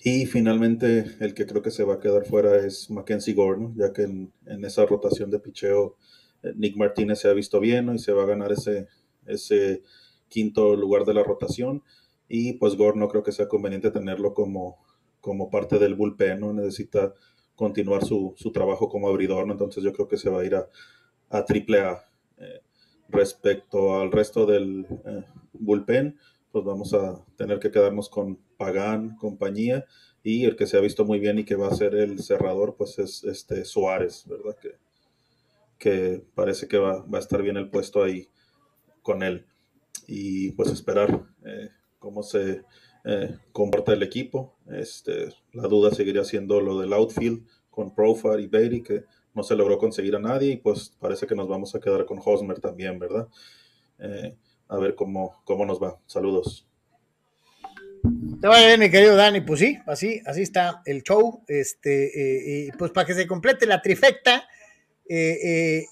Y 0.03 0.27
finalmente, 0.27 1.15
el 1.19 1.33
que 1.33 1.47
creo 1.47 1.63
que 1.63 1.71
se 1.71 1.83
va 1.83 1.95
a 1.95 1.99
quedar 1.99 2.25
fuera 2.25 2.57
es 2.57 2.91
Mackenzie 2.91 3.33
Gordon, 3.33 3.75
ya 3.75 3.91
que 3.93 4.03
en, 4.03 4.31
esa 4.63 4.85
rotación 4.85 5.31
de 5.31 5.39
picheo, 5.39 5.97
eh, 6.43 6.53
Nick 6.55 6.77
Martínez 6.77 7.19
se 7.19 7.27
ha 7.27 7.33
visto 7.33 7.59
bien 7.59 7.89
y 7.95 7.97
se 7.97 8.13
va 8.13 8.23
a 8.23 8.27
ganar 8.27 8.51
ese, 8.51 8.87
ese 9.25 9.81
quinto 10.29 10.75
lugar 10.75 11.05
de 11.05 11.15
la 11.15 11.23
rotación. 11.23 11.81
Y 12.27 12.53
pues 12.53 12.75
Gore 12.75 12.99
no 12.99 13.07
creo 13.07 13.23
que 13.23 13.31
sea 13.31 13.47
conveniente 13.47 13.89
tenerlo 13.89 14.35
como, 14.35 14.77
como 15.21 15.49
parte 15.49 15.79
del 15.79 15.95
bullpen, 15.95 16.39
¿no? 16.39 16.53
Necesita 16.53 17.13
continuar 17.55 18.03
su, 18.03 18.33
su 18.37 18.51
trabajo 18.51 18.89
como 18.89 19.07
abridor, 19.07 19.45
¿no? 19.45 19.53
Entonces 19.53 19.83
yo 19.83 19.93
creo 19.93 20.07
que 20.07 20.17
se 20.17 20.29
va 20.29 20.41
a 20.41 20.45
ir 20.45 20.55
a, 20.55 20.67
a 21.29 21.45
triple 21.45 21.79
A. 21.81 22.03
Eh, 22.37 22.61
respecto 23.07 23.99
al 23.99 24.11
resto 24.11 24.45
del 24.45 24.87
eh, 25.05 25.23
bullpen, 25.53 26.17
pues 26.51 26.65
vamos 26.65 26.93
a 26.93 27.23
tener 27.37 27.59
que 27.59 27.71
quedarnos 27.71 28.09
con 28.09 28.37
Pagán, 28.57 29.15
compañía, 29.17 29.85
y 30.23 30.45
el 30.45 30.55
que 30.55 30.67
se 30.67 30.77
ha 30.77 30.81
visto 30.81 31.05
muy 31.05 31.19
bien 31.19 31.39
y 31.39 31.45
que 31.45 31.55
va 31.55 31.67
a 31.67 31.75
ser 31.75 31.95
el 31.95 32.19
cerrador, 32.19 32.75
pues 32.77 32.99
es 32.99 33.23
este 33.23 33.65
Suárez, 33.65 34.25
¿verdad? 34.27 34.55
Que, 34.61 34.75
que 35.77 36.23
parece 36.35 36.67
que 36.67 36.77
va, 36.77 37.03
va 37.03 37.17
a 37.17 37.21
estar 37.21 37.41
bien 37.41 37.57
el 37.57 37.69
puesto 37.69 38.03
ahí 38.03 38.27
con 39.01 39.23
él. 39.23 39.45
Y 40.07 40.51
pues 40.51 40.71
esperar 40.71 41.25
eh, 41.45 41.69
cómo 41.99 42.23
se 42.23 42.63
eh, 43.03 43.37
comporta 43.51 43.93
el 43.93 44.03
equipo. 44.03 44.55
Este, 44.69 45.29
la 45.53 45.63
duda 45.63 45.93
seguiría 45.93 46.23
siendo 46.23 46.61
lo 46.61 46.79
del 46.79 46.93
outfield 46.93 47.45
con 47.69 47.93
Profar 47.93 48.39
y 48.39 48.47
Beatty, 48.47 48.83
que 48.83 49.05
no 49.33 49.43
se 49.43 49.55
logró 49.55 49.77
conseguir 49.77 50.15
a 50.15 50.19
nadie 50.19 50.51
y 50.51 50.57
pues 50.57 50.93
parece 50.99 51.25
que 51.25 51.35
nos 51.35 51.47
vamos 51.47 51.73
a 51.73 51.79
quedar 51.79 52.05
con 52.05 52.19
Hosmer 52.23 52.59
también, 52.59 52.99
¿verdad? 52.99 53.27
Eh, 53.99 54.35
a 54.67 54.77
ver 54.77 54.95
cómo, 54.95 55.41
cómo 55.45 55.65
nos 55.65 55.81
va. 55.81 55.99
Saludos. 56.05 56.67
Te 58.41 58.47
vaya 58.47 58.67
bien, 58.67 58.79
mi 58.79 58.89
querido 58.89 59.15
Dani. 59.15 59.41
Pues 59.41 59.59
sí, 59.59 59.77
así, 59.85 60.21
así 60.25 60.41
está 60.41 60.81
el 60.85 61.03
show. 61.03 61.43
Este, 61.47 62.05
eh, 62.05 62.67
y 62.67 62.71
pues 62.71 62.91
para 62.91 63.05
que 63.05 63.13
se 63.13 63.27
complete 63.27 63.65
la 63.65 63.81
trifecta, 63.81 64.47
eh, 65.07 65.85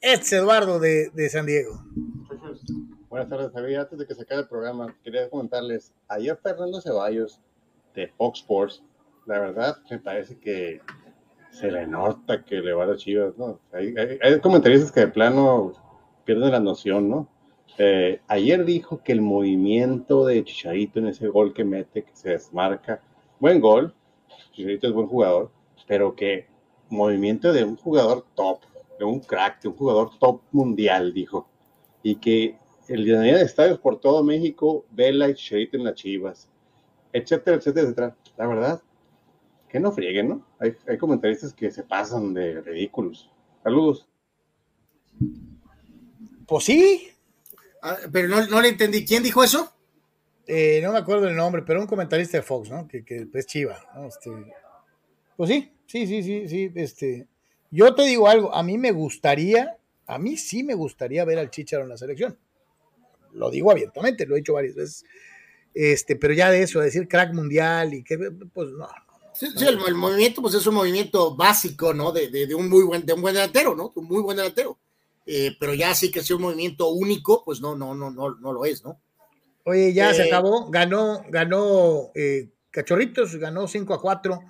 es 0.00 0.32
Eduardo 0.32 0.78
de, 0.78 1.10
de, 1.10 1.28
San 1.28 1.46
Diego. 1.46 1.84
Buenas 3.18 3.36
tardes, 3.36 3.52
Javier. 3.52 3.80
Antes 3.80 3.98
de 3.98 4.06
que 4.06 4.14
se 4.14 4.22
acabe 4.22 4.42
el 4.42 4.46
programa, 4.46 4.94
quería 5.02 5.28
comentarles, 5.28 5.92
ayer 6.06 6.38
Fernando 6.40 6.80
Ceballos 6.80 7.40
de 7.92 8.06
Fox 8.06 8.38
Sports, 8.38 8.84
la 9.26 9.40
verdad 9.40 9.76
me 9.90 9.98
parece 9.98 10.38
que 10.38 10.80
se 11.50 11.72
le 11.72 11.84
nota 11.88 12.44
que 12.44 12.60
le 12.60 12.72
va 12.72 12.84
a 12.84 12.86
las 12.86 13.00
chivas, 13.00 13.36
¿no? 13.36 13.58
Hay, 13.72 13.92
hay, 13.98 14.20
hay, 14.22 14.38
comentaristas 14.38 14.92
que 14.92 15.00
de 15.00 15.08
plano 15.08 15.72
pierden 16.24 16.52
la 16.52 16.60
noción, 16.60 17.10
¿no? 17.10 17.28
Eh, 17.76 18.20
ayer 18.28 18.64
dijo 18.64 19.02
que 19.02 19.10
el 19.10 19.20
movimiento 19.20 20.24
de 20.24 20.44
Chicharito 20.44 21.00
en 21.00 21.08
ese 21.08 21.26
gol 21.26 21.52
que 21.52 21.64
mete, 21.64 22.04
que 22.04 22.14
se 22.14 22.30
desmarca, 22.30 23.02
buen 23.40 23.58
gol, 23.58 23.92
Chicharito 24.52 24.86
es 24.86 24.92
buen 24.92 25.08
jugador, 25.08 25.50
pero 25.88 26.14
que 26.14 26.46
movimiento 26.88 27.52
de 27.52 27.64
un 27.64 27.74
jugador 27.74 28.26
top, 28.36 28.60
de 28.96 29.04
un 29.04 29.18
crack, 29.18 29.60
de 29.60 29.70
un 29.70 29.74
jugador 29.74 30.16
top 30.20 30.40
mundial, 30.52 31.12
dijo, 31.12 31.48
y 32.04 32.14
que 32.14 32.56
el 32.88 33.04
de 33.04 33.42
estadios 33.42 33.78
por 33.78 34.00
todo 34.00 34.24
México, 34.24 34.84
Vela 34.90 35.28
y 35.28 35.34
Chicharito 35.34 35.76
en 35.76 35.84
las 35.84 35.94
chivas, 35.94 36.48
etcétera, 37.12 37.56
etcétera, 37.56 37.86
etcétera. 37.86 38.16
La 38.36 38.46
verdad, 38.46 38.82
que 39.68 39.78
no 39.78 39.92
frieguen, 39.92 40.28
¿no? 40.28 40.46
Hay, 40.58 40.74
hay 40.86 40.96
comentaristas 40.96 41.52
que 41.52 41.70
se 41.70 41.82
pasan 41.82 42.32
de 42.34 42.60
ridículos. 42.62 43.30
Saludos. 43.62 44.08
Pues 46.46 46.64
sí. 46.64 47.10
Ah, 47.82 47.96
pero 48.10 48.28
no, 48.28 48.46
no, 48.46 48.60
le 48.60 48.68
entendí. 48.68 49.04
¿Quién 49.04 49.22
dijo 49.22 49.44
eso? 49.44 49.72
Eh, 50.46 50.80
no 50.82 50.92
me 50.92 50.98
acuerdo 50.98 51.28
el 51.28 51.36
nombre, 51.36 51.62
pero 51.62 51.80
un 51.80 51.86
comentarista 51.86 52.38
de 52.38 52.42
Fox, 52.42 52.70
¿no? 52.70 52.88
Que, 52.88 53.04
que 53.04 53.28
es 53.34 53.46
Chiva. 53.46 53.78
¿no? 53.94 54.06
Este, 54.06 54.30
pues 55.36 55.50
sí, 55.50 55.70
sí, 55.86 56.06
sí, 56.06 56.22
sí, 56.22 56.48
sí. 56.48 56.72
Este, 56.74 57.26
yo 57.70 57.94
te 57.94 58.02
digo 58.04 58.28
algo, 58.28 58.54
a 58.54 58.62
mí 58.62 58.78
me 58.78 58.92
gustaría, 58.92 59.76
a 60.06 60.18
mí 60.18 60.38
sí 60.38 60.62
me 60.62 60.74
gustaría 60.74 61.24
ver 61.26 61.38
al 61.38 61.50
Chicharo 61.50 61.82
en 61.82 61.90
la 61.90 61.98
selección. 61.98 62.38
Lo 63.32 63.50
digo 63.50 63.70
abiertamente, 63.70 64.26
lo 64.26 64.34
he 64.34 64.38
dicho 64.38 64.54
varias 64.54 64.74
veces. 64.74 65.04
Este, 65.74 66.16
pero 66.16 66.34
ya 66.34 66.50
de 66.50 66.62
eso, 66.62 66.80
de 66.80 66.86
decir 66.86 67.06
crack 67.08 67.32
mundial 67.32 67.94
y 67.94 68.02
que, 68.02 68.18
pues 68.52 68.70
no, 68.70 68.88
Sí, 69.38 69.46
sí 69.56 69.64
el, 69.66 69.78
el, 69.86 69.94
movimiento 69.94 70.42
pues 70.42 70.54
es 70.54 70.66
un 70.66 70.74
movimiento 70.74 71.36
básico, 71.36 71.94
¿no? 71.94 72.10
De, 72.10 72.28
de, 72.28 72.48
de, 72.48 72.54
un 72.56 72.68
muy 72.68 72.82
buen, 72.82 73.06
de 73.06 73.12
un 73.12 73.22
buen 73.22 73.34
delantero, 73.34 73.76
¿no? 73.76 73.92
Un 73.94 74.06
muy 74.06 74.20
buen 74.20 74.36
delantero. 74.36 74.78
Eh, 75.26 75.56
pero 75.60 75.74
ya 75.74 75.94
sí 75.94 76.10
que 76.10 76.24
sea 76.24 76.34
un 76.34 76.42
movimiento 76.42 76.88
único, 76.88 77.44
pues 77.44 77.60
no, 77.60 77.76
no, 77.76 77.94
no, 77.94 78.10
no, 78.10 78.34
no 78.34 78.52
lo 78.52 78.64
es, 78.64 78.82
¿no? 78.82 79.00
Oye, 79.62 79.92
ya 79.92 80.10
eh, 80.10 80.14
se 80.14 80.22
acabó, 80.24 80.68
ganó, 80.70 81.24
ganó 81.28 82.10
eh, 82.16 82.48
Cachorritos, 82.70 83.36
ganó 83.36 83.68
5 83.68 83.94
a 83.94 84.00
4 84.00 84.40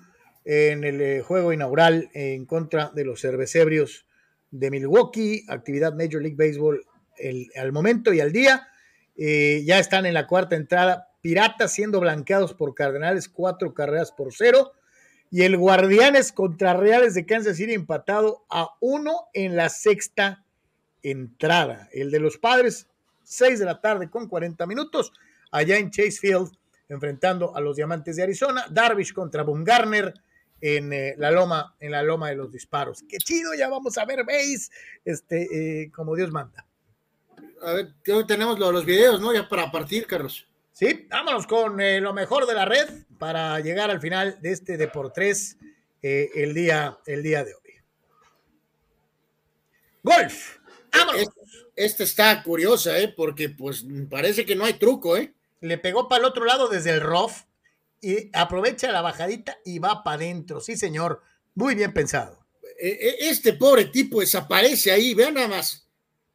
en 0.45 0.83
el 0.83 1.01
eh, 1.01 1.21
juego 1.21 1.53
inaugural 1.53 2.09
en 2.13 2.45
contra 2.45 2.89
de 2.95 3.05
los 3.05 3.21
cervecebrios 3.21 4.07
de 4.49 4.71
Milwaukee, 4.71 5.45
actividad 5.49 5.93
Major 5.93 6.21
League 6.21 6.37
Baseball 6.37 6.83
el, 7.19 7.49
al 7.55 7.71
momento 7.71 8.13
y 8.13 8.19
al 8.19 8.31
día. 8.31 8.67
ya 9.15 9.79
están 9.79 10.05
en 10.05 10.13
la 10.13 10.27
cuarta 10.27 10.55
entrada, 10.55 11.09
Piratas 11.21 11.73
siendo 11.73 11.99
blanqueados 11.99 12.53
por 12.53 12.73
Cardenales, 12.73 13.27
cuatro 13.27 13.73
carreras 13.73 14.11
por 14.11 14.33
cero 14.33 14.71
y 15.31 15.43
el 15.43 15.57
Guardianes 15.57 16.31
contra 16.31 16.73
Reales 16.73 17.13
de 17.13 17.25
Kansas 17.25 17.57
City 17.57 17.73
empatado 17.73 18.45
a 18.49 18.69
uno 18.79 19.27
en 19.33 19.55
la 19.55 19.69
sexta 19.69 20.43
entrada. 21.03 21.87
El 21.91 22.11
de 22.11 22.19
los 22.19 22.37
padres, 22.37 22.87
6 23.23 23.59
de 23.59 23.65
la 23.65 23.79
tarde 23.79 24.09
con 24.09 24.27
40 24.27 24.65
minutos, 24.65 25.13
allá 25.51 25.77
en 25.77 25.91
Chase 25.91 26.19
Field, 26.19 26.51
enfrentando 26.87 27.55
a 27.55 27.61
los 27.61 27.75
Diamantes 27.75 28.15
de 28.15 28.23
Arizona. 28.23 28.65
Darvish 28.71 29.13
contra 29.13 29.43
Bumgarner 29.43 30.13
en 30.61 30.91
eh, 30.91 31.13
la 31.17 31.31
loma, 31.31 31.75
en 31.79 31.91
la 31.91 32.01
loma 32.01 32.29
de 32.29 32.35
los 32.35 32.51
disparos. 32.51 33.03
Qué 33.07 33.17
chido, 33.17 33.53
ya 33.53 33.69
vamos 33.69 33.97
a 33.97 34.05
ver, 34.05 34.25
veis, 34.25 34.71
este, 35.05 35.83
eh, 35.83 35.91
como 35.91 36.15
Dios 36.15 36.31
manda. 36.31 36.65
A 37.61 37.73
ver, 37.73 37.93
tenemos 38.27 38.59
los 38.59 38.85
videos, 38.85 39.19
¿no? 39.19 39.33
Ya 39.33 39.47
para 39.47 39.71
partir, 39.71 40.07
Carlos. 40.07 40.47
Sí, 40.71 41.07
vámonos 41.09 41.45
con 41.45 41.81
eh, 41.81 41.99
lo 41.99 42.13
mejor 42.13 42.45
de 42.45 42.53
la 42.53 42.63
red 42.63 42.87
para 43.17 43.59
llegar 43.59 43.91
al 43.91 43.99
final 43.99 44.39
de 44.41 44.51
este 44.51 44.77
Deportes 44.77 45.57
eh, 46.01 46.29
el, 46.35 46.53
día, 46.53 46.97
el 47.05 47.21
día 47.21 47.43
de 47.43 47.53
hoy. 47.53 47.73
Golf. 50.03 50.57
Vámonos. 50.93 51.21
Esta 51.21 51.41
este 51.75 52.03
está 52.05 52.43
curiosa, 52.43 52.97
¿eh? 52.97 53.09
Porque 53.09 53.49
pues 53.49 53.85
parece 54.09 54.45
que 54.45 54.55
no 54.55 54.63
hay 54.63 54.73
truco, 54.73 55.17
¿eh? 55.17 55.33
Le 55.59 55.77
pegó 55.77 56.07
para 56.07 56.19
el 56.19 56.25
otro 56.25 56.45
lado 56.45 56.69
desde 56.69 56.91
el 56.91 57.01
rough 57.01 57.43
y 57.99 58.29
aprovecha 58.31 58.91
la 58.91 59.01
bajadita 59.01 59.57
y 59.65 59.79
va 59.79 60.01
para 60.01 60.15
adentro. 60.15 60.61
Sí, 60.61 60.77
señor. 60.77 61.21
Muy 61.55 61.75
bien 61.75 61.93
pensado. 61.93 62.45
Este 62.77 63.51
pobre 63.51 63.85
tipo 63.85 64.21
desaparece 64.21 64.91
ahí, 64.91 65.13
vean 65.13 65.33
nada 65.33 65.49
más. 65.49 65.88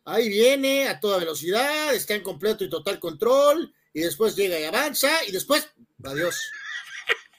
Ahí 0.05 0.29
viene 0.29 0.89
a 0.89 1.01
toda 1.01 1.19
velocidad, 1.19 1.95
está 1.95 2.15
en 2.15 2.23
completo 2.23 2.65
y 2.65 2.69
total 2.69 2.99
control 2.99 3.75
y 3.93 4.01
después 4.01 4.37
llega 4.37 4.59
y 4.59 4.65
avanza, 4.65 5.25
y 5.27 5.33
después, 5.33 5.71
adiós. 6.03 6.37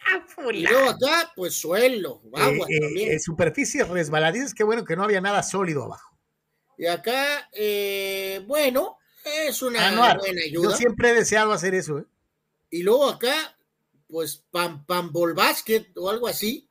y 0.53 0.61
luego 0.61 0.90
acá, 0.90 1.32
pues 1.35 1.56
suelo, 1.60 2.22
agua 2.34 2.66
eh, 2.69 2.80
también. 2.80 3.11
Eh, 3.11 3.19
superficies 3.19 3.88
resbaladizas, 3.88 4.53
qué 4.53 4.64
bueno 4.64 4.85
que 4.85 4.95
no 4.95 5.03
había 5.03 5.22
nada 5.22 5.44
sólido 5.44 5.84
abajo. 5.84 6.18
Y 6.77 6.88
acá, 6.88 7.50
eh, 7.53 8.42
bueno, 8.48 8.98
es 9.24 9.61
una 9.61 9.88
Anuar, 9.88 10.19
buena 10.19 10.42
ayuda. 10.42 10.72
Yo 10.72 10.77
siempre 10.77 11.10
he 11.10 11.14
deseado 11.14 11.52
hacer 11.52 11.74
eso. 11.74 12.00
¿eh? 12.00 12.06
Y 12.69 12.84
luego 12.84 13.10
acá, 13.10 13.58
pues 14.08 14.44
pam, 14.52 14.85
pambol 14.85 15.34
basket 15.34 15.88
o 15.95 16.10
algo 16.10 16.27
así, 16.27 16.69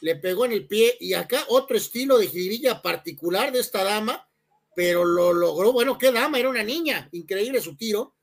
le 0.00 0.16
pegó 0.16 0.44
en 0.44 0.52
el 0.52 0.66
pie. 0.66 0.96
Y 1.00 1.14
acá 1.14 1.44
otro 1.48 1.76
estilo 1.76 2.18
de 2.18 2.28
jirilla 2.28 2.82
particular 2.82 3.52
de 3.52 3.60
esta 3.60 3.84
dama, 3.84 4.28
pero 4.74 5.04
lo 5.04 5.32
logró. 5.32 5.72
Bueno, 5.72 5.98
qué 5.98 6.12
dama, 6.12 6.38
era 6.38 6.48
una 6.48 6.62
niña, 6.62 7.08
increíble 7.12 7.60
su 7.60 7.76
tiro 7.76 8.14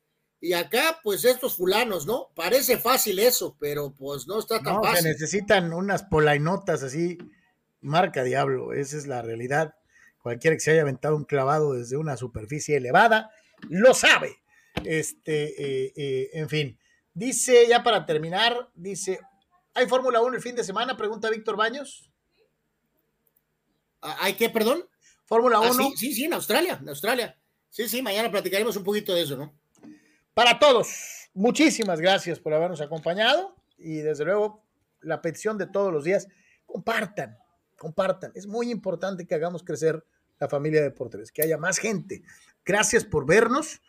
y 0.41 0.53
acá, 0.53 0.99
pues 1.03 1.25
estos 1.25 1.57
fulanos, 1.57 2.05
¿no? 2.05 2.29
Parece 2.33 2.77
fácil 2.77 3.19
eso, 3.19 3.57
pero 3.59 3.93
pues 3.93 4.25
no 4.25 4.39
está 4.39 4.61
tan 4.61 4.75
no, 4.75 4.83
fácil. 4.83 5.03
Se 5.03 5.09
necesitan 5.09 5.73
unas 5.73 6.03
polainotas 6.03 6.81
así, 6.81 7.17
marca 7.81 8.23
diablo, 8.23 8.71
esa 8.71 8.97
es 8.97 9.05
la 9.05 9.21
realidad. 9.21 9.75
Cualquiera 10.21 10.55
que 10.55 10.61
se 10.61 10.71
haya 10.71 10.81
aventado 10.81 11.15
un 11.15 11.25
clavado 11.25 11.73
desde 11.73 11.97
una 11.97 12.15
superficie 12.15 12.77
elevada, 12.77 13.31
lo 13.67 13.93
sabe. 13.93 14.37
Este, 14.85 15.61
eh, 15.61 15.93
eh, 15.97 16.29
en 16.33 16.47
fin. 16.47 16.79
Dice, 17.13 17.67
ya 17.67 17.83
para 17.83 18.05
terminar, 18.05 18.69
dice, 18.75 19.19
¿hay 19.73 19.87
Fórmula 19.87 20.21
1 20.21 20.37
el 20.37 20.41
fin 20.41 20.55
de 20.55 20.63
semana? 20.63 20.95
Pregunta 20.95 21.29
Víctor 21.29 21.57
Baños. 21.57 22.09
¿Hay 24.01 24.35
qué, 24.35 24.49
perdón? 24.49 24.88
Fórmula 25.29 25.59
1. 25.59 25.69
Ah, 25.69 25.73
sí, 25.73 25.93
sí, 25.95 26.13
sí, 26.13 26.25
en 26.25 26.33
Australia, 26.33 26.79
en 26.81 26.89
Australia. 26.89 27.37
Sí, 27.69 27.87
sí, 27.87 28.01
mañana 28.01 28.31
platicaremos 28.31 28.75
un 28.75 28.83
poquito 28.83 29.13
de 29.13 29.21
eso, 29.21 29.37
¿no? 29.37 29.53
Para 30.33 30.57
todos, 30.57 30.87
muchísimas 31.35 32.01
gracias 32.01 32.39
por 32.39 32.51
habernos 32.51 32.81
acompañado 32.81 33.55
y 33.77 33.97
desde 33.97 34.25
luego 34.25 34.65
la 35.01 35.21
petición 35.21 35.59
de 35.59 35.67
todos 35.67 35.93
los 35.93 36.03
días, 36.03 36.27
compartan, 36.65 37.37
compartan. 37.77 38.31
Es 38.33 38.47
muy 38.47 38.71
importante 38.71 39.27
que 39.27 39.35
hagamos 39.35 39.61
crecer 39.61 40.03
la 40.39 40.49
familia 40.49 40.79
de 40.81 40.89
Deportes, 40.89 41.31
que 41.31 41.43
haya 41.43 41.59
más 41.59 41.77
gente. 41.77 42.23
Gracias 42.65 43.05
por 43.05 43.27
vernos, 43.27 43.83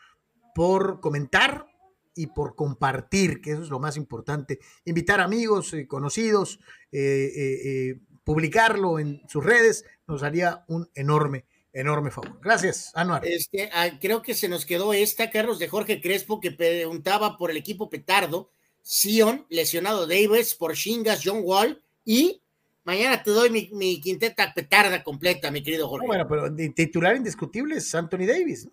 por 0.54 1.00
comentar 1.00 1.66
y 2.14 2.26
por 2.26 2.54
compartir, 2.54 3.40
que 3.40 3.52
eso 3.52 3.62
es 3.62 3.70
lo 3.70 3.80
más 3.80 3.96
importante. 3.96 4.58
Invitar 4.84 5.22
amigos, 5.22 5.72
y 5.72 5.86
conocidos, 5.86 6.60
eh, 6.92 7.32
eh, 7.34 7.60
eh, 7.64 8.00
publicarlo 8.24 8.98
en 8.98 9.22
sus 9.28 9.44
redes, 9.44 9.84
nos 10.06 10.22
haría 10.22 10.64
un 10.68 10.88
enorme 10.94 11.44
enorme 11.72 12.10
favor. 12.10 12.40
Gracias, 12.42 12.90
Anuar. 12.94 13.24
Este, 13.26 13.70
ah, 13.72 13.90
creo 14.00 14.22
que 14.22 14.34
se 14.34 14.48
nos 14.48 14.66
quedó 14.66 14.92
esta, 14.92 15.30
Carlos, 15.30 15.58
de 15.58 15.68
Jorge 15.68 16.00
Crespo, 16.00 16.40
que 16.40 16.50
preguntaba 16.50 17.36
por 17.36 17.50
el 17.50 17.56
equipo 17.56 17.88
petardo. 17.88 18.50
Sion, 18.82 19.46
lesionado 19.50 20.06
Davis, 20.06 20.54
por 20.54 20.74
Shingas, 20.74 21.20
John 21.22 21.40
Wall 21.42 21.82
y 22.04 22.42
mañana 22.84 23.22
te 23.22 23.30
doy 23.30 23.50
mi, 23.50 24.00
quinteta 24.00 24.52
petarda 24.54 25.02
completa, 25.02 25.50
mi 25.50 25.62
querido 25.62 25.86
Jorge. 25.86 26.06
bueno, 26.06 26.26
pero 26.26 26.54
titular 26.74 27.14
indiscutible 27.14 27.76
es 27.76 27.94
Anthony 27.94 28.26
Davis. 28.26 28.68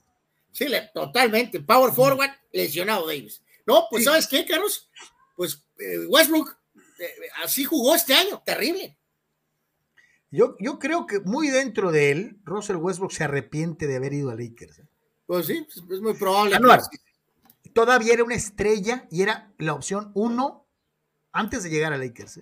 Sí, 0.52 0.66
totalmente. 0.94 1.60
Power 1.60 1.94
forward, 1.94 2.32
lesionado 2.52 3.06
Davis. 3.06 3.42
No, 3.66 3.86
pues 3.92 4.06
¿sabes 4.06 4.28
qué, 4.28 4.46
Carlos? 4.46 4.90
Pues 5.36 5.62
eh, 5.78 6.08
Westbrook 6.08 6.58
eh, 7.00 7.06
así 7.44 7.66
jugó 7.66 7.94
este 7.94 8.14
año, 8.14 8.42
terrible. 8.46 8.98
Yo, 10.30 10.56
yo 10.60 10.78
creo 10.78 11.06
que 11.06 11.20
muy 11.22 11.50
dentro 11.50 11.92
de 11.92 12.12
él, 12.12 12.38
Russell 12.44 12.76
Westbrook 12.78 13.12
se 13.12 13.24
arrepiente 13.24 13.88
de 13.88 13.96
haber 13.96 14.14
ido 14.14 14.30
a 14.30 14.36
Lakers. 14.36 14.80
¿eh? 14.80 14.88
Pues 15.26 15.48
sí, 15.48 15.66
es 15.70 16.02
muy 16.02 16.14
probable. 16.16 16.58
todavía 17.74 18.14
era 18.14 18.24
una 18.24 18.36
estrella 18.36 19.08
y 19.10 19.22
era 19.22 19.54
la 19.58 19.74
opción 19.74 20.12
uno 20.16 20.68
antes 21.32 21.64
de 21.64 21.70
llegar 21.70 21.94
a 21.94 21.98
Lakers. 21.98 22.42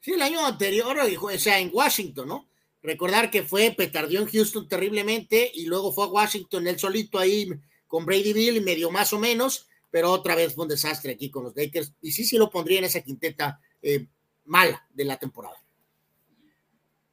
Sí, 0.00 0.12
el 0.12 0.22
año 0.22 0.44
anterior, 0.44 0.96
o 0.98 1.38
sea, 1.38 1.58
en 1.60 1.70
Washington, 1.72 2.28
¿no? 2.28 2.48
Recordar 2.82 3.30
que 3.30 3.42
fue, 3.42 3.74
petardió 3.76 4.20
en 4.20 4.28
Houston 4.28 4.66
terriblemente 4.66 5.50
y 5.52 5.66
luego 5.66 5.92
fue 5.92 6.04
a 6.04 6.08
Washington 6.08 6.66
él 6.66 6.78
solito 6.78 7.18
ahí 7.18 7.50
con 7.86 8.06
Brady 8.06 8.32
Bill 8.32 8.56
y 8.56 8.60
medio 8.60 8.90
más 8.90 9.12
o 9.12 9.18
menos, 9.18 9.68
pero 9.90 10.10
otra 10.10 10.34
vez 10.34 10.54
fue 10.54 10.62
un 10.62 10.70
desastre 10.70 11.12
aquí 11.12 11.30
con 11.30 11.44
los 11.44 11.54
Lakers. 11.54 11.92
Y 12.00 12.12
sí, 12.12 12.24
sí 12.24 12.38
lo 12.38 12.48
pondría 12.48 12.78
en 12.78 12.84
esa 12.84 13.02
quinteta 13.02 13.60
eh, 13.82 14.06
mala 14.44 14.86
de 14.90 15.04
la 15.04 15.18
temporada. 15.18 15.62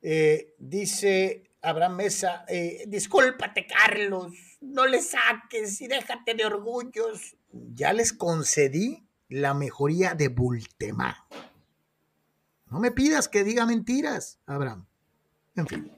Eh, 0.09 0.55
dice 0.57 1.51
Abraham 1.61 1.97
Mesa, 1.97 2.45
eh, 2.47 2.85
discúlpate 2.87 3.67
Carlos, 3.67 4.31
no 4.61 4.87
le 4.87 5.01
saques 5.01 5.81
y 5.81 5.87
déjate 5.89 6.33
de 6.33 6.45
orgullos. 6.45 7.35
Ya 7.51 7.91
les 7.91 8.13
concedí 8.13 9.05
la 9.27 9.53
mejoría 9.53 10.13
de 10.13 10.29
Bultemá. 10.29 11.27
No 12.67 12.79
me 12.79 12.91
pidas 12.91 13.27
que 13.27 13.43
diga 13.43 13.65
mentiras, 13.65 14.39
Abraham. 14.45 14.87
En 15.57 15.67
fin. 15.67 15.91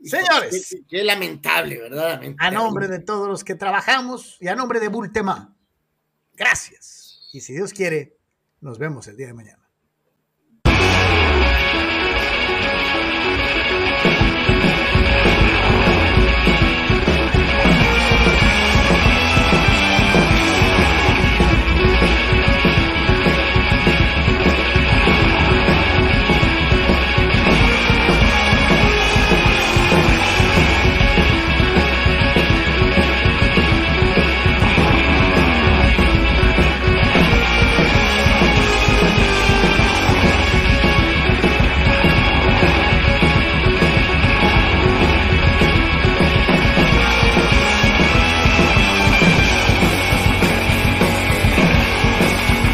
Señores. 0.00 0.76
Qué, 0.88 1.02
lamentable, 1.02 1.76
¿verdad? 1.80 2.22
A 2.38 2.52
nombre 2.52 2.86
de 2.86 3.00
todos 3.00 3.26
los 3.26 3.42
que 3.42 3.56
trabajamos 3.56 4.36
y 4.38 4.46
a 4.46 4.54
nombre 4.54 4.78
de 4.78 4.86
Bultema, 4.86 5.56
gracias. 6.36 7.28
Y 7.32 7.40
si 7.40 7.54
Dios 7.54 7.72
quiere, 7.72 8.16
nos 8.60 8.78
vemos 8.78 9.08
el 9.08 9.16
día 9.16 9.26
de 9.26 9.34
mañana. 9.34 9.59